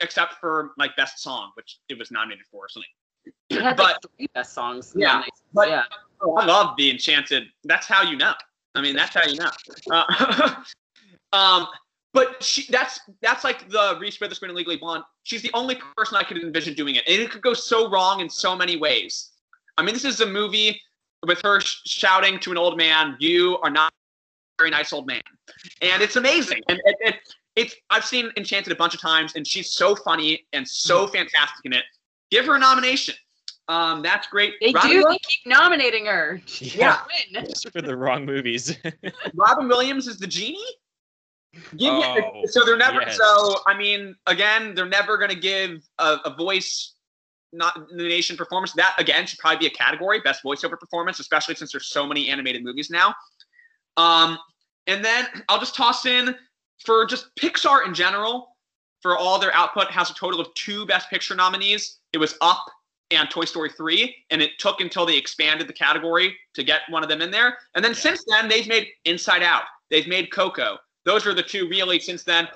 except 0.00 0.34
for 0.34 0.72
like 0.78 0.96
best 0.96 1.18
song, 1.18 1.50
which 1.54 1.78
it 1.88 1.98
was 1.98 2.10
nominated 2.10 2.46
for 2.50 2.64
or 2.64 2.68
something. 2.68 2.90
It 3.50 3.60
had 3.60 3.76
but- 3.76 3.82
like 3.84 3.96
three 4.16 4.26
best 4.34 4.54
songs. 4.54 4.92
Yeah, 4.96 5.08
nominated. 5.08 5.32
but- 5.52 5.68
yeah. 5.68 5.84
Oh, 6.22 6.34
I 6.36 6.44
love 6.44 6.76
the 6.76 6.90
Enchanted. 6.90 7.44
That's 7.64 7.86
how 7.86 8.02
you 8.02 8.16
know. 8.16 8.34
I 8.74 8.80
mean, 8.82 8.94
that's 8.96 9.14
how 9.14 9.24
you 9.26 9.36
know. 9.38 9.50
Uh, 9.90 10.54
um, 11.32 11.66
but 12.12 12.42
she, 12.42 12.66
that's 12.70 13.00
that's 13.22 13.44
like 13.44 13.68
the 13.70 13.96
Reese 14.00 14.20
Witherspoon 14.20 14.50
in 14.50 14.56
Legally 14.56 14.76
Blonde. 14.76 15.04
She's 15.22 15.42
the 15.42 15.50
only 15.54 15.76
person 15.96 16.16
I 16.16 16.22
could 16.24 16.38
envision 16.38 16.74
doing 16.74 16.96
it, 16.96 17.04
and 17.06 17.20
it 17.20 17.30
could 17.30 17.42
go 17.42 17.54
so 17.54 17.88
wrong 17.90 18.20
in 18.20 18.28
so 18.28 18.56
many 18.56 18.76
ways. 18.76 19.30
I 19.78 19.82
mean, 19.82 19.94
this 19.94 20.04
is 20.04 20.20
a 20.20 20.26
movie 20.26 20.80
with 21.26 21.40
her 21.42 21.60
sh- 21.60 21.76
shouting 21.86 22.38
to 22.40 22.50
an 22.50 22.58
old 22.58 22.76
man, 22.76 23.16
"You 23.20 23.58
are 23.62 23.70
not 23.70 23.92
a 23.92 24.62
very 24.62 24.70
nice 24.70 24.92
old 24.92 25.06
man," 25.06 25.22
and 25.82 26.02
it's 26.02 26.16
amazing. 26.16 26.62
And 26.68 26.80
it, 26.84 26.96
it, 27.00 27.14
it's 27.56 27.74
I've 27.90 28.04
seen 28.04 28.30
Enchanted 28.36 28.72
a 28.72 28.76
bunch 28.76 28.94
of 28.94 29.00
times, 29.00 29.34
and 29.36 29.46
she's 29.46 29.72
so 29.72 29.94
funny 29.94 30.46
and 30.52 30.66
so 30.66 31.06
fantastic 31.06 31.64
in 31.64 31.72
it. 31.72 31.84
Give 32.30 32.44
her 32.46 32.56
a 32.56 32.58
nomination. 32.58 33.14
Um, 33.68 34.02
that's 34.02 34.26
great. 34.26 34.54
They 34.60 34.72
Robin 34.72 34.90
do. 34.90 34.96
Williams- 34.98 35.18
They 35.22 35.28
keep 35.44 35.46
nominating 35.52 36.06
her. 36.06 36.40
She 36.46 36.76
Yeah. 36.76 37.02
win. 37.34 37.44
Just 37.46 37.70
for 37.72 37.80
the 37.80 37.96
wrong 37.96 38.24
movies. 38.26 38.76
Robin 39.34 39.68
Williams 39.68 40.08
is 40.08 40.18
the 40.18 40.26
genie. 40.26 40.58
Give 41.76 41.92
Oh, 41.92 42.42
so 42.46 42.64
they're 42.64 42.76
never. 42.76 43.00
yes. 43.00 43.16
So 43.16 43.60
I 43.66 43.76
mean, 43.76 44.14
again, 44.26 44.74
they're 44.74 44.86
never 44.88 45.16
going 45.18 45.30
to 45.30 45.38
give 45.38 45.82
a, 45.98 46.18
a 46.24 46.34
voice 46.36 46.94
nation 47.92 48.36
performance. 48.36 48.72
That 48.74 48.94
again 48.98 49.26
should 49.26 49.38
probably 49.38 49.58
be 49.58 49.66
a 49.66 49.76
category, 49.76 50.20
best 50.20 50.42
voiceover 50.44 50.78
performance, 50.78 51.18
especially 51.18 51.56
since 51.56 51.72
there's 51.72 51.88
so 51.88 52.06
many 52.06 52.28
animated 52.28 52.62
movies 52.62 52.90
now. 52.90 53.14
Um, 53.96 54.38
and 54.86 55.04
then 55.04 55.26
I'll 55.48 55.58
just 55.58 55.74
toss 55.74 56.06
in 56.06 56.34
for 56.84 57.04
just 57.06 57.34
Pixar 57.36 57.86
in 57.86 57.94
general. 57.94 58.48
For 59.02 59.16
all 59.16 59.38
their 59.38 59.54
output, 59.54 59.90
has 59.90 60.10
a 60.10 60.14
total 60.14 60.40
of 60.40 60.52
two 60.54 60.84
Best 60.84 61.08
Picture 61.08 61.34
nominees. 61.34 62.00
It 62.12 62.18
was 62.18 62.34
Up 62.42 62.62
and 63.10 63.30
Toy 63.30 63.46
Story 63.46 63.70
3, 63.70 64.14
and 64.28 64.42
it 64.42 64.50
took 64.58 64.82
until 64.82 65.06
they 65.06 65.16
expanded 65.16 65.66
the 65.66 65.72
category 65.72 66.36
to 66.54 66.62
get 66.62 66.82
one 66.90 67.02
of 67.02 67.08
them 67.08 67.22
in 67.22 67.30
there. 67.30 67.56
And 67.74 67.82
then 67.82 67.94
since 67.94 68.22
then, 68.28 68.46
they've 68.46 68.68
made 68.68 68.88
Inside 69.06 69.42
Out, 69.42 69.62
they've 69.90 70.06
made 70.06 70.30
Coco. 70.30 70.76
Those 71.10 71.26
are 71.26 71.34
the 71.34 71.42
two 71.42 71.68
really 71.68 71.98
since 71.98 72.22
then 72.22 72.46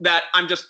that 0.00 0.24
I'm 0.34 0.46
just. 0.46 0.66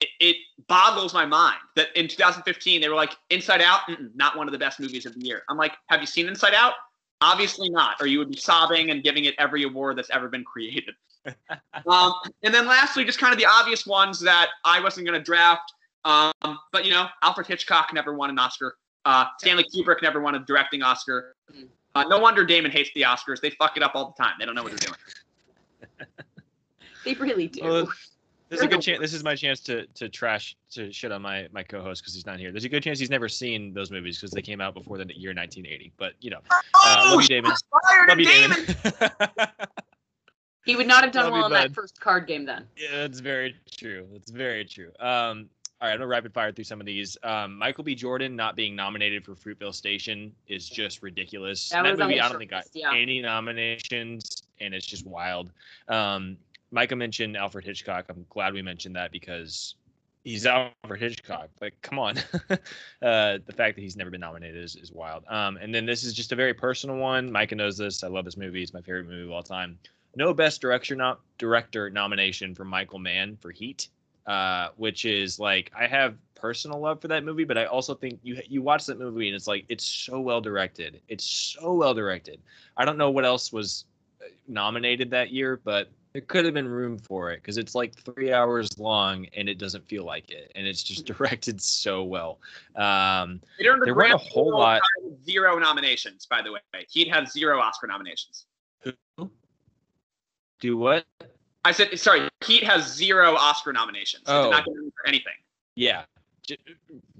It, 0.00 0.08
it 0.20 0.36
boggles 0.68 1.12
my 1.12 1.26
mind 1.26 1.58
that 1.76 1.88
in 1.94 2.08
2015 2.08 2.80
they 2.80 2.88
were 2.88 2.94
like 2.94 3.12
Inside 3.28 3.60
Out, 3.60 3.80
not 4.14 4.38
one 4.38 4.48
of 4.48 4.52
the 4.52 4.58
best 4.58 4.80
movies 4.80 5.04
of 5.04 5.14
the 5.14 5.20
year. 5.20 5.42
I'm 5.50 5.58
like, 5.58 5.74
have 5.88 6.00
you 6.00 6.06
seen 6.06 6.28
Inside 6.28 6.54
Out? 6.54 6.72
Obviously 7.20 7.68
not, 7.68 7.96
or 8.00 8.06
you 8.06 8.18
would 8.18 8.30
be 8.30 8.38
sobbing 8.38 8.90
and 8.90 9.04
giving 9.04 9.26
it 9.26 9.34
every 9.38 9.64
award 9.64 9.98
that's 9.98 10.08
ever 10.10 10.28
been 10.28 10.44
created. 10.44 10.94
um, 11.86 12.14
and 12.42 12.54
then 12.54 12.66
lastly, 12.66 13.04
just 13.04 13.18
kind 13.18 13.34
of 13.34 13.38
the 13.38 13.46
obvious 13.46 13.86
ones 13.86 14.18
that 14.20 14.48
I 14.64 14.80
wasn't 14.80 15.06
going 15.06 15.20
to 15.20 15.24
draft. 15.24 15.74
Um, 16.06 16.32
but 16.72 16.86
you 16.86 16.90
know, 16.90 17.06
Alfred 17.20 17.46
Hitchcock 17.46 17.90
never 17.92 18.14
won 18.14 18.30
an 18.30 18.38
Oscar. 18.38 18.76
Uh, 19.04 19.26
Stanley 19.38 19.66
Kubrick 19.74 20.00
never 20.00 20.22
won 20.22 20.36
a 20.36 20.38
directing 20.38 20.82
Oscar. 20.82 21.36
Uh, 21.94 22.04
no 22.04 22.18
wonder 22.18 22.46
Damon 22.46 22.70
hates 22.70 22.90
the 22.94 23.02
Oscars. 23.02 23.42
They 23.42 23.50
fuck 23.50 23.76
it 23.76 23.82
up 23.82 23.92
all 23.94 24.14
the 24.16 24.22
time. 24.22 24.32
They 24.38 24.46
don't 24.46 24.54
know 24.54 24.62
what 24.62 24.72
they're 24.72 24.78
doing. 24.78 24.98
They 27.04 27.14
really 27.14 27.48
do. 27.48 27.62
Well, 27.64 27.88
There's 28.48 28.62
a 28.62 28.66
good 28.66 28.82
chance. 28.82 29.00
This 29.00 29.14
is 29.14 29.24
my 29.24 29.34
chance 29.34 29.60
to 29.60 29.86
to 29.94 30.08
trash 30.08 30.56
to 30.72 30.92
shit 30.92 31.10
on 31.10 31.22
my 31.22 31.48
my 31.52 31.62
co-host 31.62 32.02
because 32.02 32.14
he's 32.14 32.26
not 32.26 32.38
here. 32.38 32.52
There's 32.52 32.64
a 32.64 32.68
good 32.68 32.82
chance 32.82 32.98
he's 32.98 33.10
never 33.10 33.28
seen 33.28 33.72
those 33.72 33.90
movies 33.90 34.18
because 34.18 34.30
they 34.30 34.42
came 34.42 34.60
out 34.60 34.74
before 34.74 34.98
the 34.98 35.06
year 35.16 35.30
1980. 35.30 35.92
But 35.96 36.12
you 36.20 36.30
know, 36.30 36.40
uh, 36.50 36.60
Oh, 36.74 37.12
love 37.14 37.22
you, 37.22 37.28
Damon. 37.28 37.52
Love 38.08 38.18
you, 38.18 38.26
Damon. 38.26 38.58
Damon. 38.82 39.48
he 40.64 40.76
would 40.76 40.86
not 40.86 41.02
have 41.02 41.12
done 41.12 41.24
Love 41.24 41.32
well 41.32 41.46
in 41.46 41.52
bud. 41.52 41.70
that 41.70 41.74
first 41.74 41.98
card 42.00 42.26
game 42.26 42.44
then. 42.44 42.66
yeah, 42.76 42.98
that's 42.98 43.20
very 43.20 43.56
true. 43.70 44.06
That's 44.12 44.30
very 44.30 44.64
true. 44.64 44.90
Um, 45.00 45.48
all 45.80 45.88
right, 45.88 45.94
I'm 45.94 45.98
gonna 45.98 46.06
rapid 46.06 46.32
fire 46.32 46.52
through 46.52 46.64
some 46.64 46.78
of 46.78 46.86
these. 46.86 47.16
Um, 47.24 47.58
Michael 47.58 47.82
B. 47.82 47.94
Jordan 47.96 48.36
not 48.36 48.54
being 48.54 48.76
nominated 48.76 49.24
for 49.24 49.34
Fruitvale 49.34 49.74
Station 49.74 50.32
is 50.46 50.68
just 50.68 51.02
ridiculous. 51.02 51.70
That 51.70 51.84
on 51.86 51.98
movie 51.98 52.20
I 52.20 52.28
don't 52.28 52.38
think 52.38 52.50
got 52.52 52.66
yeah. 52.72 52.92
any 52.94 53.20
nominations, 53.20 54.44
and 54.60 54.74
it's 54.74 54.86
just 54.86 55.04
wild. 55.06 55.50
Um, 55.88 56.36
Micah 56.72 56.96
mentioned 56.96 57.36
Alfred 57.36 57.64
Hitchcock. 57.64 58.06
I'm 58.08 58.24
glad 58.30 58.54
we 58.54 58.62
mentioned 58.62 58.96
that 58.96 59.12
because 59.12 59.76
he's 60.24 60.46
Alfred 60.46 61.00
Hitchcock. 61.00 61.50
Like, 61.60 61.74
come 61.82 61.98
on. 61.98 62.16
uh, 62.50 62.56
the 63.00 63.54
fact 63.54 63.76
that 63.76 63.82
he's 63.82 63.96
never 63.96 64.10
been 64.10 64.22
nominated 64.22 64.62
is, 64.62 64.76
is 64.76 64.90
wild. 64.90 65.24
Um, 65.28 65.58
and 65.58 65.74
then 65.74 65.84
this 65.84 66.02
is 66.02 66.14
just 66.14 66.32
a 66.32 66.36
very 66.36 66.54
personal 66.54 66.96
one. 66.96 67.30
Micah 67.30 67.54
knows 67.54 67.76
this. 67.76 68.02
I 68.02 68.08
love 68.08 68.24
this 68.24 68.38
movie. 68.38 68.62
It's 68.62 68.72
my 68.72 68.80
favorite 68.80 69.06
movie 69.06 69.24
of 69.24 69.30
all 69.30 69.42
time. 69.42 69.78
No 70.16 70.34
best 70.34 70.60
director 70.60 70.94
not 70.94 71.20
director 71.38 71.88
nomination 71.90 72.54
for 72.54 72.64
Michael 72.64 72.98
Mann 72.98 73.36
for 73.40 73.50
Heat, 73.50 73.88
uh, 74.26 74.68
which 74.76 75.04
is 75.04 75.38
like 75.38 75.70
I 75.78 75.86
have 75.86 76.16
personal 76.34 76.80
love 76.80 77.00
for 77.00 77.08
that 77.08 77.24
movie, 77.24 77.44
but 77.44 77.56
I 77.56 77.64
also 77.64 77.94
think 77.94 78.18
you 78.22 78.38
you 78.46 78.60
watch 78.60 78.84
that 78.86 78.98
movie 78.98 79.28
and 79.28 79.34
it's 79.34 79.46
like 79.46 79.64
it's 79.70 79.86
so 79.86 80.20
well 80.20 80.42
directed. 80.42 81.00
It's 81.08 81.24
so 81.24 81.72
well 81.72 81.94
directed. 81.94 82.40
I 82.76 82.84
don't 82.84 82.98
know 82.98 83.10
what 83.10 83.24
else 83.24 83.52
was 83.52 83.86
uh, 84.20 84.28
nominated 84.48 85.10
that 85.12 85.30
year, 85.30 85.60
but 85.64 85.88
there 86.12 86.22
could 86.22 86.44
have 86.44 86.52
been 86.54 86.68
room 86.68 86.98
for 86.98 87.30
it 87.30 87.36
because 87.36 87.56
it's 87.56 87.74
like 87.74 87.94
three 87.94 88.32
hours 88.32 88.78
long 88.78 89.26
and 89.36 89.48
it 89.48 89.58
doesn't 89.58 89.86
feel 89.88 90.04
like 90.04 90.30
it, 90.30 90.52
and 90.54 90.66
it's 90.66 90.82
just 90.82 91.06
directed 91.12 91.60
so 91.60 92.02
well. 92.02 92.38
Um, 92.76 93.40
It 93.58 93.66
earned 93.66 93.82
a 93.82 93.84
There 93.86 93.94
weren't 93.94 94.12
a 94.14 94.18
whole 94.18 94.58
lot- 94.58 94.80
Zero 95.24 95.58
nominations, 95.58 96.26
by 96.26 96.42
the 96.42 96.52
way. 96.52 96.60
He'd 96.90 97.08
had 97.08 97.28
zero 97.30 97.60
Oscar 97.60 97.86
nominations. 97.86 98.46
Who? 98.80 99.30
Do 100.60 100.76
what? 100.76 101.04
I 101.64 101.72
said, 101.72 101.98
sorry, 101.98 102.28
Heat 102.44 102.64
has 102.64 102.92
zero 102.92 103.34
Oscar 103.36 103.72
nominations. 103.72 104.24
He 104.26 104.32
Oh. 104.32 104.44
did 104.44 104.50
not 104.50 104.64
get 104.64 104.74
for 104.74 105.06
anything. 105.08 105.34
Yeah, 105.76 106.04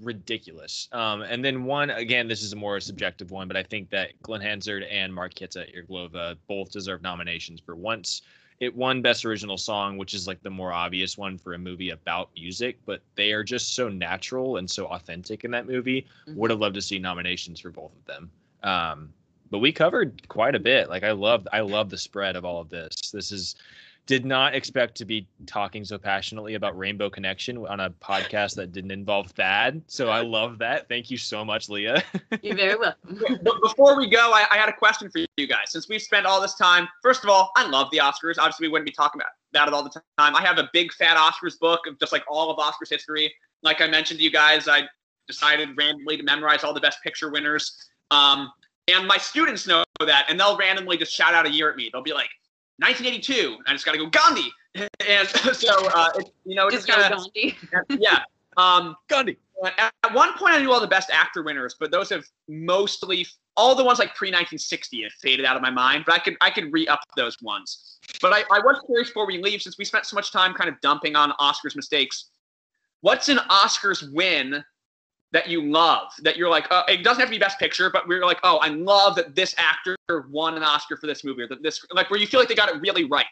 ridiculous. 0.00 0.88
Um, 0.92 1.22
and 1.22 1.44
then 1.44 1.64
one 1.64 1.90
again, 1.90 2.28
this 2.28 2.42
is 2.42 2.52
a 2.52 2.56
more 2.56 2.80
subjective 2.80 3.30
one, 3.30 3.48
but 3.48 3.56
I 3.56 3.62
think 3.62 3.88
that 3.90 4.20
Glen 4.22 4.40
Hansard 4.40 4.82
and 4.84 5.14
Mark 5.14 5.34
Marketa 5.34 5.66
Irglova 5.74 6.36
both 6.48 6.70
deserve 6.70 7.02
nominations 7.02 7.60
for 7.60 7.74
once. 7.76 8.22
It 8.62 8.76
won 8.76 9.02
Best 9.02 9.24
Original 9.24 9.58
Song, 9.58 9.98
which 9.98 10.14
is 10.14 10.28
like 10.28 10.40
the 10.40 10.48
more 10.48 10.72
obvious 10.72 11.18
one 11.18 11.36
for 11.36 11.54
a 11.54 11.58
movie 11.58 11.90
about 11.90 12.30
music, 12.36 12.78
but 12.86 13.02
they 13.16 13.32
are 13.32 13.42
just 13.42 13.74
so 13.74 13.88
natural 13.88 14.58
and 14.58 14.70
so 14.70 14.86
authentic 14.86 15.42
in 15.42 15.50
that 15.50 15.66
movie. 15.66 16.06
Mhm. 16.28 16.36
Would 16.36 16.50
have 16.52 16.60
loved 16.60 16.76
to 16.76 16.80
see 16.80 17.00
nominations 17.00 17.58
for 17.58 17.70
both 17.70 17.90
of 17.96 18.04
them. 18.04 18.30
Um, 18.62 19.12
but 19.50 19.58
we 19.58 19.72
covered 19.72 20.28
quite 20.28 20.54
a 20.54 20.60
bit. 20.60 20.88
Like 20.88 21.02
I 21.02 21.10
love 21.10 21.48
I 21.52 21.58
love 21.58 21.90
the 21.90 21.98
spread 21.98 22.36
of 22.36 22.44
all 22.44 22.60
of 22.60 22.68
this. 22.68 23.10
This 23.10 23.32
is 23.32 23.56
did 24.06 24.24
not 24.24 24.54
expect 24.54 24.96
to 24.96 25.04
be 25.04 25.28
talking 25.46 25.84
so 25.84 25.96
passionately 25.96 26.54
about 26.54 26.76
Rainbow 26.76 27.08
Connection 27.08 27.56
on 27.58 27.80
a 27.80 27.90
podcast 27.90 28.56
that 28.56 28.72
didn't 28.72 28.90
involve 28.90 29.30
Thad. 29.30 29.80
So 29.86 30.08
I 30.08 30.22
love 30.22 30.58
that. 30.58 30.88
Thank 30.88 31.10
you 31.10 31.16
so 31.16 31.44
much, 31.44 31.68
Leia. 31.68 32.02
You're 32.42 32.56
very 32.56 32.76
welcome. 32.76 33.38
But 33.42 33.60
before 33.62 33.96
we 33.96 34.08
go, 34.08 34.32
I, 34.32 34.44
I 34.50 34.56
had 34.56 34.68
a 34.68 34.72
question 34.72 35.08
for 35.10 35.20
you 35.36 35.46
guys. 35.46 35.70
Since 35.70 35.88
we've 35.88 36.02
spent 36.02 36.26
all 36.26 36.40
this 36.40 36.54
time, 36.54 36.88
first 37.00 37.22
of 37.22 37.30
all, 37.30 37.52
I 37.56 37.66
love 37.68 37.88
the 37.92 37.98
Oscars. 37.98 38.34
Obviously, 38.38 38.66
we 38.66 38.72
wouldn't 38.72 38.86
be 38.86 38.92
talking 38.92 39.20
about 39.20 39.30
that 39.52 39.68
at 39.68 39.74
all 39.74 39.84
the 39.84 39.90
time. 39.90 40.02
I 40.18 40.42
have 40.42 40.58
a 40.58 40.68
big 40.72 40.92
fat 40.92 41.16
Oscars 41.16 41.58
book 41.58 41.86
of 41.86 41.98
just 42.00 42.12
like 42.12 42.24
all 42.28 42.50
of 42.50 42.58
Oscars 42.58 42.90
history. 42.90 43.32
Like 43.62 43.80
I 43.80 43.86
mentioned 43.86 44.18
to 44.18 44.24
you 44.24 44.32
guys, 44.32 44.66
I 44.66 44.82
decided 45.28 45.70
randomly 45.76 46.16
to 46.16 46.22
memorize 46.24 46.64
all 46.64 46.74
the 46.74 46.80
best 46.80 47.02
picture 47.02 47.30
winners. 47.30 47.76
Um, 48.10 48.50
and 48.88 49.06
my 49.06 49.16
students 49.16 49.66
know 49.66 49.84
that, 50.00 50.26
and 50.28 50.38
they'll 50.38 50.56
randomly 50.56 50.96
just 50.96 51.12
shout 51.12 51.34
out 51.34 51.46
a 51.46 51.50
year 51.50 51.70
at 51.70 51.76
me. 51.76 51.88
They'll 51.92 52.02
be 52.02 52.12
like, 52.12 52.30
1982. 52.82 53.58
I 53.66 53.72
just 53.72 53.84
got 53.84 53.92
to 53.92 53.98
go 53.98 54.06
Gandhi. 54.06 54.50
And 55.06 55.28
so, 55.28 55.86
uh, 55.94 56.08
it, 56.14 56.32
you 56.46 56.54
know, 56.54 56.70
Just 56.70 56.86
just 56.86 56.98
go 56.98 57.02
kind 57.02 57.14
Gandhi. 57.14 57.58
yeah. 58.02 58.20
Um, 58.56 58.96
Gandhi. 59.08 59.36
at, 59.62 59.92
at 60.02 60.14
one 60.14 60.32
point, 60.38 60.54
I 60.54 60.60
knew 60.60 60.72
all 60.72 60.80
the 60.80 60.86
best 60.86 61.10
actor 61.10 61.42
winners, 61.42 61.76
but 61.78 61.90
those 61.90 62.08
have 62.08 62.24
mostly 62.48 63.26
all 63.54 63.74
the 63.74 63.84
ones 63.84 63.98
like 63.98 64.14
pre 64.14 64.28
1960 64.28 65.02
have 65.02 65.12
faded 65.12 65.44
out 65.44 65.56
of 65.56 65.62
my 65.62 65.70
mind. 65.70 66.04
But 66.06 66.14
I 66.14 66.18
could 66.20 66.36
I 66.40 66.50
could 66.50 66.72
re 66.72 66.86
up 66.88 67.00
those 67.16 67.36
ones. 67.42 67.98
But 68.22 68.32
I, 68.32 68.44
I 68.50 68.60
was 68.60 68.80
curious 68.86 69.08
before 69.08 69.26
we 69.26 69.42
leave, 69.42 69.60
since 69.60 69.76
we 69.76 69.84
spent 69.84 70.06
so 70.06 70.14
much 70.14 70.32
time 70.32 70.54
kind 70.54 70.70
of 70.70 70.80
dumping 70.80 71.16
on 71.16 71.32
Oscars 71.32 71.76
mistakes. 71.76 72.30
What's 73.02 73.28
an 73.28 73.38
Oscars 73.50 74.10
win 74.14 74.64
that 75.32 75.48
you 75.48 75.62
love? 75.64 76.12
That 76.22 76.36
you're 76.36 76.48
like, 76.50 76.66
uh, 76.70 76.82
it 76.88 77.02
doesn't 77.04 77.20
have 77.20 77.28
to 77.28 77.34
be 77.34 77.38
Best 77.38 77.58
Picture, 77.58 77.90
but 77.90 78.06
we're 78.06 78.24
like, 78.24 78.38
oh, 78.42 78.58
I 78.58 78.68
love 78.68 79.16
that 79.16 79.34
this 79.34 79.54
actor 79.58 79.96
won 80.30 80.56
an 80.56 80.62
Oscar 80.62 80.96
for 80.96 81.06
this 81.06 81.24
movie, 81.24 81.42
or 81.42 81.48
that 81.48 81.62
this 81.62 81.84
like 81.92 82.10
where 82.10 82.20
you 82.20 82.26
feel 82.26 82.40
like 82.40 82.48
they 82.48 82.54
got 82.54 82.68
it 82.74 82.80
really 82.80 83.04
right. 83.04 83.26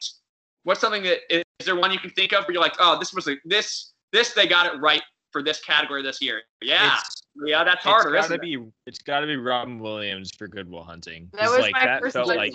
What's 0.65 0.81
something 0.81 1.03
that 1.05 1.19
is 1.31 1.45
there 1.65 1.77
one 1.77 1.91
you 1.93 1.99
can 1.99 2.11
think 2.11 2.33
of 2.33 2.45
where 2.45 2.53
you're 2.53 2.63
like, 2.63 2.77
oh, 2.79 2.99
this 2.99 3.13
was 3.15 3.29
a, 3.29 3.37
this 3.45 3.93
this 4.13 4.33
they 4.33 4.47
got 4.47 4.73
it 4.75 4.79
right 4.81 5.03
for 5.31 5.43
this 5.43 5.61
category 5.63 6.03
this 6.03 6.21
year? 6.21 6.43
Yeah, 6.61 6.97
It's, 6.99 7.23
yeah, 7.47 7.65
that's 7.65 7.77
it's 7.77 7.85
harder, 7.85 8.11
gotta 8.13 8.25
isn't 8.25 8.35
it? 8.37 8.43
be 8.43 8.59
it's 8.87 8.99
gotta 8.99 9.27
be 9.27 9.37
Robin 9.37 9.79
Williams 9.79 10.31
for 10.37 10.49
Good 10.49 10.69
Will 10.71 10.83
Hunting. 10.85 11.29
That 11.33 11.43
'Cause, 11.43 11.51
was 11.51 11.61
like 11.61 11.73
my 11.73 11.85
that 11.87 12.03
first 12.03 12.15
felt 12.15 12.29
like 12.29 12.53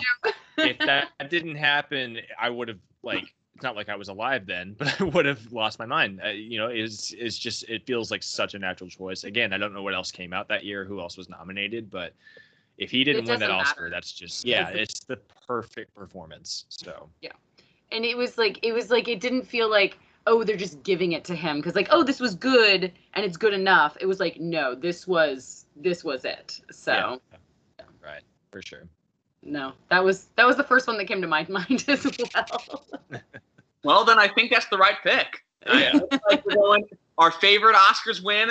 if 0.58 0.78
that 0.78 1.08
didn't 1.30 1.56
happen, 1.56 2.18
I 2.38 2.50
would 2.50 2.68
have 2.68 2.78
like 3.02 3.24
it's 3.56 3.62
not 3.62 3.74
like 3.74 3.88
I 3.88 3.96
was 3.96 4.08
alive 4.08 4.44
then, 4.44 4.74
but 4.78 5.00
I 5.00 5.04
would 5.04 5.24
have 5.24 5.50
lost 5.50 5.78
my 5.78 5.86
mind. 5.86 6.20
Uh, 6.22 6.28
you 6.28 6.58
know, 6.58 6.68
is 6.68 7.12
is 7.18 7.38
just 7.38 7.68
it 7.68 7.86
feels 7.86 8.10
like 8.10 8.22
such 8.22 8.54
a 8.54 8.58
natural 8.58 8.90
choice. 8.90 9.24
Again, 9.24 9.52
I 9.54 9.58
don't 9.58 9.72
know 9.72 9.82
what 9.82 9.94
else 9.94 10.10
came 10.12 10.32
out 10.34 10.48
that 10.48 10.64
year, 10.64 10.84
who 10.84 11.00
else 11.00 11.16
was 11.16 11.30
nominated, 11.30 11.90
but 11.90 12.12
if 12.76 12.90
he 12.90 13.02
didn't 13.02 13.24
win 13.24 13.40
that 13.40 13.46
doesn't 13.46 13.60
Oscar, 13.60 13.90
that's 13.90 14.12
just 14.12 14.44
yeah, 14.44 14.68
It's- 14.68 14.82
it's 14.82 15.00
the 15.04 15.18
perfect 15.46 15.94
performance. 15.94 16.66
So 16.68 17.08
yeah, 17.22 17.32
and 17.90 18.04
it 18.04 18.16
was 18.16 18.36
like 18.36 18.58
it 18.62 18.72
was 18.72 18.90
like 18.90 19.08
it 19.08 19.20
didn't 19.20 19.44
feel 19.44 19.70
like 19.70 19.98
oh 20.26 20.44
they're 20.44 20.56
just 20.56 20.82
giving 20.82 21.12
it 21.12 21.24
to 21.24 21.34
him 21.34 21.56
because 21.56 21.74
like 21.74 21.88
oh 21.90 22.02
this 22.02 22.20
was 22.20 22.34
good 22.34 22.92
and 23.14 23.24
it's 23.24 23.36
good 23.36 23.54
enough 23.54 23.96
it 24.00 24.06
was 24.06 24.18
like 24.18 24.40
no 24.40 24.74
this 24.74 25.06
was 25.06 25.66
this 25.76 26.02
was 26.02 26.24
it 26.24 26.60
so 26.70 27.20
yeah. 27.78 27.84
right 28.04 28.22
for 28.50 28.60
sure. 28.60 28.88
No 29.48 29.72
that 29.90 30.02
was 30.02 30.26
that 30.36 30.44
was 30.46 30.56
the 30.56 30.64
first 30.64 30.86
one 30.86 30.98
that 30.98 31.06
came 31.06 31.20
to 31.22 31.26
my 31.28 31.46
mind 31.48 31.84
as 31.88 32.04
well 32.34 32.84
Well, 33.84 34.04
then 34.04 34.18
I 34.18 34.26
think 34.26 34.50
that's 34.50 34.66
the 34.66 34.78
right 34.78 34.96
pick. 35.02 35.26
Yeah. 35.68 35.98
Like 36.28 36.44
going- 36.44 36.84
Our 37.18 37.30
favorite 37.30 37.74
Oscars 37.76 38.22
win 38.22 38.50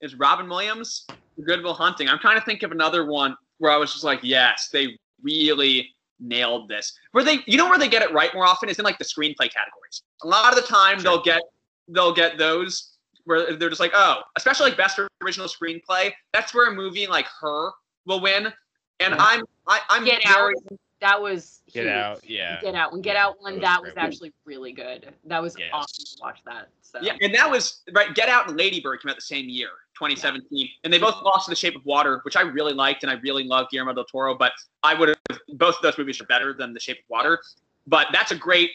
is 0.00 0.14
Robin 0.16 0.48
Williams 0.48 1.04
for 1.08 1.42
Good 1.42 1.62
Will 1.64 1.74
Hunting. 1.74 2.08
I'm 2.08 2.18
trying 2.20 2.38
to 2.38 2.44
think 2.44 2.62
of 2.62 2.70
another 2.72 3.06
one 3.06 3.36
where 3.58 3.70
I 3.72 3.76
was 3.76 3.92
just 3.92 4.04
like, 4.04 4.20
yes, 4.22 4.68
they 4.72 4.96
really 5.22 5.88
nailed 6.20 6.68
this. 6.68 6.92
Where 7.12 7.22
they, 7.24 7.38
you 7.46 7.56
know, 7.56 7.68
where 7.68 7.78
they 7.78 7.88
get 7.88 8.02
it 8.02 8.12
right 8.12 8.32
more 8.34 8.44
often 8.46 8.68
is 8.68 8.78
in 8.78 8.84
like 8.84 8.98
the 8.98 9.04
screenplay 9.04 9.50
categories. 9.52 10.02
A 10.22 10.26
lot 10.28 10.56
of 10.56 10.56
the 10.60 10.66
time 10.66 10.98
they'll 11.00 11.22
get 11.22 11.42
they'll 11.88 12.14
get 12.14 12.38
those 12.38 12.94
where 13.24 13.56
they're 13.56 13.68
just 13.68 13.80
like, 13.80 13.92
oh, 13.94 14.20
especially 14.36 14.68
like 14.70 14.78
best 14.78 14.98
original 15.22 15.48
screenplay. 15.48 16.12
That's 16.32 16.54
where 16.54 16.68
a 16.70 16.74
movie 16.74 17.06
like 17.08 17.26
Her 17.40 17.70
will 18.06 18.20
win. 18.20 18.52
And 19.00 19.14
Yeah. 19.14 19.20
I'm 19.20 19.42
I, 19.66 19.80
I'm 19.90 20.04
Get 20.04 20.22
very 20.26 20.54
that 21.00 21.20
was 21.20 21.60
Get 21.72 21.86
out, 21.86 22.28
yeah. 22.28 22.60
get 22.60 22.74
out 22.74 22.90
when 22.92 23.02
get 23.02 23.14
Yeah, 23.14 23.26
out 23.26 23.40
one 23.40 23.60
that 23.60 23.80
was 23.82 23.92
that 23.94 24.06
was 24.06 24.14
actually 24.14 24.32
really 24.44 24.72
good 24.72 25.14
that 25.26 25.40
was 25.40 25.56
Yes. 25.58 25.70
awesome 25.72 26.04
to 26.04 26.16
watch 26.20 26.40
that 26.44 26.68
so 26.80 26.98
Yeah, 27.00 27.14
and 27.20 27.34
that 27.34 27.48
was 27.50 27.82
right. 27.92 28.14
Get 28.14 28.28
Out 28.28 28.48
and 28.48 28.56
Lady 28.58 28.80
Bird 28.80 29.02
came 29.02 29.10
out 29.10 29.16
the 29.16 29.22
same 29.22 29.48
year, 29.48 29.68
2017, 29.98 30.68
and 30.84 30.92
they 30.92 30.98
both 30.98 31.22
lost 31.22 31.44
to 31.44 31.50
The 31.50 31.56
Shape 31.56 31.76
of 31.76 31.84
Water, 31.84 32.20
which 32.24 32.34
I 32.34 32.40
really 32.40 32.72
liked, 32.72 33.02
and 33.02 33.10
I 33.12 33.16
really 33.16 33.44
love 33.44 33.66
Guillermo 33.70 33.92
del 33.92 34.04
Toro. 34.06 34.34
But 34.34 34.52
I 34.82 34.94
would 34.94 35.10
have 35.10 35.38
both 35.54 35.76
of 35.76 35.82
those 35.82 35.98
movies 35.98 36.20
are 36.20 36.24
better 36.26 36.54
than 36.54 36.72
The 36.72 36.80
Shape 36.80 36.98
of 36.98 37.04
Water. 37.10 37.40
But 37.86 38.08
that's 38.12 38.32
a 38.32 38.36
great 38.36 38.70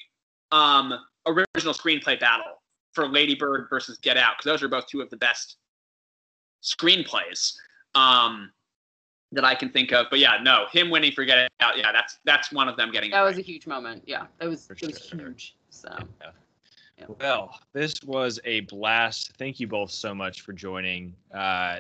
um, 0.52 0.94
original 1.26 1.74
screenplay 1.74 2.20
battle 2.20 2.62
for 2.94 3.08
Lady 3.08 3.34
Bird 3.36 3.68
versus 3.70 3.98
Get 3.98 4.16
Out 4.16 4.36
because 4.38 4.46
those 4.46 4.64
are 4.64 4.68
both 4.70 4.86
two 4.88 5.02
of 5.02 5.10
the 5.10 5.18
best 5.18 5.58
screenplays 6.62 7.54
um, 7.96 8.52
that 9.34 9.44
I 9.44 9.56
can 9.56 9.70
think 9.70 9.92
of. 9.92 10.08
But 10.10 10.20
yeah, 10.20 10.38
no, 10.42 10.66
him 10.72 10.90
winning 10.90 11.12
for 11.12 11.26
Get 11.26 11.52
Out, 11.60 11.78
yeah, 11.78 11.92
that's 11.92 12.20
that's 12.24 12.52
one 12.52 12.70
of 12.70 12.78
them 12.78 12.92
getting. 12.92 13.10
it 13.10 13.14
that 13.14 13.22
was 13.24 13.36
right. 13.36 13.44
a 13.44 13.48
huge 13.48 13.68
moment 13.68 14.04
yeah 14.06 14.26
that 14.40 14.48
was 14.48 14.66
For 14.66 14.74
it 14.74 14.82
was 14.88 15.06
sure. 15.06 15.20
huge 15.20 15.56
so 15.70 15.90
Yeah. 16.22 16.32
Yeah. 17.00 17.06
Well, 17.20 17.60
this 17.74 17.96
was 18.04 18.40
a 18.46 18.62
blast. 18.62 19.34
Thank 19.38 19.60
you 19.60 19.68
both 19.68 19.90
so 19.90 20.14
much 20.14 20.42
for 20.42 20.54
joining. 20.54 21.16
Uh, 21.34 21.78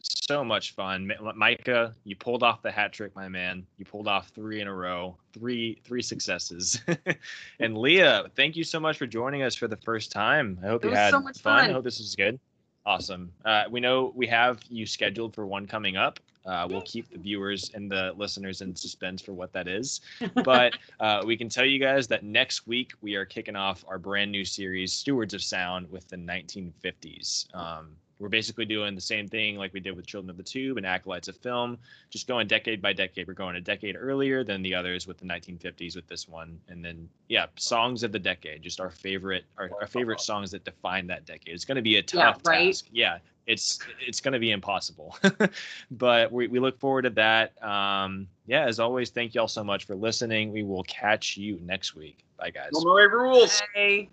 so 0.00 0.44
much 0.44 0.74
fun, 0.74 1.10
Micah. 1.34 1.94
You 2.04 2.14
pulled 2.14 2.42
off 2.42 2.62
the 2.62 2.70
hat 2.70 2.92
trick, 2.92 3.14
my 3.16 3.28
man. 3.28 3.66
You 3.76 3.84
pulled 3.84 4.06
off 4.06 4.28
three 4.28 4.60
in 4.60 4.68
a 4.68 4.74
row, 4.74 5.16
three 5.32 5.80
three 5.84 6.02
successes. 6.02 6.80
and 7.60 7.76
Leia, 7.76 8.30
thank 8.36 8.56
you 8.56 8.64
so 8.64 8.78
much 8.78 8.98
for 8.98 9.06
joining 9.06 9.42
us 9.42 9.54
for 9.54 9.68
the 9.68 9.76
first 9.78 10.12
time. 10.12 10.58
I 10.62 10.68
hope 10.68 10.84
It 10.84 10.88
you 10.88 10.90
was 10.90 10.98
had 10.98 11.10
so 11.10 11.20
much 11.20 11.38
fun. 11.40 11.70
I 11.70 11.72
hope 11.72 11.84
this 11.84 11.98
was 11.98 12.14
good. 12.14 12.38
Awesome. 12.86 13.32
Uh, 13.44 13.64
we 13.70 13.80
know 13.80 14.12
we 14.14 14.26
have 14.28 14.60
you 14.68 14.86
scheduled 14.86 15.34
for 15.34 15.46
one 15.46 15.66
coming 15.66 15.96
up. 15.96 16.20
Uh, 16.48 16.66
we'll 16.68 16.80
keep 16.82 17.10
the 17.10 17.18
viewers 17.18 17.70
and 17.74 17.90
the 17.90 18.12
listeners 18.16 18.62
in 18.62 18.74
suspense 18.74 19.20
for 19.20 19.34
what 19.34 19.52
that 19.52 19.68
is. 19.68 20.00
But 20.44 20.78
uh, 20.98 21.22
we 21.26 21.36
can 21.36 21.48
tell 21.50 21.64
you 21.66 21.78
guys 21.78 22.08
that 22.08 22.22
next 22.24 22.66
week 22.66 22.92
we 23.02 23.16
are 23.16 23.26
kicking 23.26 23.54
off 23.56 23.84
our 23.86 23.98
brand 23.98 24.32
new 24.32 24.44
series, 24.44 24.92
Stewards 24.92 25.34
of 25.34 25.42
Sound, 25.42 25.90
with 25.90 26.08
the 26.08 26.16
1950s. 26.16 27.54
Um, 27.54 27.90
we're 28.18 28.28
basically 28.28 28.64
doing 28.64 28.94
the 28.94 29.00
same 29.00 29.28
thing 29.28 29.56
like 29.56 29.72
we 29.72 29.80
did 29.80 29.94
with 29.94 30.06
Children 30.06 30.30
of 30.30 30.36
the 30.36 30.42
Tube 30.42 30.76
and 30.76 30.86
Acolytes 30.86 31.28
of 31.28 31.36
Film, 31.36 31.78
just 32.10 32.26
going 32.26 32.46
decade 32.48 32.82
by 32.82 32.92
decade. 32.92 33.28
We're 33.28 33.34
going 33.34 33.56
a 33.56 33.60
decade 33.60 33.96
earlier 33.98 34.42
than 34.42 34.62
the 34.62 34.74
others 34.74 35.06
with 35.06 35.18
the 35.18 35.24
1950s 35.26 35.94
with 35.94 36.06
this 36.08 36.28
one, 36.28 36.58
and 36.68 36.84
then 36.84 37.08
yeah, 37.28 37.46
songs 37.56 38.02
of 38.02 38.10
the 38.10 38.18
decade, 38.18 38.62
just 38.62 38.80
our 38.80 38.90
favorite, 38.90 39.44
our, 39.56 39.70
our 39.80 39.86
favorite 39.86 40.20
songs 40.20 40.50
that 40.50 40.64
define 40.64 41.06
that 41.08 41.26
decade. 41.26 41.54
It's 41.54 41.64
going 41.64 41.76
to 41.76 41.82
be 41.82 41.96
a 41.96 42.04
Yeah, 42.12 42.32
tough 42.32 42.40
right? 42.44 42.72
task. 42.72 42.86
Yeah, 42.90 43.18
it's 43.48 43.78
it's 44.06 44.20
going 44.20 44.34
to 44.34 44.38
be 44.38 44.52
impossible, 44.52 45.16
but 45.90 46.30
we 46.30 46.46
we 46.48 46.60
look 46.60 46.78
forward 46.78 47.02
to 47.02 47.10
that. 47.10 47.60
Um, 47.64 48.28
yeah, 48.46 48.66
as 48.66 48.78
always, 48.78 49.10
thank 49.10 49.34
y'all 49.34 49.48
so 49.48 49.64
much 49.64 49.86
for 49.86 49.96
listening. 49.96 50.52
We 50.52 50.62
will 50.62 50.84
catch 50.84 51.36
you 51.36 51.58
next 51.64 51.96
week. 51.96 52.18
Bye, 52.38 52.50
guys. 52.50 52.70
No 52.72 52.94
rules. 52.94 53.60
Hey. 53.74 54.10